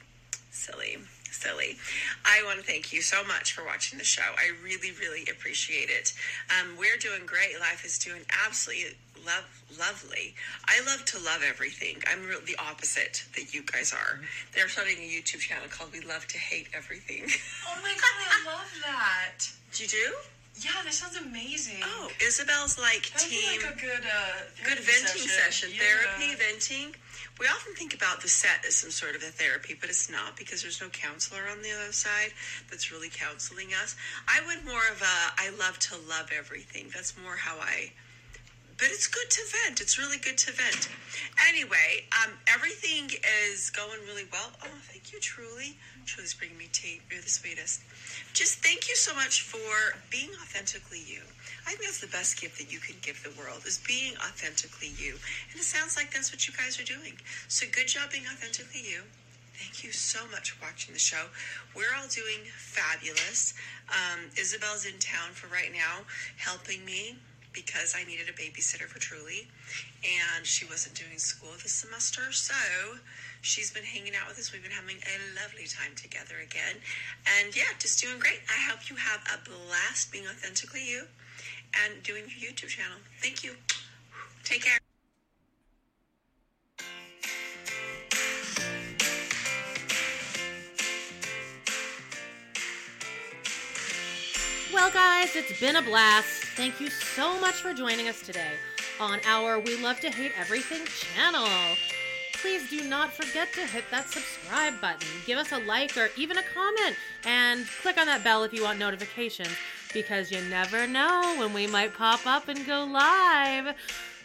Silly. 0.51 0.97
Silly. 1.29 1.77
I 2.23 2.43
want 2.45 2.59
to 2.59 2.65
thank 2.65 2.93
you 2.93 3.01
so 3.01 3.23
much 3.25 3.53
for 3.53 3.65
watching 3.65 3.97
the 3.97 4.05
show. 4.05 4.21
I 4.37 4.51
really, 4.63 4.91
really 5.01 5.23
appreciate 5.29 5.89
it. 5.89 6.13
Um, 6.49 6.77
we're 6.77 6.97
doing 6.97 7.25
great. 7.25 7.59
Life 7.59 7.83
is 7.83 7.97
doing 7.97 8.21
absolutely 8.45 8.95
love, 9.25 9.63
lovely. 9.79 10.35
I 10.67 10.79
love 10.85 11.03
to 11.05 11.17
love 11.19 11.41
everything. 11.45 12.01
I'm 12.07 12.23
real, 12.25 12.39
the 12.45 12.57
opposite 12.57 13.25
that 13.35 13.53
you 13.53 13.63
guys 13.63 13.93
are. 13.93 14.21
They're 14.53 14.69
starting 14.69 14.97
a 14.97 15.01
YouTube 15.01 15.39
channel 15.39 15.67
called 15.69 15.91
We 15.91 16.01
Love 16.01 16.27
to 16.27 16.37
Hate 16.37 16.67
Everything. 16.73 17.23
Oh 17.67 17.79
my 17.81 17.93
god, 17.93 18.15
I 18.29 18.45
love 18.45 18.71
that. 18.85 19.47
Do 19.73 19.83
you 19.83 19.89
do? 19.89 20.13
Yeah, 20.61 20.69
that 20.83 20.93
sounds 20.93 21.17
amazing. 21.17 21.81
Oh, 21.83 22.09
Ysabel's 22.19 22.77
like 22.77 23.11
That'd 23.13 23.29
team. 23.29 23.61
like 23.61 23.75
a 23.75 23.79
good 23.79 24.03
uh 24.05 24.41
good 24.63 24.79
venting 24.79 25.27
session, 25.27 25.69
Yeah. 25.73 25.81
therapy, 25.81 26.35
venting. 26.35 26.95
We 27.39 27.47
often 27.47 27.73
think 27.73 27.95
about 27.95 28.21
the 28.21 28.27
set 28.27 28.63
as 28.65 28.75
some 28.75 28.91
sort 28.91 29.15
of 29.15 29.23
a 29.23 29.31
therapy, 29.33 29.73
but 29.73 29.89
it's 29.89 30.09
not 30.09 30.37
because 30.37 30.61
there's 30.61 30.79
no 30.79 30.89
counselor 30.89 31.41
on 31.49 31.63
the 31.63 31.71
other 31.71 31.91
side 31.91 32.33
that's 32.69 32.91
really 32.91 33.09
counseling 33.09 33.73
us. 33.73 33.95
I 34.27 34.45
would 34.45 34.63
more 34.63 34.83
of 34.91 35.01
a 35.01 35.41
I 35.41 35.49
love 35.57 35.79
to 35.89 35.97
love 35.97 36.29
everything. 36.37 36.89
That's 36.93 37.17
more 37.17 37.35
how 37.37 37.57
I 37.59 37.91
but 38.75 38.87
it's 38.91 39.07
good 39.07 39.29
to 39.29 39.41
vent. 39.65 39.81
It's 39.81 39.97
really 39.99 40.17
good 40.17 40.37
to 40.39 40.51
vent. 40.51 40.89
Anyway, 41.47 42.05
um, 42.25 42.33
everything 42.47 43.09
is 43.47 43.69
going 43.69 43.99
really 44.07 44.25
well. 44.31 44.51
Oh, 44.63 44.67
thank 44.89 45.13
you, 45.13 45.19
Truely. 45.19 45.77
Truely's 46.05 46.33
bringing 46.33 46.57
me 46.57 46.67
tea. 46.73 46.99
You're 47.09 47.21
the 47.21 47.29
sweetest. 47.29 47.81
Just 48.33 48.65
thank 48.65 48.89
you 48.89 48.95
so 48.95 49.13
much 49.13 49.41
for 49.41 49.95
being 50.09 50.29
authentically 50.41 51.01
you. 51.05 51.21
I 51.67 51.77
think 51.77 51.81
that's 51.85 52.01
the 52.01 52.07
best 52.07 52.41
gift 52.41 52.57
that 52.57 52.73
you 52.73 52.79
can 52.79 52.95
give 53.01 53.21
the 53.21 53.29
world 53.39 53.61
is 53.65 53.79
being 53.85 54.13
authentically 54.17 54.91
you. 54.97 55.13
And 55.51 55.61
it 55.61 55.63
sounds 55.63 55.95
like 55.95 56.11
that's 56.11 56.31
what 56.31 56.47
you 56.47 56.53
guys 56.57 56.79
are 56.79 56.83
doing. 56.83 57.13
So 57.47 57.67
good 57.71 57.87
job 57.87 58.09
being 58.11 58.25
authentically 58.25 58.81
you. 58.81 59.01
Thank 59.53 59.83
you 59.83 59.91
so 59.91 60.25
much 60.31 60.49
for 60.51 60.65
watching 60.65 60.93
the 60.93 60.99
show. 60.99 61.29
We're 61.75 61.93
all 61.95 62.09
doing 62.09 62.41
fabulous. 62.57 63.53
Um, 63.89 64.33
Ysabel's 64.33 64.85
in 64.85 64.97
town 64.97 65.31
for 65.33 65.45
right 65.47 65.71
now, 65.71 66.01
helping 66.37 66.83
me 66.83 67.15
because 67.53 67.93
I 67.95 68.03
needed 68.03 68.27
a 68.29 68.33
babysitter 68.33 68.89
for 68.89 68.99
Truely, 68.99 69.47
and 70.01 70.43
she 70.43 70.65
wasn't 70.65 70.95
doing 70.95 71.19
school 71.19 71.51
this 71.61 71.71
semester, 71.71 72.31
so 72.31 72.55
she's 73.43 73.71
been 73.71 73.83
hanging 73.83 74.15
out 74.15 74.27
with 74.27 74.39
us. 74.39 74.51
We've 74.51 74.63
been 74.63 74.71
having 74.71 74.95
a 74.95 75.15
lovely 75.35 75.67
time 75.67 75.91
together 75.95 76.35
again, 76.41 76.79
and 77.37 77.55
yeah, 77.55 77.75
just 77.77 78.01
doing 78.01 78.17
great. 78.17 78.39
I 78.49 78.71
hope 78.71 78.89
you 78.89 78.95
have 78.95 79.21
a 79.27 79.37
blast 79.47 80.11
being 80.11 80.25
authentically 80.25 80.89
you 80.89 81.03
and 81.83 82.01
doing 82.03 82.23
your 82.23 82.51
YouTube 82.51 82.69
channel. 82.69 82.97
Thank 83.21 83.43
you. 83.43 83.51
Take 84.43 84.63
care. 84.63 84.79
Well, 94.73 94.89
guys, 94.89 95.35
it's 95.35 95.59
been 95.59 95.75
a 95.75 95.81
blast. 95.81 96.45
Thank 96.55 96.79
you 96.79 96.89
so 96.89 97.39
much 97.39 97.55
for 97.55 97.73
joining 97.73 98.07
us 98.07 98.21
today 98.21 98.53
on 98.99 99.19
our 99.25 99.59
We 99.59 99.81
Love 99.81 99.99
to 99.99 100.09
Hate 100.09 100.31
Everything 100.39 100.85
channel. 100.85 101.47
Please 102.43 102.69
do 102.69 102.83
not 102.89 103.13
forget 103.13 103.53
to 103.53 103.61
hit 103.61 103.85
that 103.89 104.09
subscribe 104.09 104.81
button, 104.81 105.07
give 105.25 105.37
us 105.37 105.53
a 105.53 105.59
like 105.59 105.95
or 105.95 106.09
even 106.17 106.37
a 106.37 106.43
comment, 106.43 106.97
and 107.23 107.65
click 107.81 107.97
on 107.97 108.05
that 108.07 108.21
bell 108.21 108.43
if 108.43 108.53
you 108.53 108.63
want 108.63 108.77
notifications 108.77 109.55
because 109.93 110.29
you 110.29 110.41
never 110.49 110.85
know 110.85 111.35
when 111.37 111.53
we 111.53 111.67
might 111.67 111.93
pop 111.93 112.27
up 112.27 112.49
and 112.49 112.67
go 112.67 112.83
live. 112.83 113.73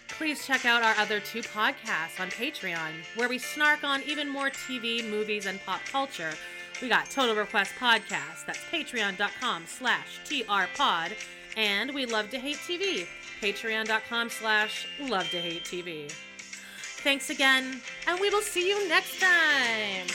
Please 0.08 0.44
check 0.44 0.64
out 0.64 0.82
our 0.82 0.96
other 0.96 1.20
two 1.20 1.42
podcasts 1.42 2.18
on 2.18 2.28
Patreon, 2.30 2.90
where 3.14 3.28
we 3.28 3.38
snark 3.38 3.84
on 3.84 4.02
even 4.02 4.28
more 4.28 4.50
TV, 4.50 5.08
movies, 5.08 5.46
and 5.46 5.64
pop 5.64 5.80
culture. 5.84 6.32
We 6.82 6.88
got 6.88 7.08
Total 7.10 7.36
Request 7.36 7.74
Podcast, 7.78 8.46
that's 8.46 8.64
patreon.com 8.72 9.62
slash 9.68 10.18
trpod, 10.24 11.12
and 11.56 11.94
We 11.94 12.04
Love 12.04 12.30
to 12.30 12.38
Hate 12.40 12.56
TV, 12.56 13.06
patreon.com 13.40 14.28
slash 14.28 14.88
love 14.98 15.30
to 15.30 15.40
hate 15.40 15.62
TV. 15.62 16.12
Thanks 17.02 17.30
again, 17.30 17.80
and 18.06 18.20
we 18.20 18.28
will 18.28 18.42
see 18.42 18.68
you 18.68 18.88
next 18.88 19.18
time. 19.20 20.06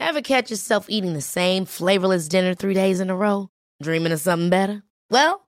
Ever 0.00 0.22
catch 0.22 0.50
yourself 0.50 0.86
eating 0.88 1.12
the 1.12 1.20
same 1.20 1.66
flavorless 1.66 2.28
dinner 2.28 2.54
three 2.54 2.72
days 2.72 2.98
in 2.98 3.10
a 3.10 3.16
row? 3.16 3.50
Dreaming 3.82 4.12
of 4.12 4.20
something 4.20 4.48
better? 4.48 4.82
Well, 5.10 5.47